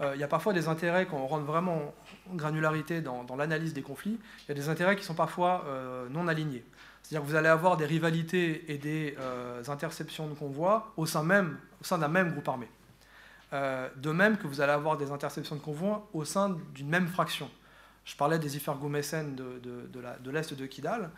il 0.00 0.18
y 0.18 0.24
a 0.24 0.28
parfois 0.28 0.52
des 0.52 0.66
intérêts 0.66 1.06
quand 1.06 1.18
on 1.18 1.26
rentre 1.28 1.44
vraiment 1.44 1.94
en 2.32 2.34
granularité 2.34 3.00
dans, 3.00 3.24
l'analyse 3.36 3.74
des 3.74 3.82
conflits. 3.82 4.18
Il 4.40 4.48
y 4.48 4.50
a 4.50 4.54
des 4.54 4.68
intérêts 4.68 4.96
qui 4.96 5.04
sont 5.04 5.14
parfois 5.14 5.64
non 6.10 6.26
alignés. 6.26 6.64
C'est-à-dire 7.00 7.24
que 7.24 7.30
vous 7.30 7.36
allez 7.36 7.48
avoir 7.48 7.76
des 7.76 7.86
rivalités 7.86 8.64
et 8.72 8.76
des 8.76 9.16
interceptions 9.68 10.26
de 10.26 10.34
convois 10.34 10.92
au 10.96 11.06
sein 11.06 11.22
même, 11.22 11.58
au 11.80 11.84
sein 11.84 11.98
d'un 11.98 12.08
même 12.08 12.32
groupe 12.32 12.48
armé. 12.48 12.68
de 13.52 14.10
même 14.10 14.36
que 14.36 14.48
vous 14.48 14.60
allez 14.60 14.72
avoir 14.72 14.96
des 14.96 15.12
interceptions 15.12 15.54
de 15.54 15.60
convois 15.60 16.08
au 16.12 16.24
sein 16.24 16.56
d'une 16.74 16.88
même 16.88 17.06
fraction. 17.06 17.48
Je 18.04 18.16
parlais 18.16 18.38
des 18.38 18.56
Ifergoumessènes 18.56 19.34
de, 19.34 20.30
l'est 20.30 20.54
de 20.54 20.66
Kidal, 20.66 21.10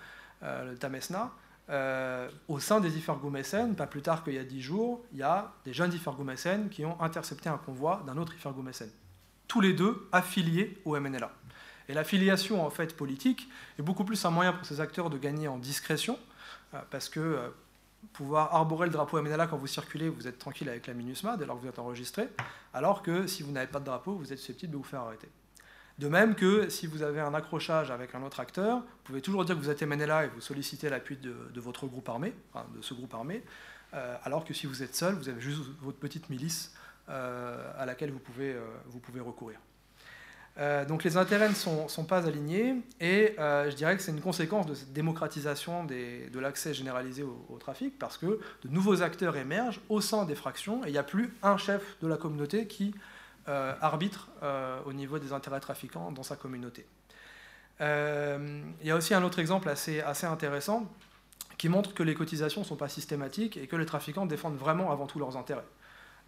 euh, 0.42 0.70
le 0.70 0.78
Tamesna. 0.78 1.32
Euh, 1.68 2.30
au 2.46 2.60
sein 2.60 2.80
des 2.80 2.96
Ifergoumessènes, 2.96 3.74
pas 3.74 3.88
plus 3.88 4.02
tard 4.02 4.22
qu'il 4.22 4.34
y 4.34 4.38
a 4.38 4.44
dix 4.44 4.62
jours, 4.62 5.04
il 5.12 5.18
y 5.18 5.24
a 5.24 5.52
des 5.64 5.72
jeunes 5.72 5.92
Ifergoumessènes 5.92 6.68
qui 6.68 6.84
ont 6.84 7.00
intercepté 7.00 7.48
un 7.48 7.58
convoi 7.58 8.04
d'un 8.06 8.16
autre 8.18 8.34
Ifergoumessène. 8.34 8.90
Tous 9.48 9.60
les 9.60 9.72
deux 9.72 10.08
affiliés 10.12 10.80
au 10.84 10.98
MNLA. 10.98 11.32
Et 11.88 11.94
l'affiliation 11.94 12.64
en 12.64 12.70
fait 12.70 12.96
politique 12.96 13.48
est 13.78 13.82
beaucoup 13.82 14.04
plus 14.04 14.24
un 14.24 14.30
moyen 14.30 14.52
pour 14.52 14.64
ces 14.64 14.80
acteurs 14.80 15.10
de 15.10 15.18
gagner 15.18 15.48
en 15.48 15.58
discrétion, 15.58 16.18
euh, 16.74 16.80
parce 16.90 17.08
que 17.08 17.52
pouvoir 18.12 18.54
arborer 18.54 18.86
le 18.86 18.92
drapeau 18.92 19.20
MNLA 19.20 19.48
quand 19.48 19.56
vous 19.56 19.66
circulez, 19.66 20.08
vous 20.08 20.28
êtes 20.28 20.38
tranquille 20.38 20.68
avec 20.68 20.86
la 20.86 20.94
MINUSMA 20.94 21.36
dès 21.36 21.46
lors 21.46 21.56
que 21.56 21.62
vous 21.62 21.68
êtes 21.68 21.80
enregistré, 21.80 22.28
alors 22.72 23.02
que 23.02 23.26
si 23.26 23.42
vous 23.42 23.50
n'avez 23.50 23.66
pas 23.66 23.80
de 23.80 23.84
drapeau, 23.84 24.14
vous 24.14 24.32
êtes 24.32 24.38
susceptible 24.38 24.72
de 24.72 24.76
vous 24.76 24.84
faire 24.84 25.00
arrêter. 25.00 25.28
De 25.98 26.08
même 26.08 26.34
que 26.34 26.68
si 26.68 26.86
vous 26.86 27.02
avez 27.02 27.20
un 27.20 27.32
accrochage 27.32 27.90
avec 27.90 28.14
un 28.14 28.22
autre 28.22 28.40
acteur, 28.40 28.80
vous 28.80 29.02
pouvez 29.04 29.22
toujours 29.22 29.44
dire 29.46 29.56
que 29.56 29.60
vous 29.60 29.70
êtes 29.70 29.80
là 29.80 30.24
et 30.24 30.28
vous 30.28 30.42
sollicitez 30.42 30.90
l'appui 30.90 31.16
de, 31.16 31.60
votre 31.60 31.86
groupe 31.86 32.08
armé, 32.08 32.34
de 32.76 32.82
ce 32.82 32.92
groupe 32.92 33.14
armé, 33.14 33.42
euh, 33.94 34.16
alors 34.24 34.44
que 34.44 34.52
si 34.52 34.66
vous 34.66 34.82
êtes 34.82 34.94
seul, 34.94 35.14
vous 35.14 35.28
avez 35.28 35.40
juste 35.40 35.62
votre 35.80 35.98
petite 35.98 36.28
milice 36.28 36.74
euh, 37.08 37.72
à 37.78 37.86
laquelle 37.86 38.10
vous 38.10 38.18
pouvez, 38.18 38.52
euh, 38.52 38.60
vous 38.86 38.98
pouvez 38.98 39.20
recourir. 39.20 39.58
donc 40.88 41.04
les 41.04 41.16
intérêts 41.16 41.48
ne 41.48 41.54
sont, 41.54 42.04
pas 42.04 42.26
alignés 42.26 42.76
et 43.00 43.34
je 43.38 43.74
dirais 43.74 43.96
que 43.96 44.02
c'est 44.02 44.12
une 44.12 44.22
conséquence 44.22 44.66
de 44.66 44.74
cette 44.74 44.92
démocratisation 44.92 45.84
de 45.84 46.38
l'accès 46.38 46.74
généralisé 46.74 47.22
au, 47.22 47.58
trafic 47.58 47.98
parce 47.98 48.18
que 48.18 48.40
de 48.64 48.68
nouveaux 48.68 49.02
acteurs 49.02 49.36
émergent 49.36 49.80
au 49.88 50.00
sein 50.00 50.24
des 50.24 50.34
fractions 50.34 50.84
et 50.84 50.88
il 50.88 50.92
n'y 50.92 50.98
a 50.98 51.02
plus 51.04 51.34
un 51.42 51.56
chef 51.56 51.96
de 52.02 52.06
la 52.06 52.16
communauté 52.16 52.66
qui 52.66 52.94
euh, 53.48 53.74
arbitre 53.80 54.28
euh, 54.42 54.80
au 54.86 54.92
niveau 54.92 55.20
des 55.20 55.32
intérêts 55.32 55.60
trafiquants 55.60 56.10
dans 56.10 56.24
sa 56.24 56.34
communauté. 56.34 56.84
Euh, 57.80 58.60
il 58.80 58.86
y 58.88 58.90
a 58.90 58.96
aussi 58.96 59.14
un 59.14 59.22
autre 59.22 59.38
exemple 59.38 59.68
assez, 59.68 60.02
intéressant 60.24 60.90
qui 61.56 61.68
montre 61.68 61.94
que 61.94 62.02
les 62.02 62.14
cotisations 62.14 62.62
ne 62.62 62.66
sont 62.66 62.74
pas 62.74 62.88
systématiques 62.88 63.56
et 63.56 63.68
que 63.68 63.76
les 63.76 63.86
trafiquants 63.86 64.26
défendent 64.26 64.56
vraiment 64.56 64.90
avant 64.90 65.06
tout 65.06 65.20
leurs 65.20 65.36
intérêts. 65.36 65.64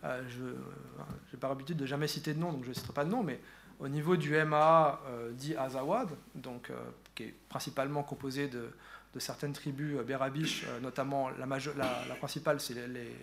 je 0.05 0.45
n'ai 0.45 1.41
pas 1.41 1.49
l'habitude 1.49 1.77
de 1.77 1.87
jamais 1.87 2.07
citer 2.07 2.35
de 2.35 2.39
nom, 2.39 2.53
donc 2.53 2.63
je 2.63 2.69
ne 2.69 2.75
citerai 2.75 2.93
pas 2.93 3.05
de 3.05 3.11
nom, 3.11 3.25
mais 3.25 3.41
au 3.81 3.89
niveau 3.89 4.17
du 4.17 4.37
MA 4.45 5.01
dit 5.33 5.57
Azawad, 5.57 6.11
donc, 6.37 6.71
qui 7.17 7.25
est 7.25 7.35
principalement 7.49 8.05
composé 8.05 8.47
de, 8.47 8.71
certaines 9.19 9.53
tribus 9.53 10.01
bérabiches, 10.07 10.67
notamment 10.83 11.31
la, 11.31 12.15
principale, 12.15 12.61
c'est 12.61 12.77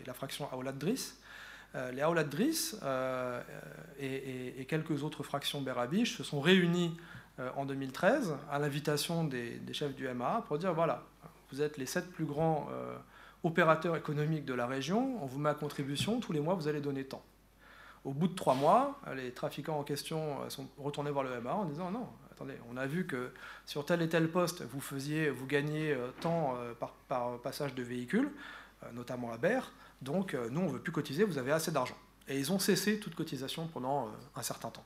la 0.05 0.13
fraction 0.13 0.51
Aoulad 0.51 0.77
Driss, 0.77 1.17
les 1.93 2.01
Aoulad 2.01 2.29
Driss 2.29 2.77
euh, 2.83 3.41
et, 3.99 4.65
quelques 4.65 5.03
autres 5.03 5.23
fractions 5.23 5.61
Berabiche 5.61 6.17
se 6.17 6.23
sont 6.23 6.39
réunis 6.39 6.95
euh, 7.39 7.49
en 7.55 7.65
2013 7.65 8.35
à 8.49 8.59
l'invitation 8.59 9.23
des, 9.23 9.61
chefs 9.73 9.95
du 9.95 10.07
MA 10.07 10.43
pour 10.47 10.57
dire 10.57 10.73
voilà, 10.73 11.03
vous 11.51 11.61
êtes 11.61 11.77
les 11.77 11.85
sept 11.85 12.09
plus 12.11 12.25
grands 12.25 12.69
opérateurs 13.43 13.95
économiques 13.95 14.45
de 14.45 14.53
la 14.53 14.67
région, 14.67 15.21
on 15.21 15.25
vous 15.25 15.39
met 15.39 15.49
à 15.49 15.53
contribution, 15.53 16.19
tous 16.19 16.33
les 16.33 16.39
mois 16.39 16.55
vous 16.55 16.67
allez 16.67 16.81
donner 16.81 17.03
tant. 17.03 17.23
Au 18.03 18.13
bout 18.13 18.27
de 18.27 18.35
trois 18.35 18.55
mois, 18.55 18.99
les 19.15 19.31
trafiquants 19.31 19.79
en 19.79 19.83
question 19.83 20.49
sont 20.49 20.67
retournés 20.77 21.11
voir 21.11 21.23
le 21.23 21.41
MA 21.41 21.53
en 21.53 21.65
disant 21.65 21.91
non, 21.91 22.07
attendez, 22.31 22.55
on 22.71 22.77
a 22.77 22.87
vu 22.87 23.05
que 23.05 23.31
sur 23.65 23.85
tel 23.85 24.01
et 24.01 24.09
tel 24.09 24.29
poste, 24.29 24.63
vous 24.63 24.79
faisiez, 24.79 25.29
vous 25.29 25.45
gagnez 25.45 25.95
tant 26.21 26.55
par, 27.07 27.39
passage 27.39 27.75
de 27.75 27.83
véhicules, 27.83 28.31
notamment 28.93 29.31
à 29.31 29.37
Berre. 29.37 29.71
Donc, 30.05 30.35
euh, 30.35 30.47
nous, 30.51 30.61
on 30.61 30.67
ne 30.67 30.73
veut 30.73 30.79
plus 30.79 30.91
cotiser, 30.91 31.23
vous 31.23 31.39
avez 31.39 31.51
assez 31.51 31.71
d'argent. 31.71 31.97
Et 32.27 32.39
ils 32.39 32.51
ont 32.51 32.59
cessé 32.59 32.99
toute 32.99 33.15
cotisation 33.15 33.67
pendant 33.67 34.05
euh, 34.05 34.09
un 34.35 34.43
certain 34.43 34.69
temps. 34.69 34.85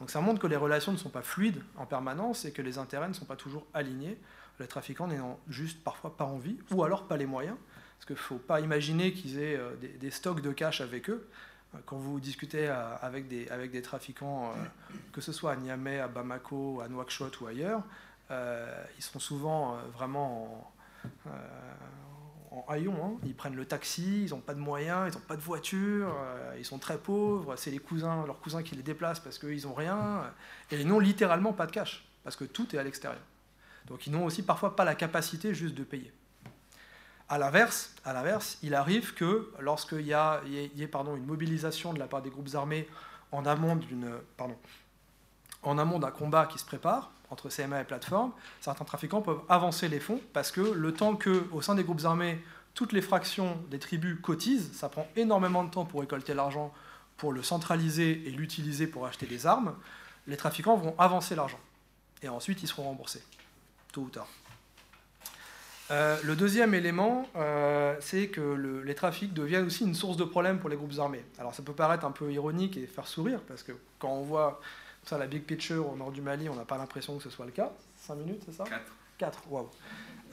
Donc 0.00 0.10
ça 0.10 0.22
montre 0.22 0.40
que 0.40 0.46
les 0.46 0.56
relations 0.56 0.92
ne 0.92 0.96
sont 0.96 1.10
pas 1.10 1.20
fluides 1.20 1.62
en 1.76 1.84
permanence 1.84 2.46
et 2.46 2.52
que 2.52 2.62
les 2.62 2.78
intérêts 2.78 3.08
ne 3.08 3.12
sont 3.12 3.26
pas 3.26 3.36
toujours 3.36 3.66
alignés, 3.74 4.16
les 4.58 4.66
trafiquants 4.66 5.06
n'ayant 5.06 5.38
juste 5.46 5.84
parfois 5.84 6.16
pas 6.16 6.24
envie 6.24 6.56
ou 6.70 6.84
alors 6.84 7.06
pas 7.06 7.18
les 7.18 7.26
moyens. 7.26 7.56
Parce 7.98 8.06
qu'il 8.06 8.14
ne 8.14 8.20
faut 8.20 8.38
pas 8.38 8.60
imaginer 8.60 9.12
qu'ils 9.12 9.38
aient 9.38 9.58
euh, 9.58 9.76
des, 9.76 10.10
stocks 10.10 10.40
de 10.40 10.52
cash 10.52 10.80
avec 10.80 11.10
eux. 11.10 11.28
Quand 11.84 11.98
vous 11.98 12.18
discutez 12.18 12.66
avec 12.66 13.28
des, 13.28 13.82
trafiquants, 13.82 14.52
que 15.12 15.20
ce 15.20 15.30
soit 15.30 15.52
à 15.52 15.56
Niamey, 15.56 16.00
à 16.00 16.08
Bamako, 16.08 16.80
à 16.80 16.88
Nouakchott 16.88 17.40
ou 17.40 17.46
ailleurs, 17.46 17.84
ils 18.28 19.02
sont 19.02 19.20
souvent 19.20 19.78
vraiment 19.94 20.72
en, 21.26 21.30
en 22.50 22.64
haillons. 22.68 22.96
Hein. 23.04 23.18
Ils 23.24 23.34
prennent 23.34 23.56
le 23.56 23.64
taxi, 23.64 24.24
ils 24.24 24.30
n'ont 24.30 24.40
pas 24.40 24.54
de 24.54 24.60
moyens, 24.60 25.12
ils 25.12 25.16
n'ont 25.16 25.24
pas 25.24 25.36
de 25.36 25.42
voiture, 25.42 26.14
euh, 26.18 26.56
ils 26.58 26.64
sont 26.64 26.78
très 26.78 26.98
pauvres, 26.98 27.56
c'est 27.56 27.70
les 27.70 27.78
cousins, 27.78 28.24
leurs 28.26 28.40
cousins 28.40 28.62
qui 28.62 28.74
les 28.74 28.82
déplacent 28.82 29.20
parce 29.20 29.38
qu'ils 29.38 29.62
n'ont 29.66 29.74
rien, 29.74 30.24
et 30.70 30.80
ils 30.80 30.86
n'ont 30.86 30.98
littéralement 30.98 31.52
pas 31.52 31.66
de 31.66 31.72
cash, 31.72 32.04
parce 32.24 32.36
que 32.36 32.44
tout 32.44 32.74
est 32.74 32.78
à 32.78 32.82
l'extérieur. 32.82 33.22
Donc 33.86 34.06
ils 34.06 34.12
n'ont 34.12 34.24
aussi 34.24 34.42
parfois 34.42 34.76
pas 34.76 34.84
la 34.84 34.94
capacité 34.94 35.54
juste 35.54 35.74
de 35.74 35.84
payer. 35.84 36.12
À 37.28 37.38
l'inverse, 37.38 37.94
à 38.04 38.12
l'inverse, 38.12 38.58
il 38.62 38.74
arrive 38.74 39.14
que 39.14 39.52
lorsqu'il 39.60 40.04
y 40.04 40.12
a, 40.12 40.42
une 40.44 41.26
mobilisation 41.26 41.92
de 41.92 42.00
la 42.00 42.08
part 42.08 42.22
des 42.22 42.30
groupes 42.30 42.48
armés 42.54 42.88
en 43.30 43.46
amont 43.46 43.78
d'un 45.98 46.10
combat 46.10 46.46
qui 46.46 46.58
se 46.58 46.64
prépare, 46.64 47.12
entre 47.30 47.48
CMA 47.48 47.80
et 47.80 47.84
plateforme, 47.84 48.32
certains 48.60 48.84
trafiquants 48.84 49.22
peuvent 49.22 49.42
avancer 49.48 49.88
les 49.88 50.00
fonds 50.00 50.20
parce 50.32 50.50
que 50.50 50.60
le 50.60 50.92
temps 50.92 51.16
que, 51.16 51.46
au 51.52 51.62
sein 51.62 51.74
des 51.74 51.84
groupes 51.84 52.04
armés, 52.04 52.42
toutes 52.74 52.92
les 52.92 53.02
fractions 53.02 53.58
des 53.70 53.78
tribus 53.78 54.18
cotisent, 54.20 54.72
ça 54.72 54.88
prend 54.88 55.06
énormément 55.16 55.64
de 55.64 55.70
temps 55.70 55.84
pour 55.84 56.00
récolter 56.00 56.34
l'argent, 56.34 56.72
pour 57.16 57.32
le 57.32 57.42
centraliser 57.42 58.22
et 58.26 58.30
l'utiliser 58.30 58.86
pour 58.86 59.06
acheter 59.06 59.26
des 59.26 59.46
armes, 59.46 59.74
les 60.26 60.36
trafiquants 60.36 60.76
vont 60.76 60.94
avancer 60.98 61.34
l'argent. 61.34 61.60
Et 62.22 62.28
ensuite, 62.28 62.62
ils 62.62 62.68
seront 62.68 62.84
remboursés, 62.84 63.22
tôt 63.92 64.02
ou 64.02 64.10
tard. 64.10 64.28
Euh, 65.90 66.16
le 66.22 66.36
deuxième 66.36 66.72
élément, 66.72 67.28
euh, 67.34 67.96
c'est 68.00 68.28
que 68.28 68.82
les 68.84 68.94
trafics 68.94 69.34
deviennent 69.34 69.66
aussi 69.66 69.84
une 69.84 69.94
source 69.94 70.16
de 70.16 70.24
problème 70.24 70.60
pour 70.60 70.70
les 70.70 70.76
groupes 70.76 70.98
armés. 70.98 71.24
Alors 71.38 71.52
ça 71.52 71.62
peut 71.64 71.72
paraître 71.72 72.04
un 72.04 72.12
peu 72.12 72.32
ironique 72.32 72.76
et 72.76 72.86
faire 72.86 73.08
sourire, 73.08 73.40
parce 73.48 73.64
que 73.64 73.72
quand 73.98 74.10
on 74.10 74.22
voit 74.22 74.60
ça, 75.10 75.18
la 75.18 75.26
big 75.26 75.42
picture 75.42 75.92
au 75.92 75.96
nord 75.96 76.12
du 76.12 76.22
Mali, 76.22 76.48
on 76.48 76.54
n'a 76.54 76.64
pas 76.64 76.78
l'impression 76.78 77.16
que 77.16 77.22
ce 77.24 77.30
soit 77.30 77.44
le 77.44 77.50
cas. 77.50 77.72
5 77.96 78.14
minutes, 78.14 78.42
c'est 78.46 78.54
ça 78.54 78.62
4. 78.62 78.80
4, 79.18 79.42
waouh. 79.50 79.68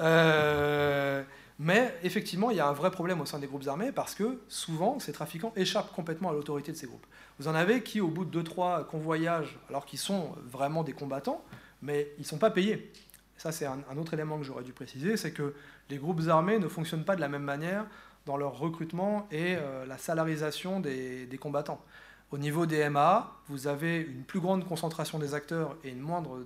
Euh, 0.02 1.24
mais 1.58 1.96
effectivement, 2.04 2.52
il 2.52 2.58
y 2.58 2.60
a 2.60 2.68
un 2.68 2.74
vrai 2.74 2.92
problème 2.92 3.20
au 3.20 3.26
sein 3.26 3.40
des 3.40 3.48
groupes 3.48 3.68
armés 3.68 3.92
parce 3.92 4.14
que 4.14 4.40
souvent, 4.48 5.00
ces 5.00 5.14
trafiquants 5.14 5.52
échappent 5.56 5.92
complètement 5.94 6.30
à 6.30 6.34
l'autorité 6.34 6.72
de 6.72 6.78
ces 6.78 6.86
groupes. 6.86 7.08
Vous 7.40 7.48
en 7.48 7.56
avez 7.56 7.82
qui, 7.82 8.02
au 8.02 8.10
bout 8.10 8.24
de 8.24 8.44
2-3 8.44 8.86
convoyages, 8.86 9.58
alors 9.68 9.88
qu'ils 9.88 9.98
sont 9.98 10.36
vraiment 10.46 10.84
des 10.84 10.94
combattants, 10.94 11.44
mais 11.82 12.12
ils 12.20 12.22
ne 12.22 12.28
sont 12.28 12.38
pas 12.38 12.52
payés. 12.52 12.94
Ça, 13.36 13.52
c'est 13.52 13.66
un, 13.66 13.82
autre 13.98 14.14
élément 14.14 14.38
que 14.38 14.44
j'aurais 14.44 14.64
dû 14.64 14.74
préciser, 14.74 15.18
c'est 15.18 15.32
que 15.32 15.56
les 15.90 15.98
groupes 15.98 16.22
armés 16.28 16.60
ne 16.60 16.68
fonctionnent 16.68 17.06
pas 17.06 17.16
de 17.16 17.22
la 17.22 17.30
même 17.30 17.42
manière 17.42 17.88
dans 18.28 18.38
leur 18.38 18.60
recrutement 18.60 19.28
et 19.32 19.56
euh, 19.58 19.88
la 19.88 19.98
salarisation 19.98 20.80
des 20.80 21.40
combattants. 21.42 21.84
Au 22.30 22.38
niveau 22.38 22.66
des 22.66 22.90
MA, 22.90 23.32
vous 23.48 23.68
avez 23.68 24.02
une 24.02 24.24
plus 24.24 24.42
grande 24.42 24.68
concentration 24.68 25.18
des 25.18 25.34
acteurs 25.34 25.78
et 25.86 25.90
une 25.90 26.02
moindre 26.02 26.44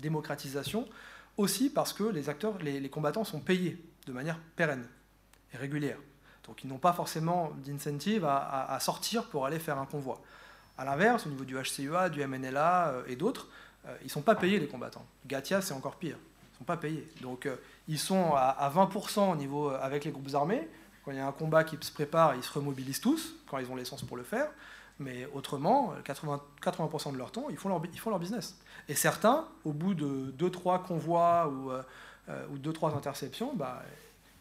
démocratisation, 0.00 0.88
aussi 1.36 1.70
parce 1.70 1.92
que 1.92 2.02
les 2.02 2.28
acteurs, 2.28 2.58
les, 2.58 2.88
combattants 2.88 3.24
sont 3.24 3.40
payés 3.40 3.80
de 4.06 4.12
manière 4.12 4.38
pérenne 4.56 4.86
et 5.52 5.56
régulière. 5.56 5.98
Donc 6.46 6.64
ils 6.64 6.66
n'ont 6.68 6.78
pas 6.78 6.92
forcément 6.92 7.52
d'incentive 7.64 8.24
à, 8.24 8.76
sortir 8.80 9.24
pour 9.28 9.46
aller 9.46 9.60
faire 9.60 9.78
un 9.78 9.86
convoi. 9.86 10.20
A 10.76 10.84
l'inverse, 10.84 11.26
au 11.26 11.30
niveau 11.30 11.44
du 11.44 11.56
HCUA, 11.56 12.08
du 12.08 12.26
MNLA 12.26 12.88
euh, 12.88 13.02
et 13.06 13.14
d'autres, 13.14 13.46
euh, 13.86 13.96
ils 14.00 14.06
ne 14.06 14.10
sont 14.10 14.22
pas 14.22 14.34
payés 14.34 14.58
les 14.58 14.66
combattants. 14.66 15.06
Gatia, 15.24 15.62
c'est 15.62 15.72
encore 15.72 15.94
pire. 15.94 16.16
Ils 16.16 16.54
ne 16.54 16.58
sont 16.58 16.64
pas 16.64 16.76
payés. 16.76 17.08
Donc 17.22 17.46
euh, 17.46 17.54
ils 17.86 18.00
sont 18.00 18.34
à, 18.34 18.72
20% 18.74 19.32
au 19.32 19.36
niveau 19.36 19.70
avec 19.70 20.04
les 20.04 20.10
groupes 20.10 20.34
armés, 20.34 20.68
Quand 21.04 21.12
il 21.12 21.18
y 21.18 21.20
a 21.20 21.26
un 21.26 21.32
combat 21.32 21.62
qui 21.62 21.78
se 21.80 21.92
prépare, 21.92 22.34
ils 22.34 22.42
se 22.42 22.52
remobilisent 22.52 23.00
tous, 23.00 23.36
quand 23.46 23.58
ils 23.58 23.70
ont 23.70 23.76
l'essence 23.76 24.02
pour 24.02 24.16
le 24.16 24.24
faire. 24.24 24.48
Mais 25.00 25.28
autrement, 25.34 25.94
80%, 26.04 26.40
80 26.62 27.12
de 27.12 27.18
leur 27.18 27.32
temps, 27.32 27.46
ils 27.50 27.56
font 27.56 27.68
leur, 27.68 27.82
ils 27.92 27.98
font 27.98 28.10
leur 28.10 28.20
business. 28.20 28.58
Et 28.88 28.94
certains, 28.94 29.46
au 29.64 29.72
bout 29.72 29.94
de 29.94 30.32
2-3 30.38 30.82
convois 30.82 31.48
ou, 31.48 31.72
euh, 31.72 31.82
euh, 32.28 32.46
ou 32.52 32.58
2-3 32.58 32.96
interceptions, 32.96 33.54
bah, 33.54 33.82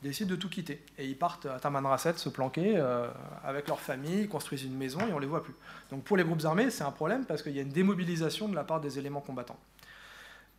décident 0.04 0.30
de 0.30 0.36
tout 0.36 0.50
quitter. 0.50 0.84
Et 1.00 1.08
ils 1.08 1.18
partent 1.18 1.48
à 1.48 1.60
Tamanrasset 1.60 2.18
se 2.18 2.30
planquer 2.30 2.74
euh, 2.76 3.08
avec 3.44 3.68
leur 3.68 3.80
famille, 3.80 4.28
construisent 4.28 4.66
une 4.66 4.78
maison 4.78 5.00
et 5.00 5.12
on 5.12 5.16
ne 5.16 5.22
les 5.22 5.28
voit 5.28 5.44
plus. 5.44 5.56
Donc 5.90 6.04
pour 6.04 6.18
les 6.18 6.24
groupes 6.24 6.44
armés, 6.46 6.70
c'est 6.70 6.84
un 6.84 6.92
problème 6.92 7.26
parce 7.26 7.42
qu'il 7.42 7.54
y 7.54 7.60
a 7.60 7.64
une 7.64 7.70
démobilisation 7.70 8.48
de 8.48 8.56
la 8.56 8.64
part 8.64 8.82
des 8.82 9.00
éléments 9.00 9.22
combattants. 9.22 9.60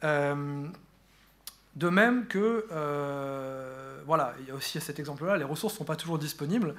Euh, 0.02 0.66
de 1.76 1.89
même 1.89 2.26
que, 2.26 2.66
euh, 2.73 4.00
voilà, 4.06 4.34
il 4.40 4.48
y 4.48 4.50
a 4.50 4.55
aussi 4.55 4.81
cet 4.81 4.98
exemple-là, 4.98 5.36
les 5.36 5.44
ressources 5.44 5.74
ne 5.74 5.78
sont 5.78 5.84
pas 5.84 5.97
toujours 5.97 6.18
disponibles. 6.18 6.74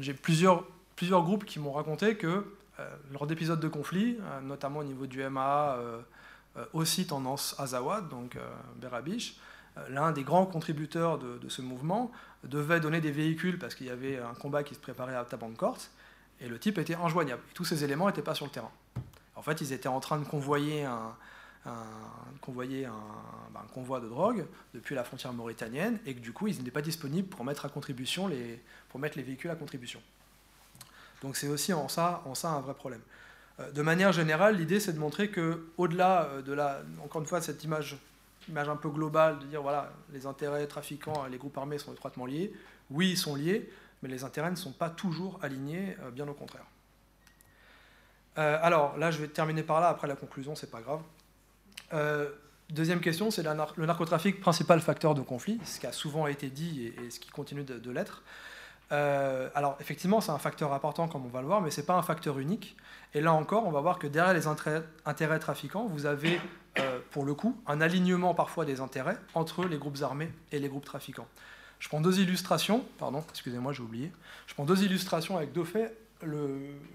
J'ai 0.00 0.14
plusieurs, 0.14 0.64
plusieurs 0.96 1.22
groupes 1.22 1.44
qui 1.44 1.58
m'ont 1.58 1.72
raconté 1.72 2.16
que 2.16 2.44
lors 3.10 3.26
d'épisodes 3.26 3.60
de 3.60 3.68
conflit, 3.68 4.18
notamment 4.42 4.80
au 4.80 4.84
niveau 4.84 5.06
du 5.06 5.22
MA, 5.22 5.78
aussi 6.72 7.06
tendance 7.06 7.54
Azawad, 7.58 8.08
donc 8.08 8.36
Berabiche, 8.76 9.38
l'un 9.88 10.12
des 10.12 10.22
grands 10.22 10.46
contributeurs 10.46 11.18
de, 11.18 11.48
ce 11.48 11.62
mouvement 11.62 12.10
devait 12.44 12.80
donner 12.80 13.00
des 13.00 13.10
véhicules 13.10 13.58
parce 13.58 13.74
qu'il 13.74 13.86
y 13.86 13.90
avait 13.90 14.18
un 14.18 14.34
combat 14.34 14.62
qui 14.62 14.74
se 14.74 14.80
préparait 14.80 15.16
à 15.16 15.24
Tabankort, 15.24 15.78
et 16.40 16.48
le 16.48 16.58
type 16.58 16.78
était 16.78 16.94
injoignable. 16.94 17.42
tous 17.54 17.64
ces 17.64 17.82
éléments 17.84 18.06
n'étaient 18.06 18.22
pas 18.22 18.34
sur 18.34 18.44
le 18.44 18.50
terrain. 18.50 18.70
En 19.36 19.42
fait, 19.42 19.60
ils 19.60 19.72
étaient 19.72 19.88
en 19.88 20.00
train 20.00 20.18
de 20.18 20.24
convoyer 20.24 20.84
ben, 20.84 21.72
un, 21.72 23.66
convoi 23.70 24.00
de 24.00 24.08
drogue 24.08 24.46
depuis 24.74 24.94
la 24.94 25.04
frontière 25.04 25.32
mauritanienne, 25.32 25.98
et 26.06 26.14
que 26.14 26.20
du 26.20 26.32
coup, 26.32 26.46
ils 26.46 26.58
n'étaient 26.58 26.70
pas 26.70 26.82
disponibles 26.82 27.28
pour 27.28 27.44
mettre 27.44 27.64
à 27.64 27.68
contribution 27.68 28.30
pour 28.88 29.00
mettre 29.00 29.16
les 29.16 29.22
véhicules 29.22 29.50
à 29.50 29.56
contribution. 29.56 30.00
Donc 31.26 31.36
c'est 31.36 31.48
aussi 31.48 31.72
en 31.72 31.88
ça, 31.88 32.22
un 32.24 32.60
vrai 32.60 32.74
problème. 32.74 33.02
Euh, 33.60 33.70
de 33.72 33.82
manière 33.82 34.12
générale, 34.12 34.56
l'idée 34.56 34.80
c'est 34.80 34.92
de 34.92 34.98
montrer 34.98 35.28
que, 35.28 35.66
au-delà 35.76 36.24
euh, 36.24 36.42
de 36.42 36.52
la, 36.52 36.80
encore 37.04 37.20
une 37.20 37.26
fois, 37.26 37.42
cette 37.42 37.62
image 37.64 37.98
image 38.48 38.68
un 38.68 38.76
peu 38.76 38.88
globale 38.88 39.38
de 39.40 39.46
dire 39.46 39.62
voilà, 39.62 39.92
les 40.12 40.26
intérêts 40.26 40.66
trafiquants 40.66 41.26
et 41.26 41.30
les 41.30 41.38
groupes 41.38 41.56
armés 41.58 41.78
sont 41.78 41.92
étroitement 41.92 42.26
liés. 42.26 42.52
Oui, 42.90 43.10
ils 43.10 43.16
sont 43.16 43.34
liés, 43.34 43.68
mais 44.02 44.08
les 44.08 44.24
intérêts 44.24 44.50
ne 44.50 44.56
sont 44.56 44.72
pas 44.72 44.90
toujours 44.90 45.38
alignés, 45.42 45.96
euh, 46.02 46.10
bien 46.10 46.28
au 46.28 46.34
contraire. 46.34 46.64
Euh, 48.38 48.58
alors 48.62 48.96
là, 48.98 49.10
je 49.10 49.18
vais 49.18 49.28
terminer 49.28 49.62
par 49.62 49.80
là, 49.80 49.88
après 49.88 50.06
la 50.06 50.16
conclusion, 50.16 50.54
c'est 50.54 50.70
pas 50.70 50.80
grave. 50.80 51.00
Euh, 51.92 52.30
deuxième 52.70 53.00
question, 53.00 53.30
c'est 53.30 53.42
le 53.42 53.86
narcotrafic, 53.86 54.40
principal 54.40 54.80
facteur 54.80 55.14
de 55.14 55.22
conflit, 55.22 55.58
ce 55.64 55.80
qui 55.80 55.86
a 55.86 55.92
souvent 55.92 56.26
été 56.26 56.50
dit 56.50 56.92
et, 56.98 57.10
ce 57.10 57.18
qui 57.18 57.30
continue 57.30 57.64
de, 57.64 57.90
l'être. 57.90 58.22
Alors 58.90 59.76
effectivement, 59.80 60.20
c'est 60.20 60.32
un 60.32 60.38
facteur 60.38 60.72
important, 60.72 61.08
comme 61.08 61.24
on 61.26 61.28
va 61.28 61.40
le 61.40 61.46
voir, 61.46 61.60
mais 61.60 61.70
ce 61.70 61.80
n'est 61.80 61.86
pas 61.86 61.94
un 61.94 62.02
facteur 62.02 62.38
unique. 62.38 62.76
Et 63.14 63.20
là 63.20 63.32
encore, 63.32 63.66
on 63.66 63.70
va 63.70 63.80
voir 63.80 63.98
que 63.98 64.06
derrière 64.06 64.34
les 64.34 64.46
intérêts 64.46 65.38
trafiquants, 65.38 65.86
vous 65.86 66.06
avez 66.06 66.40
euh, 66.78 66.98
pour 67.10 67.24
le 67.24 67.34
coup, 67.34 67.58
un 67.66 67.80
alignement 67.80 68.34
parfois 68.34 68.64
des 68.64 68.80
intérêts 68.80 69.16
entre 69.34 69.64
les 69.64 69.78
groupes 69.78 70.02
armés 70.02 70.30
et 70.52 70.58
les 70.58 70.68
groupes 70.68 70.84
trafiquants. 70.84 71.28
Je 71.78 71.88
prends 71.88 72.00
deux 72.00 72.20
illustrations, 72.20 72.84
pardon, 72.98 73.24
excusez-moi, 73.30 73.72
j'ai 73.72 73.82
oublié. 73.82 74.12
Je 74.46 74.54
prends 74.54 74.64
deux 74.64 74.82
illustrations 74.82 75.36
avec 75.36 75.52
deux 75.52 75.64
faits. 75.64 75.96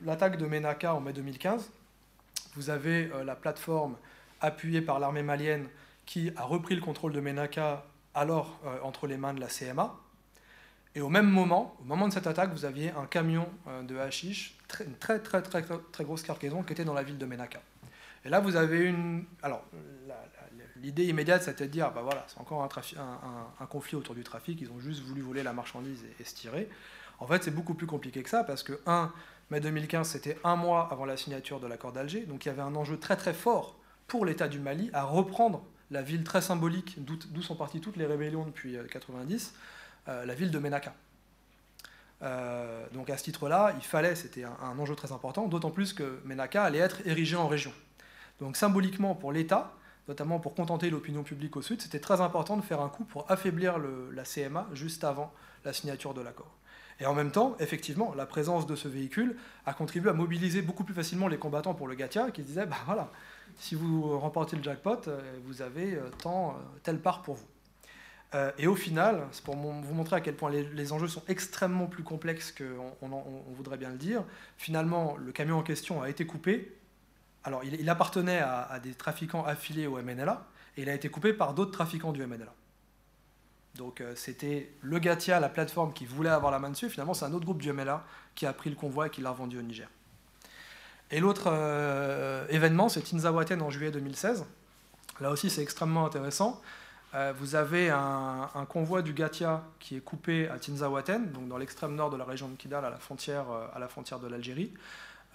L'attaque 0.04 0.38
de 0.38 0.46
Menaka 0.46 0.94
en 0.94 1.00
mai 1.00 1.14
2015, 1.14 1.72
vous 2.56 2.70
avez 2.70 3.12
euh, 3.14 3.24
la 3.24 3.36
plateforme 3.36 3.96
appuyée 4.40 4.82
par 4.82 5.00
l'armée 5.00 5.24
malienne 5.24 5.68
qui 6.06 6.32
a 6.36 6.44
repris 6.44 6.76
le 6.76 6.82
contrôle 6.82 7.14
de 7.14 7.20
Menaka 7.20 7.86
alors 8.14 8.60
euh, 8.66 8.80
entre 8.84 9.08
les 9.08 9.18
mains 9.18 9.34
de 9.34 9.40
la 9.40 9.48
CMA. 9.48 9.96
Et 10.94 11.02
au 11.02 11.10
même 11.10 11.30
moment, 11.30 11.78
au 11.80 11.86
moment 11.86 12.08
de 12.08 12.14
cette 12.14 12.28
attaque, 12.28 12.52
vous 12.52 12.66
aviez 12.66 12.92
un 12.92 13.06
camion 13.06 13.48
de 13.84 13.98
hashish, 13.98 14.58
une 14.86 14.96
très 14.96 15.20
très 15.20 15.42
très 15.42 15.62
très 15.64 16.04
grosse 16.04 16.24
cargaison 16.24 16.64
qui 16.64 16.74
était 16.74 16.84
dans 16.84 16.94
la 16.94 17.04
ville 17.04 17.18
de 17.18 17.26
Menaka. 17.26 17.62
Et 18.26 18.30
là, 18.30 18.40
vous 18.40 18.56
avez 18.56 18.86
une. 18.86 19.26
Alors, 19.42 19.64
l'idée 20.82 21.06
immédiate, 21.06 21.44
c'était 21.44 21.68
de 21.68 21.72
dire 21.72 21.92
bah 21.92 22.02
voilà, 22.02 22.26
c'est 22.28 22.40
encore 22.40 22.64
un, 22.64 23.66
conflit 23.68 23.96
autour 23.96 24.16
du 24.16 24.24
trafic, 24.24 24.60
ils 24.62 24.72
ont 24.72 24.80
juste 24.80 25.02
voulu 25.04 25.22
voler 25.22 25.44
la 25.44 25.54
marchandise 25.54 26.04
et, 26.20 26.24
se 26.24 26.36
tirer. 26.36 26.70
En 27.20 27.28
fait, 27.28 27.44
c'est 27.44 27.52
beaucoup 27.52 27.76
plus 27.76 27.88
compliqué 27.88 28.24
que 28.24 28.30
ça, 28.30 28.44
parce 28.44 28.64
que, 28.64 28.80
1, 28.86 29.12
mai 29.52 29.60
2015, 29.60 30.08
c'était 30.08 30.38
un 30.44 30.56
mois 30.56 30.88
avant 30.92 31.06
la 31.06 31.18
signature 31.18 31.60
de 31.60 31.68
l'accord 31.68 31.92
d'Alger, 31.92 32.22
donc 32.22 32.46
il 32.46 32.50
y 32.50 32.52
avait 32.52 32.64
un 32.64 32.76
enjeu 32.76 32.98
très 32.98 33.16
très 33.16 33.34
fort 33.34 33.78
pour 34.08 34.26
l'État 34.26 34.48
du 34.48 34.60
Mali 34.60 34.90
à 34.94 35.04
reprendre 35.04 35.64
la 35.92 36.02
ville 36.02 36.24
très 36.24 36.42
symbolique, 36.42 36.98
d'où 37.00 37.42
sont 37.42 37.56
parties 37.56 37.82
toutes 37.82 37.98
les 37.98 38.06
rébellions 38.06 38.46
depuis 38.46 38.70
1990, 38.70 39.54
euh, 39.54 39.58
euh, 39.58 39.81
la 40.08 40.34
ville 40.34 40.52
de 40.52 40.60
Menaka. 40.60 40.94
Euh, 42.24 42.86
donc 42.94 43.10
à 43.10 43.18
ce 43.18 43.24
titre-là, 43.24 43.74
il 43.78 43.84
fallait, 43.84 44.16
c'était 44.16 44.44
un, 44.44 44.78
enjeu 44.78 44.96
très 44.96 45.12
important, 45.12 45.48
d'autant 45.48 45.72
plus 45.72 45.94
que 45.94 46.20
Menaka 46.26 46.64
allait 46.64 46.80
être 46.80 47.06
érigé 47.06 47.36
en 47.36 47.48
région. 47.48 47.74
Donc 48.40 48.58
symboliquement 48.58 49.16
pour 49.16 49.32
l'État, 49.32 49.74
notamment 50.08 50.40
pour 50.40 50.56
contenter 50.56 50.90
l'opinion 50.90 51.24
publique 51.24 51.56
au 51.58 51.62
Sud, 51.62 51.82
c'était 51.82 52.00
très 52.00 52.22
important 52.22 52.58
de 52.58 52.62
faire 52.62 52.82
un 52.82 52.90
coup 52.90 53.04
pour 53.04 53.30
affaiblir 53.32 53.76
la 54.14 54.24
CMA 54.24 54.68
juste 54.74 55.04
avant 55.04 55.32
la 55.64 55.74
signature 55.74 56.14
de 56.14 56.22
l'accord. 56.22 56.52
Et 57.00 57.06
en 57.08 57.16
même 57.16 57.32
temps, 57.32 57.56
effectivement, 57.60 58.14
la 58.16 58.28
présence 58.28 58.68
de 58.68 58.76
ce 58.76 58.88
véhicule 58.88 59.36
a 59.66 59.74
contribué 59.74 60.12
à 60.12 60.14
mobiliser 60.14 60.62
beaucoup 60.62 60.84
plus 60.84 60.94
facilement 60.94 61.28
les 61.28 61.38
combattants 61.38 61.74
pour 61.74 61.88
le 61.88 61.96
Gatia, 61.96 62.30
qui 62.30 62.44
disaient, 62.44 62.68
bah 62.68 62.78
voilà, 62.86 63.10
si 63.58 63.74
vous 63.74 64.20
remportez 64.20 64.56
le 64.56 64.62
jackpot, 64.62 65.08
euh, 65.08 65.20
vous 65.46 65.64
avez 65.64 65.96
euh, 65.96 66.10
tant, 66.22 66.52
euh, 66.52 66.54
telle 66.84 67.00
part 67.00 67.24
pour 67.24 67.36
vous. 67.36 67.48
Et 68.58 68.68
au 68.68 68.76
final, 68.76 69.28
c'est 69.32 69.44
pour 69.44 69.56
vous 69.56 69.94
montrer 69.94 70.16
à 70.16 70.22
quel 70.22 70.36
point 70.36 70.50
les, 70.50 70.94
enjeux 70.94 71.10
sont 71.10 71.24
extrêmement 71.28 71.88
plus 71.88 72.04
complexes 72.04 72.54
qu'on 72.54 73.12
on 73.12 73.54
voudrait 73.54 73.78
bien 73.78 73.90
le 73.90 73.98
dire, 73.98 74.24
finalement, 74.58 75.18
le 75.18 75.32
camion 75.32 75.58
en 75.58 75.64
question 75.64 76.02
a 76.02 76.10
été 76.10 76.26
coupé, 76.26 76.74
alors, 77.44 77.64
il, 77.64 77.90
appartenait 77.90 78.40
à, 78.40 78.80
des 78.82 78.94
trafiquants 78.94 79.44
affiliés 79.44 79.88
au 79.88 80.00
MNLA, 80.00 80.46
et 80.78 80.84
il 80.84 80.90
a 80.90 80.94
été 80.94 81.10
coupé 81.10 81.34
par 81.34 81.54
d'autres 81.54 81.72
trafiquants 81.72 82.12
du 82.12 82.26
MNLA. 82.26 82.54
Donc, 83.76 84.02
euh, 84.02 84.14
c'était 84.16 84.72
le 84.82 85.00
Gatia, 85.00 85.40
la 85.40 85.50
plateforme 85.50 85.94
qui 85.94 86.06
voulait 86.06 86.30
avoir 86.30 86.52
la 86.52 86.60
main 86.60 86.70
dessus. 86.70 86.90
Finalement, 86.90 87.14
c'est 87.14 87.26
un 87.26 87.34
autre 87.34 87.46
groupe 87.46 87.62
du 87.62 87.72
MNLA 87.72 88.06
qui 88.36 88.46
a 88.46 88.54
pris 88.54 88.70
le 88.70 88.76
convoi 88.76 89.08
et 89.08 89.10
qui 89.10 89.22
l'a 89.22 89.32
revendu 89.32 89.58
au 89.58 89.62
Niger. 89.62 89.90
Et 91.10 91.20
l'autre 91.20 91.46
euh, 91.48 92.46
événement, 92.50 92.90
c'est 92.90 93.02
Tinzawaten 93.02 93.62
en 93.62 93.70
juillet 93.70 93.92
2016. 93.92 94.46
Là 95.20 95.32
aussi, 95.32 95.50
c'est 95.50 95.64
extrêmement 95.64 96.06
intéressant. 96.06 96.62
Euh, 97.14 97.34
vous 97.38 97.56
avez 97.56 97.90
un, 97.90 98.66
convoi 98.70 99.02
du 99.02 99.14
Gatia 99.14 99.64
qui 99.80 99.98
est 99.98 100.02
coupé 100.02 100.48
à 100.48 100.58
Tinzawaten, 100.60 101.32
donc 101.32 101.48
dans 101.48 101.58
l'extrême 101.58 101.96
nord 101.96 102.10
de 102.10 102.18
la 102.18 102.24
région 102.24 102.48
de 102.48 102.56
Kidal, 102.56 102.86
à 102.86 102.90
la 102.90 102.98
frontière, 102.98 103.46
frontière 103.90 104.20
de 104.20 104.28
l'Algérie. 104.28 104.72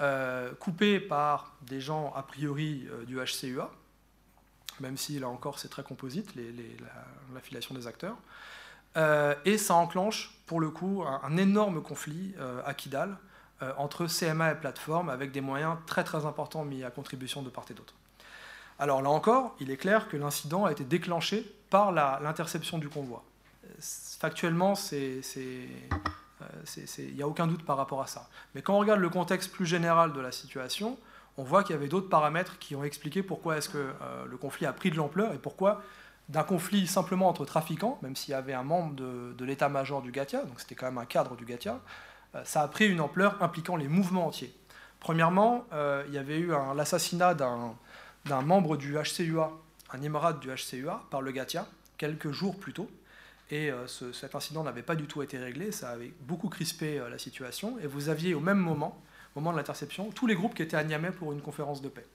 Euh, 0.03 0.53
coupé 0.61 1.01
par 1.01 1.55
des 1.63 1.81
gens 1.81 2.13
a 2.15 2.23
priori 2.23 2.87
euh, 2.91 3.07
du 3.07 3.17
HCUA, 3.17 3.71
même 4.81 4.99
si 4.99 5.19
là 5.19 5.29
encore 5.29 5.59
c'est 5.59 5.71
très 5.71 5.83
composite, 5.83 6.35
l'affiliation 7.35 7.75
des 7.75 7.87
acteurs. 7.87 8.17
Euh, 8.99 9.35
et 9.47 9.57
ça 9.57 9.75
enclenche 9.75 10.35
pour 10.45 10.61
le 10.61 10.69
coup 10.69 11.03
un, 11.03 11.37
énorme 11.39 11.83
conflit 11.83 12.35
à 12.65 12.75
Kidal 12.75 13.17
entre 13.79 14.07
CMA 14.07 14.53
et 14.53 14.55
plateforme 14.55 15.09
avec 15.09 15.33
des 15.33 15.41
moyens 15.41 15.77
très 15.87 16.05
très 16.05 16.27
importants 16.27 16.65
mis 16.65 16.85
à 16.85 16.91
contribution 16.91 17.43
de 17.43 17.49
part 17.49 17.65
et 17.71 17.75
d'autre. 17.75 17.95
Alors 18.79 19.03
là 19.03 19.11
encore, 19.11 19.55
il 19.61 19.71
est 19.71 19.77
clair 19.77 20.09
que 20.09 20.17
l'incident 20.17 20.65
a 20.65 20.73
été 20.73 20.85
déclenché 20.85 21.51
par 21.71 21.93
l'interception 21.93 22.79
du 22.79 22.89
convoi. 22.89 23.25
Factuellement, 23.81 24.75
c'est 24.75 25.23
il 26.77 27.03
euh, 27.03 27.15
n'y 27.15 27.23
a 27.23 27.29
aucun 27.29 27.47
doute 27.47 27.65
par 27.65 27.77
rapport 27.77 28.03
à 28.03 28.07
ça. 28.07 28.29
Mais 28.55 28.63
quand 28.63 28.75
on 28.75 28.79
regarde 28.79 29.01
le 29.01 29.09
contexte 29.09 29.53
plus 29.53 29.67
général 29.67 30.13
de 30.13 30.21
la 30.21 30.33
situation, 30.33 30.99
on 31.37 31.43
voit 31.43 31.63
qu'il 31.63 31.75
y 31.75 31.79
avait 31.79 31.89
d'autres 31.89 32.09
paramètres 32.09 32.59
qui 32.59 32.75
ont 32.75 32.85
expliqué 32.85 33.23
pourquoi 33.23 33.59
est-ce 33.59 33.69
que 33.69 33.79
euh, 33.79 34.25
le 34.27 34.37
conflit 34.37 34.67
a 34.67 34.73
pris 34.73 34.91
de 34.91 34.97
l'ampleur 34.97 35.33
et 35.33 35.39
pourquoi 35.39 35.83
d'un 36.29 36.43
conflit 36.43 36.89
simplement 36.89 37.29
entre 37.29 37.45
trafiquants, 37.45 37.99
même 38.03 38.17
s'il 38.17 38.33
y 38.33 38.35
avait 38.35 38.53
un 38.53 38.65
membre 38.65 38.95
de, 38.97 39.45
l'état-major 39.45 40.03
du 40.03 40.11
Gatia, 40.11 40.43
donc 40.43 40.59
c'était 40.59 40.75
quand 40.75 40.87
même 40.87 40.99
un 40.99 41.05
cadre 41.05 41.37
du 41.37 41.45
Gatia, 41.45 41.79
euh, 42.35 42.43
ça 42.45 42.63
a 42.63 42.69
pris 42.69 42.89
une 42.89 43.01
ampleur 43.01 43.41
impliquant 43.43 43.77
les 43.77 43.87
mouvements 43.87 44.27
entiers. 44.27 44.53
Premièrement, 44.99 45.67
il 46.09 46.15
y 46.15 46.19
avait 46.19 46.39
eu 46.39 46.51
l'assassinat 46.75 47.35
d'un 47.35 47.77
membre 48.35 48.77
du 48.77 48.95
HCUA, 48.97 49.53
un 49.93 50.03
émirate 50.03 50.41
du 50.41 50.49
HCUA, 50.49 51.05
par 51.11 51.23
le 51.23 51.33
Gatia, 51.33 51.67
quelques 51.99 52.31
jours 52.31 52.59
plus 52.59 52.73
tôt. 52.73 52.89
Et 53.51 53.71
euh, 53.71 53.87
cet 53.87 54.35
incident 54.35 54.65
n'avait 54.65 54.83
pas 54.83 54.97
du 54.97 55.07
tout 55.07 55.23
été 55.23 55.39
réglé, 55.39 55.71
ça 55.71 55.91
avait 55.91 56.13
beaucoup 56.23 56.49
crispé 56.49 56.99
euh, 56.99 57.09
la 57.09 57.19
situation. 57.19 57.79
Et 57.79 57.87
vous 57.87 58.09
aviez 58.09 58.35
au 58.35 58.41
même 58.41 58.59
moment, 58.59 59.01
au 59.35 59.41
moment 59.41 59.53
de 59.53 59.57
l'interception, 59.59 60.11
tous 60.11 60.27
les 60.27 60.35
groupes 60.35 60.55
qui 60.55 60.63
étaient 60.63 60.77
à 60.77 60.83
Niamey 60.83 61.13
pour 61.13 61.33
une 61.33 61.41
conférence 61.41 61.81
de 61.81 61.89
paix. 61.89 62.07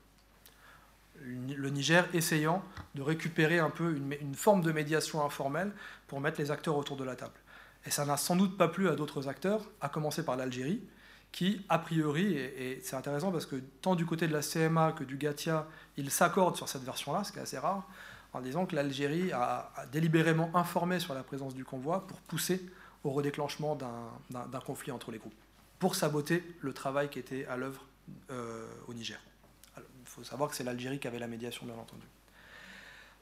Le 1.24 1.70
Niger 1.70 2.08
essayant 2.14 2.64
de 2.96 3.02
récupérer 3.04 3.60
un 3.60 3.70
peu 3.70 3.96
une, 3.96 4.34
forme 4.36 4.62
de 4.62 4.72
médiation 4.72 5.24
informelle 5.24 5.72
pour 6.08 6.20
mettre 6.20 6.42
les 6.42 6.50
acteurs 6.50 6.76
autour 6.76 6.98
de 6.98 7.04
la 7.04 7.16
table. 7.16 7.32
Et 7.86 7.92
ça 7.92 8.06
n'a 8.06 8.18
sans 8.18 8.36
doute 8.36 8.58
pas 8.58 8.68
plu 8.68 8.90
à 8.90 8.96
d'autres 8.96 9.28
acteurs, 9.28 9.64
à 9.82 9.90
commencer 9.90 10.26
par 10.26 10.36
l'Algérie, 10.36 10.82
qui, 11.32 11.66
a 11.70 11.80
priori, 11.80 12.36
et, 12.36 12.80
c'est 12.84 12.96
intéressant 12.96 13.32
parce 13.32 13.46
que 13.46 13.56
tant 13.82 13.96
du 13.96 14.06
côté 14.06 14.28
de 14.28 14.34
la 14.34 14.42
CMA 14.42 14.92
que 14.92 15.04
du 15.04 15.18
GATIA, 15.18 15.68
ils 15.98 16.12
s'accordent 16.12 16.58
sur 16.58 16.68
cette 16.68 16.84
version-là, 16.84 17.24
ce 17.24 17.32
qui 17.32 17.40
est 17.40 17.42
assez 17.42 17.58
rare, 17.58 17.88
en 18.34 18.42
disant 18.42 18.66
que 18.66 18.76
l'Algérie 18.76 19.32
a, 19.32 19.72
délibérément 19.92 20.52
informé 20.54 21.00
sur 21.00 21.14
la 21.14 21.24
présence 21.24 21.54
du 21.54 21.66
convoi 21.66 22.08
pour 22.08 22.20
pousser 22.22 22.66
au 23.04 23.12
redéclenchement 23.12 23.76
d'un 23.76 24.60
conflit 24.60 24.92
entre 24.92 25.12
les 25.12 25.18
groupes, 25.18 25.34
pour 25.80 25.96
saboter 25.96 26.44
le 26.62 26.74
travail 26.74 27.10
qui 27.10 27.20
était 27.20 27.46
à 27.46 27.58
l'œuvre 27.58 27.86
au 28.88 28.94
Niger. 28.94 29.20
Il 29.78 29.84
faut 30.06 30.24
savoir 30.24 30.50
que 30.50 30.56
c'est 30.56 30.64
l'Algérie 30.64 31.00
qui 31.00 31.08
avait 31.08 31.20
la 31.20 31.28
médiation, 31.28 31.66
bien 31.66 31.76
entendu. 31.76 32.06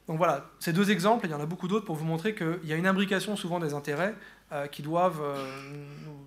Donc 0.08 0.18
voilà, 0.18 0.50
ces 0.60 0.74
deux 0.74 0.90
exemples, 0.90 1.28
il 1.28 1.30
y 1.30 1.36
en 1.36 1.40
a 1.40 1.46
beaucoup 1.46 1.68
d'autres 1.68 1.86
pour 1.86 1.96
vous 1.96 2.04
montrer 2.04 2.34
qu'il 2.34 2.66
y 2.66 2.74
a 2.74 2.76
une 2.76 2.88
imbrication 2.88 3.36
souvent 3.36 3.60
des 3.60 3.76
intérêts 3.76 4.16
euh, 4.52 4.66
qui 4.66 4.82
doivent 4.82 5.22
euh, 5.22 5.46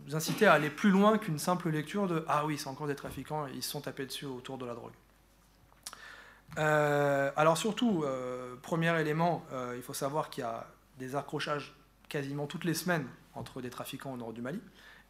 nous 0.07 0.15
inciter 0.15 0.47
à 0.47 0.53
aller 0.53 0.71
plus 0.71 0.91
loin 0.91 1.19
qu'une 1.19 1.41
simple 1.41 1.71
lecture 1.71 2.07
de 2.07 2.25
Ah 2.29 2.47
oui, 2.47 2.57
c'est 2.57 2.69
encore 2.69 2.87
des 2.87 2.95
trafiquants, 2.95 3.49
ils 3.49 3.65
se 3.65 3.71
sont 3.71 3.81
tapés 3.81 4.07
dessus 4.07 4.27
autour 4.27 4.59
de 4.59 4.65
la 4.65 4.75
drogue. 4.75 4.93
Euh, 6.57 7.33
alors 7.35 7.57
surtout, 7.57 8.05
premier 8.63 9.01
élément, 9.01 9.45
il 9.75 9.83
faut 9.83 9.93
savoir 9.93 10.31
qu'il 10.31 10.43
y 10.43 10.47
a 10.47 10.69
des 11.01 11.17
accrochages 11.17 11.75
quasiment 12.09 12.47
toutes 12.47 12.65
les 12.65 12.75
semaines 12.75 13.09
entre 13.35 13.61
des 13.61 13.71
trafiquants 13.71 14.13
au 14.13 14.17
nord 14.17 14.33
du 14.33 14.41
Mali 14.41 14.61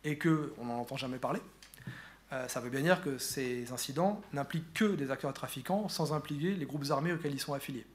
et 0.05 0.17
qu'on 0.17 0.65
n'en 0.65 0.79
entend 0.79 0.97
jamais 0.97 1.19
parler. 1.19 1.43
ça 2.49 2.61
veut 2.61 2.71
bien 2.71 2.81
dire 2.81 3.03
que 3.03 3.19
ces 3.19 3.73
incidents 3.73 4.23
n'impliquent 4.33 4.73
que 4.73 4.85
des 4.85 5.11
acteurs 5.11 5.35
trafiquants 5.35 5.91
sans 5.91 6.15
impliquer 6.15 6.55
les 6.55 6.65
groupes 6.65 6.87
armés 6.91 7.13
auxquels 7.13 7.35
ils 7.35 7.41
sont 7.41 7.53
affiliés. 7.53 7.87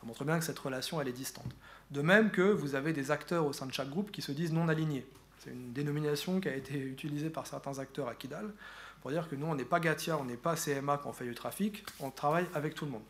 Ça 0.00 0.06
montre 0.06 0.24
bien 0.24 0.40
que 0.40 0.44
cette 0.44 0.58
relation, 0.58 1.00
elle 1.00 1.08
est 1.08 1.12
distante. 1.12 1.54
De 1.90 2.02
même 2.02 2.30
que 2.30 2.42
vous 2.42 2.74
avez 2.74 2.92
des 2.92 3.10
acteurs 3.10 3.46
au 3.46 3.52
sein 3.52 3.66
de 3.66 3.72
chaque 3.72 3.90
groupe 3.90 4.10
qui 4.10 4.22
se 4.22 4.32
disent 4.32 4.52
non 4.52 4.68
alignés. 4.68 5.06
C'est 5.38 5.50
une 5.50 5.72
dénomination 5.72 6.40
qui 6.40 6.48
a 6.48 6.56
été 6.56 6.78
utilisée 6.78 7.30
par 7.30 7.46
certains 7.46 7.78
acteurs 7.78 8.08
à 8.08 8.14
Kidal 8.14 8.52
pour 9.00 9.10
dire 9.10 9.28
que 9.28 9.36
nous, 9.36 9.46
on 9.46 9.54
n'est 9.54 9.64
pas 9.64 9.78
Gatia, 9.78 10.18
on 10.18 10.24
n'est 10.24 10.36
pas 10.36 10.56
CMA 10.56 10.98
quand 10.98 11.10
on 11.10 11.12
fait 11.12 11.26
du 11.26 11.34
trafic, 11.34 11.84
on 12.00 12.10
travaille 12.10 12.46
avec 12.54 12.74
tout 12.74 12.86
le 12.86 12.90
monde. 12.90 13.04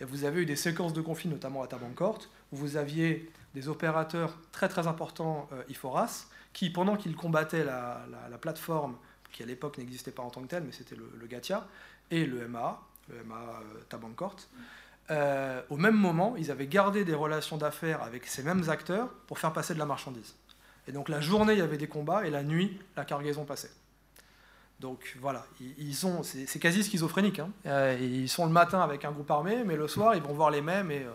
Et 0.00 0.04
vous 0.04 0.24
avez 0.24 0.42
eu 0.42 0.46
des 0.46 0.56
séquences 0.56 0.92
de 0.92 1.00
conflits, 1.00 1.28
notamment 1.28 1.62
à 1.62 1.68
Tabancourt, 1.68 2.18
où 2.50 2.56
vous 2.56 2.76
aviez 2.76 3.30
des 3.54 3.68
opérateurs 3.68 4.36
très 4.50 4.68
très 4.68 4.88
importants, 4.88 5.48
euh, 5.52 5.62
IFORAS, 5.68 6.26
qui, 6.52 6.70
pendant 6.70 6.96
qu'ils 6.96 7.14
combattaient 7.14 7.64
la, 7.64 8.00
plateforme, 8.40 8.96
qui 9.30 9.42
à 9.42 9.46
l'époque 9.46 9.78
n'existait 9.78 10.10
pas 10.10 10.22
en 10.22 10.30
tant 10.30 10.42
que 10.42 10.48
telle, 10.48 10.64
mais 10.64 10.72
c'était 10.72 10.96
le, 10.96 11.26
Gatia, 11.26 11.66
et 12.10 12.26
le 12.26 12.48
MA, 12.48 12.80
le 13.08 13.22
MA 13.24 13.36
euh, 13.36 13.80
Tabancourt, 13.88 14.36
euh, 15.10 15.62
au 15.70 15.76
même 15.76 15.94
moment, 15.94 16.34
ils 16.36 16.50
avaient 16.50 16.66
gardé 16.66 17.04
des 17.04 17.14
relations 17.14 17.56
d'affaires 17.56 18.02
avec 18.02 18.26
ces 18.26 18.42
mêmes 18.42 18.68
acteurs 18.68 19.08
pour 19.26 19.38
faire 19.38 19.52
passer 19.52 19.74
de 19.74 19.78
la 19.78 19.86
marchandise. 19.86 20.34
Et 20.88 20.92
donc 20.92 21.08
la 21.08 21.20
journée, 21.20 21.54
il 21.54 21.58
y 21.58 21.62
avait 21.62 21.78
des 21.78 21.88
combats, 21.88 22.26
et 22.26 22.30
la 22.30 22.42
nuit, 22.42 22.78
la 22.96 23.04
cargaison 23.04 23.44
passait. 23.44 23.70
Donc 24.80 25.16
voilà, 25.20 25.46
ils, 25.60 25.94
c'est 25.94 26.58
quasi 26.58 26.84
schizophrénique. 26.84 27.38
Hein. 27.38 27.50
Euh, 27.66 27.96
ils 28.00 28.28
sont 28.28 28.44
le 28.44 28.52
matin 28.52 28.80
avec 28.80 29.04
un 29.04 29.12
groupe 29.12 29.30
armé, 29.30 29.64
mais 29.64 29.76
le 29.76 29.88
soir, 29.88 30.14
ils 30.14 30.22
vont 30.22 30.34
voir 30.34 30.50
les 30.50 30.60
mêmes. 30.60 30.90
Et, 30.90 31.02
euh, 31.04 31.12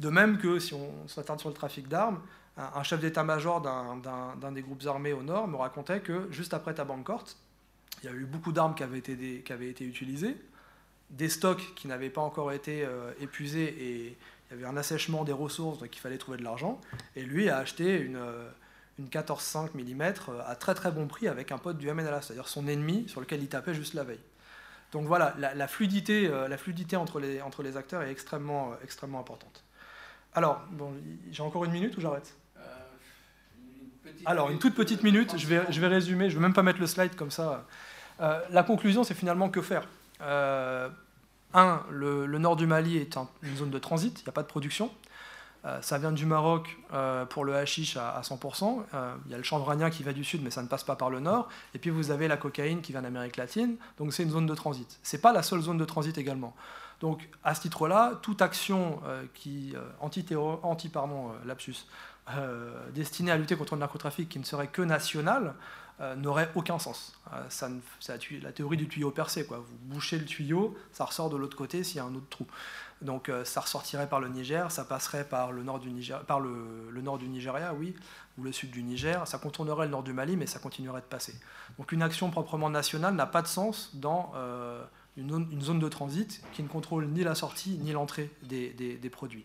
de 0.00 0.08
même 0.08 0.38
que 0.38 0.58
si 0.58 0.74
on 0.74 1.08
s'attarde 1.08 1.40
sur 1.40 1.48
le 1.48 1.54
trafic 1.54 1.88
d'armes, 1.88 2.20
un, 2.56 2.82
chef 2.82 3.00
d'état-major 3.00 3.60
d'un 3.60 4.52
des 4.52 4.62
groupes 4.62 4.82
armés 4.86 5.12
au 5.12 5.22
nord 5.22 5.46
me 5.46 5.56
racontait 5.56 6.00
que 6.00 6.26
juste 6.30 6.54
après 6.54 6.74
Tabancourt, 6.74 7.24
il 8.02 8.06
y 8.06 8.08
a 8.12 8.14
eu 8.14 8.24
beaucoup 8.24 8.52
d'armes 8.52 8.74
qui 8.74 8.82
avaient 8.82 8.98
été 8.98 9.84
utilisées 9.84 10.36
des 11.10 11.28
stocks 11.28 11.74
qui 11.74 11.88
n'avaient 11.88 12.10
pas 12.10 12.20
encore 12.20 12.52
été 12.52 12.84
euh, 12.84 13.12
épuisés 13.20 13.64
et 13.64 14.18
il 14.50 14.56
y 14.56 14.58
avait 14.58 14.66
un 14.66 14.76
assèchement 14.76 15.24
des 15.24 15.32
ressources, 15.32 15.78
donc 15.78 15.94
il 15.94 15.98
fallait 15.98 16.18
trouver 16.18 16.38
de 16.38 16.44
l'argent. 16.44 16.80
Et 17.14 17.22
lui 17.22 17.48
a 17.48 17.58
acheté 17.58 17.98
une, 17.98 18.16
euh, 18.16 18.48
une 18.98 19.06
14,5 19.06 19.70
mm 19.74 20.02
euh, 20.02 20.40
à 20.46 20.54
très 20.56 20.74
très 20.74 20.90
bon 20.90 21.06
prix 21.06 21.28
avec 21.28 21.52
un 21.52 21.58
pote 21.58 21.78
du 21.78 21.90
MNLA, 21.90 22.22
c'est-à-dire 22.22 22.48
son 22.48 22.66
ennemi 22.66 23.08
sur 23.08 23.20
lequel 23.20 23.42
il 23.42 23.48
tapait 23.48 23.74
juste 23.74 23.94
la 23.94 24.04
veille. 24.04 24.20
Donc 24.92 25.06
voilà, 25.06 25.34
la, 25.36 25.68
fluidité, 25.68 26.28
la 26.28 26.56
fluidité 26.56 26.96
entre, 26.96 27.18
les, 27.18 27.42
entre 27.42 27.64
les 27.64 27.76
acteurs 27.76 28.02
est 28.02 28.10
extrêmement, 28.10 28.70
extrêmement 28.84 29.18
importante. 29.18 29.64
Alors, 30.32 30.62
bon, 30.70 30.94
j'ai 31.32 31.42
encore 31.42 31.64
une 31.64 31.72
minute 31.72 31.96
ou 31.98 32.00
j'arrête? 32.00 32.34
Alors, 34.24 34.48
une 34.48 34.60
toute 34.60 34.76
petite 34.76 35.02
minute, 35.02 35.36
je 35.36 35.46
vais, 35.48 35.60
je 35.70 35.80
vais 35.80 35.88
résumer, 35.88 36.30
je 36.30 36.36
ne 36.36 36.40
vais 36.40 36.46
même 36.46 36.54
pas 36.54 36.62
mettre 36.62 36.78
le 36.78 36.86
slide 36.86 37.16
comme 37.16 37.32
ça. 37.32 37.66
la 38.20 38.62
conclusion, 38.62 39.02
c'est 39.02 39.12
finalement 39.12 39.50
que 39.50 39.60
faire 39.60 39.86
euh, 40.22 40.88
un, 41.54 41.82
le, 41.90 42.26
nord 42.38 42.56
du 42.56 42.66
Mali 42.66 42.96
est 42.98 43.16
une 43.42 43.56
zone 43.56 43.70
de 43.70 43.78
transit, 43.78 44.20
il 44.20 44.24
n'y 44.24 44.28
a 44.28 44.32
pas 44.32 44.42
de 44.42 44.48
production. 44.48 44.90
Euh, 45.64 45.80
ça 45.82 45.98
vient 45.98 46.12
du 46.12 46.26
Maroc 46.26 46.76
euh, 46.92 47.24
pour 47.24 47.44
le 47.44 47.56
hashish 47.56 47.96
à, 47.96 48.20
100%. 48.22 48.84
Il 49.24 49.32
y 49.32 49.34
a 49.34 49.38
le 49.38 49.42
chanvranien 49.42 49.90
qui 49.90 50.02
va 50.02 50.12
du 50.12 50.22
sud, 50.22 50.42
mais 50.42 50.50
ça 50.50 50.62
ne 50.62 50.68
passe 50.68 50.84
pas 50.84 50.96
par 50.96 51.10
le 51.10 51.18
nord. 51.18 51.48
Et 51.74 51.78
puis 51.78 51.90
vous 51.90 52.10
avez 52.10 52.28
la 52.28 52.36
cocaïne 52.36 52.82
qui 52.82 52.92
vient 52.92 53.02
d'Amérique 53.02 53.36
latine. 53.36 53.76
Donc 53.98 54.12
c'est 54.12 54.22
une 54.22 54.30
zone 54.30 54.46
de 54.46 54.54
transit. 54.54 54.98
Ce 55.02 55.16
n'est 55.16 55.20
pas 55.20 55.32
la 55.32 55.42
seule 55.42 55.60
zone 55.60 55.78
de 55.78 55.84
transit 55.84 56.16
également. 56.18 56.54
Donc 57.00 57.28
à 57.42 57.54
ce 57.54 57.62
titre-là, 57.62 58.18
toute 58.22 58.42
action 58.42 59.00
qui 59.34 59.74
anti, 60.00 60.24
anti 60.62 60.88
pardon, 60.88 61.32
lapsus, 61.44 61.86
destinée 62.94 63.32
à 63.32 63.36
lutter 63.36 63.56
contre 63.56 63.74
le 63.74 63.80
narcotrafic 63.80 64.28
qui 64.28 64.38
ne 64.38 64.44
serait 64.44 64.68
que 64.68 64.82
nationale 64.82 65.54
n'aurait 66.16 66.50
aucun 66.54 66.78
sens. 66.78 67.16
Euh, 67.32 67.42
ça, 67.48 67.68
la 68.42 68.52
théorie 68.52 68.76
du 68.76 68.88
tuyau 68.88 69.10
percé. 69.10 69.46
Quoi. 69.46 69.58
Vous 69.58 69.76
bouchez 69.94 70.18
le 70.18 70.24
tuyau, 70.24 70.76
ça 70.92 71.04
ressort 71.04 71.30
de 71.30 71.36
l'autre 71.36 71.56
côté 71.56 71.84
s'il 71.84 71.96
y 71.96 72.00
a 72.00 72.04
un 72.04 72.14
autre 72.14 72.28
trou. 72.28 72.46
Donc 73.02 73.28
euh, 73.28 73.44
ça 73.44 73.60
ressortirait 73.60 74.08
par 74.08 74.20
le 74.20 74.28
Niger, 74.28 74.70
ça 74.70 74.84
passerait 74.84 75.24
par 75.24 75.52
le, 75.52 75.62
nord 75.62 75.78
du 75.78 75.90
Nigeria, 75.90 77.74
oui, 77.74 77.94
ou 78.38 78.42
le 78.42 78.52
sud 78.52 78.70
du 78.70 78.82
Niger, 78.82 79.26
ça 79.26 79.38
contournerait 79.38 79.86
le 79.86 79.90
nord 79.90 80.02
du 80.02 80.12
Mali, 80.12 80.36
mais 80.36 80.46
ça 80.46 80.58
continuerait 80.58 81.00
de 81.00 81.06
passer. 81.06 81.34
Donc 81.78 81.92
une 81.92 82.02
action 82.02 82.30
proprement 82.30 82.70
nationale 82.70 83.14
n'a 83.14 83.26
pas 83.26 83.42
de 83.42 83.48
sens 83.48 83.90
dans 83.94 84.32
une, 85.16 85.60
zone 85.60 85.78
de 85.78 85.88
transit 85.88 86.42
qui 86.52 86.62
ne 86.62 86.68
contrôle 86.68 87.06
ni 87.08 87.22
la 87.22 87.34
sortie 87.34 87.78
ni 87.82 87.92
l'entrée 87.92 88.30
des 88.42 89.10
produits. 89.10 89.44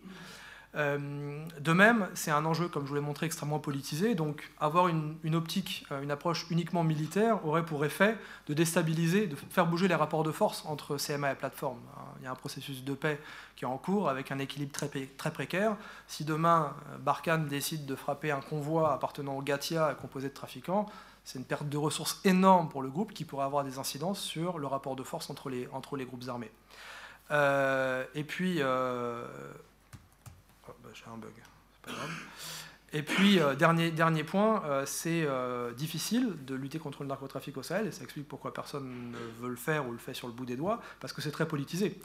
Euh, 0.74 1.44
de 1.60 1.72
même, 1.72 2.08
c'est 2.14 2.30
un 2.30 2.44
enjeu, 2.46 2.68
comme 2.68 2.84
je 2.84 2.88
vous 2.88 2.94
l'ai 2.94 3.00
montré, 3.02 3.26
extrêmement 3.26 3.58
politisé. 3.58 4.14
Donc, 4.14 4.50
avoir 4.58 4.88
une, 4.88 5.34
optique, 5.34 5.84
euh, 5.92 6.00
une 6.00 6.10
approche 6.10 6.46
uniquement 6.50 6.82
militaire 6.82 7.46
aurait 7.46 7.64
pour 7.64 7.84
effet 7.84 8.16
de 8.46 8.54
déstabiliser, 8.54 9.26
de 9.26 9.36
faire 9.36 9.66
bouger 9.66 9.86
les 9.86 9.94
rapports 9.94 10.22
de 10.22 10.32
force 10.32 10.64
entre 10.64 10.96
CMA 10.96 11.32
et 11.32 11.34
plateforme. 11.34 11.78
Hein, 11.96 12.04
il 12.20 12.24
y 12.24 12.26
a 12.26 12.30
un 12.30 12.36
processus 12.36 12.84
de 12.84 12.94
paix 12.94 13.20
qui 13.54 13.64
est 13.64 13.68
en 13.68 13.76
cours 13.76 14.08
avec 14.08 14.32
un 14.32 14.38
équilibre 14.38 14.72
très, 14.72 14.88
très 14.88 15.30
précaire. 15.30 15.76
Si 16.06 16.24
demain, 16.24 16.74
euh, 16.90 16.98
Barkhane 16.98 17.48
décide 17.48 17.84
de 17.84 17.94
frapper 17.94 18.30
un 18.30 18.40
convoi 18.40 18.94
appartenant 18.94 19.36
au 19.36 19.42
Gatia 19.42 19.94
composé 20.00 20.28
de 20.28 20.34
trafiquants, 20.34 20.86
c'est 21.24 21.38
une 21.38 21.44
perte 21.44 21.68
de 21.68 21.76
ressources 21.76 22.20
énorme 22.24 22.68
pour 22.68 22.82
le 22.82 22.88
groupe 22.88 23.12
qui 23.12 23.24
pourrait 23.24 23.44
avoir 23.44 23.62
des 23.62 23.78
incidences 23.78 24.20
sur 24.20 24.58
le 24.58 24.66
rapport 24.66 24.96
de 24.96 25.04
force 25.04 25.30
entre 25.30 25.50
les, 25.50 25.68
entre 25.72 25.96
les 25.96 26.04
groupes 26.04 26.24
armés. 26.28 26.50
et 27.30 28.24
puis, 28.24 28.60
j'ai 30.94 31.04
un 31.12 31.16
bug. 31.16 31.32
Et 32.94 33.02
puis, 33.02 33.38
euh, 33.38 33.54
dernier, 33.54 33.90
dernier 33.90 34.22
point, 34.22 34.62
euh, 34.64 34.84
c'est 34.84 35.24
euh, 35.24 35.72
difficile 35.72 36.34
de 36.44 36.54
lutter 36.54 36.78
contre 36.78 37.02
le 37.02 37.08
narcotrafic 37.08 37.56
au 37.56 37.62
Sahel, 37.62 37.86
et 37.86 37.90
ça 37.90 38.04
explique 38.04 38.28
pourquoi 38.28 38.52
personne 38.52 39.12
ne 39.12 39.42
veut 39.42 39.48
le 39.48 39.56
faire 39.56 39.88
ou 39.88 39.92
le 39.92 39.98
fait 39.98 40.12
sur 40.12 40.26
le 40.26 40.34
bout 40.34 40.44
des 40.44 40.56
doigts, 40.56 40.80
parce 41.00 41.12
que 41.12 41.22
c'est 41.22 41.30
très 41.30 41.48
politisé. 41.48 41.98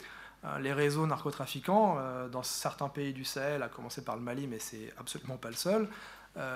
les 0.61 0.71
réseaux 0.71 1.05
narcotrafiquants, 1.05 1.97
dans 2.31 2.43
certains 2.43 2.87
pays 2.87 3.11
du 3.11 3.25
Sahel, 3.25 3.63
à 3.63 3.69
commencer 3.69 4.03
par 4.03 4.15
le 4.15 4.21
Mali, 4.21 4.47
mais 4.47 4.59
c'est 4.59 4.93
absolument 4.97 5.35
pas 5.35 5.49
le 5.49 5.55
seul, 5.55 5.89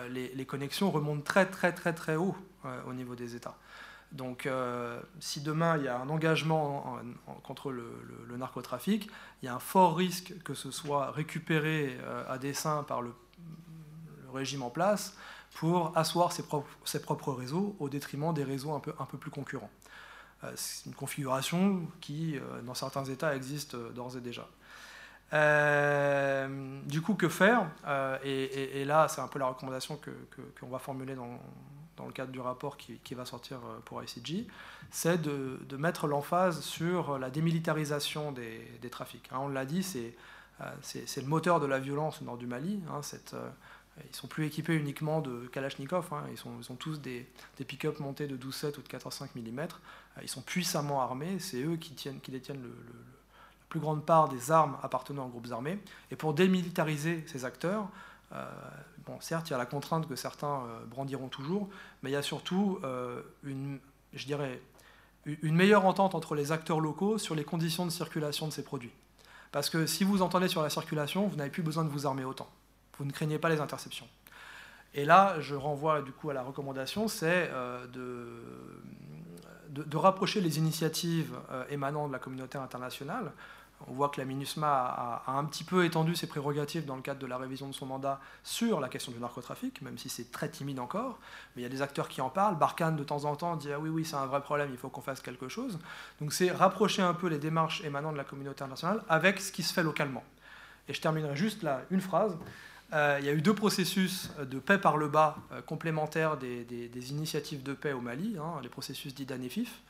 les, 0.10 0.30
les, 0.34 0.46
connexions 0.46 0.92
remontent 0.92 1.24
très 1.24 1.48
très 1.48 1.74
très 1.74 1.92
très 1.92 2.16
haut 2.16 2.36
au 2.86 2.94
niveau 2.94 3.16
des 3.16 3.36
États. 3.36 3.58
Donc, 4.12 4.46
euh, 4.46 5.02
si 5.20 5.42
demain 5.42 5.78
il 5.78 5.86
y 5.86 5.88
a 5.88 5.98
un 5.98 6.10
engagement 6.10 7.00
contre 7.44 7.72
le, 7.72 8.38
narcotrafic, 8.38 9.10
il 9.42 9.46
y 9.46 9.48
a 9.48 9.56
un 9.56 9.60
fort 9.60 9.96
risque 9.96 10.34
que 10.44 10.54
ce 10.54 10.72
soit 10.72 11.12
récupéré 11.12 11.98
euh, 12.02 12.24
à 12.28 12.38
dessein 12.38 12.84
par 12.84 13.02
le, 13.02 13.14
régime 14.34 14.64
en 14.64 14.70
place 14.70 15.18
pour 15.54 15.98
asseoir 15.98 16.32
ses 16.32 16.44
propres, 16.44 17.34
réseaux 17.34 17.76
au 17.80 17.90
détriment 17.90 18.34
des 18.34 18.46
réseaux 18.46 18.72
un 18.74 18.80
peu, 18.80 19.18
plus 19.18 19.32
concurrents. 19.32 19.70
Euh, 20.46 20.52
c'est 20.56 20.86
une 20.86 20.96
configuration 20.96 21.86
qui, 22.00 22.40
dans 22.66 22.74
certains 22.74 23.04
États, 23.04 23.36
existe 23.36 23.76
d'ores 23.76 24.16
et 24.16 24.22
déjà. 24.22 24.48
Du 25.32 27.02
coup, 27.02 27.16
que 27.16 27.30
faire 27.30 27.70
et, 28.24 28.84
là, 28.86 29.08
c'est 29.08 29.22
un 29.22 29.28
peu 29.28 29.40
la 29.40 29.48
recommandation 29.48 30.00
qu'on 30.60 30.68
va 30.68 30.80
formuler 30.80 31.16
dans, 31.16 31.40
dans 31.98 32.08
le 32.08 32.14
cadre 32.14 32.32
du 32.32 32.40
rapport 32.40 32.78
qui, 32.78 33.14
va 33.14 33.26
sortir 33.26 33.58
euh, 33.58 33.80
pour 33.86 34.04
ICG, 34.04 34.48
c'est 34.90 35.22
de, 35.22 35.78
mettre 35.78 36.08
l'emphase 36.08 36.62
sur 36.62 37.18
la 37.18 37.30
démilitarisation 37.30 38.32
des, 38.32 38.90
trafics. 38.90 39.30
Hein, 39.32 39.38
on 39.42 39.50
l'a 39.50 39.66
dit, 39.66 39.86
euh, 40.62 40.66
c'est 40.82 41.22
le 41.22 41.28
moteur 41.28 41.60
de 41.60 41.66
la 41.66 41.80
violence 41.80 42.22
au 42.22 42.26
nord 42.26 42.38
du 42.38 42.48
Mali. 42.48 42.82
Hein, 42.90 43.02
cette, 43.02 43.34
euh, 43.34 43.50
ils 44.10 44.16
sont 44.16 44.28
plus 44.28 44.46
équipés 44.46 44.76
uniquement 44.76 45.22
de 45.22 45.48
Kalachnikov, 45.48 46.08
hein, 46.12 46.24
ils, 46.32 46.38
sont, 46.38 46.52
ils, 46.60 46.76
tous 46.78 47.00
des, 47.00 47.28
pick-up 47.68 48.00
montés 48.00 48.28
de 48.28 48.38
12,7 48.38 48.80
ou 48.80 48.82
de 48.82 48.88
14,5 48.88 49.30
mm. 49.36 49.68
Ils 50.22 50.30
sont 50.30 50.42
puissamment 50.42 51.02
armés, 51.02 51.40
c'est 51.40 51.62
eux 51.62 51.78
qui, 51.78 51.94
tiennent, 51.94 52.20
qui 52.20 52.32
détiennent 52.32 52.64
la 52.64 53.11
plus 53.72 53.80
grande 53.80 54.06
part 54.06 54.30
des 54.30 54.52
armes 54.52 54.78
appartenant 54.84 55.26
aux 55.26 55.30
groupes 55.30 55.52
armés. 55.52 55.80
Et 56.12 56.16
pour 56.16 56.36
démilitariser 56.36 57.24
ces 57.26 57.46
acteurs, 57.46 57.88
bon, 59.06 59.18
certes, 59.20 59.50
il 59.50 59.52
y 59.52 59.54
a 59.54 59.58
la 59.58 59.66
contrainte 59.66 60.08
que 60.08 60.16
certains 60.16 60.64
euh, 60.66 60.86
brandiront 60.86 61.28
toujours, 61.28 61.70
mais 62.02 62.10
il 62.10 62.14
y 62.14 62.18
a 62.18 62.22
surtout 62.22 62.80
euh, 62.84 63.22
une, 63.44 63.80
je 64.14 64.26
dirais, 64.26 64.62
une 65.26 65.56
meilleure 65.56 65.86
entente 65.86 66.16
entre 66.16 66.36
les 66.36 66.52
acteurs 66.52 66.80
locaux 66.80 67.18
sur 67.18 67.36
les 67.36 67.44
conditions 67.44 67.86
de 67.86 67.92
circulation 67.92 68.48
de 68.48 68.54
ces 68.54 68.64
produits. 68.64 68.92
Parce 69.52 69.70
que 69.70 69.86
si 69.86 70.04
vous 70.04 70.22
entendez 70.22 70.48
sur 70.48 70.64
la 70.64 70.70
circulation, 70.70 71.28
vous 71.28 71.36
n'avez 71.36 71.50
plus 71.50 71.64
besoin 71.64 71.84
de 71.84 71.90
vous 71.90 72.08
armer 72.08 72.24
autant. 72.24 72.50
Vous 72.98 73.06
ne 73.06 73.12
craignez 73.12 73.38
pas 73.38 73.50
les 73.50 73.60
interceptions. 73.60 74.08
Et 74.94 75.06
là, 75.06 75.40
je 75.40 75.56
renvoie 75.56 76.02
du 76.02 76.12
coup 76.12 76.30
à 76.30 76.34
la 76.34 76.42
recommandation, 76.42 77.08
c'est 77.08 77.50
de, 77.94 78.44
de, 79.70 79.98
rapprocher 79.98 80.42
les 80.42 80.58
initiatives 80.58 81.34
émanant 81.70 82.08
de 82.08 82.14
la 82.14 82.20
communauté 82.20 82.58
internationale 82.58 83.32
on 83.88 83.94
voit 83.94 84.10
que 84.10 84.20
la 84.20 84.26
MINUSMA 84.26 84.68
a, 84.68 85.32
un 85.32 85.46
petit 85.46 85.64
peu 85.64 85.86
étendu 85.86 86.16
ses 86.16 86.28
prérogatives 86.28 86.86
dans 86.86 86.96
le 86.96 87.02
cadre 87.02 87.20
de 87.20 87.26
la 87.26 87.38
révision 87.38 87.68
de 87.68 87.74
son 87.74 87.86
mandat 87.86 88.20
sur 88.44 88.80
la 88.80 88.90
question 88.90 89.12
du 89.12 89.20
narcotrafic, 89.20 89.82
même 89.82 89.98
si 89.98 90.10
c'est 90.10 90.32
très 90.32 90.50
timide 90.50 90.80
encore. 90.80 91.20
Mais 91.56 91.62
il 91.62 91.64
y 91.64 91.66
a 91.66 91.70
des 91.70 91.82
acteurs 91.82 92.08
qui 92.08 92.22
en 92.22 92.30
parlent. 92.30 92.58
Barkhane, 92.58 92.96
de 92.96 93.04
temps 93.04 93.26
en 93.26 93.36
temps, 93.36 93.56
dit 93.56 93.72
Ah 93.72 93.80
oui, 93.80 93.90
oui, 93.90 94.06
c'est 94.06 94.16
un 94.16 94.26
vrai 94.26 94.42
problème, 94.42 94.70
il 94.72 94.78
faut 94.78 94.90
qu'on 94.90 95.02
fasse 95.02 95.22
quelque 95.22 95.48
chose. 95.48 95.80
Donc 96.20 96.34
c'est 96.34 96.52
rapprocher 96.52 97.02
un 97.02 97.14
peu 97.14 97.28
les 97.28 97.40
démarches 97.40 97.84
émanant 97.84 98.12
de 98.12 98.18
la 98.18 98.24
communauté 98.24 98.64
internationale 98.64 99.04
avec 99.10 99.40
ce 99.40 99.52
qui 99.52 99.64
se 99.64 99.74
fait 99.74 99.84
localement. 99.84 100.24
Et 100.88 100.94
je 100.94 101.02
terminerai 101.02 101.36
juste 101.36 101.64
là 101.64 101.82
une 101.92 102.02
phrase. 102.02 102.38
Euh, 102.94 103.18
il 103.20 103.26
y 103.26 103.30
a 103.30 103.34
eu 103.34 103.42
deux 103.42 103.56
processus 103.56 104.30
de 104.40 104.60
paix 104.60 104.78
par 104.78 104.98
le 104.98 105.08
bas 105.08 105.38
euh, 105.52 105.62
complémentaires 105.62 106.38
des, 106.38 107.12
initiatives 107.12 107.64
de 107.64 107.74
paix 107.74 107.94
au 107.94 108.02
Mali, 108.02 108.36
hein, 108.38 108.60
les 108.62 108.70
processus 108.70 109.16
dits 109.16 109.26
d'ANEFIF. 109.26 109.82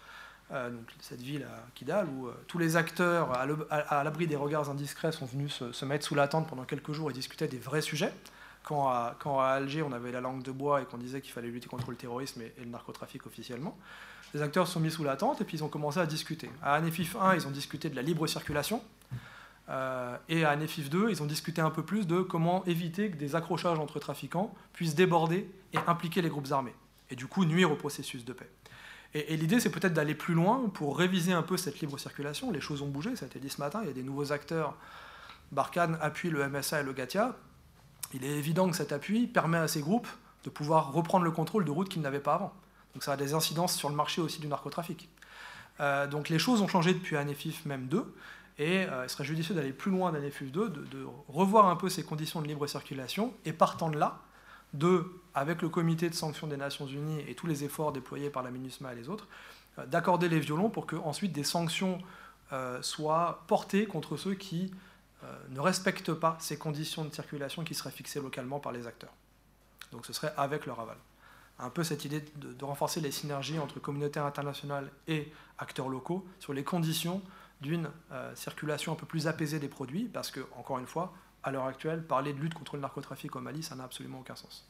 Euh, 0.54 0.70
cette 1.00 1.22
ville 1.22 1.44
à 1.44 1.64
Kidal, 1.76 2.08
où 2.10 2.28
euh, 2.28 2.34
tous 2.48 2.58
les 2.58 2.76
acteurs 2.76 3.32
à 3.72 4.04
l'abri 4.04 4.28
des 4.28 4.36
regards 4.36 4.70
indiscrets 4.70 5.14
sont 5.14 5.26
venus 5.26 5.64
se, 5.72 5.86
mettre 5.86 6.06
sous 6.06 6.16
la 6.16 6.28
tente 6.28 6.50
pendant 6.50 6.66
quelques 6.66 6.92
jours 6.92 7.10
et 7.10 7.14
discuter 7.14 7.48
des 7.48 7.58
vrais 7.58 7.82
sujets. 7.82 8.14
Quand 8.64 8.90
à, 8.90 9.16
Alger, 9.48 9.82
on 9.82 9.94
avait 9.94 10.12
la 10.12 10.20
langue 10.20 10.44
de 10.44 10.52
bois 10.52 10.82
et 10.82 10.86
qu'on 10.86 10.98
disait 10.98 11.22
qu'il 11.22 11.32
fallait 11.32 11.48
lutter 11.48 11.68
contre 11.68 11.90
le 11.90 11.96
terrorisme 11.96 12.42
et, 12.42 12.54
le 12.60 12.66
narcotrafic 12.66 13.26
officiellement, 13.26 13.78
les 14.34 14.42
acteurs 14.42 14.68
se 14.68 14.74
sont 14.74 14.82
mis 14.82 14.92
sous 14.92 15.06
la 15.06 15.16
tente 15.16 15.40
et 15.40 15.46
puis 15.46 15.58
ils 15.58 15.64
ont 15.64 15.70
commencé 15.70 16.00
à 16.00 16.06
discuter. 16.06 16.50
À 16.62 16.76
Anefif 16.76 17.16
1, 17.16 17.36
ils 17.36 17.48
ont 17.48 17.52
discuté 17.52 17.90
de 17.90 17.96
la 17.96 18.02
libre 18.02 18.28
circulation. 18.28 18.84
Euh, 19.70 20.18
et 20.28 20.44
à 20.44 20.50
Anefif 20.50 20.90
2, 20.90 21.10
ils 21.10 21.24
ont 21.24 21.26
discuté 21.26 21.62
un 21.62 21.70
peu 21.70 21.84
plus 21.84 22.08
de 22.08 22.22
comment 22.22 22.66
éviter 22.66 23.10
que 23.10 23.16
des 23.16 23.36
accrochages 23.36 23.80
entre 23.80 24.00
trafiquants 24.00 24.54
puissent 24.74 24.96
déborder 24.96 25.50
et 25.72 25.78
impliquer 25.88 26.22
les 26.22 26.30
groupes 26.30 26.52
armés, 26.52 26.76
et 27.10 27.16
du 27.16 27.28
coup 27.28 27.46
nuire 27.46 27.72
au 27.72 27.76
processus 27.76 28.26
de 28.26 28.34
paix. 28.34 28.50
Et, 29.14 29.36
l'idée, 29.36 29.60
c'est 29.60 29.70
peut-être 29.70 29.94
d'aller 29.94 30.16
plus 30.16 30.34
loin 30.34 30.70
pour 30.74 30.98
réviser 30.98 31.34
un 31.34 31.42
peu 31.42 31.58
cette 31.58 31.80
libre 31.82 31.98
circulation. 31.98 32.50
Les 32.52 32.62
choses 32.62 32.82
ont 32.82 32.88
bougé, 32.88 33.16
ça 33.16 33.26
a 33.26 33.28
été 33.28 33.40
dit 33.40 33.50
ce 33.50 33.60
matin, 33.60 33.80
il 33.84 33.88
y 33.88 33.90
a 33.90 33.94
des 33.94 34.04
nouveaux 34.04 34.32
acteurs. 34.32 34.76
Barkhane 35.52 35.98
appuie 36.02 36.30
le 36.30 36.48
MSA 36.48 36.82
et 36.82 36.84
le 36.84 36.94
GATIA. 36.94 37.36
Il 38.14 38.24
est 38.24 38.38
évident 38.38 38.70
que 38.70 38.76
cet 38.76 38.94
appui 38.94 39.28
permet 39.28 39.58
à 39.58 39.68
ces 39.68 39.82
groupes 39.82 40.08
de 40.46 40.50
pouvoir 40.50 40.94
reprendre 40.94 41.26
le 41.26 41.32
contrôle 41.32 41.66
de 41.66 41.72
routes 41.72 41.90
qu'ils 41.90 42.02
n'avaient 42.02 42.20
pas 42.20 42.36
avant. 42.36 42.54
Donc 42.94 43.04
ça 43.04 43.14
a 43.14 43.18
des 43.18 43.34
incidences 43.34 43.76
sur 43.76 43.90
le 43.90 43.96
marché 43.96 44.22
aussi 44.22 44.40
du 44.40 44.48
narcotrafic. 44.48 45.10
Euh, 45.80 46.08
donc 46.08 46.30
les 46.30 46.40
choses 46.40 46.62
ont 46.62 46.68
changé 46.68 46.94
depuis 46.94 47.16
ANEFIF 47.16 47.66
même 47.66 47.88
2, 47.88 48.14
et 48.60 48.84
euh, 48.84 49.04
il 49.04 49.10
serait 49.10 49.24
judicieux 49.24 49.56
d'aller 49.56 49.74
plus 49.74 49.92
loin 49.92 50.12
d'ANEFIF 50.12 50.52
2, 50.52 50.70
de, 50.70 50.82
de, 50.86 51.06
revoir 51.28 51.68
un 51.68 51.76
peu 51.76 51.90
ces 51.90 52.04
conditions 52.04 52.42
de 52.42 52.48
libre 52.48 52.68
circulation, 52.68 53.34
et 53.46 53.54
partant 53.54 53.90
de 53.90 53.98
là, 53.98 54.20
de, 54.74 55.06
avec 55.34 55.62
le 55.62 55.70
comité 55.70 56.10
de 56.10 56.16
sanctions 56.16 56.48
des 56.48 56.58
Nations 56.58 56.88
Unies 56.88 57.24
et 57.28 57.36
tous 57.36 57.48
les 57.48 57.64
efforts 57.64 57.92
déployés 57.92 58.30
par 58.30 58.44
la 58.44 58.52
MINUSMA 58.52 58.94
et 58.94 58.96
les 58.96 59.10
autres, 59.10 59.28
euh, 59.80 59.86
d'accorder 59.86 60.30
les 60.30 60.40
violons 60.40 60.70
pour 60.70 60.86
que 60.86 60.96
ensuite 60.96 61.32
des 61.32 61.44
sanctions 61.44 62.00
euh, 62.54 62.82
soient 62.82 63.44
portées 63.48 63.86
contre 63.86 64.18
ceux 64.18 64.34
qui 64.34 64.74
euh, 65.24 65.38
ne 65.50 65.60
respectent 65.60 66.14
pas 66.14 66.38
ces 66.40 66.58
conditions 66.58 67.06
de 67.06 67.14
circulation 67.14 67.64
qui 67.64 67.76
seraient 67.76 67.92
fixées 67.92 68.20
localement 68.20 68.60
par 68.60 68.72
les 68.72 68.88
acteurs. 68.88 69.14
Donc 69.92 70.06
ce 70.06 70.14
serait 70.14 70.34
avec 70.38 70.66
leur 70.66 70.80
aval. 70.80 70.98
Un 71.60 71.70
peu 71.70 71.84
cette 71.84 72.06
idée 72.06 72.24
de, 72.38 72.54
de 72.54 72.66
renforcer 72.66 73.02
les 73.02 73.12
synergies 73.12 73.60
entre 73.60 73.80
communauté 73.80 74.20
internationale 74.20 74.90
et 75.08 75.32
acteurs 75.60 75.90
locaux 75.90 76.26
sur 76.40 76.54
les 76.54 76.64
conditions 76.64 77.22
d'une 77.62 77.88
circulation 78.34 78.94
un 78.94 78.96
peu 78.96 79.06
plus 79.06 79.28
apaisée 79.28 79.60
des 79.60 79.68
produits, 79.68 80.06
parce 80.06 80.32
que, 80.32 80.40
encore 80.58 80.80
une 80.80 80.88
fois, 80.88 81.14
à 81.44 81.52
l'heure 81.52 81.66
actuelle, 81.66 82.04
parler 82.04 82.34
de 82.34 82.40
lutte 82.40 82.54
contre 82.54 82.76
le 82.76 82.82
narcotrafic 82.82 83.36
au 83.36 83.40
Mali, 83.40 83.64
ça 83.64 83.76
n'a 83.76 83.84
absolument 83.84 84.20
aucun 84.20 84.36
sens. 84.36 84.68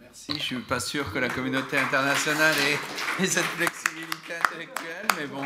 merci. 0.00 0.32
Je 0.32 0.34
ne 0.34 0.38
suis 0.38 0.58
pas 0.60 0.80
sûr 0.80 1.12
que 1.12 1.18
la 1.18 1.28
communauté 1.28 1.78
internationale 1.78 2.54
ait, 2.58 3.26
cette 3.26 3.44
flexibilité 3.44 4.34
intellectuelle, 4.44 5.06
mais 5.18 5.26
bon, 5.26 5.44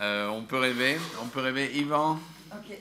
euh, 0.00 0.28
on 0.28 0.42
peut 0.42 0.58
rêver. 0.58 0.98
On 1.22 1.26
peut 1.26 1.40
rêver. 1.40 1.70
Yvan 1.76 2.18
Ok. 2.52 2.76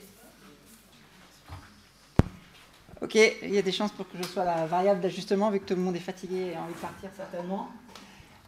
Ok, 3.02 3.16
il 3.16 3.54
y 3.54 3.58
a 3.58 3.62
des 3.62 3.72
chances 3.72 3.94
pour 3.94 4.10
que 4.10 4.18
je 4.22 4.28
sois 4.28 4.44
la 4.44 4.66
variable 4.66 5.00
d'ajustement, 5.00 5.50
vu 5.52 5.62
que 5.62 5.66
tout 5.66 5.76
le 5.76 5.82
monde 5.82 5.96
est 5.96 6.02
fatigué 6.02 6.52
et 6.52 6.56
a 6.56 6.62
envie 6.62 6.74
de 6.74 6.80
partir 6.80 7.10
certainement. 7.16 7.72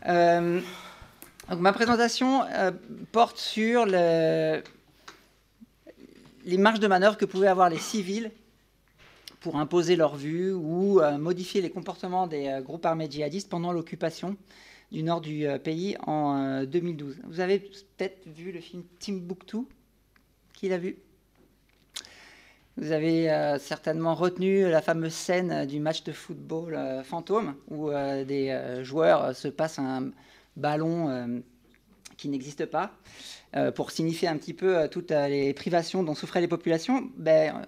Euh, 0.08 0.60
donc 1.50 1.60
ma 1.60 1.72
présentation 1.72 2.44
euh, 2.44 2.72
porte 3.12 3.38
sur 3.38 3.86
le, 3.86 4.62
les 6.46 6.58
marges 6.58 6.80
de 6.80 6.88
manœuvre 6.88 7.18
que 7.18 7.26
pouvaient 7.26 7.48
avoir 7.48 7.70
les 7.70 7.80
civils 7.80 8.32
pour 9.42 9.58
imposer 9.58 9.96
leur 9.96 10.16
vue 10.16 10.54
ou 10.54 11.02
euh, 11.02 11.18
modifier 11.18 11.62
les 11.62 11.72
comportements 11.72 12.28
des 12.28 12.48
euh, 12.48 12.62
groupes 12.62 12.86
armés 12.86 13.10
djihadistes 13.10 13.50
pendant 13.50 13.72
l'occupation 13.72 14.38
du 14.92 15.04
nord 15.04 15.20
du 15.20 15.48
euh, 15.48 15.58
pays 15.58 15.98
en 16.06 16.64
2012. 16.64 17.22
Vous 17.26 17.40
avez 17.40 17.60
peut-être 17.60 18.28
vu 18.28 18.52
le 18.52 18.62
film 18.62 18.84
Timbuktu 19.00 19.58
Qui 20.54 20.70
l'a 20.70 20.78
vu? 20.78 20.98
Vous 22.78 22.94
avez 22.94 23.28
certainement 23.60 24.16
retenu 24.16 24.62
la 24.70 24.82
fameuse 24.82 25.14
scène 25.14 25.66
du 25.68 25.82
match 25.82 26.04
de 26.04 26.14
football 26.14 27.04
fantôme 27.04 27.56
où 27.70 27.90
des 27.90 28.80
joueurs 28.82 29.36
se 29.36 29.50
passent 29.50 29.78
un 29.78 30.12
ballon 30.56 31.44
qui 32.16 32.30
n'existe 32.30 32.66
pas. 32.66 32.94
Euh, 33.58 33.70
pour 33.70 33.92
signifier 33.92 34.30
un 34.30 34.38
petit 34.38 34.54
peu 34.54 34.78
euh, 34.78 34.88
toutes 34.88 35.12
euh, 35.12 35.28
les 35.28 35.54
privations 35.54 36.04
dont 36.04 36.16
souffraient 36.16 36.40
les 36.40 36.48
populations, 36.48 37.10
ben, 37.18 37.66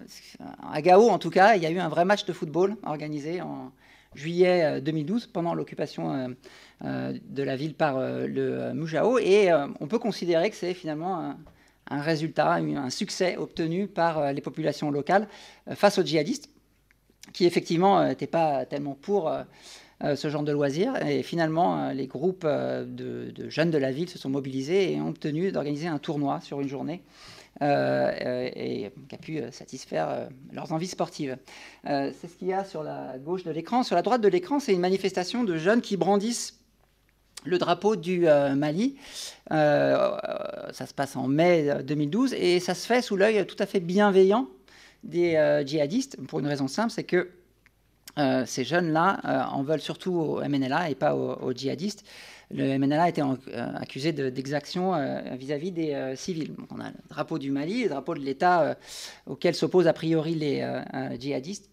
à 0.72 0.80
Gao, 0.80 1.10
en 1.10 1.18
tout 1.18 1.28
cas, 1.28 1.56
il 1.56 1.62
y 1.62 1.66
a 1.66 1.70
eu 1.70 1.78
un 1.78 1.90
vrai 1.90 2.06
match 2.06 2.24
de 2.24 2.32
football 2.32 2.76
organisé 2.84 3.42
en 3.42 3.70
juillet 4.14 4.80
2012 4.80 5.26
pendant 5.26 5.54
l'occupation 5.54 6.36
de 6.80 7.42
la 7.42 7.56
ville 7.56 7.74
par 7.74 7.98
le 7.98 8.72
Mujao. 8.72 9.18
Et 9.18 9.50
on 9.80 9.88
peut 9.88 9.98
considérer 9.98 10.50
que 10.50 10.56
c'est 10.56 10.72
finalement 10.72 11.34
un, 11.90 12.00
résultat, 12.00 12.52
un 12.52 12.90
succès 12.90 13.36
obtenu 13.36 13.88
par 13.88 14.32
les 14.32 14.40
populations 14.40 14.92
locales 14.92 15.26
face 15.74 15.98
aux 15.98 16.04
djihadistes, 16.04 16.48
qui 17.32 17.44
effectivement 17.44 18.06
n'étaient 18.06 18.28
pas 18.28 18.66
tellement 18.66 18.94
pour 18.94 19.32
ce 20.16 20.28
genre 20.28 20.42
de 20.42 20.52
loisirs. 20.52 20.94
Et 21.06 21.22
finalement, 21.22 21.78
euh, 21.78 21.92
les 21.92 22.06
groupes 22.06 22.44
euh, 22.44 22.84
de, 22.84 23.48
jeunes 23.48 23.70
de 23.70 23.78
la 23.78 23.90
ville 23.90 24.08
se 24.08 24.18
sont 24.18 24.28
mobilisés 24.28 24.92
et 24.92 25.00
ont 25.00 25.08
obtenu 25.08 25.52
d'organiser 25.52 25.86
un 25.86 25.98
tournoi 25.98 26.40
sur 26.40 26.60
une 26.60 26.68
journée. 26.68 27.02
et 27.60 28.90
qui 29.08 29.14
a 29.14 29.18
pu 29.18 29.40
satisfaire 29.52 30.28
leurs 30.52 30.72
envies 30.72 30.88
sportives. 30.88 31.36
c'est 31.84 32.28
ce 32.28 32.36
qu'il 32.36 32.48
y 32.48 32.52
a 32.52 32.64
sur 32.64 32.82
la 32.82 33.16
gauche 33.18 33.44
de 33.44 33.52
l'écran. 33.52 33.84
Sur 33.84 33.94
la 33.94 34.02
droite 34.02 34.20
de 34.20 34.28
l'écran, 34.28 34.58
c'est 34.58 34.72
une 34.72 34.80
manifestation 34.80 35.44
de 35.44 35.56
jeunes 35.56 35.80
qui 35.80 35.96
brandissent 35.96 36.58
le 37.44 37.58
drapeau 37.58 37.94
du 37.94 38.26
Mali. 38.56 38.96
ça 39.50 40.86
se 40.86 40.94
passe 40.94 41.14
en 41.14 41.28
mai 41.28 41.84
2012 41.84 42.34
et 42.34 42.58
ça 42.58 42.74
se 42.74 42.86
fait 42.86 43.02
sous 43.02 43.16
l'œil 43.16 43.46
tout 43.46 43.60
à 43.60 43.66
fait 43.66 43.80
bienveillant 43.80 44.48
des 45.04 45.62
djihadistes 45.64 46.16
pour 46.26 46.40
une 46.40 46.48
raison 46.48 46.66
simple, 46.66 46.90
c'est 46.90 47.04
que 47.04 47.30
euh, 48.16 48.46
ces 48.46 48.62
jeunes-là 48.62 49.20
euh, 49.24 49.42
en 49.42 49.62
veulent 49.62 49.80
surtout 49.80 50.14
au 50.14 50.40
MNLA 50.40 50.90
et 50.90 50.94
pas 50.94 51.16
aux, 51.16 51.52
djihadistes. 51.52 52.04
Le 52.50 52.78
MNLA 52.78 53.02
a 53.02 53.08
été 53.08 53.22
euh, 53.22 53.36
accusé 53.74 54.12
d'exaction 54.12 54.92
vis-à-vis 55.32 55.72
des 55.72 56.14
civils. 56.14 56.54
on 56.70 56.80
a 56.80 56.90
le 56.90 56.96
drapeau 57.08 57.38
du 57.38 57.50
Mali, 57.50 57.84
le 57.84 57.88
drapeau 57.88 58.14
de 58.14 58.20
l'État 58.20 58.76
auquel 59.26 59.54
s'opposent 59.54 59.88
a 59.88 59.92
priori 59.92 60.34
les 60.34 60.64
djihadistes, 61.18 61.70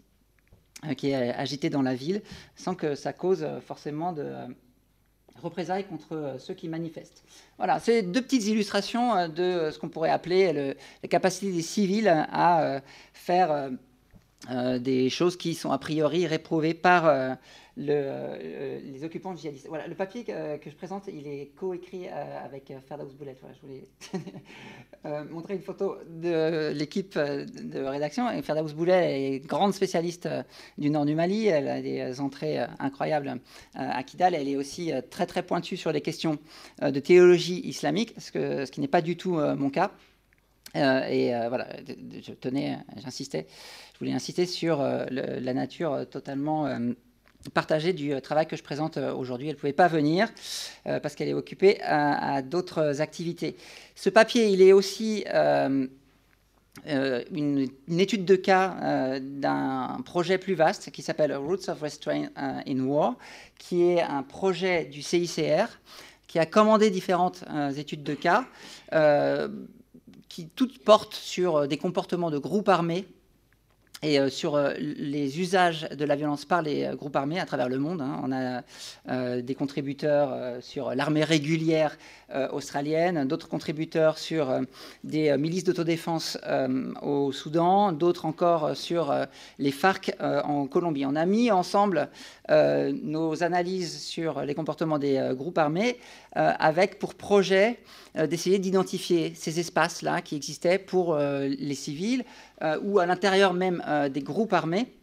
qui 0.98 1.12
est 1.12 1.34
agité 1.34 1.70
dans 1.70 1.82
la 1.84 1.94
ville, 1.94 2.22
sans 2.56 2.74
que 2.74 2.96
ça 2.96 3.14
cause 3.14 3.46
forcément 3.68 4.14
de 4.14 4.34
représailles 5.44 5.86
contre 5.86 6.36
ceux 6.40 6.54
qui 6.54 6.68
manifestent. 6.68 7.24
Voilà, 7.58 7.80
c'est 7.80 8.02
deux 8.02 8.22
petites 8.22 8.48
illustrations 8.48 9.28
de 9.28 9.70
ce 9.72 9.78
qu'on 9.78 9.90
pourrait 9.90 10.10
appeler 10.10 10.54
le, 10.54 10.76
la 11.04 11.10
capacité 11.10 11.52
des 11.52 11.62
civils 11.62 12.08
à 12.08 12.82
faire 13.14 13.72
euh, 14.50 14.80
des 14.80 15.12
choses 15.12 15.38
qui 15.38 15.54
sont 15.54 15.72
a 15.72 15.78
priori 15.78 16.26
réprouvées 16.26 16.74
par 16.74 17.06
euh, 17.06 17.36
euh, 17.78 18.80
les 18.84 19.04
occupants 19.04 19.36
djihadistes. 19.36 19.68
Voilà, 19.68 19.86
le 19.88 19.94
papier 19.94 20.24
que, 20.24 20.68
je 20.68 20.76
présente, 20.76 21.04
il 21.08 21.28
est 21.28 21.52
coécrit 21.56 22.08
avec 22.08 22.74
Ferdaus 22.88 23.14
Boulet. 23.14 23.36
je 23.54 23.62
voulais 23.62 23.88
montrer 25.32 25.54
une 25.54 25.62
photo 25.62 25.96
de 26.10 26.72
l'équipe 26.72 27.18
de 27.18 27.84
rédaction. 27.84 28.32
Et 28.32 28.42
Ferdaus 28.42 28.74
Boulet 28.74 29.36
est 29.36 29.40
grande 29.46 29.76
spécialiste 29.76 30.28
du 30.80 30.90
nord 30.90 31.06
du 31.06 31.14
Mali. 31.14 31.46
Elle 31.46 31.68
a 31.68 31.82
des 31.82 32.20
entrées 32.20 32.58
incroyables 32.80 33.40
à 33.76 34.02
Kidal. 34.04 34.34
Elle 34.34 34.48
est 34.48 34.58
aussi 34.58 34.92
très 35.12 35.28
très 35.28 35.44
pointue 35.44 35.78
sur 35.78 35.92
les 35.92 36.02
questions 36.02 36.40
de 36.82 37.00
théologie 37.00 37.62
islamique, 37.68 38.16
ce, 38.18 38.32
que, 38.32 38.66
ce 38.66 38.72
qui 38.72 38.82
n'est 38.82 38.88
pas 38.88 39.02
du 39.02 39.18
tout 39.18 39.34
mon 39.36 39.70
cas. 39.70 39.92
Et 40.76 41.34
voilà, 41.50 41.68
je 42.22 42.32
tenais, 42.34 42.78
j'insistais 42.98 43.48
je 44.02 44.06
voulais 44.06 44.16
insister 44.16 44.48
sur 44.48 44.82
euh, 44.82 45.06
la 45.12 45.54
nature 45.54 46.08
totalement 46.10 46.66
euh, 46.66 46.94
partagée 47.54 47.94
du 47.94 48.14
euh, 48.14 48.20
travail 48.20 48.48
que 48.48 48.56
je 48.56 48.64
présente 48.64 48.98
aujourd'hui. 48.98 49.48
Elle 49.48 49.54
ne 49.54 49.60
pouvait 49.60 49.74
pas 49.74 49.88
venir 49.88 50.28
parce 50.84 51.14
qu'elle 51.14 51.28
est 51.28 51.36
occupée 51.36 51.80
à, 51.84 52.42
d'autres 52.42 53.00
activités. 53.00 53.56
Ce 53.94 54.10
papier, 54.10 54.48
il 54.48 54.60
est 54.64 54.74
aussi 54.74 55.24
une, 56.88 57.70
étude 57.88 58.26
de 58.26 58.36
cas 58.36 59.20
d'un 59.20 59.98
projet 60.04 60.40
plus 60.40 60.56
vaste 60.56 60.90
qui 60.90 61.04
s'appelle 61.04 61.36
Roots 61.36 61.70
of 61.70 61.80
Restraint 61.82 62.30
in 62.36 62.80
War, 62.80 63.16
qui 63.60 63.84
est 63.84 64.02
un 64.02 64.24
projet 64.24 64.86
du 64.86 65.04
CICR 65.04 65.68
qui 66.28 66.40
a 66.40 66.48
commandé 66.48 66.90
différentes 66.90 67.44
études 67.78 68.02
de 68.02 68.16
cas 68.16 68.46
qui 70.32 70.48
toutes 70.48 70.80
portent 70.80 71.14
sur 71.14 71.68
des 71.68 71.78
comportements 71.78 72.32
de 72.32 72.38
groupes 72.38 72.70
armés 72.70 73.06
et 74.04 74.20
euh, 74.20 74.30
sur 74.30 74.56
euh, 74.56 74.74
les 74.80 75.40
usages 75.40 75.88
de 75.90 76.06
la 76.06 76.16
violence 76.16 76.46
par 76.46 76.62
les 76.62 76.86
euh, 76.86 76.96
groupes 76.96 77.16
armés 77.16 77.40
à 77.40 77.46
travers 77.46 77.70
le 77.70 77.78
monde. 77.78 78.02
Hein. 78.02 78.20
On 78.24 78.32
a 78.32 78.62
des 79.42 79.56
contributeurs 79.56 80.62
sur 80.62 80.94
l'armée 80.96 81.24
régulière 81.24 81.98
australienne, 82.52 83.28
d'autres 83.28 83.50
contributeurs 83.50 84.18
sur 84.18 84.62
des 85.04 85.36
milices 85.38 85.64
d'autodéfense 85.64 86.38
au 87.02 87.32
Soudan, 87.32 87.92
d'autres 87.92 88.26
encore 88.26 88.76
sur 88.76 89.14
les 89.60 89.72
FARC 89.72 90.16
en 90.20 90.68
Colombie. 90.68 91.06
On 91.06 91.16
a 91.16 91.26
mis 91.26 91.52
ensemble 91.52 92.10
nos 92.50 93.44
analyses 93.44 94.02
sur 94.02 94.42
les 94.44 94.56
comportements 94.56 95.00
des 95.00 95.32
groupes 95.34 95.58
armés 95.58 95.98
avec 96.34 97.00
pour 97.00 97.16
projet 97.16 97.80
d'essayer 98.16 98.60
d'identifier 98.60 99.34
ces 99.36 99.60
espaces-là 99.60 100.22
qui 100.22 100.36
existaient 100.36 100.80
pour 100.80 101.18
les 101.18 101.76
civils 101.76 102.24
ou 102.84 103.00
à 103.00 103.06
l'intérieur 103.06 103.54
même 103.54 103.84
euh, 103.88 104.10
des 104.10 104.22
groupes 104.22 104.54
armés. 104.54 104.94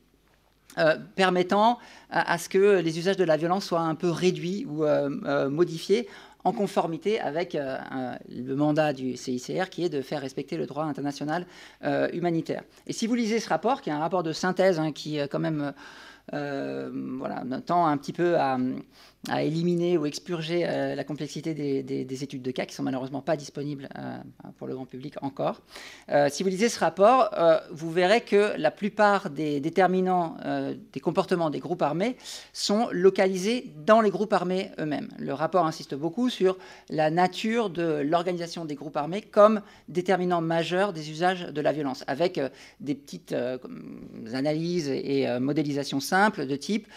Euh, 0.77 0.97
permettant 1.17 1.79
à, 2.11 2.39
ce 2.39 2.49
que 2.49 2.79
les 2.79 2.99
usages 2.99 3.17
de 3.17 3.25
la 3.25 3.37
violence 3.37 3.65
soient 3.65 3.81
un 3.81 3.97
peu 3.97 4.11
réduits 4.11 4.65
ou 4.69 4.85
modifiés 5.49 6.07
en 6.45 6.53
conformité 6.53 7.19
avec 7.19 7.55
le 7.55 8.55
mandat 8.55 8.93
du 8.93 9.17
CICR 9.17 9.71
qui 9.71 9.85
est 9.85 9.89
de 9.89 10.03
faire 10.03 10.21
respecter 10.21 10.57
le 10.57 10.67
droit 10.67 10.85
international 10.85 11.47
humanitaire. 12.13 12.63
Et 12.87 12.93
si 12.93 13.07
vous 13.07 13.15
lisez 13.15 13.41
ce 13.41 13.49
rapport, 13.49 13.81
qui 13.81 13.91
est 13.91 13.93
un 13.93 13.99
rapport 13.99 14.23
de 14.23 14.33
synthèse 14.33 14.79
hein, 14.79 14.93
qui 14.93 15.19
quand 15.31 15.41
même 15.41 15.73
voilà, 16.31 17.43
tend 17.67 17.87
un 17.87 17.97
petit 17.97 18.13
peu 18.13 18.37
à, 18.39 18.59
à 19.29 19.43
éliminer 19.43 19.99
ou 19.99 20.07
expurger 20.07 20.65
euh, 20.65 20.95
la 20.95 21.05
complexité 21.05 21.53
des, 21.55 22.23
études 22.23 22.43
de 22.43 22.51
cas 22.51 22.67
qui 22.67 22.75
sont 22.75 22.83
malheureusement 22.83 23.21
pas 23.21 23.37
disponibles 23.37 23.89
euh, 23.99 24.19
pour 24.59 24.67
le 24.67 24.75
grand 24.75 24.87
public 24.87 25.15
encore. 25.23 25.61
Euh, 26.09 26.29
si 26.31 26.43
vous 26.43 26.49
lisez 26.49 26.69
ce 26.69 26.79
rapport, 26.79 27.31
vous 27.71 27.91
verrez 27.91 28.21
que 28.21 28.55
la 28.57 28.71
plupart 28.71 29.31
des 29.31 29.61
déterminants 29.61 30.37
des 30.93 31.01
comportements 31.01 31.51
des 31.51 31.59
groupes 31.59 31.83
armés 31.83 32.17
sont 32.53 32.89
localisés 32.91 33.73
dans 33.85 34.01
les 34.01 34.11
groupes 34.11 34.33
armés 34.33 34.71
eux-mêmes. 34.79 35.09
Le 35.19 35.33
rapport 35.33 35.67
insiste 35.67 35.95
beaucoup 35.95 36.31
sur 36.31 36.59
la 36.89 37.11
nature 37.11 37.71
de 37.71 38.01
l'organisation 38.01 38.65
des 38.65 38.75
groupes 38.75 38.97
armés 38.97 39.23
comme 39.23 39.63
déterminant 39.89 40.41
majeur 40.41 40.93
des 40.93 41.11
usages 41.11 41.47
de 41.47 41.61
la 41.61 41.73
violence, 41.73 42.05
avec 42.07 42.41
des 42.81 42.95
petites 42.95 43.35
analyses 44.33 44.89
et 44.89 45.27
modélisations 45.39 46.01
simples 46.01 46.47
de 46.47 46.57
type 46.57 46.89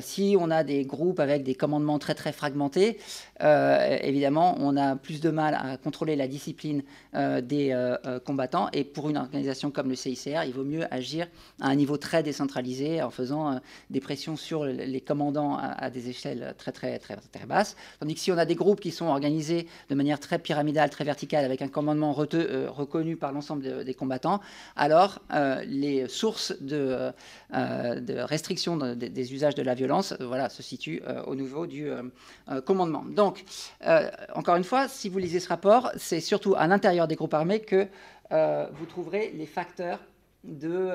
si 0.00 0.36
on 0.38 0.50
a 0.50 0.64
des 0.64 0.84
groupes 0.84 1.20
avec 1.20 1.42
des 1.42 1.54
commandement 1.68 1.98
très 1.98 2.14
très 2.14 2.32
fragmenté, 2.32 2.96
euh, 3.42 3.98
évidemment, 4.02 4.56
on 4.58 4.74
a 4.78 4.96
plus 4.96 5.20
de 5.20 5.28
mal 5.28 5.54
à 5.54 5.76
contrôler 5.76 6.16
la 6.16 6.26
discipline 6.26 6.82
euh, 7.14 7.42
des 7.42 7.72
euh, 7.72 8.18
combattants. 8.20 8.68
Et 8.72 8.84
pour 8.84 9.10
une 9.10 9.18
organisation 9.18 9.70
comme 9.70 9.90
le 9.90 9.94
CICR, 9.94 10.44
il 10.46 10.52
vaut 10.52 10.64
mieux 10.64 10.92
agir 10.92 11.26
à 11.60 11.68
un 11.68 11.74
niveau 11.74 11.98
très 11.98 12.22
décentralisé 12.22 13.02
en 13.02 13.10
faisant 13.10 13.60
des 13.90 14.00
pressions 14.00 14.36
sur 14.36 14.64
les 14.64 15.00
commandants 15.00 15.58
à, 15.58 15.90
des 15.90 16.08
échelles 16.08 16.54
très, 16.56 16.72
très 16.72 16.98
très 16.98 17.46
basses. 17.46 17.76
Tandis 18.00 18.14
que 18.14 18.20
si 18.20 18.32
on 18.32 18.38
a 18.38 18.46
des 18.46 18.54
groupes 18.54 18.80
qui 18.80 18.90
sont 18.90 19.06
organisés 19.06 19.66
de 19.90 19.94
manière 19.94 20.20
très 20.20 20.38
pyramidale, 20.38 20.88
très 20.88 21.04
verticale, 21.04 21.44
avec 21.44 21.60
un 21.60 21.68
commandement 21.68 22.12
reconnu 22.12 23.16
par 23.16 23.32
l'ensemble 23.32 23.84
des 23.84 23.94
combattants, 23.94 24.40
alors 24.76 25.20
les 25.66 26.08
sources 26.08 26.54
de, 26.60 27.12
de 27.52 28.18
restriction 28.18 28.76
des 28.94 29.32
usages 29.32 29.54
de 29.54 29.62
la 29.62 29.74
violence, 29.74 30.14
voilà, 30.20 30.48
se 30.48 30.62
situent 30.62 31.02
au 31.26 31.34
niveau 31.34 31.57
du 31.66 31.90
euh, 31.90 32.02
euh, 32.50 32.60
commandement. 32.60 33.04
Donc, 33.04 33.44
euh, 33.86 34.10
encore 34.34 34.56
une 34.56 34.64
fois, 34.64 34.88
si 34.88 35.08
vous 35.08 35.18
lisez 35.18 35.40
ce 35.40 35.48
rapport, 35.48 35.90
c'est 35.96 36.20
surtout 36.20 36.54
à 36.56 36.66
l'intérieur 36.66 37.08
des 37.08 37.16
groupes 37.16 37.34
armés 37.34 37.60
que 37.60 37.86
vous 38.30 38.84
trouverez 38.84 39.32
les 39.34 39.46
facteurs 39.46 40.00
de 40.44 40.90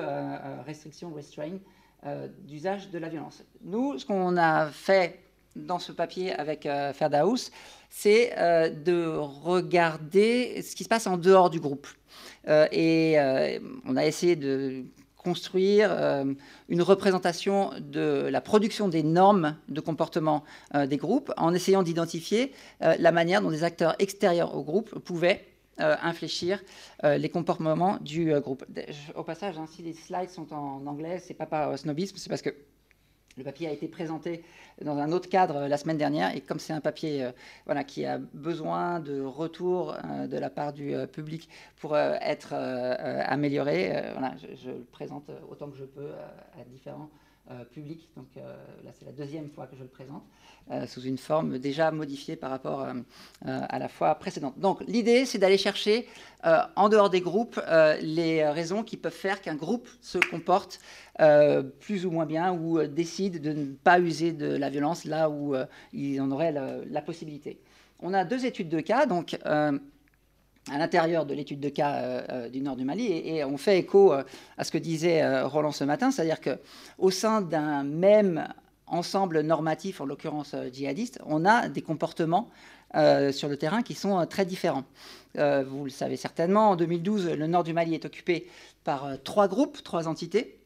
restriction, 0.64 1.12
restraint, 1.12 1.58
d'usage 2.44 2.90
de 2.90 2.98
la 2.98 3.08
violence. 3.08 3.42
Nous, 3.60 3.98
ce 3.98 4.06
qu'on 4.06 4.36
a 4.36 4.66
fait 4.66 5.18
dans 5.56 5.80
ce 5.80 5.90
papier 5.90 6.32
avec 6.32 6.68
Ferdaus, 6.92 7.50
c'est 7.90 8.32
de 8.84 9.16
regarder 9.16 10.62
ce 10.62 10.76
qui 10.76 10.84
se 10.84 10.88
passe 10.88 11.08
en 11.08 11.16
dehors 11.16 11.50
du 11.50 11.58
groupe. 11.58 11.88
et 12.46 13.16
on 13.84 13.96
a 13.96 14.06
essayé 14.06 14.36
de 14.36 14.84
construire 15.24 15.88
euh, 15.90 16.34
une 16.68 16.82
représentation 16.82 17.70
de 17.80 18.28
la 18.30 18.40
production 18.40 18.88
des 18.88 19.02
normes 19.02 19.56
de 19.68 19.80
comportement 19.80 20.44
euh, 20.74 20.86
des 20.86 20.98
groupes 20.98 21.32
en 21.36 21.54
essayant 21.54 21.82
d'identifier 21.82 22.52
euh, 22.82 22.94
la 22.98 23.10
manière 23.10 23.40
dont 23.40 23.50
des 23.50 23.64
acteurs 23.64 23.96
extérieurs 23.98 24.54
au 24.54 24.62
groupe 24.62 24.98
pouvaient 25.00 25.46
infléchir 25.76 26.62
les 27.02 27.28
comportements 27.28 27.98
du 28.00 28.32
groupe. 28.38 28.64
Au 29.16 29.24
passage, 29.24 29.58
hein, 29.58 29.66
si 29.68 29.82
les 29.82 29.92
slides 29.92 30.30
sont 30.30 30.52
en 30.54 30.86
anglais, 30.86 31.18
c'est 31.18 31.34
pas 31.34 31.46
par 31.46 31.76
snobisme, 31.76 32.16
c'est 32.16 32.28
parce 32.28 32.42
que 32.42 32.54
le 33.36 33.44
papier 33.44 33.68
a 33.68 33.72
été 33.72 33.88
présenté 33.88 34.44
dans 34.82 34.98
un 34.98 35.12
autre 35.12 35.28
cadre 35.28 35.56
euh, 35.56 35.68
la 35.68 35.76
semaine 35.76 35.96
dernière 35.96 36.34
et 36.34 36.40
comme 36.40 36.58
c'est 36.58 36.72
un 36.72 36.80
papier 36.80 37.24
euh, 37.24 37.82
qui 37.82 38.04
a 38.04 38.18
besoin 38.18 39.00
de 39.00 39.20
retour 39.20 39.94
euh, 40.04 40.26
de 40.26 40.38
la 40.38 40.50
part 40.50 40.72
du 40.72 40.94
public 41.12 41.48
pour 41.76 41.96
être 41.96 42.54
amélioré, 42.54 43.92
je, 44.62 44.70
le 44.70 44.84
présente 44.84 45.30
autant 45.50 45.68
que 45.68 45.76
je 45.76 45.84
peux 45.84 46.10
à 46.58 46.64
différents 46.64 47.10
publics. 47.72 48.08
Donc 48.16 48.28
là, 48.36 48.90
c'est 48.92 49.04
la 49.04 49.12
deuxième 49.12 49.50
fois 49.50 49.66
que 49.66 49.76
je 49.76 49.82
le 49.82 49.88
présente. 49.88 50.22
Euh, 50.70 50.86
sous 50.86 51.02
une 51.02 51.18
forme 51.18 51.58
déjà 51.58 51.90
modifiée 51.90 52.36
par 52.36 52.48
rapport 52.48 52.80
euh, 52.80 52.94
euh, 53.46 53.60
à 53.68 53.78
la 53.78 53.88
fois 53.88 54.14
précédente. 54.14 54.58
Donc 54.58 54.82
l'idée, 54.88 55.26
c'est 55.26 55.36
d'aller 55.36 55.58
chercher 55.58 56.08
en 56.76 56.90
dehors 56.90 57.08
des 57.08 57.22
groupes 57.22 57.58
les 58.02 58.46
raisons 58.46 58.82
qui 58.82 58.98
peuvent 58.98 59.14
faire 59.14 59.40
qu'un 59.40 59.54
groupe 59.54 59.88
se 60.02 60.18
comporte 60.18 60.78
plus 61.80 62.04
ou 62.04 62.10
moins 62.10 62.26
bien 62.26 62.52
ou 62.52 62.86
décide 62.86 63.40
de 63.40 63.52
ne 63.54 63.72
pas 63.72 63.98
user 63.98 64.32
de 64.32 64.54
la 64.54 64.68
violence 64.68 65.06
là 65.06 65.30
où 65.30 65.54
il 65.94 66.20
en 66.20 66.30
aurait 66.30 66.52
la, 66.52 67.00
possibilité. 67.00 67.58
On 68.00 68.12
a 68.12 68.26
deux 68.26 68.44
études 68.44 68.68
de 68.68 68.80
cas, 68.80 69.06
donc 69.06 69.38
à 70.70 70.78
l'intérieur 70.78 71.26
de 71.26 71.34
l'étude 71.34 71.60
de 71.60 71.68
cas 71.68 72.48
du 72.48 72.60
nord 72.60 72.76
du 72.76 72.84
Mali 72.84 73.06
et, 73.06 73.44
on 73.44 73.58
fait 73.58 73.78
écho 73.78 74.12
à 74.12 74.64
ce 74.64 74.70
que 74.70 74.78
disait 74.78 75.42
Roland 75.42 75.72
ce 75.72 75.84
matin, 75.84 76.10
c'est-à-dire 76.10 76.40
qu'au 76.40 77.10
sein 77.10 77.42
d'un 77.42 77.84
même 77.84 78.48
ensemble 78.86 79.40
normatif, 79.40 80.00
en 80.00 80.06
l'occurrence 80.06 80.54
euh, 80.54 80.68
djihadiste, 80.72 81.18
on 81.26 81.44
a 81.44 81.68
des 81.68 81.82
comportements 81.82 82.50
euh, 82.94 83.32
sur 83.32 83.48
le 83.48 83.56
terrain 83.56 83.82
qui 83.82 83.94
sont 83.94 84.18
euh, 84.18 84.24
très 84.24 84.44
différents. 84.44 84.84
vous 85.34 85.84
le 85.84 85.90
savez 85.90 86.16
certainement, 86.16 86.70
en 86.70 86.76
2012, 86.76 87.30
le 87.30 87.46
nord 87.46 87.64
du 87.64 87.72
Mali 87.72 87.94
est 87.94 88.04
occupé 88.04 88.48
par 88.84 89.20
trois 89.24 89.48
groupes, 89.48 89.82
trois 89.82 90.06
entités. 90.06 90.58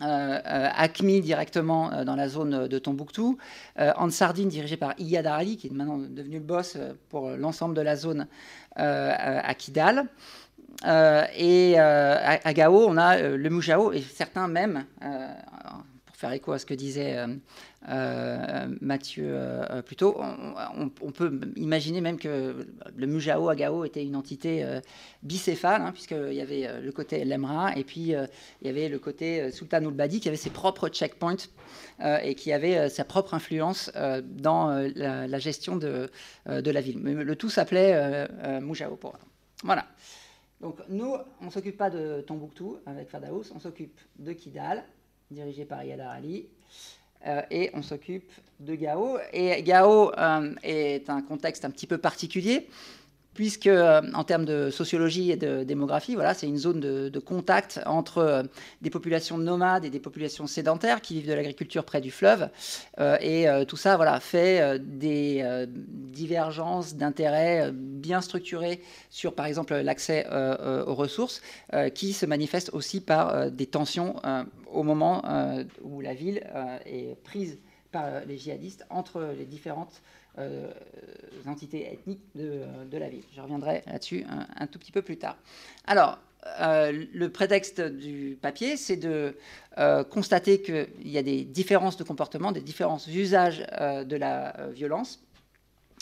ACMI 0.00 1.20
directement 1.20 2.04
dans 2.04 2.16
la 2.16 2.28
zone 2.28 2.68
de 2.68 2.78
Tombouctou, 2.78 3.38
Ansardine 3.76 4.48
dirigé 4.48 4.76
par 4.76 4.94
Iyad 4.98 5.26
Ali, 5.26 5.56
qui 5.56 5.68
est 5.68 5.70
maintenant 5.70 5.98
devenu 5.98 6.38
le 6.38 6.44
boss 6.44 6.76
pour 7.08 7.30
l'ensemble 7.30 7.74
de 7.74 7.80
la 7.80 7.96
zone 7.96 8.26
à 8.76 9.54
Kidal. 9.54 10.06
et 10.84 11.78
à, 11.78 12.52
Gao, 12.54 12.86
on 12.88 12.96
a 12.96 13.20
le 13.20 13.50
Moujao 13.50 13.92
et 13.92 14.02
certains 14.02 14.48
même, 14.48 14.84
faire 16.18 16.32
écho 16.32 16.50
à 16.50 16.58
ce 16.58 16.66
que 16.66 16.74
disait 16.74 17.16
euh, 17.16 17.28
euh, 17.28 17.36
Mathieu 17.86 19.30
euh, 19.30 19.82
plus 19.82 19.96
tôt, 19.96 20.20
on, 20.20 21.10
peut 21.12 21.40
imaginer 21.56 22.00
même 22.00 22.18
que 22.18 22.66
le 22.96 23.06
Mujao 23.06 23.48
Agao 23.48 23.84
était 23.84 24.04
une 24.04 24.16
entité 24.16 24.66
bicéphale, 25.22 25.82
hein, 25.82 25.92
puisqu'il 25.92 26.34
y 26.34 26.40
avait 26.40 26.80
le 26.80 26.92
côté 26.92 27.24
Lemra 27.24 27.76
et 27.76 27.84
puis 27.84 28.10
il 28.10 28.66
y 28.66 28.68
avait 28.68 28.88
le 28.88 28.98
côté 28.98 29.50
Sultan 29.52 29.82
ul-Badi 29.82 30.20
qui 30.20 30.28
avait 30.28 30.36
ses 30.36 30.50
propres 30.50 30.88
checkpoints 30.88 31.48
et 32.22 32.34
qui 32.34 32.52
avait 32.52 32.88
sa 32.88 33.04
propre 33.04 33.34
influence 33.34 33.92
dans 34.24 34.90
la, 34.94 35.38
gestion 35.38 35.76
de, 35.76 36.10
la 36.46 36.80
ville. 36.80 36.98
Mais 36.98 37.14
le 37.14 37.36
tout 37.36 37.48
s'appelait 37.48 38.28
Mujao 38.60 38.96
pour 38.96 39.16
Voilà. 39.62 39.86
Donc 40.60 40.80
nous, 40.88 41.14
on 41.40 41.46
ne 41.46 41.50
s'occupe 41.50 41.76
pas 41.76 41.90
de 41.90 42.22
Tombouctou 42.22 42.78
avec 42.86 43.08
Fadaous, 43.08 43.44
on 43.54 43.60
s'occupe 43.60 44.00
de 44.18 44.32
Kidal, 44.32 44.84
dirigé 45.30 45.64
par 45.64 45.84
Yadar 45.84 46.10
Ali. 46.10 46.48
Euh, 47.26 47.42
et 47.50 47.70
on 47.74 47.82
s'occupe 47.82 48.30
de 48.60 48.74
Gao. 48.74 49.18
Et 49.32 49.62
Gao 49.62 50.12
euh, 50.16 50.54
est 50.62 51.10
un 51.10 51.22
contexte 51.22 51.64
un 51.64 51.70
petit 51.70 51.86
peu 51.86 51.98
particulier, 51.98 52.68
puisque 53.34 53.66
euh, 53.66 54.00
en 54.14 54.22
termes 54.22 54.44
de 54.44 54.70
sociologie 54.70 55.32
et 55.32 55.36
de 55.36 55.64
démographie, 55.64 56.14
voilà, 56.14 56.32
c'est 56.34 56.46
une 56.46 56.56
zone 56.56 56.80
de, 56.80 57.18
contact 57.18 57.80
entre 57.86 58.44
des 58.82 58.90
populations 58.90 59.36
nomades 59.36 59.84
et 59.84 59.90
des 59.90 59.98
populations 59.98 60.46
sédentaires 60.46 61.00
qui 61.00 61.14
vivent 61.14 61.28
de 61.28 61.34
l'agriculture 61.34 61.84
près 61.84 62.00
du 62.00 62.12
fleuve. 62.12 62.48
et 63.20 63.46
tout 63.66 63.76
ça 63.76 63.96
voilà, 63.96 64.20
fait 64.20 64.78
des 64.78 65.66
divergences 65.68 66.94
d'intérêts 66.94 67.72
bien 67.72 68.20
structurées 68.20 68.80
sur, 69.10 69.34
par 69.34 69.46
exemple, 69.46 69.74
l'accès 69.74 70.26
aux 70.86 70.94
ressources, 70.94 71.42
qui 71.94 72.12
se 72.12 72.24
manifestent 72.24 72.70
aussi 72.72 73.00
par 73.00 73.50
des 73.50 73.66
tensions 73.66 74.14
au 74.72 74.82
moment 74.82 75.22
où 75.82 76.00
la 76.00 76.14
ville 76.14 76.42
est 76.84 77.16
prise 77.22 77.58
par 77.90 78.24
les 78.26 78.36
djihadistes 78.36 78.86
entre 78.90 79.34
les 79.36 79.44
différentes 79.44 80.02
euh, 80.38 80.70
entités 81.46 81.92
ethniques 81.92 82.22
de, 82.36 82.62
de, 82.88 82.98
la 82.98 83.08
ville. 83.08 83.24
Je 83.34 83.40
reviendrai 83.40 83.82
là-dessus 83.86 84.24
un, 84.28 84.66
tout 84.68 84.78
petit 84.78 84.92
peu 84.92 85.02
plus 85.02 85.16
tard. 85.16 85.36
Alors, 85.86 86.18
euh, 86.60 87.06
le 87.12 87.30
prétexte 87.30 87.80
du 87.80 88.38
papier, 88.40 88.76
c'est 88.76 88.96
de 88.96 89.36
euh, 89.78 90.04
constater 90.04 90.62
qu'il 90.62 91.08
y 91.08 91.18
a 91.18 91.22
des 91.22 91.44
différences 91.44 91.96
de 91.96 92.04
comportement, 92.04 92.52
des 92.52 92.60
différences 92.60 93.08
d'usage 93.08 93.60
de 93.60 94.16
la 94.16 94.68
violence. 94.72 95.24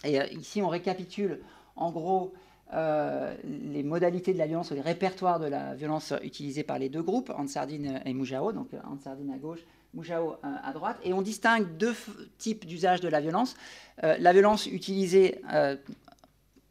Et 0.04 0.18
ici, 0.34 0.60
on 0.60 0.68
récapitule 0.68 1.40
en 1.76 1.90
gros 1.90 2.34
les 2.72 3.82
modalités 3.82 4.32
de 4.32 4.38
la 4.38 4.46
violence, 4.46 4.72
les 4.72 4.80
répertoires 4.80 5.38
de 5.38 5.46
la 5.46 5.74
violence 5.74 6.12
utilisés 6.22 6.64
par 6.64 6.78
les 6.78 6.88
deux 6.88 7.02
groupes, 7.02 7.30
Ansardine 7.36 8.00
et 8.04 8.12
Moujao, 8.12 8.52
donc 8.52 8.68
Ansardine 8.84 9.32
à 9.32 9.38
gauche, 9.38 9.60
Moujao 9.94 10.36
à 10.42 10.72
droite. 10.72 10.98
Et 11.04 11.12
on 11.12 11.22
distingue 11.22 11.76
deux 11.76 11.94
types 12.38 12.66
d'usage 12.66 13.00
de 13.00 13.08
la 13.08 13.20
violence. 13.20 13.56
Euh, 14.04 14.16
la 14.18 14.32
violence 14.32 14.66
utilisée 14.66 15.40
euh, 15.52 15.76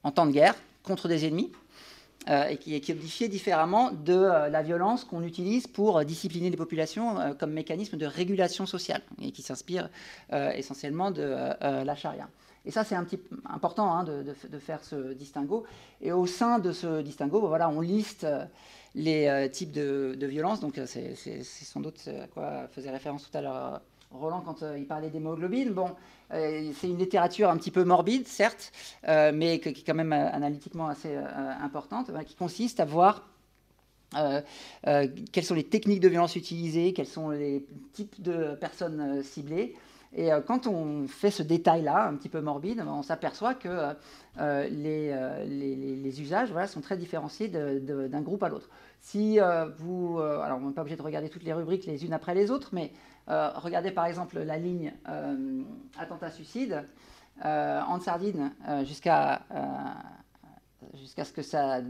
en 0.03 0.11
temps 0.11 0.25
de 0.27 0.31
guerre 0.31 0.55
contre 0.83 1.07
des 1.07 1.25
ennemis, 1.25 1.51
euh, 2.29 2.45
et 2.45 2.57
qui 2.57 2.75
est 2.75 2.85
codifiée 2.85 3.27
différemment 3.27 3.91
de 3.91 4.49
la 4.49 4.61
violence 4.61 5.03
qu'on 5.03 5.23
utilise 5.23 5.65
pour 5.65 6.05
discipliner 6.05 6.49
les 6.51 6.57
populations 6.57 7.35
comme 7.39 7.51
mécanisme 7.51 7.97
de 7.97 8.05
régulation 8.05 8.65
sociale, 8.67 9.01
et 9.21 9.31
qui 9.31 9.41
s'inspire 9.41 9.89
essentiellement 10.31 11.09
de 11.09 11.23
la 11.61 11.95
charia. 11.95 12.27
Et 12.65 12.71
ça, 12.71 12.83
c'est 12.83 12.95
un 12.95 13.03
petit 13.03 13.19
important 13.45 13.93
hein, 13.93 14.03
de, 14.03 14.59
faire 14.59 14.83
ce 14.83 15.13
distinguo. 15.13 15.65
Et 16.01 16.11
au 16.11 16.25
sein 16.25 16.59
de 16.59 16.71
ce 16.71 17.01
distinguo, 17.01 17.47
voilà, 17.47 17.69
on 17.69 17.81
liste 17.81 18.25
les 18.95 19.27
euh, 19.27 19.47
types 19.47 19.71
de, 19.71 20.25
violences. 20.25 20.61
Donc, 20.61 20.77
euh, 20.77 20.85
c'est 20.87 21.43
sans 21.43 21.81
doute 21.81 22.07
à 22.07 22.27
quoi 22.27 22.67
faisait 22.71 22.89
référence 22.89 23.29
tout 23.29 23.37
à 23.37 23.41
l'heure 23.41 23.55
euh, 23.55 23.77
Roland 24.11 24.41
quand 24.41 24.63
il 24.77 24.87
parlait 24.87 25.09
d'hémoglobine. 25.09 25.73
Bon, 25.73 25.89
c'est 26.29 26.87
une 26.87 26.97
littérature 26.97 27.49
un 27.49 27.57
petit 27.57 27.71
peu 27.71 27.83
morbide, 27.83 28.27
certes, 28.27 28.71
mais 29.05 29.59
qui 29.59 29.69
est 29.69 29.85
quand 29.85 29.95
même 29.95 30.13
analytiquement 30.13 30.87
assez 30.87 31.17
importante, 31.17 32.11
qui 32.25 32.35
consiste 32.35 32.79
à 32.79 32.85
voir 32.85 33.27
quelles 34.13 35.43
sont 35.43 35.55
les 35.55 35.65
techniques 35.65 35.99
de 35.99 36.07
violence 36.07 36.37
utilisées, 36.37 36.93
quels 36.93 37.07
sont 37.07 37.31
les 37.31 37.65
types 37.91 38.21
de 38.21 38.55
personnes 38.55 39.21
ciblées. 39.21 39.75
Et 40.17 40.29
quand 40.47 40.65
on 40.65 41.07
fait 41.07 41.29
ce 41.29 41.43
détail-là, 41.43 42.07
un 42.07 42.15
petit 42.15 42.29
peu 42.29 42.39
morbide, 42.39 42.81
on 42.87 43.03
s'aperçoit 43.03 43.53
que 43.53 43.93
les, 44.39 45.13
les, 45.45 45.75
les, 45.75 46.21
usages 46.21 46.53
sont 46.67 46.79
très 46.79 46.95
différenciés 46.95 47.49
d'un 47.49 48.21
groupe 48.21 48.41
à 48.43 48.47
l'autre. 48.47 48.69
Si 49.05 49.39
euh, 49.39 49.67
vous, 49.77 50.17
euh, 50.17 50.39
alors 50.39 50.57
on 50.57 50.69
n'est 50.69 50.73
pas 50.73 50.81
obligé 50.81 50.97
de 50.97 51.01
regarder 51.03 51.29
toutes 51.29 51.43
les 51.43 51.53
rubriques 51.53 51.85
les 51.85 52.05
unes 52.05 52.13
après 52.13 52.33
les 52.33 52.49
autres, 52.49 52.69
mais 52.73 52.91
euh, 53.29 53.51
regardez 53.53 53.91
par 53.91 54.07
exemple 54.07 54.39
la 54.39 54.57
ligne 54.57 54.93
attentat-suicide 55.95 56.83
en 57.43 57.99
Sardine 57.99 58.51
jusqu'à 58.83 59.43
jusqu'à 60.95 61.23
ce 61.23 61.33
que 61.33 61.43
ça 61.43 61.81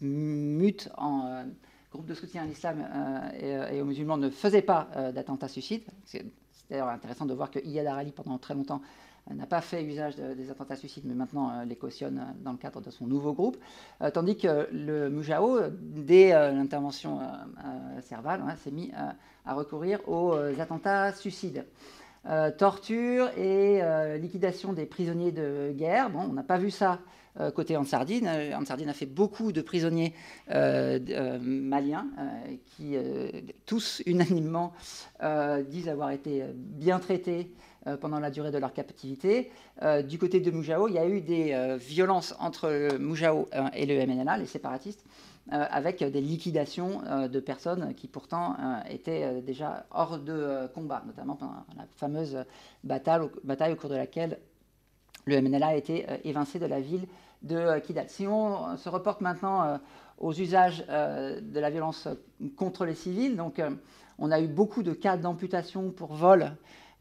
mute 0.00 0.88
en 0.98 1.44
groupe 1.92 2.06
de 2.06 2.14
soutien 2.14 2.42
à 2.42 2.46
l'islam 2.46 2.88
et, 3.38 3.80
aux 3.80 3.84
musulmans 3.84 4.16
ne 4.16 4.28
faisait 4.28 4.62
pas 4.62 4.88
d'attentat-suicide. 5.14 5.84
D'ailleurs 6.72 6.88
intéressant 6.88 7.26
de 7.26 7.34
voir 7.34 7.50
que 7.50 7.58
Iyad 7.58 7.86
Arali, 7.86 8.12
pendant 8.12 8.38
très 8.38 8.54
longtemps, 8.54 8.80
n'a 9.30 9.44
pas 9.44 9.60
fait 9.60 9.84
usage 9.84 10.16
des 10.16 10.50
attentats 10.50 10.74
suicides, 10.74 11.04
mais 11.04 11.12
maintenant 11.12 11.50
euh, 11.50 11.64
les 11.66 11.76
cautionne 11.76 12.18
euh, 12.18 12.42
dans 12.42 12.52
le 12.52 12.56
cadre 12.56 12.80
de 12.80 12.88
son 12.88 13.06
nouveau 13.06 13.34
groupe. 13.34 13.58
Euh, 14.00 14.10
tandis 14.10 14.38
que 14.38 14.68
le 14.72 15.10
Mujao, 15.10 15.60
dès 15.70 16.30
l'intervention 16.30 17.20
Serval, 18.00 18.42
s'est 18.56 18.70
mis 18.70 18.90
à 19.44 19.54
recourir 19.54 20.00
aux 20.08 20.32
attentats 20.58 21.12
suicides. 21.12 21.66
torture 22.56 23.28
et 23.36 23.82
liquidation 24.18 24.72
des 24.72 24.86
prisonniers 24.86 25.32
de 25.32 25.72
guerre. 25.72 26.08
Bon, 26.08 26.20
on 26.30 26.32
n'a 26.32 26.42
pas 26.42 26.56
vu 26.56 26.70
ça 26.70 27.00
côté 27.54 27.76
Ansardine. 27.76 28.28
Ansardine 28.54 28.88
a 28.88 28.92
fait 28.94 29.06
beaucoup 29.06 29.52
de 29.52 29.62
prisonniers 29.62 30.14
maliens 30.48 32.06
qui 32.66 32.96
tous 33.66 34.02
unanimement 34.06 34.72
disent 35.68 35.88
avoir 35.88 36.10
été 36.10 36.44
bien 36.54 36.98
traités 36.98 37.52
euh, 37.88 37.96
pendant 37.96 38.20
la 38.20 38.30
durée 38.30 38.52
de 38.52 38.58
leur 38.58 38.72
captivité. 38.72 39.50
Euh, 39.82 40.02
du 40.02 40.16
côté 40.16 40.38
de 40.38 40.52
Moujao, 40.52 40.86
il 40.86 40.94
y 40.94 40.98
a 40.98 41.08
eu 41.08 41.20
des 41.20 41.52
euh, 41.52 41.76
violences 41.76 42.32
entre 42.38 42.96
Moujao 42.96 43.48
et 43.74 43.86
le 43.86 44.06
MNLA, 44.06 44.38
les 44.38 44.46
séparatistes, 44.46 45.04
avec 45.50 46.04
des 46.04 46.20
liquidations 46.20 47.02
de 47.28 47.40
personnes 47.40 47.94
qui 47.96 48.06
pourtant 48.06 48.54
étaient 48.88 49.42
déjà 49.42 49.86
hors 49.90 50.20
de 50.20 50.68
combat, 50.72 51.02
notamment 51.04 51.34
pendant 51.34 51.64
la 51.76 51.84
fameuse 51.96 52.44
bataille 52.84 53.72
au 53.72 53.76
cours 53.76 53.90
de 53.90 53.96
laquelle 53.96 54.38
le 55.24 55.40
MNLA 55.40 55.66
a 55.68 55.74
été 55.74 56.06
évincé 56.24 56.58
de 56.58 56.66
la 56.66 56.80
ville 56.80 57.06
de 57.42 57.78
Kidal. 57.80 58.08
Si 58.08 58.26
on 58.26 58.76
se 58.76 58.88
reporte 58.88 59.20
maintenant 59.20 59.80
aux 60.18 60.32
usages 60.32 60.84
de 60.86 61.60
la 61.60 61.70
violence 61.70 62.08
contre 62.56 62.84
les 62.84 62.94
civils, 62.94 63.36
donc 63.36 63.60
on 64.18 64.30
a 64.30 64.40
eu 64.40 64.46
beaucoup 64.46 64.82
de 64.82 64.92
cas 64.92 65.16
d'amputation 65.16 65.90
pour 65.90 66.14
vol 66.14 66.52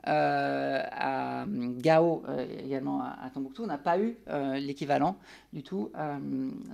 euh, 0.07 0.81
à 0.91 1.45
Gao, 1.47 2.23
euh, 2.27 2.47
également 2.65 3.01
à, 3.03 3.29
Tombouctou, 3.31 3.63
on 3.63 3.67
n'a 3.67 3.77
pas 3.77 3.99
eu 3.99 4.17
euh, 4.29 4.57
l'équivalent 4.57 5.15
du 5.53 5.61
tout 5.61 5.91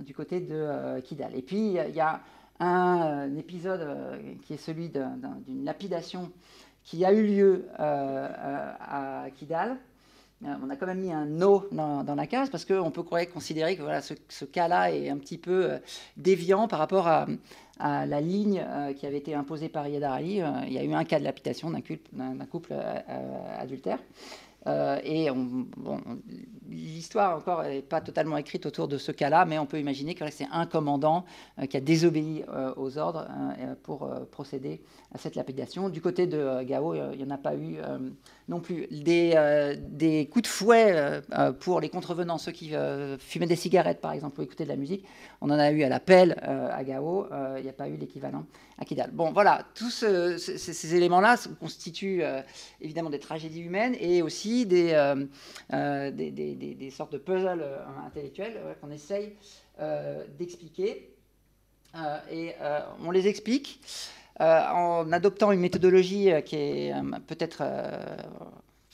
du 0.00 0.14
côté 0.14 0.40
de 0.40 1.00
Kidal. 1.00 1.34
Et 1.34 1.42
puis, 1.42 1.74
il 1.74 1.94
y 1.94 2.00
a 2.00 2.20
un, 2.60 3.36
épisode 3.36 3.86
qui 4.42 4.54
est 4.54 4.58
celui 4.58 4.88
d'une 4.88 5.64
lapidation 5.64 6.30
qui 6.82 7.04
a 7.04 7.12
eu 7.12 7.26
lieu 7.26 7.66
à 7.78 9.26
Kidal. 9.34 9.76
On 10.44 10.70
a 10.70 10.76
quand 10.76 10.86
même 10.86 11.00
mis 11.00 11.12
un 11.12 11.26
no 11.26 11.66
dans, 11.72 12.14
la 12.14 12.26
case 12.28 12.48
parce 12.48 12.64
qu'on 12.64 12.92
peut 12.92 13.02
considérer 13.02 13.76
que 13.76 13.82
voilà, 13.82 14.00
ce, 14.02 14.44
cas-là 14.44 14.92
est 14.92 15.08
un 15.08 15.18
petit 15.18 15.38
peu 15.38 15.78
déviant 16.16 16.68
par 16.68 16.78
rapport 16.78 17.08
à, 17.08 17.26
la 17.80 18.20
ligne 18.20 18.64
euh, 18.66 18.92
qui 18.92 19.06
avait 19.06 19.18
été 19.18 19.34
imposée 19.34 19.68
par 19.68 19.86
Yadar 19.86 20.12
Ali. 20.12 20.40
Euh, 20.40 20.48
il 20.66 20.72
y 20.72 20.78
a 20.78 20.84
eu 20.84 20.92
un 20.92 21.04
cas 21.04 21.20
de 21.20 21.24
lapidation 21.24 21.70
d'un 21.70 22.46
couple 22.46 22.72
euh, 22.72 23.58
adultère. 23.58 23.98
et 25.04 25.28
l'histoire 26.68 27.36
encore 27.36 27.62
n'est 27.62 27.82
pas 27.82 28.00
totalement 28.00 28.36
écrite 28.36 28.66
autour 28.66 28.88
de 28.88 28.98
ce 28.98 29.12
cas-là, 29.12 29.44
mais 29.44 29.58
on 29.58 29.66
peut 29.66 29.78
imaginer 29.78 30.14
que 30.14 30.28
c'est 30.30 30.46
un 30.52 30.66
commandant 30.66 31.24
qui 31.68 31.76
a 31.76 31.80
désobéi 31.80 32.44
aux 32.76 32.98
ordres 32.98 33.26
pour 33.82 34.10
procéder 34.30 34.80
à 35.14 35.18
cette 35.18 35.34
lapidation. 35.34 35.88
Du 35.88 36.00
côté 36.00 36.26
de 36.26 36.62
Gao, 36.64 36.94
il 36.94 37.18
n'y 37.18 37.24
en 37.24 37.30
a 37.30 37.38
pas 37.38 37.54
eu 37.54 37.78
non 38.48 38.60
plus. 38.60 38.86
Des, 38.90 40.28
coups 40.30 40.42
de 40.42 40.48
fouet 40.48 41.22
pour 41.60 41.80
les 41.80 41.88
contrevenants, 41.88 42.38
ceux 42.38 42.52
qui 42.52 42.72
fumaient 43.18 43.46
des 43.46 43.56
cigarettes 43.56 44.00
par 44.00 44.12
exemple 44.12 44.40
ou 44.40 44.42
écoutaient 44.44 44.64
de 44.64 44.68
la 44.68 44.76
musique, 44.76 45.04
on 45.40 45.50
en 45.50 45.58
a 45.58 45.70
eu 45.70 45.82
à 45.82 45.88
la 45.88 46.00
pelle 46.00 46.32
à 46.42 46.82
Gao. 46.84 47.26
Il 47.56 47.62
n'y 47.62 47.70
a 47.70 47.74
pas 47.74 47.88
eu 47.88 47.96
l'équivalent 47.96 48.44
à 48.78 48.84
Kidal. 48.84 49.10
Bon, 49.12 49.32
voilà, 49.32 49.64
tous 49.74 49.90
ces, 49.90 50.94
éléments-là 50.94 51.36
constituent 51.58 52.22
évidemment 52.80 53.10
des 53.10 53.18
tragédies 53.18 53.62
humaines 53.62 53.96
et 54.00 54.22
aussi 54.22 54.66
des, 54.66 54.94
des, 56.58 56.90
sortes 56.90 57.12
de 57.12 57.18
puzzles 57.18 57.64
intellectuels 58.06 58.58
qu'on 58.80 58.90
essaye 58.90 59.34
d'expliquer. 60.38 61.14
et 62.30 62.54
on 63.02 63.10
les 63.10 63.26
explique 63.28 63.80
en 64.40 65.10
adoptant 65.12 65.52
une 65.52 65.60
méthodologie 65.60 66.30
qui 66.44 66.56
est 66.56 66.92
peut-être 67.26 67.62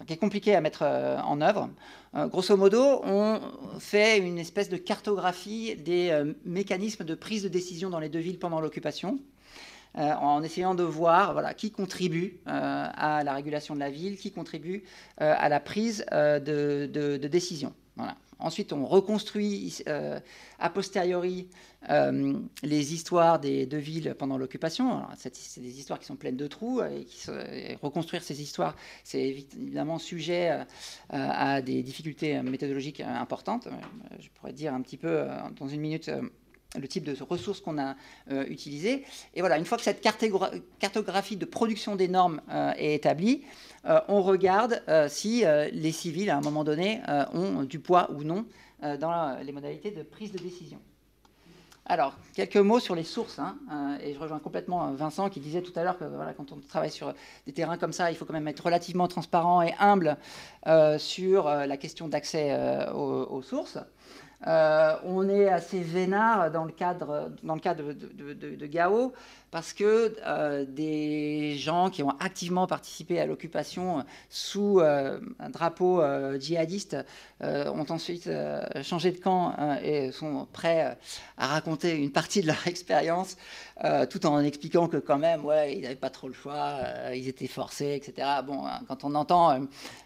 qui 0.07 0.13
est 0.13 0.19
compliquée 0.19 0.55
à 0.55 0.61
mettre 0.61 0.83
en 0.83 1.41
œuvre. 1.41 1.71
grosso 2.15 2.57
modo, 2.57 3.01
on 3.05 3.41
fait 3.79 4.19
une 4.19 4.39
espèce 4.39 4.69
de 4.69 4.77
cartographie 4.77 5.77
des 5.77 6.35
mécanismes 6.45 7.05
de 7.05 7.15
prise 7.15 7.43
de 7.43 7.49
décision 7.49 7.91
dans 7.91 8.01
les 8.01 8.09
deux 8.09 8.19
villes 8.21 8.39
pendant 8.39 8.61
l'occupation. 8.61 9.19
En 9.95 10.43
essayant 10.43 10.75
de 10.75 10.83
voir 10.83 11.55
qui 11.57 11.71
contribue 11.71 12.41
à 12.47 13.23
la 13.25 13.35
régulation 13.35 13.75
de 13.75 13.81
la 13.81 13.91
ville, 13.91 14.17
qui 14.17 14.33
contribue 14.33 14.85
à 15.19 15.49
la 15.49 15.61
prise 15.61 16.05
de, 16.11 16.87
de, 16.87 17.29
décision. 17.29 17.73
Ensuite, 18.39 18.73
on 18.73 18.85
reconstruit 18.85 19.79
euh, 19.89 20.19
a 20.59 20.71
posteriori 20.71 21.49
euh, 21.89 22.35
les 22.63 22.93
histoires 22.93 23.39
des 23.39 23.65
deux 23.67 23.79
villes 23.79 24.15
pendant 24.19 24.37
l'occupation. 24.37 25.03
C'est 25.17 25.61
des 25.61 25.79
histoires 25.79 25.99
qui 25.99 26.07
sont 26.07 26.17
pleines 26.17 26.37
de 26.37 26.47
trous 26.47 26.83
et, 26.83 27.07
reconstruire 27.81 28.23
ces 28.23 28.43
histoires, 28.43 28.77
c'est 29.03 29.23
évidemment 29.23 29.99
sujet 29.99 30.65
à 31.11 31.63
des 31.63 31.83
difficultés 31.83 32.43
méthodologiques 32.43 33.01
importantes. 33.01 33.69
Je 34.19 34.29
pourrais 34.35 34.53
dire 34.53 34.75
un 34.75 34.83
petit 34.83 34.97
peu 34.97 35.27
dans 35.59 35.69
une 35.69 35.81
minute 35.81 36.11
le 36.79 36.89
type 36.89 37.05
de 37.05 37.17
ressources 37.23 37.61
qu'on 37.61 37.79
a 37.79 37.97
euh, 38.31 38.45
utilisées. 38.49 39.05
Et 39.35 39.41
voilà, 39.41 39.59
une 39.59 39.65
fois 39.65 39.79
que 39.79 39.85
cette 39.85 40.01
cartographie 40.01 41.37
de 41.37 41.45
production 41.45 41.97
des 41.97 42.09
normes 42.09 42.41
euh, 42.51 42.73
est 42.77 42.95
établie, 42.95 43.45
euh, 43.87 44.01
on 44.09 44.23
regarde 44.23 44.83
si 45.09 45.45
les 45.73 45.93
civils, 45.93 46.31
à 46.31 46.37
un 46.37 46.41
moment 46.41 46.65
donné, 46.65 47.01
ont 47.33 47.63
du 47.63 47.79
poids 47.79 48.11
ou 48.13 48.25
non 48.25 48.47
dans 48.83 49.39
les 49.43 49.53
modalités 49.53 49.91
de 49.91 50.03
prise 50.03 50.33
de 50.33 50.39
décision. 50.39 50.79
Alors, 51.87 52.15
quelques 52.35 52.57
mots 52.57 52.81
sur 52.81 52.95
les 52.95 53.05
sources, 53.05 53.39
hein, 53.39 53.59
et 54.03 54.15
je 54.15 54.19
rejoins 54.19 54.39
complètement 54.39 54.93
Vincent 54.93 55.29
qui 55.29 55.41
disait 55.41 55.61
tout 55.61 55.73
à 55.77 55.85
l'heure 55.85 55.99
que 55.99 56.05
voilà, 56.05 56.33
quand 56.33 56.51
on 56.53 56.57
travaille 56.57 56.91
sur 56.91 57.13
des 57.47 57.53
terrains 57.53 57.77
comme 57.77 57.93
ça, 57.93 58.11
il 58.11 58.17
faut 58.17 58.25
quand 58.25 58.33
même 58.33 58.49
être 58.49 58.65
relativement 58.65 59.07
transparent 59.07 59.61
et 59.61 59.75
humble 59.79 60.17
sur 60.99 61.49
la 61.49 61.77
question 61.77 62.09
d'accès 62.09 62.57
aux, 62.95 63.43
sources. 63.43 63.79
Euh, 64.47 64.97
on 65.05 65.29
est 65.29 65.49
assez 65.49 65.81
vénard 65.81 66.51
dans 66.51 66.65
le 66.65 66.73
cadre, 66.73 67.31
dans 67.43 67.55
le 67.55 67.61
cadre 67.61 67.93
de 67.93 68.67
Gao 68.67 69.13
parce 69.55 69.73
que 69.73 70.17
euh, 70.27 70.65
des 70.67 71.57
gens 71.59 71.89
qui 71.89 72.03
ont 72.03 72.11
activement 72.19 72.67
participé 72.67 73.21
à 73.21 73.25
l'occupation 73.25 74.01
euh, 74.01 74.03
sous 74.29 74.81
euh, 74.81 75.21
un 75.39 75.49
drapeau 75.49 76.03
djihadiste 76.41 76.97
ont 77.41 77.85
ensuite 77.91 78.29
changé 78.83 79.13
de 79.13 79.19
camp 79.19 79.55
et 79.83 80.13
sont 80.13 80.49
prêts 80.51 80.97
à 81.37 81.47
raconter 81.47 81.95
une 81.95 82.11
partie 82.11 82.41
de 82.41 82.47
leur 82.47 82.57
expérience, 82.67 83.37
tout 84.09 84.25
en 84.25 84.41
expliquant 84.41 84.89
que 84.89 84.97
quand 84.97 85.19
même, 85.19 85.45
ouais, 85.45 85.77
ils 85.77 85.83
n'avaient 85.83 85.95
pas 85.95 86.09
trop 86.09 86.29
le 86.29 86.33
choix, 86.33 86.79
ils 87.15 87.29
étaient 87.29 87.47
forcés, 87.47 87.95
etc. 87.95 88.27
Bon, 88.47 88.67
hein, 88.67 88.81
quand 88.89 89.05
on 89.05 89.15
entend 89.15 89.61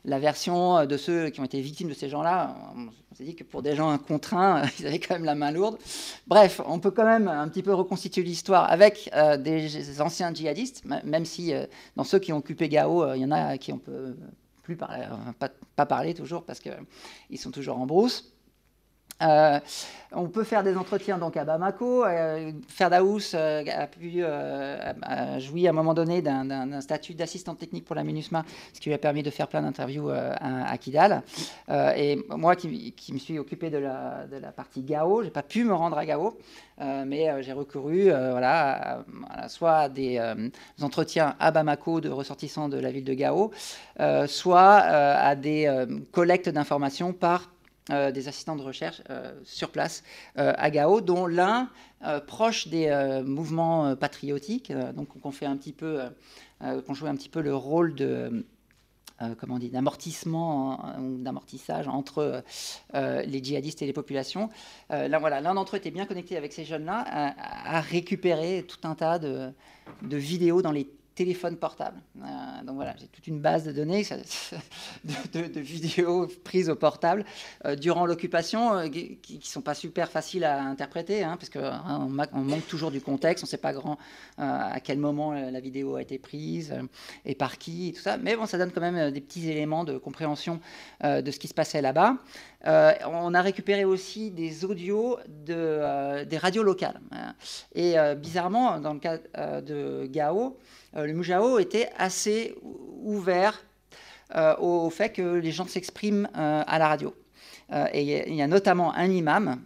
la 0.04 0.18
version 0.18 0.84
de 0.84 0.96
ceux 0.96 1.28
qui 1.30 1.40
ont 1.40 1.44
été 1.44 1.60
victimes 1.60 1.88
de 1.88 1.94
ces 1.94 2.08
gens-là, 2.08 2.56
on 2.74 3.14
s'est 3.14 3.24
dit 3.24 3.36
que 3.36 3.44
pour 3.44 3.62
des 3.62 3.76
gens 3.76 3.96
contraints, 3.98 4.62
ils 4.80 4.86
avaient 4.86 4.98
quand 4.98 5.14
même 5.14 5.24
la 5.24 5.36
main 5.36 5.52
lourde. 5.52 5.78
Bref, 6.26 6.60
on 6.66 6.80
peut 6.80 6.90
quand 6.90 7.06
même 7.06 7.28
un 7.28 7.46
petit 7.48 7.62
peu 7.62 7.72
reconstituer 7.72 8.24
l'histoire 8.24 8.68
avec 8.68 9.10
des 9.42 10.00
anciens 10.00 10.32
djihadistes, 10.32 10.84
même 11.04 11.24
si 11.24 11.52
euh, 11.52 11.66
dans 11.96 12.04
ceux 12.04 12.18
qui 12.18 12.32
ont 12.32 12.38
occupé 12.38 12.68
Gao, 12.68 13.02
euh, 13.02 13.16
il 13.16 13.22
y 13.22 13.24
en 13.24 13.30
a 13.30 13.58
qui 13.58 13.72
on 13.72 13.78
peut 13.78 14.16
plus 14.62 14.76
pas, 14.76 14.90
pas, 15.76 15.86
parler 15.86 16.14
toujours 16.14 16.44
parce 16.44 16.60
qu'ils 16.60 17.38
sont 17.38 17.50
toujours 17.50 17.78
en 17.78 17.86
brousse. 17.86 18.32
Euh, 19.22 19.58
on 20.12 20.28
peut 20.28 20.44
faire 20.44 20.62
des 20.62 20.76
entretiens 20.76 21.18
donc 21.18 21.36
à 21.36 21.44
Bamako. 21.44 22.04
Euh, 22.04 22.52
Ferdaous 22.68 23.34
euh, 23.34 23.64
a 23.66 23.86
pu 23.86 24.22
jouer 25.40 25.66
à 25.66 25.70
un 25.70 25.72
moment 25.72 25.92
donné 25.92 26.22
d'un 26.22 26.80
statut 26.80 27.14
d'assistant 27.14 27.54
technique 27.54 27.84
pour 27.84 27.96
la 27.96 28.04
MINUSMA, 28.04 28.44
ce 28.72 28.80
qui 28.80 28.88
lui 28.88 28.94
a 28.94 28.98
permis 28.98 29.22
de 29.22 29.30
faire 29.30 29.48
plein 29.48 29.62
d'interviews 29.62 30.08
à, 30.10 30.78
Kidal. 30.78 31.22
et 31.96 32.24
moi 32.30 32.56
qui, 32.56 32.94
me 33.12 33.18
suis 33.18 33.38
occupé 33.38 33.70
de 33.70 33.78
la, 33.78 34.52
partie 34.56 34.82
Gao, 34.82 35.22
j'ai 35.22 35.30
pas 35.30 35.42
pu 35.42 35.64
me 35.64 35.74
rendre 35.74 35.98
à 35.98 36.06
Gao, 36.06 36.38
mais 36.78 37.42
j'ai 37.42 37.52
recouru 37.52 38.10
voilà, 38.10 39.04
soit 39.48 39.76
à 39.76 39.88
des 39.88 40.20
entretiens 40.80 41.34
à 41.38 41.50
Bamako 41.50 42.00
de 42.00 42.08
ressortissants 42.08 42.68
de 42.68 42.78
la 42.78 42.90
ville 42.90 43.04
de 43.04 43.14
Gao, 43.14 43.50
soit 44.26 44.76
à 44.78 45.34
des 45.34 45.86
collectes 46.12 46.48
d'informations 46.48 47.12
par 47.12 47.50
euh, 47.90 48.10
des 48.10 48.28
assistants 48.28 48.56
de 48.56 48.62
recherche 48.62 49.02
euh, 49.08 49.32
sur 49.44 49.70
place 49.70 50.02
euh, 50.36 50.52
à 50.58 50.70
Gao, 50.70 51.00
dont 51.00 51.26
l'un 51.26 51.70
proche 52.28 52.68
des 52.68 53.22
mouvements 53.24 53.96
patriotiques, 53.96 54.72
donc 54.94 55.08
on 55.24 55.32
fait 55.32 55.46
un 55.46 55.56
petit 55.56 55.72
peu, 55.72 56.00
qu'on 56.60 56.94
joue 56.94 57.08
un 57.08 57.16
petit 57.16 57.28
peu 57.28 57.40
le 57.40 57.52
rôle 57.56 57.96
de 57.96 58.46
comment 59.36 59.56
on 59.56 59.58
dit, 59.58 59.68
d'amortissement 59.68 60.96
ou 61.00 61.18
d'amortissage 61.18 61.88
entre 61.88 62.44
les 62.94 63.42
djihadistes 63.42 63.82
et 63.82 63.86
les 63.86 63.92
populations. 63.92 64.48
là, 64.90 65.18
voilà, 65.18 65.40
l'un 65.40 65.54
d'entre 65.54 65.74
eux 65.74 65.78
était 65.78 65.90
bien 65.90 66.06
connecté 66.06 66.36
avec 66.36 66.52
ces 66.52 66.64
jeunes-là, 66.64 67.04
à, 67.08 67.80
récupérer 67.80 68.64
tout 68.68 68.86
un 68.86 68.94
tas 68.94 69.18
de, 69.18 69.50
de 70.02 70.16
vidéos 70.16 70.62
dans 70.62 70.70
les 70.70 70.88
téléphone 71.18 71.56
portable. 71.56 72.00
Euh, 72.22 72.64
donc 72.64 72.76
voilà, 72.76 72.94
j'ai 72.96 73.08
toute 73.08 73.26
une 73.26 73.40
base 73.40 73.64
de 73.64 73.72
données 73.72 74.04
de, 75.04 75.60
vidéos 75.60 76.28
prises 76.44 76.70
au 76.70 76.76
portable 76.76 77.24
euh, 77.64 77.74
durant 77.74 78.06
l'occupation 78.06 78.76
euh, 78.76 78.86
qui 78.86 79.18
ne 79.34 79.42
sont 79.42 79.60
pas 79.60 79.74
super 79.74 80.12
faciles 80.12 80.44
à 80.44 80.62
interpréter, 80.62 81.24
hein, 81.24 81.36
parce 81.36 81.50
qu'on 81.50 81.58
hein, 81.64 82.28
on 82.32 82.40
manque 82.42 82.68
toujours 82.68 82.92
du 82.92 83.00
contexte, 83.00 83.42
on 83.42 83.48
ne 83.48 83.50
sait 83.50 83.56
pas 83.56 83.72
grand 83.72 83.98
à 84.36 84.78
quel 84.78 84.98
moment 84.98 85.32
la 85.32 85.58
vidéo 85.58 85.96
a 85.96 86.02
été 86.02 86.16
prise 86.18 86.72
et 87.24 87.34
par 87.34 87.58
qui 87.58 87.88
et 87.88 87.92
tout 87.92 88.00
ça. 88.00 88.16
Mais 88.16 88.36
bon, 88.36 88.46
ça 88.46 88.56
donne 88.56 88.70
quand 88.70 88.80
même 88.80 89.10
des 89.10 89.20
petits 89.20 89.50
éléments 89.50 89.82
de 89.82 89.98
compréhension 89.98 90.60
de 91.02 91.30
ce 91.30 91.38
qui 91.40 91.48
se 91.48 91.54
passait 91.54 91.82
là-bas. 91.82 92.16
on 92.64 93.34
a 93.34 93.42
récupéré 93.42 93.84
aussi 93.84 94.30
des 94.30 94.64
audios 94.64 95.18
de, 95.44 96.22
des 96.24 96.38
radios 96.38 96.62
locales. 96.62 97.00
Hein. 97.10 97.34
Et 97.74 97.96
bizarrement, 98.16 98.78
dans 98.78 98.94
le 98.94 99.00
cas 99.00 99.18
de 99.60 100.06
Gao, 100.06 100.56
le 100.94 101.12
Mujao 101.12 101.58
était 101.58 101.90
assez 101.96 102.54
ouvert 103.02 103.62
euh, 104.34 104.54
au, 104.58 104.90
fait 104.90 105.10
que 105.10 105.36
les 105.36 105.52
gens 105.52 105.66
s'expriment 105.66 106.28
euh, 106.36 106.62
à 106.66 106.78
la 106.78 106.88
radio. 106.88 107.14
et 107.92 108.28
il 108.28 108.34
y 108.34 108.42
a 108.42 108.46
notamment 108.46 108.94
un 108.94 109.10
imam 109.10 109.60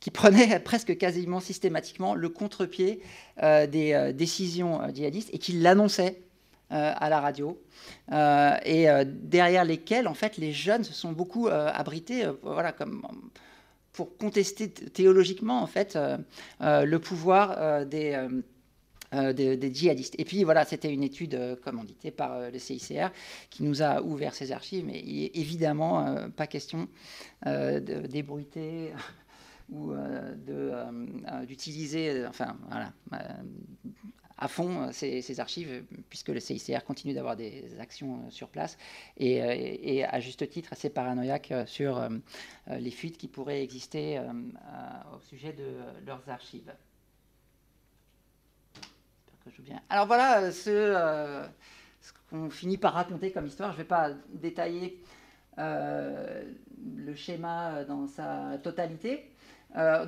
qui 0.00 0.10
prenait 0.10 0.58
presque 0.70 0.96
quasiment 0.96 1.40
systématiquement 1.40 2.14
le 2.14 2.28
contre-pied 2.28 3.02
des 3.42 4.12
décisions 4.14 4.80
djihadistes 4.94 5.28
et 5.32 5.38
qui 5.38 5.52
l'annonçait 5.52 6.22
à 6.70 7.10
la 7.10 7.20
radio, 7.20 7.60
et 8.10 8.86
derrière 9.04 9.64
lesquels 9.64 10.08
en 10.08 10.14
fait 10.14 10.38
les 10.38 10.52
jeunes 10.52 10.84
se 10.84 10.94
sont 10.94 11.12
beaucoup 11.12 11.48
abrités, 11.48 12.24
voilà 12.42 12.72
comme 12.72 13.02
pour 13.92 14.16
contester 14.16 14.70
théologiquement 14.70 15.62
en 15.62 15.66
fait 15.66 15.98
le 16.60 16.98
pouvoir 16.98 17.84
des 17.84 18.16
euh, 19.12 19.32
des, 19.32 19.74
djihadistes. 19.74 20.14
Et 20.18 20.24
puis 20.24 20.44
voilà, 20.44 20.64
c'était 20.64 20.92
une 20.92 21.02
étude 21.02 21.34
euh, 21.34 21.56
commanditée 21.56 22.12
par 22.12 22.34
euh, 22.34 22.50
le 22.50 22.60
CICR 22.60 23.08
qui 23.50 23.64
nous 23.64 23.82
a 23.82 24.02
ouvert 24.02 24.34
ses 24.34 24.52
archives, 24.52 24.84
mais 24.86 25.02
il 25.04 25.22
n'est 25.22 25.30
évidemment 25.34 26.28
pas 26.36 26.46
question 26.46 26.88
de 27.44 28.06
débruiter 28.06 28.92
ou 29.70 29.92
d'utiliser, 31.46 32.24
enfin 32.26 32.56
voilà, 32.68 32.92
à 34.38 34.46
fond 34.46 34.92
ces, 34.92 35.40
archives, 35.40 35.84
puisque 36.08 36.28
le 36.28 36.38
CICR 36.38 36.84
continue 36.84 37.12
d'avoir 37.12 37.34
des 37.34 37.64
actions 37.80 38.30
sur 38.30 38.48
place 38.48 38.76
et, 39.16 40.04
à 40.04 40.20
juste 40.20 40.48
titre 40.48 40.72
assez 40.72 40.90
paranoïaque 40.90 41.52
sur 41.66 42.08
les 42.68 42.90
fuites 42.90 43.18
qui 43.18 43.28
pourraient 43.28 43.62
exister 43.62 44.20
au 45.16 45.20
sujet 45.20 45.52
de 45.52 46.06
leurs 46.06 46.28
archives. 46.28 46.72
Alors 49.88 50.06
voilà 50.06 50.40
euh, 50.40 50.52
euh, 50.68 51.46
ce, 52.00 52.12
qu'on 52.30 52.50
finit 52.50 52.78
par 52.78 52.94
raconter 52.94 53.32
comme 53.32 53.46
histoire. 53.46 53.70
Je 53.72 53.76
ne 53.76 53.82
vais 53.82 53.88
pas 53.88 54.10
détailler 54.32 55.00
euh, 55.58 56.44
le 56.96 57.14
schéma 57.14 57.84
dans 57.84 58.06
sa 58.06 58.58
totalité. 58.62 59.30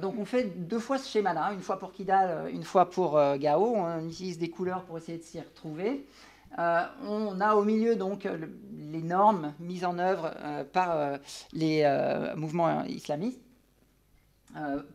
donc 0.01 0.15
on 0.19 0.25
fait 0.25 0.45
deux 0.45 0.79
fois 0.79 0.99
ce 0.99 1.09
schéma-là, 1.09 1.53
une 1.53 1.61
fois 1.61 1.79
pour 1.79 1.93
Kidal, 1.93 2.51
une 2.53 2.65
fois 2.65 2.89
pour 2.89 3.21
Gao. 3.37 3.75
On 3.77 4.07
utilise 4.07 4.39
des 4.39 4.51
couleurs 4.51 4.85
pour 4.85 4.99
essayer 4.99 5.19
de 5.19 5.23
s'y 5.23 5.41
retrouver. 5.41 6.07
on 6.57 7.41
a 7.41 7.55
au 7.55 7.65
milieu 7.65 7.97
donc 7.97 8.27
les 8.73 9.03
normes 9.03 9.53
mises 9.61 9.85
en 9.85 9.99
œuvre 9.99 10.33
par 10.73 11.19
les 11.53 11.85
mouvements 12.37 12.85
islamistes. 12.85 13.42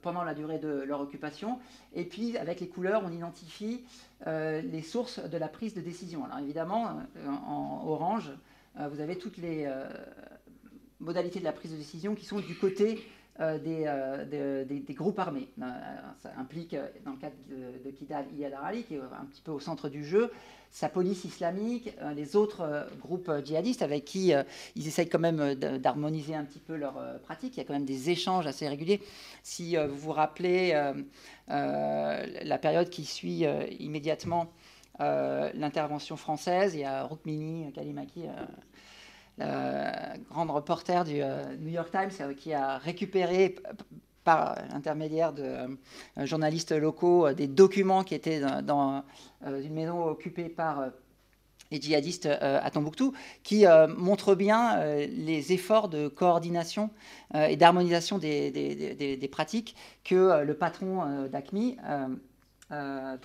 Pendant 0.02 0.24
la 0.24 0.34
durée 0.34 0.60
de 0.60 0.84
leur 0.84 1.02
occupation. 1.02 1.60
Et 1.96 2.06
puis, 2.06 2.38
avec 2.38 2.60
les 2.60 2.68
couleurs, 2.68 3.02
on 3.06 3.12
identifie 3.12 3.84
euh, 4.26 4.62
les 4.62 4.82
sources 4.82 5.20
de 5.20 5.38
la 5.38 5.48
prise 5.48 5.76
de 5.76 5.82
décision. 5.82 6.26
Alors 6.26 6.40
évidemment, 6.40 6.88
euh, 7.18 7.28
en 7.28 7.84
orange, 7.86 8.32
euh, 8.80 8.88
vous 8.88 9.00
avez 9.00 9.16
toutes 9.16 9.38
les 9.38 9.72
modalités 11.00 11.40
de 11.40 11.44
la 11.44 11.52
prise 11.52 11.72
de 11.72 11.78
décision 11.78 12.16
qui 12.16 12.26
sont 12.26 12.40
du 12.40 12.56
côté 12.56 13.08
des, 13.40 14.66
des, 14.68 14.94
groupes 14.94 15.20
armés. 15.20 15.48
ça 15.58 16.32
implique, 16.38 16.76
dans 17.06 17.12
le 17.12 17.18
cadre 17.18 17.36
de, 17.50 17.92
Kidal, 17.92 18.26
Iyad 18.36 18.54
Arali, 18.54 18.84
qui 18.84 18.96
est 18.96 19.00
un 19.00 19.26
petit 19.26 19.42
peu 19.42 19.52
au 19.52 19.60
centre 19.60 19.90
du 19.90 20.04
jeu, 20.04 20.32
sa 20.72 20.90
police 20.90 21.24
islamique, 21.24 21.96
les 22.16 22.36
autres 22.36 22.88
groupes 23.00 23.32
djihadistes 23.44 23.82
avec 23.82 24.06
qui 24.06 24.34
ils 24.76 24.88
essayent 24.88 25.08
quand 25.08 25.20
même 25.20 25.56
d'harmoniser 25.56 26.36
un 26.36 26.44
petit 26.44 26.60
peu 26.60 26.76
leurs 26.76 27.00
pratiques. 27.22 27.56
Il 27.56 27.60
y 27.60 27.62
a 27.62 27.64
quand 27.64 27.74
même 27.74 27.86
des 27.86 28.10
échanges 28.10 28.48
assez 28.48 28.68
réguliers. 28.68 29.02
Si 29.44 29.78
vous 29.78 29.96
vous 29.98 30.12
rappelez 30.12 30.74
euh, 31.50 32.26
la 32.44 32.58
période 32.58 32.90
qui 32.90 33.06
suit 33.06 33.46
euh, 33.46 33.66
immédiatement 33.80 34.52
euh, 35.00 35.50
l'intervention 35.54 36.18
française, 36.18 36.74
il 36.74 36.82
y 36.82 36.84
a 36.84 37.06
Rukmini 37.06 37.72
Kalimaki 37.72 38.24
grande 39.40 40.52
reporter 40.52 41.04
du 41.04 41.22
New 41.60 41.70
York 41.70 41.90
Times, 41.92 42.36
qui 42.36 42.54
a 42.54 42.78
récupéré 42.78 43.56
par 44.24 44.56
l'intermédiaire 44.74 45.32
de 45.32 45.78
journalistes 46.18 46.72
locaux 46.72 47.32
des 47.34 47.48
documents 47.48 48.04
qui 48.04 48.16
étaient 48.16 48.42
dans, 48.64 49.04
une 49.46 49.74
maison 49.74 50.04
occupée 50.06 50.50
par 50.50 50.86
les 51.72 51.82
djihadistes 51.82 52.26
à 52.26 52.70
Tombouctou, 52.72 53.14
qui 53.44 53.66
montrent 53.98 54.36
bien 54.36 54.84
les 55.08 55.54
efforts 55.54 55.88
de 55.88 56.08
coordination 56.08 56.90
et 57.34 57.56
d'harmonisation 57.56 58.18
des, 58.18 58.52
des, 58.52 59.28
pratiques 59.28 59.76
que 60.04 60.44
le 60.44 60.54
patron 60.56 61.28
d'ACMI 61.28 61.78
euh, 62.72 63.16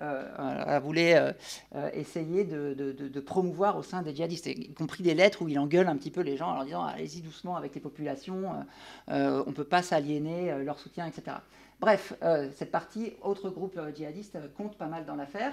euh, 0.00 0.80
voulait 0.82 1.16
euh, 1.16 1.32
euh, 1.74 1.90
essayer 1.92 2.44
de, 2.44 3.20
promouvoir 3.20 3.76
au 3.76 3.82
sein 3.82 4.02
des 4.02 4.14
djihadistes, 4.14 4.46
y 4.46 4.72
compris 4.72 5.02
des 5.02 5.14
lettres 5.14 5.42
où 5.42 5.48
il 5.48 5.58
engueule 5.58 5.88
un 5.88 5.96
petit 5.96 6.10
peu 6.10 6.22
les 6.22 6.36
gens 6.36 6.50
en 6.50 6.54
leur 6.54 6.64
disant 6.64 6.84
allez-y 6.84 7.20
doucement 7.20 7.56
avec 7.56 7.74
les 7.74 7.80
populations, 7.80 8.64
on 9.08 9.44
ne 9.46 9.52
peut 9.52 9.64
pas 9.64 9.82
s'aliéner 9.82 10.64
leur 10.64 10.78
soutien, 10.78 11.06
etc. 11.06 11.36
Bref, 11.80 12.14
cette 12.54 12.70
partie, 12.70 13.12
autre 13.22 13.50
groupe 13.50 13.78
djihadiste, 13.94 14.38
compte 14.56 14.76
pas 14.76 14.86
mal 14.86 15.04
dans 15.04 15.16
l'affaire. 15.16 15.52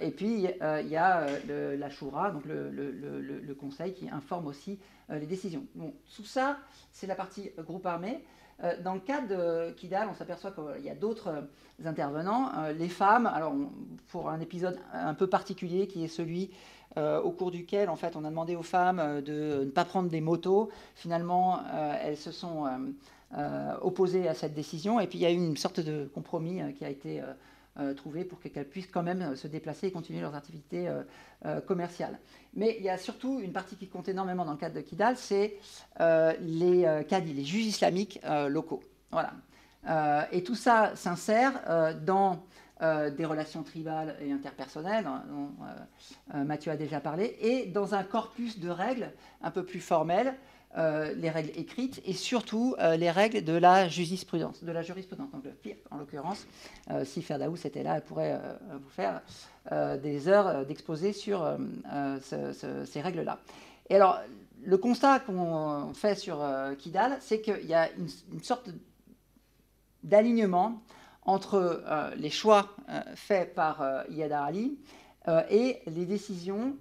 et 0.00 0.10
puis, 0.10 0.46
il 0.46 0.88
y 0.88 0.96
a 0.96 1.26
la 1.76 1.90
Shura, 1.90 2.30
donc 2.30 2.44
le, 2.44 2.70
le, 2.70 3.54
conseil, 3.54 3.94
qui 3.94 4.08
informe 4.08 4.46
aussi 4.46 4.78
les 5.10 5.26
décisions. 5.26 5.64
Bon, 5.74 5.94
sous 6.06 6.24
ça, 6.24 6.58
c'est 6.92 7.06
la 7.06 7.16
partie 7.16 7.50
groupe 7.58 7.86
armé. 7.86 8.22
Euh, 8.62 8.74
dans 8.82 8.94
le 8.94 9.00
cas 9.00 9.20
de 9.20 9.72
Kidal, 9.72 10.08
on 10.10 10.14
s'aperçoit 10.14 10.52
qu'il 10.52 10.84
y 10.84 10.90
a 10.90 10.94
d'autres 10.94 11.28
euh, 11.28 11.88
intervenants. 11.88 12.50
Euh, 12.58 12.72
les 12.72 12.88
femmes, 12.88 13.26
alors 13.26 13.54
pour 14.08 14.28
un 14.28 14.40
épisode 14.40 14.78
un 14.92 15.14
peu 15.14 15.26
particulier 15.26 15.86
qui 15.86 16.04
est 16.04 16.08
celui 16.08 16.50
au 17.24 17.30
cours 17.30 17.50
duquel 17.50 17.88
en 17.88 17.96
fait 17.96 18.16
on 18.16 18.24
a 18.26 18.28
demandé 18.28 18.54
aux 18.54 18.62
femmes 18.62 19.22
de 19.22 19.64
ne 19.64 19.70
pas 19.70 19.86
prendre 19.86 20.10
des 20.10 20.20
motos. 20.20 20.68
Finalement, 20.94 21.60
elles 22.02 22.18
se 22.18 22.30
sont 22.30 22.66
opposées 23.80 24.28
à 24.28 24.34
cette 24.34 24.52
décision 24.52 25.00
et 25.00 25.06
puis 25.06 25.18
il 25.18 25.22
y 25.22 25.24
a 25.24 25.30
eu 25.30 25.36
une 25.36 25.56
sorte 25.56 25.80
de 25.80 26.10
compromis 26.12 26.60
qui 26.74 26.84
a 26.84 26.90
été 26.90 27.22
trouver 27.96 28.24
pour 28.24 28.40
qu'elles 28.40 28.68
puissent 28.68 28.90
quand 28.90 29.02
même 29.02 29.22
euh, 29.22 29.36
se 29.36 29.46
déplacer 29.46 29.86
et 29.86 29.90
continuer 29.90 30.20
leurs 30.20 30.34
activités 30.34 30.88
euh, 31.44 31.60
commerciales. 31.62 32.18
Mais 32.54 32.76
il 32.78 32.84
y 32.84 32.90
a 32.90 32.98
surtout 32.98 33.40
une 33.40 33.52
partie 33.52 33.76
qui 33.76 33.88
compte 33.88 34.08
énormément 34.08 34.44
dans 34.44 34.52
le 34.52 34.58
cadre 34.58 34.74
de 34.74 34.80
Kidal, 34.80 35.16
c'est 35.16 35.56
les 35.98 37.04
cadis, 37.08 37.32
les 37.32 37.44
juges 37.44 37.66
islamiques 37.66 38.20
locaux. 38.48 38.82
Voilà. 39.10 39.32
et 40.30 40.44
tout 40.44 40.54
ça 40.54 40.94
s'insère 40.94 41.94
dans 42.04 42.44
des 42.80 43.24
relations 43.24 43.62
tribales 43.62 44.16
et 44.20 44.30
interpersonnelles, 44.30 45.08
dont 45.28 45.50
Mathieu 46.44 46.70
a 46.70 46.76
déjà 46.76 47.00
parlé, 47.00 47.36
et 47.40 47.66
dans 47.66 47.94
un 47.94 48.04
corpus 48.04 48.60
de 48.60 48.70
règles 48.70 49.10
un 49.42 49.50
peu 49.50 49.64
plus 49.64 49.80
formelles 49.80 50.34
euh, 50.78 51.12
les 51.16 51.28
règles 51.28 51.50
écrites 51.54 52.00
et 52.06 52.14
surtout 52.14 52.74
euh, 52.78 52.96
les 52.96 53.10
règles 53.10 53.44
de 53.44 53.52
la 53.52 53.88
jurisprudence. 53.88 54.64
De 54.64 54.72
la 54.72 54.80
jurisprudence. 54.80 55.30
Donc, 55.30 55.44
en 55.90 55.98
l'occurrence, 55.98 56.46
euh, 56.90 57.04
si 57.04 57.20
Ferdaous 57.20 57.56
était 57.66 57.82
là, 57.82 57.96
elle 57.96 58.04
pourrait 58.04 58.40
vous 58.82 58.88
faire 58.88 59.20
des 60.02 60.28
heures 60.28 60.64
d'exposé 60.64 61.12
sur 61.12 61.58
ces 62.10 63.00
règles-là. 63.00 63.38
Et 63.90 63.96
alors, 63.96 64.18
le 64.64 64.78
constat 64.78 65.20
qu'on 65.20 65.92
fait 65.94 66.14
sur 66.14 66.42
Kidal, 66.78 67.18
c'est 67.20 67.40
qu'il 67.40 67.66
y 67.66 67.74
a 67.74 67.88
une, 67.92 68.42
sorte 68.42 68.70
d'alignement 70.02 70.82
entre 71.24 71.82
les 72.16 72.30
choix 72.30 72.70
faits 73.14 73.54
par 73.54 74.04
Yadar 74.10 74.44
Ali 74.44 74.78
et 75.50 75.78
les 75.86 76.06
décisions 76.06 76.76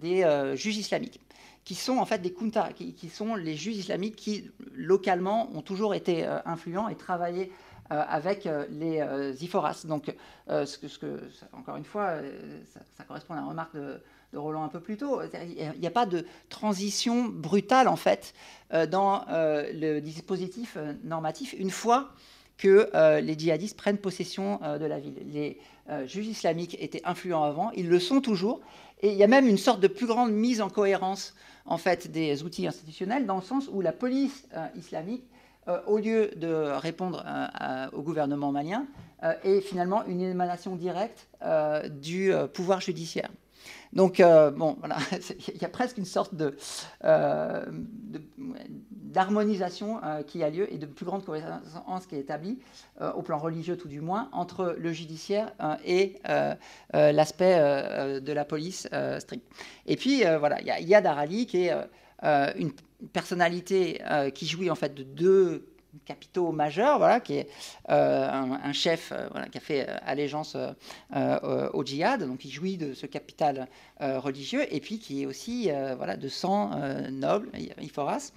des 0.00 0.52
juges 0.56 0.78
islamiques 0.78 1.20
qui 1.68 1.74
sont 1.74 1.98
en 1.98 2.06
fait 2.06 2.22
des 2.22 2.32
kuntas, 2.32 2.72
qui, 2.72 3.08
sont 3.10 3.34
les 3.34 3.54
juges 3.54 3.76
islamiques 3.76 4.16
qui, 4.16 4.50
localement, 4.74 5.50
ont 5.54 5.60
toujours 5.60 5.94
été 5.94 6.24
euh, 6.24 6.38
influents 6.46 6.88
et 6.88 6.94
travaillé 6.94 7.52
euh, 7.92 8.02
avec 8.08 8.46
euh, 8.46 8.64
les 8.70 9.44
Iforas. 9.44 9.84
Donc, 9.84 10.10
ce 10.48 10.78
que, 10.78 10.88
ce 10.88 10.98
que, 10.98 11.20
encore 11.52 11.76
une 11.76 11.84
fois, 11.84 12.14
ça, 12.96 13.04
correspond 13.04 13.34
à 13.34 13.36
la 13.36 13.44
remarque 13.44 13.76
de, 13.76 14.00
Roland 14.32 14.62
un 14.62 14.68
peu 14.68 14.80
plus 14.80 14.96
tôt. 14.96 15.20
Il 15.22 15.78
n'y 15.78 15.86
a 15.86 15.90
pas 15.90 16.06
de 16.06 16.24
transition 16.48 17.26
brutale, 17.26 17.86
en 17.86 17.96
fait, 17.96 18.32
dans 18.90 19.26
le 19.28 20.00
dispositif 20.00 20.78
normatif, 21.04 21.54
une 21.58 21.70
fois 21.70 22.08
que 22.56 22.90
les 23.20 23.38
djihadistes 23.38 23.76
prennent 23.76 23.98
possession 23.98 24.58
de 24.62 24.84
la 24.86 24.98
ville. 24.98 25.56
Juges 26.06 26.26
islamiques 26.26 26.76
étaient 26.80 27.02
influents 27.04 27.44
avant, 27.44 27.70
ils 27.72 27.88
le 27.88 27.98
sont 27.98 28.20
toujours, 28.20 28.60
et 29.00 29.10
il 29.10 29.16
y 29.16 29.24
a 29.24 29.28
même 29.28 29.46
une 29.46 29.58
sorte 29.58 29.80
de 29.80 29.88
plus 29.88 30.06
grande 30.06 30.32
mise 30.32 30.60
en 30.60 30.68
cohérence 30.68 31.34
en 31.68 31.78
fait 31.78 32.10
des 32.10 32.42
outils 32.42 32.66
institutionnels 32.66 33.26
dans 33.26 33.36
le 33.36 33.42
sens 33.42 33.68
où 33.72 33.80
la 33.80 33.92
police 33.92 34.48
euh, 34.56 34.66
islamique, 34.76 35.24
euh, 35.68 35.80
au 35.86 35.98
lieu 35.98 36.30
de 36.36 36.48
répondre 36.76 37.24
euh, 37.26 37.86
au 37.92 38.02
gouvernement 38.02 38.50
malien, 38.50 38.86
est 39.42 39.60
finalement 39.60 40.06
une 40.06 40.20
émanation 40.20 40.76
directe 40.76 41.26
du 41.90 42.30
pouvoir 42.54 42.80
judiciaire. 42.80 43.28
Donc, 43.92 44.18
bon, 44.18 44.76
voilà, 44.78 44.96
il 45.54 45.60
y 45.60 45.64
a 45.64 45.68
presque 45.68 45.98
une 45.98 46.04
sorte 46.04 46.34
de, 46.34 46.56
d'harmonisation 48.90 50.00
qui 50.26 50.42
a 50.42 50.50
lieu 50.50 50.72
et 50.72 50.78
de 50.78 50.86
plus 50.86 51.06
grande 51.06 51.24
cohérence 51.24 52.06
qui 52.08 52.16
est 52.16 52.20
établie, 52.20 52.58
au 53.14 53.22
plan 53.22 53.38
religieux 53.38 53.76
tout 53.76 53.88
du 53.88 54.00
moins, 54.00 54.28
entre 54.32 54.76
le 54.78 54.92
judiciaire 54.92 55.52
et 55.84 56.20
l'aspect 56.92 57.58
de 58.20 58.32
la 58.32 58.44
police 58.44 58.88
strict. 59.18 59.44
Et 59.86 59.96
puis, 59.96 60.22
voilà, 60.38 60.60
il 60.60 60.66
y 60.66 60.70
a 60.70 60.80
Yad 60.80 61.06
Arali 61.06 61.46
qui 61.46 61.66
est 61.66 61.72
une 62.22 62.72
personnalité 63.12 64.02
qui 64.34 64.46
jouit 64.46 64.70
en 64.70 64.74
fait 64.74 64.94
de 64.94 65.02
deux 65.02 65.66
capitaux 66.04 66.52
majeurs, 66.52 66.98
voilà, 66.98 67.20
qui 67.20 67.34
est 67.34 67.48
euh, 67.90 68.28
un, 68.28 68.72
chef 68.72 69.12
euh, 69.12 69.28
qui 69.50 69.58
a 69.58 69.60
fait 69.60 69.88
euh, 69.88 69.96
allégeance 70.04 70.56
au 71.72 71.84
djihad, 71.84 72.26
donc 72.26 72.44
il 72.44 72.50
jouit 72.50 72.76
de 72.76 72.94
ce 72.94 73.06
capital 73.06 73.68
religieux, 74.00 74.62
et 74.72 74.80
puis 74.80 74.98
qui 74.98 75.22
est 75.22 75.26
aussi 75.26 75.70
voilà, 75.96 76.16
de 76.16 76.28
sang 76.28 76.70
noble, 77.10 77.50
Iforas, 77.80 78.32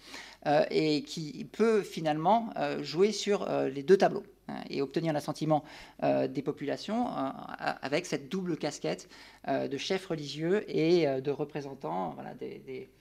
et 0.69 1.03
qui 1.03 1.45
peut 1.51 1.81
finalement 1.81 2.53
jouer 2.81 3.11
sur 3.11 3.47
les 3.65 3.83
deux 3.83 3.97
tableaux 3.97 4.23
hein, 4.47 4.55
et 4.69 4.81
obtenir 4.81 5.13
l'assentiment 5.13 5.63
des 6.01 6.41
populations 6.41 7.07
avec 7.07 8.05
cette 8.05 8.29
double 8.29 8.57
casquette 8.57 9.09
de 9.47 9.77
chef 9.77 10.07
religieux 10.07 10.63
et 10.67 11.05
de 11.21 11.31
représentant 11.31 12.11
voilà, 12.15 12.33
des 12.33 12.89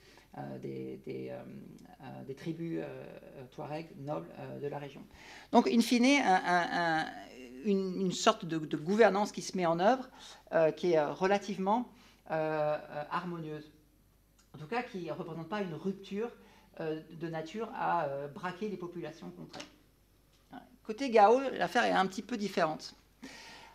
des, 0.61 0.99
euh, 1.07 1.41
euh, 2.01 2.23
des, 2.25 2.35
tribus 2.35 2.81
touareg 3.51 3.89
nobles 3.99 4.29
de 4.61 4.67
la 4.67 4.77
région. 4.77 5.03
Donc, 5.51 5.67
in 5.67 5.81
fine, 5.81 6.21
une, 7.65 8.11
sorte 8.11 8.45
de, 8.45 8.77
gouvernance 8.77 9.31
qui 9.31 9.41
se 9.41 9.57
met 9.57 9.65
en 9.65 9.79
œuvre, 9.79 10.09
qui 10.75 10.93
est 10.93 11.03
relativement 11.03 11.89
harmonieuse. 12.29 13.71
En 14.55 14.57
tout 14.57 14.67
cas, 14.67 14.83
qui 14.83 15.05
ne 15.05 15.11
représente 15.11 15.49
pas 15.49 15.61
une 15.61 15.73
rupture 15.73 16.31
de 16.79 17.27
nature 17.27 17.69
à 17.75 18.07
braquer 18.33 18.69
les 18.69 18.77
populations 18.77 19.29
contre 19.31 19.59
elles. 19.59 20.59
Côté 20.83 21.09
Gao, 21.09 21.39
l'affaire 21.53 21.83
est 21.83 21.91
un 21.91 22.07
petit 22.07 22.23
peu 22.23 22.37
différente. 22.37 22.95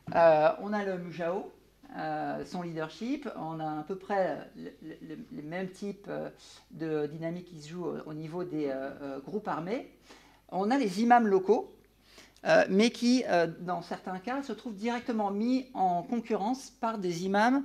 on 0.08 0.72
a 0.72 0.84
le 0.84 0.98
Mujao, 0.98 1.52
euh, 1.96 2.44
son 2.44 2.62
leadership. 2.62 3.28
On 3.36 3.60
a 3.60 3.80
à 3.80 3.82
peu 3.82 3.96
près 3.96 4.50
les 4.56 5.42
mêmes 5.42 5.70
types 5.70 6.06
euh, 6.08 6.30
de 6.72 7.06
dynamique 7.06 7.46
qui 7.46 7.62
se 7.62 7.68
jouent 7.68 7.88
au, 8.04 8.12
niveau 8.12 8.44
des 8.44 8.68
euh, 8.68 9.20
groupes 9.20 9.48
armés. 9.48 9.90
On 10.50 10.70
a 10.70 10.78
les 10.78 11.02
imams 11.02 11.26
locaux, 11.26 11.72
mais 12.68 12.90
qui, 12.90 13.24
dans 13.62 13.82
certains 13.82 14.20
cas, 14.20 14.40
se 14.44 14.52
trouvent 14.52 14.76
directement 14.76 15.32
mis 15.32 15.66
en 15.74 16.04
concurrence 16.04 16.70
par 16.70 16.98
des 16.98 17.24
imams 17.24 17.64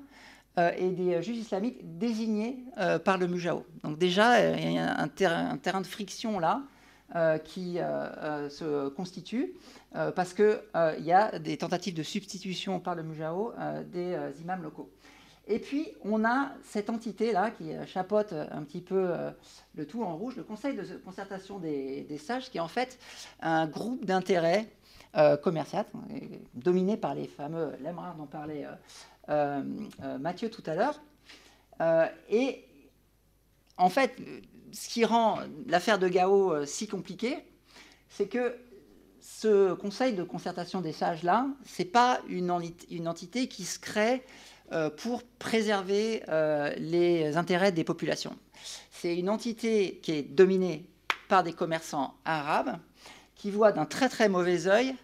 et 0.58 0.90
des 0.90 1.22
juges 1.22 1.38
islamiques 1.38 2.00
désignés 2.00 2.66
par 3.06 3.20
le 3.20 3.28
Mujao. 3.28 3.64
Donc 3.84 4.00
déjà, 4.00 4.58
il 4.58 4.74
y 4.74 4.80
a 4.80 5.00
un, 5.00 5.08
terrain 5.08 5.82
de 5.82 5.86
friction 5.86 6.40
là 6.40 6.64
qui 7.44 7.80
euh, 7.80 7.82
euh, 7.84 8.50
se 8.50 8.90
constituent 8.90 9.54
parce 10.16 10.34
qu'il 10.34 10.56
y 11.00 11.12
a 11.12 11.38
des 11.38 11.58
tentatives 11.58 11.94
de 11.94 12.04
substitution 12.04 12.80
par 12.80 12.96
le 12.96 13.04
Mujao 13.04 13.52
des 13.92 14.18
imams 14.40 14.64
locaux. 14.64 14.90
Et 15.48 15.60
puis, 15.60 15.90
on 16.06 16.24
a 16.24 16.54
cette 16.64 16.90
entité-là 16.90 17.52
qui 17.52 17.72
chapeaute 17.88 18.32
un 18.32 18.64
petit 18.64 18.80
peu 18.80 19.10
le 19.76 19.86
tout 19.86 20.02
en 20.02 20.16
rouge, 20.16 20.38
le 20.38 20.44
Conseil 20.44 20.78
de 20.78 20.84
concertation 21.04 21.60
des, 21.60 22.18
sages, 22.18 22.50
qui 22.50 22.58
est 22.58 22.62
en 22.62 22.70
fait 22.70 22.98
un 23.42 23.68
groupe 23.68 24.06
d'intérêt 24.06 24.70
commercial, 25.44 25.86
dominé 26.54 26.96
par 26.96 27.14
les 27.14 27.28
fameux 27.28 27.74
Lemrar 27.84 28.16
dont 28.16 28.28
parlait 28.28 28.66
Mathieu 30.22 30.50
tout 30.50 30.64
à 30.66 30.76
l'heure. 30.76 31.02
et 32.30 32.66
en 33.76 33.90
fait, 33.90 34.16
ce 34.74 34.90
qui 34.90 35.06
rend 35.06 35.40
l'affaire 35.68 36.00
de 36.00 36.08
Gao 36.08 36.54
euh, 36.54 36.66
si 36.66 36.88
compliquée, 36.88 37.38
c'est 38.10 38.28
que 38.28 38.56
ce 39.20 39.74
conseil 39.74 40.14
de 40.14 40.24
concertation 40.24 40.82
des 40.82 40.94
sages-là, 40.94 41.48
ce 41.66 41.82
n'est 41.82 41.88
pas 41.88 42.22
une, 42.28 42.50
entité 42.52 43.48
qui 43.48 43.66
se 43.66 43.78
crée 43.78 44.24
pour 44.98 45.22
préserver 45.38 46.24
les 46.78 47.38
intérêts 47.38 47.72
des 47.72 47.84
populations. 47.84 48.36
C'est 48.90 49.16
une 49.16 49.30
entité 49.30 50.00
qui 50.02 50.14
est 50.14 50.24
dominée 50.24 50.90
par 51.30 51.44
des 51.44 51.54
commerçants 51.54 52.16
arabes 52.26 52.78
qui 53.36 53.52
voient 53.52 53.74
d'un 53.74 53.86
très 53.86 54.10
très 54.10 54.28
mauvais 54.28 54.66
œil 54.66 54.96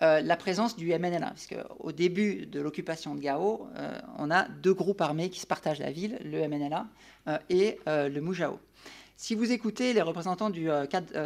la 0.00 0.36
présence 0.36 0.76
du 0.76 0.88
MNLA. 0.96 1.34
Au 1.80 1.92
début 1.92 2.46
de 2.46 2.60
l'occupation 2.60 3.14
de 3.14 3.20
Gao, 3.20 3.68
on 4.16 4.30
a 4.30 4.48
deux 4.48 4.72
groupes 4.72 5.02
armés 5.02 5.28
qui 5.28 5.40
se 5.40 5.46
partagent 5.46 5.80
la 5.80 5.92
ville, 5.92 6.18
le 6.24 6.48
MNLA 6.48 6.86
et 7.50 7.78
le 7.86 8.20
Mujao. 8.20 8.58
Si 9.20 9.34
vous 9.34 9.50
écoutez 9.50 9.94
les 9.94 10.00
représentants 10.00 10.48
du, 10.48 10.68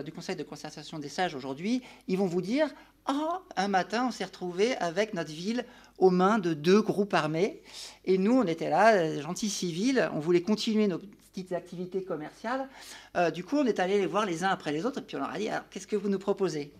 du 0.02 0.12
Conseil 0.12 0.34
de 0.34 0.42
concertation 0.42 0.98
des 0.98 1.10
sages 1.10 1.34
aujourd'hui, 1.34 1.82
ils 2.08 2.16
vont 2.16 2.24
vous 2.24 2.40
dire 2.40 2.70
oh, 3.06 3.34
un 3.54 3.68
matin, 3.68 4.06
on 4.08 4.10
s'est 4.10 4.24
retrouvé 4.24 4.74
avec 4.76 5.12
notre 5.12 5.30
ville 5.30 5.66
aux 5.98 6.08
mains 6.08 6.38
de 6.38 6.54
deux 6.54 6.80
groupes 6.80 7.12
armés. 7.12 7.60
Et 8.06 8.16
nous, 8.16 8.32
on 8.32 8.46
était 8.46 8.70
là, 8.70 8.94
euh, 8.94 9.20
gentils 9.20 9.50
civils, 9.50 10.08
on 10.14 10.20
voulait 10.20 10.40
continuer 10.40 10.88
nos 10.88 11.00
petites 11.32 11.52
activités 11.52 12.02
commerciales. 12.02 12.66
Euh, 13.14 13.30
du 13.30 13.44
coup, 13.44 13.58
on 13.58 13.66
est 13.66 13.78
allé 13.78 13.98
les 13.98 14.06
voir 14.06 14.24
les 14.24 14.42
uns 14.42 14.48
après 14.48 14.72
les 14.72 14.86
autres, 14.86 15.00
et 15.00 15.02
puis 15.02 15.16
on 15.16 15.20
leur 15.20 15.30
a 15.30 15.38
dit, 15.38 15.48
qu'est-ce 15.70 15.86
que 15.86 15.96
vous 15.96 16.08
nous 16.08 16.18
proposez? 16.18 16.72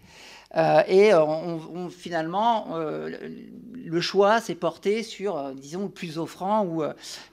Euh, 0.56 0.82
et 0.86 1.14
on, 1.14 1.88
finalement, 1.88 2.76
le 2.76 4.00
choix 4.00 4.40
s'est 4.40 4.54
porté 4.54 5.02
sur, 5.02 5.52
disons, 5.54 5.84
le 5.84 5.88
plus 5.88 6.18
offrant 6.18 6.64
ou 6.64 6.82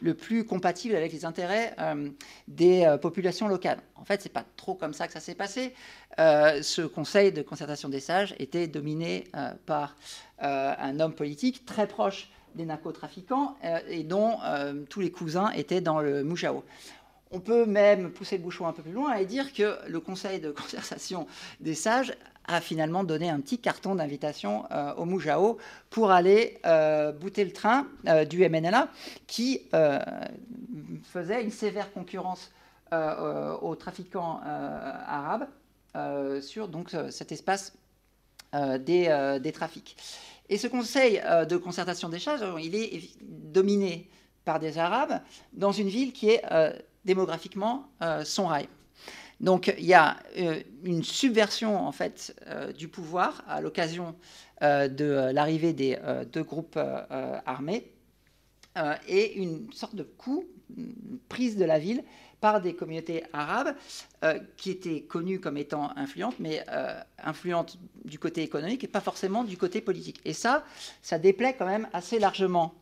le 0.02 0.14
plus 0.14 0.46
compatible 0.46 0.96
avec 0.96 1.12
les 1.12 1.26
intérêts 1.26 1.76
des 2.48 2.96
populations 3.02 3.48
locales. 3.48 3.80
En 3.96 4.06
fait, 4.06 4.22
c'est 4.22 4.32
pas 4.32 4.46
trop 4.56 4.76
comme 4.76 4.94
ça 4.94 5.08
que 5.08 5.14
ça 5.14 5.20
s'est 5.20 5.36
passé. 5.36 5.74
ce 6.18 6.86
conseil 6.86 7.32
de 7.32 7.42
concertation 7.42 7.90
des 7.90 8.00
sages 8.00 8.36
était 8.40 8.68
dominé 8.68 9.26
par 9.66 9.96
un 10.40 11.00
homme 11.00 11.14
politique 11.14 11.66
très 11.66 11.88
proche 11.88 12.30
des 12.56 12.66
narcotrafiquants 12.66 13.58
et 13.88 14.04
dont 14.04 14.38
tous 14.90 15.02
les 15.02 15.12
cousins 15.12 15.50
étaient 15.52 15.82
dans 15.82 16.00
le 16.00 16.24
Mujao. 16.24 16.64
On 17.32 17.40
peut 17.40 17.66
même 17.66 18.12
pousser 18.12 18.38
le 18.38 18.44
bouchon 18.44 18.66
un 18.66 18.74
peu 18.74 18.82
plus 18.82 18.92
loin 18.92 19.14
et 19.14 19.26
dire 19.26 19.54
que 19.54 19.78
le 19.88 20.00
Conseil 20.00 20.40
de 20.40 20.50
concertation 20.52 21.28
des 21.60 21.76
sages 21.76 22.14
a 22.50 22.62
finalement 22.62 23.04
donné 23.04 23.30
un 23.30 23.40
petit 23.40 23.60
carton 23.60 23.96
d'invitation 23.96 24.66
euh, 24.72 24.94
au 24.96 25.06
Mujao 25.06 25.58
pour 25.90 26.12
aller 26.12 26.60
euh, 26.66 27.12
bouter 27.12 27.46
le 27.46 27.54
train 27.54 27.88
euh, 28.08 28.26
du 28.26 28.48
MNLA 28.48 28.90
qui 29.28 29.62
faisait 31.04 31.44
une 31.44 31.52
sévère 31.52 31.92
concurrence 31.92 32.52
aux 32.92 33.76
trafiquants 33.76 34.42
arabes 34.44 35.48
sur 36.42 36.68
donc, 36.68 36.90
cet 37.12 37.32
espace 37.32 37.74
des, 38.54 39.38
des, 39.42 39.52
trafics. 39.52 39.96
Et 40.50 40.58
ce 40.58 40.66
Conseil 40.66 41.22
de 41.48 41.58
concertation 41.58 42.10
des 42.10 42.18
sages, 42.18 42.44
il 42.60 42.74
est 42.74 43.12
dominé 43.22 44.10
par 44.44 44.60
des 44.60 44.80
Arabes 44.80 45.22
dans 45.54 45.72
une 45.72 45.88
ville 45.88 46.14
qui 46.14 46.30
est 46.30 46.42
démographiquement 47.06 47.88
euh, 48.02 48.24
son 48.24 48.48
rail. 48.48 48.68
Donc 49.40 49.74
il 49.78 49.86
y 49.86 49.94
a 49.94 50.18
euh, 50.38 50.62
une 50.84 51.04
subversion 51.04 51.78
en 51.78 51.92
fait 51.92 52.36
euh, 52.48 52.74
du 52.74 52.88
pouvoir 52.88 53.44
à 53.48 53.62
l'occasion 53.62 54.16
de 54.62 55.32
l'arrivée 55.32 55.72
des 55.72 55.98
deux 56.34 56.44
groupes 56.44 56.78
armés 57.46 57.94
et 59.08 59.40
une 59.40 59.72
sorte 59.72 59.96
de 59.96 60.04
coup, 60.04 60.44
prise 61.30 61.56
de 61.56 61.64
la 61.64 61.80
ville 61.80 62.04
par 62.42 62.62
des 62.62 62.74
communautés 62.74 63.24
arabes 63.34 63.76
qui 64.58 64.72
étaient 64.72 65.02
connues 65.02 65.40
comme 65.40 65.58
étant 65.58 65.92
influentes, 65.98 66.36
mais 66.40 66.66
influentes 67.24 67.78
du 68.06 68.20
côté 68.20 68.44
économique 68.44 68.84
et 68.84 68.88
pas 68.88 69.02
forcément 69.02 69.44
du 69.44 69.58
côté 69.58 69.82
politique. 69.82 70.22
Et 70.26 70.34
ça, 70.34 70.64
ça 71.02 71.20
déplaît 71.20 71.56
quand 71.58 71.66
même 71.66 71.88
assez 71.94 72.20
largement 72.20 72.74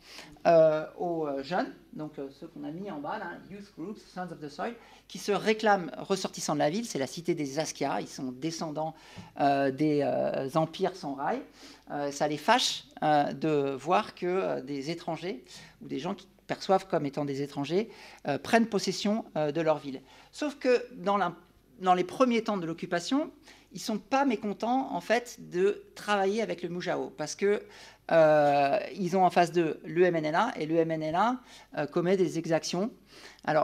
aux 0.97 1.27
jeunes 1.41 1.71
donc 1.97 2.19
euh, 2.19 2.29
ceux 2.39 2.47
qu'on 2.47 2.63
a 2.63 2.71
mis 2.71 2.89
en 2.91 2.99
bas, 2.99 3.19
Youth 3.49 3.73
Groups, 3.77 3.99
Sons 4.13 4.31
of 4.31 4.39
the 4.39 4.49
Soil, 4.49 4.75
qui 5.07 5.17
se 5.17 5.31
réclament 5.31 5.91
ressortissants 5.97 6.53
de 6.53 6.59
la 6.59 6.69
ville. 6.69 6.85
C'est 6.85 6.99
la 6.99 7.07
cité 7.07 7.33
des 7.33 7.59
Askia, 7.59 7.99
ils 7.99 8.07
sont 8.07 8.31
descendants 8.31 8.93
euh, 9.39 9.71
des 9.71 10.01
euh, 10.03 10.47
empires 10.55 10.95
sans 10.95 11.15
rail. 11.15 11.41
ça 12.11 12.27
les 12.27 12.37
fâche 12.37 12.85
de 13.01 13.71
voir 13.75 14.13
que 14.13 14.61
des 14.61 14.91
étrangers 14.91 15.43
ou 15.81 15.87
des 15.87 15.99
gens 15.99 16.13
qui 16.13 16.27
perçoivent 16.47 16.87
comme 16.87 17.05
étant 17.05 17.25
des 17.25 17.41
étrangers 17.41 17.89
prennent 18.43 18.67
possession 18.67 19.25
de 19.35 19.61
leur 19.61 19.77
ville. 19.77 20.01
Sauf 20.31 20.55
que 20.55 20.85
dans, 20.95 21.93
les 21.93 22.03
premiers 22.03 22.43
temps 22.43 22.57
de 22.57 22.65
l'occupation, 22.65 23.31
ils 23.73 23.81
sont 23.81 23.99
pas 23.99 24.25
mécontents 24.25 24.93
en 24.93 25.01
fait 25.01 25.37
de 25.51 25.83
travailler 25.95 26.41
avec 26.41 26.63
le 26.63 26.69
Mujao 26.69 27.11
parce 27.17 27.35
que 27.35 27.61
euh, 28.11 28.79
ils 28.95 29.17
ont 29.17 29.25
en 29.25 29.29
face 29.29 29.51
d'eux 29.51 29.79
le 29.85 30.09
MNLA 30.09 30.53
et 30.57 30.65
le 30.65 30.83
MNLA 30.85 31.37
euh, 31.77 31.85
commet 31.87 32.15
des 32.15 32.39
exactions, 32.39 32.91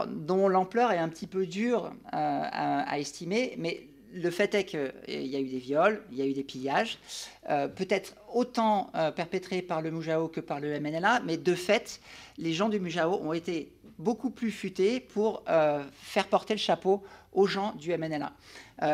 dont 0.07 0.47
l'ampleur 0.47 0.91
est 0.91 0.97
un 0.97 1.09
petit 1.09 1.27
peu 1.27 1.45
dure 1.45 1.93
euh, 2.13 2.41
à, 2.51 2.99
estimer, 2.99 3.55
mais 3.57 3.87
le 4.13 4.29
fait 4.29 4.53
est 4.55 4.65
qu'il 4.65 4.91
y 5.07 5.35
a 5.35 5.39
eu 5.39 5.47
des 5.47 5.59
viols, 5.59 6.03
il 6.11 6.17
y 6.17 6.21
a 6.21 6.25
eu 6.25 6.33
des 6.33 6.43
pillages, 6.43 6.99
peut-être 7.47 8.15
autant 8.33 8.91
perpétrés 9.15 9.61
par 9.61 9.81
le 9.81 9.91
Mujao 9.91 10.27
que 10.27 10.39
par 10.39 10.59
le 10.59 10.79
MNLA, 10.79 11.21
mais 11.25 11.37
de 11.37 11.55
fait, 11.55 11.99
les 12.37 12.53
gens 12.53 12.69
du 12.69 12.79
Mujao 12.79 13.19
ont 13.21 13.33
été 13.33 13.71
beaucoup 13.97 14.29
plus 14.29 14.51
futés 14.51 14.99
pour 14.99 15.43
faire 15.93 16.27
porter 16.27 16.53
le 16.53 16.59
chapeau 16.59 17.03
aux 17.31 17.47
gens 17.47 17.73
du 17.73 17.95
MNLA. 17.97 18.31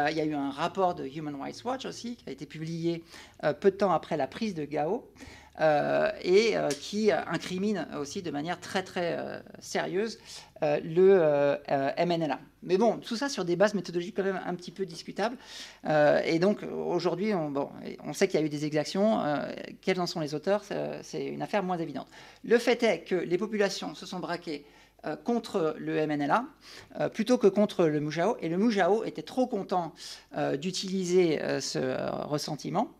il 0.09 0.17
y 0.17 0.22
a 0.22 0.25
eu 0.25 0.33
un 0.33 0.51
rapport 0.51 0.95
de 0.95 1.06
Human 1.06 1.35
Rights 1.41 1.64
Watch 1.64 1.85
aussi, 1.85 2.15
qui 2.15 2.30
a 2.30 2.31
été 2.31 2.45
publié 2.45 3.03
peu 3.59 3.72
de 3.72 3.75
temps 3.75 3.91
après 3.91 4.17
la 4.17 4.27
prise 4.27 4.53
de 4.53 4.65
Gao, 4.65 5.03
euh, 5.03 5.30
et 5.59 6.55
euh, 6.55 6.69
qui 6.69 7.11
incrimine 7.11 7.88
aussi 7.99 8.21
de 8.21 8.31
manière 8.31 8.59
très 8.59 8.83
très 8.83 9.17
euh, 9.17 9.39
sérieuse 9.59 10.17
le 10.61 11.57
MNLA. 11.97 12.38
Mais 12.63 12.77
bon, 12.77 12.97
tout 12.97 13.15
ça 13.15 13.29
sur 13.29 13.45
des 13.45 13.55
bases 13.55 13.73
méthodologiques 13.73 14.17
quand 14.17 14.25
même 14.25 14.41
un 14.45 14.55
petit 14.55 14.71
peu 14.71 14.85
discutables. 14.85 15.38
et 16.25 16.38
donc 16.38 16.63
aujourd'hui, 16.63 17.33
on, 17.33 17.49
bon, 17.49 17.69
on 18.03 18.11
sait 18.11 18.27
qu'il 18.27 18.41
y 18.41 18.43
a 18.43 18.45
eu 18.45 18.49
des 18.49 18.65
exactions. 18.65 19.21
quels 19.79 20.01
en 20.01 20.05
sont 20.05 20.19
les 20.19 20.35
auteurs? 20.35 20.65
C'est 21.01 21.25
une 21.27 21.41
affaire 21.41 21.63
moins 21.63 21.77
évidente. 21.77 22.07
Le 22.43 22.57
fait 22.57 22.83
est 22.83 22.99
que 23.03 23.15
les 23.15 23.38
populations 23.38 23.95
se 23.95 24.05
sont 24.05 24.19
braquées 24.19 24.65
contre 25.23 25.77
le 25.79 26.05
MNLA 26.05 26.43
plutôt 27.13 27.38
que 27.38 27.47
contre 27.47 27.85
le 27.85 28.01
Mujao. 28.01 28.35
Et 28.41 28.49
le 28.49 28.57
Mujao 28.57 29.05
était 29.05 29.21
trop 29.21 29.47
content 29.47 29.93
d'utiliser 30.57 31.39
ce 31.61 32.25
ressentiment 32.27 32.89
euh, 32.91 32.99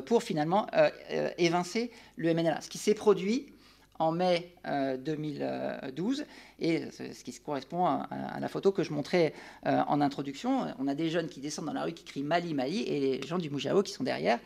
pour 0.00 0.22
finalement 0.22 0.66
euh, 0.74 0.90
euh, 1.10 1.30
évincer 1.38 1.90
le 2.16 2.32
MNLA. 2.32 2.60
Ce 2.60 2.68
qui 2.68 2.78
s'est 2.78 2.94
produit 2.94 3.46
en 3.98 4.10
mai 4.10 4.56
2012, 4.98 6.24
et 6.58 6.90
ce 6.90 7.22
qui 7.22 7.38
correspond 7.38 7.86
à, 7.86 8.08
la 8.40 8.48
photo 8.48 8.72
que 8.72 8.82
je 8.82 8.92
montrais 8.92 9.32
en 9.64 10.00
introduction. 10.00 10.66
On 10.80 10.88
a 10.88 10.94
des 10.96 11.08
jeunes 11.08 11.28
qui 11.28 11.38
descendent 11.38 11.66
dans 11.66 11.72
la 11.72 11.84
rue, 11.84 11.92
qui 11.92 12.02
crient 12.02 12.24
Mali, 12.24 12.52
Mali, 12.52 12.82
et 12.82 12.98
les 12.98 13.22
gens 13.24 13.38
du 13.38 13.48
Moujao 13.48 13.80
qui 13.84 13.92
sont 13.92 14.02
derrière, 14.02 14.40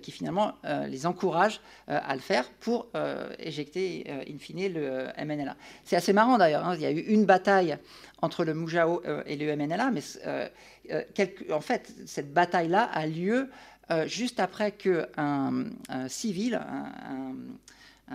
qui 0.00 0.12
finalement 0.12 0.52
les 0.86 1.06
encouragent 1.06 1.60
à 1.88 2.14
le 2.14 2.20
faire 2.20 2.48
pour 2.60 2.86
éjecter 3.40 4.04
in 4.08 4.38
fine 4.38 4.72
le 4.72 5.08
MNLA. 5.18 5.56
C'est 5.82 5.96
assez 5.96 6.12
marrant 6.12 6.38
d'ailleurs, 6.38 6.64
hein. 6.64 6.76
il 6.76 6.82
y 6.82 6.86
a 6.86 6.92
eu 6.92 7.00
une 7.00 7.24
bataille 7.24 7.78
entre 8.22 8.44
le 8.44 8.54
Moujao 8.54 9.02
et 9.26 9.34
le 9.34 9.56
MNLA, 9.56 9.90
mais 9.90 10.02
en 11.50 11.60
fait, 11.60 11.92
cette 12.06 12.32
bataille-là 12.32 12.84
a 12.84 13.06
lieu 13.06 13.48
euh, 13.90 14.06
juste 14.06 14.40
après 14.40 14.72
qu'un 14.72 15.06
un 15.88 16.08
civil, 16.08 16.54
un, 16.54 17.34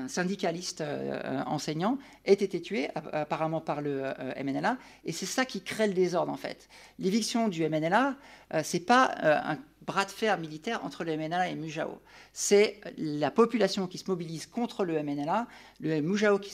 syndicaliste 0.10 0.82
euh, 0.82 1.42
enseignant, 1.46 1.98
ait 2.26 2.34
été 2.34 2.62
tué 2.62 2.90
apparemment 3.14 3.62
par 3.62 3.82
le 3.82 4.04
euh, 4.04 4.44
MNLA. 4.44 4.78
Et 5.06 5.14
c'est 5.14 5.26
ça 5.26 5.46
qui 5.46 5.62
crée 5.62 5.88
le 5.88 5.94
désordre 5.94 6.34
en 6.34 6.38
fait. 6.38 6.68
L'éviction 7.00 7.48
du 7.48 7.68
MNLA, 7.68 8.16
c'est 8.64 8.82
pas 8.82 9.16
un 9.22 9.58
bras 9.86 10.04
de 10.04 10.12
fer 10.12 10.38
militaire 10.38 10.84
entre 10.84 11.06
le 11.06 11.16
MNLA 11.16 11.48
et 11.50 11.56
Mujao. 11.56 12.02
C'est 12.34 12.82
la 12.98 13.32
population 13.32 13.88
qui 13.88 13.98
se 13.98 14.12
mobilise 14.12 14.48
contre 14.48 14.84
le 14.84 15.02
MNLA, 15.02 15.48
le 15.80 16.02
Mujao 16.02 16.40
qui, 16.40 16.52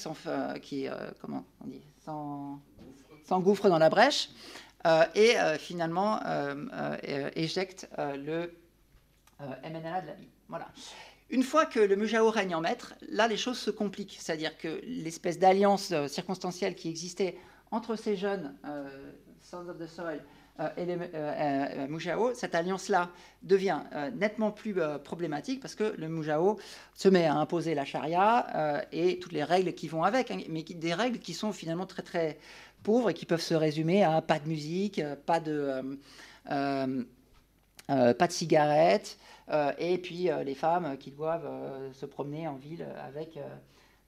s'engouffre 3.26 3.70
dans 3.70 3.80
la 3.80 3.90
brèche 3.90 4.30
et 5.16 5.34
finalement 5.58 6.20
éjecte 7.36 7.90
le 7.98 8.52
euh, 8.52 8.61
MNLA 9.64 10.02
de 10.02 10.08
la 10.08 10.14
vie. 10.14 10.30
Voilà. 10.48 10.68
Une 11.30 11.44
fois 11.44 11.66
que 11.66 11.80
le 11.80 11.96
Mujao 11.96 12.30
règne 12.30 12.56
en 12.56 12.62
maître, 12.62 12.94
là, 13.10 13.28
les 13.28 13.38
choses 13.38 13.58
se 13.58 13.72
compliquent. 13.72 14.18
C'est-à-dire 14.20 14.58
que 14.58 14.82
l'espèce 14.86 15.40
d'alliance 15.40 15.92
euh, 15.92 16.08
circonstancielle 16.08 16.76
qui 16.76 16.90
existait 16.90 17.38
entre 17.72 17.96
ces 17.96 18.18
jeunes 18.18 18.54
euh, 18.66 19.12
Sons 19.42 19.68
of 19.70 19.78
the 19.78 19.88
Soil 19.88 20.22
et 20.78 20.86
les 20.86 20.96
Mujao, 21.88 22.36
cette 22.36 22.54
alliance-là 22.54 23.10
devient 23.42 23.80
nettement 24.14 24.52
plus 24.52 24.76
problématique 25.04 25.60
parce 25.60 25.74
que 25.74 25.96
le 25.98 26.08
Mujao 26.08 26.60
se 26.94 27.10
met 27.10 27.26
à 27.26 27.34
imposer 27.34 27.74
la 27.74 27.84
charia 27.84 28.86
et 28.92 29.18
toutes 29.18 29.32
les 29.32 29.44
règles 29.44 29.74
qui 29.74 29.88
vont 29.88 30.04
avec, 30.04 30.30
hein, 30.30 30.38
mais 30.50 30.62
des 30.62 30.94
règles 30.94 31.18
qui 31.18 31.34
sont 31.34 31.52
finalement 31.52 31.88
très 31.88 32.04
très 32.04 32.38
pauvres 32.84 33.10
et 33.10 33.16
qui 33.16 33.26
peuvent 33.26 33.42
se 33.42 33.56
résumer 33.56 34.04
à 34.04 34.22
pas 34.22 34.38
de 34.38 34.48
musique, 34.48 35.02
pas 35.26 35.40
de, 35.40 35.98
pas 38.18 38.28
de 38.28 38.32
cigarettes, 38.32 39.18
euh, 39.52 39.74
et 39.78 39.98
puis 39.98 40.30
euh, 40.30 40.44
les 40.44 40.56
femmes 40.56 40.98
qui 40.98 41.12
doivent 41.12 41.46
euh, 41.46 41.92
se 41.94 42.06
promener 42.06 42.48
en 42.48 42.56
ville 42.56 42.86
avec 43.06 43.38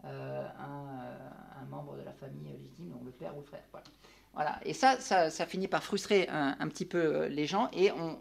un, 0.03 1.65
membre 1.69 1.97
de 1.97 2.03
la 2.03 2.11
famille 2.11 2.51
légitime, 2.51 2.89
donc 2.89 3.01
le 3.05 3.11
père 3.11 3.35
ou 3.35 3.39
le 3.39 3.45
frère. 3.45 3.63
Voilà. 4.33 4.59
Et 4.63 4.73
ça, 4.73 4.99
ça, 4.99 5.45
finit 5.45 5.67
par 5.67 5.83
frustrer 5.83 6.27
un, 6.29 6.67
petit 6.67 6.85
peu 6.85 7.25
les 7.27 7.45
gens 7.45 7.69
et 7.71 7.91
on, 7.91 8.19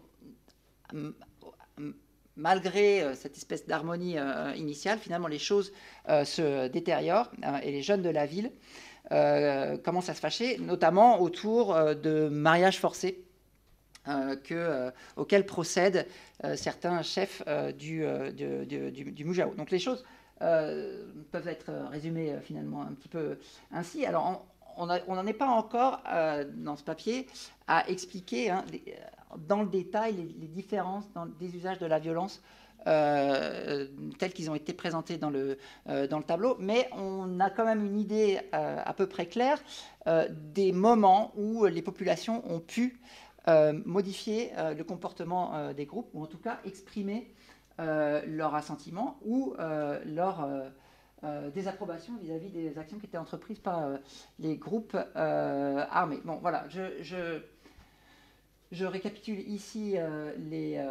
malgré 2.35 3.13
cette 3.15 3.35
espèce 3.35 3.67
d'harmonie 3.67 4.15
initiale, 4.55 4.97
finalement 4.97 5.27
les 5.27 5.39
choses 5.39 5.73
se 6.07 6.67
détériorent 6.69 7.31
et 7.63 7.71
les 7.71 7.81
jeunes 7.81 8.01
de 8.01 8.09
la 8.09 8.25
ville 8.25 8.51
commencent 9.83 10.09
à 10.09 10.13
se 10.13 10.21
fâcher, 10.21 10.57
notamment 10.59 11.21
autour 11.21 11.75
de 11.75 12.29
mariages 12.29 12.79
forcés 12.79 13.23
euh, 13.23 13.32
que, 14.05 14.53
euh, 14.53 14.91
auxquels 15.15 15.45
procèdent 15.45 16.05
euh, 16.43 16.55
certains 16.55 17.01
chefs 17.01 17.43
du, 17.77 18.05
du, 18.33 18.91
du, 18.91 19.25
Mujao. 19.25 19.53
Donc 19.55 19.71
les 19.71 19.79
choses 19.79 20.03
peuvent 20.39 21.47
être 21.47 21.71
résumées 21.89 22.35
finalement 22.41 22.81
un 22.81 22.93
petit 22.93 23.07
peu 23.07 23.37
ainsi. 23.71 24.05
Alors 24.05 24.45
on 24.75 24.87
n'en 24.87 25.27
est 25.27 25.33
pas 25.33 25.47
encore 25.47 26.01
dans 26.55 26.75
ce 26.75 26.83
papier 26.83 27.27
à 27.67 27.87
expliquer 27.89 28.49
hein, 28.49 28.65
dans 29.47 29.61
le 29.61 29.69
détail 29.69 30.15
les, 30.37 30.47
différences 30.47 31.05
dans 31.13 31.27
des 31.27 31.55
usages 31.55 31.79
de 31.79 31.85
la 31.85 31.99
violence 31.99 32.41
tels 32.83 34.33
qu'ils 34.33 34.51
ont 34.51 34.55
été 34.55 34.73
présentés 34.73 35.17
dans 35.17 35.29
le, 35.29 35.57
dans 36.09 36.17
le 36.17 36.25
tableau, 36.25 36.57
mais 36.59 36.89
on 36.91 37.39
a 37.39 37.49
quand 37.49 37.63
même 37.63 37.85
une 37.85 37.97
idée 37.97 38.41
à 38.51 38.93
peu 38.93 39.07
près 39.07 39.27
claire 39.27 39.63
des 40.29 40.73
moments 40.73 41.31
où 41.37 41.65
les 41.65 41.81
populations 41.81 42.43
ont 42.51 42.59
pu 42.59 42.99
euh, 42.99 43.22
modifier 43.85 44.51
euh, 44.57 44.73
le 44.73 44.83
comportement 44.83 45.55
euh, 45.55 45.73
des 45.73 45.85
groupes, 45.85 46.09
ou 46.13 46.23
en 46.23 46.27
tout 46.27 46.37
cas 46.37 46.59
exprimer 46.65 47.27
leur 47.79 48.53
assentiment 48.53 49.17
ou 49.25 49.55
leur 50.05 50.47
désapprobation 51.55 52.13
vis-à-vis 52.21 52.51
des 52.51 52.77
actions 52.77 52.99
qui 52.99 53.07
étaient 53.07 53.17
entreprises 53.17 53.57
par 53.57 53.97
les 54.37 54.57
groupes 54.57 54.95
armés. 55.15 56.19
Bon, 56.23 56.35
voilà, 56.35 56.65
je, 56.69 57.01
je, 57.01 57.41
je 58.71 58.85
récapitule 58.85 59.39
ici 59.39 59.95
les, 60.37 60.85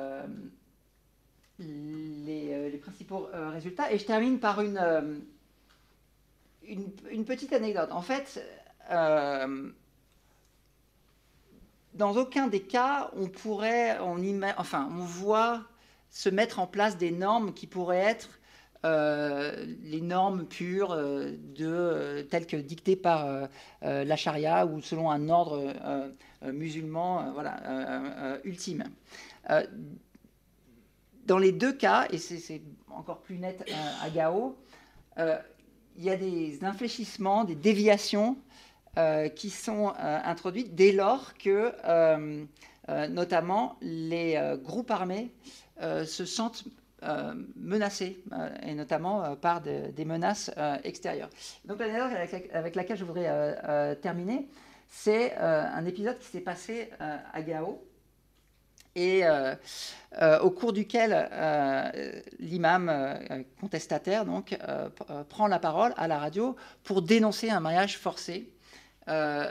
les, 1.60 2.70
les, 2.70 2.78
principaux 2.78 3.28
résultats 3.32 3.92
et 3.92 3.98
je 3.98 4.04
termine 4.04 4.40
par 4.40 4.60
une, 4.60 5.22
une, 6.64 6.90
une 7.12 7.24
petite 7.24 7.52
anecdote. 7.52 7.92
En 7.92 8.02
fait, 8.02 8.44
dans 11.94 12.16
aucun 12.16 12.46
des 12.46 12.62
cas, 12.62 13.10
on 13.16 13.28
pourrait, 13.28 13.98
enfin, 14.56 14.88
on 14.92 15.04
voit 15.04 15.62
se 16.10 16.28
mettre 16.28 16.58
en 16.58 16.66
place 16.66 16.96
des 16.96 17.10
normes 17.10 17.52
qui 17.52 17.66
pourraient 17.66 17.98
être 17.98 18.28
euh, 18.84 19.64
les 19.84 20.00
normes 20.00 20.44
pures 20.44 20.90
euh, 20.90 21.36
de, 21.54 21.66
euh, 21.66 22.22
telles 22.24 22.48
que 22.48 22.56
dictées 22.56 22.96
par 22.96 23.48
la 23.82 24.16
charia 24.16 24.66
ou 24.66 24.80
selon 24.80 25.10
un 25.10 25.28
ordre 25.28 25.72
musulman 26.42 27.32
voilà, 27.32 28.40
ultime. 28.44 28.84
dans 31.26 31.38
les 31.38 31.52
deux 31.52 31.72
cas, 31.72 32.06
et 32.10 32.18
c'est 32.18 32.62
encore 32.90 33.20
plus 33.20 33.38
net 33.38 33.64
à 34.02 34.10
Gao, 34.10 34.56
il 35.18 36.04
y 36.04 36.10
a 36.10 36.16
des 36.16 36.64
infléchissements, 36.64 37.44
des 37.44 37.54
déviations 37.54 38.36
qui 39.34 39.50
sont 39.50 39.88
euh, 39.88 40.18
introduites 40.24 40.74
dès 40.74 40.92
lors 40.92 41.34
que, 41.34 41.72
euh, 41.84 42.44
notamment, 43.08 43.76
les 43.80 44.38
groupes 44.62 44.90
armés 44.90 45.32
se 45.80 46.24
sentent 46.24 46.64
menacés, 47.56 48.22
et 48.64 48.74
notamment 48.74 49.36
par 49.36 49.60
des 49.60 50.04
menaces 50.04 50.50
extérieures. 50.84 51.30
Donc 51.64 51.78
l'anecdote 51.78 52.12
avec, 52.12 52.50
avec, 52.52 52.74
laquelle 52.74 52.96
je 52.96 53.04
voudrais 53.04 53.96
terminer, 54.02 54.48
c'est 54.88 55.36
un 55.36 55.84
épisode 55.86 56.18
qui 56.18 56.26
s'est 56.26 56.40
passé 56.40 56.90
à 57.00 57.40
Gao, 57.42 57.82
et 58.96 59.22
au 60.40 60.50
cours 60.50 60.72
duquel 60.72 61.30
l'imam 62.40 63.18
contestataire 63.60 64.24
donc, 64.24 64.58
prend 65.28 65.46
la 65.46 65.60
parole 65.60 65.94
à 65.96 66.08
la 66.08 66.18
radio 66.18 66.56
pour 66.82 67.02
dénoncer 67.02 67.48
un 67.48 67.60
mariage 67.60 67.96
forcé 67.96 68.51
euh, 69.08 69.50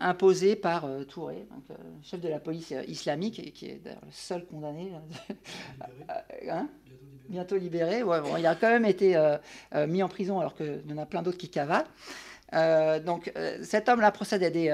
imposé 0.00 0.56
par 0.56 0.84
euh, 0.84 1.04
Touré, 1.04 1.46
donc, 1.50 1.64
euh, 1.70 1.74
chef 2.02 2.20
de 2.20 2.28
la 2.28 2.38
police 2.38 2.74
islamique, 2.86 3.54
qui 3.54 3.66
est 3.66 3.80
d'ailleurs 3.82 4.02
le 4.04 4.12
seul 4.12 4.44
condamné. 4.44 4.92
hein 6.50 6.68
bientôt 7.30 7.56
libéré. 7.56 8.02
Ouais, 8.02 8.20
bon, 8.20 8.36
il 8.36 8.44
a 8.44 8.54
quand 8.56 8.68
même 8.68 8.84
été 8.84 9.16
mis 9.86 10.02
en 10.02 10.08
prison 10.08 10.40
alors 10.40 10.56
qu'il 10.56 10.82
y 10.86 10.92
en 10.92 10.98
a 10.98 11.06
plein 11.06 11.22
d'autres 11.22 11.38
qui 11.38 11.48
cavalent. 11.48 11.86
donc 13.06 13.32
cet 13.62 13.88
homme-là 13.88 14.10
procède 14.10 14.42
à 14.42 14.50
des 14.50 14.68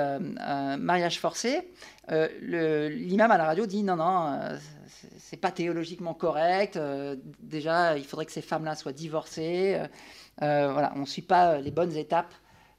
mariages 0.78 1.20
forcés. 1.20 1.70
L'imam 2.40 3.30
à 3.30 3.36
la 3.36 3.44
radio 3.44 3.66
dit 3.66 3.82
non, 3.82 3.96
non, 3.96 4.38
c'est 5.18 5.36
pas 5.36 5.50
théologiquement 5.50 6.14
correct. 6.14 6.80
déjà, 7.42 7.98
il 7.98 8.06
faudrait 8.06 8.24
que 8.24 8.32
ces 8.32 8.40
femmes-là 8.40 8.74
soient 8.74 8.94
divorcées. 8.94 9.78
voilà, 10.40 10.94
on 10.96 11.00
ne 11.00 11.04
suit 11.04 11.20
pas 11.20 11.58
les 11.58 11.70
bonnes 11.70 11.94
étapes 11.94 12.32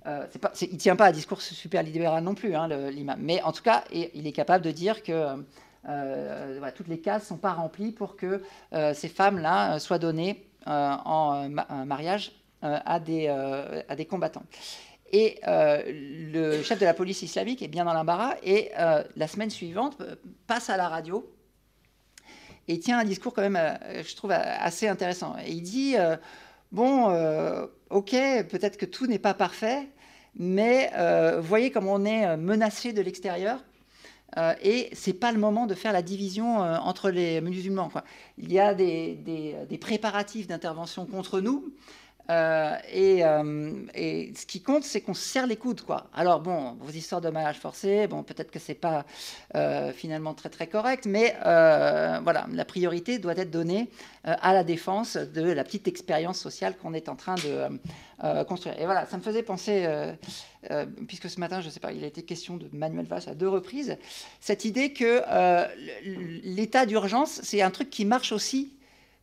euh, 0.08 0.26
il 0.62 0.74
ne 0.74 0.78
tient 0.78 0.96
pas 0.96 1.06
à 1.06 1.12
discours 1.12 1.42
super 1.42 1.84
libéral 1.84 2.24
non 2.24 2.34
plus, 2.34 2.56
hein, 2.56 2.68
l'imam. 2.90 3.20
Mais 3.22 3.42
en 3.42 3.52
tout 3.52 3.64
cas, 3.64 3.84
il 3.92 4.26
est 4.26 4.32
capable 4.32 4.64
de 4.64 4.72
dire 4.72 5.04
que 5.04 5.44
euh, 5.90 6.72
toutes 6.76 6.88
les 6.88 7.00
cases 7.00 7.24
ne 7.24 7.28
sont 7.28 7.38
pas 7.38 7.54
remplies 7.54 7.92
pour 7.92 8.16
que 8.16 8.42
euh, 8.74 8.94
ces 8.94 9.10
femmes-là 9.10 9.80
soient 9.80 10.00
données 10.00 10.46
en 10.66 11.48
mariage 11.86 12.34
à, 12.62 13.00
des, 13.00 13.28
à 13.30 13.96
des 13.96 14.06
combattants. 14.06 14.44
Et 15.14 15.40
le 15.46 16.62
chef 16.62 16.78
de 16.78 16.86
la 16.86 16.94
police 16.94 17.22
islamique 17.22 17.62
est 17.62 17.70
bien 17.70 17.86
dans 17.86 17.94
l'embarras 17.94 18.36
et 18.44 18.72
la 18.76 19.28
semaine 19.28 19.50
suivante 19.50 19.98
passe 20.46 20.70
à 20.70 20.76
la 20.76 20.90
radio 20.90 21.26
et 22.68 22.80
tient 22.80 23.00
un 23.00 23.06
discours 23.06 23.34
quand 23.34 23.50
même, 23.50 23.80
je 24.06 24.14
trouve, 24.18 24.32
assez 24.32 24.90
intéressant. 24.90 25.38
Et 25.46 25.52
il 25.52 25.62
dit, 25.62 25.96
bon, 26.74 27.08
ok, 27.90 28.12
peut-être 28.50 28.76
que 28.76 28.86
tout 28.86 29.08
n'est 29.08 29.20
pas 29.20 29.34
parfait, 29.34 29.88
mais 30.38 30.92
euh, 30.96 31.42
voyez 31.42 31.72
comme 31.72 31.88
on 31.88 32.06
est 32.06 32.26
euh, 32.26 32.38
menacé 32.38 32.94
de 32.94 33.02
l'extérieur. 33.02 33.60
Euh, 34.38 34.54
et 34.62 34.90
c'est 34.94 35.14
pas 35.14 35.32
le 35.32 35.40
moment 35.40 35.66
de 35.68 35.74
faire 35.74 35.94
la 35.94 36.02
division 36.02 36.60
entre 36.60 37.10
les 37.10 37.42
musulmans. 37.42 37.90
Il 38.38 38.52
y 38.52 38.60
a 38.60 38.74
des 38.74 39.78
préparatifs 39.80 40.48
d'intervention 40.48 41.06
contre 41.06 41.40
nous, 41.40 41.74
euh, 42.30 42.76
euh, 42.94 43.72
et, 43.96 44.34
ce 44.36 44.46
qui 44.46 44.62
compte, 44.62 44.84
c'est 44.84 45.02
qu'on 45.02 45.14
se 45.14 45.24
serre 45.24 45.48
les 45.48 45.56
coudes, 45.56 45.82
quoi. 45.82 46.08
Alors 46.14 46.42
bon, 46.42 46.76
vos 46.80 46.92
histoires 46.92 47.22
de 47.22 47.30
mariage 47.30 47.58
forcé, 47.58 48.08
bon, 48.08 48.24
peut-être 48.24 48.52
que 48.52 48.60
c'est 48.60 48.74
pas 48.74 49.06
euh, 49.56 49.92
finalement 49.94 50.34
très 50.34 50.50
très 50.50 50.68
correct, 50.68 51.06
mais 51.06 51.36
voilà, 51.42 52.48
la 52.52 52.66
priorité 52.66 53.20
doit 53.20 53.38
être 53.38 53.52
donnée 53.52 53.90
à 54.24 54.54
la 54.54 54.64
défense 54.64 55.16
de 55.16 55.42
la 55.42 55.64
petite 55.64 55.88
expérience 55.88 56.40
sociale 56.40 56.76
qu'on 56.78 56.94
est 56.94 57.10
en 57.10 57.16
train 57.16 57.36
de 57.36 58.44
construire. 58.44 58.80
Et 58.80 58.86
voilà, 58.86 59.06
ça 59.06 59.18
me 59.18 59.22
faisait 59.22 59.44
penser, 59.44 59.88
puisque 61.08 61.30
ce 61.30 61.40
matin, 61.40 61.62
je 61.62 61.70
sais 61.70 61.80
pas, 61.80 61.92
il 61.92 62.04
a 62.04 62.08
été 62.08 62.24
question 62.24 62.58
de 62.58 62.68
Manuel 62.74 63.06
Valls 63.06 63.24
à 63.28 63.36
deux 63.36 63.48
reprises, 63.48 63.98
cette 64.42 64.66
idée 64.66 64.92
que 64.92 65.24
l'état 66.44 66.86
d'urgence, 66.86 67.40
c'est 67.44 67.62
un 67.62 67.72
truc 67.72 67.90
qui 67.90 68.06
marche 68.06 68.32
aussi 68.32 68.77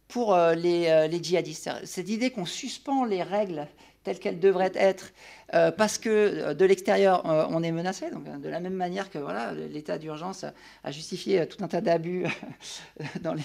pour 0.08 0.34
euh, 0.34 0.54
euh, 0.54 1.06
les, 1.06 1.22
djihadistes. 1.22 1.70
Cette 1.84 2.08
idée 2.08 2.30
qu'on 2.30 2.46
suspend 2.46 3.04
les 3.04 3.22
règles 3.22 3.66
telles 4.04 4.18
qu'elles 4.18 4.40
devraient 4.40 4.72
être 4.74 5.12
euh, 5.54 5.70
parce 5.70 5.98
que 5.98 6.08
euh, 6.08 6.54
de 6.54 6.64
l'extérieur, 6.64 7.28
euh, 7.30 7.46
on 7.50 7.62
est 7.62 7.70
menacé. 7.70 8.10
Donc, 8.10 8.24
de 8.40 8.48
la 8.48 8.60
même 8.60 8.74
manière 8.74 9.10
que 9.10 9.18
voilà, 9.18 9.52
l'état 9.52 9.98
d'urgence 9.98 10.44
a 10.82 10.90
justifié 10.90 11.46
tout 11.46 11.62
un 11.62 11.68
tas 11.68 11.80
d'abus 11.80 12.26
dans 13.22 13.34
les 13.34 13.42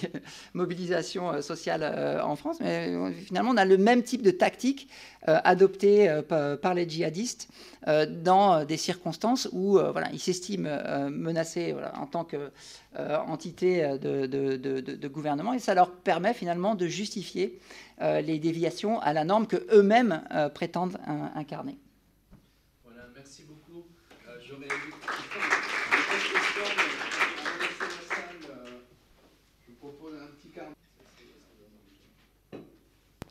mobilisations 0.54 1.40
sociales 1.42 2.20
en 2.22 2.36
France. 2.36 2.58
Mais 2.60 2.92
finalement, 3.24 3.50
on 3.50 3.56
a 3.56 3.64
le 3.64 3.76
même 3.76 4.02
type 4.02 4.22
de 4.22 4.30
tactique 4.30 4.88
adoptée 5.26 6.20
par 6.62 6.74
les 6.74 6.88
djihadistes 6.88 7.48
dans 7.86 8.64
des 8.64 8.76
circonstances 8.76 9.48
où 9.52 9.72
voilà, 9.72 10.08
ils 10.12 10.18
s'estiment 10.18 10.68
menacés 11.10 11.74
en 11.94 12.06
tant 12.06 12.24
qu'entité 12.24 13.98
de, 14.00 14.26
de, 14.26 15.08
gouvernement 15.08 15.52
et 15.52 15.58
ça 15.58 15.74
leur 15.74 15.92
permet 15.92 16.34
finalement 16.34 16.74
de 16.74 16.86
justifier 16.86 17.58
les 18.00 18.38
déviations 18.38 19.00
à 19.00 19.12
la 19.12 19.24
norme 19.24 19.46
que 19.46 19.66
eux-mêmes 19.72 20.22
prétendent 20.54 20.98
incarner. 21.34 21.78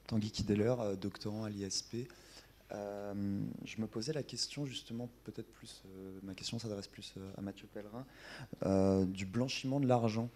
Tanguy 0.09 0.31
Kideler, 0.31 0.73
euh, 0.79 0.95
doctorant 0.95 1.43
à 1.43 1.49
l'ISP. 1.51 2.07
Euh, 2.71 3.13
je 3.63 3.79
me 3.79 3.85
posais 3.85 4.11
la 4.11 4.23
question 4.23 4.65
justement, 4.65 5.07
peut-être 5.23 5.51
plus, 5.53 5.83
euh, 5.85 6.19
ma 6.23 6.33
question 6.33 6.57
s'adresse 6.57 6.87
plus 6.87 7.13
à 7.37 7.41
Mathieu 7.41 7.67
Pellerin, 7.67 9.05
du 9.05 9.27
blanchiment 9.27 9.79
de 9.79 9.87
l'argent. 9.87 10.29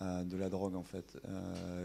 De 0.00 0.36
la 0.36 0.50
drogue 0.50 0.74
en 0.74 0.82
fait, 0.82 1.18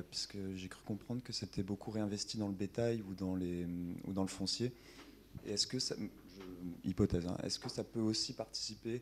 puisque 0.10 0.38
j'ai 0.56 0.68
cru 0.68 0.84
comprendre 0.86 1.24
que 1.24 1.32
c'était 1.32 1.64
beaucoup 1.64 1.92
réinvesti 1.92 2.38
dans 2.38 2.48
le 2.48 2.54
bétail 2.54 3.02
ou 3.10 3.14
dans, 3.14 3.36
les, 3.36 3.66
ou 4.06 4.14
dans 4.14 4.24
le 4.24 4.28
foncier. 4.28 4.74
Est-ce 5.46 5.66
que 5.66 5.80
ça, 5.80 5.96
hypothèse, 6.84 7.26
hein, 7.26 7.38
est-ce 7.44 7.58
que 7.58 7.70
ça 7.70 7.84
peut 7.84 8.02
aussi 8.02 8.34
participer 8.34 9.02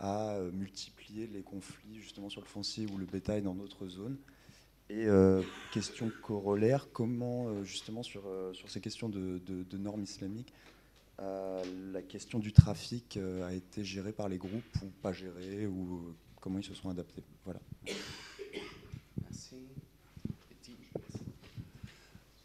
à 0.00 0.38
multiplier 0.52 1.28
les 1.28 1.42
conflits 1.42 2.00
justement 2.00 2.28
sur 2.28 2.40
le 2.40 2.48
foncier 2.48 2.86
ou 2.92 2.98
le 2.98 3.06
bétail 3.06 3.42
dans 3.42 3.54
d'autres 3.54 3.86
zones? 3.86 4.16
Et 4.90 5.06
question 5.72 6.10
corollaire, 6.22 6.88
comment 6.92 7.62
justement 7.62 8.02
sur, 8.02 8.24
sur 8.52 8.68
ces 8.68 8.80
questions 8.80 9.08
de, 9.08 9.40
de 9.46 9.78
normes 9.78 10.02
islamiques, 10.02 10.52
la 11.18 12.02
question 12.08 12.40
du 12.40 12.52
trafic 12.52 13.18
a 13.44 13.54
été 13.54 13.84
gérée 13.84 14.12
par 14.12 14.28
les 14.28 14.38
groupes 14.38 14.76
ou 14.82 14.86
pas 15.00 15.12
gérée 15.12 15.66
ou 15.68 16.14
comment 16.40 16.58
ils 16.58 16.64
se 16.64 16.74
sont 16.74 16.90
adaptés? 16.90 17.22
Voilà. 17.44 17.60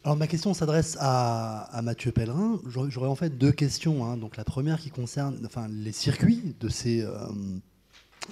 Alors 0.04 0.16
ma 0.16 0.26
question 0.26 0.54
s'adresse 0.54 0.96
à, 1.00 1.80
Mathieu 1.82 2.12
Pellerin. 2.12 2.60
J'aurais 2.66 3.08
en 3.08 3.14
fait 3.14 3.36
deux 3.36 3.52
questions. 3.52 4.06
Hein. 4.06 4.16
Donc 4.16 4.38
la 4.38 4.44
première 4.44 4.80
qui 4.80 4.88
concerne 4.88 5.38
enfin, 5.44 5.68
les 5.68 5.92
circuits 5.92 6.54
de 6.60 6.70
ces, 6.70 7.02
euh, 7.02 7.12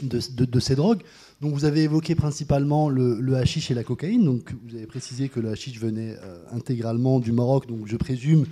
de, 0.00 0.60
ces 0.60 0.74
drogues. 0.74 1.02
Donc 1.42 1.52
vous 1.52 1.66
avez 1.66 1.82
évoqué 1.82 2.14
principalement 2.14 2.88
le, 2.88 3.20
le, 3.20 3.36
hashish 3.36 3.70
et 3.70 3.74
la 3.74 3.84
cocaïne. 3.84 4.24
Donc 4.24 4.54
vous 4.64 4.74
avez 4.74 4.86
précisé 4.86 5.28
que 5.28 5.38
le 5.38 5.50
hashish 5.50 5.78
venait 5.78 6.16
euh, 6.22 6.42
intégralement 6.52 7.20
du 7.20 7.32
Maroc. 7.32 7.66
Donc 7.66 7.86
je 7.86 7.96
présume 7.96 8.46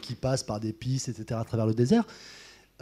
qu'il 0.00 0.16
passe 0.16 0.42
par 0.42 0.58
des 0.58 0.72
pistes, 0.72 1.10
etc. 1.10 1.38
à 1.38 1.44
travers 1.44 1.66
le 1.66 1.74
désert. 1.74 2.06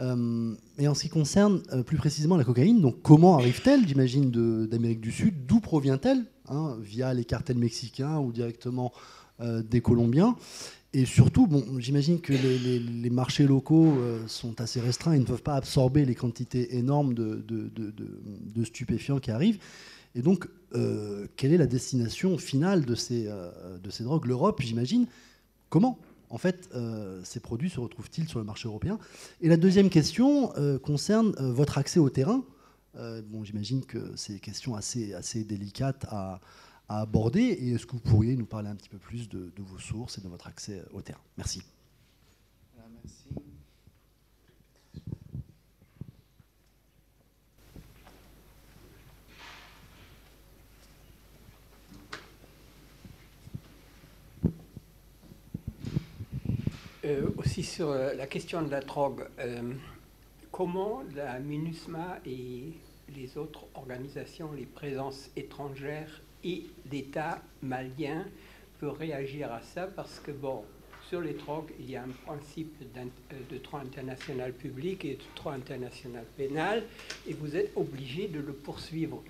Euh, 0.01 0.55
et 0.77 0.87
en 0.87 0.93
ce 0.93 1.03
qui 1.03 1.09
concerne 1.09 1.61
plus 1.85 1.97
précisément 1.97 2.37
la 2.37 2.43
cocaïne, 2.43 2.81
donc 2.81 3.01
comment 3.01 3.37
arrive-t-elle, 3.37 3.87
j'imagine, 3.87 4.31
d'Amérique 4.67 5.01
du 5.01 5.11
Sud? 5.11 5.45
D'où 5.45 5.59
provient-elle 5.59 6.25
hein, 6.47 6.77
Via 6.81 7.13
les 7.13 7.25
cartels 7.25 7.57
mexicains 7.57 8.19
ou 8.19 8.31
directement 8.31 8.93
euh, 9.41 9.61
des 9.61 9.81
Colombiens? 9.81 10.35
Et 10.93 11.05
surtout, 11.05 11.45
bon, 11.45 11.63
j'imagine 11.77 12.19
que 12.19 12.33
les, 12.33 13.09
marchés 13.11 13.45
locaux 13.45 13.93
euh, 13.99 14.27
sont 14.27 14.59
assez 14.59 14.79
restreints 14.79 15.13
et 15.13 15.19
ne 15.19 15.25
peuvent 15.25 15.43
pas 15.43 15.55
absorber 15.55 16.03
les 16.03 16.15
quantités 16.15 16.77
énormes 16.77 17.13
de, 17.13 18.63
stupéfiants 18.63 19.19
qui 19.19 19.29
arrivent. 19.29 19.59
Et 20.15 20.21
donc, 20.23 20.47
euh, 20.73 21.27
quelle 21.35 21.53
est 21.53 21.57
la 21.57 21.67
destination 21.67 22.37
finale 22.39 22.85
de 22.85 22.95
ces 22.95 23.27
drogues? 23.99 24.25
L'Europe, 24.25 24.61
j'imagine. 24.61 25.05
Comment 25.69 25.99
en 26.29 26.37
fait, 26.37 26.69
ces 27.23 27.39
produits 27.39 27.69
se 27.69 27.79
retrouvent-ils 27.79 28.27
sur 28.27 28.39
le 28.39 28.45
marché 28.45 28.67
européen? 28.67 28.99
Et 29.41 29.47
la 29.47 29.57
deuxième 29.57 29.89
question 29.89 30.53
concerne 30.83 31.33
votre 31.39 31.77
accès 31.77 31.99
au 31.99 32.09
terrain. 32.09 32.43
j'imagine 33.43 33.85
que 33.85 34.13
c'est 34.15 34.33
des 34.33 34.39
questions 34.39 34.75
assez, 34.75 35.13
assez 35.13 35.43
délicates 35.43 36.05
à, 36.09 36.39
à 36.89 37.01
aborder 37.01 37.41
Et 37.41 37.71
est-ce 37.71 37.85
que 37.85 37.93
vous 37.93 37.99
pourriez 37.99 38.35
nous 38.35 38.47
parler 38.47 38.67
un 38.67 38.75
petit 38.75 38.89
peu 38.89 38.97
plus 38.97 39.29
de, 39.29 39.51
vos 39.57 39.77
sources 39.77 40.17
et 40.17 40.21
de 40.21 40.27
votre 40.27 40.47
accès 40.47 40.83
au 40.91 41.01
terrain? 41.01 41.21
Merci. 41.37 41.61
Euh, 57.09 57.27
aussi 57.37 57.63
sur 57.63 57.89
euh, 57.89 58.13
la 58.13 58.27
question 58.27 58.61
de 58.61 58.69
la 58.69 58.81
drogue, 58.81 59.25
euh, 59.39 59.73
comment 60.51 61.01
la 61.15 61.39
MINUSMA 61.39 62.19
et 62.25 62.73
les 63.15 63.37
autres 63.37 63.65
organisations, 63.73 64.51
les 64.51 64.67
présences 64.67 65.31
étrangères 65.35 66.21
et 66.43 66.65
l'État 66.91 67.41
malien 67.63 68.25
peut 68.79 68.89
réagir 68.89 69.51
à 69.51 69.61
ça? 69.61 69.87
Parce 69.87 70.19
que, 70.19 70.29
bon, 70.29 70.63
sur 71.07 71.21
les 71.21 71.33
drogues, 71.33 71.71
il 71.79 71.89
y 71.89 71.95
a 71.95 72.03
un 72.03 72.13
principe 72.27 72.75
de 72.93 73.57
droit 73.57 73.79
international 73.79 74.53
public 74.53 75.03
et 75.05 75.15
de 75.15 75.35
droit 75.35 75.53
international 75.53 76.25
pénal, 76.37 76.83
et 77.27 77.33
vous 77.33 77.55
êtes 77.55 77.71
obligé 77.75 78.27
de 78.27 78.39
le 78.39 78.53
poursuivre 78.53 79.23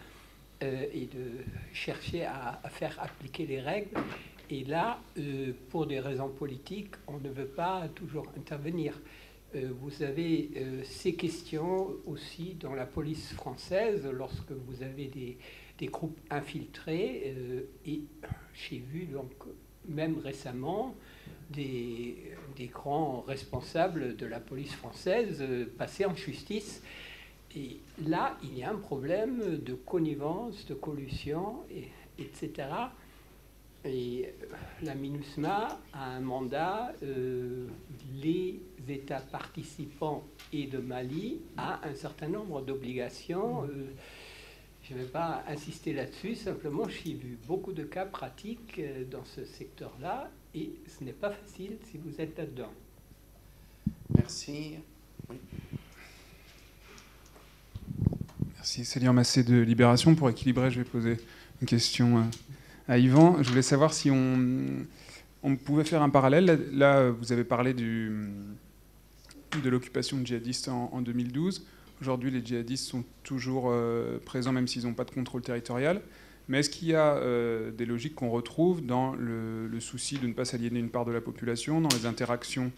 et 0.61 1.07
de 1.13 1.31
chercher 1.71 2.25
à, 2.25 2.59
faire 2.69 2.99
appliquer 3.01 3.45
les 3.45 3.61
règles. 3.61 3.97
Et 4.49 4.63
là, 4.63 4.99
euh, 5.17 5.53
pour 5.69 5.85
des 5.85 5.99
raisons 5.99 6.29
politiques, 6.29 6.95
on 7.07 7.19
ne 7.19 7.29
veut 7.29 7.47
pas 7.47 7.87
toujours 7.95 8.27
intervenir. 8.37 8.99
vous 9.53 10.03
avez 10.03 10.51
ces 10.83 11.15
questions 11.15 11.87
aussi 12.05 12.55
dans 12.59 12.75
la 12.75 12.85
police 12.85 13.33
française, 13.33 14.07
lorsque 14.13 14.51
vous 14.51 14.83
avez 14.83 15.07
des, 15.07 15.39
des 15.79 15.87
groupes 15.87 16.19
infiltrés 16.29 17.23
euh, 17.25 17.61
et 17.85 18.01
j'ai 18.53 18.79
vu 18.79 19.05
donc 19.05 19.31
même 19.87 20.19
récemment 20.19 20.95
des, 21.49 22.33
des, 22.55 22.67
grands 22.67 23.21
responsables 23.21 24.15
de 24.15 24.25
la 24.25 24.39
police 24.39 24.73
française 24.73 25.41
euh, 25.41 25.65
passer 25.77 26.05
en 26.05 26.15
justice. 26.15 26.83
Et 27.55 27.79
là, 28.05 28.37
il 28.43 28.57
y 28.57 28.63
a 28.63 28.69
un 28.69 28.75
problème 28.75 29.57
de 29.57 29.73
connivence, 29.73 30.65
de 30.67 30.75
collusion, 30.75 31.63
et, 31.71 31.87
etc. 32.21 32.67
Et 33.85 34.25
euh, 34.27 34.55
la 34.83 34.95
MINUSMA 34.95 35.79
a 35.93 36.05
un 36.05 36.19
mandat, 36.19 36.93
les 37.01 38.59
États 38.87 39.21
participants 39.21 40.23
et 40.51 40.67
de 40.67 40.79
Mali 40.79 41.39
a 41.57 41.87
un 41.87 41.95
certain 41.95 42.27
nombre 42.27 42.61
d'obligations. 42.61 43.67
Je 44.89 44.95
ne 44.95 45.01
vais 45.01 45.07
pas 45.07 45.43
insister 45.47 45.93
là-dessus, 45.93 46.33
simplement 46.33 46.87
j'ai 46.89 47.13
vu 47.13 47.37
beaucoup 47.45 47.73
de 47.73 47.83
cas 47.83 48.05
pratiques 48.05 48.79
euh, 48.79 49.03
dans 49.05 49.23
ce 49.23 49.45
secteur-là 49.45 50.31
et 50.55 50.71
ce 50.87 51.03
n'est 51.03 51.13
pas 51.13 51.29
facile 51.29 51.77
si 51.91 51.99
vous 51.99 52.19
êtes 52.19 52.35
là-dedans. 52.35 52.71
Merci. 54.15 54.77
Merci, 58.55 58.83
Céline 58.83 59.11
Massé 59.11 59.43
de 59.43 59.59
Libération. 59.59 60.15
Pour 60.15 60.27
équilibrer, 60.27 60.71
je 60.71 60.79
vais 60.79 60.89
poser 60.89 61.17
une 61.61 61.67
question 61.67 62.17
euh, 62.17 62.21
Yvan. 62.97 63.41
Je 63.41 63.49
voulais 63.49 63.61
savoir 63.61 63.93
si 63.93 64.09
on, 64.11 65.55
pouvait 65.55 65.83
faire 65.83 66.01
un 66.01 66.09
parallèle. 66.09 66.67
Là, 66.71 67.09
vous 67.09 67.31
avez 67.31 67.43
parlé 67.43 67.73
de 67.73 68.25
l'occupation 69.65 70.19
djihadiste 70.23 70.69
en, 70.69 70.89
en 70.93 71.01
2012. 71.01 71.65
Aujourd'hui, 72.01 72.31
les 72.31 72.43
djihadistes 72.43 72.87
sont 72.87 73.03
toujours 73.23 73.65
euh, 73.67 74.19
présents, 74.23 74.53
même 74.53 74.67
s'ils 74.67 74.83
n'ont 74.83 74.93
pas 74.93 75.03
de 75.03 75.11
contrôle 75.11 75.41
territorial. 75.41 76.01
Mais 76.47 76.59
est-ce 76.59 76.69
qu'il 76.69 76.87
y 76.87 76.95
a 76.95 77.15
euh, 77.15 77.71
des 77.71 77.85
logiques 77.85 78.15
qu'on 78.15 78.29
retrouve 78.29 78.85
dans 78.85 79.13
le, 79.15 79.79
souci 79.79 80.17
de 80.17 80.25
ne 80.25 80.33
pas 80.33 80.45
s'aliéner 80.45 80.79
une 80.79 80.89
part 80.89 81.05
de 81.05 81.11
la 81.11 81.19
population, 81.19 81.81
dans 81.81 81.89
les 81.89 82.05
interactions 82.05 82.71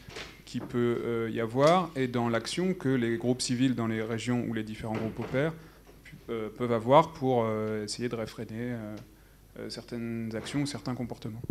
qui 0.45 0.59
peut 0.59 1.01
euh, 1.06 1.30
y 1.31 1.40
avoir, 1.40 1.91
et 1.95 2.07
dans 2.07 2.30
l'action 2.30 2.73
que 2.73 2.90
les 2.90 3.17
groupes 3.17 3.41
civils 3.41 3.75
dans 3.75 3.88
les 3.88 4.01
régions 4.01 4.43
où 4.48 4.53
les 4.53 4.64
différents 4.64 4.95
groupes 4.95 5.19
opèrent 5.19 5.53
peuvent 6.57 6.72
avoir 6.72 7.11
pour 7.11 7.45
essayer 7.83 8.07
de 8.07 8.15
réfréner 8.15 8.73
certaines 9.69 10.31
actions 10.35 10.61
ou 10.61 10.65
certains 10.65 10.95
comportements 10.95 11.41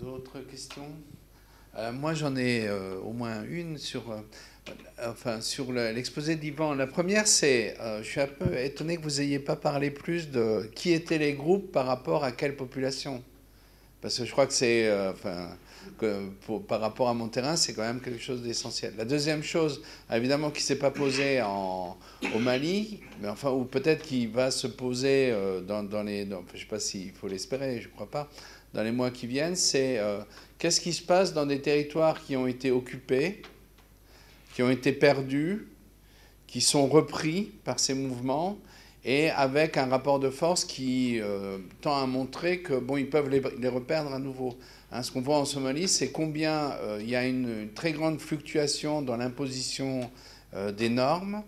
D'autres 0.00 0.40
questions? 0.40 0.90
Euh, 1.76 1.92
moi, 1.92 2.14
j'en 2.14 2.36
ai 2.36 2.66
euh, 2.68 2.98
au 3.00 3.12
moins 3.12 3.42
une 3.48 3.78
sur, 3.78 4.10
euh, 4.10 4.20
enfin, 5.04 5.40
sur 5.40 5.72
l'exposé 5.72 6.36
d'Ivan. 6.36 6.74
La 6.74 6.86
première, 6.86 7.26
c'est, 7.26 7.76
je 7.98 8.04
suis 8.04 8.20
un 8.20 8.26
peu 8.26 8.56
étonné 8.58 8.96
que 8.96 9.02
vous 9.02 9.20
n'ayez 9.20 9.38
pas 9.38 9.56
parlé 9.56 9.90
plus 9.90 10.30
de 10.30 10.70
qui 10.74 10.92
étaient 10.92 11.18
les 11.18 11.32
groupes 11.32 11.72
par 11.72 11.86
rapport 11.86 12.24
à 12.24 12.32
quelle 12.32 12.56
population. 12.56 13.22
Parce 14.00 14.18
que 14.18 14.24
je 14.24 14.32
crois 14.32 14.46
que 14.46 14.52
c'est, 14.52 14.92
enfin, 15.08 15.56
par 16.68 16.80
rapport 16.80 17.08
à 17.08 17.14
mon 17.14 17.28
terrain, 17.28 17.56
c'est 17.56 17.74
quand 17.74 17.82
même 17.82 18.00
quelque 18.00 18.22
chose 18.22 18.42
d'essentiel. 18.42 18.94
La 18.96 19.04
deuxième 19.04 19.42
chose, 19.42 19.82
évidemment, 20.12 20.50
qui 20.50 20.62
ne 20.62 20.66
s'est 20.66 20.78
pas 20.78 20.90
posée 20.90 21.42
au 21.42 22.38
Mali, 22.38 23.00
mais 23.20 23.28
enfin, 23.28 23.50
ou 23.50 23.64
peut-être 23.64 24.02
qui 24.02 24.26
va 24.26 24.50
se 24.50 24.66
poser 24.66 25.34
dans, 25.66 25.82
dans 25.82 26.02
les. 26.02 26.24
je 26.24 26.34
ne 26.34 26.58
sais 26.58 26.66
pas 26.66 26.80
s'il 26.80 27.12
faut 27.12 27.28
l'espérer, 27.28 27.80
je 27.80 27.88
ne 27.88 27.92
crois 27.92 28.10
pas, 28.10 28.28
dans 28.72 28.82
les 28.82 28.92
mois 28.92 29.10
qui 29.10 29.26
viennent, 29.26 29.56
c'est 29.56 30.00
Qu'est-ce 30.58 30.80
qui 30.80 30.92
se 30.92 31.02
passe 31.02 31.34
dans 31.34 31.46
des 31.46 31.60
territoires 31.60 32.24
qui 32.24 32.36
ont 32.36 32.46
été 32.46 32.70
occupés, 32.70 33.42
qui 34.54 34.62
ont 34.62 34.70
été 34.70 34.92
perdus, 34.92 35.68
qui 36.46 36.60
sont 36.60 36.86
repris 36.86 37.52
par 37.64 37.78
ces 37.78 37.92
mouvements 37.92 38.58
et 39.04 39.28
avec 39.30 39.76
un 39.76 39.86
rapport 39.86 40.20
de 40.20 40.30
force 40.30 40.64
qui 40.64 41.20
euh, 41.20 41.58
tend 41.82 42.00
à 42.00 42.06
montrer 42.06 42.60
que 42.60 42.78
bon, 42.78 42.96
ils 42.96 43.10
peuvent 43.10 43.28
les 43.28 43.68
reperdre 43.68 44.14
à 44.14 44.18
nouveau. 44.18 44.56
Hein, 44.94 45.02
ce 45.02 45.10
qu'on 45.10 45.20
voit 45.20 45.38
en 45.38 45.44
Somalie, 45.44 45.88
c'est 45.88 46.12
combien 46.12 46.70
euh, 46.70 46.98
il 47.00 47.10
y 47.10 47.16
a 47.16 47.26
une, 47.26 47.68
très 47.74 47.90
grande 47.90 48.20
fluctuation 48.20 49.02
dans 49.02 49.16
l'imposition 49.16 50.08
euh, 50.54 50.70
des 50.70 50.88
normes, 50.88 51.42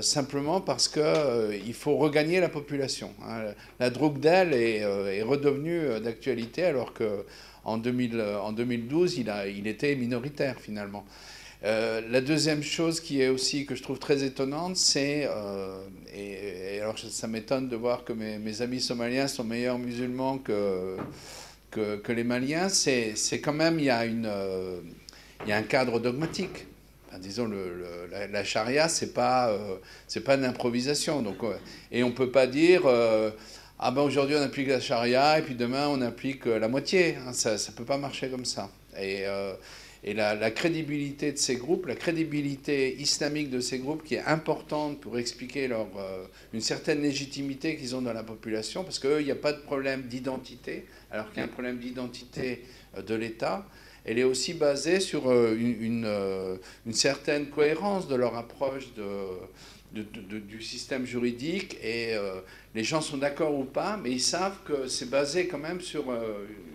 simplement 0.00 0.60
parce 0.60 0.86
qu'il 0.86 1.74
faut 1.74 1.96
regagner 1.96 2.40
la 2.40 2.48
population. 2.48 3.10
Hein. 3.26 3.54
La 3.80 3.90
drogue 3.90 4.20
d'elle 4.20 4.52
est, 4.52 5.22
redevenue 5.22 5.98
d'actualité 6.00 6.62
alors 6.64 6.92
que 6.92 7.24
en, 7.64 7.78
2012, 7.78 9.18
il, 9.18 9.66
était 9.66 9.96
minoritaire 9.96 10.60
finalement. 10.60 11.04
Euh, 11.64 12.00
la 12.10 12.20
deuxième 12.20 12.62
chose 12.62 13.00
qui 13.00 13.22
est 13.22 13.28
aussi 13.28 13.66
que 13.66 13.74
je 13.74 13.82
trouve 13.82 13.98
très 13.98 14.22
étonnante, 14.22 14.76
c'est, 14.76 15.26
euh, 15.28 15.80
et, 16.14 16.80
alors 16.80 16.98
ça 16.98 17.26
m'étonne 17.26 17.68
de 17.68 17.76
voir 17.76 18.04
que 18.04 18.12
mes, 18.12 18.62
amis 18.62 18.80
somaliens 18.80 19.26
sont 19.26 19.42
meilleurs 19.42 19.78
musulmans 19.78 20.38
que, 20.38 20.96
que, 22.02 22.12
les 22.12 22.24
Maliens, 22.24 22.68
c'est 22.68 23.40
quand 23.42 23.52
même, 23.52 23.78
il 23.78 23.86
y, 23.86 23.90
a 23.90 24.02
euh, 24.02 24.80
un 25.48 25.62
cadre 25.62 26.00
dogmatique. 26.00 26.66
disons, 27.20 27.50
la, 28.30 28.44
charia, 28.44 28.88
c'est 28.88 29.12
pas, 29.12 29.56
c'est 30.06 30.24
pas 30.24 30.34
une 30.34 30.44
improvisation. 30.44 31.22
Donc, 31.22 31.38
et 31.92 32.02
on 32.02 32.12
peut 32.12 32.30
pas 32.30 32.46
dire, 32.46 32.82
ah 33.78 33.90
ben 33.90 34.02
aujourd'hui 34.02 34.36
on 34.36 34.42
applique 34.42 34.68
la 34.68 34.80
charia 34.80 35.38
et 35.38 35.42
puis 35.42 35.54
demain 35.54 35.88
on 35.88 36.00
applique 36.00 36.46
la 36.46 36.68
moitié. 36.68 37.16
Hein, 37.26 37.32
ça 37.32 37.52
ne 37.52 37.76
peut 37.76 37.84
pas 37.84 37.98
marcher 37.98 38.28
comme 38.28 38.44
ça. 38.44 38.70
Et 40.06 40.14
la, 40.14 40.50
crédibilité 40.52 41.32
de 41.32 41.36
ces 41.36 41.56
groupes, 41.56 41.86
la 41.86 41.96
crédibilité 41.96 42.96
islamique 43.00 43.50
de 43.50 43.58
ces 43.58 43.80
groupes 43.80 44.04
qui 44.04 44.14
est 44.14 44.24
importante 44.24 45.00
pour 45.00 45.18
expliquer 45.18 45.66
leur, 45.66 45.88
euh, 45.98 46.24
une 46.52 46.60
certaine 46.60 47.02
légitimité 47.02 47.76
qu'ils 47.76 47.96
ont 47.96 48.02
dans 48.02 48.12
la 48.12 48.22
population, 48.22 48.84
parce 48.84 49.00
qu'eux, 49.00 49.20
il 49.20 49.24
n'y 49.24 49.32
a 49.32 49.36
pas 49.36 49.52
de 49.52 49.60
problème 49.60 50.02
d'identité, 50.02 50.86
alors 51.10 51.28
qu'il 51.30 51.38
y 51.38 51.40
a 51.40 51.44
un 51.44 51.48
problème 51.48 51.78
d'identité 51.78 52.64
euh, 52.96 53.02
de 53.02 53.14
l'État. 53.14 53.66
Elle 54.04 54.18
est 54.18 54.24
aussi 54.24 54.54
basée 54.54 55.00
sur 55.00 55.28
euh, 55.28 55.56
une, 55.58 56.58
une, 56.86 56.92
certaine 56.92 57.46
cohérence 57.46 58.06
de 58.08 58.14
leur 58.14 58.36
approche 58.36 58.94
de, 58.94 60.00
du 60.40 60.62
système 60.62 61.06
juridique 61.06 61.76
et 61.82 62.14
les 62.74 62.84
gens 62.84 63.00
sont 63.00 63.16
d'accord 63.16 63.58
ou 63.58 63.64
pas, 63.64 63.96
mais 63.96 64.10
ils 64.10 64.20
savent 64.20 64.58
que 64.64 64.88
c'est 64.88 65.08
basé 65.08 65.46
quand 65.46 65.58
même 65.58 65.80
sur 65.80 66.12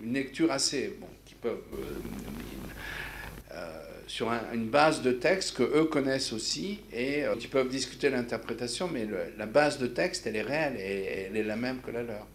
une 0.04 0.14
lecture 0.14 0.52
assez, 0.52 0.96
bon, 1.00 1.08
qui 1.26 1.36
peuvent, 1.36 1.62
sur 4.12 4.30
une 4.54 4.68
base 4.68 5.02
de 5.02 5.14
texte 5.14 5.56
que 5.56 5.64
eux 5.64 5.86
connaissent 5.86 6.34
aussi 6.34 6.82
et 6.92 7.24
euh, 7.24 7.34
ils 7.40 7.48
peuvent 7.48 7.70
discuter 7.70 8.10
l'interprétation, 8.10 8.90
mais 8.92 9.08
la 9.38 9.46
base 9.46 9.80
de 9.80 9.88
texte, 9.88 10.28
elle 10.28 10.36
est 10.36 10.42
réelle 10.42 10.76
et 10.78 11.28
elle 11.30 11.38
est 11.38 11.44
la 11.44 11.56
même 11.56 11.80
que 11.80 11.92
la 11.92 12.04
leur. 12.04 12.28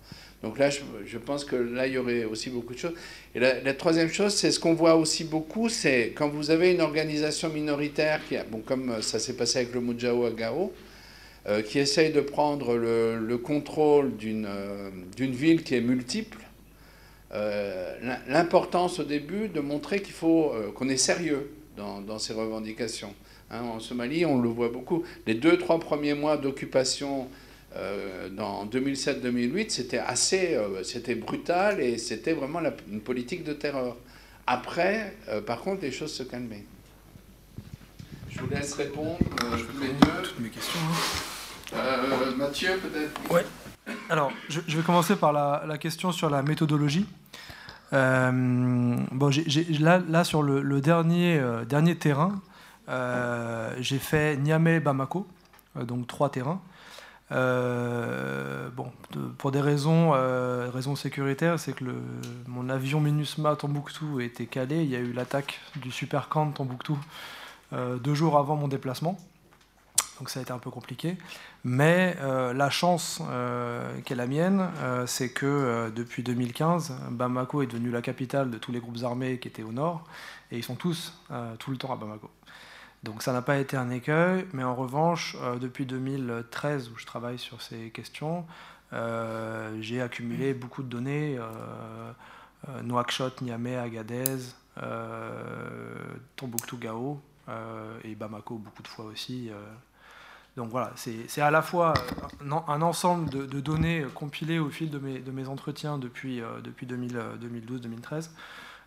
Donc 0.46 0.58
là, 0.58 0.70
je, 0.70 1.18
pense 1.18 1.44
que 1.44 1.56
là, 1.56 1.88
il 1.88 1.94
y 1.94 1.98
aurait 1.98 2.24
aussi 2.24 2.50
beaucoup 2.50 2.72
de 2.72 2.78
choses. 2.78 2.94
Et 3.34 3.40
la, 3.40 3.74
troisième 3.74 4.08
chose, 4.08 4.32
c'est 4.32 4.52
ce 4.52 4.60
qu'on 4.60 4.74
voit 4.74 4.94
aussi 4.94 5.24
beaucoup, 5.24 5.68
c'est 5.68 6.12
quand 6.14 6.28
vous 6.28 6.52
avez 6.52 6.70
une 6.70 6.80
organisation 6.80 7.48
minoritaire, 7.48 8.20
qui 8.28 8.36
bon, 8.48 8.60
comme 8.60 9.02
ça 9.02 9.18
s'est 9.18 9.34
passé 9.34 9.58
avec 9.58 9.74
le 9.74 9.80
Mujao 9.80 10.24
à 10.24 10.30
Gao, 10.30 10.72
euh, 11.48 11.62
qui 11.62 11.80
essaye 11.80 12.12
de 12.12 12.20
prendre 12.20 12.76
le, 12.76 13.38
contrôle 13.38 14.16
d'une 14.16 14.46
euh, 14.46 14.90
ville 15.18 15.64
qui 15.64 15.74
est 15.74 15.80
multiple, 15.80 16.38
l'importance 18.28 19.00
au 19.00 19.04
début 19.04 19.48
de 19.48 19.60
montrer 19.60 20.00
qu'il 20.00 20.14
faut 20.14 20.54
qu'on 20.74 20.88
est 20.88 20.96
sérieux 20.96 21.50
dans, 21.76 22.18
ces 22.18 22.32
revendications. 22.32 23.12
Hein, 23.50 23.62
en 23.62 23.80
Somalie, 23.80 24.24
on 24.24 24.40
le 24.40 24.48
voit 24.48 24.70
beaucoup. 24.70 25.02
Les 25.26 25.34
deux, 25.34 25.58
trois 25.58 25.78
premiers 25.78 26.14
mois 26.14 26.36
d'occupation 26.36 27.28
euh, 27.76 28.28
dans 28.28 28.66
2007-2008, 28.66 29.70
c'était 29.70 29.98
assez, 29.98 30.54
euh, 30.54 30.82
c'était 30.82 31.14
brutal 31.14 31.80
et 31.80 31.98
c'était 31.98 32.32
vraiment 32.32 32.60
une 32.90 33.00
politique 33.00 33.44
de 33.44 33.52
terreur. 33.52 33.96
Après, 34.46 35.16
euh, 35.28 35.40
par 35.40 35.60
contre, 35.60 35.82
les 35.82 35.92
choses 35.92 36.12
se 36.12 36.22
calmaient. 36.22 36.64
Je 38.30 38.40
vous 38.40 38.48
laisse 38.48 38.74
répondre 38.74 39.18
je 39.52 39.80
les 39.80 39.92
deux. 39.92 40.22
Toutes 40.22 40.40
mes 40.40 40.50
questions. 40.50 40.80
Hein. 41.74 42.34
Mathieu, 42.36 42.78
peut-être 42.78 43.32
Ouais. 43.32 43.44
Alors, 44.08 44.32
je, 44.48 44.60
vais 44.60 44.82
commencer 44.82 45.16
par 45.16 45.32
la, 45.32 45.64
la, 45.66 45.78
question 45.78 46.12
sur 46.12 46.28
la 46.28 46.42
méthodologie. 46.42 47.06
Euh, 47.92 48.96
bon, 49.12 49.30
là, 49.80 50.02
là, 50.08 50.24
sur 50.24 50.42
le, 50.42 50.80
dernier, 50.80 51.38
euh, 51.38 51.64
dernier 51.64 51.96
terrain, 51.96 52.40
euh, 52.88 53.74
j'ai 53.78 53.98
fait 53.98 54.36
Niamey-Bamako, 54.36 55.26
donc 55.82 56.06
trois 56.06 56.30
terrains. 56.30 56.60
Bon, 57.30 58.92
pour 59.38 59.50
des 59.50 59.60
raisons, 59.60 60.12
raisons 60.72 60.96
sécuritaires, 60.96 61.58
c'est 61.58 61.72
que 61.72 61.84
le, 61.84 61.94
mon 62.46 62.68
avion 62.68 63.00
MINUSMA 63.00 63.56
Tombouctou 63.56 64.20
était 64.20 64.46
calé. 64.46 64.82
Il 64.82 64.90
y 64.90 64.96
a 64.96 65.00
eu 65.00 65.12
l'attaque 65.12 65.60
du 65.76 65.90
Super 65.90 66.28
Camp 66.28 66.50
Tombouctou 66.52 66.98
deux 67.72 68.14
jours 68.14 68.38
avant 68.38 68.56
mon 68.56 68.68
déplacement. 68.68 69.18
Donc 70.18 70.30
ça 70.30 70.40
a 70.40 70.42
été 70.42 70.52
un 70.52 70.58
peu 70.58 70.70
compliqué. 70.70 71.16
Mais 71.64 72.16
euh, 72.20 72.52
la 72.52 72.70
chance 72.70 73.20
euh, 73.28 74.00
qui 74.04 74.12
est 74.12 74.16
la 74.16 74.26
mienne, 74.26 74.68
euh, 74.80 75.06
c'est 75.06 75.30
que 75.30 75.90
depuis 75.94 76.22
2015, 76.22 76.94
Bamako 77.10 77.62
est 77.62 77.66
devenu 77.66 77.90
la 77.90 78.02
capitale 78.02 78.50
de 78.50 78.58
tous 78.58 78.72
les 78.72 78.80
groupes 78.80 79.02
armés 79.02 79.38
qui 79.38 79.48
étaient 79.48 79.62
au 79.62 79.72
nord, 79.72 80.04
et 80.50 80.58
ils 80.58 80.64
sont 80.64 80.76
tous 80.76 81.12
tout 81.58 81.70
le 81.70 81.76
temps 81.76 81.92
à 81.92 81.96
Bamako. 81.96 82.30
Donc 83.02 83.22
ça 83.22 83.32
n'a 83.32 83.42
pas 83.42 83.58
été 83.58 83.76
un 83.76 83.90
écueil, 83.90 84.46
mais 84.52 84.64
en 84.64 84.74
revanche, 84.74 85.36
depuis 85.60 85.86
2013, 85.86 86.90
où 86.90 86.98
je 86.98 87.06
travaille 87.06 87.38
sur 87.38 87.62
ces 87.62 87.90
questions, 87.90 88.44
j'ai 89.80 90.00
accumulé 90.00 90.54
beaucoup 90.54 90.82
de 90.82 90.88
données, 90.88 91.38
Nouakchott, 92.82 93.42
Niamey, 93.42 93.76
Agadez, 93.76 94.54
Tombouctou, 96.34 96.78
Gao, 96.78 97.20
et 98.02 98.14
Bamako 98.16 98.56
beaucoup 98.56 98.82
de 98.82 98.88
fois 98.88 99.04
aussi. 99.04 99.52
Donc 100.56 100.70
voilà, 100.70 100.90
c'est 100.96 101.42
à 101.42 101.50
la 101.50 101.60
fois 101.60 101.92
un, 102.40 102.80
ensemble 102.80 103.28
de, 103.28 103.60
données 103.60 104.06
compilées 104.14 104.58
au 104.58 104.70
fil 104.70 104.90
de 104.90 104.98
mes, 104.98 105.48
entretiens 105.48 105.98
depuis, 105.98 106.40
euh, 106.40 106.60
depuis 106.64 106.86
2012-2013, 106.86 106.90
euh, 106.94 108.20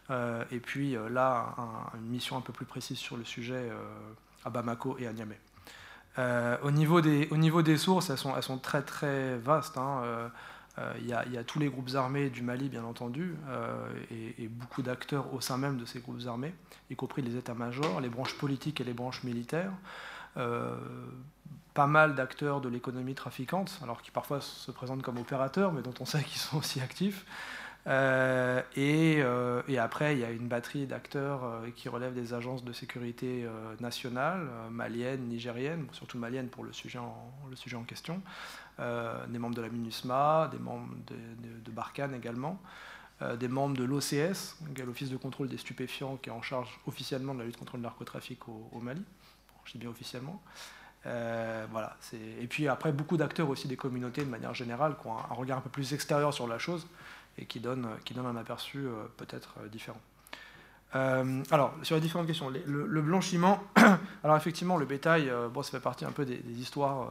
et 0.09 0.59
puis 0.59 0.95
euh, 0.95 1.09
là, 1.09 1.55
une 1.95 2.09
mission 2.09 2.38
un 2.38 2.41
peu 2.41 2.53
plus 2.53 2.65
précise 2.65 2.97
sur 2.97 3.17
le 3.17 3.23
sujet 3.23 3.69
à 4.45 4.49
Bamako 4.49 4.97
et 4.99 5.07
à 5.07 5.13
Niamey. 5.13 5.39
au, 6.63 6.71
niveau 6.71 7.01
des, 7.01 7.77
sources, 7.77 8.09
elles 8.09 8.17
sont, 8.17 8.57
très 8.57 8.81
très 8.81 9.38
vastes. 9.38 9.77
Hein, 9.77 10.31
il 10.99 11.07
y, 11.07 11.13
a 11.13 11.43
tous 11.43 11.59
les 11.59 11.69
groupes 11.69 11.89
armés 11.95 12.29
du 12.29 12.41
Mali, 12.41 12.69
bien 12.69 12.83
entendu, 12.83 13.35
et, 14.11 14.47
beaucoup 14.47 14.81
d'acteurs 14.81 15.33
au 15.33 15.41
sein 15.41 15.57
même 15.57 15.77
de 15.77 15.85
ces 15.85 15.99
groupes 15.99 16.25
armés, 16.27 16.53
y 16.89 16.95
compris 16.95 17.21
les 17.21 17.35
états-majors, 17.35 17.99
les 18.01 18.09
branches 18.09 18.38
politiques 18.38 18.81
et 18.81 18.83
les 18.83 18.93
branches 18.93 19.23
militaires. 19.23 19.71
Euh, 20.38 20.75
pas 21.73 21.88
mal 21.88 22.15
d'acteurs 22.15 22.61
de 22.61 22.67
l'économie 22.67 23.15
trafiquante, 23.15 23.79
alors 23.83 24.01
qui 24.01 24.11
parfois 24.11 24.41
se 24.41 24.71
présentent 24.71 25.01
comme 25.01 25.17
opérateurs, 25.17 25.71
mais 25.71 25.81
dont 25.81 25.93
on 25.99 26.05
sait 26.05 26.23
qu'ils 26.23 26.39
sont 26.39 26.57
aussi 26.57 26.81
actifs. 26.81 27.25
Euh, 27.88 28.61
euh, 28.77 29.61
et, 29.67 29.77
après, 29.77 30.14
il 30.14 30.19
y 30.19 30.24
a 30.24 30.32
une 30.32 30.48
batterie 30.48 30.85
d'acteurs 30.85 31.61
qui 31.75 31.90
relèvent 31.90 32.14
des 32.14 32.33
agences 32.33 32.64
de 32.64 32.74
sécurité 32.74 33.45
nationales, 33.80 34.48
maliennes, 34.72 35.27
nigériennes, 35.27 35.88
surtout 35.91 36.17
maliennes 36.17 36.49
pour 36.49 36.64
le 36.64 36.74
sujet 36.74 36.99
en, 36.99 37.83
question, 37.83 38.22
des 38.77 39.40
membres 39.40 39.56
de 39.56 39.61
la 39.61 39.69
MINUSMA, 39.69 40.49
des 40.51 40.59
membres 40.59 40.90
de, 41.08 41.72
Barkhane 41.72 42.14
également, 42.14 42.59
des 43.38 43.48
membres 43.48 43.77
de 43.77 43.83
l'OCS, 43.83 44.58
l'Office 44.85 45.09
de 45.09 45.17
contrôle 45.17 45.48
des 45.48 45.58
stupéfiants, 45.58 46.17
qui 46.17 46.30
est 46.30 46.33
en 46.33 46.41
charge 46.41 46.80
officiellement 46.88 47.33
de 47.33 47.40
la 47.40 47.45
lutte 47.45 47.58
contre 47.58 47.77
le 47.77 47.83
narcotrafic 47.83 48.48
au 48.48 48.80
Mali. 48.82 49.03
Je 49.66 49.74
dis 49.74 49.77
bien 49.77 49.90
officiellement. 49.90 50.41
Euh, 51.06 51.66
voilà, 51.72 51.95
et 52.41 52.48
puis 52.48 52.67
après, 52.67 52.91
beaucoup 52.91 53.16
d'acteurs 53.16 53.49
aussi 53.49 53.67
des 53.67 53.77
communautés 53.77 54.24
de 54.25 54.30
manière 54.30 54.53
générale 54.53 54.95
qui 55.01 55.08
ont 55.08 55.17
un, 55.17 55.33
regard 55.33 55.59
un 55.59 55.61
peu 55.61 55.69
plus 55.69 55.93
extérieur 55.93 56.33
sur 56.33 56.48
la 56.48 56.58
chose 56.58 56.88
et 57.38 57.45
qui 57.45 57.59
donnent, 57.59 57.90
qui 58.06 58.14
donnent 58.14 58.25
un 58.25 58.35
aperçu 58.35 58.80
euh, 58.80 59.06
peut-être 59.17 59.56
euh, 59.61 59.67
différent. 59.67 59.99
alors, 60.93 61.74
sur 61.83 61.95
les 61.95 62.01
différentes 62.01 62.25
questions, 62.25 62.49
le, 62.49 63.01
blanchiment, 63.01 63.64
alors 64.24 64.35
effectivement, 64.38 64.75
le 64.75 64.88
bétail, 64.88 65.32
bon, 65.53 65.61
ça 65.61 65.69
fait 65.72 65.80
partie 65.83 66.03
un 66.03 66.11
peu 66.11 66.25
des, 66.25 66.41
histoires 66.59 67.09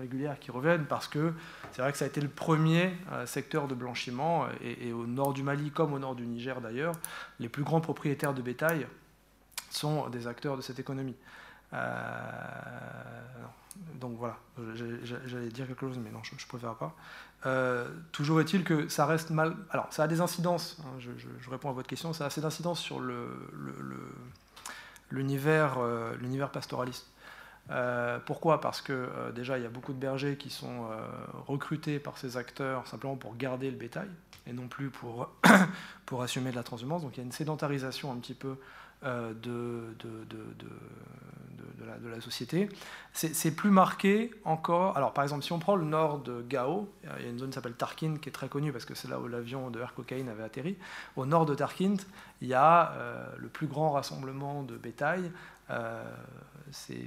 régulières 0.00 0.40
qui 0.40 0.50
reviennent 0.50 0.84
parce 0.84 1.06
que 1.06 1.32
c'est 1.70 1.80
vrai 1.80 1.92
que 1.92 1.98
ça 1.98 2.06
a 2.06 2.08
été 2.08 2.20
le 2.20 2.28
premier 2.28 2.92
secteur 3.26 3.68
de 3.68 3.76
blanchiment 3.76 4.46
et, 4.60 4.88
et, 4.88 4.92
au 4.92 5.06
nord 5.06 5.32
du 5.32 5.44
Mali 5.44 5.70
comme 5.70 5.92
au 5.92 6.00
nord 6.00 6.16
du 6.16 6.26
Niger 6.26 6.60
d'ailleurs, 6.60 6.96
les 7.38 7.48
plus 7.48 7.62
grands 7.62 7.80
propriétaires 7.80 8.34
de 8.34 8.42
bétail 8.42 8.88
sont 9.70 10.08
des 10.08 10.26
acteurs 10.26 10.56
de 10.56 10.62
cette 10.62 10.80
économie. 10.80 11.14
Euh, 11.72 11.78
donc 13.94 14.16
voilà, 14.18 14.36
j'allais 15.26 15.48
dire 15.48 15.66
quelque 15.66 15.80
chose, 15.80 15.98
mais 15.98 16.10
non, 16.10 16.20
je 16.22 16.34
ne 16.34 16.48
préfère 16.48 16.74
pas. 16.74 16.94
Euh, 17.46 17.88
toujours 18.12 18.40
est-il 18.40 18.64
que 18.64 18.88
ça 18.88 19.06
reste 19.06 19.30
mal. 19.30 19.56
Alors, 19.70 19.86
ça 19.90 20.04
a 20.04 20.08
des 20.08 20.20
incidences, 20.20 20.76
hein, 20.84 20.98
je, 20.98 21.50
réponds 21.50 21.70
à 21.70 21.72
votre 21.72 21.88
question, 21.88 22.12
ça 22.12 22.24
a 22.24 22.26
assez 22.26 22.40
d'incidences 22.40 22.80
sur 22.80 23.00
l'univers 25.10 25.80
le, 25.80 26.16
le, 26.16 26.46
pastoraliste. 26.46 27.06
Euh, 27.70 28.18
pourquoi? 28.26 28.60
Parce 28.60 28.82
que 28.82 29.30
déjà, 29.34 29.56
il 29.58 29.62
y 29.62 29.66
a 29.66 29.70
beaucoup 29.70 29.92
de 29.92 29.98
bergers 29.98 30.36
qui 30.36 30.50
sont 30.50 30.88
recrutés 31.46 31.98
par 31.98 32.18
ces 32.18 32.36
acteurs 32.36 32.86
simplement 32.86 33.16
pour 33.16 33.36
garder 33.36 33.70
le 33.70 33.76
bétail 33.76 34.08
et 34.46 34.52
non 34.52 34.68
plus 34.68 34.90
pour 36.06 36.22
assumer 36.22 36.50
de 36.50 36.56
la 36.56 36.62
transhumance. 36.62 37.02
Donc 37.02 37.16
il 37.16 37.20
y 37.20 37.22
a 37.22 37.24
une 37.24 37.32
sédentarisation 37.32 38.12
un 38.12 38.16
petit 38.16 38.34
peu 38.34 38.56
de, 39.02 39.34
de, 39.42 40.08
la, 42.08 42.20
société. 42.20 42.68
C'est 43.12 43.54
plus 43.54 43.70
marqué 43.70 44.30
encore. 44.44 44.96
Alors, 44.96 45.12
par 45.12 45.24
exemple, 45.24 45.42
si 45.42 45.52
on 45.52 45.58
prend 45.58 45.74
le 45.74 45.84
nord 45.84 46.18
de 46.18 46.42
Gao, 46.42 46.88
il 47.18 47.24
y 47.24 47.26
a 47.26 47.30
une 47.30 47.38
zone 47.38 47.48
qui 47.48 47.54
s'appelle 47.54 47.74
Tarkin 47.74 48.16
qui 48.20 48.28
est 48.28 48.32
très 48.32 48.48
connue 48.48 48.72
parce 48.72 48.84
que 48.84 48.94
c'est 48.94 49.08
là 49.08 49.18
où 49.18 49.26
l'avion 49.26 49.70
de 49.70 49.80
Air 49.80 49.94
Cocaine 49.94 50.28
avait 50.28 50.42
atterri. 50.42 50.76
Au 51.16 51.24
nord 51.24 51.46
de 51.46 51.54
Tarkin, 51.54 51.94
il 52.42 52.48
y 52.48 52.54
a 52.54 52.92
euh, 52.92 53.26
le 53.38 53.48
plus 53.48 53.66
grand 53.66 53.92
rassemblement 53.92 54.62
de 54.62 54.76
bétail 54.76 55.30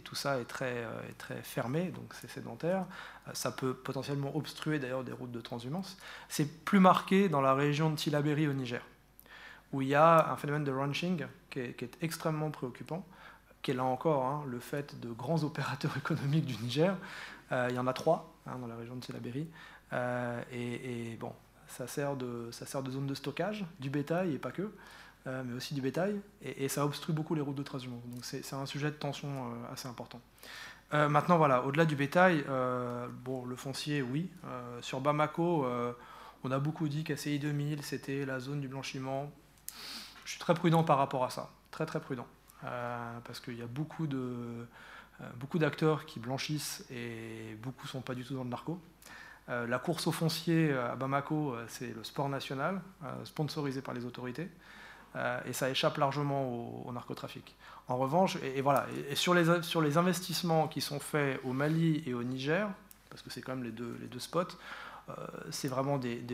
tout 0.04 0.16
ça 0.16 0.40
est 0.40 0.46
très, 0.46 0.86
est 1.10 1.18
très 1.18 1.42
fermé, 1.42 1.86
donc 1.92 2.14
c'est 2.20 2.30
sédentaire. 2.30 2.86
ça 3.34 3.52
peut 3.52 3.74
potentiellement 3.74 4.36
obstruer 4.36 4.80
d'ailleurs 4.80 5.04
des 5.04 5.12
routes 5.12 5.32
de 5.32 5.42
transhumance. 5.42 5.98
C'est 6.30 6.66
plus 6.66 6.80
marqué 6.80 7.30
dans 7.30 7.42
la 7.42 7.54
région 7.54 7.90
de 7.90 7.96
Tilaberi 7.96 8.48
au 8.48 8.54
Niger, 8.54 8.82
où 9.74 9.82
il 9.82 9.90
y 9.90 9.96
a 9.96 10.32
un 10.32 10.36
phénomène 10.38 10.64
de 10.64 10.72
ranching 10.72 11.26
qui 11.50 11.60
est, 11.60 11.98
extrêmement 12.02 12.52
préoccupant, 12.52 13.06
qui 13.62 13.72
est 13.72 13.74
là 13.74 13.84
encore 13.84 14.26
hein, 14.26 14.44
le 14.48 14.60
fait 14.60 15.00
de 15.00 15.10
grands 15.12 15.44
opérateurs 15.44 15.98
économiques 15.98 16.46
du 16.46 16.56
Niger. 16.64 16.96
il 17.52 17.76
y 17.76 17.80
en 17.80 17.88
a 17.88 17.94
trois 17.94 18.34
hein, 18.48 18.58
dans 18.60 18.68
la 18.68 18.76
région 18.76 18.96
de 18.96 19.02
Tilaberi. 19.02 19.48
et, 20.52 21.12
et, 21.12 21.18
bon, 21.18 21.34
ça 21.68 21.88
sert, 21.88 22.16
de, 22.16 22.50
ça 22.52 22.66
sert 22.66 22.84
de 22.84 22.92
zone 22.92 23.08
de 23.08 23.16
stockage 23.16 23.66
du 23.80 23.90
bétail 23.90 24.34
et 24.36 24.38
pas 24.38 24.52
que, 24.52 24.72
euh, 25.26 25.44
mais 25.46 25.54
aussi 25.54 25.74
du 25.74 25.82
bétail, 25.82 26.20
et, 26.42 26.68
ça 26.68 26.86
obstrue 26.86 27.14
beaucoup 27.14 27.34
les 27.36 27.42
routes 27.42 27.56
de 27.56 27.64
transhumance. 27.64 28.04
Donc 28.08 28.24
c'est 28.24 28.54
un 28.54 28.66
sujet 28.66 28.92
de 28.92 28.96
tension 28.96 29.30
euh, 29.30 29.74
assez 29.74 29.88
important. 29.88 30.22
Euh, 30.94 31.10
maintenant, 31.10 31.38
voilà, 31.38 31.64
au-delà 31.64 31.86
du 31.86 31.96
bétail, 31.96 32.44
bon, 33.24 33.46
le 33.46 33.56
foncier, 33.56 34.02
oui. 34.02 34.30
sur 34.82 35.00
Bamako, 35.02 35.66
on 36.44 36.52
a 36.52 36.60
beaucoup 36.60 36.88
dit 36.88 37.04
qu'ACI 37.04 37.40
2000, 37.40 37.84
c'était 37.84 38.26
la 38.26 38.40
zone 38.40 38.60
du 38.62 38.68
blanchiment. 38.68 39.32
Je 40.26 40.32
suis 40.32 40.40
très 40.40 40.54
prudent 40.54 40.84
par 40.84 40.98
rapport 40.98 41.24
à 41.24 41.30
ça, 41.30 41.50
très 41.72 41.86
très 41.86 42.00
prudent, 42.00 42.28
parce 42.62 43.40
qu'il 43.40 43.58
y 43.58 43.62
a 43.62 43.68
beaucoup 43.68 44.08
de 44.08 44.66
beaucoup 45.36 45.60
d'acteurs 45.60 46.06
qui 46.06 46.20
blanchissent 46.20 46.86
et 46.92 47.56
beaucoup 47.62 47.88
sont 47.88 48.02
pas 48.02 48.16
du 48.16 48.26
tout 48.26 48.36
dans 48.36 48.44
le 48.44 48.50
narco. 48.50 48.80
Euh, 49.50 49.68
la 49.68 49.78
course 49.78 50.08
au 50.08 50.12
foncier 50.12 50.72
euh, 50.72 50.94
à 50.94 50.96
Bamako, 50.96 51.54
euh, 51.54 51.66
c'est 51.68 51.94
le 51.94 52.04
sport 52.04 52.30
national, 52.30 52.82
sponsorisé 53.26 53.82
par 53.82 53.94
les 53.94 54.06
autorités, 54.06 54.50
et 55.46 55.54
ça 55.54 55.70
échappe 55.70 55.98
largement 55.98 56.88
au, 56.88 56.92
narcotrafic. 56.92 57.56
En 57.88 57.98
revanche, 57.98 58.38
et, 58.42 58.62
voilà, 58.62 58.88
et, 59.10 59.16
sur, 59.16 59.36
les, 59.36 59.62
sur 59.62 59.80
les 59.80 59.98
investissements 59.98 60.68
qui 60.68 60.82
sont 60.82 61.00
faits 61.00 61.40
au 61.44 61.54
Mali 61.54 62.02
et 62.08 62.16
au 62.16 62.24
Niger, 62.24 62.68
parce 63.12 63.22
que 63.22 63.30
c'est 63.30 63.42
quand 63.42 63.56
même 63.56 63.64
les 63.64 63.72
deux, 63.72 63.96
les 64.02 64.08
deux 64.08 64.18
spots, 64.18 64.58
c'est 65.52 65.68
vraiment 65.68 66.00
des, 66.00 66.26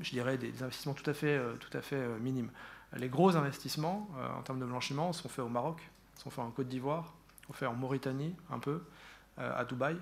je 0.00 0.10
dirais, 0.10 0.38
des 0.38 0.62
investissements 0.62 0.94
tout 0.94 1.08
à 1.08 1.14
fait, 1.14 1.40
tout 1.60 1.76
à 1.76 1.80
fait 1.80 2.00
minimes. 2.20 2.50
Les 2.96 3.08
gros 3.08 3.36
investissements 3.36 4.08
en 4.38 4.42
termes 4.42 4.60
de 4.60 4.64
blanchiment 4.64 5.12
sont 5.12 5.28
faits 5.28 5.44
au 5.44 5.48
Maroc, 5.48 5.80
sont 6.16 6.30
faits 6.30 6.44
en 6.44 6.50
Côte 6.50 6.68
d'Ivoire, 6.68 7.12
sont 7.46 7.52
faits 7.52 7.68
en 7.68 7.74
Mauritanie 7.74 8.34
un 8.50 8.58
peu, 8.58 8.82
à 9.36 9.64
Dubaï, 9.64 9.96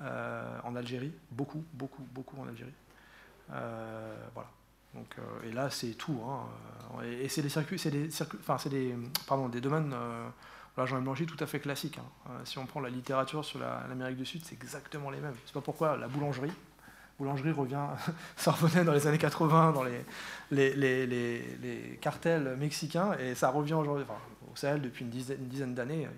euh, 0.00 0.58
en 0.62 0.76
Algérie, 0.76 1.12
beaucoup, 1.32 1.64
beaucoup, 1.72 2.06
beaucoup 2.12 2.40
en 2.40 2.46
Algérie. 2.46 2.72
Euh, 3.52 4.14
voilà. 4.32 4.48
Donc, 4.94 5.12
euh, 5.18 5.48
et 5.48 5.52
là, 5.52 5.70
c'est 5.70 5.94
tout. 5.94 6.20
Hein. 6.24 7.02
Et, 7.04 7.28
c'est 7.28 7.42
des 7.42 7.48
circuits, 7.48 7.80
c'est 7.80 7.90
des, 7.90 8.08
enfin, 8.40 8.58
c'est 8.58 8.68
des, 8.68 8.94
pardon, 9.26 9.48
des 9.48 9.60
domaines. 9.60 9.94
Ai 10.78 11.00
blanchi 11.00 11.26
tout 11.26 11.42
à 11.42 11.46
fait 11.48 11.58
classique. 11.58 11.98
Hein. 11.98 12.30
si 12.44 12.56
on 12.58 12.64
prend 12.64 12.78
la 12.78 12.88
littérature 12.88 13.44
sur 13.44 13.58
l'Amérique 13.58 14.16
du 14.16 14.24
Sud, 14.24 14.44
c'est 14.44 14.54
exactement 14.54 15.10
les 15.10 15.18
mêmes. 15.18 15.34
C'est 15.44 15.52
pas 15.52 15.60
pourquoi 15.60 15.96
la 15.96 16.06
boulangerie, 16.06 16.52
boulangerie 17.18 17.52
revient, 17.52 17.86
ça 18.36 18.52
revenait 18.52 18.84
dans 18.84 18.92
les 18.92 19.06
années 19.06 19.18
80 19.18 19.72
dans 19.72 19.82
les, 19.82 20.04
les, 20.50 20.74
les, 20.74 21.06
les, 21.06 21.98
cartels 22.00 22.56
mexicains 22.56 23.14
et 23.18 23.34
ça 23.34 23.50
revient 23.50 23.74
aujourd'hui, 23.74 24.04
enfin, 24.08 24.20
au 24.52 24.56
Sahel 24.56 24.80
depuis 24.80 25.04
une 25.04 25.10
dizaine, 25.10 25.38
une 25.40 25.48
dizaine 25.48 25.74
d'années, 25.74 26.08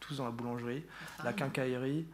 tous 0.00 0.18
dans 0.18 0.24
la 0.24 0.30
boulangerie, 0.30 0.84
la 1.24 1.32
quincaillerie, 1.32 2.06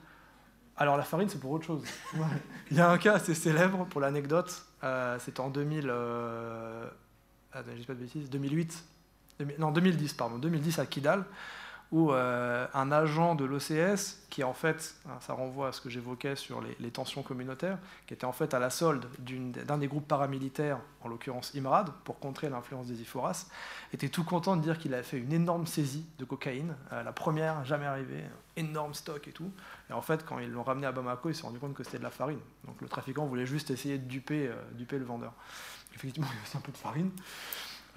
alors 0.78 0.96
la 0.96 1.02
farine, 1.02 1.28
c'est 1.28 1.40
pour 1.40 1.50
autre 1.50 1.66
chose. 1.66 1.82
Il 2.70 2.76
y 2.76 2.80
a 2.80 2.88
un 2.88 2.98
cas 2.98 3.14
assez 3.14 3.34
célèbre 3.34 3.84
pour 3.86 4.00
l'anecdote. 4.00 4.64
Euh, 4.84 5.18
C'était 5.18 5.40
en 5.40 5.50
2000, 5.50 5.86
euh, 5.88 6.88
pas 7.50 7.62
de 7.62 7.94
bêtises, 7.94 8.30
2008, 8.30 8.84
non 9.58 9.72
2010 9.72 10.12
pardon, 10.14 10.38
2010 10.38 10.78
à 10.78 10.86
Kidal 10.86 11.24
où 11.90 12.12
euh, 12.12 12.66
un 12.74 12.92
agent 12.92 13.34
de 13.34 13.44
l'OCS, 13.44 14.18
qui 14.28 14.44
en 14.44 14.52
fait, 14.52 14.94
hein, 15.08 15.16
ça 15.20 15.32
renvoie 15.32 15.68
à 15.68 15.72
ce 15.72 15.80
que 15.80 15.88
j'évoquais 15.88 16.36
sur 16.36 16.60
les, 16.60 16.90
tensions 16.90 17.22
communautaires, 17.22 17.78
qui 18.06 18.14
était 18.14 18.26
en 18.26 18.32
fait 18.32 18.52
à 18.52 18.58
la 18.58 18.68
solde 18.68 19.06
d'un 19.18 19.78
des 19.78 19.88
groupes 19.88 20.06
paramilitaires, 20.06 20.80
en 21.02 21.08
l'occurrence 21.08 21.54
IMRAD, 21.54 21.90
pour 22.04 22.18
contrer 22.18 22.50
l'influence 22.50 22.88
des 22.88 23.00
IFORAS, 23.00 23.46
était 23.94 24.10
tout 24.10 24.24
content 24.24 24.56
de 24.56 24.62
dire 24.62 24.78
qu'il 24.78 24.92
avait 24.92 25.02
fait 25.02 25.18
une 25.18 25.32
énorme 25.32 25.66
saisie 25.66 26.04
de 26.18 26.24
cocaïne, 26.24 26.76
euh, 26.92 27.02
la 27.02 27.12
première 27.12 27.64
jamais 27.64 27.86
arrivée, 27.86 28.24
énorme 28.56 28.92
stock 28.92 29.26
et 29.26 29.32
tout. 29.32 29.50
Et 29.88 29.94
en 29.94 30.02
fait, 30.02 30.26
quand 30.26 30.38
ils 30.40 30.50
l'ont 30.50 30.64
ramené 30.64 30.86
à 30.86 30.92
Bamako, 30.92 31.30
ils 31.30 31.34
se 31.34 31.40
sont 31.40 31.46
rendu 31.46 31.58
compte 31.58 31.74
que 31.74 31.84
c'était 31.84 31.98
de 31.98 32.02
la 32.02 32.10
farine. 32.10 32.40
Donc 32.66 32.80
le 32.82 32.88
trafiquant 32.88 33.24
voulait 33.24 33.46
juste 33.46 33.70
essayer 33.70 33.96
de 33.96 34.06
duper, 34.06 34.48
euh, 34.48 34.54
duper 34.72 34.98
le 34.98 35.04
vendeur. 35.04 35.32
Effectivement, 35.94 36.28
il 36.32 36.36
y 36.36 36.38
avait 36.38 36.56
un 36.56 36.60
peu 36.60 36.72
de 36.72 36.76
farine. 36.76 37.10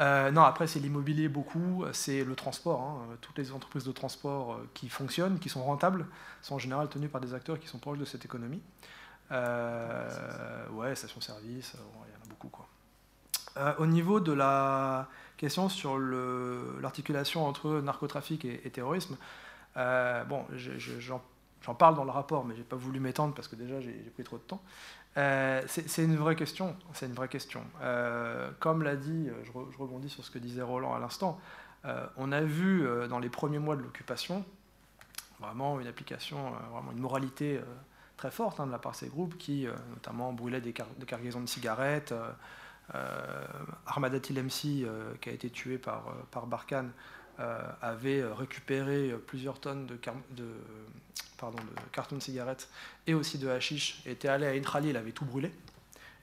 Euh, 0.01 0.31
non, 0.31 0.41
après, 0.41 0.65
c'est 0.65 0.79
l'immobilier 0.79 1.29
beaucoup, 1.29 1.85
c'est 1.93 2.23
le 2.23 2.35
transport. 2.35 2.81
Hein. 2.81 3.17
Toutes 3.21 3.37
les 3.37 3.51
entreprises 3.51 3.83
de 3.83 3.91
transport 3.91 4.53
euh, 4.53 4.69
qui 4.73 4.89
fonctionnent, 4.89 5.37
qui 5.37 5.49
sont 5.49 5.63
rentables, 5.63 6.07
sont 6.41 6.55
en 6.55 6.59
général 6.59 6.89
tenues 6.89 7.09
par 7.09 7.21
des 7.21 7.33
acteurs 7.33 7.59
qui 7.59 7.67
sont 7.67 7.77
proches 7.77 7.99
de 7.99 8.05
cette 8.05 8.25
économie. 8.25 8.61
Euh, 9.31 10.67
ouais, 10.69 10.95
station-service, 10.95 11.75
il 11.75 12.13
y 12.13 12.17
en 12.17 12.25
a 12.25 12.29
beaucoup. 12.29 12.49
Quoi. 12.49 12.67
au 13.77 13.85
niveau 13.85 14.19
de 14.19 14.31
la 14.31 15.07
question 15.37 15.69
sur 15.69 15.99
l'articulation 15.99 17.45
entre 17.45 17.79
narcotrafic 17.81 18.45
et, 18.45 18.71
terrorisme, 18.71 19.15
bon, 19.75 20.45
j'en 21.61 21.75
parle 21.75 21.95
dans 21.95 22.03
le 22.03 22.11
rapport, 22.11 22.43
mais 22.43 22.55
je 22.55 22.59
n'ai 22.59 22.65
pas 22.65 22.75
voulu 22.75 22.99
m'étendre 22.99 23.35
parce 23.35 23.47
que 23.47 23.55
déjà 23.55 23.79
j'ai 23.79 23.93
pris 24.15 24.23
trop 24.23 24.37
de 24.37 24.43
temps. 24.43 24.61
Euh, 25.17 25.61
c'est 25.67 26.03
une 26.03 26.15
vraie 26.15 26.35
question. 26.35 26.75
C'est 26.93 27.05
une 27.05 27.13
vraie 27.13 27.27
question. 27.27 27.63
Euh, 27.81 28.49
comme 28.59 28.83
l'a 28.83 28.95
dit, 28.95 29.29
euh, 29.29 29.43
je, 29.43 29.77
rebondis 29.77 30.09
sur 30.09 30.23
ce 30.23 30.31
que 30.31 30.39
disait 30.39 30.61
Roland 30.61 30.93
à 30.93 30.99
l'instant. 30.99 31.39
on 32.17 32.31
a 32.31 32.41
vu 32.41 32.87
dans 33.09 33.19
les 33.19 33.29
premiers 33.29 33.59
mois 33.59 33.75
de 33.75 33.81
l'occupation 33.81 34.45
vraiment 35.39 35.79
une 35.79 35.87
application, 35.87 36.51
vraiment 36.71 36.91
une 36.91 36.99
moralité 36.99 37.59
très 38.15 38.29
forte 38.29 38.59
hein, 38.59 38.67
de 38.67 38.71
la 38.71 38.77
part 38.77 38.91
de 38.91 38.97
ces 38.97 39.07
groupes 39.07 39.35
qui, 39.39 39.67
notamment, 39.89 40.31
brûlaient 40.31 40.61
des, 40.61 40.73
cargaisons 40.73 41.41
de 41.41 41.47
cigarettes. 41.47 42.13
Armada 43.87 44.19
Tilemsi, 44.19 44.85
qui 45.19 45.29
a 45.29 45.31
été 45.31 45.49
tué 45.49 45.79
par, 45.79 46.03
par 46.29 46.45
Barkhane, 46.45 46.91
avait 47.81 48.23
récupéré 48.23 49.13
plusieurs 49.27 49.59
tonnes 49.59 49.87
de, 49.87 49.97
cartons 51.91 52.15
de 52.15 52.21
cigarettes 52.21 52.69
et 53.07 53.13
aussi 53.13 53.37
de 53.37 53.47
hashish 53.47 54.01
était 54.05 54.27
allé 54.27 54.45
à 54.45 54.51
Intrali, 54.51 54.89
il 54.89 54.97
avait 54.97 55.11
tout 55.11 55.25
brûlé. 55.25 55.51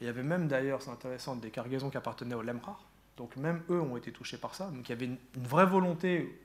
il 0.01 0.07
y 0.07 0.11
avait 0.11 0.23
même 0.23 0.49
d'ailleurs, 0.49 0.83
c'est 0.83 0.91
intéressant, 0.91 1.37
des 1.37 1.51
cargaisons 1.51 1.91
qui 1.91 1.97
appartenaient 1.97 2.35
au 2.35 2.43
Lemrar. 2.43 2.85
Donc 3.19 3.37
même 3.37 3.63
eux 3.69 3.81
ont 3.81 3.97
été 3.97 4.13
touchés 4.13 4.39
par 4.39 4.55
ça. 4.55 4.67
Donc 4.67 4.89
il 4.89 4.91
y 4.91 4.93
avait 4.93 5.07
une, 5.07 5.19
vraie 5.37 5.67
volonté, 5.67 6.41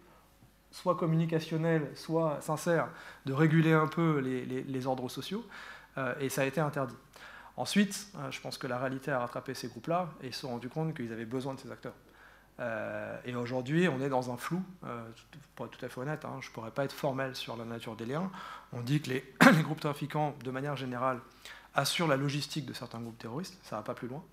soit 0.72 0.96
communicationnelle, 0.96 1.92
soit 1.96 2.42
sincère, 2.42 2.90
de 3.26 3.34
réguler 3.34 3.74
un 3.74 3.88
peu 3.88 4.20
les, 4.20 4.88
ordres 4.88 5.10
sociaux. 5.10 5.46
Euh, 5.98 6.16
et 6.20 6.30
ça 6.30 6.42
a 6.42 6.46
été 6.46 6.60
interdit. 6.60 6.96
Ensuite, 7.56 8.08
euh, 8.18 8.32
je 8.32 8.42
pense 8.42 8.58
que 8.58 8.66
la 8.66 8.80
réalité 8.80 9.12
a 9.12 9.20
rattrapé 9.20 9.54
ces 9.54 9.68
groupes-là 9.68 10.10
et 10.24 10.28
ils 10.28 10.34
se 10.34 10.42
sont 10.42 10.50
rendus 10.50 10.70
compte 10.70 10.96
qu'ils 10.96 11.14
avaient 11.14 11.26
besoin 11.26 11.54
de 11.54 11.60
ces 11.60 11.72
acteurs. 11.72 11.94
Euh, 12.60 13.18
et 13.26 13.36
aujourd'hui, 13.36 13.88
on 13.88 14.00
est 14.02 14.10
dans 14.10 14.32
un 14.32 14.38
flou, 14.38 14.62
euh, 14.86 15.04
pour 15.56 15.66
être 15.66 15.78
tout 15.78 15.86
à 15.86 15.90
fait 15.90 16.00
honnête, 16.00 16.24
hein, 16.26 16.38
je 16.42 16.50
ne 16.50 16.54
pourrais 16.54 16.72
pas 16.72 16.86
être 16.86 16.94
formel 16.94 17.36
sur 17.36 17.58
la 17.58 17.66
nature 17.66 17.96
des 17.96 18.06
liens. 18.06 18.32
On 18.72 18.82
dit 18.82 19.02
que 19.02 19.10
les, 19.10 19.64
groupes 19.64 19.80
trafiquants, 19.80 20.36
de 20.44 20.52
manière 20.52 20.76
générale, 20.76 21.20
assurent 21.76 22.08
la 22.08 22.18
logistique 22.18 22.66
de 22.66 22.74
certains 22.74 23.00
groupes 23.00 23.18
terroristes, 23.18 23.58
ça 23.64 23.76
ne 23.76 23.82
va 23.82 23.84
pas 23.84 23.96
plus 23.96 24.08
loin. 24.08 24.24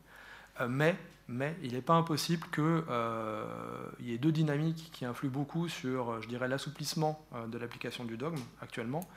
Euh, 0.61 0.69
mais, 0.69 0.97
mais 1.29 1.57
il 1.63 1.73
n'est 1.73 1.81
pas 1.81 1.95
impossible 1.95 2.47
qu'il 2.53 4.07
y 4.07 4.13
ait 4.13 4.19
deux 4.19 4.33
dynamiques 4.33 4.91
qui 4.93 5.07
influent 5.07 5.31
beaucoup 5.31 5.69
sur, 5.69 6.21
je 6.21 6.29
dirais, 6.29 6.49
l'assouplissement 6.49 7.25
de 7.49 7.57
l'application 7.57 8.05
du 8.05 8.17
dogme 8.17 8.41
actuellement. 8.61 9.09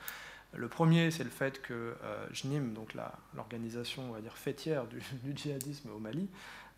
Le 0.56 0.68
premier, 0.68 1.10
c'est 1.10 1.24
le 1.24 1.30
fait 1.30 1.60
que 1.60 1.96
JNIM, 2.30 2.72
donc 2.72 2.94
l'organisation, 3.34 4.04
on 4.10 4.12
va 4.12 4.20
dire, 4.20 4.36
fêtière 4.36 4.86
du 4.86 5.02
djihadisme 5.34 5.90
au 5.90 5.98
Mali, 5.98 6.28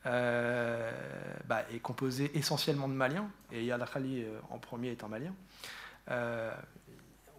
euh, 0.07 0.91
bah, 1.47 1.63
est 1.73 1.81
composé 1.81 2.31
essentiellement 2.39 2.87
de 2.87 2.93
Maliens, 2.93 3.29
et 3.51 3.65
Yad 3.65 3.85
Khali 3.93 4.23
euh, 4.23 4.39
en 4.51 4.59
premier 4.59 4.91
est 4.91 5.03
Malien, 5.03 5.35
euh, 6.11 6.53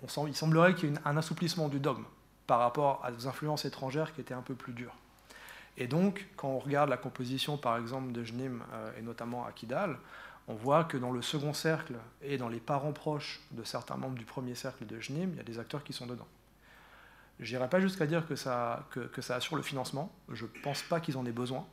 il 0.03 0.35
semblerait 0.35 0.75
qu'il 0.75 0.89
y 0.89 0.93
ait 0.93 0.97
un 1.05 1.15
assouplissement 1.15 1.69
du 1.69 1.79
dogme 1.79 2.03
par 2.45 2.59
rapport 2.59 3.01
à 3.05 3.11
des 3.11 3.25
influences 3.25 3.63
étrangères 3.63 4.13
qui 4.13 4.21
étaient 4.21 4.33
un 4.33 4.41
peu 4.41 4.53
plus 4.53 4.73
dures. 4.73 4.95
Et 5.77 5.87
donc, 5.87 6.27
quand 6.35 6.49
on 6.49 6.59
regarde 6.59 6.89
la 6.89 6.97
composition, 6.97 7.57
par 7.57 7.77
exemple, 7.77 8.11
de 8.11 8.23
Jnim, 8.23 8.59
et 8.97 9.01
notamment 9.01 9.45
à 9.45 9.51
Kidal, 9.51 9.97
on 10.47 10.55
voit 10.55 10.83
que 10.83 10.97
dans 10.97 11.11
le 11.11 11.21
second 11.21 11.53
cercle 11.53 11.95
et 12.21 12.37
dans 12.37 12.49
les 12.49 12.59
parents 12.59 12.93
proches 12.93 13.41
de 13.51 13.63
certains 13.63 13.95
membres 13.95 14.17
du 14.17 14.25
premier 14.25 14.55
cercle 14.55 14.85
de 14.85 14.99
Jnim, 14.99 15.29
il 15.31 15.37
y 15.37 15.39
a 15.39 15.43
des 15.43 15.59
acteurs 15.59 15.83
qui 15.83 15.93
sont 15.93 16.05
dedans. 16.05 16.27
Je 17.39 17.53
n'irai 17.53 17.69
pas 17.69 17.79
jusqu'à 17.79 18.07
dire 18.07 18.27
que 18.27 18.35
ça, 18.35 18.87
que 18.91 19.21
ça 19.21 19.35
assure 19.35 19.55
le 19.55 19.61
financement. 19.61 20.11
Je 20.31 20.45
ne 20.45 20.61
pense 20.63 20.81
pas 20.83 20.99
qu'ils 20.99 21.17
en 21.17 21.25
aient 21.25 21.31
besoin 21.31 21.65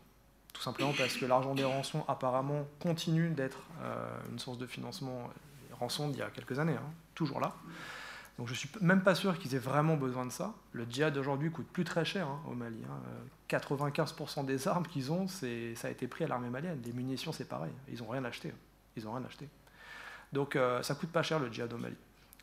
tout 0.55 0.63
simplement 0.63 0.93
parce 0.97 1.17
que 1.17 1.27
l'argent 1.27 1.55
des 1.55 1.65
rançons 1.65 2.05
apparemment 2.09 2.67
continue 2.81 3.29
d'être 3.31 3.59
euh, 3.83 4.09
une 4.31 4.39
source 4.39 4.57
de 4.57 4.67
financement 4.67 5.29
rançon 5.75 6.09
d'il 6.09 6.21
y 6.21 6.23
a 6.23 6.31
quelques 6.31 6.59
années, 6.59 6.77
hein, 6.77 6.91
toujours 7.15 7.41
là. 7.41 7.55
Donc 8.39 8.49
je 8.49 8.53
ne 8.53 8.57
suis 8.57 8.71
même 8.81 9.03
pas 9.03 9.15
sûr 9.15 9.39
qu'ils 9.39 9.55
aient 9.55 9.61
vraiment 9.61 9.97
besoin 9.97 10.27
de 10.27 10.33
ça. 10.33 10.55
Le 10.73 10.87
djihad 10.89 11.17
aujourd'hui 11.17 11.51
coûte 11.51 11.69
plus 11.69 11.85
très 11.85 12.05
cher 12.05 12.27
hein, 12.27 12.41
au 12.49 12.55
Mali. 12.55 12.83
95% 13.49 14.41
hein. 14.41 14.45
des 14.45 14.67
armes 14.67 14.87
qu'ils 14.87 15.13
ont, 15.13 15.29
ça 15.29 15.47
a 15.85 15.91
été 15.91 16.09
pris 16.09 16.25
à 16.25 16.29
l'armée 16.29 16.51
malienne. 16.51 16.81
Les 16.85 16.93
munitions, 16.93 17.33
c'est 17.33 17.49
pareil. 17.49 17.73
Ils 17.89 18.01
n'ont 18.01 18.09
rien 18.09 18.25
acheté. 18.25 18.53
Ils 18.97 19.07
ont 19.07 19.13
rien 19.13 19.25
acheté. 19.25 19.49
Donc 20.33 20.57
euh, 20.57 20.83
ça 20.83 20.97
coûte 20.97 21.11
pas 21.11 21.23
cher 21.23 21.39
le 21.39 21.53
djihad 21.53 21.73
au 21.73 21.79
Mali. 21.79 21.97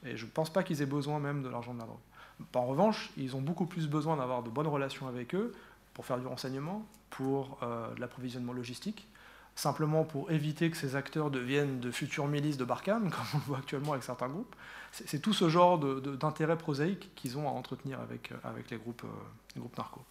Et 0.05 0.15
je 0.15 0.25
ne 0.25 0.31
pense 0.31 0.51
pas 0.51 0.63
qu'ils 0.63 0.81
aient 0.81 0.85
besoin 0.85 1.19
même 1.19 1.43
de 1.43 1.49
l'argent 1.49 1.73
de 1.73 1.79
la 1.79 1.85
drogue. 1.85 1.99
En 2.55 2.65
revanche, 2.65 3.11
ils 3.17 3.35
ont 3.35 3.41
beaucoup 3.41 3.65
plus 3.65 3.87
besoin 3.87 4.17
d'avoir 4.17 4.43
de 4.43 4.49
bonnes 4.49 4.67
relations 4.67 5.07
avec 5.07 5.35
eux 5.35 5.53
pour 5.93 6.05
faire 6.05 6.17
du 6.17 6.25
renseignement, 6.25 6.85
pour 7.11 7.59
euh, 7.61 7.87
l'approvisionnement 7.99 8.53
logistique, 8.53 9.07
simplement 9.53 10.03
pour 10.03 10.31
éviter 10.31 10.71
que 10.71 10.77
ces 10.77 10.95
acteurs 10.95 11.29
deviennent 11.29 11.79
de 11.79 11.91
futures 11.91 12.27
milices 12.27 12.57
de 12.57 12.65
Barkhane, 12.65 13.11
comme 13.11 13.25
on 13.35 13.37
le 13.37 13.43
voit 13.43 13.57
actuellement 13.59 13.91
avec 13.91 14.03
certains 14.03 14.29
groupes. 14.29 14.55
C'est 14.91 15.21
tout 15.21 15.33
ce 15.33 15.47
genre 15.47 15.77
d'intérêt 15.77 16.57
prosaïque 16.57 17.11
qu'ils 17.15 17.37
ont 17.37 17.47
à 17.47 17.51
entretenir 17.51 17.99
avec, 18.01 18.31
euh, 18.31 18.35
avec 18.43 18.71
les, 18.71 18.77
groupes, 18.77 19.03
euh, 19.05 19.59
groupes 19.59 19.77
narcos. 19.77 20.01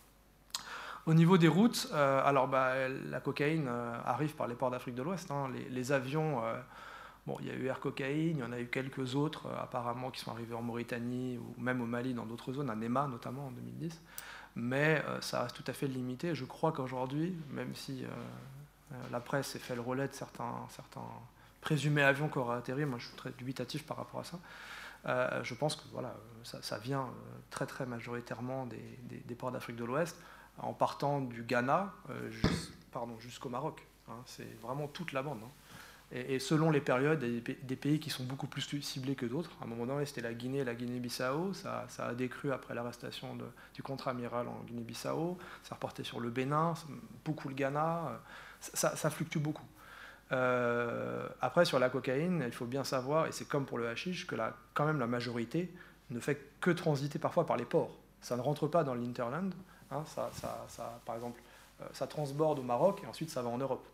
Au 1.06 1.14
niveau 1.14 1.38
des 1.38 1.48
routes, 1.48 1.88
alors 1.92 2.46
bah, 2.46 2.74
la 2.88 3.20
cocaïne 3.20 3.68
arrive 4.04 4.34
par 4.34 4.46
les 4.46 4.54
ports 4.54 4.70
d'Afrique 4.70 4.94
de 4.94 5.02
l'Ouest. 5.02 5.30
Hein. 5.30 5.50
Les, 5.70 5.92
avions, 5.92 6.42
bon, 7.26 7.38
il 7.40 7.46
y 7.46 7.50
a 7.50 7.54
eu 7.54 7.66
Air 7.66 7.80
Cocaïne, 7.80 8.36
il 8.36 8.40
y 8.40 8.42
en 8.42 8.52
a 8.52 8.60
eu 8.60 8.66
quelques 8.66 9.14
autres 9.14 9.48
apparemment 9.58 10.10
qui 10.10 10.20
sont 10.20 10.30
arrivés 10.30 10.54
en 10.54 10.60
Mauritanie 10.60 11.38
ou 11.38 11.58
même 11.58 11.80
au 11.80 11.86
Mali 11.86 12.12
dans 12.12 12.26
d'autres 12.26 12.52
zones, 12.52 12.68
à 12.68 12.76
Nema 12.76 13.08
notamment 13.08 13.46
en 13.46 13.50
2010 13.50 13.98
mais 14.56 15.02
ça 15.20 15.42
reste 15.42 15.56
tout 15.56 15.64
à 15.66 15.72
fait 15.72 15.86
limité. 15.86 16.34
Je 16.34 16.44
crois 16.44 16.72
qu'aujourd'hui, 16.72 17.36
même 17.50 17.74
si 17.74 18.04
euh, 18.92 18.96
la 19.10 19.20
presse 19.20 19.48
s'est 19.48 19.58
fait 19.58 19.74
le 19.74 19.80
relais 19.80 20.08
de 20.08 20.12
certains, 20.14 20.66
certains 20.70 21.06
présumés 21.60 22.02
avions 22.02 22.28
qui 22.28 22.38
auraient 22.38 22.56
atterri. 22.56 22.84
Moi, 22.84 22.98
je 22.98 23.06
suis 23.06 23.16
très 23.16 23.30
dubitatif 23.30 23.86
par 23.86 23.96
rapport 23.96 24.20
à 24.20 24.24
ça. 24.24 24.38
Euh, 25.06 25.42
je 25.44 25.54
pense 25.54 25.76
que 25.76 25.82
voilà, 25.92 26.14
ça, 26.42 26.78
vient 26.78 27.02
euh, 27.02 27.38
très 27.50 27.66
très 27.66 27.86
majoritairement 27.86 28.66
des, 28.66 29.34
ports 29.34 29.52
d'Afrique 29.52 29.76
de 29.76 29.84
l'Ouest, 29.84 30.16
en 30.58 30.72
partant 30.72 31.20
du 31.20 31.42
Ghana 31.42 31.92
jusqu'au 33.18 33.48
Maroc. 33.48 33.86
Hein. 34.08 34.16
c'est 34.26 34.60
vraiment 34.60 34.88
toute 34.88 35.12
la 35.12 35.22
bande. 35.22 35.40
Hein. 35.42 35.50
Et, 36.12 36.40
selon 36.40 36.70
les 36.70 36.80
périodes, 36.80 37.22
il 37.22 37.42
des 37.42 37.76
pays 37.76 38.00
qui 38.00 38.10
sont 38.10 38.24
beaucoup 38.24 38.48
plus 38.48 38.62
ciblés 38.82 39.14
que 39.14 39.26
d'autres. 39.26 39.50
À 39.60 39.64
un 39.64 39.68
moment 39.68 39.86
donné, 39.86 40.04
c'était 40.06 40.22
la 40.22 40.34
Guinée, 40.34 40.64
la 40.64 40.74
Guinée-Bissau. 40.74 41.52
Ça, 41.54 41.86
a 41.98 42.14
décru 42.14 42.50
après 42.50 42.74
l'arrestation 42.74 43.38
du 43.74 43.82
contre-amiral 43.82 44.48
en 44.48 44.64
Guinée-Bissau. 44.66 45.38
Ça 45.62 45.76
reportait 45.76 46.02
sur 46.02 46.18
le 46.18 46.30
Bénin, 46.30 46.74
beaucoup 47.24 47.48
le 47.48 47.54
Ghana 47.54 48.20
ça, 48.60 49.10
fluctue 49.10 49.38
beaucoup. 49.38 49.64
Euh, 50.32 51.28
après, 51.40 51.64
sur 51.64 51.78
la 51.78 51.88
cocaïne, 51.88 52.42
il 52.46 52.52
faut 52.52 52.66
bien 52.66 52.84
savoir, 52.84 53.26
et 53.26 53.32
c'est 53.32 53.48
comme 53.48 53.66
pour 53.66 53.78
le 53.78 53.88
hashish, 53.88 54.26
que 54.26 54.36
la, 54.36 54.54
quand 54.74 54.86
même 54.86 55.00
la 55.00 55.06
majorité 55.06 55.72
ne 56.10 56.20
fait 56.20 56.40
que 56.60 56.70
transiter 56.70 57.18
parfois 57.18 57.46
par 57.46 57.56
les 57.56 57.64
ports. 57.64 57.96
Ça 58.20 58.36
ne 58.36 58.42
rentre 58.42 58.68
pas 58.68 58.84
dans 58.84 58.94
l'interland. 58.94 59.54
Hein, 59.90 60.04
ça, 60.06 60.30
par 61.04 61.14
exemple, 61.16 61.40
euh, 61.80 61.86
ça 61.92 62.06
transborde 62.06 62.58
au 62.58 62.62
Maroc 62.62 63.00
et 63.02 63.06
ensuite 63.06 63.30
ça 63.30 63.42
va 63.42 63.48
en 63.48 63.58
Europe, 63.58 63.86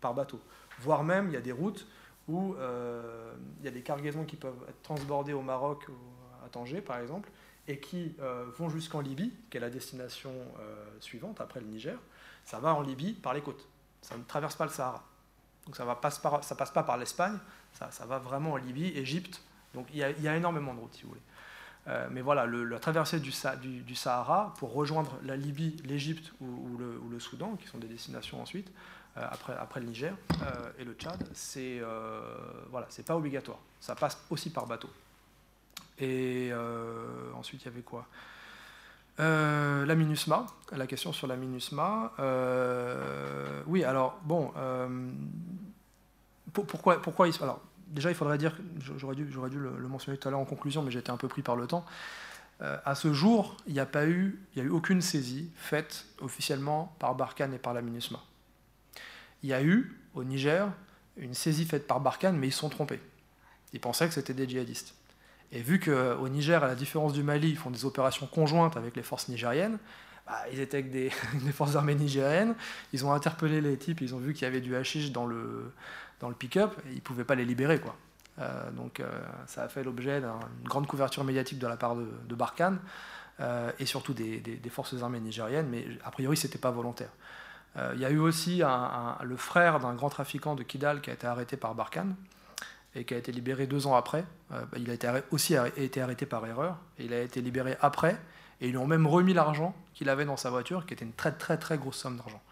par 0.00 0.14
bateau. 0.14 0.40
Voire 0.80 1.04
même, 1.04 1.28
il 1.28 1.32
y 1.32 1.36
a 1.36 1.40
des 1.40 1.52
routes 1.52 1.86
où 2.28 2.54
euh, 2.54 3.34
il 3.60 3.64
y 3.64 3.68
a 3.68 3.70
des 3.70 3.82
cargaisons 3.82 4.24
qui 4.24 4.36
peuvent 4.36 4.64
être 4.68 4.82
transbordées 4.82 5.32
au 5.32 5.42
Maroc, 5.42 5.86
à 6.44 6.48
Tanger 6.48 6.80
par 6.80 6.98
exemple, 6.98 7.30
et 7.68 7.80
qui 7.80 8.14
vont 8.58 8.68
jusqu'en 8.68 9.00
Libye, 9.00 9.32
qui 9.50 9.56
est 9.56 9.60
la 9.60 9.70
destination 9.70 10.32
suivante 11.00 11.40
après 11.40 11.58
le 11.60 11.66
Niger. 11.66 11.98
Ça 12.44 12.60
va 12.60 12.72
en 12.74 12.80
Libye 12.80 13.12
par 13.12 13.34
les 13.34 13.40
côtes. 13.40 13.66
Ça 14.02 14.16
ne 14.16 14.22
traverse 14.22 14.54
pas 14.54 14.64
le 14.64 14.70
Sahara. 14.70 15.04
Donc 15.66 15.76
ça 15.76 15.84
ne 15.84 15.92
passe, 15.94 16.18
passe 16.20 16.70
pas 16.70 16.82
par 16.84 16.96
l'Espagne, 16.96 17.36
ça, 17.72 18.06
va 18.06 18.18
vraiment 18.18 18.52
en 18.52 18.56
Libye, 18.56 18.88
Égypte. 18.96 19.42
Donc 19.74 19.88
il 19.92 19.98
y, 19.98 20.28
a, 20.28 20.36
énormément 20.36 20.72
de 20.74 20.80
routes, 20.80 20.94
si 20.94 21.02
vous 21.02 21.10
voulez. 21.10 21.20
Euh, 21.88 22.08
mais 22.10 22.20
voilà, 22.20 22.46
la 22.46 22.78
traversée 22.78 23.20
du, 23.20 23.32
Sahara 23.32 24.54
pour 24.58 24.72
rejoindre 24.72 25.18
la 25.22 25.36
Libye, 25.36 25.76
l'Égypte 25.84 26.32
ou, 26.40 26.76
le, 26.78 26.98
ou, 26.98 27.20
Soudan, 27.20 27.56
qui 27.56 27.66
sont 27.66 27.78
des 27.78 27.88
destinations 27.88 28.40
ensuite, 28.40 28.68
euh, 28.68 28.72
après, 29.16 29.54
après 29.58 29.80
le 29.80 29.86
Niger 29.86 30.14
euh, 30.42 30.70
et 30.78 30.84
le 30.84 30.94
Tchad, 30.94 31.22
c'est 31.32 31.80
voilà, 32.70 32.86
c'est 32.90 33.04
pas 33.06 33.16
obligatoire. 33.16 33.58
Ça 33.80 33.94
passe 33.94 34.18
aussi 34.30 34.50
par 34.50 34.66
bateau. 34.66 34.90
Et 35.98 36.52
ensuite, 37.34 37.62
il 37.62 37.64
y 37.66 37.68
avait 37.68 37.82
quoi? 37.82 38.06
Euh, 39.18 39.86
la 39.86 39.94
MINUSMA, 39.94 40.46
la 40.72 40.86
question 40.86 41.12
sur 41.12 41.26
la 41.26 41.36
MINUSMA. 41.36 42.12
Euh, 42.18 43.62
oui, 43.66 43.82
alors, 43.82 44.18
bon, 44.24 44.52
euh, 44.56 44.88
pourquoi, 46.52 47.00
pourquoi 47.00 47.26
alors, 47.40 47.60
déjà, 47.86 48.10
il 48.10 48.14
faudrait 48.14 48.38
dire, 48.38 48.56
j'aurais 48.98 49.14
dû, 49.14 49.26
j'aurais 49.30 49.50
dû 49.50 49.58
le, 49.58 49.70
mentionner 49.88 50.18
tout 50.18 50.28
à 50.28 50.30
l'heure 50.30 50.40
en 50.40 50.44
conclusion, 50.44 50.82
mais 50.82 50.94
été 50.94 51.10
un 51.10 51.16
peu 51.16 51.28
pris 51.28 51.42
par 51.42 51.56
le 51.56 51.66
temps. 51.66 51.84
à 52.60 52.94
ce 52.94 53.12
jour, 53.12 53.56
il 53.66 53.72
n'y 53.72 53.80
a 53.80 53.86
pas 53.86 54.06
eu, 54.06 54.38
il 54.54 54.58
y 54.58 54.62
a 54.62 54.64
eu 54.64 54.70
aucune 54.70 55.00
saisie 55.00 55.50
faite 55.56 56.06
officiellement 56.20 56.94
par 56.98 57.14
Barkhane 57.14 57.54
et 57.54 57.58
par 57.58 57.72
la 57.72 57.82
MINUSMA. 57.82 58.18
Il 59.46 59.50
y 59.50 59.54
a 59.54 59.62
eu, 59.62 59.96
au 60.14 60.24
Niger, 60.24 60.68
une 61.16 61.32
saisie 61.32 61.66
faite 61.66 61.86
par 61.86 62.00
Barkhane, 62.00 62.36
mais 62.36 62.48
ils 62.48 62.52
sont 62.52 62.68
trompés. 62.68 62.98
Ils 63.72 63.78
pensaient 63.78 64.08
que 64.08 64.12
c'était 64.12 64.34
des 64.34 64.48
djihadistes. 64.48 64.92
Et 65.52 65.60
vu 65.60 65.78
qu'au 65.78 66.28
Niger, 66.28 66.64
à 66.64 66.66
la 66.66 66.74
différence 66.74 67.12
du 67.12 67.22
Mali, 67.22 67.50
ils 67.50 67.56
font 67.56 67.70
des 67.70 67.84
opérations 67.84 68.26
conjointes 68.26 68.76
avec 68.76 68.96
les 68.96 69.04
forces 69.04 69.28
nigériennes, 69.28 69.78
bah, 70.26 70.34
ils 70.52 70.58
étaient 70.58 70.78
avec 70.78 70.90
des, 70.90 71.10
forces 71.52 71.76
armées 71.76 71.94
nigériennes, 71.94 72.56
ils 72.92 73.06
ont 73.06 73.12
interpellé 73.12 73.60
les 73.60 73.76
types, 73.76 74.00
ils 74.00 74.16
ont 74.16 74.18
vu 74.18 74.34
qu'il 74.34 74.42
y 74.42 74.46
avait 74.46 74.60
du 74.60 74.74
hashish 74.74 75.12
dans 75.12 75.26
le, 75.26 75.72
dans 76.18 76.32
pick-up, 76.32 76.74
ils 76.86 76.96
ne 76.96 77.00
pouvaient 77.00 77.22
pas 77.22 77.36
les 77.36 77.44
libérer. 77.44 77.78
Quoi. 77.78 77.94
Euh, 78.40 78.72
donc 78.72 78.98
euh, 78.98 79.08
ça 79.46 79.62
a 79.62 79.68
fait 79.68 79.84
l'objet 79.84 80.20
d'une 80.20 80.68
grande 80.68 80.88
couverture 80.88 81.22
médiatique 81.22 81.60
de 81.60 81.68
la 81.68 81.76
part 81.76 81.94
de, 81.94 82.34
Barkhane, 82.34 82.80
euh, 83.38 83.70
et 83.78 83.86
surtout 83.86 84.12
des, 84.12 84.40
des, 84.40 84.70
forces 84.70 85.00
armées 85.00 85.20
nigériennes, 85.20 85.68
mais 85.70 85.86
a 86.04 86.10
priori, 86.10 86.36
ce 86.36 86.48
n'était 86.48 86.58
pas 86.58 86.72
volontaire. 86.72 87.10
Il 87.92 88.00
y 88.00 88.06
a 88.06 88.10
eu 88.10 88.18
aussi 88.18 88.62
le 89.22 89.36
frère 89.36 89.80
d'un 89.80 89.94
grand 89.94 90.08
trafiquant 90.08 90.54
de 90.54 90.62
Kidal 90.62 91.02
qui 91.02 91.10
a 91.10 91.12
été 91.12 91.26
arrêté 91.26 91.58
par 91.58 91.74
Barkhane, 91.74 92.14
et 92.96 93.04
qui 93.04 93.14
a 93.14 93.18
été 93.18 93.30
libéré 93.30 93.66
deux 93.66 93.86
ans 93.86 93.94
après. 93.94 94.24
Euh, 94.52 94.64
il 94.76 94.90
a 94.90 94.94
été 94.94 95.08
aussi 95.30 95.54
été 95.76 96.00
arrêté 96.00 96.26
par 96.26 96.44
erreur, 96.46 96.78
et 96.98 97.04
il 97.04 97.12
a 97.12 97.20
été 97.20 97.42
libéré 97.42 97.76
après, 97.80 98.18
et 98.60 98.68
ils 98.68 98.70
lui 98.70 98.78
ont 98.78 98.86
même 98.86 99.06
remis 99.06 99.34
l'argent 99.34 99.76
qu'il 99.94 100.08
avait 100.08 100.24
dans 100.24 100.38
sa 100.38 100.50
voiture, 100.50 100.86
qui 100.86 100.94
était 100.94 101.04
une 101.04 101.12
très 101.12 101.32
très 101.32 101.58
très 101.58 101.76
grosse 101.76 101.96
somme 101.96 102.16
d'argent. 102.16 102.42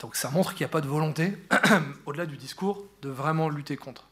Donc 0.00 0.16
ça 0.16 0.30
montre 0.30 0.54
qu'il 0.54 0.64
n'y 0.64 0.70
a 0.70 0.72
pas 0.72 0.80
de 0.80 0.88
volonté, 0.88 1.36
au-delà 2.06 2.24
du 2.24 2.36
discours, 2.36 2.86
de 3.02 3.10
vraiment 3.10 3.48
lutter 3.50 3.76
contre. 3.76 4.08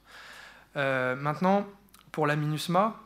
Euh, 0.76 1.16
maintenant, 1.16 1.66
pour 2.12 2.26
la 2.26 2.36
MINUSMA, 2.36 3.00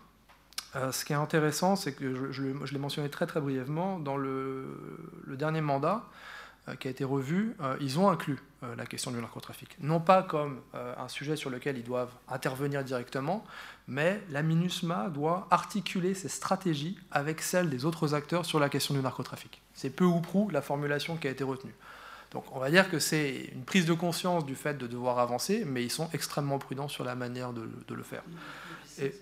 euh, 0.76 0.92
ce 0.92 1.04
qui 1.04 1.12
est 1.12 1.16
intéressant, 1.16 1.76
c'est 1.76 1.92
que 1.92 2.32
je, 2.32 2.42
l'ai 2.42 2.78
mentionné 2.78 3.08
très 3.10 3.26
très 3.26 3.40
brièvement, 3.40 3.98
dans 3.98 4.16
le, 4.16 4.76
dernier 5.28 5.60
mandat, 5.60 5.96
euh, 5.96 6.00
qui 6.76 6.88
a 6.88 6.90
été 6.90 7.04
revu, 7.04 7.56
euh, 7.60 7.76
ils 7.80 7.98
ont 7.98 8.08
inclus 8.08 8.38
euh, 8.62 8.74
la 8.76 8.86
question 8.86 9.10
du 9.10 9.18
narcotrafic. 9.18 9.76
Non 9.80 10.00
pas 10.00 10.22
comme 10.22 10.60
un 10.74 11.08
sujet 11.08 11.36
sur 11.36 11.50
lequel 11.50 11.78
ils 11.78 11.84
doivent 11.84 12.12
intervenir 12.28 12.84
directement, 12.84 13.44
mais 13.88 14.20
la 14.30 14.42
MINUSMA 14.42 15.08
doit 15.08 15.46
articuler 15.50 16.14
ses 16.14 16.28
stratégies 16.28 16.98
avec 17.10 17.40
celles 17.40 17.70
des 17.70 17.84
autres 17.84 18.14
acteurs 18.14 18.44
sur 18.44 18.60
la 18.60 18.68
question 18.68 18.94
du 18.94 19.00
narcotrafic. 19.00 19.62
C'est 19.74 19.90
peu 19.90 20.04
ou 20.04 20.20
prou 20.20 20.50
la 20.50 20.62
formulation 20.62 21.16
qui 21.16 21.28
a 21.28 21.30
été 21.30 21.44
retenue. 21.44 21.74
Donc 22.30 22.44
on 22.54 22.60
va 22.60 22.70
dire 22.70 22.90
que 22.90 22.98
c'est 22.98 23.50
une 23.52 23.64
prise 23.64 23.86
de 23.86 23.92
conscience 23.92 24.46
du 24.46 24.54
fait 24.54 24.78
de 24.78 24.86
devoir 24.86 25.18
avancer, 25.18 25.64
mais 25.66 25.82
ils 25.82 25.90
sont 25.90 26.08
extrêmement 26.12 26.58
prudents 26.58 26.88
sur 26.88 27.04
la 27.04 27.14
manière 27.14 27.52
de, 27.52 27.94
le 27.94 28.02
faire. 28.02 28.22
Et, 28.98 29.12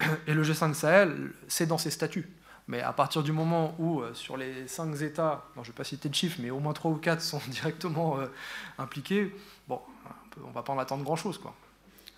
et, 0.26 0.34
le 0.34 0.42
G5 0.42 0.72
Sahel, 0.74 1.32
c'est 1.48 1.66
dans 1.66 1.78
ses 1.78 1.90
statuts. 1.90 2.28
Mais 2.68 2.82
à 2.82 2.92
partir 2.92 3.22
du 3.22 3.32
moment 3.32 3.74
où, 3.78 4.00
euh, 4.00 4.12
sur 4.12 4.36
les 4.36 4.68
cinq 4.68 5.00
États, 5.00 5.46
je 5.56 5.60
ne 5.60 5.64
vais 5.64 5.72
pas 5.72 5.84
citer 5.84 6.10
de 6.10 6.14
chiffres, 6.14 6.38
mais 6.40 6.50
au 6.50 6.60
moins 6.60 6.74
trois 6.74 6.90
ou 6.90 6.96
quatre 6.96 7.22
sont 7.22 7.40
directement 7.48 8.18
euh, 8.20 8.26
impliqués, 8.76 9.34
bon, 9.66 9.80
on 10.44 10.48
ne 10.48 10.52
va 10.52 10.62
pas 10.62 10.74
en 10.74 10.78
attendre 10.78 11.02
grand-chose. 11.02 11.38
Quoi. 11.38 11.54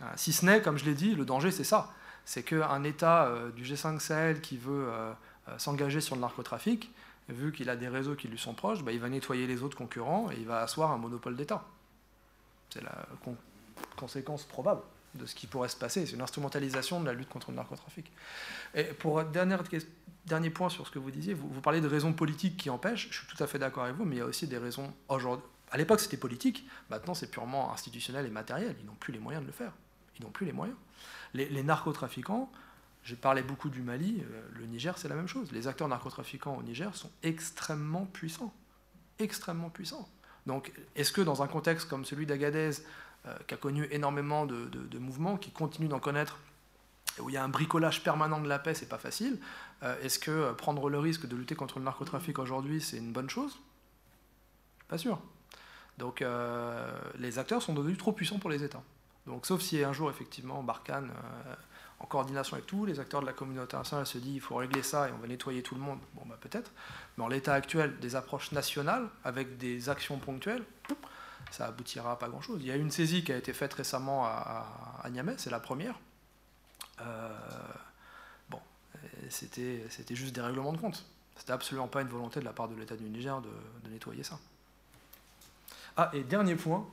Euh, 0.02 0.06
si 0.16 0.32
ce 0.32 0.44
n'est, 0.44 0.60
comme 0.60 0.76
je 0.76 0.84
l'ai 0.84 0.94
dit, 0.94 1.14
le 1.14 1.24
danger, 1.24 1.52
c'est 1.52 1.64
ça. 1.64 1.92
C'est 2.24 2.42
qu'un 2.42 2.84
État 2.84 3.32
du 3.56 3.64
G5 3.64 3.98
Sahel 3.98 4.40
qui 4.42 4.58
veut 4.58 4.88
s'engager 5.56 6.02
sur 6.02 6.14
le 6.14 6.20
narcotrafic, 6.20 6.92
vu 7.28 7.50
qu'il 7.50 7.70
a 7.70 7.76
des 7.76 7.88
réseaux 7.88 8.14
qui 8.14 8.28
lui 8.28 8.38
sont 8.38 8.52
proches, 8.52 8.84
bah, 8.84 8.92
il 8.92 9.00
va 9.00 9.08
nettoyer 9.08 9.46
les 9.46 9.62
autres 9.62 9.76
concurrents 9.76 10.30
et 10.30 10.36
il 10.36 10.46
va 10.46 10.60
asseoir 10.60 10.92
un 10.92 10.98
monopole 10.98 11.34
d'État. 11.34 11.64
C'est 12.68 12.84
la 12.84 13.06
conséquence 13.96 14.44
probable 14.44 14.82
de 15.14 15.26
ce 15.26 15.34
qui 15.34 15.46
pourrait 15.46 15.68
se 15.68 15.76
passer. 15.76 16.06
C'est 16.06 16.14
une 16.14 16.22
instrumentalisation 16.22 17.00
de 17.00 17.06
la 17.06 17.12
lutte 17.12 17.28
contre 17.28 17.50
le 17.50 17.56
narcotrafic. 17.56 18.10
Et 18.74 18.84
pour 18.84 19.22
dernière, 19.24 19.62
dernier 20.26 20.50
point 20.50 20.68
sur 20.68 20.86
ce 20.86 20.92
que 20.92 20.98
vous 20.98 21.10
disiez, 21.10 21.34
vous, 21.34 21.60
parlez 21.60 21.80
de 21.80 21.88
raisons 21.88 22.12
politiques 22.12 22.56
qui 22.56 22.70
empêchent, 22.70 23.08
je 23.10 23.18
suis 23.18 23.26
tout 23.26 23.42
à 23.42 23.46
fait 23.46 23.58
d'accord 23.58 23.84
avec 23.84 23.96
vous, 23.96 24.04
mais 24.04 24.16
il 24.16 24.18
y 24.18 24.22
a 24.22 24.26
aussi 24.26 24.46
des 24.46 24.58
raisons 24.58 24.92
aujourd'hui. 25.08 25.44
À 25.72 25.76
l'époque, 25.76 26.00
c'était 26.00 26.16
politique, 26.16 26.66
maintenant, 26.88 27.14
c'est 27.14 27.30
purement 27.30 27.72
institutionnel 27.72 28.26
et 28.26 28.30
matériel. 28.30 28.74
Ils 28.80 28.86
n'ont 28.86 28.94
plus 28.94 29.12
les 29.12 29.20
moyens 29.20 29.42
de 29.44 29.46
le 29.46 29.52
faire. 29.52 29.72
Ils 30.18 30.24
n'ont 30.24 30.30
plus 30.30 30.46
les 30.46 30.52
moyens. 30.52 30.76
Les, 31.32 31.62
narcotrafiquants, 31.62 32.50
j'ai 33.04 33.14
parlé 33.14 33.42
beaucoup 33.42 33.70
du 33.70 33.82
Mali, 33.82 34.20
euh, 34.20 34.42
le 34.58 34.66
Niger, 34.66 34.98
c'est 34.98 35.08
la 35.08 35.14
même 35.14 35.28
chose. 35.28 35.52
Les 35.52 35.68
acteurs 35.68 35.86
narcotrafiquants 35.86 36.56
au 36.56 36.62
Niger 36.62 36.94
sont 36.96 37.10
extrêmement 37.22 38.04
puissants. 38.06 38.52
Extrêmement 39.20 39.70
puissants. 39.70 40.08
Donc, 40.46 40.72
est-ce 40.96 41.12
que 41.12 41.20
dans 41.20 41.42
un 41.42 41.46
contexte 41.46 41.88
comme 41.88 42.04
celui 42.04 42.26
d'Agadez, 42.26 42.72
qui 43.46 43.54
a 43.54 43.56
connu 43.56 43.86
énormément 43.90 44.46
de, 44.46 44.98
mouvements, 44.98 45.36
qui 45.36 45.50
continue 45.50 45.88
d'en 45.88 46.00
connaître, 46.00 46.38
où 47.18 47.28
il 47.28 47.34
y 47.34 47.36
a 47.36 47.44
un 47.44 47.48
bricolage 47.48 48.02
permanent 48.02 48.40
de 48.40 48.48
la 48.48 48.58
paix, 48.58 48.74
c'est 48.74 48.88
pas 48.88 48.98
facile. 48.98 49.38
Euh, 49.82 50.00
est-ce 50.02 50.18
que 50.18 50.30
euh, 50.30 50.52
prendre 50.52 50.88
le 50.88 50.98
risque 50.98 51.26
de 51.26 51.36
lutter 51.36 51.54
contre 51.54 51.78
le 51.78 51.84
narcotrafic 51.84 52.38
aujourd'hui, 52.38 52.80
c'est 52.80 52.98
une 52.98 53.12
bonne 53.12 53.30
chose? 53.30 53.58
Pas 54.88 54.98
sûr. 54.98 55.20
Donc 55.98 56.24
les 57.18 57.38
acteurs 57.38 57.60
sont 57.60 57.74
devenus 57.74 57.98
trop 57.98 58.12
puissants 58.12 58.38
pour 58.38 58.48
les 58.48 58.64
États. 58.64 58.82
Donc, 59.26 59.44
sauf 59.44 59.60
si 59.60 59.84
un 59.84 59.92
jour, 59.92 60.08
effectivement, 60.08 60.62
Barkhane, 60.62 61.12
en 61.98 62.06
coordination 62.06 62.54
avec 62.54 62.66
tous 62.66 62.86
les 62.86 62.98
acteurs 63.00 63.20
de 63.20 63.26
la 63.26 63.34
communauté 63.34 63.76
internationale, 63.76 64.06
se 64.06 64.16
dit 64.16 64.32
il 64.32 64.40
faut 64.40 64.56
régler 64.56 64.82
ça 64.82 65.10
et 65.10 65.12
on 65.12 65.18
va 65.18 65.28
nettoyer 65.28 65.62
tout 65.62 65.74
le 65.74 65.82
monde, 65.82 65.98
bon, 66.14 66.22
bah, 66.24 66.38
peut-être. 66.40 66.72
Mais 67.18 67.24
en 67.24 67.28
l'état 67.28 67.52
actuel, 67.52 67.98
des 68.00 68.16
approches 68.16 68.50
nationales 68.52 69.10
avec 69.22 69.58
des 69.58 69.90
actions 69.90 70.16
ponctuelles, 70.16 70.64
ça 71.50 71.66
aboutira 71.66 72.12
à 72.12 72.16
pas 72.16 72.28
grand-chose. 72.28 72.60
Il 72.60 72.66
y 72.66 72.70
a 72.70 72.76
une 72.76 72.90
saisie 72.90 73.24
qui 73.24 73.32
a 73.32 73.36
été 73.36 73.52
faite 73.52 73.74
récemment 73.74 74.24
à, 74.26 75.00
à 75.02 75.10
Niamey, 75.10 75.34
c'est 75.38 75.50
la 75.50 75.60
première. 75.60 75.98
bon, 78.48 78.60
c'était 79.28 80.14
juste 80.14 80.34
des 80.34 80.40
règlements 80.40 80.72
de 80.72 80.78
compte. 80.78 81.04
C'était 81.40 81.52
absolument 81.52 81.88
pas 81.88 82.02
une 82.02 82.08
volonté 82.08 82.38
de 82.38 82.44
la 82.44 82.52
part 82.52 82.68
de 82.68 82.74
l'État 82.74 82.96
du 82.96 83.04
Niger 83.04 83.40
de, 83.40 83.48
de, 83.84 83.90
nettoyer 83.90 84.22
ça. 84.22 84.38
Ah, 85.96 86.10
et 86.12 86.22
dernier 86.22 86.54
point, 86.54 86.86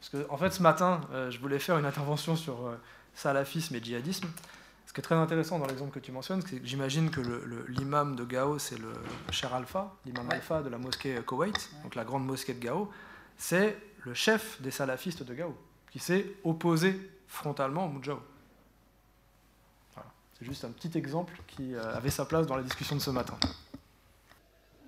parce 0.00 0.10
que 0.10 0.28
en 0.30 0.36
fait 0.36 0.50
ce 0.50 0.62
matin, 0.62 1.00
euh, 1.12 1.30
je 1.30 1.38
voulais 1.38 1.60
faire 1.60 1.78
une 1.78 1.84
intervention 1.84 2.34
sur 2.34 2.66
euh, 2.66 2.74
salafisme 3.14 3.76
et 3.76 3.80
djihadisme. 3.80 4.26
Ce 4.88 4.92
qui 4.92 4.98
est 4.98 5.02
très 5.02 5.14
intéressant 5.14 5.60
dans 5.60 5.66
l'exemple 5.66 5.92
que 5.92 6.04
tu 6.04 6.10
mentionnes, 6.10 6.42
c'est 6.42 6.58
que 6.58 6.66
j'imagine 6.66 7.10
que 7.10 7.20
l'imam 7.68 8.16
de 8.16 8.24
Gao, 8.24 8.58
c'est 8.58 8.78
le 8.78 8.92
Cher 9.30 9.54
Alpha, 9.54 9.94
l'imam 10.04 10.26
Ouais. 10.26 10.34
Alpha 10.34 10.60
de 10.62 10.70
la 10.70 10.78
mosquée 10.78 11.20
Koweït, 11.24 11.70
donc 11.84 11.94
la 11.94 12.04
grande 12.04 12.26
mosquée 12.26 12.54
de 12.54 12.60
Gao, 12.60 12.90
c'est 13.38 13.76
le 14.04 14.14
chef 14.14 14.60
des 14.60 14.70
salafistes 14.70 15.22
de 15.22 15.32
Gao, 15.32 15.56
qui 15.90 16.00
s'est 16.00 16.26
opposé 16.44 16.94
frontalement 17.28 17.86
au 17.86 17.88
Moudjahou. 17.88 18.20
Voilà. 19.94 20.10
C'est 20.38 20.44
juste 20.44 20.64
un 20.64 20.70
petit 20.70 20.96
exemple 20.98 21.40
qui 21.46 21.74
euh, 21.74 21.94
avait 21.94 22.10
sa 22.10 22.26
place 22.26 22.46
dans 22.46 22.56
la 22.56 22.62
discussion 22.62 22.96
de 22.96 23.00
ce 23.00 23.10
matin. 23.10 23.38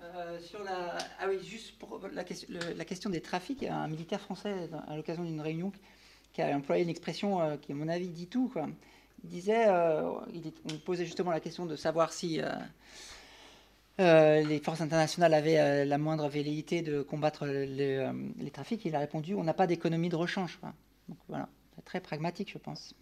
Euh, 0.03 0.39
sur 0.41 0.63
la, 0.63 0.97
ah 1.19 1.25
oui, 1.29 1.39
juste 1.43 1.79
pour 1.79 1.99
la, 2.11 2.23
question- 2.23 3.09
des 3.09 3.21
trafics, 3.21 3.63
un 3.63 3.87
militaire 3.87 4.19
français, 4.19 4.69
à 4.87 4.95
l'occasion 4.97 5.23
d'une 5.23 5.41
réunion, 5.41 5.71
qui 6.33 6.41
a 6.41 6.55
employé 6.55 6.83
une 6.83 6.89
expression 6.89 7.41
euh, 7.41 7.57
qui, 7.57 7.71
à 7.71 7.75
mon 7.75 7.87
avis, 7.87 8.09
dit 8.09 8.27
tout. 8.27 8.51
Il 9.23 9.29
disait, 9.29 9.69
on 9.69 10.77
posait 10.83 11.05
justement 11.05 11.31
la 11.31 11.39
question 11.39 11.67
de 11.67 11.75
savoir 11.75 12.11
si 12.11 12.41
euh, 13.99 14.41
les 14.41 14.59
forces 14.59 14.81
internationales 14.81 15.33
avaient 15.33 15.59
euh, 15.59 15.85
la 15.85 15.97
moindre 15.97 16.27
velléité 16.29 16.81
de 16.81 17.01
combattre 17.01 17.45
les, 17.45 17.97
euh, 17.97 18.13
les 18.39 18.51
trafics. 18.51 18.83
Il 18.85 18.95
a 18.95 18.99
répondu, 18.99 19.35
on 19.35 19.43
n'a 19.43 19.53
pas 19.53 19.67
d'économie 19.67 20.09
de 20.09 20.15
rechange. 20.15 20.59
Donc 21.09 21.17
voilà, 21.27 21.49
très 21.85 21.99
pragmatique, 21.99 22.51
je 22.51 22.57
pense. 22.57 22.95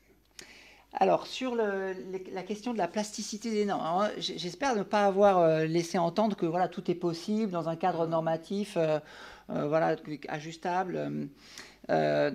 Alors, 0.93 1.27
sur 1.27 1.55
la 1.55 2.41
question 2.41 2.73
de 2.73 2.79
la 2.79 2.87
plasticité 2.87 3.51
des 3.51 3.65
normes, 3.65 4.09
j'espère 4.17 4.75
ne 4.75 4.81
pas 4.81 5.05
avoir 5.05 5.63
laissé 5.65 5.99
entendre 5.99 6.35
que 6.35 6.47
voilà, 6.47 6.67
tout 6.67 6.89
est 6.89 6.95
possible 6.95 7.51
dans 7.51 7.69
un 7.69 7.75
cadre 7.75 8.07
normatif 8.07 8.75
voilà, 9.47 9.95
ajustable. 10.29 11.29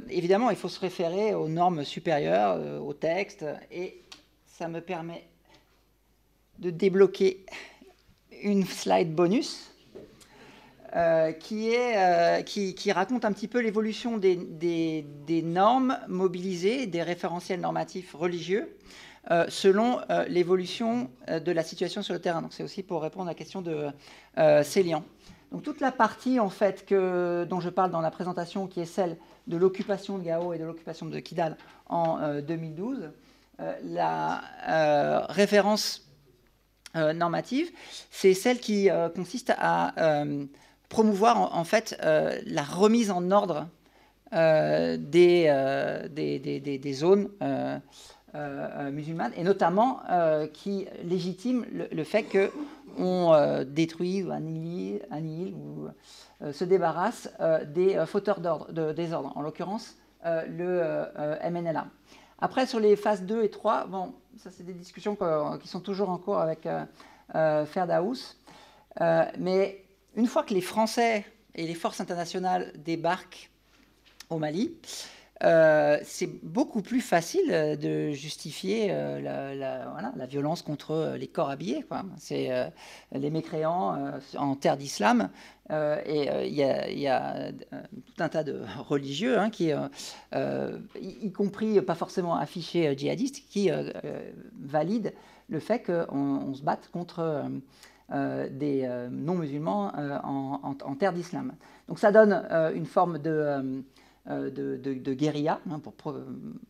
évidemment, 0.08 0.50
il 0.50 0.56
faut 0.56 0.68
se 0.68 0.78
référer 0.78 1.34
aux 1.34 1.48
normes 1.48 1.82
supérieures, 1.82 2.80
aux 2.80 2.94
textes, 2.94 3.44
et 3.72 4.00
ça 4.46 4.68
me 4.68 4.80
permet 4.80 5.26
de 6.60 6.70
débloquer 6.70 7.44
une 8.44 8.64
slide 8.64 9.14
bonus 9.14 9.72
euh, 10.94 11.32
qui, 11.32 11.70
est, 11.70 11.96
euh, 11.96 12.42
qui, 12.42 12.92
raconte 12.92 13.24
un 13.24 13.32
petit 13.32 13.48
peu 13.48 13.58
l'évolution 13.58 14.16
des, 14.16 14.36
des- 14.36 15.42
normes 15.42 15.98
mobilisées, 16.06 16.86
des 16.86 17.02
référentiels 17.02 17.60
normatifs 17.60 18.14
religieux, 18.14 18.76
euh, 19.30 19.46
selon 19.48 19.98
l'évolution 20.28 21.10
de 21.28 21.50
la 21.50 21.64
situation 21.64 22.02
sur 22.02 22.14
le 22.14 22.20
terrain. 22.20 22.42
Donc 22.42 22.52
c'est 22.52 22.62
aussi 22.62 22.84
pour 22.84 23.02
répondre 23.02 23.26
à 23.26 23.30
la 23.30 23.34
question 23.34 23.60
de 23.60 23.88
Célian. 24.62 25.02
Donc 25.54 25.62
toute 25.62 25.80
la 25.80 25.92
partie 25.92 26.40
en 26.40 26.50
fait 26.50 26.84
que, 26.84 27.44
dont 27.48 27.60
je 27.60 27.70
parle 27.70 27.90
dans 27.90 28.00
la 28.00 28.10
présentation, 28.10 28.66
qui 28.66 28.80
est 28.80 28.86
celle 28.86 29.16
de 29.46 29.56
l'occupation 29.56 30.18
de 30.18 30.24
Gao 30.24 30.52
et 30.52 30.58
de 30.58 30.64
l'occupation 30.64 31.06
de 31.06 31.18
Kidal 31.20 31.56
en 31.88 32.18
euh, 32.20 32.40
2012, 32.40 33.10
euh, 33.60 33.72
la 33.84 35.26
référence 35.28 36.03
euh, 36.96 37.12
normative, 37.12 37.70
c'est 38.10 38.34
celle 38.34 38.58
qui 38.58 38.90
euh, 38.90 39.08
consiste 39.08 39.52
à 39.58 39.94
euh, 40.22 40.44
promouvoir 40.88 41.56
en, 41.56 41.64
fait 41.64 41.96
la 42.00 42.62
remise 42.62 43.10
en 43.10 43.30
ordre 43.30 43.66
des, 44.32 44.98
des, 46.10 46.38
des- 46.38 46.78
des- 46.78 46.92
zones 46.92 47.28
musulmanes, 48.92 49.32
et 49.36 49.42
notamment 49.42 50.00
qui 50.52 50.86
légitime 51.02 51.66
le, 51.90 52.04
fait 52.04 52.24
qu'on 52.24 53.32
euh, 53.32 53.64
détruise 53.64 54.26
ou 54.26 54.30
annihile, 54.30 55.54
ou 55.54 55.88
se 56.52 56.64
débarrasse 56.64 57.28
des 57.66 58.02
fauteurs 58.06 58.40
d'ordre, 58.40 58.70
de 58.72 58.92
désordre, 58.92 59.32
en 59.36 59.42
l'occurrence 59.42 59.96
le 60.24 61.06
MNLA. 61.50 61.86
Après, 62.40 62.66
sur 62.66 62.80
les 62.80 62.96
phases 62.96 63.22
2 63.22 63.42
et 63.42 63.50
3, 63.50 63.86
bon, 63.86 64.12
ça 64.38 64.50
c'est 64.50 64.64
des 64.64 64.74
discussions 64.74 65.16
qui 65.60 65.68
sont 65.68 65.80
toujours 65.80 66.10
en 66.10 66.18
cours 66.18 66.38
avec 66.38 66.66
euh, 66.66 66.84
euh, 67.34 67.66
Ferdaous. 67.66 68.34
Euh, 69.00 69.24
mais 69.38 69.84
une 70.16 70.26
fois 70.26 70.42
que 70.42 70.54
les 70.54 70.60
Français 70.60 71.24
et 71.54 71.66
les 71.66 71.74
forces 71.74 72.00
internationales 72.00 72.72
débarquent 72.76 73.50
au 74.30 74.38
Mali, 74.38 74.76
euh, 75.42 75.98
c'est 76.04 76.42
beaucoup 76.44 76.80
plus 76.80 77.00
facile 77.00 77.50
euh, 77.50 77.74
de 77.76 78.12
justifier 78.12 78.88
euh, 78.90 79.20
la, 79.20 80.26
violence 80.26 80.62
contre 80.62 81.16
les 81.18 81.26
corps 81.26 81.50
habillés. 81.50 81.84
C'est 82.18 82.50
les 83.12 83.30
mécréants 83.30 83.94
en 84.38 84.56
terre 84.56 84.76
d'islam. 84.76 85.28
et 85.70 86.28
il 86.46 86.54
y 86.54 87.08
a, 87.08 87.52
tout 87.52 88.22
un 88.22 88.28
tas 88.28 88.42
de 88.42 88.62
religieux, 88.88 89.38
hein, 89.38 89.50
y, 91.00 91.32
compris 91.32 91.80
pas 91.82 91.94
forcément 91.94 92.36
affichés 92.36 92.96
djihadistes, 92.96 93.44
qui 93.48 93.70
valident 94.62 95.12
le 95.50 95.60
fait 95.60 95.80
qu'on 95.80 96.16
on 96.16 96.54
se 96.54 96.62
batte 96.62 96.88
contre 96.90 97.44
des 98.10 98.88
non-musulmans 99.10 99.92
en, 100.24 100.60
en- 100.62 100.76
en 100.82 100.94
terre 100.94 101.12
d'islam. 101.12 101.52
Donc 101.88 101.98
ça 101.98 102.12
donne 102.12 102.32
une 102.74 102.86
forme 102.86 103.18
de, 103.18 103.84
de, 104.26 104.76
de- 104.76 104.94
de 104.94 105.14
guérilla 105.14 105.60
hein, 105.70 105.78
pour 105.78 105.92
pro- 105.92 106.14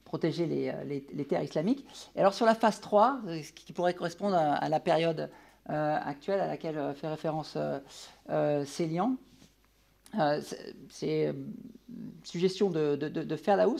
protéger 0.04 0.46
les, 0.46 0.72
les- 1.12 1.24
terres 1.24 1.42
islamiques. 1.42 1.86
Et 2.16 2.20
alors 2.20 2.34
sur 2.34 2.46
la 2.46 2.54
phase 2.54 2.80
3, 2.80 3.20
euh, 3.26 3.42
ce 3.42 3.52
qui 3.52 3.72
pourrait 3.72 3.94
correspondre 3.94 4.36
à, 4.36 4.68
la 4.68 4.80
période 4.80 5.30
euh, 5.70 5.98
actuelle 6.04 6.40
à 6.40 6.46
laquelle 6.46 6.76
euh, 6.78 6.94
fait 6.94 7.08
référence 7.08 7.54
euh, 7.56 7.78
euh, 8.30 8.64
Célian, 8.64 9.16
euh, 10.18 10.40
c'est- 10.90 11.28
euh, 11.28 11.32
suggestion 12.24 12.70
de, 12.70 12.96
de, 12.96 13.08
de, 13.08 13.36
Ferdaous. 13.36 13.76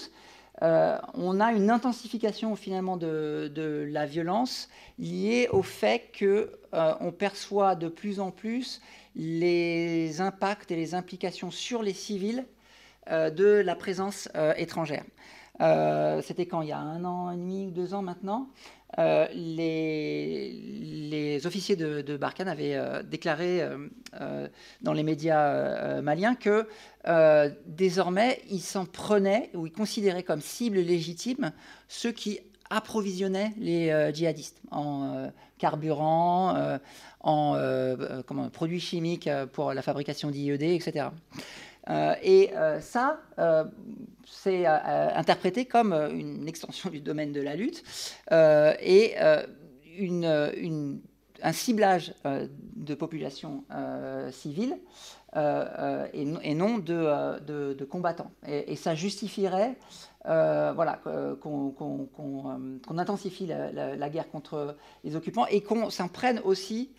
Euh, 0.62 0.98
on 1.14 1.40
a 1.40 1.52
une 1.52 1.68
intensification 1.68 2.54
finalement 2.54 2.96
de, 2.96 3.50
de 3.52 3.88
la 3.90 4.06
violence 4.06 4.68
liée 5.00 5.48
au 5.50 5.62
fait 5.62 6.10
que 6.12 6.52
euh, 6.74 6.94
on 7.00 7.10
perçoit 7.10 7.74
de 7.74 7.88
plus 7.88 8.20
en 8.20 8.30
plus 8.30 8.80
les 9.16 10.20
impacts 10.20 10.70
et 10.70 10.76
les 10.76 10.94
implications 10.94 11.50
sur 11.50 11.82
les 11.82 11.92
civils 11.92 12.40
euh, 12.40 12.53
de 13.10 13.62
la 13.65 13.74
présence 13.74 14.28
euh, 14.34 14.55
étrangère. 14.57 15.05
Euh, 15.60 16.20
C'était 16.23 16.47
quand? 16.47 16.62
Il 16.62 16.68
y 16.68 16.73
a 16.73 16.78
un 16.78 17.05
an 17.05 17.31
et 17.31 17.36
demi, 17.36 17.70
deux 17.70 17.94
ans 17.94 18.02
maintenant, 18.02 18.49
euh, 18.99 19.26
les, 19.33 20.52
les 20.52 21.47
officiers 21.47 21.76
de, 21.76 22.00
de 22.00 22.16
Barkhane 22.16 22.49
avaient 22.49 22.76
euh, 22.76 23.02
déclaré 23.02 23.60
euh, 23.60 23.89
euh, 24.20 24.49
dans 24.83 24.92
les 24.92 25.02
médias 25.02 25.49
euh, 25.49 26.02
maliens 26.02 26.34
que 26.36 26.68
euh, 27.08 27.50
désormais 27.66 28.41
ils 28.50 28.60
s'en 28.60 28.84
prenaient 28.84 29.50
ou 29.55 29.66
ils 29.66 29.73
considéraient 29.73 30.23
comme 30.23 30.41
cible 30.41 30.78
légitime 30.78 31.52
ceux 31.89 32.12
qui 32.12 32.39
approvisionnaient 32.70 33.52
les 33.58 33.91
euh, 33.91 34.12
djihadistes 34.12 34.60
en 34.70 35.15
euh, 35.15 35.28
carburant, 35.58 36.55
euh, 36.57 36.78
en 37.20 37.55
euh, 37.57 37.97
euh, 37.99 38.23
comment, 38.24 38.49
produits 38.49 38.81
chimiques 38.81 39.26
euh, 39.26 39.47
pour 39.47 39.73
la 39.74 39.83
fabrication 39.83 40.31
d'IED, 40.31 40.62
etc. 40.62 41.07
Euh, 41.90 42.14
et 42.22 42.50
euh, 42.54 42.80
ça, 42.80 43.20
euh, 43.38 43.64
c'est 44.26 44.66
interprété 44.66 45.66
comme 45.66 45.92
une 45.92 46.48
extension 46.48 46.90
du 46.96 47.00
domaine 47.00 47.32
de 47.32 47.40
la 47.40 47.56
lutte 47.56 47.82
et 48.30 49.14
un 51.42 51.52
ciblage 51.52 52.14
de 52.24 52.94
euh, 55.36 55.64
euh, 55.78 56.06
et, 56.12 56.54
non- 56.54 56.78
de, 56.78 57.84
combattants. 57.84 58.30
Et, 58.46 58.76
ça 58.76 58.94
justifierait 58.94 59.76
voilà, 60.24 61.00
qu'on 61.40 62.98
intensifie 62.98 63.46
la, 63.46 64.08
guerre 64.08 64.30
contre 64.30 64.76
les 65.02 65.16
occupants 65.16 65.46
et 65.46 65.62
qu'on 65.62 65.90
s'en 65.90 66.08
prenne 66.08 66.40
aussi 66.44 66.92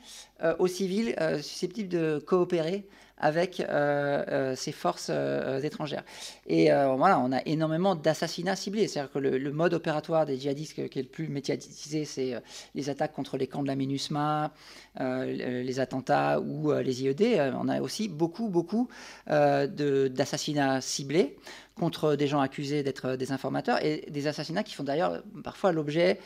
aux 0.59 0.67
civils 0.67 1.15
susceptibles 1.41 1.89
de 1.89 2.19
coopérer 2.19 2.87
avec 3.17 3.59
euh, 3.59 4.23
euh, 4.27 4.55
ces 4.55 4.71
forces 4.71 5.09
euh, 5.09 5.59
étrangères. 5.61 6.03
Et 6.47 6.69
voilà, 6.69 7.19
on 7.19 7.31
a 7.31 7.41
énormément 7.45 7.95
d'assassinats 7.95 8.55
ciblés. 8.55 8.87
C'est-à-dire 8.87 9.11
que 9.11 9.19
le, 9.19 9.51
mode 9.51 9.73
opératoire 9.73 10.25
des 10.25 10.37
djihadistes 10.37 10.73
qui 10.89 10.99
est 10.99 11.03
le 11.03 11.07
plus 11.07 11.27
médiatisé, 11.27 12.05
c'est 12.05 12.33
les 12.75 12.89
attaques 12.89 13.13
contre 13.13 13.37
les 13.37 13.47
camps 13.47 13.63
de 13.63 13.67
la 13.67 13.75
MINUSMA, 13.75 14.51
le- 14.99 15.61
les 15.61 15.79
attentats 15.79 16.39
ou 16.39 16.71
les 16.73 17.03
IED. 17.03 17.53
On 17.59 17.67
a 17.67 17.81
aussi 17.81 18.07
beaucoup, 18.09 18.49
beaucoup 18.49 18.89
d'assassinats 19.27 20.81
ciblés 20.81 21.37
contre 21.75 22.15
des 22.15 22.27
gens 22.27 22.39
accusés 22.39 22.83
d'être 22.83 23.15
des 23.15 23.31
informateurs 23.31 23.83
et 23.83 24.05
des 24.09 24.27
assassinats 24.27 24.63
qui 24.63 24.75
font 24.75 24.83
d'ailleurs 24.83 25.23
parfois 25.43 25.71
l'objet 25.71 26.19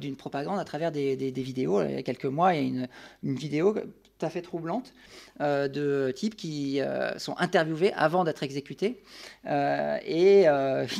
d'une 0.00 0.16
propagande 0.16 0.58
à 0.58 0.64
travers 0.64 0.90
des, 0.90 1.16
vidéos. 1.36 1.82
Il 1.82 1.92
y 1.92 1.96
a 1.96 2.02
quelques 2.02 2.26
mois, 2.26 2.54
il 2.54 2.76
y 2.76 2.82
a 2.82 2.86
une 3.22 3.34
vidéo 3.34 3.74
tout 4.20 4.26
à 4.26 4.30
fait 4.30 4.42
troublante 4.42 4.92
euh, 5.40 5.68
de 5.68 6.12
types 6.14 6.36
qui 6.36 6.80
euh, 6.80 7.18
sont 7.18 7.34
interviewés 7.38 7.92
avant 7.94 8.24
d'être 8.24 8.42
exécutés 8.42 9.02
euh, 9.46 9.98
et 10.04 10.46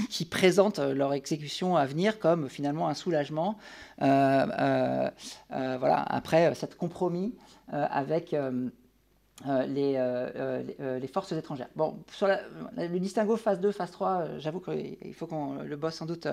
qui 0.10 0.24
présentent 0.24 0.78
leur 0.78 1.12
exécution 1.12 1.76
à 1.76 1.84
venir 1.86 2.18
comme 2.18 2.48
finalement 2.48 2.88
un 2.88 2.94
soulagement 2.94 3.58
voilà, 3.98 5.12
après 6.08 6.54
cette 6.54 6.76
compromis 6.76 7.34
avec 7.68 8.34
euh, 9.48 9.64
les, 9.66 9.94
euh, 9.96 10.62
euh, 10.80 10.98
les, 10.98 11.06
forces 11.06 11.32
étrangères. 11.32 11.70
Bon, 11.74 11.96
sur 12.12 12.28
le 12.76 12.98
distinguo 12.98 13.38
phase 13.38 13.58
2, 13.58 13.72
phase 13.72 13.90
3, 13.90 14.38
j'avoue 14.38 14.60
qu'il 14.60 15.14
faut 15.14 15.26
qu'on 15.26 15.62
le 15.62 15.76
bosse 15.76 15.94
sans 15.94 16.04
doute 16.04 16.28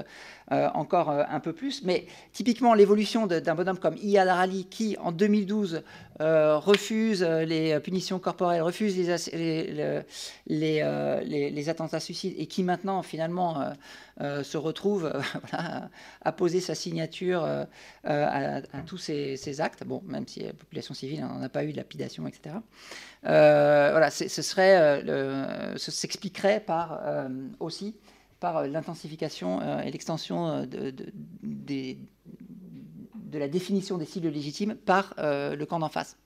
encore 0.51 1.09
un 1.09 1.39
peu 1.39 1.53
plus, 1.53 1.83
mais 1.85 2.05
typiquement 2.33 2.73
l'évolution 2.73 3.25
d'un 3.25 3.55
bonhomme 3.55 3.79
comme 3.79 3.95
Iyad 3.95 4.27
Arali 4.27 4.65
qui, 4.65 4.97
en 4.99 5.13
2012, 5.13 5.83
refuse 6.19 7.23
les 7.23 7.79
punitions 7.79 8.19
corporelles, 8.19 8.61
refuse 8.61 8.97
les, 8.97 10.03
les, 10.47 11.51
les, 11.51 11.69
attentats 11.69 11.99
suicides 11.99 12.33
et 12.37 12.47
qui 12.47 12.63
maintenant, 12.63 13.03
finalement, 13.03 13.73
se 14.19 14.57
retrouve 14.57 15.11
à 16.21 16.31
poser 16.31 16.59
sa 16.59 16.75
signature 16.75 17.47
à, 18.03 18.61
tous 18.85 18.97
ces, 18.97 19.61
actes, 19.61 19.83
même 20.05 20.27
si 20.27 20.41
la 20.41 20.53
population 20.53 20.93
civile 20.93 21.21
n'en 21.21 21.41
a 21.41 21.49
pas 21.49 21.63
eu 21.63 21.71
de 21.71 21.77
lapidation, 21.77 22.27
etc. 22.27 22.55
Euh, 23.25 23.89
voilà, 23.91 24.09
ce 24.09 24.41
serait, 24.41 24.77
euh, 24.77 25.75
s'expliquerait 25.77 26.63
euh, 26.69 27.29
aussi 27.59 27.95
par 28.39 28.67
l'intensification 28.67 29.81
et 29.81 29.89
l'extension 29.89 30.65
de, 30.65 30.91
de, 30.91 31.95
la 33.33 33.47
définition 33.47 33.97
des 33.97 34.05
cibles 34.05 34.29
légitimes 34.29 34.75
par 34.75 35.13
le 35.17 35.63
camp 35.65 35.79
d'en 35.79 35.89
face. 35.89 36.17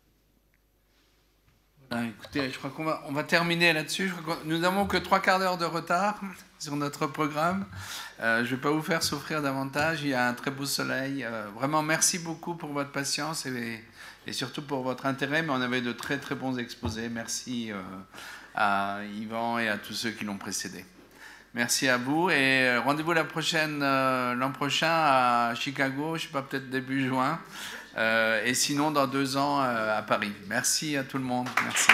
Ah, 1.94 2.06
écoutez, 2.06 2.50
je 2.50 2.58
crois 2.58 2.70
qu'on 2.70 2.86
va, 2.86 3.04
on 3.10 3.12
va 3.12 3.24
terminer 3.24 3.74
là-dessus. 3.74 4.14
Nous 4.46 4.60
n'avons 4.60 4.86
que 4.88 4.96
trois 4.96 5.20
quarts 5.20 5.40
d'heure 5.40 5.58
de 5.58 5.66
retard 5.66 6.22
sur 6.60 6.78
notre 6.78 7.06
programme. 7.06 7.66
je 8.20 8.40
ne 8.40 8.44
vais 8.44 8.58
pas 8.58 8.72
vous 8.72 8.82
faire 8.82 9.04
souffrir 9.04 9.42
davantage. 9.42 10.02
Il 10.04 10.10
y 10.10 10.14
a 10.14 10.28
un 10.28 10.34
très 10.34 10.52
beau 10.52 10.66
soleil. 10.66 11.28
vraiment, 11.54 11.84
merci 11.84 12.20
beaucoup 12.20 12.56
pour 12.56 12.72
votre 12.72 12.92
patience 12.92 13.46
et 13.46 14.34
surtout 14.34 14.62
pour 14.62 14.84
votre 14.84 15.06
intérêt. 15.06 15.42
Mais 15.44 15.52
on 15.52 15.62
avait 15.62 15.82
de 15.82 15.92
très 15.92 16.18
très 16.18 16.36
bons 16.36 16.58
exposés. 16.58 17.10
Merci 17.10 17.72
euh, 17.72 17.82
à 18.56 19.00
Yvan 19.18 19.60
et 19.60 19.68
à 19.68 19.78
tous 19.78 19.94
ceux 19.94 20.12
qui 20.12 20.26
l'ont 20.26 20.38
précédé. 20.38 20.86
Merci 21.54 21.90
à 21.90 21.98
vous 21.98 22.30
et 22.30 22.70
euh, 22.70 22.80
rendez-vous 22.80 23.12
euh, 23.12 24.34
l'an 24.36 24.52
prochain 24.52 24.88
à 24.90 25.54
Chicago, 25.54 26.16
je 26.16 26.24
sais 26.24 26.28
pas 26.30 26.42
peut-être 26.44 26.70
début 26.70 27.06
juin, 27.06 27.40
et 28.46 28.54
sinon 28.54 28.90
dans 28.92 29.06
deux 29.06 29.36
ans 29.36 29.60
à 29.60 30.02
Paris. 30.02 30.32
Merci 30.48 30.96
à 30.96 31.04
tout 31.04 31.18
le 31.18 31.26
monde. 31.26 31.50
Merci. 31.64 31.92